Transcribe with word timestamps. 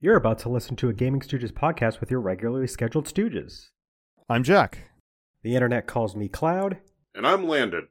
You're 0.00 0.14
about 0.14 0.38
to 0.40 0.48
listen 0.48 0.76
to 0.76 0.88
a 0.88 0.92
Gaming 0.92 1.20
Stooges 1.20 1.50
podcast 1.50 1.98
with 1.98 2.08
your 2.08 2.20
regularly 2.20 2.68
scheduled 2.68 3.06
Stooges. 3.06 3.70
I'm 4.28 4.44
Jack. 4.44 4.92
The 5.42 5.56
internet 5.56 5.88
calls 5.88 6.14
me 6.14 6.28
Cloud. 6.28 6.78
And 7.16 7.26
I'm 7.26 7.48
Landon. 7.48 7.88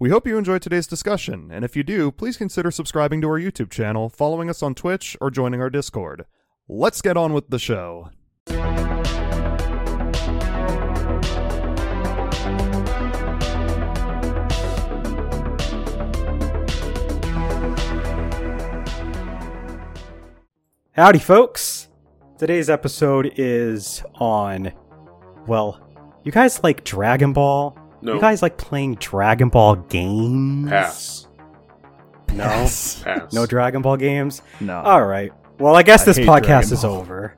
We 0.00 0.10
hope 0.10 0.26
you 0.26 0.36
enjoyed 0.36 0.62
today's 0.62 0.88
discussion, 0.88 1.52
and 1.52 1.64
if 1.64 1.76
you 1.76 1.84
do, 1.84 2.10
please 2.10 2.36
consider 2.36 2.72
subscribing 2.72 3.20
to 3.20 3.28
our 3.28 3.38
YouTube 3.38 3.70
channel, 3.70 4.08
following 4.08 4.50
us 4.50 4.64
on 4.64 4.74
Twitch, 4.74 5.16
or 5.20 5.30
joining 5.30 5.60
our 5.60 5.70
Discord. 5.70 6.24
Let's 6.68 7.00
get 7.00 7.16
on 7.16 7.32
with 7.32 7.48
the 7.50 7.60
show. 7.60 8.10
Howdy, 20.96 21.18
folks. 21.18 21.88
Today's 22.38 22.70
episode 22.70 23.32
is 23.36 24.04
on. 24.14 24.72
Well, 25.44 25.80
you 26.22 26.30
guys 26.30 26.62
like 26.62 26.84
Dragon 26.84 27.32
Ball? 27.32 27.76
No. 28.00 28.14
You 28.14 28.20
guys 28.20 28.42
like 28.42 28.56
playing 28.58 28.94
Dragon 28.96 29.48
Ball 29.48 29.74
games? 29.74 30.70
Pass. 30.70 31.26
No? 32.32 32.44
Pass. 32.44 33.32
No 33.32 33.44
Dragon 33.44 33.82
Ball 33.82 33.96
games? 33.96 34.42
No. 34.60 34.82
All 34.82 35.04
right. 35.04 35.32
Well, 35.58 35.74
I 35.74 35.82
guess 35.82 36.02
I 36.02 36.04
this 36.04 36.18
podcast 36.20 36.70
is 36.70 36.84
over. 36.84 37.36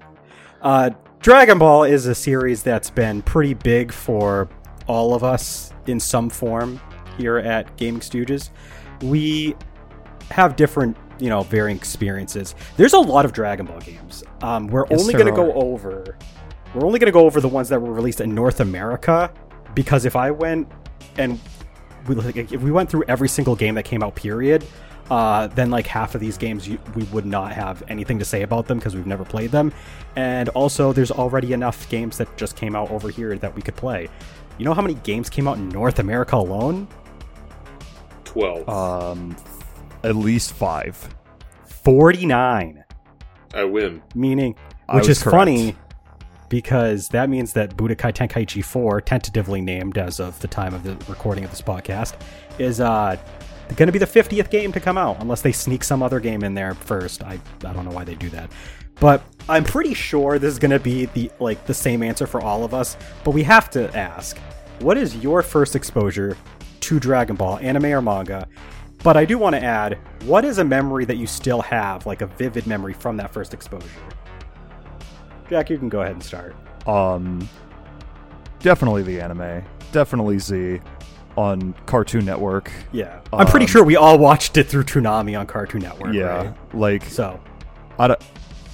Uh, 0.60 0.90
Dragon 1.20 1.58
Ball 1.58 1.84
is 1.84 2.04
a 2.04 2.14
series 2.14 2.62
that's 2.62 2.90
been 2.90 3.22
pretty 3.22 3.54
big 3.54 3.90
for 3.90 4.50
all 4.86 5.14
of 5.14 5.24
us 5.24 5.72
in 5.86 5.98
some 5.98 6.28
form 6.28 6.78
here 7.16 7.38
at 7.38 7.74
Gaming 7.78 8.00
Stooges. 8.00 8.50
We 9.00 9.56
have 10.30 10.56
different, 10.56 10.94
you 11.18 11.28
know, 11.30 11.42
varying 11.42 11.76
experiences. 11.76 12.54
There's 12.76 12.92
a 12.92 12.98
lot 12.98 13.24
of 13.24 13.32
Dragon 13.32 13.66
Ball 13.66 13.80
games. 13.80 14.24
Um, 14.42 14.66
we're 14.68 14.86
Yes, 14.90 15.00
only 15.00 15.12
going 15.14 15.26
to 15.26 15.32
go 15.32 15.52
over. 15.52 16.16
We're 16.74 16.86
only 16.86 16.98
going 16.98 17.06
to 17.06 17.12
go 17.12 17.24
over 17.24 17.40
the 17.40 17.48
ones 17.48 17.68
that 17.70 17.80
were 17.80 17.92
released 17.92 18.20
in 18.20 18.34
North 18.34 18.60
America 18.60 19.32
because 19.74 20.04
if 20.04 20.16
I 20.16 20.30
went 20.30 20.68
and 21.16 21.40
we, 22.06 22.14
like, 22.14 22.36
if 22.36 22.60
we 22.62 22.70
went 22.70 22.90
through 22.90 23.04
every 23.08 23.28
single 23.28 23.56
game 23.56 23.74
that 23.76 23.84
came 23.84 24.02
out, 24.02 24.14
period, 24.14 24.64
uh, 25.10 25.46
then 25.48 25.70
like 25.70 25.86
half 25.86 26.14
of 26.14 26.20
these 26.20 26.36
games 26.36 26.68
you, 26.68 26.78
we 26.94 27.04
would 27.04 27.26
not 27.26 27.52
have 27.52 27.82
anything 27.88 28.18
to 28.18 28.24
say 28.24 28.42
about 28.42 28.66
them 28.66 28.78
because 28.78 28.94
we've 28.94 29.06
never 29.06 29.24
played 29.24 29.50
them. 29.50 29.72
And 30.16 30.48
also, 30.50 30.92
there's 30.92 31.10
already 31.10 31.52
enough 31.52 31.88
games 31.88 32.18
that 32.18 32.36
just 32.36 32.56
came 32.56 32.74
out 32.74 32.90
over 32.90 33.08
here 33.08 33.38
that 33.38 33.54
we 33.54 33.62
could 33.62 33.76
play. 33.76 34.08
You 34.58 34.64
know 34.64 34.74
how 34.74 34.82
many 34.82 34.94
games 34.94 35.30
came 35.30 35.46
out 35.46 35.58
in 35.58 35.68
North 35.68 35.98
America 35.98 36.36
alone? 36.36 36.88
12. 38.24 38.68
Um, 38.68 39.36
at 40.06 40.16
least 40.16 40.52
five. 40.52 41.14
49. 41.66 42.84
I 43.54 43.64
win. 43.64 44.02
Meaning, 44.14 44.56
I 44.88 44.96
which 44.96 45.08
is 45.08 45.22
correct. 45.22 45.36
funny 45.36 45.76
because 46.48 47.08
that 47.08 47.28
means 47.28 47.52
that 47.54 47.76
Budokai 47.76 48.12
Tenkaichi 48.12 48.64
4, 48.64 49.00
tentatively 49.00 49.60
named 49.60 49.98
as 49.98 50.20
of 50.20 50.38
the 50.40 50.48
time 50.48 50.74
of 50.74 50.84
the 50.84 50.94
recording 51.10 51.44
of 51.44 51.50
this 51.50 51.62
podcast, 51.62 52.14
is 52.58 52.80
uh 52.80 53.16
going 53.74 53.86
to 53.88 53.92
be 53.92 53.98
the 53.98 54.06
50th 54.06 54.48
game 54.48 54.70
to 54.72 54.78
come 54.78 54.96
out 54.96 55.20
unless 55.20 55.42
they 55.42 55.50
sneak 55.50 55.82
some 55.82 56.00
other 56.00 56.20
game 56.20 56.44
in 56.44 56.54
there 56.54 56.74
first. 56.74 57.24
I 57.24 57.40
I 57.64 57.72
don't 57.72 57.84
know 57.84 57.90
why 57.90 58.04
they 58.04 58.14
do 58.14 58.30
that. 58.30 58.50
But 59.00 59.22
I'm 59.48 59.64
pretty 59.64 59.92
sure 59.94 60.38
this 60.38 60.52
is 60.52 60.58
going 60.58 60.70
to 60.70 60.80
be 60.80 61.06
the 61.06 61.30
like 61.40 61.66
the 61.66 61.74
same 61.74 62.02
answer 62.02 62.26
for 62.26 62.40
all 62.40 62.64
of 62.64 62.72
us, 62.74 62.96
but 63.24 63.32
we 63.32 63.42
have 63.42 63.68
to 63.70 63.94
ask, 63.96 64.38
what 64.78 64.96
is 64.96 65.16
your 65.16 65.42
first 65.42 65.74
exposure 65.74 66.36
to 66.80 67.00
Dragon 67.00 67.36
Ball, 67.36 67.58
anime 67.58 67.86
or 67.86 68.00
manga? 68.00 68.48
But 69.02 69.16
I 69.16 69.24
do 69.24 69.38
want 69.38 69.54
to 69.54 69.62
add, 69.62 69.98
what 70.24 70.44
is 70.44 70.58
a 70.58 70.64
memory 70.64 71.04
that 71.04 71.16
you 71.16 71.26
still 71.26 71.60
have, 71.62 72.06
like 72.06 72.22
a 72.22 72.26
vivid 72.26 72.66
memory 72.66 72.92
from 72.92 73.16
that 73.18 73.32
first 73.32 73.54
exposure? 73.54 73.86
Jack, 75.48 75.70
you 75.70 75.78
can 75.78 75.88
go 75.88 76.00
ahead 76.00 76.12
and 76.14 76.22
start. 76.22 76.56
Um, 76.88 77.48
definitely 78.60 79.02
the 79.04 79.20
anime. 79.20 79.64
Definitely 79.92 80.38
Z 80.40 80.80
on 81.36 81.72
Cartoon 81.86 82.24
Network. 82.24 82.72
Yeah, 82.92 83.20
I'm 83.32 83.46
pretty 83.46 83.66
Um, 83.66 83.70
sure 83.70 83.84
we 83.84 83.94
all 83.96 84.18
watched 84.18 84.56
it 84.56 84.64
through 84.68 84.84
Toonami 84.84 85.38
on 85.38 85.46
Cartoon 85.46 85.82
Network. 85.82 86.14
yeah, 86.14 86.26
right? 86.48 86.74
like 86.74 87.04
So 87.04 87.38
I, 87.98 88.08
don't- 88.08 88.20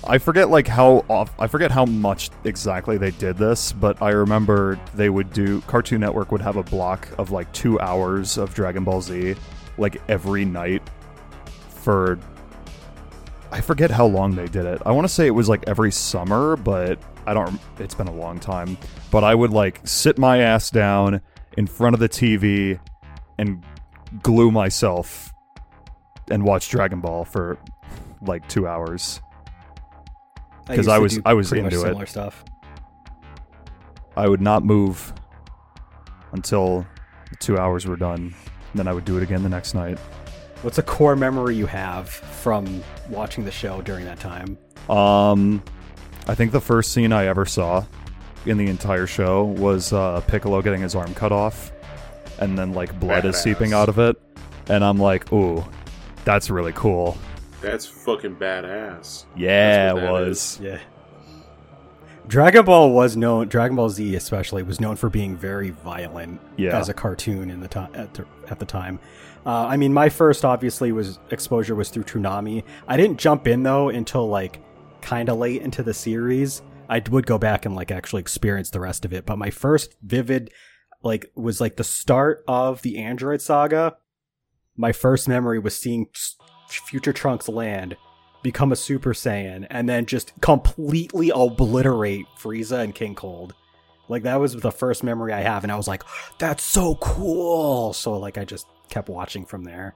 I 0.07 0.17
forget 0.19 0.49
like 0.49 0.67
how 0.69 1.05
off 1.09 1.33
I 1.39 1.47
forget 1.47 1.71
how 1.71 1.85
much 1.85 2.31
exactly 2.45 2.97
they 2.99 3.11
did 3.11 3.37
this, 3.37 3.73
but 3.73 4.01
I 4.01 4.11
remember 4.11 4.79
they 4.95 5.11
would 5.11 5.33
do 5.33 5.61
Cartoon 5.63 6.01
Network 6.01 6.33
would 6.33 6.41
have 6.41 6.57
a 6.57 6.63
block 6.63 7.09
of 7.19 7.31
like 7.33 7.53
two 7.53 7.79
hours 7.81 8.39
of 8.39 8.55
Dragon 8.55 8.83
Ball 8.85 9.01
Z, 9.03 9.35
like 9.79 10.01
every 10.09 10.45
night 10.45 10.83
for. 11.69 12.19
I 13.51 13.61
forget 13.61 13.91
how 13.91 14.07
long 14.07 14.35
they 14.35 14.47
did 14.47 14.65
it. 14.65 14.81
I 14.87 14.93
want 14.93 15.07
to 15.07 15.13
say 15.13 15.27
it 15.27 15.31
was 15.33 15.47
like 15.49 15.65
every 15.67 15.93
summer, 15.93 16.57
but 16.57 16.99
I 17.27 17.35
don't. 17.35 17.61
It's 17.79 17.95
been 17.95 18.09
a 18.09 18.15
long 18.15 18.39
time. 18.41 18.79
But 19.11 19.25
I 19.25 19.35
would 19.35 19.51
like 19.51 19.81
sit 19.85 20.19
my 20.19 20.39
ass 20.39 20.71
down 20.71 21.21
in 21.59 21.67
front 21.67 21.95
of 21.95 22.01
the 22.01 22.09
TV 22.09 22.81
and 23.39 23.63
glue 24.23 24.51
myself 24.51 25.33
and 26.31 26.45
watch 26.45 26.71
Dragon 26.71 27.01
Ball 27.01 27.25
for 27.27 27.59
like 28.23 28.49
two 28.49 28.67
hours. 28.67 29.21
Cuz 30.69 30.89
I 30.89 30.97
to 30.97 31.03
was- 31.03 31.21
I 31.27 31.35
was 31.35 31.53
into 31.53 31.85
it. 31.85 32.09
stuff. 32.09 32.45
I 34.17 34.29
would 34.29 34.41
not 34.41 34.65
move 34.65 35.13
until 36.33 36.87
the 37.31 37.37
two 37.37 37.59
hours 37.59 37.87
were 37.87 37.97
done. 37.97 38.35
Then 38.75 38.89
I 38.89 38.93
would 38.93 39.05
do 39.05 39.17
it 39.17 39.23
again 39.23 39.43
the 39.43 39.49
next 39.49 39.75
night. 39.75 39.99
What's 40.63 40.79
a 40.79 40.83
core 40.83 41.17
memory 41.17 41.57
you 41.57 41.67
have 41.67 42.09
from 42.09 42.83
watching 43.09 43.45
the 43.45 43.51
show 43.51 43.83
during 43.83 44.05
that 44.05 44.21
time? 44.21 44.57
Um, 44.89 45.63
I 46.29 46.35
think 46.35 46.53
the 46.53 46.61
first 46.61 46.93
scene 46.93 47.13
I 47.13 47.27
ever 47.27 47.45
saw 47.45 47.85
in 48.47 48.59
the 48.59 48.69
entire 48.69 49.07
show 49.07 49.45
was 49.45 49.93
uh, 49.93 50.21
Piccolo 50.27 50.63
getting 50.63 50.81
his 50.81 50.95
arm 50.95 51.15
cut 51.15 51.33
off, 51.33 51.73
and 52.39 52.59
then 52.59 52.73
like 52.73 52.99
blood 53.01 53.25
is 53.25 53.37
seeping 53.37 53.73
out 53.73 53.89
of 53.89 53.99
it, 53.99 54.21
and 54.69 54.85
I'm 54.85 54.99
like, 54.99 55.33
ooh, 55.33 55.65
that's 56.25 56.49
really 56.51 56.73
cool. 56.73 57.17
That's 57.61 57.87
fucking 57.87 58.37
badass. 58.37 59.25
Yeah, 59.37 59.87
That's 59.87 59.91
it 59.91 59.95
what 59.95 60.03
that 60.03 60.13
was. 60.13 60.61
Yeah. 60.63 60.79
Dragon 62.29 62.65
Ball 62.65 62.93
was 62.93 63.17
known. 63.17 63.49
Dragon 63.49 63.77
Ball 63.77 63.89
Z, 63.89 64.15
especially, 64.15 64.63
was 64.63 64.81
known 64.81 64.97
for 64.97 65.11
being 65.11 65.37
very 65.37 65.71
violent 65.71 66.41
Yeah. 66.57 66.79
as 66.79 66.89
a 66.89 66.95
cartoon 66.95 67.51
in 67.51 67.61
the 67.61 67.69
time 67.69 67.91
at, 67.95 68.15
the, 68.15 68.25
at 68.49 68.59
the 68.59 68.65
time. 68.65 69.01
Uh, 69.45 69.67
I 69.67 69.77
mean, 69.77 69.93
my 69.93 70.09
first 70.09 70.45
obviously 70.45 70.93
was 70.93 71.19
exposure 71.31 71.75
was 71.75 71.91
through 71.91 72.05
Toonami. 72.05 72.63
I 72.87 72.97
didn't 72.97 73.19
jump 73.19 73.47
in 73.49 73.65
though 73.65 73.89
until 73.89 74.29
like 74.29 74.61
kind 75.01 75.29
of 75.29 75.39
late 75.39 75.63
into 75.63 75.83
the 75.83 75.93
series. 75.93 76.63
I 76.89 77.03
would 77.11 77.27
go 77.27 77.39
back 77.39 77.67
and 77.67 77.75
like 77.75 77.91
actually 77.91 78.21
experience 78.21 78.71
the 78.71 78.81
rest 78.81 79.05
of 79.05 79.13
it. 79.13 79.27
But 79.27 79.39
my 79.39 79.51
first 79.51 79.97
vivid 80.03 80.53
like 81.03 81.33
was 81.35 81.61
like 81.61 81.77
the 81.77 81.85
start 81.85 82.45
of 82.47 82.83
the 82.83 82.99
Android 82.99 83.41
saga. 83.43 83.97
My 84.77 84.93
first 84.93 85.27
memory 85.29 85.59
was 85.59 85.77
seeing 85.77 86.07
Future 86.69 87.13
Trunks 87.13 87.49
land 87.49 87.97
become 88.43 88.73
a 88.73 88.77
Super 88.77 89.13
Saiyan, 89.13 89.67
and 89.71 89.89
then 89.89 90.07
just 90.07 90.33
completely 90.41 91.31
obliterate 91.35 92.27
Frieza 92.39 92.79
and 92.81 92.95
King 92.95 93.15
Cold. 93.15 93.55
Like 94.09 94.25
that 94.25 94.41
was 94.41 94.55
the 94.55 94.73
first 94.73 95.03
memory 95.03 95.33
I 95.33 95.41
have, 95.41 95.63
and 95.63 95.73
I 95.73 95.77
was 95.77 95.89
like, 95.89 96.03
"That's 96.39 96.63
so 96.63 96.97
cool!" 96.97 97.93
So 97.93 98.19
like 98.19 98.37
I 98.39 98.45
just 98.45 98.67
kept 98.89 99.09
watching 99.09 99.45
from 99.45 99.65
there. 99.65 99.95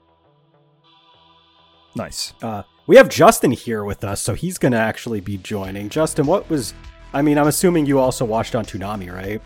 Nice. 1.95 2.35
Uh, 2.43 2.63
we 2.87 2.97
have 2.97 3.09
Justin 3.09 3.51
here 3.51 3.85
with 3.85 4.05
us, 4.05 4.21
so 4.21 4.35
he's 4.35 4.59
gonna 4.59 4.77
actually 4.79 5.21
be 5.21 5.39
joining. 5.39 5.89
Justin, 5.89 6.27
what 6.27 6.49
was? 6.49 6.73
I 7.13 7.23
mean, 7.23 7.39
I'm 7.39 7.47
assuming 7.49 7.87
you 7.87 7.99
also 7.99 8.25
watched 8.25 8.55
on 8.55 8.65
Toonami, 8.65 9.13
right? 9.13 9.41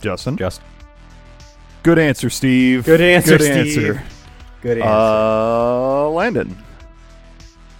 Justin. 0.00 0.36
Justin. 0.36 0.64
Good 1.82 1.98
answer, 1.98 2.30
Steve. 2.30 2.84
good 2.84 3.00
answer, 3.00 3.38
Good 3.38 3.44
Steve. 3.44 3.78
answer. 3.88 4.02
Good 4.62 4.78
answer. 4.78 4.88
Uh, 4.88 6.08
Landon. 6.10 6.56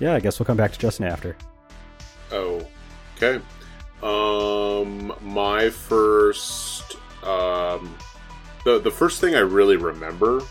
Yeah, 0.00 0.14
I 0.14 0.20
guess 0.20 0.38
we'll 0.38 0.46
come 0.46 0.56
back 0.56 0.72
to 0.72 0.78
Justin 0.78 1.06
after. 1.06 1.36
Oh, 2.30 2.66
okay. 3.16 3.40
Um, 4.02 5.12
my 5.20 5.70
first, 5.70 6.96
um, 7.22 7.94
the 8.64 8.80
the 8.80 8.90
first 8.90 9.20
thing 9.20 9.34
I 9.34 9.40
really 9.40 9.76
remember, 9.76 10.42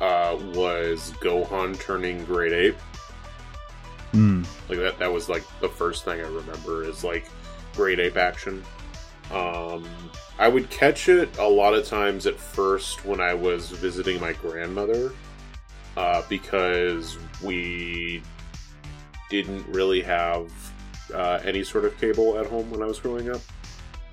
uh, 0.00 0.38
was 0.54 1.12
Gohan 1.20 1.78
turning 1.78 2.24
Great 2.24 2.52
Ape. 2.52 2.76
Mm. 4.12 4.46
Like 4.68 4.78
that. 4.78 4.98
That 4.98 5.12
was 5.12 5.28
like 5.28 5.44
the 5.60 5.68
first 5.68 6.04
thing 6.04 6.20
I 6.20 6.28
remember 6.28 6.84
is 6.84 7.04
like 7.04 7.26
Great 7.74 7.98
Ape 7.98 8.16
action. 8.16 8.62
Um, 9.30 9.86
I 10.38 10.48
would 10.48 10.70
catch 10.70 11.08
it 11.08 11.36
a 11.38 11.48
lot 11.48 11.74
of 11.74 11.84
times 11.84 12.26
at 12.26 12.38
first 12.38 13.04
when 13.04 13.20
I 13.20 13.34
was 13.34 13.70
visiting 13.70 14.20
my 14.20 14.32
grandmother, 14.34 15.12
uh, 15.96 16.22
because 16.28 17.18
we 17.42 18.22
didn't 19.30 19.66
really 19.68 20.00
have 20.02 20.50
uh, 21.14 21.40
any 21.44 21.62
sort 21.64 21.84
of 21.84 21.98
cable 22.00 22.38
at 22.38 22.46
home 22.46 22.70
when 22.70 22.82
I 22.82 22.86
was 22.86 22.98
growing 22.98 23.30
up 23.30 23.40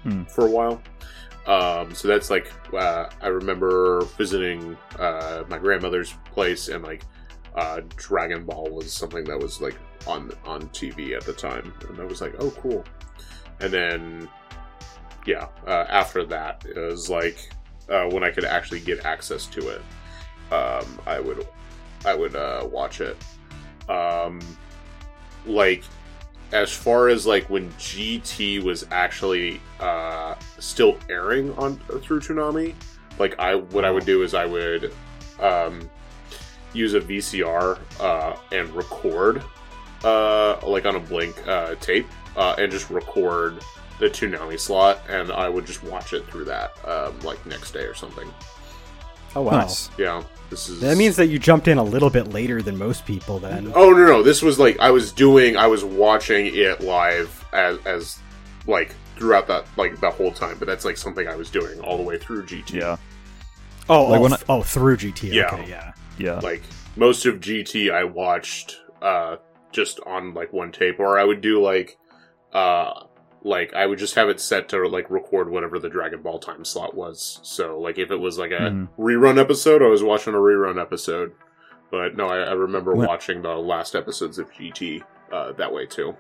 Hmm. 0.04 0.24
for 0.24 0.46
a 0.46 0.50
while. 0.50 0.82
Um, 1.48 1.94
so 1.96 2.08
that's 2.08 2.30
like 2.30 2.52
uh, 2.74 3.08
I 3.22 3.28
remember 3.28 4.02
visiting 4.18 4.78
uh, 5.00 5.44
my 5.50 5.58
grandmother's 5.58 6.14
place 6.34 6.68
and 6.68 6.84
like 6.84 7.04
uh, 7.56 7.82
Dragon 7.96 8.44
Ball 8.46 8.70
was 8.72 8.92
something 8.92 9.24
that 9.26 9.38
was 9.40 9.62
like 9.62 9.76
on 10.08 10.32
on 10.46 10.64
TV 10.70 11.16
at 11.16 11.24
the 11.26 11.34
time, 11.34 11.74
and 11.90 12.00
I 12.00 12.06
was 12.06 12.20
like, 12.22 12.34
oh, 12.40 12.52
cool. 12.52 12.84
And 13.60 13.72
then, 13.72 14.30
yeah, 15.26 15.48
uh, 15.68 15.86
after 15.90 16.26
that, 16.26 16.66
it 16.66 16.78
was 16.78 17.10
like 17.10 17.38
uh, 17.90 18.06
when 18.10 18.24
I 18.24 18.32
could 18.32 18.46
actually 18.46 18.80
get 18.80 19.06
access 19.06 19.46
to 19.48 19.70
it, 19.70 19.82
um, 20.54 21.00
I 21.06 21.20
would 21.20 21.48
I 22.06 22.16
would 22.16 22.36
uh, 22.36 22.68
watch 22.72 23.00
it. 23.02 23.18
Um, 23.90 24.40
like 25.46 25.84
as 26.52 26.72
far 26.72 27.10
as 27.10 27.26
like 27.26 27.50
when 27.50 27.72
GT 27.74 28.64
was 28.64 28.86
actually 28.92 29.60
uh, 29.80 30.36
still 30.60 30.98
airing 31.10 31.54
on 31.58 31.78
through 32.02 32.20
Toonami, 32.20 32.76
like 33.18 33.38
I 33.40 33.56
what 33.56 33.86
I 33.86 33.92
would 33.92 34.06
do 34.06 34.22
is 34.24 34.34
I 34.34 34.46
would 34.46 34.94
um, 35.40 35.90
use 36.74 36.94
a 36.94 37.02
VCR 37.02 37.80
uh, 38.00 38.36
and 38.52 38.70
record 38.72 39.44
uh, 40.04 40.60
like 40.66 40.86
on 40.86 40.96
a 40.96 41.00
blink 41.00 41.36
uh, 41.48 41.76
tape 41.76 42.08
uh, 42.36 42.56
and 42.58 42.72
just 42.72 42.90
record 42.90 43.64
the 44.00 44.10
Toonami 44.10 44.60
slot, 44.60 45.02
and 45.08 45.32
I 45.32 45.50
would 45.50 45.66
just 45.66 45.84
watch 45.84 46.14
it 46.14 46.26
through 46.28 46.46
that 46.46 46.74
um, 46.88 47.20
like 47.22 47.44
next 47.46 47.72
day 47.72 47.84
or 47.84 47.94
something. 47.96 48.32
Oh 49.36 49.42
wow. 49.42 49.52
Nice. 49.62 49.90
Yeah, 49.98 50.24
this 50.50 50.70
is 50.70 50.80
That 50.82 50.98
means 50.98 51.16
that 51.16 51.28
you 51.28 51.40
jumped 51.40 51.68
in 51.68 51.78
a 51.78 51.84
little 51.84 52.10
bit 52.10 52.28
later 52.28 52.62
than 52.62 52.78
most 52.78 53.06
people 53.06 53.40
then. 53.40 53.72
Oh 53.76 53.92
no 53.92 54.06
no! 54.06 54.24
This 54.24 54.42
was 54.42 54.60
like 54.60 54.80
I 54.80 54.92
was 54.92 55.12
doing. 55.12 55.58
I 55.58 55.68
was 55.68 55.84
watching 55.84 56.48
it 56.54 56.82
live 56.82 57.46
as 57.54 57.78
as 57.86 58.20
like 58.68 58.96
throughout 59.16 59.48
that 59.48 59.66
like 59.78 60.00
the 60.00 60.10
whole 60.12 60.32
time. 60.32 60.58
But 60.60 60.68
that's 60.68 60.86
like 60.86 60.98
something 60.98 61.28
I 61.28 61.36
was 61.36 61.50
doing 61.50 61.80
all 61.82 61.98
the 61.98 62.04
way 62.04 62.18
through 62.18 62.44
GT. 62.44 62.74
Yeah. 62.74 62.98
Oh, 63.90 64.06
Like 64.06 64.20
oh, 64.20 64.22
when 64.24 64.34
f- 64.34 64.46
oh, 64.50 64.64
through 64.64 64.98
GT. 64.98 65.34
Yeah. 65.34 65.48
Okay, 65.54 65.70
yeah. 65.70 65.92
Yeah. 66.18 66.40
Like 66.40 66.64
most 66.96 67.26
of 67.26 67.36
GT, 67.40 67.92
I 67.92 68.04
watched 68.04 68.78
uh 69.02 69.38
just 69.72 70.00
on 70.06 70.34
like 70.34 70.54
one 70.54 70.72
tape, 70.72 71.00
or 71.00 71.18
I 71.20 71.24
would 71.24 71.42
do 71.42 71.62
like 71.62 71.98
uh 72.54 73.06
like 73.44 73.74
I 73.74 73.86
would 73.86 74.00
just 74.00 74.16
have 74.16 74.30
it 74.30 74.40
set 74.40 74.70
to 74.70 74.88
like 74.88 75.10
record 75.12 75.50
whatever 75.50 75.78
the 75.80 75.90
Dragon 75.90 76.22
Ball 76.22 76.40
time 76.40 76.64
slot 76.66 76.96
was. 76.96 77.40
So 77.44 77.78
like 77.80 77.98
if 77.98 78.10
it 78.12 78.16
was 78.20 78.38
like 78.38 78.52
a 78.52 78.60
Mhm. 78.72 78.88
rerun 78.98 79.38
episode, 79.40 79.82
I 79.82 79.88
was 79.88 80.02
watching 80.04 80.34
a 80.34 80.38
rerun 80.38 80.80
episode. 80.82 81.34
But 81.92 82.16
no, 82.18 82.28
I, 82.28 82.40
I 82.40 82.52
remember 82.54 82.96
When- 82.96 83.08
watching 83.08 83.42
the 83.42 83.56
last 83.56 83.96
episodes 83.96 84.40
of 84.40 84.50
GT 84.52 85.04
uh, 85.32 85.52
that 85.54 85.74
way 85.74 85.86
too. 85.86 86.16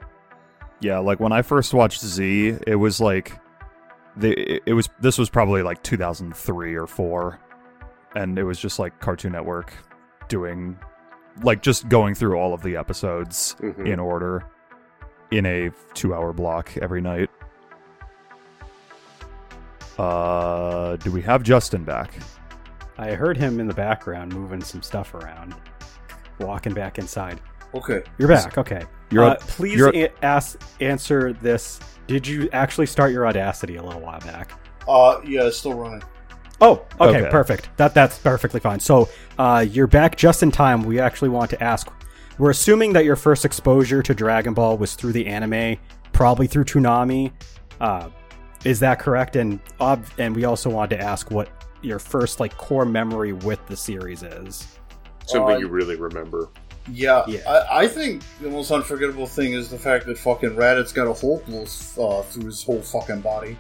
Yeah, 0.81 0.99
like 0.99 1.19
when 1.19 1.31
I 1.31 1.41
first 1.43 1.73
watched 1.73 2.01
Z, 2.01 2.57
it 2.67 2.75
was 2.75 2.99
like 2.99 3.39
the 4.17 4.61
it 4.69 4.73
was 4.73 4.89
this 4.99 5.17
was 5.17 5.29
probably 5.29 5.63
like 5.63 5.81
2003 5.81 6.75
or 6.75 6.85
4 6.87 7.39
and 8.15 8.37
it 8.37 8.43
was 8.43 8.59
just 8.59 8.77
like 8.79 8.99
Cartoon 8.99 9.31
Network 9.31 9.73
doing 10.27 10.77
like 11.41 11.61
just 11.63 11.89
going 11.89 12.13
through 12.13 12.35
all 12.37 12.53
of 12.53 12.61
the 12.61 12.75
episodes 12.75 13.55
Mhm. 13.59 13.87
in 13.87 13.99
order 13.99 14.43
in 15.33 15.45
a 15.47 15.69
2-hour 15.95 16.31
block 16.33 16.75
every 16.77 17.01
night. 17.01 17.29
Uh 19.97 20.95
do 20.97 21.11
we 21.11 21.21
have 21.21 21.43
Justin 21.43 21.83
back? 21.83 22.13
I 22.97 23.11
heard 23.13 23.37
him 23.37 23.59
in 23.59 23.67
the 23.67 23.73
background 23.73 24.33
moving 24.33 24.61
some 24.61 24.81
stuff 24.81 25.13
around, 25.13 25.55
walking 26.39 26.73
back 26.73 26.97
inside. 26.99 27.39
Okay. 27.75 28.03
You're 28.19 28.27
back. 28.27 28.57
Okay. 28.57 28.83
You're 29.11 29.23
uh, 29.25 29.29
on- 29.31 29.37
please 29.39 29.77
you're- 29.77 30.03
a- 30.05 30.25
ask 30.25 30.59
answer 30.79 31.33
this. 31.33 31.79
Did 32.07 32.25
you 32.27 32.49
actually 32.53 32.85
start 32.85 33.11
your 33.11 33.25
Audacity 33.27 33.77
a 33.77 33.83
little 33.83 34.01
while 34.01 34.19
back? 34.19 34.59
Uh, 34.87 35.19
yeah, 35.25 35.43
it's 35.45 35.57
still 35.57 35.73
running. 35.73 36.03
Oh, 36.61 36.85
okay, 37.01 37.19
Okay. 37.21 37.29
perfect. 37.31 37.69
That 37.77 37.93
that's 37.93 38.17
perfectly 38.19 38.59
fine. 38.59 38.79
So 38.79 39.09
uh, 39.39 39.65
you're 39.67 39.87
back 39.87 40.15
just 40.15 40.43
in 40.43 40.51
time. 40.51 40.83
We 40.83 40.99
actually 40.99 41.29
want 41.29 41.49
to 41.51 41.63
ask. 41.63 41.87
We're 42.37 42.49
assuming 42.49 42.93
that 42.93 43.05
your 43.05 43.15
first 43.15 43.45
exposure 43.45 44.01
to 44.01 44.13
Dragon 44.13 44.53
Ball 44.53 44.77
was 44.77 44.95
through 44.95 45.13
the 45.13 45.27
anime, 45.27 45.77
probably 46.13 46.47
through 46.47 46.65
Toonami. 46.65 47.31
Uh, 47.79 48.09
is 48.65 48.79
that 48.79 48.99
correct? 48.99 49.35
And 49.35 49.59
ob- 49.79 50.05
and 50.17 50.35
we 50.35 50.45
also 50.45 50.69
wanted 50.69 50.97
to 50.97 51.03
ask 51.03 51.29
what 51.29 51.49
your 51.81 51.99
first 51.99 52.39
like 52.39 52.55
core 52.57 52.85
memory 52.85 53.33
with 53.33 53.65
the 53.67 53.75
series 53.77 54.23
is. 54.23 54.67
Something 55.25 55.55
Uh, 55.55 55.59
you 55.59 55.67
really 55.67 55.95
remember. 55.95 56.49
Yeah, 56.91 57.23
Yeah. 57.27 57.39
I, 57.47 57.83
I 57.83 57.87
think 57.87 58.23
the 58.41 58.49
most 58.49 58.69
unforgettable 58.71 59.27
thing 59.27 59.53
is 59.53 59.69
the 59.69 59.77
fact 59.77 60.05
that 60.07 60.17
fucking 60.17 60.49
Raditz 60.51 60.93
got 60.93 61.07
a 61.07 61.13
hole 61.13 61.41
blow 61.47 61.61
uh, 61.63 62.23
through 62.23 62.45
his 62.45 62.61
whole 62.63 62.81
fucking 62.81 63.21
body, 63.21 63.57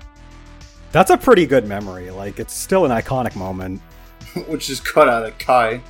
That's 0.91 1.09
a 1.09 1.17
pretty 1.17 1.45
good 1.45 1.65
memory. 1.67 2.11
Like 2.11 2.39
it's 2.39 2.53
still 2.53 2.85
an 2.85 2.91
iconic 2.91 3.35
moment. 3.35 3.81
which 4.47 4.69
is 4.69 4.79
cut 4.79 5.07
out 5.07 5.25
of 5.25 5.37
Kai. 5.37 5.81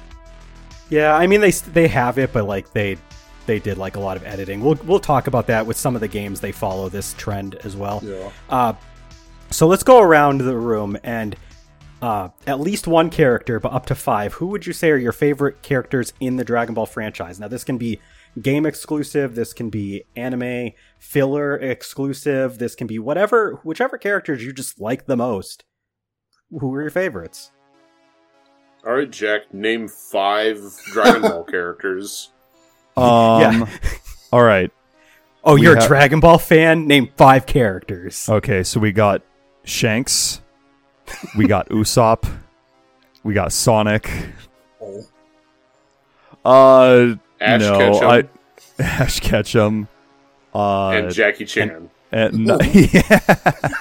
Yeah, 0.93 1.15
I 1.15 1.25
mean 1.25 1.41
they 1.41 1.49
they 1.49 1.87
have 1.87 2.19
it, 2.19 2.31
but 2.31 2.45
like 2.45 2.71
they 2.71 2.97
they 3.47 3.57
did 3.57 3.79
like 3.79 3.95
a 3.95 3.99
lot 3.99 4.15
of 4.15 4.23
editing. 4.25 4.61
We'll 4.61 4.77
we'll 4.83 4.99
talk 4.99 5.25
about 5.25 5.47
that 5.47 5.65
with 5.65 5.75
some 5.75 5.95
of 5.95 6.01
the 6.01 6.07
games. 6.07 6.39
They 6.39 6.51
follow 6.51 6.87
this 6.87 7.15
trend 7.17 7.55
as 7.63 7.75
well. 7.75 7.99
Yeah. 8.03 8.29
Uh, 8.47 8.73
so 9.49 9.65
let's 9.65 9.81
go 9.81 10.01
around 10.01 10.41
the 10.41 10.55
room 10.55 10.95
and 11.03 11.35
uh, 12.03 12.29
at 12.45 12.59
least 12.59 12.85
one 12.85 13.09
character, 13.09 13.59
but 13.59 13.71
up 13.71 13.87
to 13.87 13.95
five. 13.95 14.33
Who 14.33 14.47
would 14.47 14.67
you 14.67 14.73
say 14.73 14.91
are 14.91 14.97
your 14.97 15.13
favorite 15.13 15.63
characters 15.63 16.13
in 16.19 16.35
the 16.35 16.43
Dragon 16.43 16.75
Ball 16.75 16.85
franchise? 16.85 17.39
Now 17.39 17.47
this 17.47 17.63
can 17.63 17.79
be 17.79 17.99
game 18.39 18.67
exclusive. 18.67 19.33
This 19.33 19.51
can 19.51 19.71
be 19.71 20.03
anime 20.15 20.73
filler 20.99 21.55
exclusive. 21.55 22.59
This 22.59 22.75
can 22.75 22.85
be 22.85 22.99
whatever, 22.99 23.59
whichever 23.63 23.97
characters 23.97 24.43
you 24.43 24.53
just 24.53 24.79
like 24.79 25.07
the 25.07 25.17
most. 25.17 25.63
Who 26.51 26.71
are 26.75 26.81
your 26.81 26.91
favorites? 26.91 27.51
All 28.85 28.93
right, 28.93 29.09
Jack. 29.09 29.53
Name 29.53 29.87
five 29.87 30.59
Dragon 30.91 31.21
Ball 31.29 31.43
characters. 31.43 32.29
Um 32.97 33.41
Yeah. 33.41 33.69
All 34.31 34.43
right. 34.43 34.71
Oh, 35.43 35.55
We 35.55 35.63
you're 35.63 35.77
a 35.77 35.87
Dragon 35.87 36.19
Ball 36.19 36.37
fan. 36.37 36.87
Name 36.87 37.09
five 37.17 37.45
characters. 37.45 38.27
Okay, 38.29 38.63
so 38.63 38.79
we 38.79 38.91
got 38.91 39.21
Shanks, 39.65 40.41
we 41.37 41.47
got 41.47 41.69
Usopp, 41.69 42.29
we 43.23 43.33
got 43.33 43.51
Sonic. 43.51 44.09
Oh. 44.81 45.05
Uh, 46.45 47.15
Ash 47.39 47.61
no, 47.61 47.77
Ketchum 47.77 48.07
I, 48.09 48.83
Ash 48.83 49.19
Ketchum. 49.19 49.87
Uh, 50.53 50.89
and 50.89 51.13
Jackie 51.13 51.45
Chan. 51.45 51.89
and- 52.11 52.45
no- 52.45 52.59
yeah, 52.61 53.01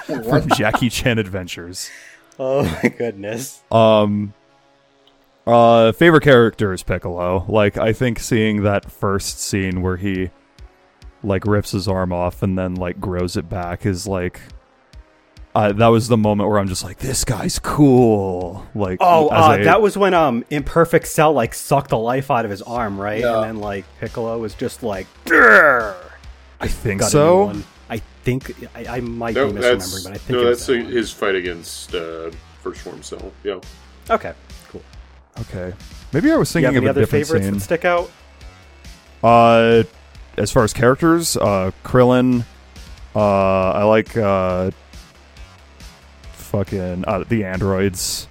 from 0.07 0.49
Jackie 0.57 0.89
Chan 0.91 1.19
Adventures. 1.19 1.91
Oh 2.39 2.63
my 2.65 2.89
goodness. 2.89 3.63
Um, 3.71 4.33
uh, 5.47 5.93
favorite 5.93 6.23
character 6.23 6.73
is 6.73 6.83
Piccolo. 6.83 7.45
Like, 7.49 7.77
I 7.77 7.93
think 7.93 8.19
seeing 8.21 8.63
that 8.63 8.91
first 8.91 9.41
scene 9.41 9.83
where 9.83 9.97
he 9.97 10.31
like 11.25 11.45
rips 11.47 11.71
his 11.71 11.87
arm 11.87 12.13
off 12.13 12.43
and 12.43 12.59
then 12.59 12.75
like 12.75 13.01
grows 13.01 13.37
it 13.37 13.49
back 13.49 13.87
is 13.87 14.07
like. 14.07 14.41
Uh, 15.55 15.71
that 15.71 15.89
was 15.89 16.09
the 16.09 16.17
moment 16.17 16.49
where 16.49 16.59
I'm 16.59 16.67
just 16.67 16.83
like, 16.83 16.97
this 16.97 17.25
guy's 17.25 17.59
cool. 17.59 18.67
Like, 18.75 18.97
Oh, 19.03 19.29
as 19.29 19.59
uh, 19.59 19.61
a- 19.61 19.65
that 19.65 19.83
was 19.83 19.99
when 19.99 20.15
um 20.15 20.47
Imperfect 20.49 21.07
Cell 21.07 21.35
like 21.35 21.53
sucked 21.53 21.91
the 21.91 21.99
life 21.99 22.31
out 22.31 22.47
of 22.47 22.51
his 22.51 22.63
arm, 22.63 22.99
right? 22.99 23.21
Yeah. 23.21 23.35
And 23.43 23.45
then 23.45 23.57
like 23.59 23.85
Piccolo 24.01 24.39
was 24.39 24.55
just 24.55 24.83
like, 24.83 25.07
"Grr." 25.27 25.95
I 26.59 26.69
think 26.69 27.01
Got 27.03 27.11
so. 27.11 27.45
one. 27.47 27.65
I 27.91 27.99
think 28.25 28.51
I, 28.75 28.97
I 28.97 29.01
might 29.01 29.35
No, 29.35 29.53
be 29.53 29.61
that's 29.61 29.93
misremembering, 29.93 30.05
but 30.05 30.13
I 30.15 30.17
think 30.17 30.31
no, 30.31 30.41
it 30.41 30.49
was 30.49 30.59
that's 30.59 30.67
that 30.69 30.85
one. 30.85 30.93
his 30.93 31.11
fight 31.13 31.35
against 31.35 31.95
uh, 31.95 32.31
First 32.63 32.81
Form 32.81 33.03
Cell. 33.03 33.31
Yeah. 33.45 33.61
Okay, 34.09 34.33
cool. 34.62 34.62
Okay, 35.41 35.73
maybe 36.13 36.31
I 36.31 36.37
was 36.37 36.53
Do 36.53 36.61
you 36.61 36.67
thinking 36.67 36.75
have 36.75 36.77
any 36.77 36.77
of 36.79 36.85
a 36.87 36.91
other 36.91 37.01
different 37.03 37.27
favorites 37.27 37.45
scene. 37.47 37.55
that 37.55 37.61
stick 37.61 37.85
out? 37.85 38.11
Uh, 39.25 39.83
as 40.37 40.51
far 40.51 40.65
as 40.65 40.73
characters, 40.73 41.37
uh, 41.37 41.71
Krillin. 41.85 42.45
Uh, 43.15 43.71
I 43.73 43.83
like 43.85 44.17
uh, 44.17 44.71
fucking 46.33 47.05
uh, 47.07 47.25
the 47.29 47.45
androids. 47.45 48.29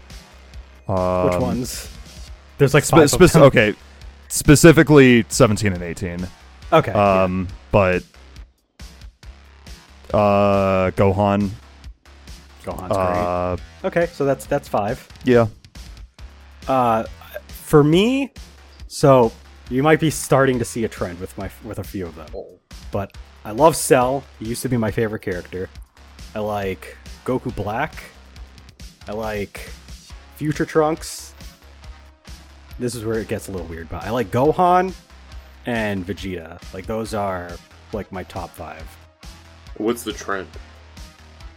Um, 0.88 1.25
Which 1.29 1.39
ones? 1.39 1.89
There's 2.58 2.74
like 2.74 2.84
Spe- 2.84 2.91
five. 2.91 3.10
spec- 3.10 3.22
of 3.22 3.31
them. 3.34 3.43
okay, 3.43 3.75
specifically 4.27 5.25
seventeen 5.29 5.74
and 5.74 5.84
eighteen. 5.84 6.27
Okay. 6.74 6.91
yeah. 6.91 7.24
Um, 7.24 7.48
but 7.72 8.03
uh, 10.13 10.91
Gohan. 10.91 11.50
Gohan's 12.63 12.88
great. 12.89 12.98
Uh, 12.98 13.58
Okay, 13.84 14.05
so 14.13 14.25
that's 14.25 14.46
that's 14.46 14.67
five. 14.67 15.08
yeah. 15.24 15.48
Uh, 16.68 17.03
for 17.48 17.84
me, 17.84 18.34
so 18.88 19.32
you 19.70 19.84
might 19.84 20.00
be 20.00 20.10
starting 20.10 20.60
to 20.60 20.65
see 20.65 20.84
a 20.84 20.89
trend 20.89 21.20
with 21.20 21.38
my 21.38 21.50
with 21.63 21.80
a 21.80 21.84
few 21.84 22.06
of 22.06 22.15
them. 22.15 22.27
Oh. 22.36 22.60
But 22.91 23.15
I 23.46 23.51
love 23.51 23.75
Cell. 23.75 24.24
He 24.39 24.46
used 24.46 24.62
to 24.63 24.70
be 24.70 24.77
my 24.77 24.91
favorite 24.91 25.22
character. 25.22 25.70
I 26.36 26.39
like 26.39 26.98
Goku 27.25 27.56
Black. 27.56 28.03
I 29.08 29.13
like 29.13 29.58
Future 30.36 30.65
Trunks. 30.65 31.34
This 32.80 32.96
is 32.96 33.06
where 33.06 33.20
it 33.20 33.27
gets 33.27 33.48
a 33.48 33.51
little 33.51 33.68
weird, 33.68 33.89
but 33.89 34.03
I 34.03 34.10
like 34.10 34.32
Gohan 34.32 34.94
and 35.65 36.06
Vegeta. 36.06 36.62
Like 36.74 36.86
those 36.86 37.13
are 37.13 37.51
like 37.94 38.12
my 38.12 38.24
top 38.24 38.50
five. 38.50 38.84
What's 39.77 40.03
the 40.03 40.13
trend? 40.13 40.48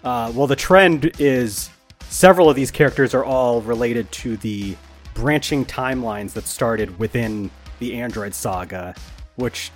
Uh, 0.02 0.32
well, 0.34 0.46
the 0.46 0.56
trend 0.56 1.12
is 1.18 1.70
several 2.08 2.48
of 2.48 2.56
these 2.56 2.70
characters 2.70 3.14
are 3.14 3.24
all 3.24 3.60
related 3.62 4.10
to 4.12 4.36
the 4.36 4.76
branching 5.14 5.64
timelines 5.64 6.32
that 6.34 6.46
started 6.46 6.98
within 6.98 7.50
the 7.78 7.94
Android 7.94 8.34
Saga, 8.34 8.94
which, 9.36 9.70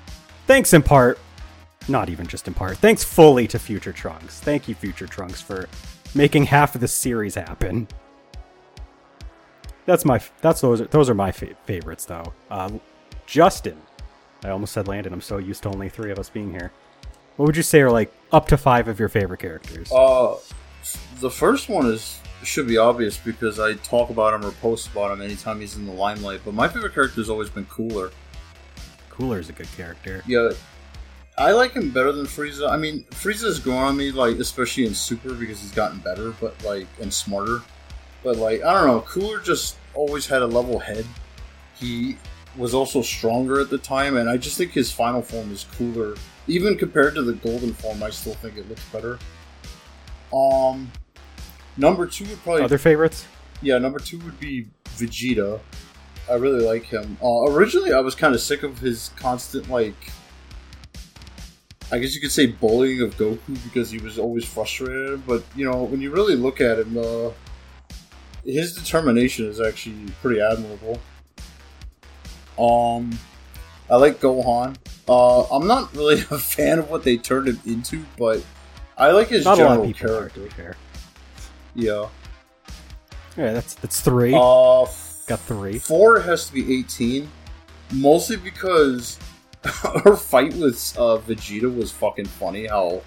thanks 0.47 0.73
in 0.75 0.83
part, 0.83 1.19
not 1.89 2.09
even 2.09 2.27
just 2.27 2.47
in 2.47 2.55
part, 2.55 2.77
thanks 2.79 3.03
fully 3.03 3.47
to 3.49 3.59
Future 3.59 3.93
Trunks. 3.93 4.41
Thank 4.41 4.69
you, 4.69 4.75
Future 4.75 5.07
Trunks, 5.07 5.41
for 5.41 5.69
making 6.15 6.45
half 6.45 6.75
of 6.75 6.81
the 6.81 6.89
series 6.89 7.35
happen. 7.35 7.89
That's 9.87 10.05
my 10.05 10.21
that's 10.43 10.61
those 10.61 10.83
are, 10.83 10.85
those 10.85 11.09
are 11.09 11.15
my 11.15 11.33
fa- 11.33 11.55
favorites 11.65 12.05
though. 12.05 12.35
Uh, 12.51 12.73
Justin, 13.27 13.79
I 14.45 14.51
almost 14.51 14.75
said 14.75 14.87
Landon. 14.87 15.15
I'm 15.15 15.23
so 15.23 15.39
used 15.39 15.63
to 15.63 15.71
only 15.71 15.89
three 15.89 16.11
of 16.11 16.19
us 16.19 16.29
being 16.29 16.51
here. 16.51 16.73
What 17.37 17.47
would 17.47 17.57
you 17.57 17.63
say 17.63 17.81
are 17.81 17.91
like 17.91 18.13
up 18.31 18.49
to 18.49 18.59
five 18.59 18.89
of 18.89 18.99
your 18.99 19.09
favorite 19.09 19.41
characters? 19.41 19.91
Uh, 19.91 20.37
the 21.21 21.31
first 21.31 21.69
one 21.71 21.87
is 21.87 22.19
should 22.43 22.67
be 22.67 22.79
obvious 22.79 23.17
because 23.17 23.59
I 23.59 23.75
talk 23.75 24.11
about 24.11 24.35
him 24.35 24.45
or 24.45 24.53
post 24.53 24.89
about 24.89 25.13
him 25.13 25.21
anytime 25.21 25.61
he's 25.61 25.77
in 25.77 25.87
the 25.87 25.93
limelight. 25.93 26.41
But 26.45 26.55
my 26.55 26.69
favorite 26.69 26.95
character 26.95 27.21
has 27.21 27.31
always 27.31 27.51
been 27.51 27.67
Cooler. 27.67 28.11
Cooler 29.11 29.39
is 29.39 29.49
a 29.49 29.53
good 29.53 29.71
character. 29.77 30.23
Yeah, 30.27 30.51
I 31.37 31.53
like 31.53 31.73
him 31.73 31.91
better 31.91 32.13
than 32.13 32.27
Frieza. 32.27 32.71
I 32.71 32.77
mean, 32.77 33.05
Frieza's 33.11 33.59
grown 33.59 33.83
on 33.83 33.97
me, 33.97 34.11
like 34.11 34.39
especially 34.39 34.87
in 34.87 34.95
Super 34.95 35.35
because 35.35 35.61
he's 35.61 35.73
gotten 35.73 35.99
better, 35.99 36.33
but 36.41 36.63
like 36.65 36.87
and 37.01 37.13
smarter. 37.13 37.63
But 38.23 38.37
like 38.37 38.63
I 38.65 38.73
don't 38.75 38.87
know, 38.87 39.01
Cooler 39.03 39.41
just 39.41 39.77
always 39.95 40.27
had 40.27 40.43
a 40.43 40.47
level 40.47 40.79
head. 40.79 41.07
He 41.77 42.17
was 42.57 42.75
also 42.75 43.03
stronger 43.03 43.61
at 43.61 43.71
the 43.71 43.79
time, 43.79 44.17
and 44.17 44.29
I 44.29 44.37
just 44.37 44.59
think 44.59 44.73
his 44.73 44.91
final 44.91 45.23
form 45.23 45.53
is 45.53 45.65
cooler. 45.77 46.17
Even 46.49 46.77
compared 46.77 47.15
to 47.15 47.23
the 47.23 47.35
golden 47.35 47.73
form, 47.73 48.03
I 48.03 48.11
still 48.11 48.35
think 48.35 48.57
it 48.57 48.69
looks 48.69 48.85
better. 48.87 49.19
Um, 50.35 50.91
number 51.79 52.07
two 52.07 52.25
would 52.27 52.43
probably 52.43 52.63
Other 52.63 52.79
favorites? 52.79 53.27
yeah, 53.63 53.79
number 53.79 53.99
two 53.99 54.19
would 54.21 54.39
be 54.39 54.67
Vegeta. 54.97 55.61
I 56.31 56.35
really 56.35 56.63
like 56.65 56.85
him. 56.85 57.17
Uh, 57.23 57.45
originally, 57.51 57.93
I 57.93 58.01
was 58.01 58.15
kind 58.15 58.35
of 58.35 58.41
sick 58.41 58.63
of 58.63 58.79
his 58.79 59.11
constant, 59.17 59.71
like, 59.71 59.95
I 61.91 61.99
guess 61.99 62.15
you 62.15 62.21
could 62.21 62.31
say 62.33 62.47
bullying 62.47 63.01
of 63.01 63.17
Goku 63.17 63.63
because 63.65 63.91
he 63.91 63.99
was 63.99 64.19
always 64.19 64.45
frustrated. 64.45 65.27
But 65.27 65.43
you 65.57 65.65
know, 65.71 65.85
when 65.85 66.03
you 66.03 66.11
really 66.11 66.37
look 66.37 66.61
at 66.61 66.79
him, 66.81 66.99
uh, 66.99 67.31
his 68.45 68.75
determination 68.75 69.47
is 69.47 69.59
actually 69.61 69.97
pretty 70.21 70.41
admirable. 70.41 71.01
Um, 72.59 73.19
I 73.91 73.97
like 73.97 74.21
Gohan. 74.21 74.77
Uh, 75.09 75.45
I'm 75.45 75.67
not 75.67 75.95
really 75.97 76.21
a 76.31 76.39
fan 76.39 76.79
of 76.79 76.91
what 76.91 77.05
they 77.05 77.17
turned 77.17 77.49
him 77.49 77.59
into, 77.65 78.05
but 78.19 78.45
I 78.99 79.13
like 79.13 79.29
his 79.29 79.47
Not 79.47 79.59
a 79.59 79.63
lot 79.65 79.79
of 79.81 79.85
general 79.85 79.87
people 79.87 80.07
are, 80.11 80.29
to 80.29 80.35
character. 80.35 80.41
be 80.43 80.49
fair. 80.51 80.77
Yeah. 81.79 82.09
Yeah, 83.37 83.53
that's 83.53 83.75
that's 83.75 84.01
three. 84.01 84.35
Uh, 84.35 84.87
Got 85.29 85.41
three. 85.41 85.79
Four 85.79 86.21
has 86.21 86.47
to 86.49 86.53
be 86.55 86.79
18, 86.81 87.31
mostly 87.93 88.37
because 88.37 89.19
her 89.65 90.17
fight 90.17 90.55
with 90.55 90.95
uh, 90.99 91.19
Vegeta 91.19 91.73
was 91.75 91.93
fucking 91.93 92.25
funny. 92.25 92.67
How 92.67 93.01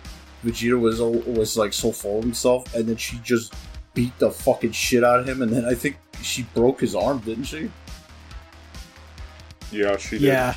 Vegeta 0.45 0.79
was 0.79 1.01
was 1.01 1.57
like 1.57 1.73
so 1.73 1.91
full 1.91 2.19
of 2.19 2.23
himself, 2.23 2.73
and 2.73 2.87
then 2.87 2.95
she 2.95 3.17
just 3.23 3.53
beat 3.93 4.17
the 4.19 4.31
fucking 4.31 4.71
shit 4.71 5.03
out 5.03 5.19
of 5.19 5.27
him, 5.27 5.41
and 5.41 5.51
then 5.51 5.65
I 5.65 5.73
think 5.73 5.97
she 6.21 6.43
broke 6.53 6.79
his 6.79 6.95
arm, 6.95 7.19
didn't 7.19 7.43
she? 7.45 7.69
Yeah, 9.71 9.97
she 9.97 10.11
did. 10.17 10.21
Yeah, 10.21 10.55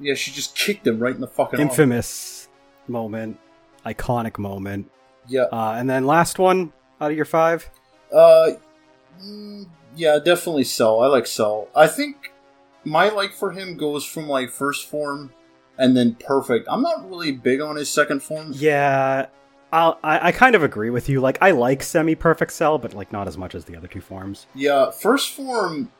Yeah, 0.00 0.14
she 0.14 0.32
just 0.32 0.54
kicked 0.56 0.86
him 0.86 0.98
right 0.98 1.14
in 1.14 1.20
the 1.20 1.26
fucking 1.26 1.60
arm. 1.60 1.68
infamous 1.68 2.48
moment, 2.88 3.38
iconic 3.86 4.38
moment. 4.38 4.90
Yeah, 5.28 5.44
Uh, 5.52 5.74
and 5.78 5.88
then 5.88 6.04
last 6.06 6.38
one 6.38 6.72
out 7.02 7.10
of 7.10 7.16
your 7.16 7.26
five. 7.26 7.68
uh, 8.12 8.50
yeah, 9.94 10.18
definitely 10.18 10.64
Cell. 10.64 11.00
I 11.00 11.06
like 11.06 11.26
Cell. 11.26 11.68
I 11.76 11.86
think 11.86 12.32
my 12.84 13.08
like 13.10 13.32
for 13.32 13.50
him 13.52 13.76
goes 13.76 14.04
from 14.04 14.28
like 14.28 14.50
first 14.50 14.88
form 14.88 15.32
and 15.78 15.96
then 15.96 16.14
perfect. 16.14 16.66
I'm 16.70 16.82
not 16.82 17.08
really 17.08 17.32
big 17.32 17.60
on 17.60 17.76
his 17.76 17.90
second 17.90 18.22
form. 18.22 18.52
Yeah, 18.54 19.26
I'll, 19.72 19.98
I 20.02 20.28
I 20.28 20.32
kind 20.32 20.54
of 20.54 20.62
agree 20.62 20.90
with 20.90 21.08
you. 21.08 21.20
Like 21.20 21.38
I 21.40 21.50
like 21.50 21.82
semi-perfect 21.82 22.52
cell, 22.52 22.78
but 22.78 22.94
like 22.94 23.12
not 23.12 23.28
as 23.28 23.36
much 23.36 23.54
as 23.54 23.64
the 23.66 23.76
other 23.76 23.88
two 23.88 24.00
forms. 24.00 24.46
Yeah, 24.54 24.90
first 24.90 25.30
form, 25.34 25.90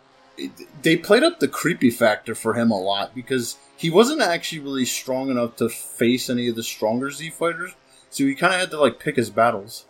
they 0.82 0.97
played 0.97 1.23
up 1.23 1.40
the 1.40 1.49
creepy 1.49 1.90
factor 1.90 2.35
for 2.35 2.54
him 2.54 2.71
a 2.71 2.80
lot 2.80 3.14
because 3.14 3.56
he 3.76 3.90
wasn't 3.90 4.23
actually 4.23 4.61
really 4.61 4.87
strong 4.87 5.30
enough 5.30 5.56
to 5.56 5.68
face 5.68 6.30
any 6.30 6.49
of 6.49 6.56
the 6.56 6.62
stronger 6.62 7.11
Z 7.11 7.30
fighters, 7.30 7.73
so 8.11 8.25
he 8.25 8.35
kind 8.35 8.54
of 8.54 8.61
had 8.61 8.71
to 8.71 8.80
like 8.80 8.99
pick 8.99 9.16
his 9.16 9.30
battles. 9.30 9.87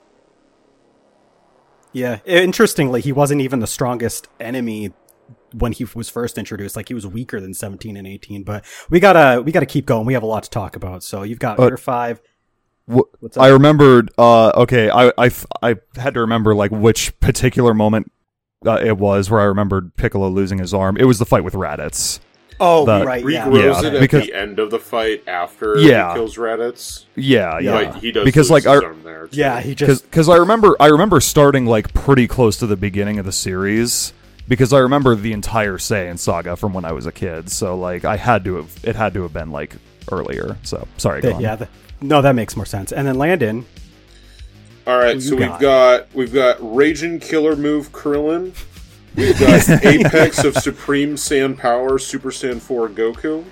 Yeah, 1.92 2.18
interestingly, 2.25 3.00
he 3.00 3.12
wasn't 3.12 3.40
even 3.42 3.61
the 3.61 3.66
strongest 3.66 4.28
enemy 4.40 4.92
when 5.52 5.72
he 5.72 5.84
was 5.94 6.08
first 6.08 6.38
introduced. 6.38 6.76
Like 6.76 6.88
he 6.88 6.94
was 6.94 7.06
weaker 7.06 7.40
than 7.40 7.52
17 7.54 7.96
and 7.96 8.06
18. 8.06 8.42
But 8.44 8.64
we 8.90 8.99
gotta 9.00 9.42
we 9.42 9.52
gotta 9.52 9.66
keep 9.66 9.84
going. 9.87 10.06
We 10.06 10.14
have 10.14 10.22
a 10.22 10.26
lot 10.26 10.42
to 10.44 10.50
talk 10.50 10.76
about. 10.76 11.02
So 11.02 11.22
you've 11.22 11.38
got 11.38 11.58
Uh, 11.58 11.68
your 11.68 11.76
five. 11.76 12.20
Wh- 12.87 13.00
What's 13.20 13.37
I 13.37 13.49
up? 13.49 13.52
remembered. 13.52 14.11
Uh, 14.16 14.49
okay, 14.56 14.90
i 14.90 15.12
i 15.62 15.75
had 15.96 16.14
to 16.14 16.20
remember 16.20 16.54
like 16.54 16.70
which 16.70 17.18
particular 17.20 17.75
moment 17.75 18.11
uh, 18.66 18.78
it 18.82 18.96
was 18.96 19.28
where 19.30 19.40
I 19.40 19.44
remembered 19.44 19.94
Piccolo 19.96 20.28
losing 20.28 20.58
his 20.58 20.72
arm. 20.72 20.96
It 20.96 21.04
was 21.04 21.18
the 21.18 21.26
fight 21.26 21.44
with 21.44 21.54
Raditz. 21.54 22.20
Oh, 22.61 22.85
the- 22.87 23.04
right. 23.04 23.25
Yeah. 23.28 23.47
Regrows 23.47 23.82
Yeah, 23.82 23.88
it 23.88 23.94
at 23.94 24.00
because- 24.00 24.26
the 24.26 24.35
end 24.35 24.59
of 24.59 24.71
the 24.71 24.78
fight 24.78 25.23
after 25.26 25.76
Yeah. 25.78 26.09
he 26.11 26.14
kills 26.14 26.37
Raditz. 26.37 27.04
Yeah, 27.16 27.59
Yeah. 27.59 27.80
yeah. 27.80 27.90
But 27.92 28.00
he 28.02 28.12
does 28.12 28.25
Because, 28.25 28.50
lose 28.50 28.64
like, 28.64 28.75
his 28.75 28.82
I- 28.82 28.87
arm 28.87 29.00
there. 29.04 29.26
too. 29.28 29.37
Yeah, 29.38 29.61
he 29.61 29.75
just 29.75 30.04
Because 30.04 30.28
I 30.28 30.37
remember 30.37 30.76
I 30.80 30.87
remember 30.87 31.21
starting 31.21 31.66
like 31.66 31.92
pretty 31.94 32.26
close 32.28 32.56
to 32.59 32.66
the 32.66 32.76
beginning 32.76 33.18
of 33.18 33.25
the 33.25 33.32
series 33.32 34.12
because 34.49 34.73
I 34.73 34.78
remember 34.78 35.14
the 35.14 35.32
entire 35.32 35.78
Saiyan 35.78 36.18
saga 36.18 36.56
from 36.56 36.73
when 36.75 36.85
I 36.85 36.92
was 36.92 37.06
a 37.06 37.12
kid. 37.12 37.50
So 37.50 37.76
like 37.76 38.04
I 38.04 38.16
had 38.16 38.44
to 38.44 38.56
have 38.56 38.68
it 38.82 38.97
had 38.97 39.14
to 39.14 39.23
have 39.23 39.32
been 39.32 39.50
like 39.50 39.76
earlier. 40.11 40.56
So 40.62 40.87
sorry. 40.99 41.21
Go 41.23 41.35
on. 41.35 41.40
yeah. 41.40 41.56
The, 41.56 41.68
no, 42.00 42.21
that 42.23 42.35
makes 42.35 42.56
more 42.56 42.66
sense. 42.66 42.92
And 42.92 43.06
then 43.06 43.16
Landon. 43.16 43.64
All 44.85 44.99
right, 44.99 45.23
so 45.23 45.30
you 45.30 45.37
we've 45.37 45.49
got? 45.49 45.61
got 45.61 46.06
we've 46.14 46.32
got 46.35 46.56
Raging 46.61 47.21
Killer 47.21 47.54
Move 47.54 47.92
Krillin. 47.92 48.52
We've 49.14 49.38
got 49.38 49.85
Apex 49.85 50.45
of 50.45 50.57
Supreme 50.57 51.16
Sand 51.16 51.59
Power 51.59 51.99
Super 51.99 52.31
Saiyan 52.31 52.61
4 52.61 52.88
Goku. 52.88 53.45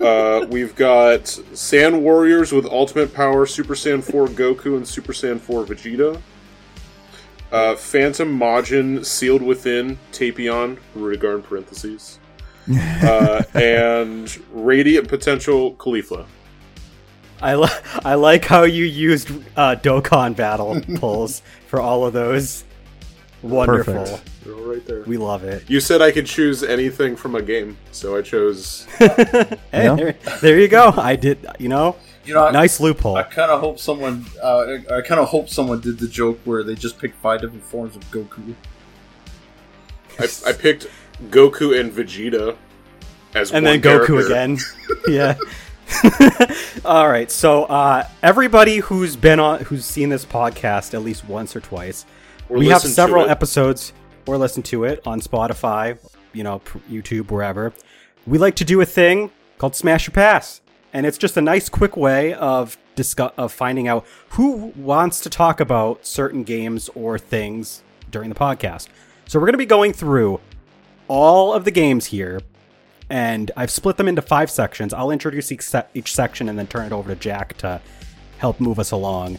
Uh, 0.00 0.46
we've 0.48 0.74
got 0.76 1.22
Saiyan 1.24 2.00
Warriors 2.00 2.52
with 2.52 2.66
Ultimate 2.66 3.12
Power 3.12 3.46
Super 3.46 3.74
Saiyan 3.74 4.02
4 4.02 4.28
Goku 4.28 4.76
and 4.76 4.86
Super 4.86 5.12
Saiyan 5.12 5.40
4 5.40 5.64
Vegeta. 5.64 6.20
Uh, 7.50 7.74
Phantom 7.76 8.38
Majin 8.38 9.04
Sealed 9.04 9.42
Within 9.42 9.98
Tapion, 10.12 10.78
Rudigar 10.96 11.36
in 11.36 11.42
parentheses. 11.42 12.18
Uh, 12.68 13.42
and 13.54 14.40
Radiant 14.52 15.08
Potential 15.08 15.74
Caulifla. 15.74 16.24
I, 17.42 17.56
li- 17.56 17.68
I 18.04 18.14
like 18.14 18.44
how 18.44 18.62
you 18.62 18.84
used 18.84 19.32
uh, 19.56 19.74
Dokkan 19.74 20.36
battle 20.36 20.80
pulls 21.00 21.42
for 21.66 21.80
all 21.80 22.06
of 22.06 22.12
those. 22.12 22.62
Wonderful. 23.42 23.94
Perfect. 23.94 24.44
They're 24.44 24.54
all 24.54 24.60
right 24.62 24.86
there. 24.86 25.02
We 25.02 25.16
love 25.16 25.42
it. 25.44 25.68
You 25.68 25.80
said 25.80 26.00
I 26.00 26.12
could 26.12 26.26
choose 26.26 26.62
anything 26.62 27.16
from 27.16 27.34
a 27.34 27.42
game, 27.42 27.76
so 27.90 28.16
I 28.16 28.22
chose. 28.22 28.86
Hey, 28.98 29.58
Yeah. 29.72 29.94
there, 29.96 30.14
there 30.40 30.58
you 30.60 30.68
go. 30.68 30.92
I 30.96 31.16
did. 31.16 31.44
You 31.58 31.68
know, 31.68 31.96
You 32.24 32.34
know, 32.34 32.46
I, 32.46 32.52
nice 32.52 32.78
loophole. 32.80 33.16
I 33.16 33.24
kind 33.24 33.50
of 33.50 33.60
hope 33.60 33.78
someone, 33.80 34.26
uh, 34.42 34.76
I, 34.90 35.00
kind 35.00 35.20
of 35.20 35.28
hope 35.28 35.48
someone 35.48 35.80
did 35.80 35.98
the 35.98 36.06
joke 36.08 36.38
where 36.44 36.62
they 36.62 36.74
just 36.76 36.98
picked 36.98 37.16
five 37.20 37.40
different 37.40 37.64
forms 37.64 37.96
of 37.96 38.08
Goku. 38.10 38.54
I, 40.20 40.28
I 40.50 40.52
picked 40.52 40.86
Goku 41.30 41.78
and 41.80 41.90
Vegeta 41.92 42.56
as 43.34 43.50
well. 43.50 43.58
and 43.58 43.66
one 43.66 43.80
then 43.80 43.80
Goku 43.80 44.06
character. 44.06 44.26
again. 44.26 44.58
yeah. 45.08 45.36
All 46.84 47.08
right. 47.08 47.30
So 47.30 47.64
uh, 47.64 48.06
everybody 48.22 48.78
who's 48.78 49.16
been 49.16 49.40
on, 49.40 49.60
who's 49.64 49.84
seen 49.84 50.08
this 50.10 50.24
podcast 50.24 50.94
at 50.94 51.02
least 51.02 51.26
once 51.28 51.54
or 51.56 51.60
twice, 51.60 52.04
Or 52.04 52.06
we 52.52 52.68
have 52.68 52.82
several 52.82 53.28
episodes 53.28 53.92
or 54.26 54.38
listen 54.38 54.62
to 54.64 54.84
it 54.84 55.04
on 55.06 55.20
Spotify, 55.20 55.98
you 56.32 56.44
know, 56.44 56.60
YouTube, 56.90 57.30
wherever. 57.30 57.72
We 58.26 58.38
like 58.38 58.56
to 58.56 58.64
do 58.64 58.80
a 58.80 58.86
thing 58.86 59.30
called 59.58 59.74
Smash 59.74 60.08
or 60.08 60.12
Pass, 60.12 60.60
and 60.92 61.06
it's 61.06 61.18
just 61.18 61.36
a 61.36 61.40
nice, 61.40 61.68
quick 61.68 61.96
way 61.96 62.34
of 62.34 62.78
discuss 62.94 63.32
of 63.36 63.52
finding 63.52 63.88
out 63.88 64.06
who 64.30 64.72
wants 64.76 65.20
to 65.22 65.30
talk 65.30 65.60
about 65.60 66.04
certain 66.06 66.44
games 66.44 66.90
or 66.94 67.18
things 67.18 67.82
during 68.10 68.28
the 68.28 68.34
podcast. 68.34 68.88
So 69.26 69.38
we're 69.38 69.46
going 69.46 69.54
to 69.54 69.58
be 69.58 69.66
going 69.66 69.92
through 69.92 70.40
all 71.08 71.54
of 71.54 71.64
the 71.64 71.70
games 71.70 72.06
here 72.06 72.40
and 73.12 73.50
I've 73.56 73.70
split 73.70 73.98
them 73.98 74.08
into 74.08 74.22
five 74.22 74.50
sections. 74.50 74.94
I'll 74.94 75.10
introduce 75.10 75.52
each, 75.52 75.62
se- 75.62 75.86
each 75.92 76.14
section 76.14 76.48
and 76.48 76.58
then 76.58 76.66
turn 76.66 76.86
it 76.86 76.92
over 76.92 77.14
to 77.14 77.20
Jack 77.20 77.56
to 77.58 77.80
help 78.38 78.58
move 78.58 78.78
us 78.78 78.90
along. 78.90 79.38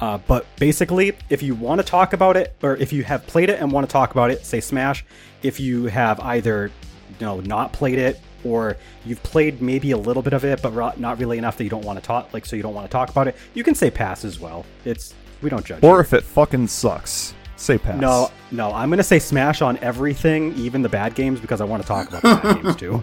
Uh, 0.00 0.18
but 0.28 0.46
basically, 0.56 1.16
if 1.28 1.42
you 1.42 1.54
want 1.54 1.80
to 1.80 1.86
talk 1.86 2.12
about 2.12 2.36
it, 2.36 2.54
or 2.62 2.76
if 2.76 2.92
you 2.92 3.02
have 3.04 3.26
played 3.26 3.50
it 3.50 3.60
and 3.60 3.72
want 3.72 3.88
to 3.88 3.92
talk 3.92 4.12
about 4.12 4.30
it, 4.30 4.44
say 4.44 4.60
Smash. 4.60 5.04
If 5.42 5.58
you 5.60 5.86
have 5.86 6.20
either 6.20 6.70
you 7.18 7.26
know 7.26 7.40
not 7.40 7.72
played 7.72 7.98
it, 7.98 8.20
or 8.44 8.76
you've 9.04 9.22
played 9.24 9.60
maybe 9.60 9.90
a 9.90 9.96
little 9.96 10.22
bit 10.22 10.32
of 10.32 10.44
it, 10.44 10.62
but 10.62 10.98
not 11.00 11.18
really 11.18 11.38
enough 11.38 11.56
that 11.56 11.64
you 11.64 11.70
don't 11.70 11.84
want 11.84 11.98
to 11.98 12.04
talk, 12.04 12.32
like 12.32 12.46
so 12.46 12.54
you 12.54 12.62
don't 12.62 12.74
want 12.74 12.86
to 12.86 12.92
talk 12.92 13.10
about 13.10 13.26
it, 13.28 13.34
you 13.54 13.64
can 13.64 13.74
say 13.74 13.90
Pass 13.90 14.24
as 14.24 14.38
well. 14.38 14.64
It's 14.84 15.14
we 15.42 15.50
don't 15.50 15.64
judge. 15.64 15.82
Or 15.82 15.96
you. 15.96 16.00
if 16.00 16.12
it 16.12 16.22
fucking 16.24 16.68
sucks. 16.68 17.34
Say 17.56 17.76
pass. 17.76 18.00
No, 18.00 18.30
no, 18.52 18.72
I'm 18.72 18.88
gonna 18.90 19.02
say 19.02 19.18
smash 19.18 19.62
on 19.62 19.78
everything, 19.78 20.54
even 20.56 20.80
the 20.80 20.88
bad 20.88 21.16
games, 21.16 21.40
because 21.40 21.60
I 21.60 21.64
want 21.64 21.82
to 21.82 21.88
talk 21.88 22.08
about 22.08 22.22
the 22.22 22.52
bad 22.54 22.62
games 22.62 22.76
too. 22.76 23.02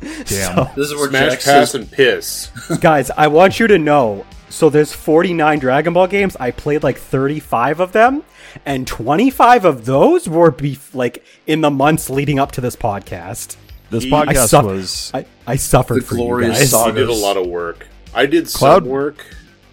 Damn. 0.00 0.26
So- 0.26 0.70
This 0.76 0.90
is 0.90 0.94
where 0.96 1.08
Smash, 1.08 1.30
Jack 1.32 1.40
pass, 1.42 1.70
says, 1.72 1.74
and 1.74 1.90
piss. 1.90 2.50
guys, 2.80 3.10
I 3.10 3.26
want 3.26 3.58
you 3.58 3.66
to 3.66 3.78
know. 3.78 4.24
So 4.52 4.68
there's 4.68 4.92
49 4.92 5.58
Dragon 5.60 5.92
Ball 5.94 6.06
games. 6.06 6.36
I 6.38 6.50
played 6.50 6.82
like 6.82 6.98
35 6.98 7.80
of 7.80 7.92
them, 7.92 8.22
and 8.66 8.86
25 8.86 9.64
of 9.64 9.86
those 9.86 10.28
were 10.28 10.50
be 10.50 10.78
like 10.92 11.24
in 11.46 11.62
the 11.62 11.70
months 11.70 12.10
leading 12.10 12.38
up 12.38 12.52
to 12.52 12.60
this 12.60 12.76
podcast. 12.76 13.56
This 13.90 14.04
I 14.04 14.08
podcast 14.08 14.48
suff- 14.48 14.64
was 14.64 15.10
I, 15.14 15.24
I 15.46 15.56
suffered 15.56 16.02
The 16.02 16.06
for 16.06 16.14
you 16.16 16.20
glorious 16.24 16.58
guys. 16.58 16.70
saga. 16.70 16.92
He 16.92 16.98
did 16.98 17.08
a 17.08 17.14
lot 17.14 17.36
of 17.38 17.46
work. 17.46 17.86
I 18.14 18.26
did 18.26 18.46
Cloud- 18.46 18.82
some 18.82 18.90
work, 18.92 19.24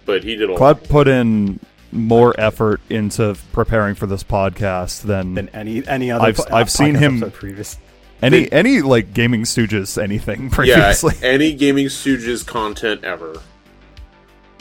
but 0.06 0.24
he 0.24 0.34
did 0.36 0.48
a 0.48 0.52
lot. 0.52 0.58
Cloud 0.58 0.84
put 0.88 1.08
in 1.08 1.60
more 1.92 2.34
effort 2.40 2.80
into 2.88 3.36
preparing 3.52 3.94
for 3.94 4.06
this 4.06 4.22
podcast 4.24 5.02
than 5.02 5.34
than 5.34 5.48
any 5.50 5.86
any 5.86 6.10
other. 6.10 6.24
I've- 6.24 6.42
po- 6.42 6.54
I've 6.56 6.70
seen 6.70 6.94
him- 6.94 7.30
previous. 7.32 7.76
any 8.22 8.50
any 8.50 8.80
like 8.80 9.12
gaming 9.12 9.42
stooges 9.42 10.02
anything 10.02 10.44
Yeah, 10.44 10.48
previously. 10.54 11.14
any 11.22 11.52
Gaming 11.52 11.86
Stooges 11.88 12.46
content 12.46 13.04
ever. 13.04 13.40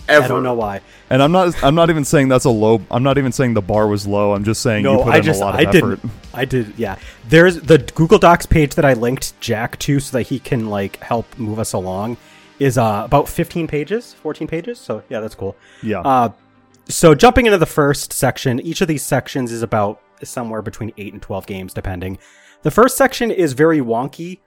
Ever. 0.09 0.25
I 0.25 0.27
don't 0.27 0.43
know 0.43 0.53
why. 0.53 0.81
And 1.09 1.21
I'm 1.21 1.31
not 1.31 1.63
I'm 1.63 1.75
not 1.75 1.89
even 1.89 2.03
saying 2.05 2.27
that's 2.27 2.45
a 2.45 2.49
low 2.49 2.81
I'm 2.91 3.03
not 3.03 3.17
even 3.17 3.31
saying 3.31 3.53
the 3.53 3.61
bar 3.61 3.87
was 3.87 4.05
low. 4.07 4.33
I'm 4.33 4.43
just 4.43 4.61
saying 4.61 4.85
you 4.85 4.97
put 4.97 5.13
I 5.13 5.17
in 5.17 5.23
just 5.23 5.41
a 5.41 5.45
lot 5.45 5.53
of 5.55 5.59
I 5.59 5.63
effort. 5.69 6.01
didn't. 6.01 6.11
I 6.33 6.45
did. 6.45 6.73
Yeah, 6.77 6.97
there's 7.27 7.59
the 7.61 7.77
Google 7.77 8.19
Docs 8.19 8.45
page 8.45 8.75
that 8.75 8.85
I 8.85 8.93
linked 8.93 9.39
Jack 9.39 9.77
to 9.79 9.99
so 9.99 10.17
that 10.17 10.23
he 10.23 10.39
can 10.39 10.69
like 10.69 11.01
help 11.03 11.25
move 11.37 11.59
us 11.59 11.73
along. 11.73 12.17
Is 12.59 12.77
uh 12.77 13.03
about 13.05 13.29
15 13.29 13.67
pages, 13.67 14.13
14 14.13 14.47
pages. 14.47 14.79
So 14.79 15.03
yeah, 15.09 15.19
that's 15.21 15.35
cool. 15.35 15.55
Yeah. 15.81 16.01
Uh, 16.01 16.29
so 16.89 17.13
jumping 17.15 17.45
into 17.45 17.57
the 17.57 17.65
first 17.65 18.11
section, 18.11 18.59
each 18.59 18.81
of 18.81 18.87
these 18.87 19.03
sections 19.03 19.51
is 19.51 19.61
about 19.61 20.01
somewhere 20.23 20.61
between 20.61 20.91
eight 20.97 21.13
and 21.13 21.21
12 21.21 21.45
games, 21.45 21.73
depending. 21.73 22.17
The 22.63 22.71
first 22.71 22.97
section 22.97 23.31
is 23.31 23.53
very 23.53 23.79
wonky. 23.79 24.39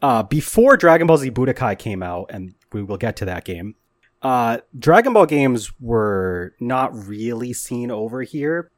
Uh, 0.00 0.22
before 0.22 0.76
Dragon 0.76 1.06
Ball 1.06 1.18
Z 1.18 1.30
Budokai 1.30 1.78
came 1.78 2.02
out, 2.02 2.30
and 2.30 2.54
we 2.72 2.82
will 2.82 2.96
get 2.96 3.16
to 3.16 3.24
that 3.26 3.44
game, 3.44 3.74
uh, 4.22 4.58
Dragon 4.78 5.12
Ball 5.12 5.26
games 5.26 5.72
were 5.80 6.54
not 6.60 6.94
really 7.06 7.52
seen 7.52 7.90
over 7.90 8.22
here, 8.22 8.70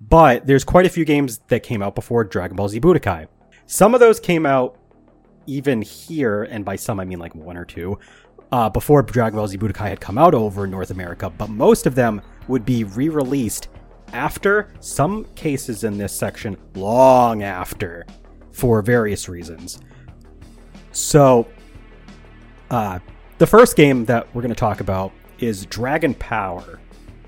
but 0.00 0.46
there's 0.46 0.64
quite 0.64 0.86
a 0.86 0.90
few 0.90 1.04
games 1.04 1.40
that 1.48 1.62
came 1.62 1.82
out 1.82 1.94
before 1.94 2.24
Dragon 2.24 2.56
Ball 2.56 2.68
Z 2.68 2.80
Budokai. 2.80 3.26
Some 3.66 3.94
of 3.94 4.00
those 4.00 4.20
came 4.20 4.46
out 4.46 4.78
even 5.46 5.82
here, 5.82 6.44
and 6.44 6.64
by 6.64 6.76
some 6.76 7.00
I 7.00 7.04
mean 7.04 7.18
like 7.18 7.34
one 7.34 7.56
or 7.56 7.64
two, 7.64 7.98
uh, 8.52 8.70
before 8.70 9.02
Dragon 9.02 9.36
Ball 9.36 9.48
Z 9.48 9.58
Budokai 9.58 9.88
had 9.88 10.00
come 10.00 10.16
out 10.16 10.34
over 10.34 10.66
North 10.66 10.90
America, 10.90 11.28
but 11.30 11.50
most 11.50 11.86
of 11.86 11.94
them 11.94 12.22
would 12.46 12.64
be 12.64 12.84
re 12.84 13.08
released 13.08 13.68
after, 14.12 14.72
some 14.78 15.24
cases 15.34 15.82
in 15.82 15.98
this 15.98 16.12
section, 16.12 16.56
long 16.74 17.42
after, 17.42 18.06
for 18.52 18.80
various 18.80 19.28
reasons. 19.28 19.80
So, 20.92 21.48
uh, 22.70 23.00
the 23.38 23.46
first 23.46 23.76
game 23.76 24.04
that 24.06 24.32
we're 24.34 24.42
going 24.42 24.54
to 24.54 24.58
talk 24.58 24.80
about 24.80 25.12
is 25.38 25.66
Dragon 25.66 26.14
Power. 26.14 26.80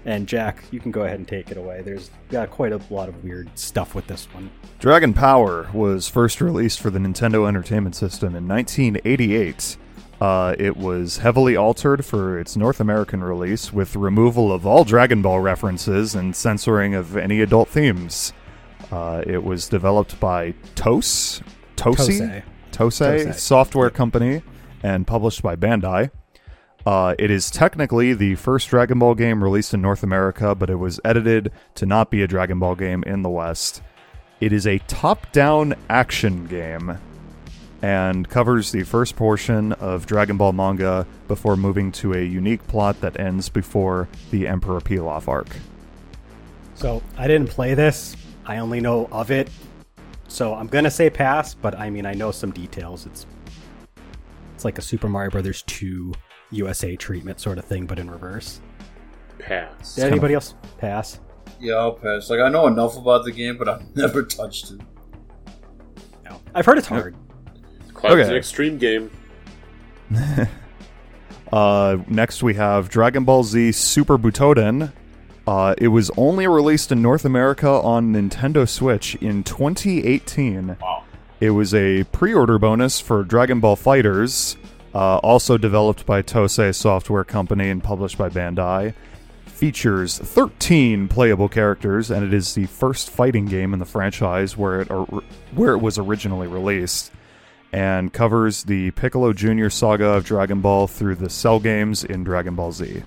And 0.05 0.29
Jack, 0.29 0.63
you 0.71 0.79
can 0.79 0.93
go 0.93 1.03
ahead 1.03 1.19
and 1.19 1.27
take 1.27 1.51
it 1.51 1.57
away. 1.57 1.83
There's 1.83 2.11
got 2.31 2.51
quite 2.51 2.73
a 2.73 2.81
lot 2.91 3.09
of 3.09 3.25
weird 3.25 3.51
stuff 3.59 3.95
with 3.95 4.07
this 4.07 4.27
one. 4.33 4.51
Dragon 4.79 5.13
Power 5.13 5.69
was 5.73 6.07
first 6.07 6.41
released 6.41 6.81
for 6.81 6.91
the 6.91 7.01
Nintendo 7.01 7.49
Entertainment 7.49 7.97
System 7.97 8.37
in 8.37 8.47
1988. 8.47 9.77
Uh, 10.21 10.55
it 10.59 10.77
was 10.77 11.19
heavily 11.19 11.57
altered 11.57 12.05
for 12.05 12.39
its 12.39 12.57
North 12.57 12.81
American 12.81 13.23
release 13.23 13.73
with 13.73 13.97
removal 13.97 14.53
of 14.53 14.65
all 14.65 14.85
Dragon 14.85 15.23
Ball 15.23 15.41
references 15.41 16.15
and 16.15 16.35
censoring 16.35 16.95
of 16.95 17.17
any 17.17 17.41
adult 17.41 17.69
themes. 17.69 18.33
Uh, 18.93 19.23
it 19.27 19.43
was 19.43 19.69
developed 19.69 20.19
by 20.21 20.55
TOS, 20.77 21.43
Tosi, 21.77 22.21
Tosei. 22.21 22.43
Tosei 22.71 23.27
Tosei. 23.27 23.35
Software 23.35 23.91
Company, 23.91 24.43
and 24.87 25.05
published 25.05 25.43
by 25.43 25.57
Bandai. 25.57 26.11
Uh, 26.87 27.17
it 27.19 27.29
is 27.29 27.51
technically 27.51 28.15
the 28.15 28.37
first 28.37 28.69
Dragon 28.69 29.01
Ball 29.01 29.17
game 29.17 29.43
released 29.43 29.75
in 29.75 29.83
North 29.83 30.05
America, 30.05 30.55
but 30.55 30.71
it 30.71 30.77
was 30.77 31.01
edited 31.05 31.51
to 31.75 31.87
not 31.87 32.09
be 32.09 32.23
a 32.23 32.29
Dragon 32.29 32.61
Ball 32.61 32.77
game 32.77 33.03
in 33.03 33.23
the 33.23 33.29
West. 33.29 33.83
It 34.41 34.53
is 34.53 34.65
a 34.65 34.79
top 34.87 35.33
down 35.33 35.75
action 35.91 36.47
game 36.47 36.99
and 37.83 38.29
covers 38.29 38.71
the 38.71 38.85
first 38.85 39.17
portion 39.17 39.73
of 39.73 40.07
Dragon 40.07 40.37
Ball 40.37 40.53
manga 40.53 41.05
before 41.27 41.57
moving 41.57 41.91
to 41.93 42.15
a 42.15 42.23
unique 42.23 42.65
plot 42.69 43.01
that 43.01 43.19
ends 43.19 43.49
before 43.49 44.09
the 44.31 44.47
Emperor 44.47 44.81
Pilaf 44.81 45.27
arc. 45.27 45.49
So 46.77 47.03
I 47.19 47.27
didn't 47.27 47.51
play 47.51 47.75
this. 47.75 48.17
I 48.47 48.59
only 48.59 48.81
know 48.81 49.09
of 49.11 49.33
it. 49.33 49.51
So 50.29 50.55
I'm 50.55 50.69
gonna 50.69 50.91
say 50.93 51.11
pass, 51.11 51.55
but 51.55 51.77
I 51.77 51.91
mean 51.91 52.07
I 52.07 52.13
know 52.13 52.31
some 52.31 52.53
details. 52.53 53.07
It's 53.07 53.27
like 54.67 54.77
a 54.79 54.83
Super 54.83 55.09
Mario 55.09 55.31
Brothers 55.31 55.63
2 55.63 56.13
USA 56.51 56.95
treatment 56.97 57.41
sort 57.41 57.57
of 57.59 57.65
thing, 57.65 57.87
but 57.87 57.99
in 57.99 58.11
reverse. 58.11 58.61
Pass. 59.39 59.95
Did 59.95 60.05
anybody 60.05 60.35
else 60.35 60.55
pass? 60.79 61.21
"Yeah, 61.61 61.75
I'll 61.75 61.93
pass." 61.95 62.29
Like 62.29 62.41
I 62.41 62.49
know 62.51 62.67
enough 62.67 62.97
about 62.99 63.25
the 63.25 63.33
game, 63.33 63.57
but 63.57 63.69
I've 63.69 63.97
never 63.97 64.23
touched 64.23 64.73
it. 64.73 64.81
No. 66.25 66.41
I've 66.55 66.67
heard 66.67 66.79
it's 66.79 66.87
hard. 66.89 67.17
Cloud's 67.95 68.21
Okay. 68.21 68.29
an 68.31 68.37
extreme 68.37 68.77
game. 68.79 69.11
Uh, 71.53 71.99
next, 72.09 72.43
we 72.43 72.55
have 72.55 72.89
Dragon 72.89 73.25
Ball 73.25 73.45
Z 73.45 73.71
Super 73.73 74.19
Butoden. 74.19 74.93
Uh, 75.47 75.77
it 75.79 75.89
was 75.89 76.11
only 76.17 76.47
released 76.49 76.91
in 76.91 77.01
North 77.01 77.25
America 77.25 77.69
on 77.69 78.13
Nintendo 78.13 78.69
Switch 78.69 79.15
in 79.17 79.45
2018. 79.45 80.77
Wow. 80.83 81.05
It 81.41 81.51
was 81.51 81.75
a 81.75 82.05
pre 82.05 82.33
order 82.33 82.59
bonus 82.59 83.01
for 83.01 83.23
Dragon 83.23 83.61
Ball 83.61 83.77
Fighters, 83.77 84.57
uh, 84.95 85.19
also 85.19 85.59
developed 85.59 86.07
by 86.07 86.23
Tosei 86.23 86.75
Software 86.75 87.25
Company 87.25 87.69
and 87.69 87.83
published 87.83 88.17
by 88.17 88.31
Bandai. 88.31 88.95
Features 89.45 90.19
13 90.19 91.09
playable 91.09 91.49
characters, 91.49 92.11
and 92.11 92.25
it 92.25 92.33
is 92.33 92.55
the 92.55 92.67
first 92.67 93.11
fighting 93.11 93.47
game 93.47 93.73
in 93.73 93.79
the 93.79 93.87
franchise 93.87 94.57
where 94.57 94.83
it, 94.83 94.91
or, 94.91 95.07
where 95.55 95.73
it 95.73 95.79
was 95.79 95.99
originally 95.99 96.47
released 96.47 97.11
and 97.73 98.13
covers 98.13 98.65
the 98.65 98.91
Piccolo 98.93 99.33
Jr. 99.33 99.69
saga 99.69 100.07
of 100.07 100.25
Dragon 100.25 100.61
Ball 100.61 100.87
through 100.87 101.17
the 101.17 101.29
Cell 101.29 101.59
games 101.61 102.05
in 102.05 102.25
Dragon 102.25 102.55
Ball 102.55 102.73
Z. 102.73 103.03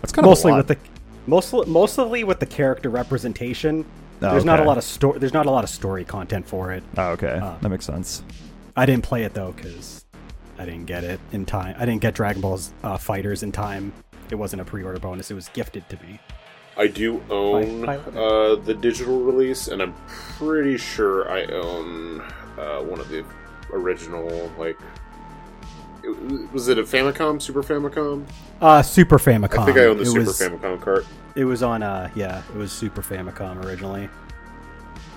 That's 0.00 0.12
kind 0.12 0.26
mostly 0.26 0.50
of 0.50 0.56
a 0.56 0.60
lot. 0.60 0.68
with 0.68 0.78
the 0.78 0.88
mostly 1.26 1.66
mostly 1.66 2.24
with 2.24 2.40
the 2.40 2.46
character 2.46 2.88
representation. 2.88 3.84
There's 4.30 4.44
not 4.44 4.60
a 4.60 4.64
lot 4.64 4.78
of 4.78 4.84
story. 4.84 5.18
There's 5.18 5.32
not 5.34 5.46
a 5.46 5.50
lot 5.50 5.64
of 5.64 5.70
story 5.70 6.04
content 6.04 6.46
for 6.46 6.72
it. 6.72 6.82
Oh, 6.96 7.10
okay, 7.10 7.38
Uh, 7.42 7.56
that 7.60 7.68
makes 7.68 7.84
sense. 7.84 8.22
I 8.76 8.86
didn't 8.86 9.02
play 9.04 9.24
it 9.24 9.34
though 9.34 9.52
because 9.52 10.04
I 10.58 10.64
didn't 10.64 10.86
get 10.86 11.04
it 11.04 11.20
in 11.32 11.44
time. 11.44 11.74
I 11.78 11.84
didn't 11.84 12.00
get 12.02 12.14
Dragon 12.14 12.40
Ball's 12.40 12.72
uh, 12.84 12.96
Fighters 12.96 13.42
in 13.42 13.52
time. 13.52 13.92
It 14.30 14.36
wasn't 14.36 14.62
a 14.62 14.64
pre-order 14.64 14.98
bonus. 14.98 15.30
It 15.30 15.34
was 15.34 15.48
gifted 15.48 15.88
to 15.90 15.96
me. 16.02 16.18
I 16.76 16.86
do 16.86 17.22
own 17.28 17.84
By- 17.84 17.98
by- 17.98 18.18
uh, 18.18 18.54
the 18.56 18.72
digital 18.72 19.20
release, 19.20 19.68
and 19.68 19.82
I'm 19.82 19.94
pretty 20.38 20.78
sure 20.78 21.30
I 21.30 21.44
own 21.46 22.22
uh, 22.58 22.78
one 22.80 22.98
of 22.98 23.10
the 23.10 23.24
original. 23.74 24.50
Like, 24.58 24.78
it- 26.02 26.50
was 26.52 26.68
it 26.68 26.78
a 26.78 26.82
Famicom, 26.82 27.42
Super 27.42 27.62
Famicom? 27.62 28.24
Uh, 28.60 28.80
Super 28.80 29.18
Famicom. 29.18 29.58
I 29.58 29.64
think 29.66 29.76
I 29.76 29.84
own 29.84 29.96
the 29.98 30.04
it 30.04 30.06
Super 30.06 30.20
was, 30.20 30.40
Famicom 30.40 30.80
cart. 30.80 31.04
It 31.34 31.44
was 31.44 31.62
on. 31.62 31.82
Uh, 31.82 32.10
yeah, 32.14 32.42
it 32.50 32.56
was 32.56 32.72
Super 32.72 33.02
Famicom 33.02 33.64
originally. 33.64 34.08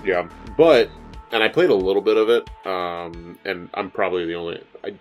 Yeah, 0.04 0.28
but 0.56 0.90
and 1.32 1.42
I 1.42 1.48
played 1.48 1.70
a 1.70 1.74
little 1.74 2.02
bit 2.02 2.16
of 2.16 2.28
it, 2.28 2.48
um, 2.66 3.38
and 3.44 3.68
I'm 3.74 3.90
probably 3.90 4.24
the 4.26 4.34
only. 4.34 4.62
I, 4.84 4.94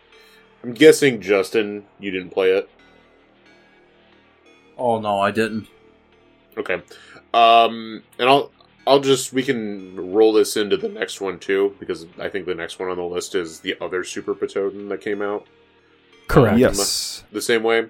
I'm 0.63 0.73
guessing 0.73 1.21
Justin, 1.21 1.85
you 1.99 2.11
didn't 2.11 2.31
play 2.31 2.51
it. 2.51 2.69
Oh 4.77 4.99
no, 4.99 5.19
I 5.19 5.31
didn't. 5.31 5.67
Okay. 6.57 6.81
Um, 7.33 8.03
and 8.17 8.29
I'll 8.29 8.51
I'll 8.87 8.99
just 8.99 9.33
we 9.33 9.43
can 9.43 10.13
roll 10.13 10.33
this 10.33 10.57
into 10.57 10.77
the 10.77 10.89
next 10.89 11.21
one 11.21 11.39
too 11.39 11.75
because 11.79 12.05
I 12.19 12.29
think 12.29 12.45
the 12.45 12.55
next 12.55 12.79
one 12.79 12.89
on 12.89 12.97
the 12.97 13.03
list 13.03 13.35
is 13.35 13.59
the 13.59 13.75
other 13.81 14.03
Super 14.03 14.33
Butoden 14.33 14.89
that 14.89 15.01
came 15.01 15.21
out 15.21 15.47
Correct. 16.27 16.57
Yes. 16.57 17.23
the 17.31 17.41
same 17.41 17.63
way. 17.63 17.87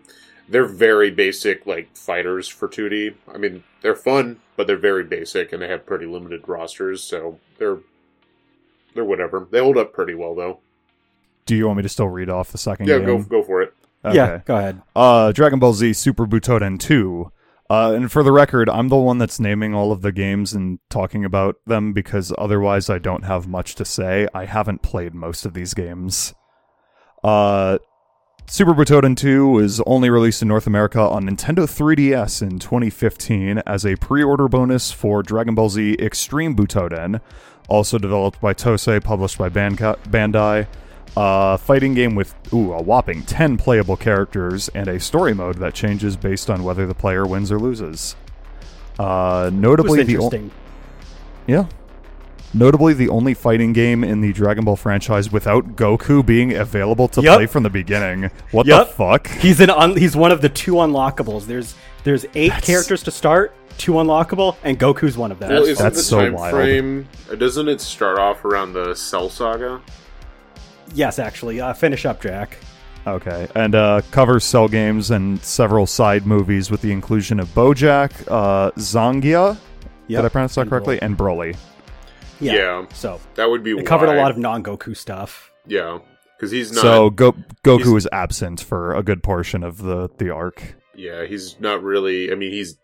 They're 0.48 0.68
very 0.68 1.10
basic 1.12 1.66
like 1.66 1.96
fighters 1.98 2.48
for 2.48 2.68
2D. 2.68 3.16
I 3.34 3.38
mean, 3.38 3.64
they're 3.82 3.96
fun, 3.96 4.40
but 4.56 4.68
they're 4.68 4.78
very 4.78 5.04
basic 5.04 5.52
and 5.52 5.62
they 5.62 5.68
have 5.68 5.86
pretty 5.86 6.06
limited 6.06 6.48
rosters, 6.48 7.02
so 7.04 7.40
they're 7.58 7.80
they're 8.94 9.06
whatever. 9.06 9.48
They 9.50 9.60
hold 9.60 9.78
up 9.78 9.92
pretty 9.94 10.14
well 10.14 10.36
though. 10.36 10.60
Do 11.46 11.56
you 11.56 11.66
want 11.68 11.78
me 11.78 11.84
to 11.84 11.90
still 11.90 12.08
read 12.10 12.30
off 12.30 12.52
the 12.52 12.58
second 12.58 12.88
Yeah, 12.88 12.98
game? 13.00 13.06
go 13.08 13.24
go 13.24 13.44
for 13.44 13.62
it. 13.62 13.74
Yeah. 14.04 14.42
Go 14.46 14.56
ahead. 14.58 14.82
Uh, 14.96 15.32
Dragon 15.32 15.58
Ball 15.58 15.74
Z 15.74 15.94
Super 15.94 16.28
Butoden 16.28 16.80
2. 16.80 17.32
Uh, 17.68 17.94
and 17.96 18.12
for 18.12 18.22
the 18.22 18.32
record, 18.32 18.70
I'm 18.70 18.90
the 18.90 18.96
one 18.98 19.18
that's 19.18 19.40
naming 19.40 19.74
all 19.74 19.92
of 19.92 20.04
the 20.04 20.12
games 20.12 20.54
and 20.54 20.78
talking 20.92 21.26
about 21.26 21.56
them 21.66 21.92
because 21.94 22.32
otherwise 22.38 22.88
I 22.88 23.00
don't 23.00 23.24
have 23.26 23.48
much 23.48 23.74
to 23.76 23.86
say. 23.86 24.28
I 24.36 24.46
haven't 24.46 24.84
played 24.84 25.16
most 25.16 25.44
of 25.48 25.56
these 25.56 25.74
games. 25.74 26.36
Uh, 27.24 27.80
Super 28.48 28.74
Butoden 28.74 29.18
2 29.18 29.48
was 29.48 29.82
only 29.82 30.10
released 30.10 30.42
in 30.42 30.48
North 30.48 30.68
America 30.68 31.00
on 31.00 31.24
Nintendo 31.26 31.66
3DS 31.66 32.42
in 32.44 32.60
2015 32.60 33.64
as 33.66 33.86
a 33.86 33.96
pre-order 33.96 34.48
bonus 34.48 34.92
for 34.92 35.24
Dragon 35.24 35.56
Ball 35.56 35.70
Z 35.70 35.98
Extreme 36.00 36.56
Butoden, 36.56 37.22
also 37.68 37.98
developed 37.98 38.40
by 38.40 38.54
Tosei, 38.54 39.04
published 39.04 39.38
by 39.38 39.50
Bandai. 39.50 40.68
A 41.18 41.58
fighting 41.58 41.94
game 41.94 42.14
with 42.14 42.36
ooh, 42.54 42.74
a 42.74 42.82
whopping 42.82 43.24
10 43.24 43.58
playable 43.58 43.96
characters 43.96 44.70
and 44.70 44.88
a 44.90 45.00
story 45.00 45.34
mode 45.34 45.58
that 45.60 45.74
changes 45.74 46.18
based 46.18 46.50
on 46.50 46.64
whether 46.64 46.86
the 46.86 46.94
player 46.94 47.26
wins 47.26 47.52
or 47.52 47.60
loses. 47.60 48.16
Uh, 49.00 49.50
notably, 49.54 50.04
the 50.04 50.18
o- 50.18 50.26
interesting. 50.26 50.52
yeah. 51.48 51.68
Notably, 52.58 52.94
the 52.94 53.10
only 53.10 53.34
fighting 53.34 53.74
game 53.74 54.02
in 54.04 54.22
the 54.22 54.32
Dragon 54.32 54.64
Ball 54.64 54.78
franchise 54.78 55.30
without 55.30 55.76
Goku 55.76 56.26
being 56.26 56.54
available 56.54 57.10
to 57.10 57.22
Yep. 57.22 57.36
play 57.36 57.46
from 57.48 57.64
the 57.64 57.70
beginning. 57.70 58.32
What 58.52 58.66
Yep. 58.66 58.88
the 58.88 58.94
fuck? 58.94 59.28
He's 59.28 59.60
an 59.60 59.70
un- 59.70 59.98
he's 59.98 60.16
one 60.16 60.32
of 60.32 60.40
the 60.40 60.48
two 60.50 60.76
unlockables. 60.76 61.48
There's 61.48 61.76
there's 62.06 62.24
eight 62.36 62.50
That's- 62.50 62.66
characters 62.66 63.04
to 63.04 63.12
start, 63.12 63.52
two 63.78 63.94
unlockable, 63.94 64.56
and 64.64 64.80
Goku's 64.80 65.18
one 65.18 65.32
of 65.34 65.40
them. 65.40 65.50
Well, 65.50 65.64
isn't 65.64 65.84
That's 65.84 65.98
the 65.98 66.04
so 66.04 66.20
time 66.20 66.34
wild. 66.34 66.54
frame? 66.54 67.08
Doesn't 67.38 67.68
it 67.68 67.82
start 67.82 68.20
off 68.20 68.46
around 68.46 68.74
the 68.74 68.94
Cell 68.96 69.30
Saga? 69.30 69.82
yes, 70.94 71.20
actually. 71.20 71.60
Uh, 71.60 71.74
finish 71.74 72.06
up, 72.06 72.22
Jack. 72.22 72.58
Okay, 73.08 73.48
and 73.54 73.76
uh, 73.76 74.02
covers 74.12 74.44
cell 74.46 74.68
games 74.68 75.12
and 75.12 75.40
several 75.44 75.86
side 75.88 76.26
movies 76.26 76.72
with 76.72 76.82
the 76.82 76.92
inclusion 76.92 77.40
of 77.40 77.48
BoJack, 77.54 78.12
uh, 78.30 78.72
Zangya. 78.78 79.58
Yep. 80.08 80.20
Did 80.22 80.26
I 80.26 80.30
pronounce 80.30 80.56
that 80.56 80.62
And 80.62 80.70
correctly? 80.70 80.98
Broly. 80.98 81.02
And 81.02 81.18
Broly. 81.18 81.56
Yeah. 82.46 82.54
Yeah. 82.82 82.86
So 82.94 83.20
That 83.36 83.50
would 83.50 83.64
be. 83.64 83.72
it 83.72 83.86
covered 83.86 84.08
why. 84.08 84.16
a 84.16 84.22
lot 84.22 84.32
of 84.32 84.38
non-Goku 84.38 84.96
stuff. 84.96 85.52
Yeah, 85.68 86.00
because 86.38 86.52
he's 86.52 86.72
not. 86.72 86.82
so 86.82 87.10
Go- 87.10 87.36
Goku 87.64 87.98
is 87.98 88.08
absent 88.12 88.62
for 88.62 88.94
a 88.94 89.02
good 89.04 89.24
portion 89.24 89.64
of 89.64 89.78
the 89.80 90.10
the 90.18 90.30
arc. 90.30 90.76
yeah, 90.94 91.26
he's 91.26 91.60
not 91.60 91.82
really. 91.84 92.32
I 92.32 92.36
mean, 92.36 92.52
he's 92.52 92.78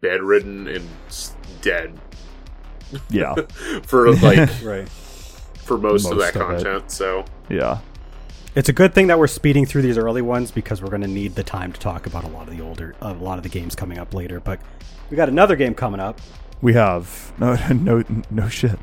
bedridden 0.00 0.66
and 0.68 0.88
dead 1.62 1.98
Yeah, 3.10 3.34
for 3.86 4.12
like 4.16 4.48
Right. 4.62 4.88
for 4.88 5.78
most, 5.78 6.10
of 6.10 6.18
that 6.18 6.34
of 6.36 6.50
it. 6.50 6.64
content. 6.64 6.90
So 6.90 7.24
yeah. 7.48 7.78
It's 8.56 8.68
a 8.68 8.72
good 8.72 8.94
thing 8.94 9.08
that 9.08 9.18
we're 9.18 9.26
speeding 9.26 9.66
through 9.66 9.82
these 9.82 9.98
early 9.98 10.22
ones 10.22 10.52
because 10.52 10.80
we're 10.80 10.88
going 10.90 11.02
to 11.02 11.08
need 11.08 11.34
the 11.34 11.42
time 11.42 11.72
to 11.72 11.80
talk 11.80 12.06
about 12.06 12.22
a 12.22 12.28
lot 12.28 12.46
of 12.46 12.56
the 12.56 12.62
older, 12.62 12.94
a 13.00 13.12
lot 13.12 13.36
of 13.36 13.42
the 13.42 13.48
games 13.48 13.74
coming 13.74 13.98
up 13.98 14.14
later. 14.14 14.38
But 14.38 14.60
we 15.10 15.16
got 15.16 15.28
another 15.28 15.56
game 15.56 15.74
coming 15.74 15.98
up. 15.98 16.20
We 16.64 16.72
have 16.72 17.32
no 17.38 17.54
no 17.72 18.02
no 18.30 18.48
shit. 18.48 18.78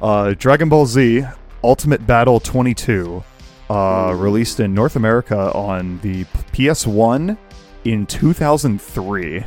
Uh, 0.00 0.34
Dragon 0.38 0.68
Ball 0.68 0.86
Z 0.86 1.24
Ultimate 1.62 2.06
Battle 2.06 2.38
22, 2.40 3.22
uh, 3.70 4.14
released 4.16 4.60
in 4.60 4.72
North 4.74 4.96
America 4.96 5.50
on 5.52 5.98
the 6.00 6.24
PS1 6.52 7.36
in 7.84 8.06
2003. 8.06 9.44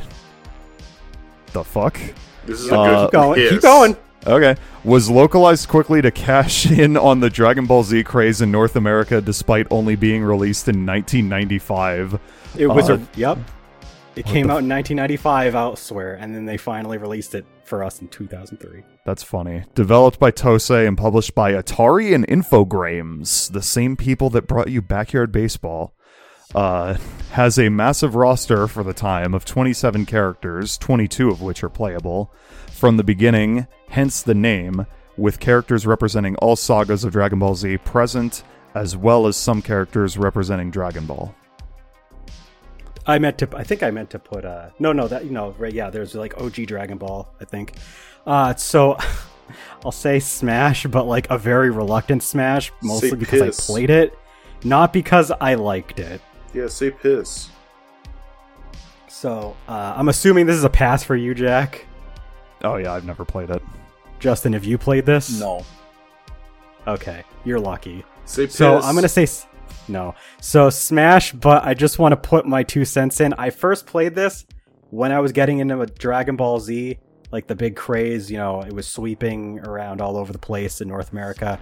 The 1.52 1.64
fuck? 1.64 1.98
this 2.44 2.60
is 2.60 2.70
Uh, 2.70 2.76
a 2.76 2.80
good. 2.82 3.00
Keep 3.04 3.12
going. 3.12 3.34
piss. 3.36 3.50
Keep 3.52 3.62
going. 3.62 3.96
Okay. 4.26 4.56
Was 4.84 5.08
localized 5.08 5.68
quickly 5.68 6.02
to 6.02 6.10
cash 6.10 6.70
in 6.70 6.96
on 6.96 7.20
the 7.20 7.30
Dragon 7.30 7.66
Ball 7.66 7.84
Z 7.84 8.02
craze 8.04 8.40
in 8.42 8.50
North 8.50 8.76
America 8.76 9.20
despite 9.20 9.66
only 9.70 9.96
being 9.96 10.22
released 10.22 10.68
in 10.68 10.84
1995. 10.84 12.18
It 12.58 12.66
was 12.66 12.90
Uh, 12.90 12.94
a 12.94 13.00
yep. 13.18 13.38
It 14.18 14.26
came 14.26 14.50
out 14.50 14.58
in 14.64 14.68
1995 14.68 15.54
elsewhere, 15.54 16.14
and 16.14 16.34
then 16.34 16.44
they 16.44 16.56
finally 16.56 16.98
released 16.98 17.36
it 17.36 17.46
for 17.62 17.84
us 17.84 18.00
in 18.00 18.08
2003. 18.08 18.82
That's 19.04 19.22
funny. 19.22 19.62
Developed 19.76 20.18
by 20.18 20.32
Tosei 20.32 20.88
and 20.88 20.98
published 20.98 21.36
by 21.36 21.52
Atari 21.52 22.12
and 22.12 22.26
Infogrames, 22.26 23.52
the 23.52 23.62
same 23.62 23.96
people 23.96 24.28
that 24.30 24.48
brought 24.48 24.70
you 24.70 24.82
Backyard 24.82 25.30
Baseball. 25.30 25.94
Uh, 26.54 26.96
has 27.32 27.58
a 27.58 27.68
massive 27.68 28.14
roster 28.14 28.66
for 28.66 28.82
the 28.82 28.94
time 28.94 29.34
of 29.34 29.44
27 29.44 30.06
characters, 30.06 30.78
22 30.78 31.28
of 31.28 31.42
which 31.42 31.62
are 31.62 31.68
playable, 31.68 32.32
from 32.72 32.96
the 32.96 33.04
beginning, 33.04 33.66
hence 33.90 34.22
the 34.22 34.34
name, 34.34 34.86
with 35.18 35.40
characters 35.40 35.86
representing 35.86 36.34
all 36.36 36.56
sagas 36.56 37.04
of 37.04 37.12
Dragon 37.12 37.38
Ball 37.38 37.54
Z 37.54 37.76
present, 37.78 38.42
as 38.74 38.96
well 38.96 39.26
as 39.26 39.36
some 39.36 39.60
characters 39.60 40.16
representing 40.16 40.70
Dragon 40.70 41.04
Ball. 41.04 41.34
I 43.08 43.18
meant 43.18 43.38
to. 43.38 43.48
I 43.56 43.64
think 43.64 43.82
I 43.82 43.90
meant 43.90 44.10
to 44.10 44.18
put. 44.18 44.44
Uh, 44.44 44.68
no, 44.78 44.92
no, 44.92 45.08
that 45.08 45.24
you 45.24 45.30
know, 45.32 45.54
right? 45.58 45.72
Yeah, 45.72 45.90
there's 45.90 46.14
like 46.14 46.40
OG 46.40 46.66
Dragon 46.66 46.98
Ball. 46.98 47.28
I 47.40 47.44
think. 47.46 47.72
Uh, 48.26 48.54
so 48.54 48.96
I'll 49.84 49.90
say 49.92 50.20
Smash, 50.20 50.84
but 50.86 51.04
like 51.04 51.28
a 51.30 51.38
very 51.38 51.70
reluctant 51.70 52.22
Smash, 52.22 52.70
mostly 52.82 53.10
Say 53.10 53.16
because 53.16 53.40
piss. 53.56 53.70
I 53.70 53.72
played 53.72 53.90
it, 53.90 54.16
not 54.62 54.92
because 54.92 55.32
I 55.40 55.54
liked 55.54 55.98
it. 55.98 56.20
Yeah, 56.54 56.68
say 56.68 56.90
piss. 56.90 57.48
So 59.08 59.56
uh, 59.66 59.94
I'm 59.96 60.08
assuming 60.08 60.46
this 60.46 60.56
is 60.56 60.64
a 60.64 60.70
pass 60.70 61.02
for 61.02 61.16
you, 61.16 61.34
Jack. 61.34 61.86
Oh 62.62 62.76
yeah, 62.76 62.92
I've 62.92 63.04
never 63.04 63.24
played 63.24 63.50
it. 63.50 63.62
Justin, 64.20 64.52
have 64.52 64.64
you 64.64 64.78
played 64.78 65.06
this? 65.06 65.40
No. 65.40 65.64
Okay, 66.86 67.24
you're 67.44 67.58
lucky. 67.60 68.04
Say 68.26 68.46
piss. 68.46 68.56
So 68.56 68.78
I'm 68.80 68.94
gonna 68.94 69.08
say 69.08 69.22
s- 69.24 69.46
no. 69.88 70.14
So 70.40 70.70
Smash, 70.70 71.32
but 71.32 71.64
I 71.64 71.74
just 71.74 71.98
want 71.98 72.12
to 72.12 72.16
put 72.16 72.46
my 72.46 72.62
two 72.62 72.84
cents 72.84 73.20
in. 73.20 73.34
I 73.34 73.50
first 73.50 73.86
played 73.86 74.14
this 74.14 74.46
when 74.90 75.12
I 75.12 75.20
was 75.20 75.32
getting 75.32 75.58
into 75.58 75.80
a 75.80 75.86
Dragon 75.86 76.36
Ball 76.36 76.60
Z, 76.60 76.98
like 77.30 77.46
the 77.46 77.54
big 77.54 77.76
craze. 77.76 78.30
You 78.30 78.38
know, 78.38 78.62
it 78.62 78.72
was 78.72 78.86
sweeping 78.86 79.60
around 79.60 80.00
all 80.00 80.16
over 80.16 80.32
the 80.32 80.38
place 80.38 80.80
in 80.80 80.88
North 80.88 81.12
America, 81.12 81.58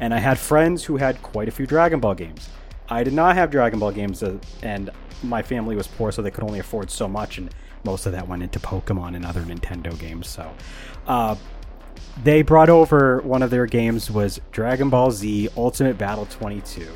and 0.00 0.14
I 0.14 0.18
had 0.18 0.38
friends 0.38 0.84
who 0.84 0.96
had 0.96 1.22
quite 1.22 1.48
a 1.48 1.52
few 1.52 1.66
Dragon 1.66 2.00
Ball 2.00 2.14
games. 2.14 2.48
I 2.88 3.04
did 3.04 3.12
not 3.12 3.36
have 3.36 3.50
Dragon 3.50 3.78
Ball 3.78 3.92
games, 3.92 4.22
uh, 4.22 4.38
and 4.62 4.90
my 5.22 5.42
family 5.42 5.76
was 5.76 5.86
poor, 5.86 6.10
so 6.10 6.22
they 6.22 6.30
could 6.30 6.44
only 6.44 6.58
afford 6.58 6.90
so 6.90 7.06
much, 7.06 7.38
and 7.38 7.50
most 7.84 8.06
of 8.06 8.12
that 8.12 8.26
went 8.26 8.42
into 8.42 8.58
Pokemon 8.58 9.14
and 9.14 9.24
other 9.24 9.42
Nintendo 9.42 9.96
games. 9.98 10.28
So, 10.28 10.52
uh, 11.06 11.36
they 12.22 12.42
brought 12.42 12.68
over 12.68 13.20
one 13.22 13.42
of 13.42 13.50
their 13.50 13.66
games 13.66 14.10
was 14.10 14.40
Dragon 14.52 14.90
Ball 14.90 15.10
Z 15.10 15.48
Ultimate 15.56 15.96
Battle 15.96 16.26
22. 16.26 16.86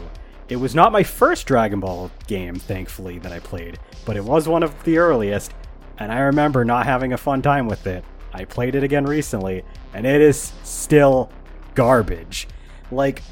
It 0.48 0.56
was 0.56 0.74
not 0.74 0.92
my 0.92 1.02
first 1.02 1.46
Dragon 1.46 1.80
Ball 1.80 2.10
game, 2.26 2.56
thankfully, 2.56 3.18
that 3.20 3.32
I 3.32 3.40
played, 3.40 3.78
but 4.04 4.16
it 4.16 4.24
was 4.24 4.46
one 4.46 4.62
of 4.62 4.84
the 4.84 4.98
earliest, 4.98 5.54
and 5.98 6.12
I 6.12 6.18
remember 6.20 6.64
not 6.64 6.84
having 6.84 7.14
a 7.14 7.16
fun 7.16 7.40
time 7.40 7.66
with 7.66 7.86
it. 7.86 8.04
I 8.32 8.44
played 8.44 8.74
it 8.74 8.82
again 8.82 9.06
recently, 9.06 9.64
and 9.94 10.06
it 10.06 10.20
is 10.20 10.52
still 10.62 11.30
garbage. 11.74 12.46
Like, 12.90 13.22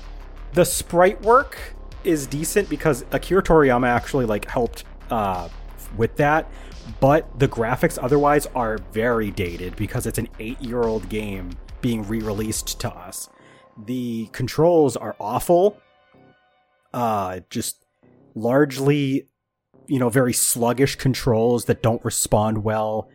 the 0.54 0.64
sprite 0.64 1.20
work 1.22 1.74
is 2.02 2.26
decent 2.26 2.68
because 2.68 3.04
Akira 3.12 3.42
Toriyama 3.42 3.88
actually 3.88 4.24
like 4.24 4.46
helped 4.46 4.84
uh, 5.10 5.48
with 5.96 6.16
that, 6.16 6.50
but 6.98 7.38
the 7.38 7.46
graphics 7.46 7.98
otherwise 8.00 8.46
are 8.54 8.78
very 8.92 9.30
dated 9.30 9.76
because 9.76 10.06
it's 10.06 10.18
an 10.18 10.28
eight-year-old 10.38 11.08
game 11.08 11.50
being 11.82 12.08
re-released 12.08 12.80
to 12.80 12.90
us. 12.90 13.28
The 13.76 14.30
controls 14.32 14.96
are 14.96 15.14
awful, 15.20 15.78
uh, 16.92 17.40
just 17.50 17.84
largely, 18.34 19.28
you 19.86 19.98
know, 19.98 20.08
very 20.08 20.32
sluggish 20.32 20.96
controls 20.96 21.66
that 21.66 21.82
don't 21.82 22.04
respond 22.04 22.64
well, 22.64 23.08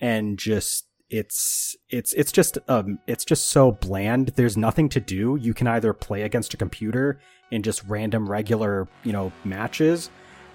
and 0.00 0.38
just 0.38 0.86
it's 1.10 1.74
it's 1.88 2.12
it's 2.12 2.30
just 2.30 2.58
um 2.68 2.98
it's 3.06 3.24
just 3.24 3.48
so 3.48 3.72
bland. 3.72 4.28
There's 4.36 4.56
nothing 4.56 4.88
to 4.90 5.00
do. 5.00 5.38
You 5.40 5.54
can 5.54 5.66
either 5.66 5.92
play 5.92 6.22
against 6.22 6.54
a 6.54 6.56
computer 6.56 7.20
in 7.50 7.62
just 7.62 7.82
random 7.84 8.28
regular 8.28 8.88
you 9.04 9.12
know 9.12 9.32
matches 9.44 10.10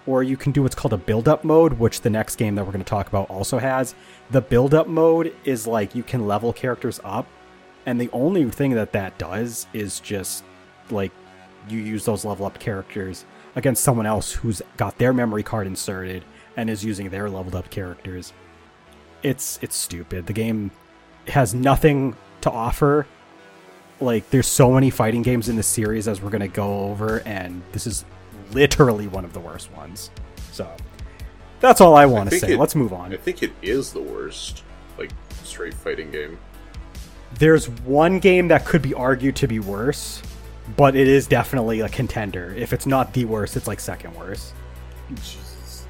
or 0.05 0.21
you 0.21 0.35
can 0.35 0.51
do 0.51 0.61
what's 0.61 0.75
called 0.75 0.93
a 0.93 0.97
build 0.97 1.27
up 1.27 1.43
mode 1.43 1.73
which 1.73 2.01
the 2.01 2.09
next 2.09 2.35
game 2.35 2.55
that 2.55 2.65
we're 2.65 2.73
going 2.73 2.83
to 2.83 2.89
talk 2.89 3.07
about 3.07 3.29
also 3.29 3.57
has. 3.57 3.95
The 4.31 4.41
build 4.41 4.73
up 4.73 4.87
mode 4.87 5.35
is 5.43 5.65
like 5.65 5.95
you 5.95 6.03
can 6.03 6.27
level 6.27 6.53
characters 6.53 6.99
up 7.03 7.27
and 7.85 7.99
the 7.99 8.09
only 8.11 8.49
thing 8.49 8.71
that 8.71 8.91
that 8.93 9.17
does 9.17 9.65
is 9.73 9.99
just 9.99 10.43
like 10.91 11.11
you 11.69 11.79
use 11.79 12.05
those 12.05 12.25
level 12.25 12.45
up 12.45 12.59
characters 12.59 13.25
against 13.55 13.83
someone 13.83 14.05
else 14.05 14.31
who's 14.31 14.61
got 14.77 14.97
their 14.97 15.13
memory 15.13 15.43
card 15.43 15.67
inserted 15.67 16.23
and 16.57 16.69
is 16.69 16.83
using 16.83 17.09
their 17.09 17.29
leveled 17.29 17.55
up 17.55 17.69
characters 17.69 18.33
it's 19.23 19.57
it's 19.61 19.75
stupid. 19.77 20.25
The 20.25 20.33
game 20.33 20.69
has 21.29 21.53
nothing 21.55 22.13
to 22.41 22.51
offer. 22.51 23.07
Like 24.01 24.29
there's 24.31 24.47
so 24.47 24.69
many 24.73 24.89
fighting 24.89 25.21
games 25.21 25.47
in 25.47 25.55
the 25.55 25.63
series 25.63 26.09
as 26.09 26.21
we're 26.21 26.29
gonna 26.29 26.49
go 26.49 26.89
over, 26.89 27.19
and 27.25 27.61
this 27.71 27.87
is 27.87 28.03
literally 28.51 29.07
one 29.07 29.23
of 29.23 29.31
the 29.31 29.39
worst 29.39 29.71
ones. 29.71 30.11
So 30.51 30.69
that's 31.61 31.79
all 31.79 31.95
I 31.95 32.05
want 32.05 32.31
to 32.31 32.37
say. 32.37 32.51
it- 32.51 32.59
Let's 32.59 32.75
move 32.75 32.91
on. 32.91 33.13
I 33.13 33.17
think 33.17 33.41
it 33.43 33.53
is 33.61 33.93
the 33.93 34.01
worst, 34.01 34.63
like 34.97 35.11
straight 35.45 35.73
fighting 35.73 36.11
game. 36.11 36.37
There's 37.39 37.69
one 37.69 38.19
game 38.19 38.49
that 38.49 38.65
could 38.65 38.81
be 38.81 38.93
argued 38.93 39.37
to 39.37 39.47
be 39.47 39.59
worse, 39.59 40.21
but 40.77 40.95
it 40.95 41.07
is 41.07 41.27
definitely 41.27 41.81
a 41.81 41.89
contender. 41.89 42.53
If 42.57 42.73
it's 42.73 42.85
not 42.85 43.13
the 43.13 43.25
worst, 43.25 43.55
it's 43.57 43.67
like 43.67 43.79
second 43.79 44.15
worst. 44.15 44.53
Jesus. 45.15 45.85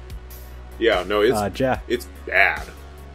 Yeah, 0.78 1.04
no, 1.06 1.20
it's 1.20 1.36
Uh, 1.36 1.48
Jack, 1.50 1.84
it's 1.88 2.08
bad. 2.26 2.62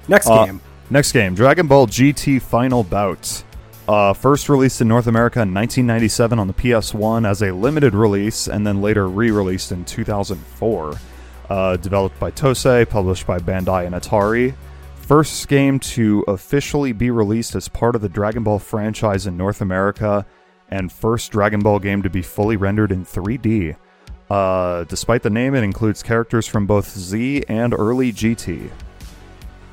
next 0.07 0.27
Uh, 0.27 0.45
game. 0.45 0.61
Next 0.89 1.11
game, 1.11 1.35
Dragon 1.35 1.67
Ball 1.67 1.85
GT 1.87 2.39
Final 2.41 2.83
Bout. 2.83 3.43
Uh, 3.87 4.13
first 4.13 4.49
released 4.49 4.81
in 4.81 4.87
North 4.87 5.07
America 5.07 5.41
in 5.41 5.53
1997 5.53 6.37
on 6.39 6.47
the 6.47 6.53
PS1 6.53 7.27
as 7.27 7.41
a 7.41 7.51
limited 7.51 7.93
release, 7.95 8.47
and 8.47 8.65
then 8.65 8.81
later 8.81 9.07
re-released 9.07 9.71
in 9.71 9.83
2004. 9.85 10.93
Uh, 11.49 11.75
developed 11.77 12.19
by 12.19 12.29
Tosei, 12.29 12.87
published 12.87 13.25
by 13.25 13.39
Bandai 13.39 13.85
and 13.87 13.95
Atari. 13.95 14.53
First 14.95 15.47
game 15.47 15.79
to 15.79 16.23
officially 16.27 16.91
be 16.91 17.09
released 17.09 17.55
as 17.55 17.67
part 17.67 17.95
of 17.95 18.01
the 18.01 18.09
Dragon 18.09 18.43
Ball 18.43 18.59
franchise 18.59 19.25
in 19.25 19.35
North 19.35 19.59
America, 19.61 20.23
and 20.69 20.91
first 20.91 21.31
Dragon 21.31 21.59
Ball 21.59 21.79
game 21.79 22.01
to 22.03 22.09
be 22.09 22.21
fully 22.21 22.55
rendered 22.55 22.91
in 22.91 23.05
3D. 23.05 23.75
Uh, 24.29 24.83
despite 24.85 25.23
the 25.23 25.29
name, 25.29 25.55
it 25.55 25.63
includes 25.63 26.03
characters 26.03 26.45
from 26.47 26.67
both 26.67 26.89
Z 26.89 27.43
and 27.49 27.73
early 27.73 28.13
GT. 28.13 28.69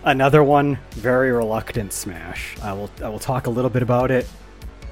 Another 0.05 0.43
one, 0.43 0.79
very 0.93 1.31
reluctant 1.33 1.93
Smash. 1.93 2.57
I 2.63 2.73
will 2.73 2.91
I 3.03 3.09
will 3.09 3.19
talk 3.19 3.49
a 3.49 3.51
little 3.51 3.71
bit 3.71 3.83
about 3.83 4.11
it. 4.11 4.27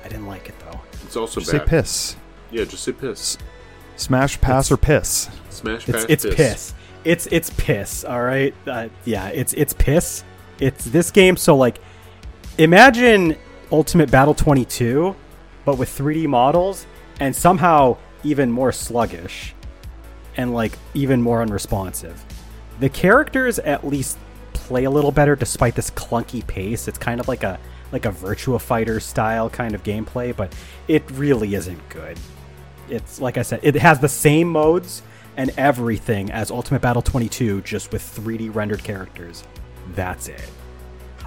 I 0.04 0.08
didn't 0.08 0.26
like 0.26 0.48
it 0.48 0.58
though. 0.58 0.80
It's 1.04 1.16
also 1.16 1.40
Say 1.40 1.58
bad. 1.58 1.66
Say 1.66 1.70
piss. 1.70 2.16
Yeah, 2.50 2.64
just 2.64 2.82
say 2.82 2.92
piss. 2.92 3.38
Smash, 3.96 4.40
pass, 4.40 4.72
or 4.72 4.76
piss. 4.76 5.30
Smash 5.50 5.88
It's 5.88 5.98
pass 5.98 6.06
it's 6.08 6.34
piss. 6.34 6.74
It's 7.04 7.26
it's 7.30 7.50
piss. 7.50 8.04
All 8.04 8.22
right. 8.22 8.54
Uh, 8.66 8.88
yeah. 9.04 9.28
It's 9.28 9.52
it's 9.52 9.72
piss. 9.72 10.24
It's 10.58 10.84
this 10.84 11.10
game. 11.10 11.36
So 11.36 11.56
like, 11.56 11.78
imagine 12.58 13.36
Ultimate 13.70 14.10
Battle 14.10 14.34
22, 14.34 15.14
but 15.64 15.78
with 15.78 15.96
3D 15.96 16.26
models 16.26 16.86
and 17.20 17.34
somehow 17.34 17.96
even 18.22 18.50
more 18.50 18.72
sluggish, 18.72 19.54
and 20.36 20.52
like 20.52 20.76
even 20.94 21.22
more 21.22 21.42
unresponsive. 21.42 22.24
The 22.80 22.88
characters 22.88 23.58
at 23.60 23.86
least 23.86 24.18
play 24.52 24.84
a 24.84 24.90
little 24.90 25.12
better 25.12 25.36
despite 25.36 25.74
this 25.74 25.90
clunky 25.90 26.44
pace. 26.46 26.88
It's 26.88 26.98
kind 26.98 27.20
of 27.20 27.28
like 27.28 27.42
a 27.42 27.58
like 27.92 28.06
a 28.06 28.10
Virtua 28.10 28.60
Fighter 28.60 28.98
style 28.98 29.48
kind 29.48 29.74
of 29.74 29.82
gameplay, 29.84 30.34
but 30.34 30.54
it 30.88 31.08
really 31.12 31.54
isn't 31.54 31.88
good. 31.88 32.18
It's 32.88 33.20
like 33.20 33.38
I 33.38 33.42
said, 33.42 33.60
it 33.62 33.76
has 33.76 34.00
the 34.00 34.08
same 34.08 34.48
modes 34.48 35.02
and 35.36 35.50
everything 35.56 36.30
as 36.30 36.50
Ultimate 36.50 36.82
Battle 36.82 37.02
22, 37.02 37.62
just 37.62 37.92
with 37.92 38.02
3D 38.02 38.54
rendered 38.54 38.82
characters. 38.82 39.44
That's 39.94 40.28
it. 40.28 40.50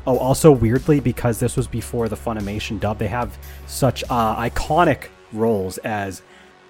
Oh, 0.08 0.18
also 0.20 0.54
weirdly, 0.54 1.02
because 1.02 1.38
this 1.38 1.58
was 1.58 1.68
before 1.68 2.08
the 2.08 2.16
Funimation 2.16 2.80
dub, 2.80 2.98
they 2.98 3.10
have 3.10 3.38
such 3.68 4.06
uh, 4.10 4.38
iconic 4.38 5.10
roles 5.34 5.78
as 5.80 6.22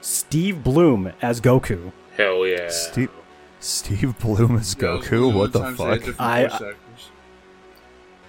Steve 0.02 0.64
Bloom 0.64 1.14
as 1.22 1.40
Goku. 1.40 1.92
Hell 2.16 2.48
yeah. 2.48 2.68
Steve, 2.70 3.12
Steve 3.60 4.18
Bloom 4.18 4.56
is 4.56 4.74
Goku. 4.74 5.32
What 5.32 5.54
the 5.54 5.60
Times 5.60 5.78
they 5.78 5.84
had 5.86 6.04
fuck? 6.04 6.20
I- 6.20 6.42
voice 6.48 6.54
actors. 6.54 7.12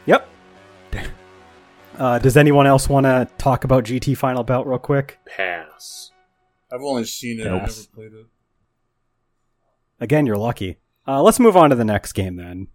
Yep. 0.04 0.28
Uh, 1.98 2.18
does 2.18 2.36
anyone 2.36 2.66
else 2.66 2.86
want 2.88 3.06
to 3.06 3.26
talk 3.38 3.64
about 3.64 3.84
GT 3.84 4.14
Final 4.16 4.44
Bout 4.44 4.66
real 4.66 4.78
quick? 4.78 5.18
Pass. 5.24 6.12
I've 6.70 6.82
only 6.82 7.04
seen 7.04 7.40
it. 7.40 7.44
Nope. 7.44 7.62
I 7.62 7.66
never 7.66 7.72
played 7.94 8.12
it. 8.12 8.26
Again, 10.00 10.26
you're 10.26 10.36
lucky. 10.36 10.76
Uh, 11.06 11.22
let's 11.22 11.40
move 11.40 11.56
on 11.56 11.70
to 11.70 11.76
the 11.76 11.84
next 11.84 12.12
game 12.12 12.36
then. 12.36 12.68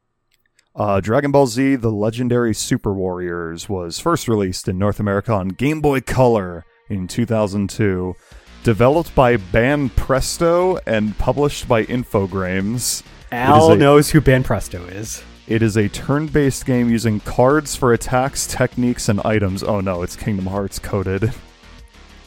Uh, 0.76 1.00
Dragon 1.00 1.32
Ball 1.32 1.48
Z: 1.48 1.76
The 1.76 1.92
Legendary 1.92 2.54
Super 2.54 2.94
Warriors 2.94 3.70
was 3.70 4.00
first 4.00 4.28
released 4.28 4.68
in 4.68 4.78
North 4.78 5.00
America 5.00 5.32
on 5.34 5.50
Game 5.50 5.82
Boy 5.82 6.02
Color 6.02 6.66
in 6.90 7.08
2002. 7.08 8.16
Developed 8.64 9.14
by 9.14 9.36
Banpresto 9.38 10.80
and 10.88 11.18
published 11.18 11.68
by 11.68 11.84
Infogrames. 11.86 13.04
Al 13.32 13.74
a- 13.74 13.76
knows 13.76 14.10
who 14.12 14.22
Ben 14.22 14.42
Presto 14.44 14.84
is. 14.86 15.22
It 15.48 15.62
is 15.62 15.76
a 15.76 15.90
turn 15.90 16.28
based 16.28 16.66
game 16.66 16.90
using 16.90 17.20
cards 17.20 17.76
for 17.76 17.92
attacks, 17.92 18.48
techniques, 18.48 19.10
and 19.10 19.20
items. 19.26 19.62
Oh 19.64 19.82
no, 19.82 20.02
it's 20.02 20.16
Kingdom 20.16 20.46
Hearts 20.46 20.80
coded. 20.80 21.34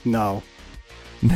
No. 0.04 0.42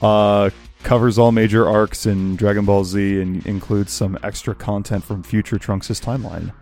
Uh, 0.00 0.50
covers 0.82 1.18
all 1.18 1.32
major 1.32 1.68
arcs 1.68 2.06
in 2.06 2.36
Dragon 2.36 2.64
Ball 2.64 2.84
Z 2.84 3.20
and 3.20 3.44
includes 3.46 3.92
some 3.92 4.18
extra 4.22 4.54
content 4.54 5.04
from 5.04 5.22
future 5.22 5.58
Trunks' 5.58 6.00
timeline. 6.00 6.52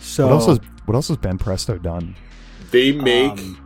So 0.00 0.26
What 0.26 0.32
else 0.32 0.46
has 0.46 0.60
What 0.86 0.94
else 0.94 1.08
has 1.08 1.16
Ben 1.16 1.38
Presto 1.38 1.78
done? 1.78 2.16
They 2.70 2.92
make. 2.92 3.32
Um, 3.32 3.64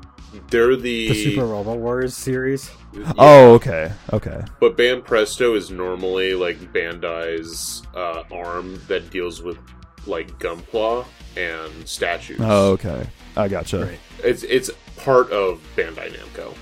they're 0.49 0.77
the. 0.77 1.09
the 1.09 1.25
Super 1.25 1.47
Robot 1.47 1.79
Wars 1.79 2.17
series. 2.17 2.71
Yeah. 2.93 3.13
Oh, 3.19 3.55
okay, 3.55 3.93
okay. 4.13 4.43
But 4.61 4.77
Banpresto 4.77 5.57
is 5.57 5.71
normally 5.71 6.35
like 6.35 6.59
Bandai's 6.73 7.83
uh, 7.95 8.25
arm 8.31 8.81
that 8.89 9.11
deals 9.11 9.43
with 9.43 9.59
like 10.07 10.39
Gunpla 10.39 11.07
and 11.37 11.89
statues. 11.89 12.39
Oh, 12.41 12.73
okay. 12.73 13.07
I 13.37 13.49
gotcha. 13.49 13.87
Right. 13.87 13.99
It's 14.23 14.43
it's 14.43 14.71
part 14.97 15.31
of 15.31 15.63
Bandai 15.77 16.13
Namco. 16.15 16.55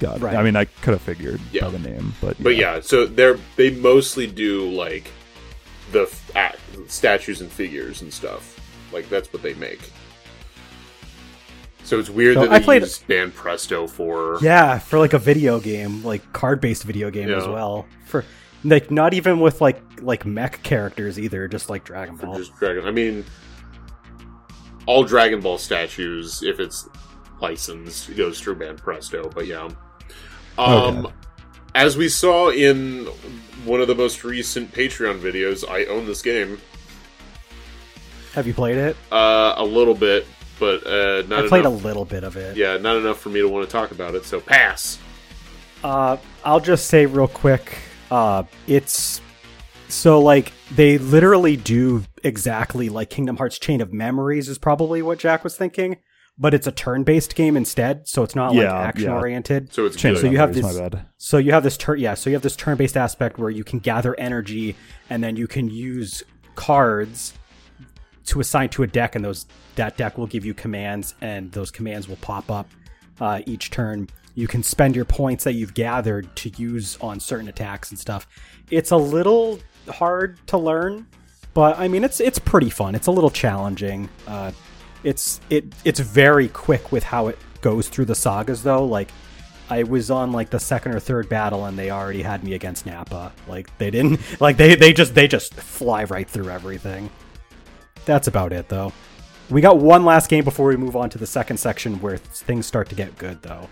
Got 0.00 0.16
it. 0.16 0.22
Right. 0.22 0.34
I 0.34 0.42
mean, 0.42 0.56
I 0.56 0.64
could 0.64 0.92
have 0.92 1.02
figured 1.02 1.40
Yeah. 1.52 1.64
by 1.66 1.70
the 1.70 1.78
name, 1.78 2.12
but 2.20 2.42
But 2.42 2.56
yeah, 2.56 2.80
so 2.80 3.06
they're 3.06 3.38
they 3.56 3.70
mostly 3.70 4.26
do 4.26 4.68
like 4.70 5.10
the 5.92 6.02
f- 6.02 6.30
act, 6.34 6.58
statues 6.88 7.40
and 7.42 7.50
figures 7.52 8.02
and 8.02 8.12
stuff. 8.12 8.58
Like 8.92 9.08
that's 9.08 9.32
what 9.32 9.42
they 9.42 9.54
make. 9.54 9.80
So 11.84 11.98
it's 11.98 12.08
weird 12.10 12.34
So 12.36 12.42
that 12.42 12.50
I 12.52 12.58
they 12.58 12.64
played- 12.64 12.82
use 12.82 13.02
Banpresto 13.08 13.88
for 13.90 14.38
Yeah, 14.42 14.78
for 14.78 14.98
like 14.98 15.12
a 15.12 15.18
video 15.18 15.60
game, 15.60 16.02
like 16.04 16.32
card-based 16.32 16.84
video 16.84 17.10
game 17.10 17.30
as 17.30 17.46
well. 17.46 17.86
For 18.06 18.24
like 18.64 18.90
not 18.90 19.12
even 19.14 19.40
with 19.40 19.60
like 19.60 19.82
like 20.00 20.24
mech 20.24 20.62
characters 20.62 21.18
either, 21.18 21.46
just 21.48 21.68
like 21.68 21.84
Dragon 21.84 22.16
for 22.16 22.26
Ball. 22.26 22.38
just 22.38 22.54
Dragon. 22.56 22.86
I 22.86 22.90
mean, 22.90 23.24
all 24.86 25.04
Dragon 25.04 25.40
Ball 25.40 25.58
statues, 25.58 26.42
if 26.42 26.60
it's 26.60 26.88
licensed, 27.40 28.08
it 28.10 28.16
goes 28.16 28.40
through 28.40 28.56
Banpresto. 28.56 29.32
But 29.34 29.46
yeah, 29.46 29.68
um, 30.58 31.06
Okay. 31.06 31.14
as 31.74 31.96
we 31.96 32.08
saw 32.08 32.50
in 32.50 33.06
one 33.64 33.80
of 33.80 33.88
the 33.88 33.94
most 33.94 34.24
recent 34.24 34.72
Patreon 34.72 35.20
videos, 35.20 35.68
I 35.68 35.84
own 35.86 36.06
this 36.06 36.22
game 36.22 36.58
Have 38.34 38.46
you 38.46 38.54
played 38.54 38.76
it? 38.76 38.96
uh, 39.12 39.54
a 39.56 39.64
little 39.64 39.94
bit, 39.94 40.26
but 40.58 40.86
uh, 40.86 41.22
not 41.28 41.44
I 41.44 41.48
played 41.48 41.66
enough. 41.66 41.82
a 41.82 41.86
little 41.86 42.04
bit 42.04 42.24
of 42.24 42.36
it. 42.36 42.56
yeah, 42.56 42.76
not 42.76 42.96
enough 42.96 43.18
for 43.20 43.28
me 43.28 43.40
to 43.40 43.48
want 43.48 43.66
to 43.68 43.72
talk 43.72 43.90
about 43.90 44.14
it. 44.14 44.24
So 44.24 44.40
pass. 44.40 44.98
Uh, 45.82 46.16
I'll 46.44 46.60
just 46.60 46.86
say 46.86 47.06
real 47.06 47.28
quick. 47.28 47.78
Uh, 48.10 48.42
it's 48.66 49.20
so 49.88 50.20
like 50.20 50.52
they 50.72 50.98
literally 50.98 51.56
do 51.56 52.04
exactly 52.22 52.88
like 52.88 53.08
Kingdom 53.10 53.36
Hearts 53.36 53.58
Chain 53.58 53.80
of 53.80 53.92
Memories 53.92 54.48
is 54.48 54.58
probably 54.58 55.00
what 55.02 55.18
Jack 55.18 55.42
was 55.42 55.56
thinking, 55.56 55.96
but 56.40 56.54
it's 56.54 56.66
a 56.66 56.72
turn-based 56.72 57.34
game 57.34 57.54
instead, 57.54 58.08
so 58.08 58.22
it's 58.22 58.34
not 58.34 58.54
like 58.54 58.64
action-oriented. 58.66 59.72
So 59.74 59.84
it's 59.84 60.02
of 60.02 60.18
So 60.18 60.26
you 60.30 60.38
have 60.38 60.54
this- 60.54 60.64
My 60.64 60.88
bad. 60.88 61.04
So 61.18 61.36
you 61.36 61.52
have 61.52 61.62
this 61.62 61.76
turn, 61.76 61.98
yeah. 61.98 62.14
So 62.14 62.30
you 62.30 62.34
have 62.34 62.42
this 62.42 62.56
turn-based 62.56 62.96
aspect 62.96 63.38
where 63.38 63.50
you 63.50 63.62
can 63.62 63.78
gather 63.78 64.18
energy, 64.18 64.74
and 65.10 65.22
then 65.22 65.36
you 65.36 65.46
can 65.46 65.68
use 65.68 66.22
cards 66.54 67.34
to 68.24 68.40
assign 68.40 68.70
to 68.70 68.82
a 68.82 68.86
deck, 68.86 69.14
and 69.14 69.24
those 69.24 69.46
that 69.74 69.98
deck 69.98 70.16
will 70.16 70.26
give 70.26 70.44
you 70.46 70.54
commands, 70.54 71.14
and 71.20 71.52
those 71.52 71.70
commands 71.70 72.08
will 72.08 72.16
pop 72.16 72.50
up 72.50 72.68
uh, 73.20 73.42
each 73.44 73.70
turn. 73.70 74.08
You 74.34 74.48
can 74.48 74.62
spend 74.62 74.96
your 74.96 75.04
points 75.04 75.44
that 75.44 75.52
you've 75.52 75.74
gathered 75.74 76.34
to 76.36 76.48
use 76.56 76.96
on 77.02 77.20
certain 77.20 77.48
attacks 77.48 77.90
and 77.90 77.98
stuff. 77.98 78.26
It's 78.70 78.92
a 78.92 78.96
little 78.96 79.58
hard 79.88 80.38
to 80.46 80.56
learn, 80.56 81.06
but 81.52 81.78
I 81.78 81.88
mean 81.88 82.02
it's 82.02 82.18
it's 82.20 82.38
pretty 82.38 82.70
fun. 82.70 82.94
It's 82.94 83.08
a 83.08 83.10
little 83.10 83.28
challenging. 83.30 84.08
Uh, 84.26 84.52
it's 85.04 85.40
it 85.50 85.64
it's 85.84 86.00
very 86.00 86.48
quick 86.48 86.92
with 86.92 87.04
how 87.04 87.28
it 87.28 87.38
goes 87.60 87.88
through 87.88 88.06
the 88.06 88.14
sagas 88.14 88.62
though. 88.62 88.84
Like 88.84 89.10
I 89.68 89.84
was 89.84 90.10
on 90.10 90.32
like 90.32 90.50
the 90.50 90.60
second 90.60 90.92
or 90.92 91.00
third 91.00 91.28
battle 91.28 91.64
and 91.64 91.78
they 91.78 91.90
already 91.90 92.22
had 92.22 92.42
me 92.42 92.54
against 92.54 92.86
Nappa. 92.86 93.32
Like 93.46 93.76
they 93.78 93.90
didn't 93.90 94.20
like 94.40 94.56
they 94.56 94.74
they 94.74 94.92
just 94.92 95.14
they 95.14 95.28
just 95.28 95.54
fly 95.54 96.04
right 96.04 96.28
through 96.28 96.50
everything. 96.50 97.10
That's 98.04 98.28
about 98.28 98.52
it 98.52 98.68
though. 98.68 98.92
We 99.48 99.60
got 99.60 99.78
one 99.78 100.04
last 100.04 100.30
game 100.30 100.44
before 100.44 100.68
we 100.68 100.76
move 100.76 100.96
on 100.96 101.10
to 101.10 101.18
the 101.18 101.26
second 101.26 101.56
section 101.58 102.00
where 102.00 102.16
things 102.16 102.66
start 102.66 102.88
to 102.90 102.94
get 102.94 103.18
good 103.18 103.42
though. 103.42 103.68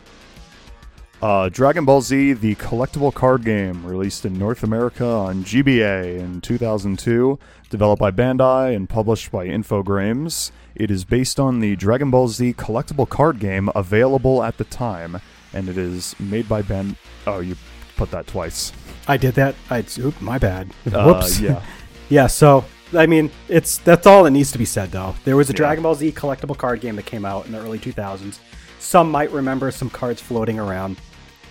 Uh, 1.21 1.49
Dragon 1.49 1.85
Ball 1.85 2.01
Z, 2.01 2.35
the 2.35 2.55
collectible 2.57 3.13
card 3.13 3.45
game, 3.45 3.85
released 3.85 4.25
in 4.25 4.39
North 4.39 4.63
America 4.63 5.05
on 5.05 5.43
GBA 5.43 6.17
in 6.19 6.41
2002, 6.41 7.39
developed 7.71 7.99
by 8.01 8.13
Bandai 8.13 8.75
and 8.77 8.89
published 8.89 9.33
by 9.33 9.47
Infogrames. 9.49 10.53
It 10.77 10.93
is 10.93 11.05
based 11.05 11.41
on 11.41 11.59
the 11.59 11.75
Dragon 11.75 12.13
Ball 12.13 12.29
Z 12.29 12.55
collectible 12.55 13.09
card 13.09 13.41
game 13.41 13.69
available 13.75 14.45
at 14.45 14.59
the 14.59 14.65
time, 14.65 15.21
and 15.53 15.69
it 15.69 15.77
is 15.77 16.15
made 16.21 16.49
by 16.49 16.63
Band. 16.63 16.95
Oh, 17.27 17.41
you 17.41 17.57
put 17.97 18.13
that 18.13 18.29
twice. 18.29 18.73
I 19.09 19.17
did 19.17 19.35
that. 19.35 19.57
I 19.71 19.85
oop, 19.99 20.21
my 20.21 20.39
bad. 20.39 20.71
Uh, 20.93 21.03
Whoops. 21.15 21.41
yeah. 21.41 21.63
Yeah, 22.11 22.27
so 22.27 22.65
I 22.95 23.05
mean, 23.05 23.31
it's 23.49 23.77
that's 23.77 24.07
all 24.07 24.25
that 24.25 24.31
needs 24.31 24.51
to 24.53 24.57
be 24.59 24.65
said 24.65 24.91
though. 24.93 25.15
There 25.27 25.37
was 25.37 25.51
a 25.51 25.53
Yeah. 25.53 25.57
Dragon 25.59 25.83
Ball 25.83 25.95
Z 25.95 26.13
collectible 26.13 26.57
card 26.57 26.81
game 26.81 26.97
that 26.97 27.05
came 27.05 27.27
out 27.27 27.45
in 27.45 27.53
the 27.53 27.59
early 27.59 27.79
2000s. 27.79 28.39
Some 28.79 29.11
might 29.11 29.31
remember 29.31 29.71
some 29.71 29.91
cards 29.91 30.23
floating 30.23 30.59
around. 30.59 30.97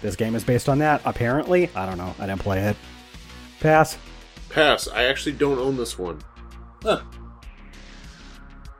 This 0.02 0.16
game 0.16 0.36
is 0.36 0.44
based 0.44 0.70
on 0.70 0.80
that. 0.80 1.02
Apparently, 1.06 1.70
I 1.76 1.86
don't 1.86 1.98
know. 1.98 2.14
I 2.20 2.26
didn't 2.28 2.42
play 2.42 2.60
it. 2.62 2.78
Pass. 3.60 3.98
Pass. 4.50 4.88
I 4.88 5.04
actually 5.06 5.34
don't 5.34 5.58
own 5.60 5.76
this 5.78 5.98
one. 5.98 6.20
Huh. 6.84 7.02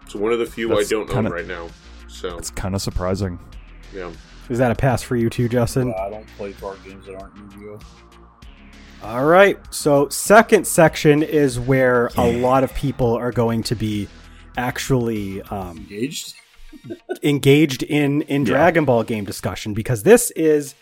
It's 0.04 0.16
one 0.16 0.32
of 0.32 0.40
the 0.40 0.46
few 0.46 0.70
That's 0.70 0.88
I 0.88 0.90
don't 0.90 1.08
kinda- 1.10 1.30
own 1.30 1.36
right 1.36 1.48
now. 1.48 1.68
So 2.08 2.38
It's 2.38 2.50
kind 2.50 2.74
of 2.76 2.82
surprising. 2.82 3.38
yeah, 3.94 4.12
Is 4.50 4.58
that 4.60 4.72
a 4.72 4.76
pass 4.76 5.04
for 5.04 5.16
you 5.16 5.30
too, 5.30 5.50
Justin? 5.50 5.94
Uh, 5.94 6.02
I 6.04 6.10
don't 6.10 6.28
play 6.38 6.54
card 6.54 6.78
games 6.86 7.06
that 7.06 7.16
aren't 7.16 7.36
Yu-Gi-Oh. 7.36 7.80
All 9.04 9.26
right. 9.26 9.60
So, 9.70 10.08
second 10.10 10.66
section 10.66 11.22
is 11.22 11.60
where 11.60 12.10
a 12.18 12.38
lot 12.40 12.64
of 12.64 12.74
people 12.74 13.14
are 13.16 13.32
going 13.32 13.62
to 13.64 13.76
be 13.76 14.08
actually 14.58 15.42
um, 15.44 15.78
Engaged? 15.78 16.34
engaged 17.22 17.84
in 17.84 18.22
in 18.24 18.42
Yeah. 18.44 18.48
Dragon 18.54 18.86
Ball 18.86 19.04
game 19.04 19.26
discussion 19.26 19.74
because 19.76 20.02
this 20.04 20.32
is 20.32 20.74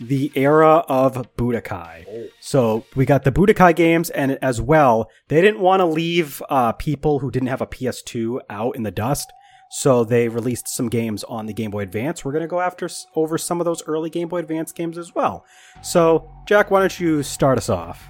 the 0.00 0.32
era 0.34 0.78
of 0.88 1.14
Budokai. 1.36 2.30
So 2.40 2.84
we 2.96 3.04
got 3.04 3.24
the 3.24 3.32
Budokai 3.32 3.76
games, 3.76 4.10
and 4.10 4.38
as 4.42 4.60
well, 4.60 5.10
they 5.28 5.40
didn't 5.42 5.60
want 5.60 5.80
to 5.80 5.86
leave 5.86 6.42
uh, 6.48 6.72
people 6.72 7.18
who 7.18 7.30
didn't 7.30 7.48
have 7.48 7.60
a 7.60 7.66
PS2 7.66 8.40
out 8.48 8.76
in 8.76 8.82
the 8.82 8.90
dust. 8.90 9.30
So 9.72 10.02
they 10.02 10.28
released 10.28 10.66
some 10.66 10.88
games 10.88 11.22
on 11.24 11.46
the 11.46 11.52
Game 11.52 11.70
Boy 11.70 11.82
Advance. 11.82 12.24
We're 12.24 12.32
going 12.32 12.42
to 12.42 12.48
go 12.48 12.60
after 12.60 12.88
over 13.14 13.38
some 13.38 13.60
of 13.60 13.66
those 13.66 13.84
early 13.86 14.10
Game 14.10 14.28
Boy 14.28 14.38
Advance 14.38 14.72
games 14.72 14.98
as 14.98 15.14
well. 15.14 15.44
So 15.80 16.28
Jack, 16.46 16.72
why 16.72 16.80
don't 16.80 16.98
you 16.98 17.22
start 17.22 17.56
us 17.56 17.68
off? 17.68 18.08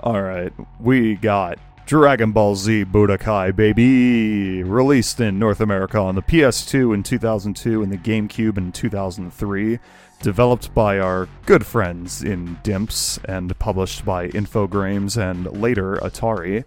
All 0.00 0.20
right, 0.20 0.52
we 0.78 1.14
got 1.14 1.58
Dragon 1.86 2.32
Ball 2.32 2.54
Z 2.54 2.84
Budokai, 2.84 3.56
baby! 3.56 4.62
Released 4.62 5.20
in 5.20 5.38
North 5.38 5.60
America 5.60 5.98
on 5.98 6.14
the 6.14 6.22
PS2 6.22 6.94
in 6.94 7.02
2002 7.02 7.82
and 7.82 7.92
the 7.92 7.98
GameCube 7.98 8.58
in 8.58 8.70
2003. 8.70 9.78
Developed 10.22 10.74
by 10.74 10.98
our 10.98 11.28
good 11.46 11.64
friends 11.64 12.22
in 12.22 12.56
Dimps 12.62 13.18
and 13.24 13.58
published 13.58 14.04
by 14.04 14.28
Infogrames 14.28 15.16
and 15.16 15.46
later 15.60 15.96
Atari. 15.96 16.64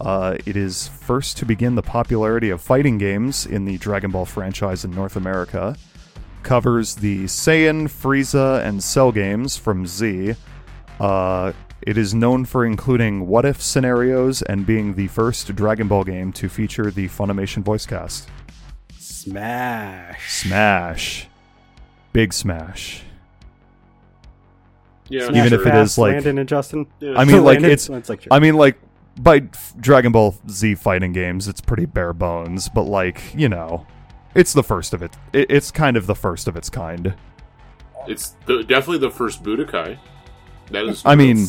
Uh, 0.00 0.36
it 0.44 0.56
is 0.56 0.88
first 0.88 1.38
to 1.38 1.46
begin 1.46 1.74
the 1.76 1.82
popularity 1.82 2.50
of 2.50 2.60
fighting 2.60 2.98
games 2.98 3.46
in 3.46 3.64
the 3.64 3.78
Dragon 3.78 4.10
Ball 4.10 4.26
franchise 4.26 4.84
in 4.84 4.90
North 4.90 5.16
America. 5.16 5.76
Covers 6.42 6.94
the 6.96 7.24
Saiyan, 7.24 7.84
Frieza, 7.84 8.62
and 8.64 8.82
Cell 8.82 9.12
games 9.12 9.56
from 9.56 9.86
Z. 9.86 10.34
Uh, 10.98 11.52
it 11.80 11.96
is 11.96 12.14
known 12.14 12.44
for 12.44 12.66
including 12.66 13.26
what 13.26 13.46
if 13.46 13.62
scenarios 13.62 14.42
and 14.42 14.66
being 14.66 14.94
the 14.94 15.08
first 15.08 15.54
Dragon 15.54 15.88
Ball 15.88 16.04
game 16.04 16.32
to 16.34 16.50
feature 16.50 16.90
the 16.90 17.08
Funimation 17.08 17.62
voice 17.62 17.86
cast. 17.86 18.28
Smash. 18.98 20.42
Smash. 20.42 21.29
Big 22.12 22.32
smash. 22.32 23.02
yeah. 25.08 25.26
Smash 25.26 25.36
Even 25.36 25.52
if 25.60 25.66
it 25.66 25.70
fast, 25.70 25.92
is, 25.92 25.98
like- 25.98 26.12
Landon 26.14 26.38
and 26.38 26.48
Justin. 26.48 26.86
Yeah. 27.00 27.14
I 27.16 27.24
mean, 27.24 27.36
like, 27.44 27.60
Landon, 27.60 27.70
oh, 27.70 27.96
it's. 27.96 28.08
like 28.08 28.26
I 28.30 28.38
mean, 28.38 28.54
like, 28.56 28.78
by 29.18 29.40
Dragon 29.78 30.12
Ball 30.12 30.34
Z 30.48 30.76
fighting 30.76 31.12
games, 31.12 31.48
it's 31.48 31.60
pretty 31.60 31.86
bare 31.86 32.12
bones, 32.12 32.68
but, 32.68 32.82
like, 32.84 33.20
you 33.34 33.48
know, 33.48 33.86
it's 34.34 34.52
the 34.52 34.62
first 34.62 34.94
of 34.94 35.02
it. 35.02 35.12
it 35.32 35.50
it's 35.50 35.70
kind 35.70 35.96
of 35.96 36.06
the 36.06 36.14
first 36.14 36.48
of 36.48 36.56
its 36.56 36.70
kind. 36.70 37.14
it's 38.08 38.36
the, 38.46 38.62
definitely 38.64 38.98
the 38.98 39.10
first 39.10 39.42
Budokai. 39.42 39.98
That 40.70 40.84
is. 40.86 41.02
I 41.04 41.16
mean, 41.16 41.46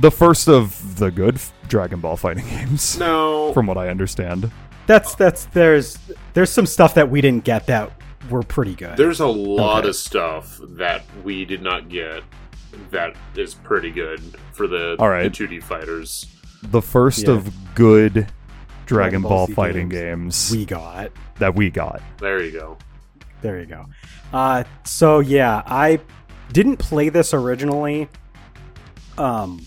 The 0.00 0.10
first 0.10 0.48
of 0.48 0.98
the 0.98 1.10
good 1.10 1.36
f- 1.36 1.52
Dragon 1.68 2.00
Ball 2.00 2.16
fighting 2.16 2.44
games, 2.50 2.98
no. 2.98 3.52
from 3.52 3.66
what 3.66 3.78
I 3.78 3.88
understand. 3.88 4.50
that's 4.86 5.14
that's 5.14 5.44
there's 5.46 5.98
there's 6.34 6.50
some 6.50 6.66
stuff 6.66 6.94
that 6.94 7.08
we 7.10 7.20
didn't 7.20 7.44
get 7.44 7.66
that 7.66 7.92
were 8.30 8.42
pretty 8.42 8.74
good. 8.74 8.96
There's 8.96 9.20
a 9.20 9.26
lot 9.26 9.80
Okay. 9.80 9.88
of 9.90 9.96
stuff 9.96 10.58
that 10.62 11.04
we 11.24 11.44
did 11.44 11.62
not 11.62 11.88
get 11.88 12.22
that 12.90 13.14
is 13.36 13.54
pretty 13.54 13.90
good 13.90 14.20
for 14.52 14.66
the, 14.66 14.96
All 14.98 15.08
right. 15.08 15.24
the 15.24 15.46
2D 15.46 15.62
fighters. 15.62 16.26
The 16.62 16.82
first 16.82 17.26
Yeah. 17.26 17.34
of 17.34 17.74
good 17.74 18.12
Dragon, 18.14 18.26
Dragon 18.86 19.22
Ball 19.22 19.46
Ball, 19.46 19.54
fighting 19.54 19.88
games. 19.88 20.50
games, 20.50 20.52
we 20.56 20.64
got. 20.64 21.10
that 21.38 21.54
we 21.54 21.70
got. 21.70 22.00
There 22.18 22.42
you 22.42 22.50
go. 22.52 22.78
There 23.42 23.60
you 23.60 23.66
go. 23.66 23.86
Uh, 24.32 24.64
so 24.84 25.20
yeah, 25.20 25.62
I 25.66 26.00
didn't 26.52 26.78
play 26.78 27.08
this 27.10 27.32
originally. 27.32 28.08
Um, 29.16 29.64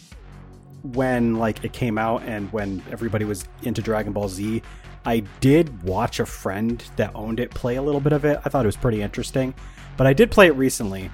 when 0.84 1.36
like 1.36 1.64
it 1.64 1.74
came 1.74 1.98
out 1.98 2.24
and 2.24 2.52
when 2.52 2.82
everybody 2.92 3.24
was 3.26 3.46
into 3.64 3.82
Dragon 3.82 4.12
Ball 4.14 4.28
Z, 4.28 4.62
I 5.06 5.22
did 5.40 5.84
watch 5.84 6.20
a 6.20 6.26
friend 6.26 6.84
that 6.96 7.12
owned 7.16 7.40
it 7.40 7.50
play 7.52 7.76
a 7.76 7.82
little 7.82 8.02
bit 8.02 8.14
of 8.14 8.26
it. 8.26 8.40
I 8.46 8.50
thought 8.50 8.66
it 8.66 8.68
was 8.68 8.78
pretty 8.78 9.02
interesting, 9.02 9.54
but 9.98 10.06
I 10.06 10.14
did 10.14 10.30
play 10.30 10.48
it 10.48 10.56
recently, 10.56 11.10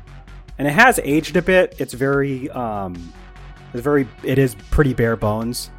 and 0.57 0.67
it 0.67 0.71
has 0.71 0.99
aged 1.03 1.37
a 1.37 1.41
bit. 1.41 1.75
It's 1.79 1.93
very, 1.93 2.49
um, 2.51 3.13
it's 3.73 3.81
very, 3.81 4.07
it 4.23 4.37
is 4.37 4.55
pretty 4.71 4.93
bare 4.93 5.15
bones. 5.15 5.71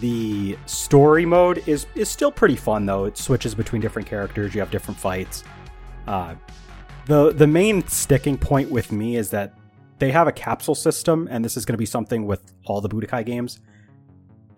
The 0.00 0.58
story 0.66 1.24
mode 1.24 1.62
is 1.68 1.86
is 1.94 2.08
still 2.08 2.32
pretty 2.32 2.56
fun 2.56 2.84
though. 2.84 3.04
It 3.04 3.16
switches 3.16 3.54
between 3.54 3.80
different 3.80 4.08
characters. 4.08 4.52
You 4.54 4.60
have 4.60 4.70
different 4.70 4.98
fights. 4.98 5.44
Uh, 6.08 6.34
the 7.06 7.32
the 7.32 7.46
main 7.46 7.86
sticking 7.86 8.36
point 8.36 8.70
with 8.70 8.90
me 8.90 9.16
is 9.16 9.30
that 9.30 9.54
they 10.00 10.10
have 10.10 10.26
a 10.26 10.32
capsule 10.32 10.74
system, 10.74 11.28
and 11.30 11.44
this 11.44 11.56
is 11.56 11.64
going 11.64 11.74
to 11.74 11.78
be 11.78 11.86
something 11.86 12.26
with 12.26 12.52
all 12.66 12.80
the 12.80 12.88
Budokai 12.88 13.24
games. 13.24 13.60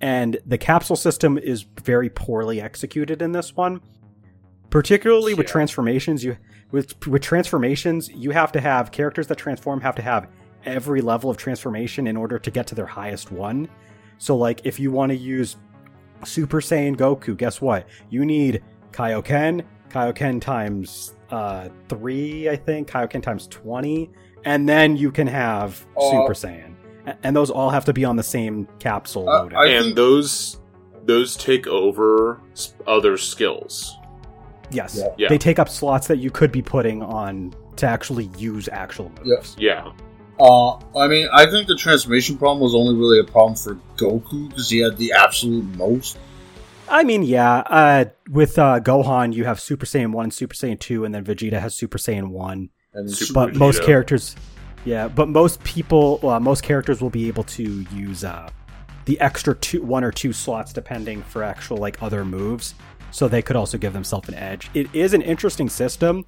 And 0.00 0.38
the 0.44 0.58
capsule 0.58 0.96
system 0.96 1.38
is 1.38 1.64
very 1.82 2.10
poorly 2.10 2.60
executed 2.60 3.22
in 3.22 3.32
this 3.32 3.56
one, 3.56 3.80
particularly 4.70 5.34
with 5.34 5.46
transformations. 5.46 6.22
You 6.22 6.36
with 6.70 7.06
with 7.06 7.22
transformations, 7.22 8.10
you 8.10 8.30
have 8.30 8.52
to 8.52 8.60
have 8.60 8.90
characters 8.92 9.26
that 9.28 9.38
transform 9.38 9.80
have 9.80 9.94
to 9.96 10.02
have 10.02 10.28
every 10.64 11.00
level 11.00 11.30
of 11.30 11.36
transformation 11.36 12.06
in 12.06 12.16
order 12.16 12.38
to 12.38 12.50
get 12.50 12.66
to 12.66 12.74
their 12.74 12.86
highest 12.86 13.30
one. 13.32 13.68
So, 14.18 14.36
like, 14.36 14.60
if 14.64 14.80
you 14.80 14.90
want 14.90 15.10
to 15.10 15.16
use 15.16 15.56
Super 16.24 16.60
Saiyan 16.60 16.96
Goku, 16.96 17.36
guess 17.36 17.60
what? 17.60 17.86
You 18.10 18.24
need 18.24 18.62
Kaioken, 18.92 19.64
Kaioken 19.90 20.40
times 20.40 21.14
uh, 21.30 21.68
three, 21.88 22.48
I 22.48 22.56
think, 22.56 22.88
Kaioken 22.88 23.22
times 23.22 23.46
20, 23.48 24.10
and 24.44 24.68
then 24.68 24.96
you 24.96 25.10
can 25.10 25.26
have 25.26 25.84
Uh, 25.96 26.10
Super 26.10 26.34
Saiyan. 26.34 26.75
A- 27.06 27.16
And 27.22 27.34
those 27.36 27.50
all 27.50 27.70
have 27.70 27.84
to 27.86 27.92
be 27.92 28.04
on 28.04 28.16
the 28.16 28.22
same 28.22 28.66
capsule 28.78 29.28
Uh, 29.28 29.44
loadout. 29.46 29.68
And 29.76 29.84
think- 29.84 29.96
those 29.96 30.58
those 31.04 31.36
take 31.36 31.66
over 31.68 32.40
other 32.86 33.16
skills. 33.16 33.96
yes. 34.72 34.96
Yeah. 34.98 35.08
Yeah. 35.16 35.28
They 35.28 35.38
take 35.38 35.58
up 35.60 35.68
slots 35.68 36.08
that 36.08 36.18
you 36.18 36.30
could 36.30 36.50
be 36.50 36.62
putting 36.62 37.00
on 37.02 37.54
to 37.76 37.86
actually 37.86 38.28
use 38.36 38.68
actual 38.72 39.12
moves. 39.24 39.54
Yeah. 39.58 39.92
Uh, 40.40 40.72
I 40.98 41.06
mean, 41.06 41.28
I 41.32 41.46
think 41.46 41.68
the 41.68 41.76
transformation 41.76 42.36
problem 42.36 42.58
was 42.60 42.74
only 42.74 42.94
really 42.96 43.20
a 43.20 43.24
problem 43.24 43.54
for 43.54 43.78
Goku 43.96 44.48
because 44.48 44.68
he 44.68 44.80
had 44.80 44.96
the 44.98 45.12
absolute 45.12 45.64
most. 45.76 46.18
I 46.88 47.04
mean, 47.04 47.22
yeah. 47.22 47.58
Uh, 47.58 48.04
with 48.30 48.58
uh, 48.58 48.80
Gohan, 48.80 49.32
you 49.32 49.44
have 49.44 49.60
Super 49.60 49.86
Saiyan 49.86 50.10
1 50.12 50.24
and 50.24 50.34
Super 50.34 50.54
Saiyan 50.54 50.78
2, 50.80 51.04
and 51.04 51.14
then 51.14 51.24
Vegeta 51.24 51.60
has 51.60 51.74
Super 51.74 51.98
Saiyan 51.98 52.28
1. 52.28 52.68
And 52.94 53.10
Super 53.10 53.32
but 53.32 53.54
most 53.54 53.82
characters 53.84 54.34
yeah 54.86 55.06
but 55.06 55.28
most 55.28 55.62
people 55.64 56.18
uh, 56.22 56.40
most 56.40 56.62
characters 56.62 57.02
will 57.02 57.10
be 57.10 57.28
able 57.28 57.44
to 57.44 57.84
use 57.92 58.24
uh, 58.24 58.48
the 59.04 59.20
extra 59.20 59.54
two 59.54 59.82
one 59.82 60.02
or 60.04 60.10
two 60.10 60.32
slots 60.32 60.72
depending 60.72 61.22
for 61.22 61.42
actual 61.42 61.76
like 61.76 62.02
other 62.02 62.24
moves. 62.24 62.74
So 63.12 63.28
they 63.28 63.40
could 63.40 63.56
also 63.56 63.78
give 63.78 63.92
themselves 63.92 64.28
an 64.28 64.34
edge. 64.34 64.68
It 64.74 64.94
is 64.94 65.14
an 65.14 65.22
interesting 65.22 65.68
system 65.68 66.24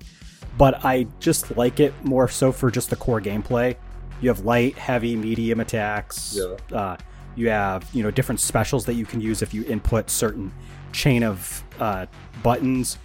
but 0.56 0.84
i 0.84 1.06
just 1.20 1.56
like 1.56 1.78
it 1.78 1.94
more 2.04 2.28
so 2.28 2.50
for 2.52 2.70
just 2.70 2.90
the 2.90 2.96
core 2.96 3.20
gameplay. 3.20 3.76
You 4.20 4.28
have 4.30 4.44
light 4.44 4.76
heavy 4.76 5.14
medium 5.14 5.60
attacks. 5.60 6.36
Yeah. 6.38 6.76
uh, 6.76 6.96
you 7.36 7.50
have 7.50 7.88
you 7.92 8.02
know 8.02 8.10
different 8.10 8.40
specials 8.40 8.84
that 8.86 8.94
you 8.94 9.06
can 9.06 9.20
use 9.20 9.42
if 9.42 9.54
you 9.54 9.64
input 9.64 10.10
certain 10.10 10.52
chain 10.92 11.22
of 11.22 11.62
uh, 11.78 12.06
buttons. 12.42 12.98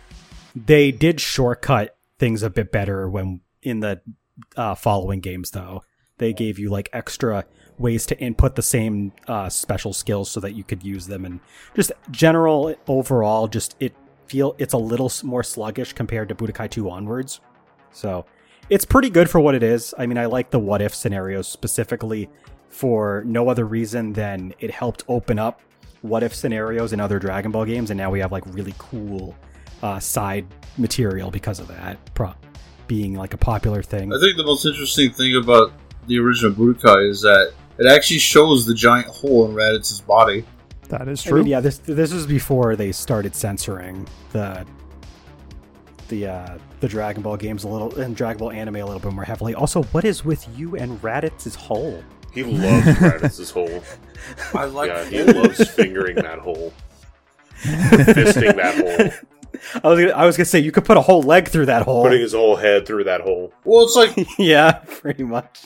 They 0.56 0.92
did 0.92 1.20
shortcut 1.22 1.96
things 2.18 2.42
a 2.42 2.50
bit 2.50 2.72
better 2.72 3.10
when 3.10 3.42
in 3.62 3.80
the 3.80 4.02
uh, 4.56 4.76
following 4.76 5.20
games 5.20 5.52
though. 5.52 5.84
They 6.18 6.34
gave 6.34 6.60
you 6.60 6.70
like 6.70 6.90
extra 6.94 7.46
ways 7.78 8.06
to 8.06 8.20
input 8.20 8.56
the 8.56 8.62
same 8.62 9.12
uh, 9.28 9.50
special 9.50 9.94
skills 9.94 10.30
so 10.30 10.40
that 10.40 10.54
you 10.54 10.64
could 10.64 10.84
use 10.84 11.08
them. 11.08 11.26
And 11.26 11.40
just 11.76 11.92
general 12.12 12.76
overall 12.88 13.48
just 13.48 13.76
it 13.80 13.96
feel 14.28 14.56
it's 14.58 14.74
a 14.74 14.78
little 14.78 15.12
more 15.24 15.44
sluggish 15.44 15.94
compared 15.94 16.30
to 16.30 16.36
budokai 16.36 16.70
2 16.70 16.90
onwards. 16.90 17.42
So 17.92 18.26
it's 18.70 18.86
pretty 18.86 19.10
good 19.10 19.30
for 19.30 19.40
what 19.40 19.56
it 19.56 19.64
is. 19.64 19.94
I 19.98 20.06
mean 20.06 20.18
i 20.18 20.26
like 20.26 20.52
the 20.52 20.60
what 20.60 20.82
if 20.82 20.94
scenarios 20.94 21.48
specifically 21.48 22.30
for 22.70 23.24
no 23.26 23.50
other 23.50 23.66
reason 23.66 24.14
than 24.14 24.54
it 24.60 24.72
helped 24.72 25.04
open 25.08 25.38
up 25.38 25.62
what 26.02 26.22
if 26.24 26.34
scenarios 26.36 26.92
in 26.92 27.00
other 27.00 27.18
dragon 27.18 27.52
ball 27.52 27.66
games 27.66 27.90
and 27.90 27.98
now 27.98 28.12
we 28.12 28.20
have 28.20 28.32
like 28.32 28.44
really 28.48 28.74
cool 28.78 29.36
uh, 29.84 30.00
side 30.00 30.46
material 30.78 31.30
because 31.32 31.60
of 31.60 31.68
that. 31.68 31.98
Pro- 32.14 32.34
being 32.88 33.16
like 33.16 33.34
a 33.34 33.38
popular 33.38 33.82
thing 33.82 34.14
I 34.14 34.20
think 34.20 34.38
the 34.38 34.44
most 34.44 34.66
interesting 34.66 35.12
thing 35.12 35.36
about 35.36 35.72
the 36.08 36.20
original 36.20 36.52
Budokai 36.52 37.10
is 37.10 37.22
that 37.22 37.54
it 37.78 37.88
actually 37.88 38.20
shows 38.20 38.66
the 38.66 38.74
giant 38.74 39.08
hole 39.08 39.48
in 39.48 39.56
Raditz's 39.56 40.02
body. 40.02 40.46
That 40.90 41.08
is 41.08 41.26
I 41.26 41.30
true. 41.30 41.40
mean, 41.40 41.48
yeah, 41.48 41.60
this 41.60 41.80
this 41.80 42.14
was 42.14 42.28
before 42.28 42.76
they 42.76 42.92
started 42.92 43.36
censoring 43.36 44.08
the 44.32 44.66
the 46.10 46.28
uh, 46.28 46.58
the 46.82 46.88
Dragon 46.88 47.24
Ball 47.24 47.38
games 47.38 47.64
a 47.64 47.68
little 47.68 47.96
and 48.00 48.16
Dragon 48.16 48.38
Ball 48.40 48.52
anime 48.52 48.76
a 48.76 48.86
little 48.86 49.00
bit 49.00 49.14
more 49.14 49.24
heavily. 49.24 49.56
Also, 49.56 49.84
what 49.86 50.06
is 50.06 50.24
with 50.24 50.48
you 50.58 50.76
and 50.76 51.02
Raditz's 51.02 51.56
hole? 51.56 52.04
He 52.34 52.44
loves 52.44 52.86
Raditz's 53.00 53.50
hole. 53.50 53.84
I 54.54 54.66
like 54.66 54.90
Yeah, 54.90 55.06
he 55.06 55.24
loves 55.24 55.68
fingering 55.72 56.16
that 56.18 56.40
hole. 56.40 56.74
Fisting 57.64 58.56
that 58.56 58.76
hole. 58.76 59.28
I 59.84 59.88
was 59.88 60.00
gonna, 60.00 60.12
I 60.12 60.26
was 60.26 60.38
gonna 60.38 60.46
say 60.46 60.60
you 60.60 60.72
could 60.72 60.86
put 60.86 60.98
a 60.98 61.02
whole 61.02 61.22
leg 61.22 61.48
through 61.48 61.68
that 61.68 61.84
hole. 61.84 62.04
Putting 62.04 62.22
his 62.22 62.34
whole 62.34 62.56
head 62.56 62.86
through 62.86 63.06
that 63.06 63.22
hole. 63.22 63.54
Well, 63.64 63.84
it's 63.84 63.96
like 63.96 64.28
yeah, 64.38 64.72
pretty 64.88 65.24
much. 65.24 65.66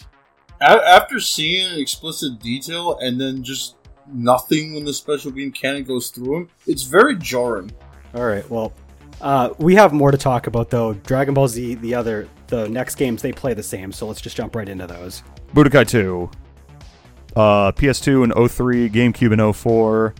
a- 0.61 0.87
after 0.87 1.19
seeing 1.19 1.79
explicit 1.79 2.39
detail 2.39 2.97
and 2.99 3.19
then 3.19 3.43
just 3.43 3.75
nothing 4.11 4.73
when 4.73 4.85
the 4.85 4.93
special 4.93 5.31
beam 5.31 5.51
cannon 5.51 5.83
goes 5.83 6.09
through 6.09 6.35
him, 6.37 6.49
it's 6.65 6.83
very 6.83 7.15
jarring. 7.17 7.71
All 8.13 8.25
right. 8.25 8.47
Well, 8.49 8.73
uh, 9.21 9.49
we 9.57 9.75
have 9.75 9.93
more 9.93 10.11
to 10.11 10.17
talk 10.17 10.47
about 10.47 10.69
though. 10.69 10.93
Dragon 10.93 11.33
Ball 11.33 11.47
Z, 11.47 11.75
the 11.75 11.95
other, 11.95 12.27
the 12.47 12.67
next 12.69 12.95
games 12.95 13.21
they 13.21 13.31
play 13.31 13.53
the 13.53 13.63
same. 13.63 13.91
So 13.91 14.07
let's 14.07 14.21
just 14.21 14.37
jump 14.37 14.55
right 14.55 14.67
into 14.69 14.87
those. 14.87 15.23
Budokai 15.53 15.87
2. 15.87 16.29
Uh, 17.35 17.71
PS2 17.73 18.23
and 18.23 18.51
03, 18.51 18.89
GameCube 18.89 19.31
and 19.33 19.55
04. 19.55 20.13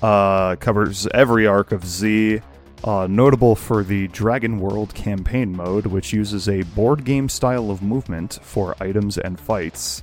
Uh, 0.00 0.56
covers 0.56 1.06
every 1.08 1.46
arc 1.46 1.72
of 1.72 1.84
Z. 1.84 2.40
Uh, 2.84 3.06
notable 3.08 3.54
for 3.54 3.84
the 3.84 4.08
Dragon 4.08 4.58
World 4.58 4.92
campaign 4.94 5.56
mode, 5.56 5.86
which 5.86 6.12
uses 6.12 6.48
a 6.48 6.62
board 6.62 7.04
game 7.04 7.28
style 7.28 7.70
of 7.70 7.80
movement 7.80 8.40
for 8.42 8.74
items 8.80 9.18
and 9.18 9.38
fights. 9.38 10.02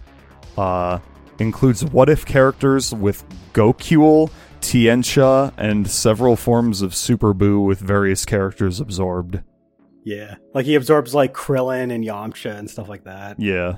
Uh, 0.57 0.99
includes 1.39 1.83
what 1.83 2.09
if 2.09 2.25
characters 2.25 2.93
with 2.93 3.23
Gokule, 3.53 4.31
Tiencha, 4.61 5.53
and 5.57 5.89
several 5.89 6.35
forms 6.35 6.81
of 6.81 6.95
Super 6.95 7.33
Buu 7.33 7.65
with 7.65 7.79
various 7.79 8.23
characters 8.23 8.79
absorbed. 8.79 9.41
Yeah, 10.05 10.35
like 10.53 10.65
he 10.65 10.75
absorbs 10.75 11.13
like 11.13 11.33
Krillin 11.33 11.93
and 11.93 12.03
Yamcha 12.03 12.57
and 12.57 12.69
stuff 12.69 12.87
like 12.87 13.03
that. 13.03 13.39
Yeah. 13.39 13.75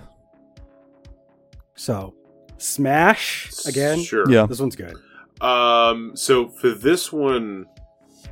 So, 1.73 2.13
Smash 2.57 3.49
again. 3.65 4.03
Sure. 4.03 4.29
Yeah. 4.29 4.45
This 4.45 4.59
one's 4.59 4.75
good. 4.75 4.95
Um. 5.41 6.11
So 6.15 6.49
for 6.49 6.69
this 6.69 7.11
one, 7.11 7.65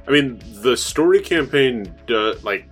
I 0.09 0.11
mean, 0.11 0.41
the 0.63 0.75
story 0.75 1.21
campaign, 1.21 1.93
do, 2.07 2.33
like, 2.43 2.65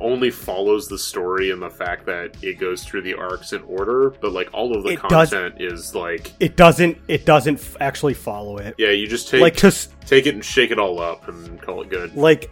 only 0.00 0.30
follows 0.30 0.88
the 0.88 0.98
story 0.98 1.52
and 1.52 1.62
the 1.62 1.70
fact 1.70 2.04
that 2.06 2.36
it 2.42 2.58
goes 2.58 2.84
through 2.84 3.00
the 3.02 3.14
arcs 3.14 3.52
in 3.54 3.62
order, 3.62 4.10
but 4.20 4.30
like 4.32 4.50
all 4.52 4.76
of 4.76 4.82
the 4.82 4.90
It 4.90 5.00
does- 5.08 5.30
content 5.30 5.54
is 5.58 5.94
like, 5.94 6.32
It 6.38 6.54
doesn't. 6.54 6.98
It 7.08 7.24
doesn't 7.24 7.58
f- 7.60 7.76
actually 7.80 8.12
follow 8.12 8.58
it. 8.58 8.74
yeah, 8.76 8.90
you 8.90 9.06
just 9.06 9.28
take 9.30 9.40
like 9.40 9.56
just 9.56 9.98
take 10.02 10.26
it 10.26 10.34
and 10.34 10.44
shake 10.44 10.70
it 10.70 10.78
all 10.78 11.00
up 11.00 11.26
and 11.28 11.58
call 11.62 11.80
it 11.80 11.88
good. 11.88 12.14
like 12.14 12.50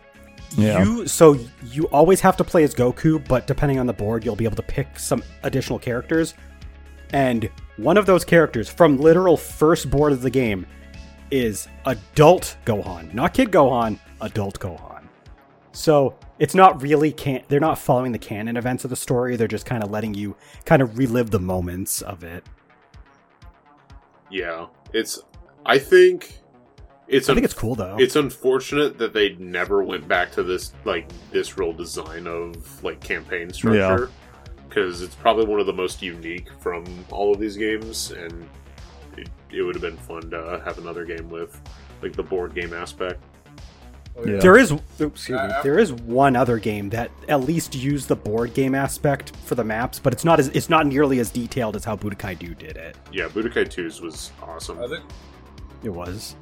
Yeah. 0.56 0.82
you. 0.84 1.06
So 1.06 1.36
you 1.66 1.84
always 1.88 2.20
have 2.22 2.36
to 2.38 2.44
play 2.44 2.62
as 2.64 2.74
Goku, 2.74 3.22
but 3.28 3.46
depending 3.46 3.78
on 3.78 3.86
the 3.86 3.92
board, 3.92 4.24
you'll 4.24 4.36
be 4.36 4.44
able 4.46 4.56
to 4.56 4.62
pick 4.62 4.98
some 4.98 5.22
additional 5.42 5.78
characters. 5.78 6.32
And 7.12 7.50
one 7.76 7.98
of 7.98 8.06
those 8.06 8.24
characters 8.24 8.70
from 8.70 8.96
literal 8.96 9.36
first 9.36 9.90
board 9.90 10.12
of 10.12 10.22
the 10.22 10.30
game 10.30 10.64
is 11.30 11.68
adult 11.86 12.56
Gohan, 12.64 13.12
not 13.14 13.34
kid 13.34 13.50
Gohan, 13.50 13.98
adult 14.20 14.58
Gohan. 14.58 15.04
So 15.72 16.14
it's 16.38 16.54
not 16.54 16.80
really 16.82 17.12
can 17.12 17.42
they're 17.48 17.60
not 17.60 17.78
following 17.78 18.12
the 18.12 18.18
canon 18.18 18.56
events 18.56 18.84
of 18.84 18.90
the 18.90 18.96
story. 18.96 19.36
They're 19.36 19.48
just 19.48 19.66
kind 19.66 19.82
of 19.82 19.90
letting 19.90 20.14
you 20.14 20.36
kind 20.64 20.82
of 20.82 20.98
relive 20.98 21.30
the 21.30 21.40
moments 21.40 22.00
of 22.02 22.22
it. 22.24 22.44
Yeah, 24.30 24.66
it's. 24.92 25.20
I 25.66 25.78
think 25.78 26.40
it's. 27.08 27.28
I 27.28 27.34
think 27.34 27.44
it's 27.44 27.54
cool 27.54 27.74
though. 27.74 27.96
It's 27.98 28.16
unfortunate 28.16 28.98
that 28.98 29.12
they 29.12 29.34
never 29.34 29.82
went 29.82 30.08
back 30.08 30.32
to 30.32 30.42
this 30.42 30.72
like 30.84 31.08
this 31.30 31.58
real 31.58 31.72
design 31.72 32.26
of 32.26 32.82
like 32.82 33.00
campaign 33.00 33.52
structure 33.52 34.10
because 34.68 35.02
it's 35.02 35.14
probably 35.14 35.46
one 35.46 35.60
of 35.60 35.66
the 35.66 35.72
most 35.72 36.02
unique 36.02 36.48
from 36.58 36.84
all 37.10 37.32
of 37.32 37.38
these 37.38 37.56
games, 37.56 38.10
and 38.10 38.48
it, 39.54 39.58
it 39.58 39.62
would 39.62 39.74
have 39.74 39.82
been 39.82 39.96
fun 39.96 40.30
to 40.30 40.60
have 40.64 40.78
another 40.78 41.04
game 41.04 41.28
with 41.30 41.60
like 42.02 42.12
the 42.14 42.22
board 42.22 42.54
game 42.54 42.72
aspect. 42.72 43.22
Oh, 44.16 44.24
Yeah. 44.24 44.38
There 44.38 44.56
is, 44.56 44.70
oops, 44.72 44.82
excuse 45.00 45.30
me. 45.30 45.36
Uh, 45.36 45.62
There 45.62 45.78
is 45.78 45.92
one 45.92 46.36
other 46.36 46.58
game 46.58 46.88
that 46.90 47.10
at 47.28 47.40
least 47.40 47.74
used 47.74 48.08
the 48.08 48.16
board 48.16 48.54
game 48.54 48.74
aspect 48.74 49.34
for 49.44 49.54
the 49.56 49.64
maps, 49.64 49.98
but 49.98 50.12
it's 50.12 50.24
not 50.24 50.38
as 50.38 50.48
it's 50.48 50.68
not 50.70 50.86
nearly 50.86 51.18
as 51.18 51.30
detailed 51.30 51.74
as 51.76 51.84
how 51.84 51.96
Budokai 51.96 52.38
2 52.38 52.54
did 52.54 52.76
it. 52.76 52.96
Yeah, 53.12 53.28
Budokai 53.28 53.66
2's 53.68 54.00
was 54.00 54.30
awesome. 54.42 54.80
I 54.82 54.86
think 54.88 55.04
It 55.82 55.90
was. 55.90 56.36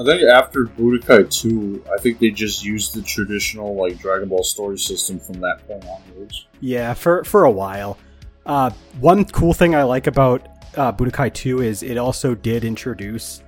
I 0.00 0.04
think 0.04 0.22
after 0.22 0.64
Budokai 0.66 1.28
2, 1.28 1.84
I 1.92 2.00
think 2.00 2.20
they 2.20 2.30
just 2.30 2.64
used 2.64 2.94
the 2.94 3.02
traditional 3.02 3.74
like 3.74 3.98
Dragon 3.98 4.28
Ball 4.28 4.44
story 4.44 4.78
system 4.78 5.18
from 5.18 5.40
that 5.40 5.66
point 5.66 5.84
onwards. 5.86 6.46
Yeah, 6.60 6.94
for 6.94 7.24
for 7.24 7.44
a 7.44 7.50
while. 7.50 7.98
Uh, 8.46 8.70
one 9.00 9.24
cool 9.26 9.52
thing 9.52 9.74
I 9.74 9.82
like 9.82 10.06
about 10.06 10.46
uh, 10.76 10.92
Budokai 10.92 11.32
2 11.32 11.62
is 11.62 11.82
it 11.82 11.96
also 11.96 12.34
did 12.34 12.64
introduce 12.64 13.42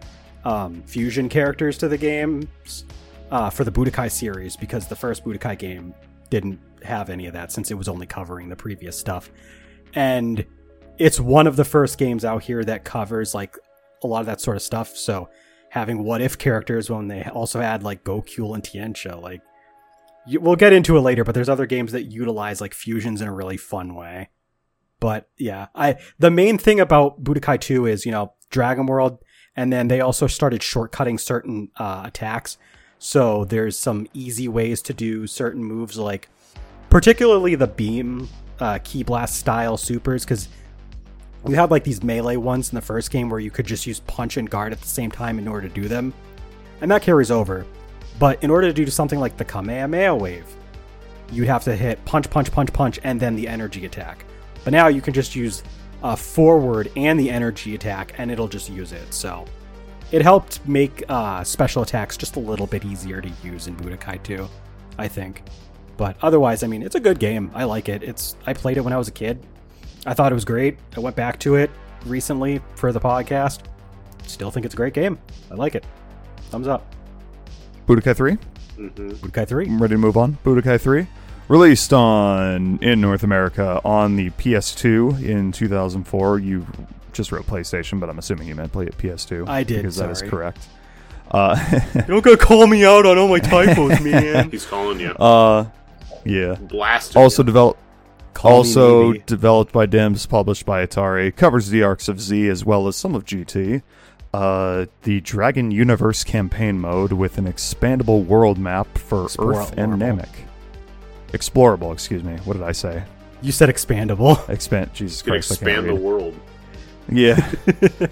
um, 0.44 0.82
fusion 0.82 1.28
characters 1.28 1.78
to 1.78 1.88
the 1.88 1.98
game 1.98 2.48
uh, 3.30 3.50
for 3.50 3.64
the 3.64 3.72
Budokai 3.72 4.10
series 4.10 4.56
because 4.56 4.86
the 4.86 4.96
first 4.96 5.24
Budokai 5.24 5.58
game 5.58 5.94
didn't 6.30 6.58
have 6.82 7.10
any 7.10 7.26
of 7.26 7.32
that 7.34 7.52
since 7.52 7.70
it 7.70 7.74
was 7.74 7.88
only 7.88 8.06
covering 8.06 8.48
the 8.48 8.56
previous 8.56 8.98
stuff. 8.98 9.30
And 9.94 10.44
it's 10.98 11.20
one 11.20 11.46
of 11.46 11.56
the 11.56 11.64
first 11.64 11.98
games 11.98 12.24
out 12.24 12.42
here 12.42 12.64
that 12.64 12.84
covers 12.84 13.34
like 13.34 13.56
a 14.02 14.06
lot 14.06 14.20
of 14.20 14.26
that 14.26 14.40
sort 14.40 14.56
of 14.56 14.62
stuff. 14.62 14.96
So 14.96 15.28
having 15.68 16.04
what 16.04 16.20
if 16.20 16.38
characters 16.38 16.90
when 16.90 17.08
they 17.08 17.24
also 17.24 17.60
had 17.60 17.82
like 17.82 18.04
Gokule 18.04 18.54
and 18.54 18.62
Tiencha, 18.62 19.20
like 19.20 19.40
you, 20.26 20.40
we'll 20.40 20.56
get 20.56 20.72
into 20.72 20.96
it 20.96 21.00
later, 21.00 21.24
but 21.24 21.34
there's 21.34 21.48
other 21.48 21.66
games 21.66 21.92
that 21.92 22.04
utilize 22.04 22.60
like 22.60 22.74
fusions 22.74 23.20
in 23.20 23.28
a 23.28 23.32
really 23.32 23.56
fun 23.56 23.94
way. 23.94 24.30
But 25.00 25.28
yeah, 25.38 25.68
I 25.74 25.96
the 26.18 26.30
main 26.30 26.58
thing 26.58 26.78
about 26.78 27.24
Budokai 27.24 27.60
2 27.60 27.86
is, 27.86 28.06
you 28.06 28.12
know, 28.12 28.34
Dragon 28.50 28.86
World 28.86 29.18
and 29.56 29.72
then 29.72 29.88
they 29.88 30.00
also 30.00 30.26
started 30.26 30.60
shortcutting 30.60 31.18
certain 31.18 31.70
uh, 31.76 32.02
attacks. 32.04 32.58
So 32.98 33.44
there's 33.44 33.76
some 33.76 34.06
easy 34.12 34.46
ways 34.46 34.82
to 34.82 34.94
do 34.94 35.26
certain 35.26 35.64
moves 35.64 35.98
like 35.98 36.28
particularly 36.90 37.54
the 37.54 37.66
beam 37.66 38.28
uh, 38.58 38.78
ki 38.84 39.02
blast 39.02 39.36
style 39.36 39.76
supers 39.76 40.26
cuz 40.26 40.48
we 41.42 41.54
had 41.54 41.70
like 41.70 41.84
these 41.84 42.02
melee 42.02 42.36
ones 42.36 42.70
in 42.70 42.74
the 42.74 42.82
first 42.82 43.10
game 43.10 43.30
where 43.30 43.40
you 43.40 43.50
could 43.50 43.66
just 43.66 43.86
use 43.86 44.00
punch 44.00 44.36
and 44.36 44.50
guard 44.50 44.72
at 44.72 44.80
the 44.80 44.88
same 44.88 45.10
time 45.10 45.38
in 45.38 45.48
order 45.48 45.68
to 45.68 45.74
do 45.74 45.88
them. 45.88 46.12
And 46.82 46.90
that 46.90 47.02
carries 47.02 47.30
over. 47.30 47.64
But 48.18 48.42
in 48.44 48.50
order 48.50 48.66
to 48.66 48.74
do 48.74 48.86
something 48.90 49.18
like 49.18 49.38
the 49.38 49.44
Kamehameha 49.44 50.14
wave, 50.14 50.44
you'd 51.32 51.48
have 51.48 51.64
to 51.64 51.74
hit 51.74 52.04
punch, 52.04 52.28
punch, 52.28 52.52
punch, 52.52 52.72
punch, 52.72 53.00
and 53.02 53.18
then 53.18 53.34
the 53.34 53.48
energy 53.48 53.86
attack. 53.86 54.24
But 54.64 54.72
now 54.72 54.88
you 54.88 55.00
can 55.00 55.14
just 55.14 55.34
use 55.34 55.62
uh, 56.02 56.16
forward 56.16 56.90
and 56.96 57.18
the 57.18 57.30
energy 57.30 57.74
attack, 57.74 58.14
and 58.18 58.30
it'll 58.30 58.48
just 58.48 58.68
use 58.70 58.92
it. 58.92 59.12
So 59.12 59.44
it 60.12 60.22
helped 60.22 60.66
make 60.66 61.04
uh, 61.08 61.44
special 61.44 61.82
attacks 61.82 62.16
just 62.16 62.36
a 62.36 62.40
little 62.40 62.66
bit 62.66 62.84
easier 62.84 63.20
to 63.20 63.30
use 63.44 63.68
in 63.68 63.76
Budokai 63.76 64.22
2, 64.22 64.48
I 64.98 65.08
think. 65.08 65.42
But 65.96 66.16
otherwise, 66.22 66.62
I 66.62 66.66
mean, 66.66 66.82
it's 66.82 66.94
a 66.94 67.00
good 67.00 67.18
game. 67.18 67.50
I 67.54 67.64
like 67.64 67.88
it. 67.88 68.02
It's 68.02 68.36
I 68.46 68.54
played 68.54 68.76
it 68.78 68.80
when 68.80 68.92
I 68.92 68.96
was 68.96 69.08
a 69.08 69.12
kid. 69.12 69.46
I 70.06 70.14
thought 70.14 70.32
it 70.32 70.34
was 70.34 70.46
great. 70.46 70.78
I 70.96 71.00
went 71.00 71.14
back 71.14 71.38
to 71.40 71.56
it 71.56 71.70
recently 72.06 72.60
for 72.74 72.90
the 72.90 73.00
podcast. 73.00 73.60
Still 74.26 74.50
think 74.50 74.64
it's 74.64 74.74
a 74.74 74.76
great 74.76 74.94
game. 74.94 75.18
I 75.50 75.54
like 75.54 75.74
it. 75.74 75.84
Thumbs 76.50 76.68
up. 76.68 76.94
Budokai 77.86 78.16
3? 78.16 78.34
hmm 78.34 78.88
Budokai 78.88 79.46
3. 79.46 79.66
I'm 79.66 79.80
ready 79.82 79.94
to 79.94 79.98
move 79.98 80.16
on. 80.16 80.38
Budokai 80.44 80.80
3. 80.80 81.06
Released 81.50 81.92
on 81.92 82.78
in 82.80 83.00
North 83.00 83.24
America 83.24 83.80
on 83.84 84.14
the 84.14 84.30
PS2 84.30 85.20
in 85.24 85.50
2004. 85.50 86.38
You 86.38 86.64
just 87.12 87.32
wrote 87.32 87.44
PlayStation, 87.44 87.98
but 87.98 88.08
I'm 88.08 88.20
assuming 88.20 88.46
you 88.46 88.54
meant 88.54 88.70
play 88.70 88.86
at 88.86 88.96
PS2. 88.96 89.48
I 89.48 89.64
did, 89.64 89.78
because 89.78 89.96
that 89.96 90.10
is 90.10 90.22
correct. 90.22 90.68
Uh, 91.28 91.56
Don't 92.06 92.22
go 92.24 92.36
call 92.36 92.68
me 92.68 92.84
out 92.84 93.04
on 93.04 93.18
all 93.18 93.26
my 93.26 93.40
typos, 93.40 94.00
man. 94.04 94.48
He's 94.52 94.64
calling 94.64 95.00
you. 95.00 95.10
uh, 95.10 95.66
yeah. 96.24 96.54
Blast. 96.54 97.16
Also 97.16 97.42
developed 97.42 97.80
Call 98.32 98.50
me 98.52 98.56
also 98.58 99.10
maybe. 99.10 99.24
developed 99.26 99.72
by 99.72 99.86
Dimps, 99.88 100.28
published 100.28 100.64
by 100.64 100.86
Atari, 100.86 101.34
covers 101.34 101.70
the 101.70 101.82
arcs 101.82 102.06
of 102.06 102.20
Z 102.20 102.48
as 102.48 102.64
well 102.64 102.86
as 102.86 102.94
some 102.94 103.16
of 103.16 103.24
GT. 103.24 103.82
Uh, 104.32 104.86
the 105.02 105.20
Dragon 105.20 105.72
Universe 105.72 106.22
campaign 106.22 106.78
mode 106.78 107.10
with 107.12 107.38
an 107.38 107.46
expandable 107.52 108.24
world 108.24 108.56
map 108.56 108.96
for 108.96 109.24
Earth 109.24 109.72
and 109.76 109.94
Explorable. 109.94 110.20
Namek. 110.20 110.28
Explorable, 111.32 111.92
excuse 111.92 112.22
me. 112.24 112.36
What 112.44 112.54
did 112.54 112.62
I 112.62 112.72
say? 112.72 113.02
You 113.42 113.52
said 113.52 113.68
expandable. 113.68 114.46
Expand. 114.50 114.92
Jesus 114.94 115.22
can 115.22 115.32
Christ, 115.32 115.52
I 115.52 115.56
can't 115.56 115.68
expand 115.68 115.88
the 115.88 115.92
read. 115.94 116.02
world. 116.02 116.40
Yeah, 117.12 117.34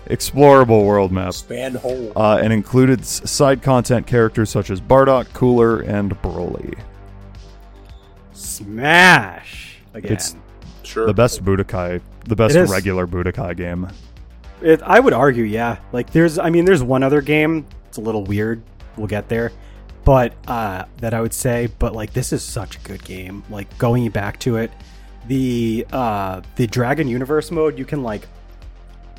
explorable 0.09 0.85
world 0.85 1.13
map. 1.13 1.29
Expand 1.29 1.77
hole. 1.77 2.13
Uh, 2.17 2.39
and 2.43 2.53
included 2.53 3.01
s- 3.01 3.31
side 3.31 3.63
content 3.63 4.07
characters 4.07 4.51
such 4.51 4.71
as 4.71 4.81
Bardock, 4.81 5.33
Cooler, 5.35 5.81
and 5.81 6.21
Broly. 6.23 6.77
Smash 8.33 9.79
again. 9.95 10.13
It's- 10.13 10.37
Sure. 10.85 11.07
The 11.07 11.13
best 11.13 11.45
Budokai, 11.45 12.01
the 12.25 12.35
best 12.35 12.57
It 12.57 12.63
is. 12.63 12.71
regular 12.71 13.07
Budokai 13.07 13.55
game. 13.59 13.89
It, 14.63 14.81
I 14.83 14.99
would 15.01 15.13
argue, 15.13 15.45
yeah. 15.45 15.77
Like 15.93 16.11
there's, 16.13 16.39
I 16.39 16.49
mean, 16.49 16.65
there's 16.65 16.83
one 16.83 17.03
other 17.03 17.21
game. 17.21 17.67
It's 17.89 17.99
a 17.99 18.01
little 18.01 18.25
weird. 18.25 18.63
We'll 18.97 19.07
get 19.07 19.29
there, 19.29 19.53
but 20.09 20.33
uh, 20.47 20.87
that 21.03 21.13
I 21.13 21.21
would 21.21 21.35
say. 21.35 21.69
But 21.79 21.93
like, 21.93 22.15
this 22.15 22.33
is 22.33 22.43
such 22.43 22.79
a 22.79 22.81
good 22.81 23.05
game. 23.05 23.45
Like 23.51 23.77
going 23.77 24.09
back 24.09 24.41
to 24.41 24.57
it, 24.57 24.73
the 25.27 25.87
uh, 25.93 26.41
the 26.57 26.67
Dragon 26.67 27.09
Universe 27.09 27.51
mode, 27.51 27.79
you 27.79 27.85
can 27.85 28.03
like 28.03 28.27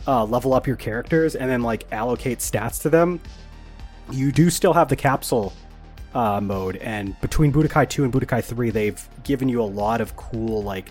uh, 0.08 0.24
level 0.24 0.52
up 0.52 0.66
your 0.66 0.78
characters 0.78 1.36
and 1.36 1.48
then 1.48 1.62
like 1.62 1.86
allocate 1.92 2.40
stats 2.40 2.82
to 2.82 2.90
them. 2.90 3.20
You 4.10 4.32
do 4.32 4.50
still 4.50 4.74
have 4.74 4.90
the 4.90 4.96
capsule 4.96 5.54
uh, 6.16 6.42
mode, 6.42 6.78
and 6.78 7.16
between 7.22 7.54
Budokai 7.54 7.88
2 7.88 8.06
and 8.06 8.12
Budokai 8.12 8.44
3, 8.44 8.72
they've 8.72 9.10
given 9.24 9.48
you 9.48 9.62
a 9.62 9.70
lot 9.70 10.02
of 10.02 10.16
cool, 10.16 10.64
like, 10.64 10.90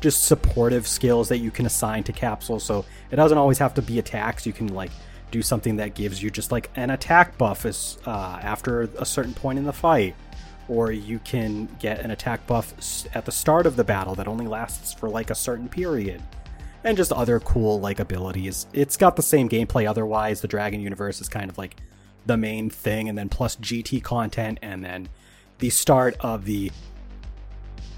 just 0.00 0.26
supportive 0.26 0.86
skills 0.86 1.28
that 1.30 1.38
you 1.38 1.50
can 1.50 1.66
assign 1.66 2.04
to 2.04 2.12
capsules. 2.12 2.62
So 2.62 2.84
it 3.10 3.16
doesn't 3.16 3.38
always 3.38 3.58
have 3.58 3.74
to 3.74 3.82
be 3.82 3.98
attacks. 3.98 4.46
You 4.46 4.52
can, 4.52 4.68
like, 4.68 4.92
do 5.32 5.42
something 5.42 5.76
that 5.76 5.94
gives 5.94 6.22
you 6.22 6.30
just, 6.30 6.52
like, 6.52 6.70
an 6.76 6.90
attack 6.90 7.36
buff 7.36 7.66
is, 7.66 7.98
uh, 8.06 8.38
after 8.40 8.82
a 8.98 9.04
certain 9.04 9.34
point 9.34 9.58
in 9.58 9.64
the 9.64 9.72
fight. 9.72 10.14
Or 10.68 10.92
you 10.92 11.18
can 11.18 11.68
get 11.80 12.00
an 12.00 12.12
attack 12.12 12.46
buff 12.46 12.72
at 13.14 13.24
the 13.24 13.32
start 13.32 13.66
of 13.66 13.74
the 13.74 13.82
battle 13.82 14.14
that 14.14 14.28
only 14.28 14.46
lasts 14.46 14.94
for, 14.94 15.08
like, 15.08 15.30
a 15.30 15.34
certain 15.34 15.68
period 15.68 16.22
and 16.84 16.96
just 16.96 17.12
other 17.12 17.40
cool 17.40 17.80
like 17.80 18.00
abilities. 18.00 18.66
It's 18.72 18.96
got 18.96 19.16
the 19.16 19.22
same 19.22 19.48
gameplay 19.48 19.88
otherwise. 19.88 20.40
The 20.40 20.48
Dragon 20.48 20.80
universe 20.80 21.20
is 21.20 21.28
kind 21.28 21.50
of 21.50 21.58
like 21.58 21.76
the 22.26 22.36
main 22.36 22.70
thing 22.70 23.08
and 23.08 23.16
then 23.16 23.28
plus 23.28 23.56
GT 23.56 24.02
content 24.02 24.58
and 24.62 24.84
then 24.84 25.08
the 25.58 25.70
start 25.70 26.16
of 26.20 26.44
the 26.44 26.70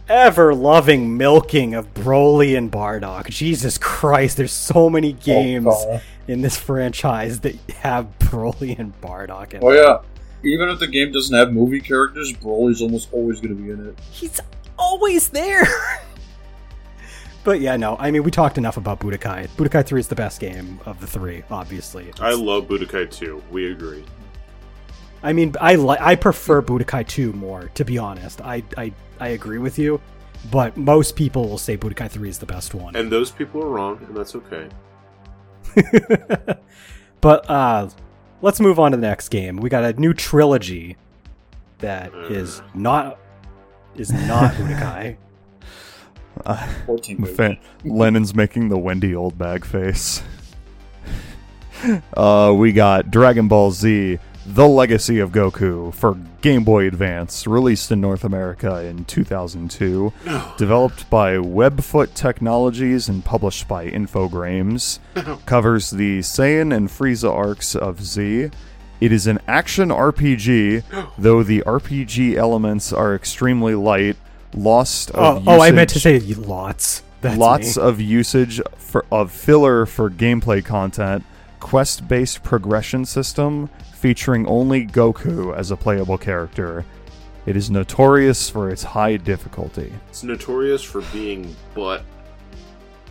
ever 0.09 0.55
loving 0.55 1.17
milking 1.17 1.75
of 1.75 1.93
Broly 1.95 2.57
and 2.57 2.71
Bardock. 2.71 3.29
Jesus 3.31 3.79
Christ, 3.79 4.37
there's 4.37 4.53
so 4.53 4.91
many 4.91 5.15
oh, 5.15 5.25
games 5.25 5.65
God. 5.65 6.03
in 6.29 6.43
this 6.43 6.57
franchise 6.57 7.41
that 7.41 7.55
have 7.71 8.07
Broly 8.19 8.79
and 8.79 8.99
Bardock 9.01 9.55
in 9.55 9.61
Oh 9.63 9.71
yeah. 9.71 9.99
Even 10.43 10.69
if 10.69 10.79
the 10.79 10.87
game 10.87 11.11
doesn't 11.11 11.35
have 11.35 11.53
movie 11.53 11.81
characters, 11.81 12.33
Broly's 12.33 12.83
almost 12.83 13.09
always 13.13 13.41
going 13.41 13.57
to 13.57 13.63
be 13.63 13.71
in 13.71 13.89
it. 13.89 13.99
he's 14.11 14.41
always 14.79 15.31
there. 15.31 15.67
but 17.45 17.61
yeah, 17.61 17.77
no, 17.77 17.97
I 17.99 18.11
mean, 18.11 18.25
we 18.25 18.31
talked 18.31 18.59
enough 18.59 18.77
about 18.77 19.01
Budokai. 19.01 19.49
Budokai 19.57 19.87
3 19.87 20.01
is 20.01 20.09
the 20.09 20.15
best 20.15 20.41
game 20.41 20.81
of 20.85 21.01
the 21.01 21.07
three, 21.07 21.43
obviously. 21.51 22.13
I 22.21 22.35
love 22.35 22.69
Budokai 22.69 23.11
2. 23.11 23.43
We 23.51 23.73
agree. 23.73 24.05
I 25.23 25.33
mean, 25.33 25.55
I 25.59 25.77
li- 25.77 25.97
I 25.99 26.17
prefer 26.17 26.61
Budokai 26.61 27.09
2 27.09 27.33
more, 27.33 27.71
to 27.75 27.85
be 27.87 27.97
honest. 27.97 28.43
I, 28.43 28.63
I, 28.77 28.93
I 29.21 29.29
agree 29.29 29.59
with 29.59 29.79
you, 29.79 30.01
but 30.51 30.77
most 30.77 31.17
people 31.17 31.49
will 31.49 31.59
say 31.59 31.77
Budokai 31.77 32.11
3 32.11 32.29
is 32.29 32.39
the 32.39 32.47
best 32.47 32.75
one. 32.75 32.97
And 32.97 33.11
those 33.11 33.31
people 33.31 33.63
are 33.63 33.69
wrong, 33.69 33.99
and 34.07 34.17
that's 34.17 34.35
okay. 34.35 34.69
but 37.21 37.49
uh, 37.51 37.89
let's 38.43 38.61
move 38.61 38.79
on 38.79 38.93
to 38.93 38.97
the 38.97 39.07
next 39.07 39.29
game. 39.29 39.57
We 39.57 39.71
got 39.71 39.85
a 39.85 39.93
new 39.95 40.15
trilogy 40.15 40.97
that 41.79 42.15
is 42.31 42.63
not 42.75 43.19
is 43.97 44.13
not 44.13 44.53
Budokai. 44.55 45.17
Uh, 46.45 46.67
14 46.87 47.17
I'm 47.17 47.35
fan. 47.35 47.59
Lennon's 47.85 48.35
making 48.35 48.69
the 48.69 48.79
Wendy 48.79 49.15
old 49.15 49.39
bag 49.39 49.65
face. 49.65 50.23
uh, 52.17 52.53
we 52.57 52.73
got 52.73 53.11
Dragon 53.11 53.49
Ball 53.49 53.71
Z: 53.71 54.19
The 54.47 54.69
Legacy 54.69 55.21
of 55.21 55.33
Goku 55.33 55.93
for 55.95 56.19
Game 56.43 56.65
Boy 56.65 56.87
Advance, 56.87 57.47
released 57.47 57.91
in 57.91 58.03
North 58.03 58.25
America 58.25 58.85
in 58.85 59.07
2002, 59.07 60.13
developed 60.59 61.09
by 61.09 61.37
Webfoot 61.37 62.13
Technologies 62.15 63.09
and 63.09 63.25
published 63.25 63.67
by 63.67 63.89
Infogrames. 63.89 64.99
Covers 65.47 65.91
the 65.91 66.19
Saiyan 66.19 66.75
and 66.77 66.91
Frieza 66.91 67.31
arcs 67.33 67.75
of 67.75 68.05
Z. 68.05 68.51
It 69.01 69.13
is 69.13 69.27
an 69.27 69.39
action 69.49 69.89
RPG, 69.89 70.83
though 71.19 71.43
the 71.43 71.63
RPG 71.63 72.35
elements 72.35 72.93
are 72.93 73.15
extremely 73.15 73.75
light. 73.75 74.17
Lost 74.55 75.11
Oh, 75.15 75.37
of 75.39 75.49
oh, 75.49 75.61
I 75.63 75.71
meant 75.71 75.91
to 75.91 76.01
say 76.01 76.21
lots. 76.21 77.03
That's 77.23 77.39
lots 77.39 77.77
me. 77.79 77.83
of 77.83 77.99
usage 78.01 78.61
for, 78.77 79.07
of 79.11 79.33
filler 79.33 79.87
for 79.87 80.11
gameplay 80.11 80.63
content, 80.63 81.25
quest 81.61 82.07
based 82.07 82.43
progression 82.43 83.07
system 83.07 83.71
featuring 84.05 84.47
only 84.47 84.87
Goku 84.87 85.57
as 85.57 85.71
a 85.71 85.77
playable 85.79 86.19
character. 86.19 86.85
It 87.47 87.57
is 87.57 87.71
notorious 87.71 88.51
for 88.51 88.69
its 88.69 88.83
high 88.83 89.17
difficulty. 89.17 89.91
It's 90.11 90.23
notorious 90.23 90.83
for 90.83 91.01
being 91.11 91.57
butt. 91.75 92.05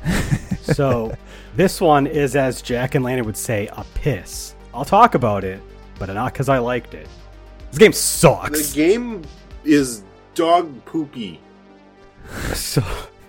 so 0.61 1.11
this 1.55 1.81
one 1.81 2.05
is, 2.05 2.35
as 2.35 2.61
Jack 2.61 2.93
and 2.93 3.03
Landon 3.03 3.25
would 3.25 3.35
say, 3.35 3.69
a 3.71 3.83
piss. 3.95 4.53
I'll 4.71 4.85
talk 4.85 5.15
about 5.15 5.43
it, 5.43 5.63
but 5.97 6.13
not 6.13 6.31
because 6.31 6.47
I 6.47 6.59
liked 6.59 6.93
it. 6.93 7.07
This 7.71 7.79
game 7.79 7.93
sucks. 7.93 8.69
The 8.69 8.75
game 8.75 9.23
is 9.63 10.03
dog 10.35 10.85
poopy. 10.85 11.39
so, 12.53 12.83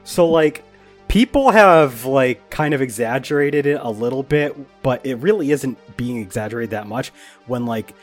so 0.04 0.28
like 0.28 0.66
people 1.14 1.52
have 1.52 2.04
like 2.04 2.50
kind 2.50 2.74
of 2.74 2.82
exaggerated 2.82 3.66
it 3.66 3.78
a 3.80 3.88
little 3.88 4.24
bit, 4.24 4.52
but 4.82 5.06
it 5.06 5.14
really 5.18 5.52
isn't 5.52 5.78
being 5.96 6.16
exaggerated 6.16 6.70
that 6.70 6.88
much. 6.88 7.12
When 7.46 7.66
like 7.66 7.94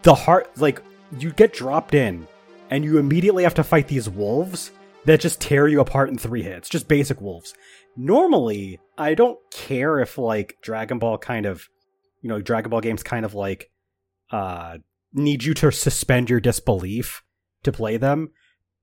the 0.00 0.14
heart, 0.14 0.50
like 0.56 0.82
you 1.18 1.32
get 1.32 1.52
dropped 1.52 1.94
in, 1.94 2.26
and 2.70 2.82
you 2.82 2.96
immediately 2.96 3.42
have 3.42 3.52
to 3.56 3.62
fight 3.62 3.88
these 3.88 4.08
wolves 4.08 4.70
that 5.04 5.20
just 5.20 5.38
tear 5.38 5.68
you 5.68 5.80
apart 5.80 6.08
in 6.08 6.16
three 6.16 6.42
hits. 6.42 6.70
Just 6.70 6.88
basic 6.88 7.20
wolves. 7.20 7.52
Normally, 7.94 8.80
I 8.96 9.12
don't 9.12 9.38
care 9.50 10.00
if 10.00 10.16
like 10.16 10.56
Dragon 10.62 10.98
Ball 10.98 11.18
kind 11.18 11.44
of, 11.44 11.68
you 12.22 12.30
know, 12.30 12.40
Dragon 12.40 12.70
Ball 12.70 12.80
games 12.80 13.02
kind 13.02 13.26
of 13.26 13.34
like 13.34 13.70
uh 14.30 14.78
need 15.12 15.44
you 15.44 15.52
to 15.52 15.70
suspend 15.70 16.30
your 16.30 16.40
disbelief 16.40 17.22
to 17.64 17.72
play 17.72 17.98
them 17.98 18.30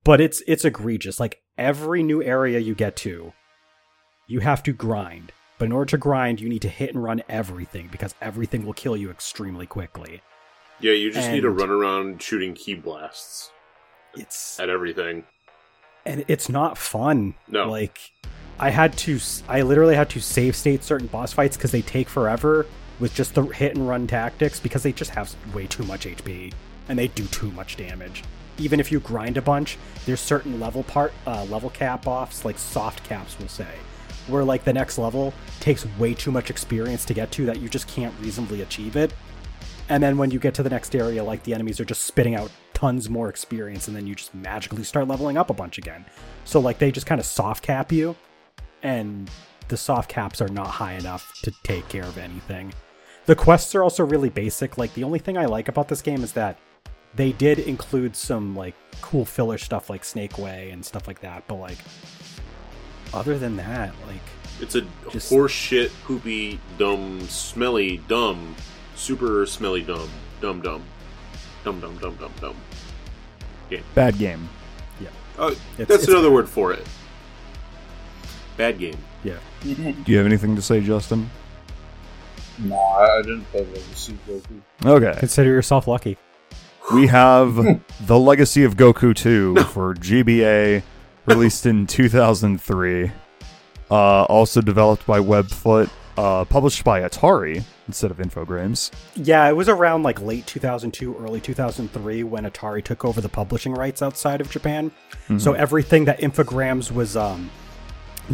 but 0.04 0.20
it's 0.20 0.42
it's 0.46 0.64
egregious 0.64 1.18
like 1.18 1.42
every 1.56 2.02
new 2.02 2.22
area 2.22 2.58
you 2.58 2.74
get 2.74 2.96
to 2.96 3.32
you 4.28 4.40
have 4.40 4.62
to 4.62 4.72
grind. 4.72 5.32
But 5.58 5.64
in 5.66 5.72
order 5.72 5.90
to 5.90 5.98
grind 5.98 6.40
you 6.40 6.48
need 6.48 6.62
to 6.62 6.68
hit 6.68 6.94
and 6.94 7.02
run 7.02 7.22
everything 7.28 7.88
because 7.90 8.14
everything 8.22 8.64
will 8.64 8.74
kill 8.74 8.96
you 8.96 9.10
extremely 9.10 9.66
quickly. 9.66 10.22
Yeah, 10.80 10.92
you 10.92 11.10
just 11.10 11.30
need 11.30 11.40
to 11.40 11.50
run 11.50 11.70
around 11.70 12.22
shooting 12.22 12.54
ki 12.54 12.74
blasts 12.76 13.50
it's 14.14 14.58
at 14.60 14.68
everything. 14.68 15.24
and 16.06 16.24
it's 16.28 16.48
not 16.48 16.78
fun. 16.78 17.34
No. 17.48 17.68
like 17.68 18.12
i 18.60 18.70
had 18.70 18.96
to 18.98 19.18
i 19.48 19.62
literally 19.62 19.94
had 19.94 20.10
to 20.10 20.20
save 20.20 20.56
state 20.56 20.82
certain 20.82 21.06
boss 21.06 21.32
fights 21.32 21.56
because 21.56 21.70
they 21.70 21.82
take 21.82 22.08
forever 22.08 22.66
with 22.98 23.14
just 23.14 23.34
the 23.34 23.42
hit 23.42 23.76
and 23.76 23.88
run 23.88 24.06
tactics 24.06 24.58
because 24.58 24.82
they 24.82 24.92
just 24.92 25.10
have 25.12 25.32
way 25.54 25.66
too 25.66 25.84
much 25.84 26.06
hp 26.06 26.52
and 26.88 26.98
they 26.98 27.08
do 27.08 27.26
too 27.26 27.50
much 27.52 27.76
damage. 27.76 28.24
Even 28.56 28.80
if 28.80 28.90
you 28.90 28.98
grind 29.00 29.36
a 29.36 29.42
bunch 29.42 29.78
there's 30.06 30.20
certain 30.20 30.58
level 30.58 30.82
part 30.82 31.12
uh, 31.26 31.44
level 31.44 31.70
cap 31.70 32.06
offs 32.06 32.44
like 32.44 32.58
soft 32.58 33.04
caps 33.04 33.38
we'll 33.38 33.48
say 33.48 33.74
where 34.28 34.44
like 34.44 34.64
the 34.64 34.72
next 34.72 34.98
level 34.98 35.32
takes 35.60 35.86
way 35.98 36.14
too 36.14 36.30
much 36.30 36.50
experience 36.50 37.04
to 37.04 37.14
get 37.14 37.30
to 37.32 37.46
that 37.46 37.60
you 37.60 37.68
just 37.68 37.88
can't 37.88 38.14
reasonably 38.20 38.62
achieve 38.62 38.96
it 38.96 39.12
and 39.88 40.02
then 40.02 40.18
when 40.18 40.30
you 40.30 40.38
get 40.38 40.54
to 40.54 40.62
the 40.62 40.70
next 40.70 40.94
area, 40.94 41.24
like 41.24 41.42
the 41.44 41.54
enemies 41.54 41.80
are 41.80 41.84
just 41.84 42.02
spitting 42.02 42.34
out 42.34 42.50
tons 42.74 43.08
more 43.08 43.28
experience, 43.28 43.88
and 43.88 43.96
then 43.96 44.06
you 44.06 44.14
just 44.14 44.34
magically 44.34 44.84
start 44.84 45.08
leveling 45.08 45.36
up 45.36 45.50
a 45.50 45.54
bunch 45.54 45.78
again. 45.78 46.04
So 46.44 46.60
like 46.60 46.78
they 46.78 46.92
just 46.92 47.06
kind 47.06 47.20
of 47.20 47.26
soft 47.26 47.62
cap 47.62 47.90
you, 47.90 48.14
and 48.82 49.30
the 49.68 49.76
soft 49.76 50.10
caps 50.10 50.40
are 50.40 50.48
not 50.48 50.68
high 50.68 50.94
enough 50.94 51.40
to 51.42 51.52
take 51.64 51.88
care 51.88 52.04
of 52.04 52.18
anything. 52.18 52.72
The 53.26 53.34
quests 53.34 53.74
are 53.74 53.82
also 53.82 54.04
really 54.04 54.30
basic. 54.30 54.78
Like 54.78 54.92
the 54.94 55.04
only 55.04 55.18
thing 55.18 55.36
I 55.36 55.46
like 55.46 55.68
about 55.68 55.88
this 55.88 56.02
game 56.02 56.22
is 56.22 56.32
that 56.32 56.58
they 57.14 57.32
did 57.32 57.58
include 57.60 58.14
some 58.14 58.54
like 58.54 58.74
cool 59.00 59.24
filler 59.24 59.58
stuff 59.58 59.88
like 59.88 60.04
Snake 60.04 60.38
Way 60.38 60.70
and 60.70 60.84
stuff 60.84 61.06
like 61.06 61.20
that, 61.20 61.44
but 61.48 61.56
like 61.56 61.78
other 63.14 63.38
than 63.38 63.56
that, 63.56 63.92
like 64.06 64.20
It's 64.60 64.74
a 64.74 64.82
Just- 65.10 65.28
horse 65.28 65.52
shit, 65.52 65.92
poopy, 66.04 66.58
dumb, 66.78 67.20
smelly, 67.28 67.98
dumb, 68.08 68.56
super 68.96 69.46
smelly, 69.46 69.82
dumb, 69.82 70.08
dumb, 70.40 70.60
dumb, 70.60 70.82
dumb, 71.64 71.80
dumb, 71.80 71.96
dumb, 71.98 72.16
dumb, 72.16 72.32
dumb. 72.40 72.56
Bad 73.94 74.18
game. 74.18 74.48
Yeah. 75.00 75.08
Oh, 75.38 75.48
It's- 75.48 75.60
that's 75.76 75.90
it's- 75.90 76.08
another 76.08 76.30
word 76.30 76.48
for 76.48 76.72
it. 76.72 76.84
Bad 78.56 78.78
game. 78.78 78.96
yeah. 79.22 79.34
Mm-hmm. 79.62 80.02
Do 80.02 80.10
you 80.12 80.18
have 80.18 80.26
anything 80.26 80.56
to 80.56 80.62
say, 80.62 80.80
Justin? 80.80 81.30
No, 82.58 82.74
I, 82.76 83.18
I 83.18 83.22
didn't 83.22 83.44
play 83.52 83.60
Legacy 83.64 84.18
Goku. 84.28 84.60
Okay. 84.84 85.14
Consider 85.20 85.50
yourself 85.50 85.86
lucky. 85.86 86.16
We 86.92 87.06
have 87.06 87.54
The 88.06 88.18
Legacy 88.18 88.64
of 88.64 88.76
Goku 88.76 89.14
2 89.14 89.56
for 89.72 89.94
GBA, 89.94 90.82
released 91.28 91.66
in 91.66 91.86
2003. 91.86 93.10
Uh, 93.90 94.24
also 94.24 94.60
developed 94.60 95.06
by 95.06 95.18
Webfoot, 95.18 95.88
uh, 96.18 96.44
published 96.44 96.84
by 96.84 97.00
Atari 97.00 97.64
instead 97.86 98.10
of 98.10 98.18
Infogrames. 98.18 98.90
Yeah, 99.16 99.48
it 99.48 99.54
was 99.54 99.68
around 99.68 100.02
like 100.02 100.20
late 100.20 100.46
2002, 100.46 101.16
early 101.16 101.40
2003 101.40 102.22
when 102.24 102.44
Atari 102.44 102.84
took 102.84 103.04
over 103.04 103.20
the 103.20 103.28
publishing 103.30 103.72
rights 103.72 104.02
outside 104.02 104.40
of 104.40 104.50
Japan. 104.50 104.90
So 105.38 105.52
everything 105.52 106.06
that 106.06 106.20
Infogrames 106.20 106.90
was 106.90 107.14
um, 107.16 107.50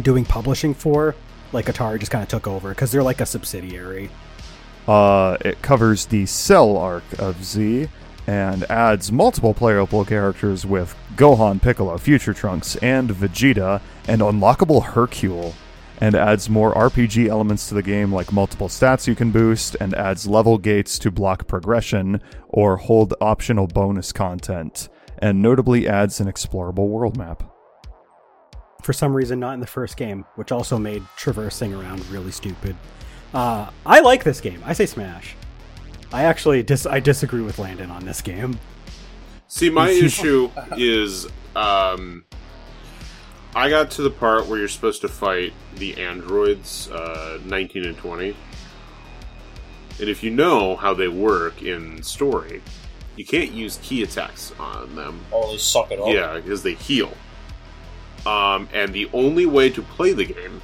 doing 0.01 0.23
publishing 0.23 0.73
for, 0.73 1.13
like 1.51 1.65
Atari 1.65 1.99
just 1.99 2.11
kind 2.11 2.23
of 2.23 2.29
took 2.29 2.47
over 2.47 2.69
because 2.69 2.91
they're 2.91 3.03
like 3.03 3.19
a 3.19 3.25
subsidiary. 3.25 4.09
Uh, 4.87 5.35
it 5.41 5.61
covers 5.61 6.05
the 6.05 6.25
Cell 6.25 6.77
arc 6.77 7.03
of 7.19 7.43
Z 7.43 7.89
and 8.27 8.63
adds 8.71 9.11
multiple 9.11 9.53
playable 9.53 10.03
characters 10.05 10.65
with 10.65 10.95
Gohan, 11.15 11.61
Piccolo, 11.61 11.97
Future 11.97 12.33
Trunks, 12.33 12.75
and 12.77 13.09
Vegeta, 13.09 13.81
and 14.07 14.21
unlockable 14.21 14.83
Hercule. 14.83 15.53
and 16.01 16.13
adds 16.13 16.49
more 16.49 16.73
RPG 16.73 17.29
elements 17.29 17.69
to 17.69 17.73
the 17.73 17.81
game 17.81 18.11
like 18.11 18.33
multiple 18.33 18.67
stats 18.67 19.07
you 19.07 19.15
can 19.15 19.31
boost 19.31 19.77
and 19.79 19.93
adds 19.93 20.27
level 20.27 20.57
gates 20.57 20.99
to 20.99 21.09
block 21.09 21.47
progression 21.47 22.19
or 22.49 22.75
hold 22.75 23.13
optional 23.21 23.65
bonus 23.65 24.11
content 24.11 24.89
and 25.19 25.41
notably 25.41 25.87
adds 25.87 26.19
an 26.19 26.27
explorable 26.27 26.89
world 26.89 27.15
map. 27.17 27.43
For 28.81 28.91
some 28.91 29.13
reason, 29.15 29.39
not 29.39 29.53
in 29.53 29.61
the 29.61 29.67
first 29.67 29.95
game, 29.95 30.25
which 30.35 30.51
also 30.51 30.77
made 30.77 31.01
traversing 31.15 31.73
around 31.73 32.05
really 32.09 32.31
stupid. 32.31 32.75
Uh, 33.33 33.69
I 33.85 34.01
like 34.01 34.25
this 34.25 34.41
game. 34.41 34.61
I 34.65 34.73
say 34.73 34.85
Smash. 34.85 35.35
I 36.15 36.23
actually 36.23 36.63
dis- 36.63 36.85
I 36.85 37.01
disagree 37.01 37.41
with 37.41 37.59
Landon 37.59 37.91
on 37.91 38.05
this 38.05 38.21
game. 38.21 38.57
See, 39.49 39.69
my 39.69 39.89
issue 39.89 40.49
is 40.77 41.27
um, 41.57 42.23
I 43.53 43.69
got 43.69 43.91
to 43.91 44.01
the 44.01 44.09
part 44.09 44.47
where 44.47 44.57
you're 44.57 44.69
supposed 44.69 45.01
to 45.01 45.09
fight 45.09 45.51
the 45.75 46.01
androids, 46.01 46.89
uh, 46.89 47.39
19 47.43 47.83
and 47.83 47.97
20. 47.97 48.33
And 49.99 50.09
if 50.09 50.23
you 50.23 50.31
know 50.31 50.77
how 50.77 50.93
they 50.93 51.09
work 51.09 51.61
in 51.61 52.01
story, 52.01 52.61
you 53.17 53.25
can't 53.25 53.51
use 53.51 53.77
ki 53.83 54.01
attacks 54.03 54.53
on 54.57 54.95
them. 54.95 55.19
Oh, 55.33 55.51
they 55.51 55.57
suck 55.57 55.91
it 55.91 55.99
up. 55.99 56.07
Yeah, 56.07 56.35
because 56.35 56.63
they 56.63 56.75
heal. 56.75 57.11
Um, 58.25 58.69
and 58.73 58.93
the 58.93 59.09
only 59.11 59.45
way 59.45 59.69
to 59.69 59.81
play 59.81 60.13
the 60.13 60.25
game 60.25 60.61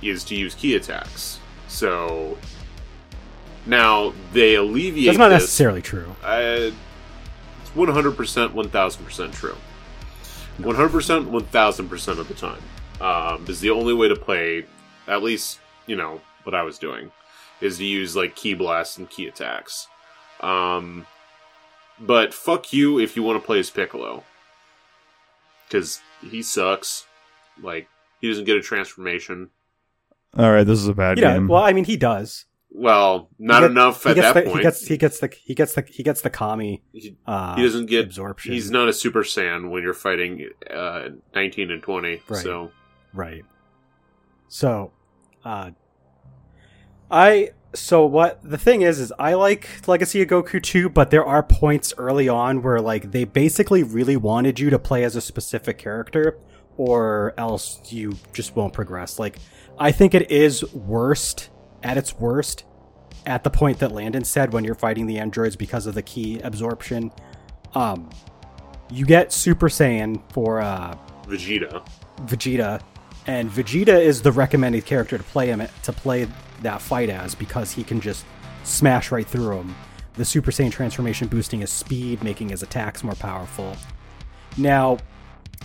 is 0.00 0.24
to 0.24 0.34
use 0.34 0.54
ki 0.54 0.76
attacks. 0.76 1.40
So 1.68 2.38
now 3.68 4.12
they 4.32 4.54
alleviate. 4.56 5.06
That's 5.06 5.18
not 5.18 5.28
this. 5.28 5.42
necessarily 5.42 5.82
true. 5.82 6.14
Uh, 6.24 6.70
it's 7.62 7.74
one 7.76 7.88
hundred 7.88 8.16
percent, 8.16 8.54
one 8.54 8.68
thousand 8.70 9.04
percent 9.04 9.32
true. 9.32 9.56
One 10.58 10.74
hundred 10.74 10.90
percent, 10.92 11.28
one 11.28 11.44
thousand 11.44 11.88
percent 11.88 12.18
of 12.18 12.26
the 12.28 12.34
time 12.34 12.62
um, 13.00 13.44
is 13.48 13.60
the 13.60 13.70
only 13.70 13.94
way 13.94 14.08
to 14.08 14.16
play. 14.16 14.64
At 15.06 15.22
least 15.22 15.60
you 15.86 15.96
know 15.96 16.20
what 16.42 16.54
I 16.54 16.62
was 16.62 16.78
doing 16.78 17.12
is 17.60 17.78
to 17.78 17.84
use 17.84 18.16
like 18.16 18.34
ki 18.36 18.54
blasts 18.54 18.98
and 18.98 19.08
ki 19.08 19.26
attacks. 19.28 19.86
Um, 20.40 21.06
but 22.00 22.32
fuck 22.34 22.72
you 22.72 22.98
if 22.98 23.16
you 23.16 23.22
want 23.22 23.40
to 23.40 23.46
play 23.46 23.58
as 23.58 23.70
Piccolo, 23.70 24.24
because 25.68 26.00
he 26.22 26.42
sucks. 26.42 27.06
Like 27.60 27.88
he 28.20 28.28
doesn't 28.28 28.44
get 28.44 28.56
a 28.56 28.62
transformation. 28.62 29.50
All 30.36 30.50
right, 30.52 30.64
this 30.64 30.78
is 30.78 30.88
a 30.88 30.94
bad 30.94 31.18
Yeah, 31.18 31.34
game. 31.34 31.48
well, 31.48 31.62
I 31.64 31.72
mean, 31.72 31.84
he 31.84 31.96
does. 31.96 32.44
Well, 32.70 33.30
not 33.38 33.64
enough 33.64 34.06
at 34.06 34.16
that 34.16 34.34
the, 34.34 34.42
point. 34.42 34.56
He 34.56 34.62
gets 34.62 34.86
he 34.86 34.96
gets 34.96 35.20
the 35.20 35.34
he 35.42 35.54
gets 35.54 35.74
the 35.74 35.82
he 35.88 36.02
gets 36.02 36.20
the 36.20 36.30
kami. 36.30 36.82
He- 36.92 37.16
Uh, 37.26 37.56
he 37.56 37.62
doesn't 37.62 37.86
get 37.86 38.04
absorption. 38.04 38.52
He's 38.52 38.70
not 38.70 38.88
a 38.88 38.92
Super 38.92 39.22
Saiyan 39.22 39.70
when 39.70 39.82
you're 39.82 39.94
fighting 39.94 40.50
uh, 40.70 41.08
19 41.34 41.70
and 41.70 41.82
20. 41.82 42.22
Right. 42.28 42.42
So 42.42 42.70
Right. 43.12 43.44
So, 44.48 44.92
uh, 45.44 45.70
I 47.10 47.50
so 47.74 48.04
what 48.06 48.40
the 48.42 48.58
thing 48.58 48.82
is 48.82 48.98
is 48.98 49.12
I 49.18 49.34
like 49.34 49.86
Legacy 49.86 50.22
of 50.22 50.28
Goku 50.28 50.62
2, 50.62 50.88
but 50.88 51.10
there 51.10 51.24
are 51.24 51.42
points 51.42 51.92
early 51.98 52.28
on 52.28 52.62
where 52.62 52.80
like 52.80 53.12
they 53.12 53.24
basically 53.24 53.82
really 53.82 54.16
wanted 54.16 54.58
you 54.58 54.70
to 54.70 54.78
play 54.78 55.04
as 55.04 55.16
a 55.16 55.20
specific 55.20 55.78
character, 55.78 56.38
or 56.76 57.34
else 57.36 57.80
you 57.90 58.16
just 58.32 58.56
won't 58.56 58.72
progress. 58.72 59.18
Like 59.18 59.38
I 59.78 59.92
think 59.92 60.14
it 60.14 60.30
is 60.30 60.62
worst 60.74 61.50
at 61.82 61.96
its 61.96 62.18
worst 62.18 62.64
at 63.26 63.44
the 63.44 63.50
point 63.50 63.78
that 63.78 63.92
Landon 63.92 64.24
said 64.24 64.52
when 64.52 64.64
you're 64.64 64.74
fighting 64.74 65.06
the 65.06 65.18
androids 65.18 65.56
because 65.56 65.86
of 65.86 65.94
the 65.94 66.02
ki 66.02 66.40
absorption. 66.40 67.12
Um, 67.74 68.10
you 68.90 69.04
get 69.04 69.32
Super 69.32 69.68
Saiyan 69.68 70.22
for 70.32 70.60
uh 70.60 70.96
Vegeta. 71.26 71.86
Vegeta, 72.22 72.80
and 73.26 73.50
Vegeta 73.50 74.00
is 74.00 74.22
the 74.22 74.32
recommended 74.32 74.86
character 74.86 75.18
to 75.18 75.24
play 75.24 75.48
him 75.48 75.62
to 75.82 75.92
play 75.92 76.26
that 76.62 76.80
fight 76.80 77.10
as 77.10 77.34
because 77.34 77.72
he 77.72 77.84
can 77.84 78.00
just 78.00 78.24
smash 78.64 79.12
right 79.12 79.26
through 79.26 79.58
him. 79.58 79.74
The 80.14 80.24
Super 80.24 80.50
Saiyan 80.50 80.72
transformation 80.72 81.28
boosting 81.28 81.60
his 81.60 81.70
speed, 81.70 82.24
making 82.24 82.48
his 82.48 82.62
attacks 82.62 83.04
more 83.04 83.14
powerful. 83.14 83.76
Now, 84.56 84.98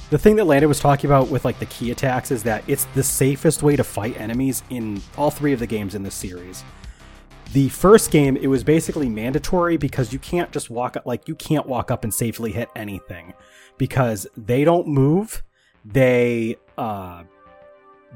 the 0.09 0.17
thing 0.17 0.35
that 0.35 0.45
Landon 0.45 0.69
was 0.69 0.79
talking 0.79 1.09
about 1.09 1.29
with 1.29 1.43
like 1.45 1.57
the 1.59 1.65
ki 1.65 1.91
attacks 1.91 2.31
is 2.31 2.43
that 2.43 2.63
it's 2.67 2.85
the 2.93 3.03
safest 3.03 3.63
way 3.63 3.75
to 3.75 3.83
fight 3.83 4.19
enemies 4.19 4.63
in 4.69 5.01
all 5.17 5.31
three 5.31 5.53
of 5.53 5.59
the 5.59 5.67
games 5.67 5.95
in 5.95 6.03
this 6.03 6.15
series. 6.15 6.63
The 7.53 7.69
first 7.69 8.09
game, 8.09 8.35
it 8.37 8.47
was 8.47 8.63
basically 8.63 9.09
mandatory 9.09 9.77
because 9.77 10.11
you 10.11 10.19
can't 10.19 10.51
just 10.51 10.69
walk 10.69 10.97
up, 10.97 11.05
like, 11.05 11.27
you 11.27 11.35
can't 11.35 11.67
walk 11.67 11.91
up 11.91 12.03
and 12.03 12.13
safely 12.13 12.51
hit 12.51 12.69
anything 12.75 13.33
because 13.77 14.25
they 14.35 14.63
don't 14.63 14.87
move. 14.87 15.43
They, 15.85 16.57
uh, 16.77 17.23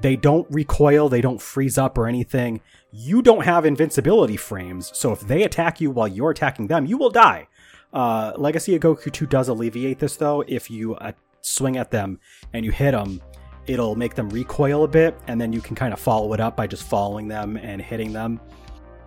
they 0.01 0.15
don't 0.15 0.47
recoil, 0.49 1.09
they 1.09 1.21
don't 1.21 1.41
freeze 1.41 1.77
up 1.77 1.97
or 1.97 2.07
anything. 2.07 2.61
You 2.91 3.21
don't 3.21 3.43
have 3.43 3.65
invincibility 3.65 4.37
frames, 4.37 4.91
so 4.95 5.11
if 5.11 5.21
they 5.21 5.43
attack 5.43 5.81
you 5.81 5.91
while 5.91 6.07
you're 6.07 6.31
attacking 6.31 6.67
them, 6.67 6.85
you 6.85 6.97
will 6.97 7.09
die. 7.09 7.47
Uh, 7.93 8.33
Legacy 8.37 8.75
of 8.75 8.81
Goku 8.81 9.11
2 9.11 9.25
does 9.27 9.49
alleviate 9.49 9.99
this 9.99 10.15
though. 10.15 10.43
If 10.47 10.69
you 10.69 10.95
uh, 10.95 11.11
swing 11.41 11.77
at 11.77 11.91
them 11.91 12.19
and 12.53 12.65
you 12.65 12.71
hit 12.71 12.91
them, 12.91 13.21
it'll 13.67 13.95
make 13.95 14.15
them 14.15 14.29
recoil 14.29 14.83
a 14.83 14.87
bit, 14.87 15.17
and 15.27 15.39
then 15.39 15.51
you 15.53 15.61
can 15.61 15.75
kind 15.75 15.93
of 15.93 15.99
follow 15.99 16.33
it 16.33 16.39
up 16.39 16.55
by 16.55 16.67
just 16.67 16.83
following 16.83 17.27
them 17.27 17.57
and 17.57 17.81
hitting 17.81 18.13
them. 18.13 18.39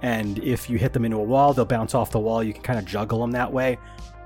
And 0.02 0.38
if 0.38 0.70
you 0.70 0.78
hit 0.78 0.92
them 0.92 1.04
into 1.04 1.18
a 1.18 1.22
wall, 1.22 1.52
they'll 1.52 1.64
bounce 1.64 1.94
off 1.94 2.10
the 2.10 2.18
wall. 2.18 2.42
You 2.42 2.52
can 2.52 2.62
kind 2.62 2.78
of 2.78 2.84
juggle 2.84 3.20
them 3.20 3.32
that 3.32 3.52
way. 3.52 3.78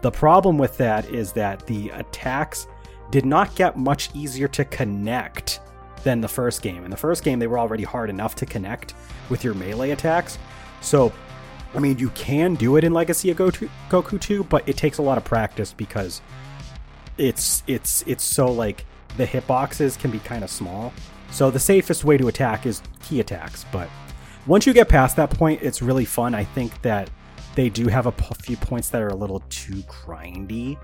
The 0.02 0.10
problem 0.10 0.58
with 0.58 0.76
that 0.76 1.08
is 1.08 1.32
that 1.32 1.66
the 1.66 1.90
attacks 1.90 2.66
did 3.10 3.24
not 3.24 3.54
get 3.54 3.76
much 3.76 4.10
easier 4.14 4.48
to 4.48 4.64
connect 4.66 5.60
than 6.02 6.20
the 6.20 6.28
first 6.28 6.62
game. 6.62 6.84
In 6.84 6.90
the 6.90 6.96
first 6.96 7.24
game, 7.24 7.38
they 7.38 7.46
were 7.46 7.58
already 7.58 7.84
hard 7.84 8.10
enough 8.10 8.34
to 8.36 8.46
connect 8.46 8.94
with 9.30 9.42
your 9.42 9.54
melee 9.54 9.90
attacks. 9.90 10.38
So, 10.80 11.12
I 11.74 11.78
mean, 11.78 11.98
you 11.98 12.10
can 12.10 12.54
do 12.54 12.76
it 12.76 12.84
in 12.84 12.92
Legacy 12.92 13.30
of 13.30 13.38
Goku, 13.38 13.68
Goku 13.88 14.20
2, 14.20 14.44
but 14.44 14.68
it 14.68 14.76
takes 14.76 14.98
a 14.98 15.02
lot 15.02 15.16
of 15.16 15.24
practice 15.24 15.72
because 15.72 16.20
it's 17.18 17.62
it's 17.66 18.02
it's 18.06 18.24
so 18.24 18.50
like 18.50 18.84
the 19.16 19.26
hitboxes 19.26 19.98
can 19.98 20.10
be 20.10 20.18
kind 20.20 20.44
of 20.44 20.50
small. 20.50 20.92
So 21.30 21.50
the 21.50 21.58
safest 21.58 22.04
way 22.04 22.16
to 22.16 22.28
attack 22.28 22.66
is 22.66 22.82
ki 23.02 23.20
attacks, 23.20 23.64
but 23.72 23.88
once 24.46 24.66
you 24.66 24.72
get 24.72 24.88
past 24.88 25.16
that 25.16 25.30
point, 25.30 25.62
it's 25.62 25.82
really 25.82 26.04
fun. 26.04 26.34
I 26.34 26.44
think 26.44 26.80
that 26.82 27.10
they 27.54 27.68
do 27.68 27.88
have 27.88 28.06
a 28.06 28.12
few 28.12 28.56
points 28.56 28.90
that 28.90 29.00
are 29.00 29.08
a 29.08 29.14
little 29.14 29.40
too 29.48 29.82
grindy, 29.82 30.78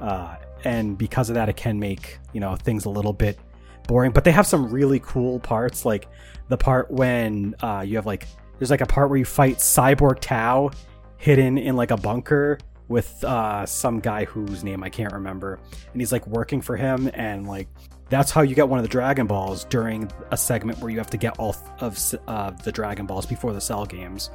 uh, 0.00 0.36
and 0.64 0.96
because 0.96 1.28
of 1.28 1.34
that, 1.34 1.48
it 1.48 1.56
can 1.56 1.78
make 1.78 2.18
you 2.32 2.40
know 2.40 2.56
things 2.56 2.84
a 2.84 2.90
little 2.90 3.12
bit 3.12 3.38
boring. 3.86 4.12
But 4.12 4.24
they 4.24 4.32
have 4.32 4.46
some 4.46 4.70
really 4.70 5.00
cool 5.00 5.40
parts, 5.40 5.84
like 5.84 6.08
the 6.48 6.56
part 6.56 6.90
when 6.90 7.54
uh, 7.60 7.84
you 7.86 7.96
have 7.96 8.06
like 8.06 8.26
there's 8.58 8.70
like 8.70 8.80
a 8.80 8.86
part 8.86 9.08
where 9.08 9.18
you 9.18 9.24
fight 9.24 9.56
Cyborg 9.56 10.20
Tao 10.20 10.70
hidden 11.16 11.58
in 11.58 11.76
like 11.76 11.90
a 11.90 11.96
bunker 11.96 12.58
with 12.88 13.22
uh, 13.24 13.64
some 13.66 14.00
guy 14.00 14.24
whose 14.24 14.62
name 14.62 14.82
I 14.82 14.88
can't 14.88 15.12
remember, 15.12 15.58
and 15.92 16.00
he's 16.00 16.12
like 16.12 16.26
working 16.26 16.60
for 16.60 16.76
him, 16.76 17.10
and 17.14 17.46
like 17.46 17.68
that's 18.10 18.30
how 18.30 18.42
you 18.42 18.54
get 18.54 18.68
one 18.68 18.78
of 18.78 18.84
the 18.84 18.88
Dragon 18.88 19.26
Balls 19.26 19.64
during 19.64 20.10
a 20.30 20.36
segment 20.36 20.78
where 20.78 20.90
you 20.90 20.98
have 20.98 21.10
to 21.10 21.16
get 21.16 21.38
all 21.38 21.56
of 21.80 21.98
uh, 22.28 22.50
the 22.50 22.72
Dragon 22.72 23.06
Balls 23.06 23.26
before 23.26 23.52
the 23.52 23.60
Cell 23.60 23.86
games. 23.86 24.30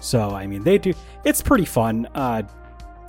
So 0.00 0.30
I 0.30 0.46
mean, 0.46 0.62
they 0.62 0.78
do. 0.78 0.92
It's 1.24 1.40
pretty 1.40 1.64
fun. 1.64 2.06
Uh, 2.14 2.42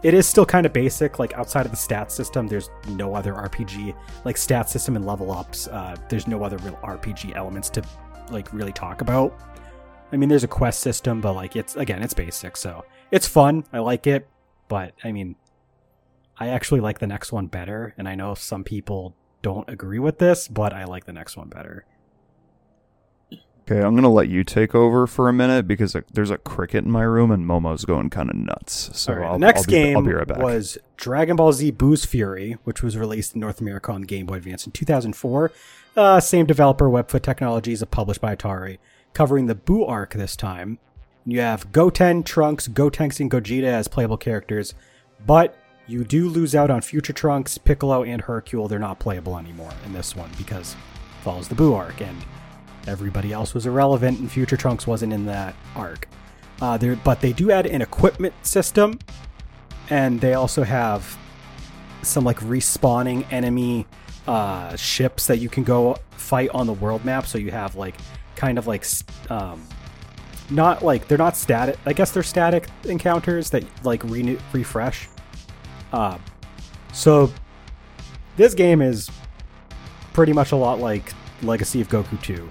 it 0.03 0.13
is 0.13 0.27
still 0.27 0.45
kind 0.45 0.65
of 0.65 0.73
basic. 0.73 1.19
Like 1.19 1.33
outside 1.33 1.65
of 1.65 1.71
the 1.71 1.77
stat 1.77 2.11
system, 2.11 2.47
there's 2.47 2.69
no 2.89 3.15
other 3.15 3.33
RPG 3.33 3.95
like 4.23 4.37
stat 4.37 4.69
system 4.69 4.95
and 4.95 5.05
level 5.05 5.31
ups. 5.31 5.67
Uh, 5.67 5.95
there's 6.09 6.27
no 6.27 6.43
other 6.43 6.57
real 6.57 6.79
RPG 6.83 7.35
elements 7.35 7.69
to 7.71 7.83
like 8.29 8.53
really 8.53 8.73
talk 8.73 9.01
about. 9.01 9.37
I 10.11 10.17
mean, 10.17 10.29
there's 10.29 10.43
a 10.43 10.47
quest 10.47 10.79
system, 10.79 11.21
but 11.21 11.33
like 11.33 11.55
it's 11.55 11.75
again, 11.75 12.01
it's 12.01 12.13
basic, 12.13 12.55
so 12.55 12.85
it's 13.11 13.27
fun. 13.27 13.65
I 13.73 13.79
like 13.79 14.07
it, 14.07 14.27
but 14.68 14.93
I 15.03 15.11
mean, 15.11 15.36
I 16.38 16.49
actually 16.49 16.82
like 16.82 16.99
the 16.99 17.07
next 17.07 17.32
one 17.32 17.47
better, 17.47 17.93
and 17.97 18.07
I 18.07 18.16
know 18.16 18.34
some 18.36 18.63
people 18.63 19.16
don't 19.41 19.70
agree 19.70 19.99
with 19.99 20.20
this, 20.20 20.47
but 20.47 20.74
I 20.74 20.86
like 20.86 21.05
the 21.05 21.13
next 21.13 21.38
one 21.38 21.49
better. 21.49 21.86
Okay, 23.68 23.82
I'm 23.82 23.95
gonna 23.95 24.11
let 24.11 24.28
you 24.28 24.43
take 24.43 24.76
over 24.76 25.07
for 25.07 25.28
a 25.28 25.34
minute 25.34 25.68
because 25.68 25.95
there's 26.13 26.30
a 26.30 26.38
cricket 26.38 26.86
in 26.86 26.91
my 26.91 27.01
room 27.01 27.32
and 27.32 27.47
Momo's 27.47 27.84
going 27.84 28.11
kind 28.11 28.30
of 28.30 28.36
nuts. 28.36 28.91
So 28.93 29.13
right, 29.13 29.26
I'll, 29.26 29.39
next 29.39 29.61
I'll 29.61 29.66
be, 29.66 29.72
game 29.72 29.97
I'll 29.97 30.03
be 30.03 30.13
right 30.13 30.28
back. 30.28 30.38
was 30.38 30.78
Dragon 30.97 31.36
Ball 31.36 31.51
Z 31.51 31.72
Buu's 31.72 32.05
Fury, 32.05 32.57
which 32.63 32.84
was 32.84 32.95
released 32.95 33.34
in 33.34 33.41
North 33.41 33.59
America 33.61 33.91
on 33.91 34.03
Game 34.03 34.28
Boy 34.28 34.36
Advance 34.36 34.68
in 34.68 34.72
2004. 34.72 35.51
Uh, 35.95 36.20
same 36.20 36.45
developer, 36.45 36.89
Webfoot 36.89 37.24
Technologies, 37.24 37.84
published 37.89 38.22
by 38.22 38.36
Atari, 38.36 38.78
covering 39.13 39.47
the 39.47 39.55
Boo 39.55 39.84
arc 39.84 40.13
this 40.13 40.36
time. 40.36 40.78
You 41.28 41.39
have 41.39 41.71
Goten, 41.71 42.21
Trunks, 42.21 42.67
Gotenks, 42.67 43.19
and 43.19 43.32
Gogeta 43.32 43.65
as 43.65 43.88
playable 43.88 44.17
characters, 44.17 44.76
but 45.26 45.57
you 45.88 46.03
do 46.03 46.30
lose 46.30 46.53
out 46.53 46.69
on 46.69 46.82
Future 46.82 47.13
Trunks, 47.13 47.57
Piccolo, 47.57 48.03
and 48.03 48.21
Hercule. 48.21 48.67
They're 48.67 48.78
not 48.78 48.99
playable 48.99 49.38
anymore 49.38 49.71
in 49.86 49.93
this 49.93 50.15
one 50.15 50.30
because 50.38 50.73
it 50.73 51.23
follows 51.23 51.47
the 51.47 51.55
Boo 51.55 51.73
arc, 51.73 51.99
and 51.99 52.23
everybody 52.86 53.34
else 53.34 53.55
was 53.55 53.65
irrelevant, 53.65 54.19
and 54.19 54.32
Future 54.32 54.55
Trunks 54.55 54.86
wasn't 54.86 55.13
in 55.13 55.26
that 55.26 55.55
arc. 55.76 56.07
Uh, 56.61 56.78
there, 56.78 56.95
but 56.95 57.21
they 57.21 57.34
do 57.34 57.49
add 57.49 57.65
an 57.65 57.82
equipment 57.82 58.34
system, 58.45 58.99
and 59.89 60.21
they 60.21 60.36
also 60.36 60.63
have 60.63 61.17
some 62.03 62.23
like 62.23 62.39
respawning 62.41 63.26
enemy 63.32 63.88
uh, 64.28 64.76
ships 64.76 65.26
that 65.26 65.38
you 65.38 65.49
can 65.49 65.63
go 65.63 65.97
fight 66.11 66.49
on 66.51 66.67
the 66.67 66.73
world 66.73 67.03
map. 67.03 67.26
So 67.26 67.39
you 67.39 67.49
have 67.49 67.76
like 67.76 67.95
kind 68.36 68.59
of 68.59 68.67
like 68.67 68.86
um, 69.30 69.65
not 70.49 70.83
like 70.83 71.07
they're 71.07 71.17
not 71.17 71.35
static. 71.35 71.77
I 71.85 71.93
guess 71.93 72.11
they're 72.11 72.23
static 72.23 72.67
encounters 72.83 73.49
that 73.51 73.63
like 73.83 74.03
renew 74.03 74.39
refresh. 74.53 75.09
Uh, 75.91 76.17
so 76.93 77.31
this 78.37 78.53
game 78.53 78.81
is 78.81 79.09
pretty 80.13 80.33
much 80.33 80.51
a 80.51 80.55
lot 80.55 80.79
like 80.79 81.13
Legacy 81.41 81.81
of 81.81 81.87
Goku 81.87 82.21
2. 82.21 82.49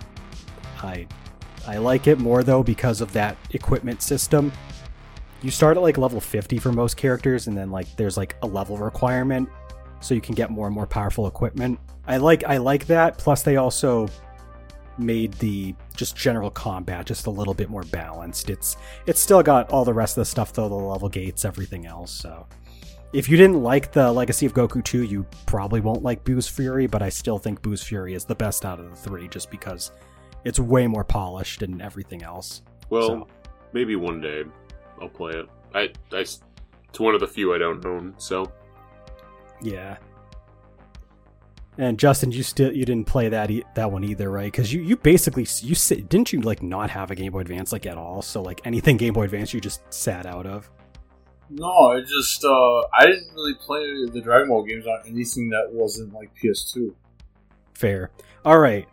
I 0.83 1.07
I 1.67 1.79
like 1.79 2.07
it 2.07 2.19
more 2.19 2.43
though 2.43 2.63
because 2.63 3.01
of 3.01 3.13
that 3.13 3.37
equipment 3.51 4.03
system. 4.03 4.53
You 5.43 5.51
start 5.51 5.77
at 5.77 5.83
like 5.83 5.99
level 5.99 6.21
50 6.21 6.59
for 6.59 6.73
most 6.73 6.97
characters 6.97 7.47
and 7.47 7.57
then 7.57 7.71
like 7.71 7.95
there's 7.97 8.17
like 8.17 8.37
a 8.43 8.47
level 8.47 8.77
requirement 8.77 9.49
so 10.01 10.15
you 10.15 10.21
can 10.21 10.35
get 10.35 10.51
more 10.51 10.67
and 10.67 10.75
more 10.75 10.87
powerful 10.87 11.27
equipment. 11.27 11.79
I 12.07 12.19
like 12.19 12.45
I 12.45 12.59
like 12.59 12.87
that 12.87 13.19
plus 13.19 13.43
they 13.43 13.57
also 13.57 14.09
made 14.99 15.33
the 15.35 15.75
just 15.97 16.17
general 16.17 16.51
combat 16.51 17.07
just 17.07 17.27
a 17.27 17.31
little 17.31 17.55
bit 17.55 17.69
more 17.71 17.83
balanced. 17.85 18.51
It's 18.51 18.77
it's 19.07 19.21
still 19.21 19.43
got 19.43 19.71
all 19.71 19.85
the 19.85 19.95
rest 19.95 20.17
of 20.17 20.23
the 20.23 20.27
stuff 20.27 20.53
though, 20.53 20.69
the 20.69 20.75
level 20.75 21.09
gates, 21.09 21.45
everything 21.45 21.87
else. 21.87 22.11
So 22.13 22.47
if 23.13 23.29
you 23.29 23.37
didn't 23.37 23.63
like 23.63 23.93
the 23.93 24.11
Legacy 24.13 24.45
of 24.47 24.55
Goku 24.55 24.83
2, 24.85 25.05
you 25.05 25.25
probably 25.47 25.81
won't 25.81 26.03
like 26.03 26.25
Buu's 26.25 26.49
Fury, 26.49 26.87
but 26.87 27.01
I 27.03 27.09
still 27.09 27.39
think 27.39 27.63
Buu's 27.63 27.83
Fury 27.83 28.15
is 28.15 28.25
the 28.25 28.35
best 28.35 28.65
out 28.65 28.81
of 28.81 28.91
the 28.91 28.97
three 28.97 29.29
just 29.29 29.51
because 29.51 29.93
it's 30.45 30.59
way 30.59 30.87
more 30.87 31.05
polished 31.05 31.63
and 31.63 31.81
everything 31.81 32.23
else. 32.23 32.63
Well, 32.91 33.07
So- 33.09 33.29
maybe 33.73 33.95
one 33.97 34.21
day 34.21 34.43
I'll 35.01 35.09
play 35.09 35.33
it. 35.33 35.49
I, 35.75 35.91
I, 36.13 36.21
it's 36.21 36.41
one 36.99 37.15
of 37.15 37.21
the 37.21 37.27
few 37.27 37.55
I 37.55 37.59
don't 37.59 37.85
own. 37.87 38.15
So 38.19 38.51
Yeah. 39.63 39.97
And 41.77 41.99
Justin, 41.99 42.31
you 42.31 42.43
still 42.43 42.73
you 42.73 42.85
didn't 42.85 43.07
play 43.07 43.29
that 43.29 43.51
e- 43.51 43.65
that 43.75 43.91
one 43.91 44.05
either, 44.05 44.31
right? 44.31 44.51
Because 44.51 44.73
you 44.73 44.83
you 44.83 44.97
basically 44.97 45.47
you 45.61 45.75
sit, 45.75 46.09
didn't 46.09 46.33
you 46.33 46.41
like 46.41 46.63
not 46.63 46.91
have 46.91 47.11
a 47.11 47.15
Game 47.15 47.33
Boy 47.33 47.41
Advance 47.41 47.73
like 47.73 47.87
at 47.87 47.99
all? 47.99 48.23
So 48.23 48.43
like 48.43 48.61
anything 48.65 48.97
Game 48.97 49.15
Boy 49.15 49.25
Advance, 49.25 49.53
you 49.53 49.61
just 49.61 49.83
sat 49.93 50.25
out 50.25 50.47
of. 50.47 50.71
No, 51.51 51.67
I 51.67 52.01
just 52.01 52.45
uh, 52.45 52.81
I 52.97 53.07
didn't 53.07 53.29
really 53.35 53.55
play 53.55 54.07
the 54.07 54.21
Dragon 54.23 54.49
Ball 54.49 54.65
games 54.65 54.87
on 54.87 55.01
anything 55.07 55.51
that 55.51 55.69
wasn't 55.73 56.13
like 56.13 56.31
PS2. 56.43 56.95
Fair. 57.75 58.11
All 58.45 58.59
right, 58.59 58.89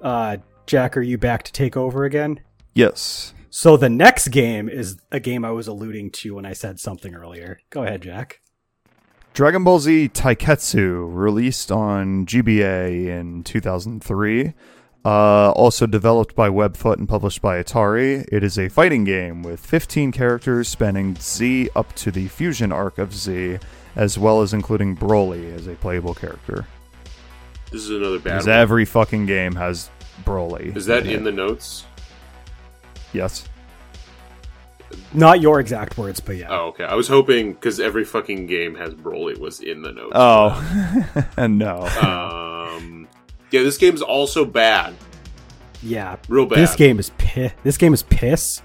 uh, 0.00 0.36
Jack, 0.66 0.96
are 0.96 1.02
you 1.02 1.18
back 1.18 1.42
to 1.44 1.52
take 1.52 1.76
over 1.76 2.04
again? 2.04 2.40
Yes. 2.74 3.34
So 3.50 3.76
the 3.76 3.88
next 3.88 4.28
game 4.28 4.68
is 4.68 4.98
a 5.12 5.20
game 5.20 5.44
I 5.44 5.52
was 5.52 5.68
alluding 5.68 6.10
to 6.10 6.34
when 6.34 6.46
I 6.46 6.54
said 6.54 6.80
something 6.80 7.14
earlier. 7.14 7.60
Go 7.70 7.84
ahead, 7.84 8.02
Jack. 8.02 8.40
Dragon 9.34 9.64
Ball 9.64 9.80
Z 9.80 10.10
Taiketsu, 10.10 11.08
released 11.12 11.72
on 11.72 12.24
GBA 12.24 13.08
in 13.08 13.42
2003. 13.42 14.54
Uh, 15.04 15.50
also 15.50 15.86
developed 15.86 16.36
by 16.36 16.48
Webfoot 16.48 16.98
and 16.98 17.08
published 17.08 17.42
by 17.42 17.60
Atari. 17.60 18.24
It 18.30 18.44
is 18.44 18.56
a 18.56 18.68
fighting 18.68 19.02
game 19.02 19.42
with 19.42 19.58
15 19.58 20.12
characters 20.12 20.68
spanning 20.68 21.16
Z 21.16 21.68
up 21.74 21.92
to 21.96 22.12
the 22.12 22.28
fusion 22.28 22.70
arc 22.70 22.96
of 22.98 23.12
Z, 23.12 23.58
as 23.96 24.16
well 24.16 24.40
as 24.40 24.54
including 24.54 24.96
Broly 24.96 25.52
as 25.52 25.66
a 25.66 25.74
playable 25.74 26.14
character. 26.14 26.64
this 27.72 27.82
is 27.82 27.90
another 27.90 28.18
bad. 28.20 28.34
Because 28.34 28.46
one. 28.46 28.56
every 28.56 28.84
fucking 28.84 29.26
game 29.26 29.56
has 29.56 29.90
Broly. 30.24 30.76
Is 30.76 30.86
that 30.86 31.06
it. 31.06 31.12
in 31.12 31.24
the 31.24 31.32
notes? 31.32 31.86
Yes. 33.12 33.48
Not 35.12 35.40
your 35.40 35.60
exact 35.60 35.96
words, 35.98 36.20
but 36.20 36.36
yeah. 36.36 36.48
Oh, 36.50 36.66
okay. 36.68 36.84
I 36.84 36.94
was 36.94 37.08
hoping 37.08 37.52
because 37.52 37.80
every 37.80 38.04
fucking 38.04 38.46
game 38.46 38.74
has 38.76 38.94
Broly 38.94 39.38
was 39.38 39.60
in 39.60 39.82
the 39.82 39.92
notes. 39.92 40.12
Oh, 40.14 41.26
and 41.36 41.58
no. 41.58 41.86
Um. 41.86 43.08
Yeah, 43.50 43.62
this 43.62 43.78
game's 43.78 44.02
also 44.02 44.44
bad. 44.44 44.94
Yeah, 45.82 46.16
Real 46.28 46.46
bad. 46.46 46.58
This 46.58 46.74
game 46.74 46.98
is 46.98 47.10
piss. 47.18 47.52
This 47.62 47.76
game 47.76 47.92
is 47.94 48.02
piss. 48.02 48.62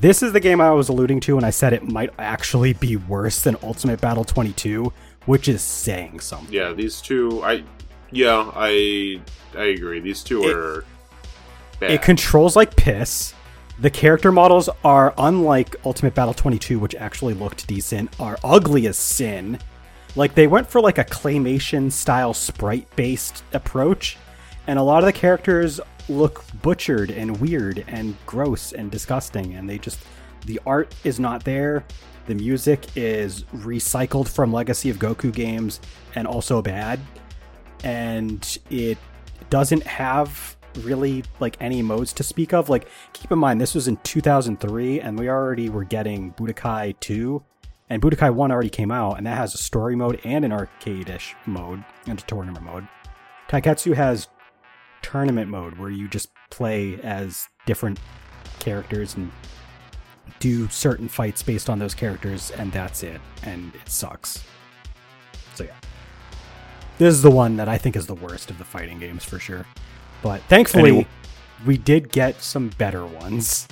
This 0.00 0.22
is 0.22 0.32
the 0.32 0.40
game 0.40 0.60
I 0.60 0.70
was 0.70 0.88
alluding 0.88 1.20
to 1.20 1.34
when 1.36 1.44
I 1.44 1.50
said 1.50 1.72
it 1.72 1.82
might 1.82 2.10
actually 2.18 2.72
be 2.72 2.96
worse 2.96 3.42
than 3.42 3.56
Ultimate 3.62 4.00
Battle 4.00 4.24
22, 4.24 4.92
which 5.26 5.48
is 5.48 5.62
saying 5.62 6.20
something. 6.20 6.52
Yeah, 6.54 6.72
these 6.72 7.00
two. 7.00 7.42
I. 7.44 7.64
Yeah, 8.10 8.50
I. 8.54 9.20
I 9.56 9.64
agree. 9.64 10.00
These 10.00 10.22
two 10.22 10.42
It- 10.44 10.56
are 10.56 10.84
bad. 11.80 11.90
It 11.92 12.02
controls 12.02 12.54
like 12.56 12.76
piss. 12.76 13.34
The 13.80 13.90
character 13.90 14.32
models 14.32 14.68
are 14.82 15.14
unlike 15.18 15.76
Ultimate 15.84 16.12
Battle 16.12 16.34
22, 16.34 16.80
which 16.80 16.96
actually 16.96 17.34
looked 17.34 17.68
decent, 17.68 18.18
are 18.18 18.36
ugly 18.42 18.88
as 18.88 18.98
sin. 18.98 19.56
Like 20.16 20.34
they 20.34 20.48
went 20.48 20.66
for 20.68 20.80
like 20.80 20.98
a 20.98 21.04
claymation 21.04 21.92
style 21.92 22.34
sprite 22.34 22.88
based 22.96 23.44
approach, 23.52 24.16
and 24.66 24.80
a 24.80 24.82
lot 24.82 24.98
of 24.98 25.04
the 25.04 25.12
characters 25.12 25.80
look 26.08 26.42
butchered 26.60 27.12
and 27.12 27.40
weird 27.40 27.84
and 27.86 28.16
gross 28.26 28.72
and 28.72 28.90
disgusting, 28.90 29.54
and 29.54 29.70
they 29.70 29.78
just 29.78 30.00
the 30.46 30.58
art 30.66 30.92
is 31.04 31.20
not 31.20 31.44
there. 31.44 31.84
The 32.26 32.34
music 32.34 32.84
is 32.96 33.44
recycled 33.54 34.28
from 34.28 34.52
Legacy 34.52 34.90
of 34.90 34.98
Goku 34.98 35.32
games 35.32 35.80
and 36.16 36.26
also 36.26 36.60
bad. 36.60 36.98
And 37.84 38.58
it 38.70 38.98
doesn't 39.50 39.84
have 39.84 40.57
really 40.76 41.24
like 41.40 41.56
any 41.60 41.82
modes 41.82 42.12
to 42.14 42.22
speak 42.22 42.52
of. 42.52 42.68
Like, 42.68 42.88
keep 43.12 43.32
in 43.32 43.38
mind, 43.38 43.60
this 43.60 43.74
was 43.74 43.88
in 43.88 43.96
2003, 43.98 45.00
and 45.00 45.18
we 45.18 45.28
already 45.28 45.68
were 45.68 45.84
getting 45.84 46.32
Budokai 46.34 46.98
2, 47.00 47.42
and 47.90 48.02
Budokai 48.02 48.32
1 48.34 48.50
already 48.50 48.70
came 48.70 48.90
out, 48.90 49.18
and 49.18 49.26
that 49.26 49.36
has 49.36 49.54
a 49.54 49.58
story 49.58 49.96
mode 49.96 50.20
and 50.24 50.44
an 50.44 50.52
arcade-ish 50.52 51.34
mode 51.46 51.84
and 52.06 52.18
a 52.18 52.22
tournament 52.22 52.64
mode. 52.64 52.86
Taiketsu 53.48 53.94
has 53.94 54.28
tournament 55.02 55.48
mode 55.48 55.78
where 55.78 55.90
you 55.90 56.08
just 56.08 56.28
play 56.50 57.00
as 57.02 57.48
different 57.66 57.98
characters 58.58 59.14
and 59.14 59.30
do 60.40 60.68
certain 60.68 61.08
fights 61.08 61.42
based 61.42 61.70
on 61.70 61.78
those 61.78 61.94
characters, 61.94 62.50
and 62.52 62.70
that's 62.72 63.02
it. 63.02 63.20
And 63.42 63.74
it 63.74 63.88
sucks. 63.88 64.44
So 65.54 65.64
yeah, 65.64 65.74
this 66.98 67.14
is 67.14 67.22
the 67.22 67.30
one 67.30 67.56
that 67.56 67.68
I 67.68 67.78
think 67.78 67.96
is 67.96 68.06
the 68.06 68.14
worst 68.14 68.50
of 68.50 68.58
the 68.58 68.64
fighting 68.64 68.98
games 68.98 69.24
for 69.24 69.38
sure. 69.38 69.66
But 70.22 70.42
thankfully, 70.42 70.90
Any- 70.90 71.06
we 71.66 71.76
did 71.78 72.10
get 72.10 72.42
some 72.42 72.68
better 72.70 73.04
ones. 73.06 73.68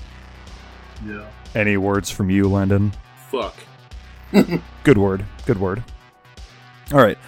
Yeah. 1.06 1.26
Any 1.54 1.76
words 1.76 2.10
from 2.10 2.30
you, 2.30 2.48
Landon? 2.48 2.92
Fuck. 3.30 3.54
Good 4.84 4.98
word. 4.98 5.24
Good 5.46 5.58
word. 5.60 5.82
All 6.92 7.00
right. 7.00 7.18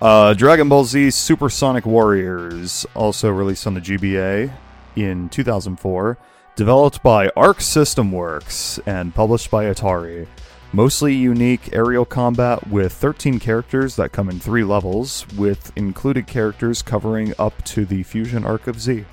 Uh, 0.00 0.34
Dragon 0.34 0.68
Ball 0.68 0.84
Z 0.84 1.10
Supersonic 1.10 1.86
Warriors, 1.86 2.84
also 2.94 3.30
released 3.30 3.66
on 3.66 3.74
the 3.74 3.80
GBA 3.80 4.52
in 4.94 5.28
2004, 5.30 6.18
developed 6.54 7.02
by 7.02 7.30
Arc 7.36 7.60
System 7.60 8.12
Works 8.12 8.78
and 8.84 9.14
published 9.14 9.50
by 9.50 9.64
Atari. 9.64 10.26
Mostly 10.76 11.14
unique 11.14 11.70
aerial 11.72 12.04
combat 12.04 12.68
with 12.68 12.92
13 12.92 13.38
characters 13.38 13.96
that 13.96 14.12
come 14.12 14.28
in 14.28 14.38
three 14.38 14.62
levels, 14.62 15.26
with 15.34 15.72
included 15.74 16.26
characters 16.26 16.82
covering 16.82 17.32
up 17.38 17.64
to 17.64 17.86
the 17.86 18.02
fusion 18.02 18.44
arc 18.44 18.66
of 18.66 18.78
Z. 18.78 19.06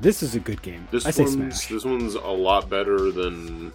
This 0.00 0.20
is 0.20 0.34
a 0.34 0.40
good 0.40 0.60
game. 0.60 0.88
This 0.90 1.06
I 1.06 1.12
say 1.12 1.22
one's 1.22 1.34
smash. 1.34 1.68
this 1.68 1.84
one's 1.84 2.14
a 2.16 2.26
lot 2.26 2.68
better 2.68 3.12
than 3.12 3.72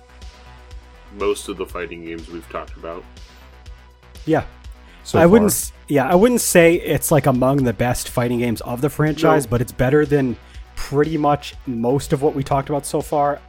most 1.18 1.48
of 1.48 1.56
the 1.56 1.66
fighting 1.66 2.04
games 2.04 2.30
we've 2.30 2.50
talked 2.50 2.76
about. 2.76 3.06
Yeah, 4.26 4.44
So 5.06 5.18
I 5.18 5.22
far. 5.22 5.30
wouldn't. 5.30 5.72
Yeah, 5.88 6.10
I 6.10 6.16
wouldn't 6.16 6.42
say 6.42 6.74
it's 6.76 7.12
like 7.12 7.28
among 7.28 7.64
the 7.64 7.72
best 7.72 8.10
fighting 8.10 8.40
games 8.40 8.60
of 8.60 8.82
the 8.82 8.90
franchise, 8.90 9.46
No. 9.46 9.52
but 9.52 9.62
it's 9.62 9.72
better 9.72 10.06
than 10.06 10.36
pretty 10.76 11.18
much 11.18 11.56
most 11.66 12.12
of 12.12 12.22
what 12.22 12.36
we 12.36 12.44
talked 12.44 12.68
about 12.68 12.86
so 12.86 13.00
far. 13.00 13.40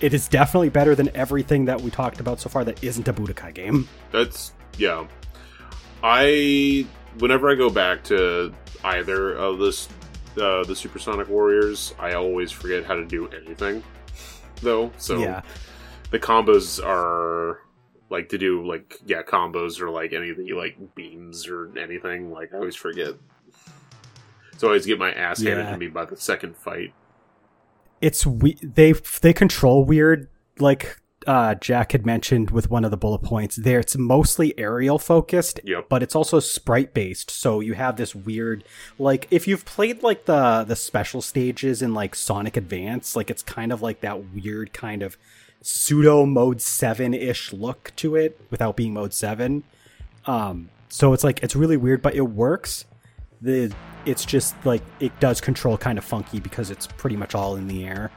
It 0.00 0.12
is 0.12 0.28
definitely 0.28 0.68
better 0.68 0.94
than 0.94 1.14
everything 1.16 1.64
that 1.66 1.80
we 1.80 1.90
talked 1.90 2.20
about 2.20 2.40
so 2.40 2.48
far 2.48 2.64
that 2.64 2.82
isn't 2.84 3.08
a 3.08 3.12
Budokai 3.12 3.54
game. 3.54 3.88
That's 4.12 4.52
yeah. 4.78 5.06
I 6.02 6.86
whenever 7.18 7.50
I 7.50 7.54
go 7.54 7.70
back 7.70 8.04
to 8.04 8.52
either 8.84 9.32
of 9.34 9.58
this 9.58 9.88
uh, 10.40 10.64
the 10.64 10.76
Supersonic 10.76 11.28
Warriors, 11.28 11.94
I 11.98 12.12
always 12.12 12.52
forget 12.52 12.84
how 12.84 12.94
to 12.94 13.04
do 13.06 13.28
anything. 13.28 13.82
Though, 14.62 14.92
so 14.98 15.18
yeah, 15.18 15.42
the 16.10 16.18
combos 16.18 16.82
are 16.84 17.60
like 18.10 18.28
to 18.30 18.38
do 18.38 18.66
like 18.66 18.98
yeah 19.06 19.22
combos 19.22 19.80
or 19.80 19.90
like 19.90 20.12
anything 20.12 20.54
like 20.54 20.76
beams 20.94 21.46
or 21.48 21.76
anything. 21.78 22.30
Like 22.30 22.52
I 22.52 22.58
always 22.58 22.76
forget. 22.76 23.14
So 24.58 24.68
I 24.68 24.70
always 24.70 24.86
get 24.86 24.98
my 24.98 25.12
ass 25.12 25.42
handed 25.42 25.64
Yeah. 25.64 25.72
to 25.72 25.76
me 25.78 25.88
by 25.88 26.04
the 26.04 26.16
second 26.16 26.56
fight. 26.56 26.92
It's 28.06 28.22
we 28.42 28.50
they 28.62 28.92
they 29.24 29.32
control 29.32 29.84
weird 29.84 30.28
like 30.68 30.84
uh 31.26 31.54
Jack 31.56 31.88
had 31.92 32.04
mentioned 32.06 32.50
with 32.56 32.70
one 32.70 32.84
of 32.84 32.90
the 32.92 32.96
bullet 33.04 33.22
points 33.22 33.56
there. 33.56 33.80
It's 33.80 33.96
mostly 33.96 34.48
aerial 34.58 34.98
focused 34.98 35.58
Yep. 35.64 35.88
but 35.88 36.02
it's 36.04 36.14
also 36.14 36.38
sprite 36.40 36.92
based. 36.94 37.30
So 37.42 37.60
you 37.60 37.74
have 37.74 37.96
this 37.96 38.14
weird 38.14 38.62
like 38.98 39.26
if 39.30 39.48
you've 39.48 39.64
played 39.64 40.02
like 40.02 40.26
the 40.26 40.64
the 40.70 40.76
special 40.76 41.20
stages 41.20 41.82
in 41.82 41.94
like 41.94 42.14
Sonic 42.14 42.56
Advance 42.56 43.16
like 43.18 43.28
it's 43.32 43.42
kind 43.42 43.72
of 43.72 43.82
like 43.82 43.98
that 44.02 44.18
weird 44.34 44.72
kind 44.72 45.02
of 45.02 45.16
pseudo 45.62 46.24
mode 46.26 46.58
7-ish 46.58 47.52
look 47.52 47.92
to 47.96 48.14
it 48.14 48.40
without 48.50 48.76
being 48.76 48.92
mode 48.94 49.12
7 49.12 49.64
um 50.26 50.68
so 50.88 51.12
it's 51.14 51.24
like 51.24 51.40
it's 51.42 51.56
really 51.56 51.76
weird 51.76 52.00
but 52.02 52.14
it 52.14 52.28
works 52.44 52.84
The 53.46 53.72
it's 54.04 54.24
just 54.24 54.54
like 54.64 54.82
it 54.98 55.18
does 55.20 55.40
control 55.40 55.76
kind 55.78 55.98
of 55.98 56.04
funky 56.04 56.40
because 56.40 56.70
it's 56.70 56.86
pretty 56.86 57.16
much 57.16 57.34
all 57.34 57.56
in 57.56 57.68
the 57.68 57.84
air. 57.84 58.10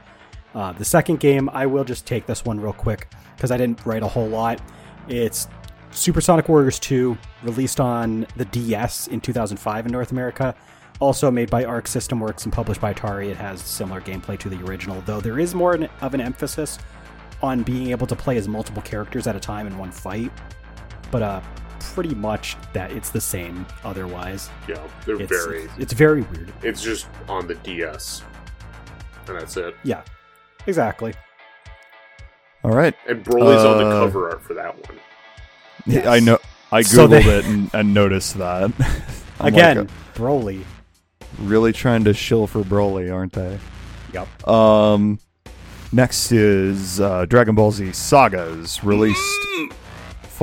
Uh, 0.54 0.72
the 0.72 0.84
second 0.84 1.20
game, 1.20 1.48
I 1.52 1.66
will 1.66 1.84
just 1.84 2.04
take 2.06 2.26
this 2.26 2.44
one 2.44 2.58
real 2.58 2.72
quick 2.72 3.12
because 3.36 3.50
I 3.50 3.56
didn't 3.56 3.84
write 3.86 4.02
a 4.02 4.08
whole 4.08 4.26
lot. 4.28 4.60
It's 5.08 5.48
Supersonic 5.92 6.48
Warriors 6.48 6.78
2, 6.80 7.16
released 7.42 7.78
on 7.78 8.26
the 8.36 8.44
DS 8.46 9.06
in 9.08 9.20
2005 9.20 9.86
in 9.86 9.92
North 9.92 10.10
America. 10.10 10.54
Also 10.98 11.30
made 11.30 11.48
by 11.48 11.64
Arc 11.64 11.86
System 11.86 12.18
Works 12.18 12.44
and 12.44 12.52
published 12.52 12.80
by 12.80 12.92
Atari. 12.92 13.28
It 13.28 13.36
has 13.36 13.60
similar 13.60 14.00
gameplay 14.00 14.38
to 14.40 14.48
the 14.48 14.62
original, 14.64 15.00
though 15.06 15.20
there 15.20 15.38
is 15.38 15.54
more 15.54 15.74
of 16.00 16.14
an 16.14 16.20
emphasis 16.20 16.78
on 17.42 17.62
being 17.62 17.90
able 17.90 18.06
to 18.06 18.16
play 18.16 18.36
as 18.36 18.48
multiple 18.48 18.82
characters 18.82 19.26
at 19.26 19.36
a 19.36 19.40
time 19.40 19.66
in 19.66 19.78
one 19.78 19.92
fight. 19.92 20.30
But 21.10 21.22
uh, 21.22 21.40
pretty 21.80 22.14
much 22.14 22.56
that 22.72 22.92
it's 22.92 23.10
the 23.10 23.20
same 23.20 23.66
otherwise. 23.84 24.48
Yeah, 24.68 24.78
they're 25.06 25.20
It's, 25.20 25.28
very. 25.30 25.68
it's 25.78 25.92
very 25.92 26.22
weird. 26.22 26.52
It's 26.62 26.82
just 26.82 27.06
on 27.28 27.46
the 27.46 27.54
DS, 27.56 28.22
and 29.26 29.36
that's 29.38 29.56
it. 29.56 29.74
Yeah, 29.84 30.02
exactly. 30.66 31.14
All 32.62 32.72
right. 32.72 32.94
And 33.08 33.24
Broly's 33.24 33.64
on 33.64 33.78
the 33.78 33.86
Uh, 33.86 34.00
cover 34.04 34.30
art 34.30 34.42
for 34.42 34.54
that 34.54 34.74
one. 34.86 34.98
Yes. 35.86 36.06
I 36.06 36.20
know. 36.20 36.38
I 36.70 36.82
googled 36.82 36.86
So 36.86 37.06
they- 37.06 37.38
it 37.38 37.44
and, 37.46 37.70
and 37.72 37.94
noticed 37.94 38.36
that. 38.38 38.70
Again, 39.40 39.78
like, 39.78 39.88
Broly. 40.14 40.64
really 41.38 41.72
trying 41.72 42.04
to 42.04 42.12
shill 42.12 42.46
for 42.46 42.62
Broly, 42.62 43.12
aren't 43.12 43.32
they? 43.32 43.58
Yep. 44.12 44.46
Um, 44.48 45.18
next 45.90 46.30
is 46.32 47.00
uh, 47.00 47.24
Dragon 47.24 47.54
Ball 47.54 47.72
Z 47.72 47.92
Sagas, 47.92 48.84
released 48.84 49.18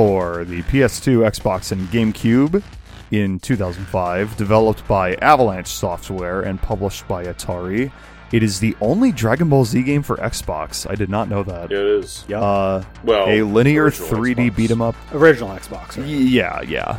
for 0.02 0.46
the 0.46 0.62
PS2, 0.62 1.26
Xbox, 1.28 1.72
and 1.72 1.88
GameCube 1.88 2.62
in 3.10 3.40
2005. 3.40 4.38
Developed 4.38 4.88
by 4.88 5.16
Avalanche 5.16 5.66
Software 5.70 6.42
and 6.44 6.62
published 6.62 7.08
by 7.08 7.24
Atari. 7.26 7.92
It 8.32 8.44
is 8.44 8.60
the 8.60 8.76
only 8.80 9.12
Dragon 9.12 9.50
Ball 9.50 9.66
Z 9.66 9.82
game 9.82 10.04
for 10.04 10.18
Xbox. 10.18 10.88
I 10.88 10.94
did 10.94 11.10
not 11.10 11.30
know 11.30 11.42
that. 11.42 11.72
Yeah, 11.72 11.78
it 11.80 11.86
is. 12.04 12.26
Yep. 12.28 12.40
Uh, 12.44 12.84
Well, 13.04 13.26
a 13.28 13.42
linear 13.42 13.90
3D 13.90 14.52
Xbox. 14.52 14.56
beat 14.56 14.70
'em 14.70 14.82
up 14.84 14.96
Original 15.16 15.50
Xbox. 15.50 15.98
Right? 15.98 16.06
yeah, 16.06 16.62
yeah. 16.62 16.98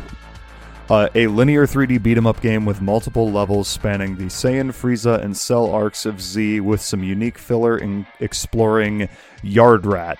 Uh, 0.89 1.07
a 1.15 1.27
linear 1.27 1.65
3D 1.65 1.99
beat 1.99 2.17
'em 2.17 2.27
up 2.27 2.41
game 2.41 2.65
with 2.65 2.81
multiple 2.81 3.31
levels 3.31 3.69
spanning 3.69 4.17
the 4.17 4.25
Saiyan, 4.25 4.73
Frieza, 4.73 5.23
and 5.23 5.37
Cell 5.37 5.71
arcs 5.71 6.05
of 6.05 6.19
Z, 6.21 6.59
with 6.59 6.81
some 6.81 7.01
unique 7.03 7.37
filler 7.37 7.77
in 7.77 8.05
exploring 8.19 9.07
Yardrat. 9.41 10.17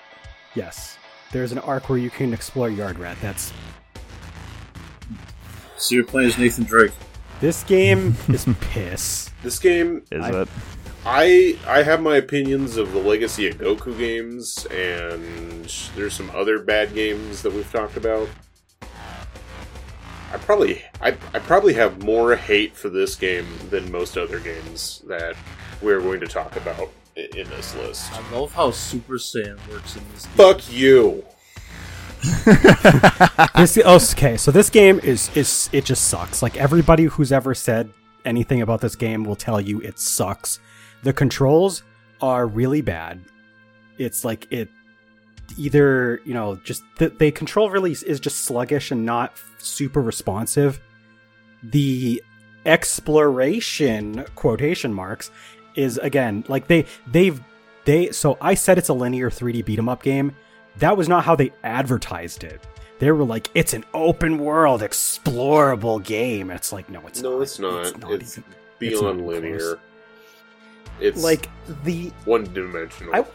Yes. 0.55 0.95
There's 1.31 1.51
an 1.51 1.59
arc 1.59 1.89
where 1.89 1.97
you 1.99 2.09
can 2.09 2.33
explore 2.33 2.69
Yardrat. 2.69 3.19
That's 3.21 3.53
So 5.77 5.95
you're 5.95 6.03
playing 6.05 6.29
as 6.29 6.37
Nathan 6.37 6.63
Drake. 6.65 6.91
this 7.39 7.63
game 7.63 8.15
is 8.27 8.45
piss. 8.61 9.29
This 9.43 9.59
game, 9.59 10.03
Is 10.11 10.23
I- 10.23 10.41
it? 10.41 10.47
I 11.05 11.57
I 11.65 11.83
have 11.83 12.01
my 12.01 12.17
opinions 12.17 12.75
of 12.75 12.91
the 12.91 12.99
legacy 12.99 13.47
of 13.47 13.55
Goku 13.57 13.97
games, 13.97 14.65
and 14.65 15.63
there's 15.95 16.13
some 16.13 16.29
other 16.35 16.59
bad 16.59 16.93
games 16.93 17.41
that 17.41 17.53
we've 17.53 17.71
talked 17.71 17.95
about. 17.95 18.27
I 18.81 20.37
probably 20.39 20.83
I, 21.01 21.09
I 21.33 21.39
probably 21.39 21.73
have 21.75 22.03
more 22.03 22.35
hate 22.35 22.75
for 22.75 22.89
this 22.89 23.15
game 23.15 23.47
than 23.69 23.89
most 23.91 24.17
other 24.17 24.39
games 24.39 25.01
that 25.07 25.35
we're 25.81 26.01
going 26.01 26.19
to 26.19 26.27
talk 26.27 26.57
about 26.57 26.81
i- 26.81 26.87
in 27.35 27.49
this 27.49 27.75
list. 27.75 28.11
I 28.13 28.31
love 28.31 28.53
how 28.53 28.71
Super 28.71 29.15
Saiyan 29.15 29.59
works 29.69 29.95
in 29.95 30.03
this 30.13 30.25
game. 30.25 30.35
Fuck 30.35 30.71
you. 30.71 31.25
this 33.55 33.77
oh, 33.85 33.99
okay, 34.11 34.35
so 34.35 34.51
this 34.51 34.69
game 34.69 34.99
is 34.99 35.35
is 35.37 35.69
it 35.71 35.85
just 35.85 36.09
sucks. 36.09 36.41
Like 36.41 36.57
everybody 36.57 37.05
who's 37.05 37.31
ever 37.31 37.55
said 37.55 37.91
anything 38.25 38.61
about 38.61 38.81
this 38.81 38.95
game 38.95 39.23
will 39.23 39.37
tell 39.37 39.61
you 39.61 39.79
it 39.81 39.99
sucks. 39.99 40.59
The 41.03 41.13
controls 41.13 41.83
are 42.21 42.45
really 42.45 42.81
bad. 42.81 43.23
It's 43.97 44.25
like 44.25 44.51
it 44.51 44.69
either 45.57 46.19
you 46.25 46.33
know 46.33 46.57
just 46.57 46.83
the, 46.97 47.09
the 47.09 47.31
control 47.31 47.69
release 47.69 48.03
is 48.03 48.19
just 48.19 48.43
sluggish 48.43 48.91
and 48.91 49.05
not 49.05 49.33
super 49.57 50.01
responsive. 50.01 50.81
The 51.63 52.21
exploration 52.65 54.25
quotation 54.35 54.93
marks 54.93 55.31
is 55.75 55.97
again 55.97 56.43
like 56.47 56.67
they 56.67 56.85
they've 57.07 57.41
they 57.85 58.11
so 58.11 58.37
I 58.41 58.53
said 58.53 58.77
it's 58.77 58.89
a 58.89 58.93
linear 58.93 59.29
3D 59.29 59.63
beat 59.65 59.79
'em 59.79 59.89
up 59.89 60.03
game. 60.03 60.35
That 60.77 60.95
was 60.97 61.07
not 61.09 61.23
how 61.25 61.35
they 61.35 61.51
advertised 61.63 62.43
it. 62.43 62.61
They 62.99 63.11
were 63.11 63.23
like, 63.23 63.49
it's 63.55 63.73
an 63.73 63.85
open 63.93 64.39
world, 64.39 64.81
explorable 64.81 66.03
game. 66.03 66.51
It's 66.51 66.71
like, 66.73 66.89
no, 66.89 67.01
it's 67.07 67.21
No, 67.21 67.37
not. 67.37 67.41
it's 67.41 67.59
not. 67.59 68.11
It's, 68.11 68.37
even- 68.37 68.49
it's 68.81 68.99
beyond 68.99 69.19
not 69.19 69.27
linear. 69.27 69.57
close. 69.57 69.77
It's 70.99 71.23
like 71.23 71.49
the 71.85 72.11
one 72.25 72.43
dimensional. 72.53 73.15
I- 73.15 73.25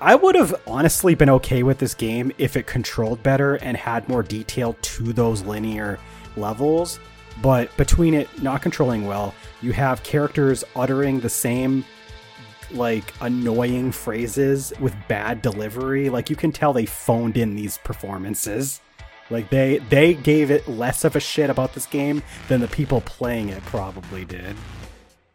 I 0.00 0.16
would 0.16 0.34
have 0.34 0.60
honestly 0.66 1.14
been 1.14 1.30
okay 1.30 1.62
with 1.62 1.78
this 1.78 1.94
game 1.94 2.32
if 2.36 2.56
it 2.56 2.66
controlled 2.66 3.22
better 3.22 3.54
and 3.54 3.76
had 3.76 4.08
more 4.08 4.24
detail 4.24 4.76
to 4.82 5.12
those 5.12 5.42
linear 5.42 6.00
levels. 6.36 6.98
But 7.42 7.76
between 7.76 8.14
it 8.14 8.42
not 8.42 8.62
controlling 8.62 9.06
well, 9.06 9.34
you 9.60 9.72
have 9.72 10.02
characters 10.04 10.62
uttering 10.76 11.20
the 11.20 11.28
same 11.28 11.84
like 12.70 13.12
annoying 13.20 13.92
phrases 13.92 14.72
with 14.80 14.94
bad 15.08 15.42
delivery. 15.42 16.08
Like 16.08 16.30
you 16.30 16.36
can 16.36 16.52
tell 16.52 16.72
they 16.72 16.86
phoned 16.86 17.36
in 17.36 17.54
these 17.56 17.78
performances. 17.78 18.80
Like 19.28 19.50
they 19.50 19.78
they 19.90 20.14
gave 20.14 20.50
it 20.50 20.68
less 20.68 21.04
of 21.04 21.16
a 21.16 21.20
shit 21.20 21.50
about 21.50 21.74
this 21.74 21.86
game 21.86 22.22
than 22.48 22.60
the 22.60 22.68
people 22.68 23.00
playing 23.02 23.48
it 23.48 23.62
probably 23.66 24.24
did. 24.24 24.54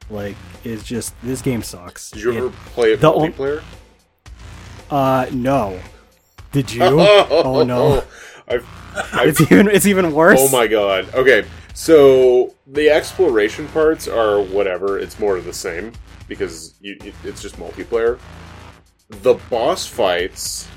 Like 0.10 0.36
it's 0.64 0.84
just 0.84 1.14
this 1.22 1.42
game 1.42 1.62
sucks. 1.62 2.12
Did 2.12 2.24
you 2.24 2.32
It- 2.32 2.38
ever 2.38 2.50
play 2.74 2.94
it 2.94 3.02
the 3.02 3.12
multiplayer? 3.12 3.64
uh, 4.90 5.28
no. 5.34 5.80
Did 6.52 6.72
you? 6.72 6.84
oh 6.86 7.64
no. 7.64 8.04
I've 8.48 8.66
It's 9.14 9.42
even 9.42 9.68
it's 9.68 9.86
even 9.86 10.14
worse. 10.14 10.40
Oh 10.42 10.50
my 10.50 10.68
god. 10.68 11.14
Okay, 11.14 11.46
so 11.74 12.54
the 12.68 12.90
exploration 12.90 13.68
parts 13.70 14.08
are 14.08 14.42
whatever. 14.42 15.00
It's 15.00 15.20
more 15.20 15.38
of 15.38 15.46
the 15.46 15.54
same 15.54 15.94
because 16.28 16.76
you, 16.82 16.98
it, 17.04 17.14
it's 17.24 17.42
just 17.42 17.58
multiplayer. 17.58 18.20
The 19.10 19.36
boss 19.50 19.86
fights, 19.86 20.68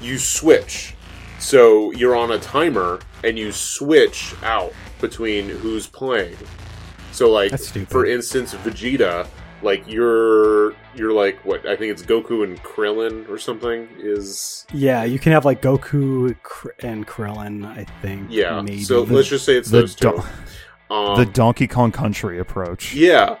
you 0.00 0.18
switch. 0.18 0.94
So 1.38 1.90
you're 1.92 2.16
on 2.16 2.32
a 2.32 2.38
timer 2.38 3.00
and 3.22 3.38
you 3.38 3.52
switch 3.52 4.34
out 4.42 4.72
between 5.00 5.48
who's 5.48 5.86
playing. 5.86 6.36
So 7.12 7.30
like, 7.30 7.58
for 7.88 8.06
instance, 8.06 8.54
Vegeta, 8.54 9.28
like 9.64 9.88
you're 9.88 10.72
you're 10.94 11.12
like 11.12 11.44
what 11.44 11.66
I 11.66 11.74
think 11.76 11.90
it's 11.92 12.02
Goku 12.02 12.44
and 12.44 12.62
Krillin 12.62 13.28
or 13.28 13.38
something 13.38 13.88
is 13.98 14.66
Yeah, 14.72 15.04
you 15.04 15.18
can 15.18 15.32
have 15.32 15.44
like 15.44 15.62
Goku 15.62 16.36
and 16.80 17.06
Krillin. 17.06 17.66
I 17.66 17.84
think. 18.02 18.28
yeah. 18.30 18.60
Maybe. 18.60 18.84
So 18.84 19.02
let's 19.02 19.28
just 19.28 19.44
say 19.44 19.56
it's 19.56 19.70
The 19.70 19.80
those 19.80 19.94
two. 19.94 20.22
Um, 20.90 21.16
the 21.18 21.26
Donkey 21.26 21.66
Kong 21.66 21.90
Country 21.90 22.38
approach. 22.38 22.94
Yeah, 22.94 23.38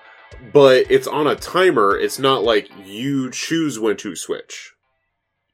but 0.52 0.86
it's 0.90 1.06
on 1.06 1.26
a 1.26 1.36
timer. 1.36 1.96
It's 1.96 2.18
not 2.18 2.42
like 2.42 2.70
you 2.84 3.30
choose 3.30 3.78
when 3.78 3.96
to 3.98 4.16
switch. 4.16 4.72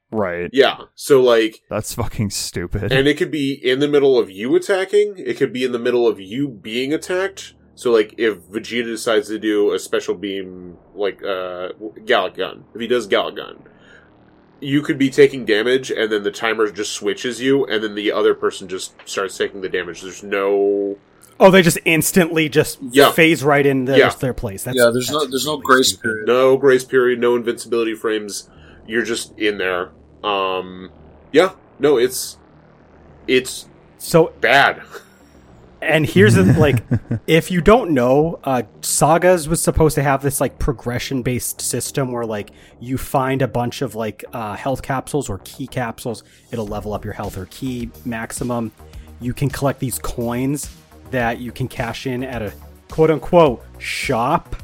Right. 0.09 0.49
Yeah, 0.51 0.77
so 0.95 1.21
like, 1.21 1.61
That's 1.69 1.93
fucking 1.93 2.31
stupid. 2.31 2.91
and 2.91 3.07
it 3.07 3.17
could 3.17 3.31
be 3.31 3.53
in 3.53 3.79
the 3.79 3.87
middle 3.87 4.17
of 4.19 4.29
you 4.29 4.55
attacking. 4.55 5.15
It 5.17 5.37
could 5.37 5.53
be 5.53 5.63
in 5.63 5.71
the 5.71 5.79
middle 5.79 6.05
of 6.07 6.19
you 6.19 6.49
being 6.49 6.93
attacked. 6.93 7.53
So 7.81 7.89
like, 7.91 8.13
if 8.19 8.37
Vegeta 8.41 8.83
decides 8.85 9.27
to 9.29 9.39
do 9.39 9.73
a 9.73 9.79
special 9.79 10.13
beam, 10.13 10.77
like 10.93 11.23
uh, 11.23 11.69
Galick 12.05 12.37
Gun, 12.37 12.63
if 12.75 12.79
he 12.79 12.85
does 12.85 13.07
Galick 13.07 13.37
Gun, 13.37 13.63
you 14.59 14.83
could 14.83 14.99
be 14.99 15.09
taking 15.09 15.45
damage, 15.45 15.89
and 15.89 16.11
then 16.11 16.21
the 16.21 16.29
timer 16.29 16.69
just 16.69 16.91
switches 16.91 17.41
you, 17.41 17.65
and 17.65 17.83
then 17.83 17.95
the 17.95 18.11
other 18.11 18.35
person 18.35 18.67
just 18.67 18.93
starts 19.05 19.35
taking 19.35 19.61
the 19.61 19.67
damage. 19.67 20.03
There's 20.03 20.21
no 20.21 20.99
oh, 21.39 21.49
they 21.49 21.63
just 21.63 21.79
instantly 21.83 22.49
just 22.49 22.77
Yeah. 22.91 23.11
phase 23.13 23.43
right 23.43 23.65
in 23.65 23.85
their, 23.85 23.97
Yeah. 23.97 24.09
their 24.09 24.35
place. 24.35 24.61
That's, 24.61 24.77
yeah, 24.77 24.91
there's 24.93 25.09
no 25.09 25.21
that's 25.21 25.31
there's 25.31 25.47
no 25.47 25.57
grace 25.57 25.87
stupid. 25.87 26.03
period. 26.03 26.27
no 26.27 26.57
grace 26.57 26.83
period, 26.83 27.19
no 27.19 27.35
invincibility 27.35 27.95
frames. 27.95 28.47
You're 28.85 29.01
just 29.05 29.35
in 29.39 29.57
there. 29.57 29.89
Um, 30.23 30.91
yeah, 31.31 31.53
no, 31.79 31.97
it's 31.97 32.37
it's 33.27 33.67
So 33.97 34.33
bad. 34.39 34.83
And 35.81 36.05
here's 36.05 36.35
the 36.35 36.43
like, 36.43 36.83
if 37.27 37.49
you 37.49 37.59
don't 37.59 37.91
know, 37.91 38.39
uh, 38.43 38.63
Sagas 38.81 39.49
was 39.49 39.61
supposed 39.61 39.95
to 39.95 40.03
have 40.03 40.21
this 40.21 40.39
like 40.39 40.59
progression 40.59 41.23
based 41.23 41.59
system 41.61 42.11
where 42.11 42.25
like 42.25 42.51
you 42.79 42.97
find 42.97 43.41
a 43.41 43.47
bunch 43.47 43.81
of 43.81 43.95
like 43.95 44.23
uh, 44.33 44.55
health 44.55 44.81
capsules 44.81 45.29
or 45.29 45.39
ki 45.39 45.67
capsules. 45.67 46.23
It'll 46.51 46.67
level 46.67 46.93
up 46.93 47.03
your 47.03 47.13
health 47.13 47.37
or 47.37 47.47
ki 47.47 47.89
maximum. 48.05 48.71
You 49.19 49.33
can 49.33 49.49
collect 49.49 49.79
these 49.79 49.97
coins 49.99 50.69
that 51.09 51.39
you 51.39 51.51
can 51.51 51.67
cash 51.67 52.05
in 52.05 52.23
at 52.23 52.41
a 52.41 52.53
quote 52.89 53.09
unquote 53.09 53.63
shop. 53.79 54.55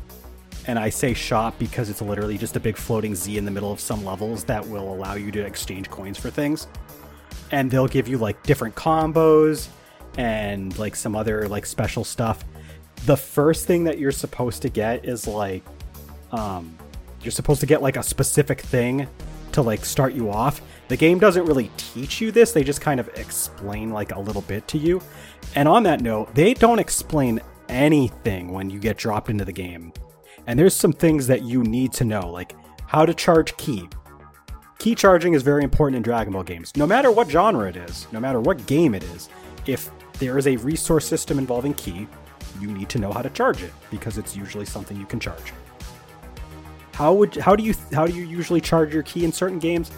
And 0.67 0.77
I 0.77 0.89
say 0.89 1.13
shop 1.13 1.57
because 1.57 1.89
it's 1.89 2.01
literally 2.01 2.37
just 2.37 2.57
a 2.57 2.59
big 2.59 2.75
floating 2.75 3.15
Z 3.15 3.37
in 3.37 3.45
the 3.45 3.51
middle 3.51 3.71
of 3.71 3.79
some 3.79 4.03
levels 4.03 4.43
that 4.45 4.67
will 4.67 4.93
allow 4.93 5.15
you 5.15 5.31
to 5.31 5.45
exchange 5.45 5.89
coins 5.89 6.17
for 6.17 6.29
things 6.29 6.67
and 7.51 7.71
they'll 7.71 7.87
give 7.87 8.07
you 8.07 8.17
like 8.17 8.41
different 8.43 8.75
combos 8.75 9.69
and 10.17 10.77
like 10.77 10.95
some 10.95 11.15
other 11.15 11.47
like 11.47 11.65
special 11.65 12.03
stuff 12.03 12.43
the 13.05 13.17
first 13.17 13.65
thing 13.65 13.83
that 13.85 13.99
you're 13.99 14.11
supposed 14.11 14.61
to 14.63 14.69
get 14.69 15.05
is 15.05 15.27
like 15.27 15.63
um 16.31 16.77
you're 17.21 17.31
supposed 17.31 17.59
to 17.59 17.65
get 17.65 17.81
like 17.81 17.97
a 17.97 18.03
specific 18.03 18.61
thing 18.61 19.07
to 19.57 19.61
like 19.61 19.83
start 19.83 20.13
you 20.13 20.29
off. 20.29 20.61
The 20.87 20.95
game 20.95 21.19
doesn't 21.19 21.45
really 21.45 21.71
teach 21.77 22.21
you 22.21 22.31
this, 22.31 22.51
they 22.51 22.63
just 22.63 22.79
kind 22.79 22.99
of 22.99 23.09
explain 23.15 23.89
like 23.89 24.13
a 24.13 24.19
little 24.19 24.43
bit 24.43 24.67
to 24.69 24.77
you. 24.77 25.01
And 25.55 25.67
on 25.67 25.83
that 25.83 26.01
note, 26.01 26.33
they 26.35 26.53
don't 26.53 26.79
explain 26.79 27.41
anything 27.67 28.53
when 28.53 28.69
you 28.69 28.79
get 28.79 28.97
dropped 28.97 29.29
into 29.29 29.45
the 29.45 29.51
game. 29.51 29.91
And 30.45 30.57
there's 30.57 30.75
some 30.75 30.93
things 30.93 31.27
that 31.27 31.41
you 31.41 31.63
need 31.63 31.91
to 31.93 32.05
know, 32.05 32.29
like 32.29 32.55
how 32.85 33.05
to 33.05 33.13
charge 33.13 33.57
ki. 33.57 33.89
Ki 34.77 34.93
charging 34.93 35.33
is 35.33 35.41
very 35.41 35.63
important 35.63 35.97
in 35.97 36.03
Dragon 36.03 36.33
Ball 36.33 36.43
games, 36.43 36.71
no 36.77 36.85
matter 36.85 37.11
what 37.11 37.29
genre 37.29 37.67
it 37.67 37.75
is, 37.75 38.07
no 38.11 38.19
matter 38.19 38.39
what 38.39 38.65
game 38.67 38.93
it 38.93 39.03
is. 39.03 39.27
If 39.65 39.89
there 40.19 40.37
is 40.37 40.47
a 40.47 40.57
resource 40.57 41.07
system 41.07 41.37
involving 41.37 41.73
ki, 41.73 42.07
you 42.59 42.71
need 42.71 42.89
to 42.89 42.99
know 42.99 43.11
how 43.11 43.21
to 43.21 43.29
charge 43.29 43.61
it 43.61 43.71
because 43.91 44.17
it's 44.17 44.35
usually 44.35 44.65
something 44.65 44.97
you 44.97 45.05
can 45.05 45.19
charge. 45.19 45.53
How 46.93 47.13
would 47.13 47.35
how 47.35 47.55
do 47.55 47.63
you 47.63 47.75
how 47.93 48.07
do 48.07 48.13
you 48.13 48.23
usually 48.23 48.61
charge 48.61 48.93
your 48.93 49.03
ki 49.03 49.23
in 49.23 49.31
certain 49.31 49.59
games? 49.59 49.91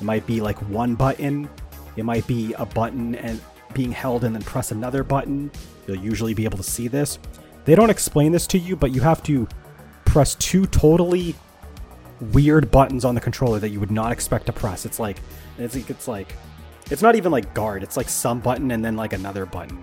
It 0.00 0.04
might 0.04 0.26
be 0.26 0.40
like 0.40 0.58
one 0.68 0.94
button. 0.94 1.48
It 1.96 2.04
might 2.04 2.26
be 2.26 2.54
a 2.58 2.66
button 2.66 3.14
and 3.14 3.40
being 3.72 3.92
held 3.92 4.24
and 4.24 4.34
then 4.34 4.42
press 4.42 4.70
another 4.70 5.02
button. 5.02 5.50
You'll 5.86 5.96
usually 5.96 6.34
be 6.34 6.44
able 6.44 6.58
to 6.58 6.62
see 6.62 6.88
this. 6.88 7.18
They 7.64 7.74
don't 7.74 7.90
explain 7.90 8.32
this 8.32 8.46
to 8.48 8.58
you, 8.58 8.76
but 8.76 8.92
you 8.92 9.00
have 9.00 9.22
to 9.24 9.48
press 10.04 10.34
two 10.34 10.66
totally 10.66 11.34
weird 12.32 12.70
buttons 12.70 13.04
on 13.04 13.14
the 13.14 13.20
controller 13.20 13.58
that 13.58 13.70
you 13.70 13.80
would 13.80 13.90
not 13.90 14.12
expect 14.12 14.46
to 14.46 14.52
press. 14.52 14.84
It's 14.84 15.00
like 15.00 15.18
it's, 15.58 15.76
it's 15.76 16.08
like 16.08 16.34
it's 16.92 17.00
not 17.00 17.16
even 17.16 17.32
like 17.32 17.54
guard. 17.54 17.82
It's 17.82 17.96
like 17.96 18.08
some 18.10 18.38
button 18.38 18.70
and 18.70 18.84
then 18.84 18.96
like 18.96 19.14
another 19.14 19.46
button. 19.46 19.80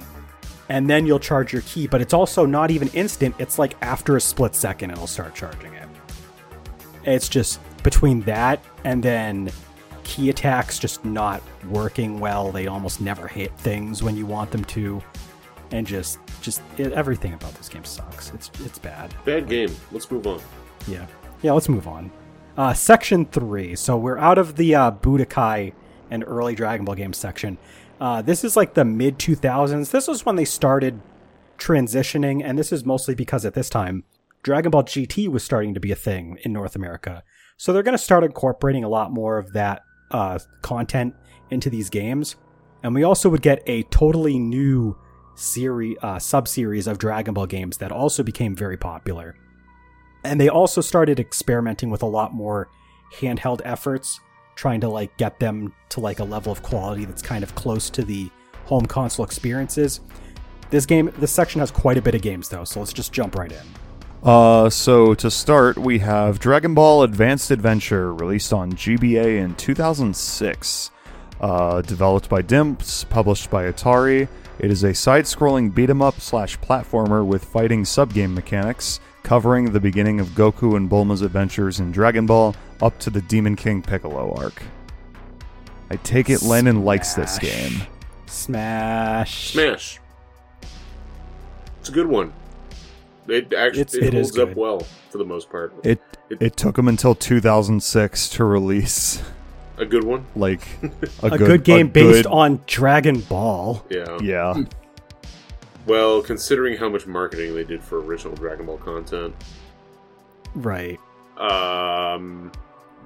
And 0.70 0.88
then 0.88 1.08
you'll 1.08 1.20
charge 1.20 1.52
your 1.52 1.64
ki, 1.64 1.88
but 1.88 2.02
it's 2.02 2.14
also 2.14 2.46
not 2.46 2.70
even 2.70 2.88
instant. 2.90 3.34
It's 3.40 3.58
like 3.58 3.76
after 3.82 4.16
a 4.16 4.22
split 4.22 4.54
second 4.54 4.92
it'll 4.92 5.08
start 5.08 5.34
charging 5.34 5.74
it. 5.74 5.90
It's 7.06 7.28
just 7.28 7.60
between 7.82 8.22
that 8.22 8.64
and 8.84 9.02
then 9.02 9.50
ki 10.04 10.30
attacks 10.30 10.78
just 10.78 11.04
not 11.04 11.42
working 11.68 12.20
well. 12.20 12.52
They 12.52 12.68
almost 12.68 13.02
never 13.02 13.28
hit 13.28 13.58
things 13.58 14.04
when 14.04 14.16
you 14.16 14.28
want 14.28 14.52
them 14.52 14.64
to. 14.66 15.02
And 15.72 15.88
just 15.88 16.20
just 16.42 16.62
it, 16.78 16.94
everything 16.94 17.34
about 17.34 17.56
this 17.56 17.70
game 17.70 17.86
sucks. 17.86 18.32
It's 18.36 18.52
it's 18.64 18.78
bad. 18.78 19.16
Bad 19.26 19.50
game. 19.50 19.76
Let's 19.92 20.12
move 20.12 20.28
on. 20.28 20.42
Yeah. 20.88 21.08
Yeah, 21.42 21.54
let's 21.54 21.70
move 21.70 21.88
on. 21.88 22.12
Uh, 22.56 22.74
section 22.74 23.26
3. 23.26 23.76
So 23.76 23.98
we're 23.98 24.18
out 24.18 24.38
of 24.38 24.58
the 24.58 24.76
uh, 24.76 24.92
Budokai 24.92 25.74
and 26.12 26.24
early 26.26 26.56
Dragon 26.56 26.86
Ball 26.86 26.96
game 26.96 27.14
section. 27.14 27.58
Uh, 28.00 28.22
this 28.22 28.44
is 28.44 28.56
like 28.56 28.74
the 28.74 28.86
mid 28.86 29.18
2000s. 29.20 29.92
This 29.92 30.08
was 30.08 30.26
when 30.26 30.36
they 30.36 30.46
started 30.46 31.02
transitioning, 31.58 32.42
and 32.44 32.58
this 32.58 32.72
is 32.72 32.86
mostly 32.86 33.16
because 33.16 33.46
at 33.46 33.54
this 33.54 33.70
time, 33.70 34.04
Dragon 34.44 34.72
Ball 34.72 34.84
GT 34.84 35.28
was 35.28 35.44
starting 35.44 35.74
to 35.74 35.80
be 35.80 35.92
a 35.92 35.96
thing 35.96 36.38
in 36.44 36.54
North 36.54 36.76
America. 36.76 37.24
So 37.58 37.74
they're 37.74 37.84
going 37.84 37.98
to 37.98 38.04
start 38.04 38.24
incorporating 38.24 38.84
a 38.84 38.90
lot 38.90 39.12
more 39.12 39.38
of 39.38 39.52
that 39.54 39.84
uh, 40.12 40.40
content 40.62 41.14
into 41.50 41.70
these 41.70 41.90
games. 41.90 42.38
And 42.84 42.96
we 42.96 43.04
also 43.04 43.30
would 43.30 43.42
get 43.42 43.62
a 43.68 43.84
totally 43.84 44.40
new 44.40 44.98
series, 45.36 45.98
uh, 46.02 46.20
sub 46.20 46.48
series 46.48 46.88
of 46.88 46.98
Dragon 46.98 47.34
Ball 47.34 47.48
games 47.48 47.78
that 47.78 47.92
also 47.92 48.24
became 48.24 48.56
very 48.56 48.78
popular. 48.78 49.36
And 50.24 50.40
they 50.40 50.50
also 50.50 50.82
started 50.82 51.20
experimenting 51.20 51.90
with 51.90 52.02
a 52.02 52.08
lot 52.08 52.34
more 52.34 52.70
handheld 53.16 53.62
efforts, 53.66 54.20
trying 54.60 54.82
to 54.82 54.90
like 54.90 55.16
get 55.16 55.40
them 55.40 55.74
to 55.88 56.02
like 56.02 56.20
a 56.20 56.24
level 56.24 56.52
of 56.52 56.62
quality 56.62 57.06
that's 57.06 57.22
kind 57.22 57.44
of 57.44 57.56
close 57.56 57.90
to 57.90 58.04
the 58.04 58.30
home 58.66 58.86
console 58.86 59.24
experiences. 59.24 60.02
This 60.70 60.86
game, 60.86 61.12
this 61.18 61.32
section 61.32 61.60
has 61.62 61.72
quite 61.72 61.98
a 61.98 62.02
bit 62.02 62.14
of 62.14 62.22
games 62.22 62.50
though, 62.50 62.66
so 62.66 62.82
let's 62.82 62.92
just 62.92 63.14
jump 63.14 63.36
right 63.36 63.52
in. 63.52 63.62
Uh, 64.22 64.70
so 64.70 65.14
to 65.14 65.32
start, 65.32 65.78
we 65.78 66.00
have 66.00 66.40
Dragon 66.40 66.74
Ball 66.74 67.04
Advanced 67.04 67.52
Adventure, 67.52 68.14
released 68.14 68.52
on 68.52 68.74
GBA 68.74 69.38
in 69.42 69.56
2006. 69.56 70.92
Uh, 71.40 71.82
developed 71.84 72.28
by 72.28 72.42
Dimps, 72.42 73.08
published 73.08 73.50
by 73.50 73.72
Atari. 73.72 74.28
It 74.60 74.70
is 74.70 74.84
a 74.84 74.94
side-scrolling 74.94 75.74
beat 75.74 75.90
'em 75.90 76.02
up 76.02 76.20
slash 76.20 76.60
platformer 76.60 77.26
with 77.26 77.46
fighting 77.46 77.86
sub-game 77.86 78.36
mechanics, 78.36 79.00
covering 79.24 79.72
the 79.72 79.80
beginning 79.80 80.20
of 80.20 80.36
Goku 80.36 80.76
and 80.76 80.90
Bulma's 80.90 81.22
adventures 81.22 81.80
in 81.80 81.94
Dragon 81.94 82.26
Ball 82.26 82.54
up 82.82 82.98
to 83.00 83.10
the 83.10 83.22
Demon 83.22 83.56
King 83.56 83.82
Piccolo 83.82 84.34
arc. 84.36 84.62
I 85.90 85.96
take 85.98 86.30
it 86.30 86.42
Lennon 86.44 86.86
likes 86.86 87.14
this 87.14 87.40
game. 87.40 87.82
Smash. 88.28 89.52
Smash. 89.54 90.00
It's 91.80 91.90
a 91.90 91.92
good 91.92 92.08
one. 92.08 92.34
It 93.28 93.54
actually 93.54 93.82
It's- 93.82 93.96
it, 93.96 94.04
it 94.06 94.14
is 94.14 94.36
holds 94.36 94.40
up 94.52 94.56
well 94.56 94.80
for 95.10 95.18
the 95.18 95.26
most 95.26 95.50
part. 95.50 95.74
It 95.84 96.02
it 96.40 96.56
took 96.58 96.76
them 96.76 96.88
until 96.88 97.16
2006 97.16 98.30
to 98.30 98.44
release 98.44 99.22
A 99.78 99.86
good 99.86 100.04
one. 100.04 100.26
like 100.36 100.62
a, 101.24 101.28
A 101.28 101.38
good, 101.38 101.64
game 101.64 101.88
a 101.88 101.90
based 101.90 102.24
good- 102.24 102.28
on 102.28 102.62
Dragon 102.68 103.22
Ball. 103.22 103.84
Yeah. 103.90 104.18
Yeah. 104.22 104.64
Well, 105.88 106.22
considering 106.22 106.78
how 106.78 106.88
much 106.90 107.08
marketing 107.08 107.56
they 107.56 107.64
did 107.64 107.82
for 107.84 108.00
original 108.00 108.36
Dragon 108.36 108.68
Ball 108.68 108.78
content, 108.78 109.34
Right. 110.54 111.00
um, 111.38 112.52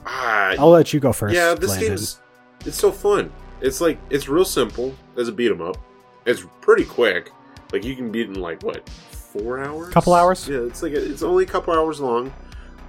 ah, 0.06 0.56
I'll 0.60 0.70
let 0.70 0.94
you 0.94 1.00
go 1.00 1.14
first. 1.14 1.36
yeah, 1.36 1.54
this 1.54 1.72
Landon. 1.72 1.90
game's 1.90 2.20
it's 2.66 2.78
so 2.78 2.92
fun. 2.92 3.32
It's 3.62 3.82
like 3.82 3.98
it's 4.10 4.28
real 4.28 4.46
simple 4.46 4.94
as 5.18 5.28
a 5.28 5.32
beat 5.32 5.52
'em 5.52 5.62
up. 5.62 5.78
It's 6.26 6.44
pretty 6.62 6.86
quick. 6.86 7.32
Like 7.72 7.84
you 7.84 7.96
can 7.96 8.12
beat 8.12 8.28
in 8.28 8.36
like 8.36 8.62
what 8.64 8.88
four 8.90 9.60
hours? 9.60 9.94
Couple 9.94 10.14
hours? 10.14 10.48
Yeah, 10.48 10.60
it's 10.60 10.84
like 10.84 10.94
it's 10.94 11.24
only 11.24 11.44
a 11.44 11.48
couple 11.48 11.74
hours 11.74 12.00
long. 12.00 12.32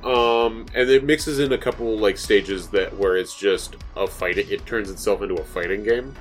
Um, 0.04 0.66
and 0.74 0.90
it 0.90 1.02
mixes 1.04 1.38
in 1.38 1.52
a 1.52 1.58
couple 1.58 1.96
like 1.96 2.18
stages 2.18 2.68
that 2.68 2.94
where 2.98 3.16
it's 3.16 3.34
just 3.38 3.76
a 3.96 4.06
fight. 4.06 4.36
It 4.36 4.66
turns 4.66 4.90
itself 4.90 5.22
into 5.22 5.34
a 5.36 5.44
fighting 5.44 5.82
game. 5.82 6.14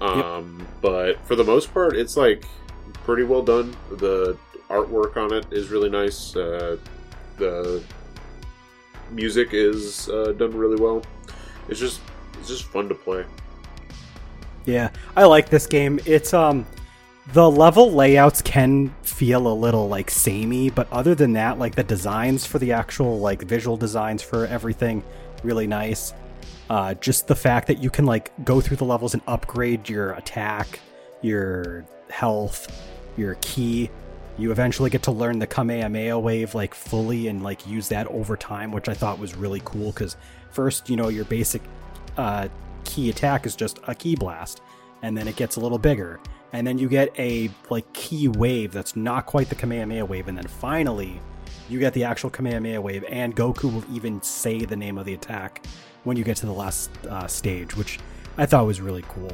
Um, 0.00 0.66
but 0.80 1.24
for 1.26 1.34
the 1.36 1.44
most 1.44 1.72
part, 1.72 1.96
it's 1.96 2.16
like 2.16 2.44
pretty 3.04 3.22
well 3.22 3.42
done. 3.42 3.74
The 3.90 4.36
artwork 4.68 5.16
on 5.16 5.32
it 5.32 5.46
is 5.50 5.70
really 5.70 5.88
nice. 5.88 6.36
Uh, 6.36 6.76
the 7.38 7.82
music 9.12 9.50
is 9.52 10.08
uh, 10.08 10.32
done 10.32 10.56
really 10.56 10.80
well. 10.80 11.02
It's 11.68 11.80
just 11.80 12.00
it's 12.38 12.48
just 12.48 12.64
fun 12.64 12.88
to 12.88 12.94
play. 12.94 13.24
Yeah, 14.64 14.90
I 15.16 15.24
like 15.24 15.48
this 15.48 15.66
game. 15.66 16.00
It's 16.06 16.34
um 16.34 16.66
the 17.32 17.48
level 17.48 17.92
layouts 17.92 18.42
can 18.42 18.92
feel 19.02 19.46
a 19.46 19.54
little 19.54 19.88
like 19.88 20.10
samey, 20.10 20.70
but 20.70 20.92
other 20.92 21.14
than 21.14 21.32
that, 21.34 21.58
like 21.58 21.74
the 21.74 21.84
designs 21.84 22.44
for 22.46 22.58
the 22.58 22.72
actual 22.72 23.20
like 23.20 23.42
visual 23.42 23.76
designs 23.76 24.22
for 24.22 24.46
everything 24.46 25.04
really 25.42 25.66
nice. 25.66 26.14
Uh 26.68 26.94
just 26.94 27.26
the 27.26 27.36
fact 27.36 27.66
that 27.68 27.82
you 27.82 27.90
can 27.90 28.06
like 28.06 28.32
go 28.44 28.60
through 28.60 28.76
the 28.76 28.84
levels 28.84 29.14
and 29.14 29.22
upgrade 29.26 29.88
your 29.88 30.12
attack, 30.12 30.80
your 31.20 31.84
health, 32.10 32.66
your 33.16 33.36
ki. 33.36 33.90
You 34.38 34.50
eventually 34.50 34.90
get 34.90 35.02
to 35.04 35.12
learn 35.12 35.38
the 35.38 35.46
Kamehameha 35.46 36.18
wave 36.18 36.54
like 36.54 36.74
fully 36.74 37.28
and 37.28 37.42
like 37.42 37.66
use 37.66 37.88
that 37.88 38.06
over 38.08 38.36
time, 38.36 38.72
which 38.72 38.88
I 38.88 38.94
thought 38.94 39.18
was 39.18 39.36
really 39.36 39.62
cool 39.64 39.92
cuz 39.92 40.16
first, 40.50 40.88
you 40.88 40.96
know, 40.96 41.08
your 41.08 41.24
basic 41.24 41.62
uh 42.16 42.48
ki 42.84 43.10
attack 43.10 43.46
is 43.46 43.54
just 43.54 43.78
a 43.86 43.94
ki 43.94 44.16
blast 44.16 44.60
and 45.02 45.16
then 45.16 45.28
it 45.28 45.36
gets 45.36 45.56
a 45.56 45.60
little 45.60 45.78
bigger 45.78 46.20
and 46.52 46.66
then 46.66 46.78
you 46.78 46.88
get 46.88 47.12
a 47.18 47.50
like 47.70 47.90
ki 47.92 48.28
wave 48.28 48.72
that's 48.72 48.96
not 48.96 49.26
quite 49.26 49.48
the 49.48 49.54
kamehameha 49.54 50.04
wave 50.04 50.28
and 50.28 50.36
then 50.36 50.46
finally 50.46 51.20
you 51.68 51.78
get 51.78 51.92
the 51.94 52.04
actual 52.04 52.28
kamehameha 52.28 52.80
wave 52.80 53.04
and 53.08 53.34
goku 53.36 53.72
will 53.72 53.84
even 53.94 54.20
say 54.22 54.64
the 54.64 54.76
name 54.76 54.98
of 54.98 55.06
the 55.06 55.14
attack 55.14 55.64
when 56.04 56.16
you 56.16 56.24
get 56.24 56.36
to 56.36 56.46
the 56.46 56.52
last 56.52 56.90
uh, 57.06 57.26
stage 57.26 57.76
which 57.76 57.98
i 58.36 58.46
thought 58.46 58.66
was 58.66 58.80
really 58.80 59.04
cool. 59.08 59.30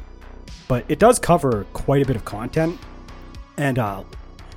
But 0.66 0.84
it 0.88 0.98
does 0.98 1.18
cover 1.18 1.66
quite 1.72 2.02
a 2.02 2.06
bit 2.06 2.16
of 2.16 2.24
content 2.24 2.78
and 3.56 3.78
uh, 3.78 4.04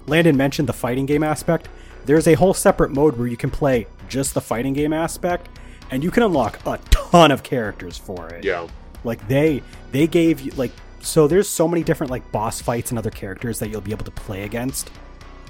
landon 0.08 0.36
mentioned 0.38 0.68
the 0.68 0.74
fighting 0.74 1.06
game 1.06 1.24
aspect 1.24 1.68
there's 2.06 2.28
a 2.28 2.34
whole 2.34 2.54
separate 2.54 2.92
mode 2.92 3.18
where 3.18 3.28
you 3.28 3.38
can 3.38 3.50
play 3.50 3.86
just 4.10 4.34
the 4.34 4.42
fighting 4.42 4.74
game 4.74 4.94
aspect 4.94 5.48
and 5.92 6.04
you 6.04 6.12
can 6.12 6.24
unlock 6.24 6.60
a 6.66 6.80
ton 6.90 7.32
of 7.32 7.44
characters 7.44 7.98
for 7.98 8.30
it 8.30 8.44
Yeah, 8.44 8.68
like 9.04 9.28
they 9.28 9.62
they 9.92 10.08
gave 10.08 10.42
you 10.42 10.52
like 10.54 10.72
so 11.00 11.28
there's 11.28 11.50
so 11.50 11.68
many 11.68 11.84
different 11.84 12.12
like 12.12 12.32
boss 12.32 12.62
fights 12.62 12.92
and 12.92 12.98
other 13.00 13.10
characters 13.12 13.60
that 13.60 13.70
you'll 13.70 13.82
be 13.82 13.92
able 13.92 14.06
to 14.06 14.12
play 14.12 14.44
against 14.44 14.92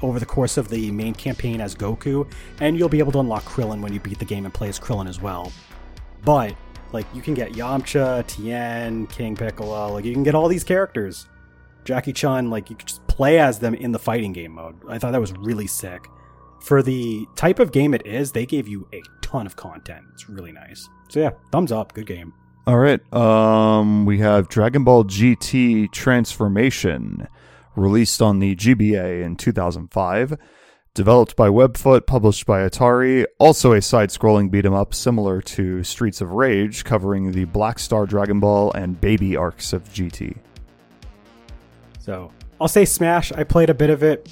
over 0.02 0.20
the 0.20 0.26
course 0.26 0.58
of 0.58 0.70
the 0.70 0.90
main 0.92 1.14
campaign 1.14 1.62
as 1.62 1.76
Goku, 1.76 2.28
and 2.60 2.76
you'll 2.78 2.90
be 2.90 2.98
able 3.00 3.12
to 3.12 3.20
unlock 3.20 3.44
Krillin 3.44 3.82
when 3.82 3.94
you 3.94 4.00
beat 4.00 4.18
the 4.18 4.26
game 4.26 4.46
and 4.46 4.54
play 4.54 4.68
as 4.68 4.80
Krillin 4.80 5.08
as 5.08 5.22
well. 5.22 5.52
But 6.26 6.56
like 6.92 7.06
you 7.14 7.22
can 7.22 7.34
get 7.36 7.52
Yamcha, 7.52 8.26
Tien, 8.28 9.06
King 9.08 9.36
Piccolo, 9.36 9.94
like 9.94 10.06
you 10.06 10.14
can 10.14 10.24
get 10.24 10.34
all 10.36 10.48
these 10.48 10.64
characters. 10.64 11.28
Jackie 11.84 12.14
Chun, 12.14 12.50
like 12.50 12.70
you 12.70 12.76
could 12.76 12.88
just 12.88 13.01
play 13.12 13.40
as 13.40 13.60
them 13.60 13.74
in 13.74 13.92
the 13.92 14.00
fighting 14.00 14.32
game 14.32 14.54
mode. 14.54 14.76
I 14.88 14.98
thought 14.98 15.12
that 15.12 15.22
was 15.22 15.34
really 15.34 15.68
sick. 15.68 16.08
For 16.62 16.82
the 16.82 17.26
type 17.36 17.60
of 17.60 17.72
game 17.72 17.94
it 17.94 18.06
is, 18.06 18.32
they 18.32 18.46
gave 18.46 18.68
you 18.68 18.88
a 18.94 19.02
ton 19.22 19.46
of 19.46 19.56
content. 19.56 20.06
It's 20.14 20.30
really 20.30 20.52
nice. 20.52 20.88
So 21.10 21.20
yeah, 21.20 21.32
thumbs 21.52 21.72
up, 21.72 21.94
good 21.94 22.06
game. 22.06 22.34
All 22.68 22.78
right. 22.78 23.02
Um, 23.14 24.06
we 24.06 24.20
have 24.20 24.48
Dragon 24.48 24.84
Ball 24.84 25.04
GT 25.04 25.92
Transformation, 25.92 27.28
released 27.76 28.22
on 28.22 28.40
the 28.40 28.56
GBA 28.56 29.24
in 29.24 29.36
2005. 29.36 30.38
Developed 30.94 31.36
by 31.38 31.48
Webfoot, 31.48 32.06
published 32.06 32.46
by 32.46 32.68
Atari, 32.68 33.26
also 33.40 33.72
a 33.72 33.82
side 33.82 34.10
scrolling 34.10 34.52
beat 34.52 34.66
'em 34.66 34.74
up 34.74 34.94
similar 34.94 35.42
to 35.42 35.84
Streets 35.84 36.20
of 36.20 36.32
Rage, 36.32 36.84
covering 36.84 37.32
the 37.32 37.46
Black 37.46 37.80
Star 37.80 38.06
Dragon 38.06 38.42
Ball 38.42 38.72
and 38.74 39.00
Baby 39.00 39.38
arcs 39.38 39.72
of 39.74 39.84
GT. 39.94 40.36
So 42.00 42.32
I'll 42.62 42.68
say 42.68 42.86
Smash. 42.86 43.32
I 43.32 43.44
played 43.44 43.70
a 43.70 43.74
bit 43.74 43.90
of 43.90 44.04
it. 44.04 44.30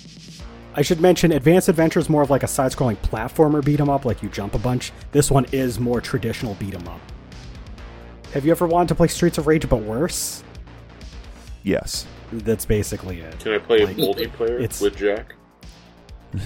I 0.76 0.84
should 0.84 1.02
mention 1.02 1.32
Advanced 1.32 1.68
Adventure 1.68 2.00
is 2.00 2.10
more 2.10 2.22
of 2.22 2.30
like 2.30 2.44
a 2.44 2.48
side-scrolling 2.48 2.98
platformer 2.98 3.66
beat 3.66 3.80
'em 3.80 3.90
up, 3.90 4.06
like 4.06 4.22
you 4.22 4.30
jump 4.30 4.54
a 4.54 4.60
bunch. 4.60 4.92
This 5.12 5.32
one 5.32 5.46
is 5.52 5.80
more 5.80 6.00
traditional 6.00 6.54
beat 6.60 6.76
'em 6.76 6.88
up. 6.88 7.02
Have 8.34 8.46
you 8.46 8.52
ever 8.52 8.68
wanted 8.68 8.90
to 8.90 8.96
play 8.96 9.08
Streets 9.08 9.40
of 9.40 9.48
Rage 9.48 9.68
but 9.68 9.78
worse? 9.82 10.44
Yes. 11.64 12.06
That's 12.32 12.66
basically 12.66 13.20
it. 13.22 13.40
Can 13.40 13.54
I 13.54 13.58
play 13.58 13.84
Like, 13.86 13.98
multiplayer 13.98 14.58
it's- 14.62 14.80
with 14.80 14.96
Jack? 14.96 15.34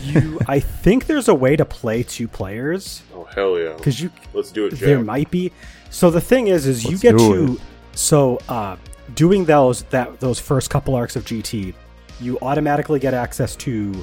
You, 0.05 0.39
I 0.47 0.61
think 0.61 1.07
there's 1.07 1.27
a 1.27 1.35
way 1.35 1.57
to 1.57 1.65
play 1.65 2.03
two 2.03 2.29
players 2.29 3.01
Oh 3.13 3.25
hell 3.25 3.59
yeah! 3.59 3.73
because 3.75 3.99
you 3.99 4.09
Let's 4.33 4.49
do 4.49 4.67
it, 4.67 4.69
Jack. 4.69 4.79
there 4.79 4.99
might 5.03 5.29
be. 5.29 5.51
So 5.89 6.09
the 6.09 6.21
thing 6.21 6.47
is, 6.47 6.65
is 6.65 6.85
you 6.85 6.91
Let's 6.91 7.01
get 7.01 7.17
do 7.17 7.57
to 7.57 7.61
so 7.93 8.39
uh, 8.47 8.77
doing 9.15 9.45
those 9.45 9.83
that 9.83 10.19
those 10.19 10.39
first 10.39 10.69
couple 10.69 10.95
arcs 10.95 11.15
of 11.15 11.25
GT, 11.25 11.73
you 12.19 12.37
automatically 12.41 12.99
get 12.99 13.13
access 13.13 13.55
to 13.57 13.93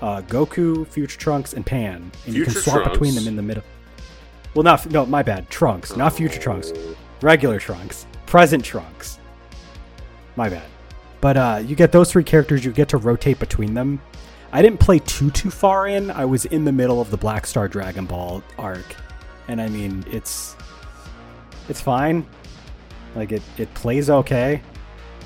uh, 0.00 0.22
Goku, 0.22 0.86
Future 0.86 1.18
Trunks, 1.18 1.54
and 1.54 1.64
Pan, 1.64 2.10
and 2.26 2.34
you 2.34 2.44
can 2.44 2.52
Future 2.52 2.70
swap 2.70 2.92
between 2.92 3.14
them 3.14 3.26
in 3.26 3.36
the 3.36 3.42
middle. 3.42 3.64
Well, 4.54 4.62
not 4.62 4.90
no, 4.90 5.06
my 5.06 5.22
bad. 5.22 5.48
Trunks, 5.50 5.96
not 5.96 6.12
Future 6.14 6.40
Trunks. 6.40 6.72
Regular 7.22 7.58
Trunks, 7.58 8.06
present 8.26 8.64
Trunks. 8.64 9.18
My 10.36 10.48
bad. 10.48 10.68
But 11.20 11.36
uh, 11.36 11.62
you 11.64 11.74
get 11.74 11.92
those 11.92 12.12
three 12.12 12.24
characters. 12.24 12.64
You 12.64 12.72
get 12.72 12.88
to 12.90 12.98
rotate 12.98 13.38
between 13.38 13.74
them. 13.74 14.00
I 14.52 14.62
didn't 14.62 14.80
play 14.80 14.98
too 15.00 15.30
too 15.30 15.50
far 15.50 15.86
in. 15.86 16.10
I 16.10 16.24
was 16.24 16.44
in 16.46 16.64
the 16.64 16.72
middle 16.72 17.00
of 17.00 17.10
the 17.10 17.16
Black 17.16 17.46
Star 17.46 17.68
Dragon 17.68 18.06
Ball 18.06 18.42
arc, 18.58 18.96
and 19.48 19.60
I 19.60 19.68
mean 19.68 20.04
it's 20.10 20.56
it's 21.68 21.80
fine. 21.80 22.26
Like 23.16 23.32
it 23.32 23.42
it 23.58 23.72
plays 23.74 24.08
okay, 24.10 24.60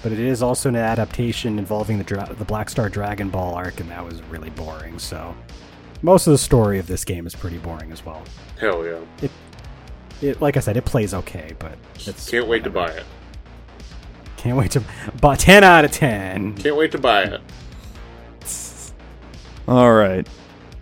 but 0.02 0.12
it 0.12 0.18
is 0.20 0.42
also 0.42 0.68
an 0.70 0.76
adaptation 0.76 1.58
involving 1.58 1.98
the 1.98 2.04
dra- 2.04 2.32
the 2.38 2.44
Black 2.46 2.70
Star 2.70 2.88
Dragon 2.88 3.28
Ball 3.28 3.54
arc, 3.54 3.80
and 3.80 3.90
that 3.90 4.02
was 4.02 4.22
really 4.24 4.50
boring. 4.50 4.98
So 4.98 5.34
most 6.00 6.26
of 6.26 6.30
the 6.30 6.38
story 6.38 6.78
of 6.78 6.86
this 6.86 7.04
game 7.04 7.26
is 7.26 7.34
pretty 7.34 7.58
boring 7.58 7.90
as 7.92 8.06
well. 8.06 8.22
Hell 8.58 8.86
yeah! 8.86 9.28
It 10.22 10.40
like 10.40 10.56
I 10.56 10.60
said, 10.60 10.76
it 10.76 10.84
plays 10.84 11.12
okay, 11.14 11.54
but 11.58 11.76
it's 12.06 12.30
Can't 12.30 12.46
wait 12.46 12.62
to 12.64 12.70
buy 12.70 12.90
it. 12.90 13.04
Can't 14.36 14.56
wait 14.56 14.70
to. 14.72 14.82
buy 15.20 15.34
ten 15.34 15.64
out 15.64 15.84
of 15.84 15.90
ten. 15.90 16.54
Can't 16.56 16.76
wait 16.76 16.92
to 16.92 16.98
buy 16.98 17.24
it. 17.24 17.40
All 19.68 19.92
right. 19.92 20.28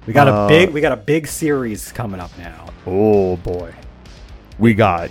We 0.06 0.12
got 0.12 0.28
a 0.28 0.32
Uh, 0.32 0.48
big. 0.48 0.70
We 0.70 0.80
got 0.80 0.92
a 0.92 0.96
big 0.96 1.26
series 1.26 1.90
coming 1.92 2.20
up 2.20 2.36
now. 2.38 2.66
Oh 2.86 3.36
boy. 3.38 3.74
We 4.58 4.74
got 4.74 5.10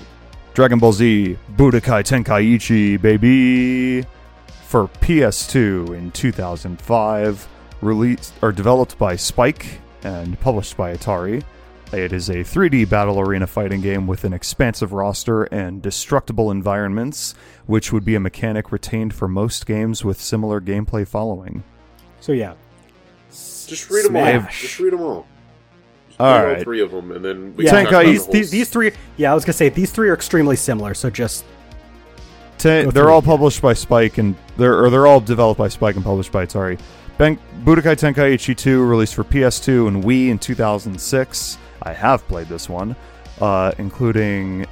Dragon 0.57 0.79
Ball 0.79 0.91
Z 0.91 1.37
Budokai 1.55 2.01
Tenkaichi, 2.01 2.99
baby, 2.99 4.01
for 4.65 4.87
PS2 4.87 5.95
in 5.95 6.09
2005, 6.09 7.47
released 7.81 8.33
or 8.41 8.51
developed 8.51 8.97
by 8.97 9.15
Spike 9.15 9.79
and 10.01 10.39
published 10.39 10.75
by 10.75 10.95
Atari. 10.95 11.43
It 11.93 12.11
is 12.11 12.29
a 12.29 12.37
3D 12.37 12.89
battle 12.89 13.19
arena 13.19 13.45
fighting 13.45 13.81
game 13.81 14.07
with 14.07 14.23
an 14.23 14.33
expansive 14.33 14.93
roster 14.93 15.43
and 15.43 15.79
destructible 15.79 16.49
environments, 16.49 17.35
which 17.67 17.93
would 17.93 18.03
be 18.03 18.15
a 18.15 18.19
mechanic 18.19 18.71
retained 18.71 19.13
for 19.13 19.27
most 19.27 19.67
games 19.67 20.03
with 20.03 20.19
similar 20.19 20.59
gameplay 20.59 21.07
following. 21.07 21.63
So 22.19 22.31
yeah. 22.31 22.55
Just 23.29 23.91
read 23.91 24.05
them 24.05 24.15
all. 24.15 24.49
Just 24.49 24.79
read 24.79 24.93
them 24.93 25.01
all. 25.01 25.27
All 26.19 26.33
Read 26.43 26.43
right. 26.53 26.63
three 26.63 26.81
of 26.81 26.91
them, 26.91 27.11
and 27.11 27.23
then 27.23 27.53
we 27.55 27.65
Yeah, 27.65 27.71
can 27.71 27.83
talk 27.83 27.91
about 27.93 28.05
these, 28.05 28.25
the 28.25 28.31
these, 28.31 28.49
these 28.51 28.69
three. 28.69 28.91
Yeah, 29.17 29.31
I 29.31 29.35
was 29.35 29.45
gonna 29.45 29.53
say 29.53 29.69
these 29.69 29.91
three 29.91 30.09
are 30.09 30.13
extremely 30.13 30.55
similar. 30.55 30.93
So 30.93 31.09
just 31.09 31.43
Te- 32.57 32.85
Go 32.85 32.91
they're 32.91 33.09
all 33.11 33.21
published 33.21 33.61
by 33.61 33.73
Spike 33.73 34.17
and 34.17 34.35
they're 34.57 34.83
or 34.83 34.89
they're 34.89 35.05
all 35.05 35.19
developed 35.19 35.59
by 35.59 35.67
Spike 35.67 35.95
and 35.95 36.03
published 36.03 36.31
by 36.31 36.45
Atari. 36.45 36.79
Ben- 37.19 37.37
Budokai 37.63 37.95
Tenkaichi 37.95 38.55
2 38.57 38.83
released 38.83 39.13
for 39.15 39.23
PS2 39.23 39.87
and 39.87 40.03
Wii 40.03 40.29
in 40.29 40.39
2006. 40.39 41.57
I 41.83 41.93
have 41.93 42.27
played 42.27 42.47
this 42.47 42.67
one, 42.69 42.95
uh, 43.41 43.71
including 43.77 44.65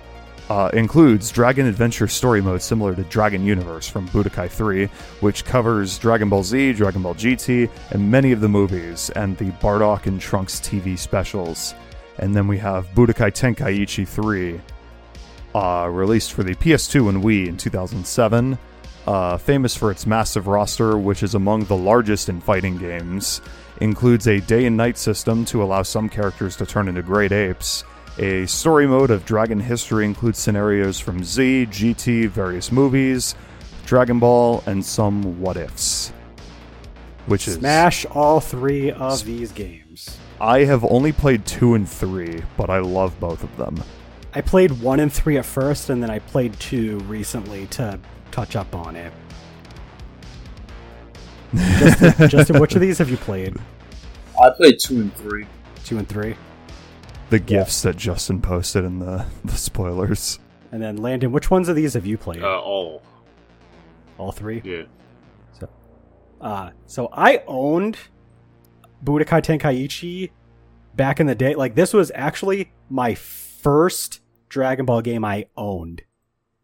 uh, 0.50 0.70
includes 0.74 1.32
Dragon 1.32 1.66
Adventure 1.66 2.08
story 2.08 2.42
mode 2.42 2.62
similar 2.62 2.96
to 2.96 3.04
Dragon 3.04 3.44
Universe 3.44 3.88
from 3.88 4.08
Budokai 4.10 4.50
3, 4.50 4.86
which 5.22 5.46
covers 5.46 5.98
Dragon 5.98 6.30
Ball 6.30 6.44
Z, 6.44 6.74
Dragon 6.74 7.02
Ball 7.02 7.16
GT, 7.16 7.70
and 7.92 8.12
many 8.12 8.32
of 8.32 8.42
the 8.42 8.50
movies 8.50 9.10
and 9.12 9.38
the 9.38 9.52
Bardock 9.52 10.06
and 10.06 10.22
Trunks 10.22 10.60
TV 10.60 10.98
specials. 10.98 11.74
And 12.20 12.36
then 12.36 12.48
we 12.48 12.58
have 12.60 12.88
Budokai 12.90 13.32
Tenkaichi 13.32 14.08
3, 14.08 14.62
uh, 15.56 15.90
released 15.90 16.34
for 16.34 16.44
the 16.44 16.54
PS2 16.56 17.10
and 17.10 17.24
Wii 17.24 17.48
in 17.48 17.58
2007. 17.58 18.58
Uh, 19.08 19.38
famous 19.38 19.76
for 19.76 19.92
its 19.92 20.08
massive 20.08 20.48
roster, 20.48 20.98
which 20.98 21.22
is 21.22 21.36
among 21.36 21.64
the 21.66 21.76
largest 21.76 22.28
in 22.28 22.42
fighting 22.42 22.76
games, 22.78 23.40
includes 23.82 24.28
a 24.28 24.42
day 24.42 24.66
and 24.66 24.76
night 24.76 24.98
system 24.98 25.46
to 25.46 25.62
allow 25.62 25.84
some 25.84 26.10
characters 26.10 26.56
to 26.56 26.66
turn 26.66 26.88
into 26.88 27.02
great 27.02 27.32
apes. 27.32 27.84
A 28.18 28.46
story 28.46 28.88
mode 28.88 29.12
of 29.12 29.26
Dragon 29.26 29.60
history 29.60 30.06
includes 30.06 30.40
scenarios 30.40 31.00
from 31.00 31.22
Z, 31.22 31.68
GT, 31.70 32.30
various 32.30 32.72
movies, 32.72 33.36
Dragon 33.86 34.20
Ball, 34.20 34.64
and 34.68 34.86
some 34.86 35.42
what 35.42 35.58
ifs. 35.58 36.14
Which 37.26 37.48
is 37.48 37.56
smash 37.56 38.06
all 38.06 38.40
three 38.40 38.90
of 38.92 39.26
these 39.26 39.52
games. 39.52 40.18
I 40.40 40.60
have 40.60 40.86
only 40.86 41.12
played 41.12 41.46
two 41.46 41.74
and 41.74 41.90
three, 41.90 42.42
but 42.56 42.70
I 42.70 42.80
love 42.80 43.20
both 43.20 43.44
of 43.44 43.58
them. 43.58 43.84
I 44.34 44.40
played 44.40 44.72
one 44.82 45.02
and 45.02 45.12
three 45.12 45.38
at 45.38 45.46
first, 45.46 45.90
and 45.90 46.02
then 46.02 46.10
I 46.10 46.20
played 46.20 46.58
two 46.58 47.00
recently 47.00 47.68
to 47.68 48.00
touch 48.32 48.56
up 48.56 48.74
on 48.74 48.96
it. 48.96 49.12
Justin, 51.54 52.30
Justin, 52.30 52.60
which 52.60 52.76
of 52.76 52.82
these 52.82 52.98
have 52.98 53.10
you 53.10 53.18
played? 53.18 53.56
I 54.42 54.50
played 54.52 54.80
two 54.80 55.02
and 55.02 55.14
three. 55.16 55.48
Two 55.84 55.98
and 55.98 56.08
three, 56.08 56.36
The 57.30 57.40
gifts 57.40 57.82
that 57.82 57.98
Justin 57.98 58.42
posted 58.42 58.84
in 58.86 59.00
the, 59.00 59.26
the 59.46 59.54
spoilers. 59.58 60.40
and 60.72 60.82
then 60.82 60.98
Landon, 60.98 61.32
which 61.32 61.50
ones 61.50 61.68
of 61.70 61.76
these 61.76 61.94
have 61.94 62.06
you 62.06 62.18
played? 62.18 62.44
uh, 62.44 62.60
all. 62.62 63.02
All 64.18 64.32
three. 64.32 64.62
Yeah. 64.64 64.84
Uh, 66.42 66.72
so 66.86 67.10
I 67.12 67.42
owned 67.48 67.98
Budokai 69.04 69.42
Tenkaichi 69.42 70.30
back 70.96 71.20
in 71.20 71.28
the 71.28 71.34
day. 71.34 71.56
Like 71.56 71.76
this 71.76 71.94
was 71.94 72.12
actually 72.14 72.72
my 72.90 73.16
first 73.16 74.20
Dragon 74.50 74.86
Ball 74.86 75.02
game 75.02 75.26
I 75.26 75.48
owned. 75.58 76.04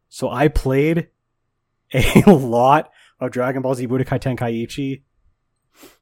So 0.09 0.29
I 0.29 0.49
played 0.49 1.07
a 1.93 2.31
lot 2.31 2.91
of 3.19 3.31
Dragon 3.31 3.61
Ball 3.61 3.73
Z 3.75 3.87
Budokai 3.87 4.19
Tenkaichi 4.19 5.01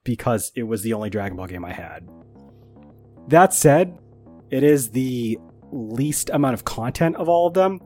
because 0.04 0.52
it 0.56 0.64
was 0.64 0.82
the 0.82 0.94
only 0.94 1.10
Dragon 1.10 1.38
Ball 1.38 1.48
game 1.48 1.64
I 1.64 1.72
had. 1.72 2.08
That 3.28 3.54
said, 3.54 3.98
it 4.50 4.64
is 4.64 4.90
the 4.90 5.40
least 5.72 6.30
amount 6.32 6.54
of 6.54 6.66
content 6.66 7.16
of 7.16 7.30
all 7.30 7.48
of 7.48 7.54
them. 7.54 7.82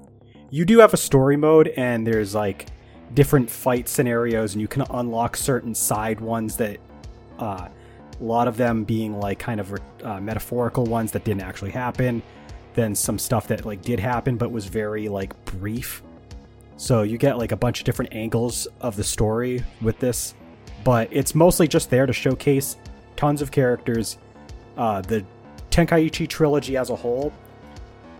You 0.50 0.66
do 0.66 0.80
have 0.80 0.94
a 0.94 0.98
story 0.98 1.36
mode 1.36 1.70
and 1.70 2.06
there's 2.06 2.36
like 2.36 2.68
different 3.14 3.50
fight 3.50 3.88
scenarios 3.88 4.54
and 4.54 4.62
you 4.62 4.68
can 4.68 4.84
unlock 4.92 5.36
certain 5.36 5.76
side 5.76 6.20
ones 6.20 6.58
that 6.58 6.78
uh, 7.40 7.68
a 8.20 8.24
lot 8.24 8.48
of 8.48 8.58
them 8.58 8.84
being 8.84 9.20
like 9.20 9.40
kind 9.40 9.60
of 9.60 9.74
uh, 10.04 10.20
metaphorical 10.20 10.86
ones 10.86 11.12
that 11.12 11.24
didn't 11.24 11.44
actually 11.44 11.72
happen 11.72 12.22
then 12.74 12.96
some 12.96 13.20
stuff 13.20 13.48
that 13.48 13.66
like 13.66 13.82
did 13.82 14.00
happen 14.00 14.38
but 14.38 14.52
was 14.52 14.66
very 14.66 15.08
like 15.10 15.34
brief 15.46 16.02
so 16.78 17.04
you 17.04 17.18
get 17.18 17.38
like 17.38 17.52
a 17.52 17.56
bunch 17.56 17.80
of 17.80 17.86
different 17.86 18.14
angles 18.14 18.68
of 18.82 18.96
the 18.96 19.04
story 19.04 19.64
with 19.82 20.00
this 20.00 20.34
but 20.84 21.08
it's 21.12 21.36
mostly 21.36 21.68
just 21.68 21.90
there 21.90 22.06
to 22.06 22.14
showcase 22.14 22.78
tons 23.16 23.42
of 23.42 23.52
characters 23.52 24.18
uh, 24.78 25.02
the 25.02 25.24
tenkaichi 25.74 26.28
trilogy 26.28 26.78
as 26.78 26.90
a 26.90 26.96
whole 26.96 27.34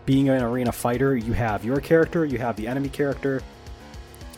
being 0.06 0.28
an 0.28 0.42
arena 0.42 0.72
fighter 0.72 1.16
you 1.16 1.32
have 1.32 1.64
your 1.64 1.80
character 1.80 2.24
you 2.24 2.38
have 2.38 2.56
the 2.56 2.66
enemy 2.66 2.88
character 2.88 3.40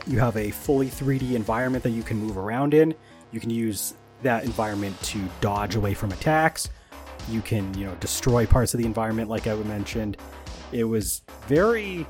you 0.07 0.21
have 0.21 0.37
a 0.37 0.51
fully 0.51 0.89
3D 0.89 1.33
environment 1.33 1.83
that 1.83 1.91
you 1.91 2.03
can 2.03 2.19
move 2.19 2.39
around 2.39 2.75
in. 2.75 2.95
You 3.33 3.41
can 3.41 3.51
use 3.51 3.95
that 4.23 4.45
environment 4.45 5.01
to 5.03 5.21
dodge 5.41 5.75
away 5.75 5.95
from 5.95 6.13
attacks. 6.13 6.71
You 7.29 7.41
can, 7.41 7.77
you 7.77 7.87
know, 7.87 7.95
destroy 7.97 8.47
parts 8.47 8.73
of 8.73 8.79
the 8.79 8.87
environment, 8.87 9.29
like 9.29 9.47
I 9.47 9.55
mentioned. 9.55 10.17
It 10.71 10.85
was 10.85 11.23
very, 11.49 12.07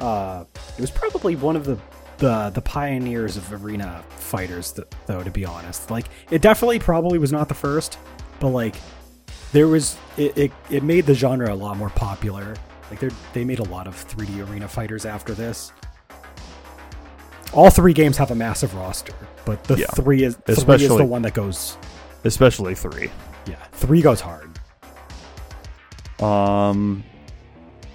uh, 0.00 0.44
it 0.76 0.80
was 0.80 0.90
probably 0.90 1.36
one 1.36 1.56
of 1.56 1.64
the 1.64 1.78
the 2.18 2.50
the 2.50 2.62
pioneers 2.62 3.36
of 3.36 3.52
arena 3.52 4.04
fighters, 4.10 4.70
th- 4.72 4.86
though. 5.06 5.24
To 5.24 5.30
be 5.30 5.44
honest, 5.44 5.90
like 5.90 6.06
it 6.30 6.42
definitely 6.42 6.78
probably 6.78 7.18
was 7.18 7.32
not 7.32 7.48
the 7.48 7.54
first, 7.54 7.98
but 8.38 8.48
like 8.48 8.76
there 9.52 9.68
was 9.68 9.96
it, 10.16 10.36
it, 10.36 10.52
it 10.70 10.82
made 10.82 11.06
the 11.06 11.14
genre 11.14 11.52
a 11.52 11.54
lot 11.54 11.76
more 11.76 11.90
popular. 11.90 12.54
Like 12.90 13.00
they 13.00 13.10
they 13.32 13.44
made 13.44 13.58
a 13.58 13.64
lot 13.64 13.86
of 13.86 13.94
3D 14.08 14.48
arena 14.50 14.68
fighters 14.68 15.04
after 15.06 15.34
this. 15.34 15.72
All 17.52 17.68
three 17.70 17.92
games 17.92 18.16
have 18.16 18.30
a 18.30 18.34
massive 18.34 18.74
roster, 18.74 19.14
but 19.44 19.62
the 19.64 19.76
Yeah. 19.78 19.86
three 19.94 20.22
is 20.24 20.36
three 20.36 20.52
is 20.52 20.58
Especially- 20.58 20.96
the 20.98 21.04
one 21.04 21.22
that 21.22 21.34
goes. 21.34 21.76
especially 22.24 22.74
three. 22.74 23.10
Yeah, 23.46 23.56
three 23.72 24.00
goes 24.02 24.20
hard. 24.20 24.48
Um, 26.22 27.02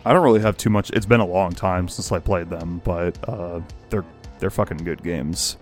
I 0.05 0.13
don't 0.13 0.23
really 0.23 0.41
have 0.41 0.57
too 0.57 0.69
much. 0.69 0.89
It's 0.91 1.05
been 1.05 1.21
a 1.21 1.25
long 1.25 1.51
time 1.53 1.87
since 1.87 2.11
I 2.11 2.19
played 2.19 2.49
them, 2.49 2.81
but 2.83 3.17
uh, 3.27 3.61
they're 3.89 4.05
they're 4.39 4.49
fucking 4.49 4.77
good 4.77 5.01
games. 5.01 5.57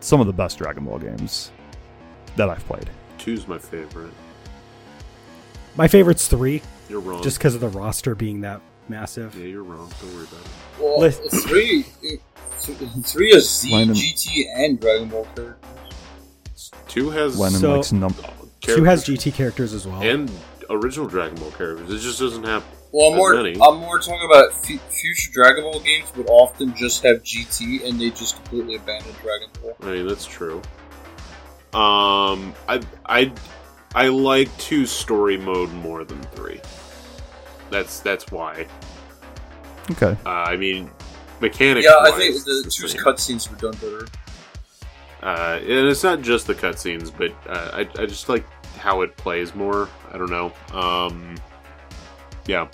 Some 0.00 0.20
of 0.20 0.26
the 0.26 0.32
best 0.32 0.58
Dragon 0.58 0.84
Ball 0.84 0.98
games 0.98 1.50
that 2.36 2.50
I've 2.50 2.64
played. 2.66 2.90
Two's 3.18 3.48
my 3.48 3.58
favorite. 3.58 4.12
My 5.76 5.88
favorite's 5.88 6.28
three, 6.28 6.62
You're 6.88 7.00
wrong. 7.00 7.22
just 7.22 7.38
because 7.38 7.54
of 7.54 7.60
the 7.60 7.68
roster 7.68 8.14
being 8.14 8.42
that 8.42 8.60
massive. 8.88 9.34
yeah, 9.36 9.46
you're 9.46 9.64
wrong. 9.64 9.90
Don't 10.00 10.14
worry 10.14 10.24
about 10.24 10.40
it. 10.40 10.46
Well, 10.80 11.00
Listen- 11.00 11.40
three, 11.40 11.82
three 13.02 13.30
is 13.32 13.50
Z, 13.50 13.72
Random- 13.74 13.96
GT, 13.96 14.46
and 14.54 14.78
Dragon 14.80 15.08
Ball 15.08 15.26
characters. 15.34 16.70
Two 16.88 17.10
has 17.10 17.38
Lennon 17.38 17.60
So- 17.60 17.74
likes 17.76 17.92
num. 17.92 18.14
Two 18.60 18.84
has 18.84 19.04
GT 19.04 19.30
characters 19.34 19.74
as 19.74 19.86
well. 19.86 20.00
and 20.00 20.30
original 20.70 21.06
Dragon 21.06 21.36
Ball 21.38 21.50
characters. 21.50 21.90
It 21.92 21.98
just 21.98 22.18
doesn't 22.20 22.44
have. 22.44 22.62
Well, 22.92 23.10
I'm 23.10 23.16
more, 23.16 23.34
many. 23.34 23.50
I'm 23.60 23.78
more 23.78 23.98
talking 23.98 24.24
about 24.24 24.52
f- 24.52 24.80
future 24.90 25.30
Dragon 25.32 25.64
Ball 25.64 25.80
games 25.80 26.06
would 26.16 26.28
often 26.30 26.74
just 26.76 27.02
have 27.02 27.22
GT, 27.24 27.82
and 27.84 28.00
they 28.00 28.10
just 28.10 28.36
completely 28.36 28.76
abandon 28.76 29.12
Dragon 29.22 29.48
Ball. 29.60 29.76
I 29.82 29.86
mean, 29.94 30.06
that's 30.08 30.24
true. 30.24 30.62
Um, 31.74 32.54
I 32.68 32.80
I 33.04 33.32
I 33.94 34.08
like 34.08 34.56
two 34.58 34.86
story 34.86 35.36
mode 35.36 35.70
more 35.72 36.04
than 36.04 36.20
three. 36.34 36.60
That's 37.70 38.00
that's 38.00 38.30
why. 38.32 38.66
Okay. 39.92 40.16
Uh, 40.24 40.28
I 40.28 40.56
mean, 40.56 40.90
mechanics. 41.40 41.84
Yeah, 41.86 41.98
I 42.00 42.10
think 42.12 42.34
the 42.44 42.62
two's 42.70 42.92
same. 42.92 43.00
cutscenes 43.02 43.50
were 43.50 43.56
done 43.56 43.78
better. 43.80 44.06
Uh, 45.22 45.58
and 45.60 45.70
it's 45.88 46.02
not 46.02 46.20
just 46.22 46.46
the 46.46 46.54
cutscenes, 46.54 47.10
but 47.16 47.32
uh, 47.48 47.70
I 47.72 47.80
I 48.02 48.06
just 48.06 48.28
like 48.28 48.44
how 48.78 49.02
it 49.02 49.16
plays 49.16 49.54
more. 49.54 49.88
I 50.12 50.18
don't 50.18 50.30
know. 50.30 50.52
Um, 50.78 51.36
yeah. 52.46 52.68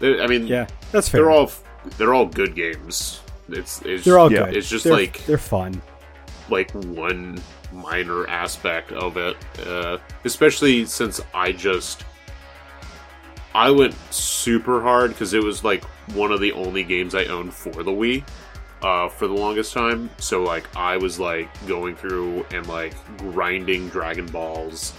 They- 0.00 0.20
I 0.22 0.26
mean, 0.26 0.46
yeah, 0.46 0.66
that's 0.92 1.08
fair. 1.08 1.22
they're 1.22 1.30
all 1.30 1.50
they're 1.96 2.14
all 2.14 2.26
good 2.26 2.54
games. 2.54 3.20
It's 3.48 3.82
it's 3.82 4.04
They're 4.04 4.18
all 4.18 4.30
Yeah. 4.32 4.46
good. 4.46 4.56
It's 4.56 4.68
just 4.68 4.84
They're- 4.84 4.92
like- 4.94 5.24
they're 5.26 5.38
fun. 5.38 5.80
like 6.50 6.70
one 6.72 7.42
minor 7.78 8.26
aspect 8.28 8.92
of 8.92 9.16
it, 9.16 9.36
uh, 9.66 9.98
especially 10.24 10.84
since 10.84 11.20
I 11.32 11.52
just 11.52 12.04
I 13.54 13.70
went 13.70 13.94
super 14.12 14.82
hard 14.82 15.10
because 15.10 15.34
it 15.34 15.42
was 15.42 15.64
like 15.64 15.84
one 16.14 16.32
of 16.32 16.40
the 16.40 16.52
only 16.52 16.84
games 16.84 17.14
I 17.14 17.24
owned 17.24 17.52
for 17.52 17.82
the 17.82 17.90
Wii 17.90 18.24
uh, 18.82 19.08
for 19.08 19.26
the 19.26 19.34
longest 19.34 19.72
time. 19.72 20.10
So 20.18 20.42
like 20.42 20.64
I 20.76 20.96
was 20.96 21.18
like 21.18 21.48
going 21.66 21.96
through 21.96 22.44
and 22.52 22.66
like 22.66 22.94
grinding 23.18 23.88
Dragon 23.88 24.26
Balls 24.26 24.92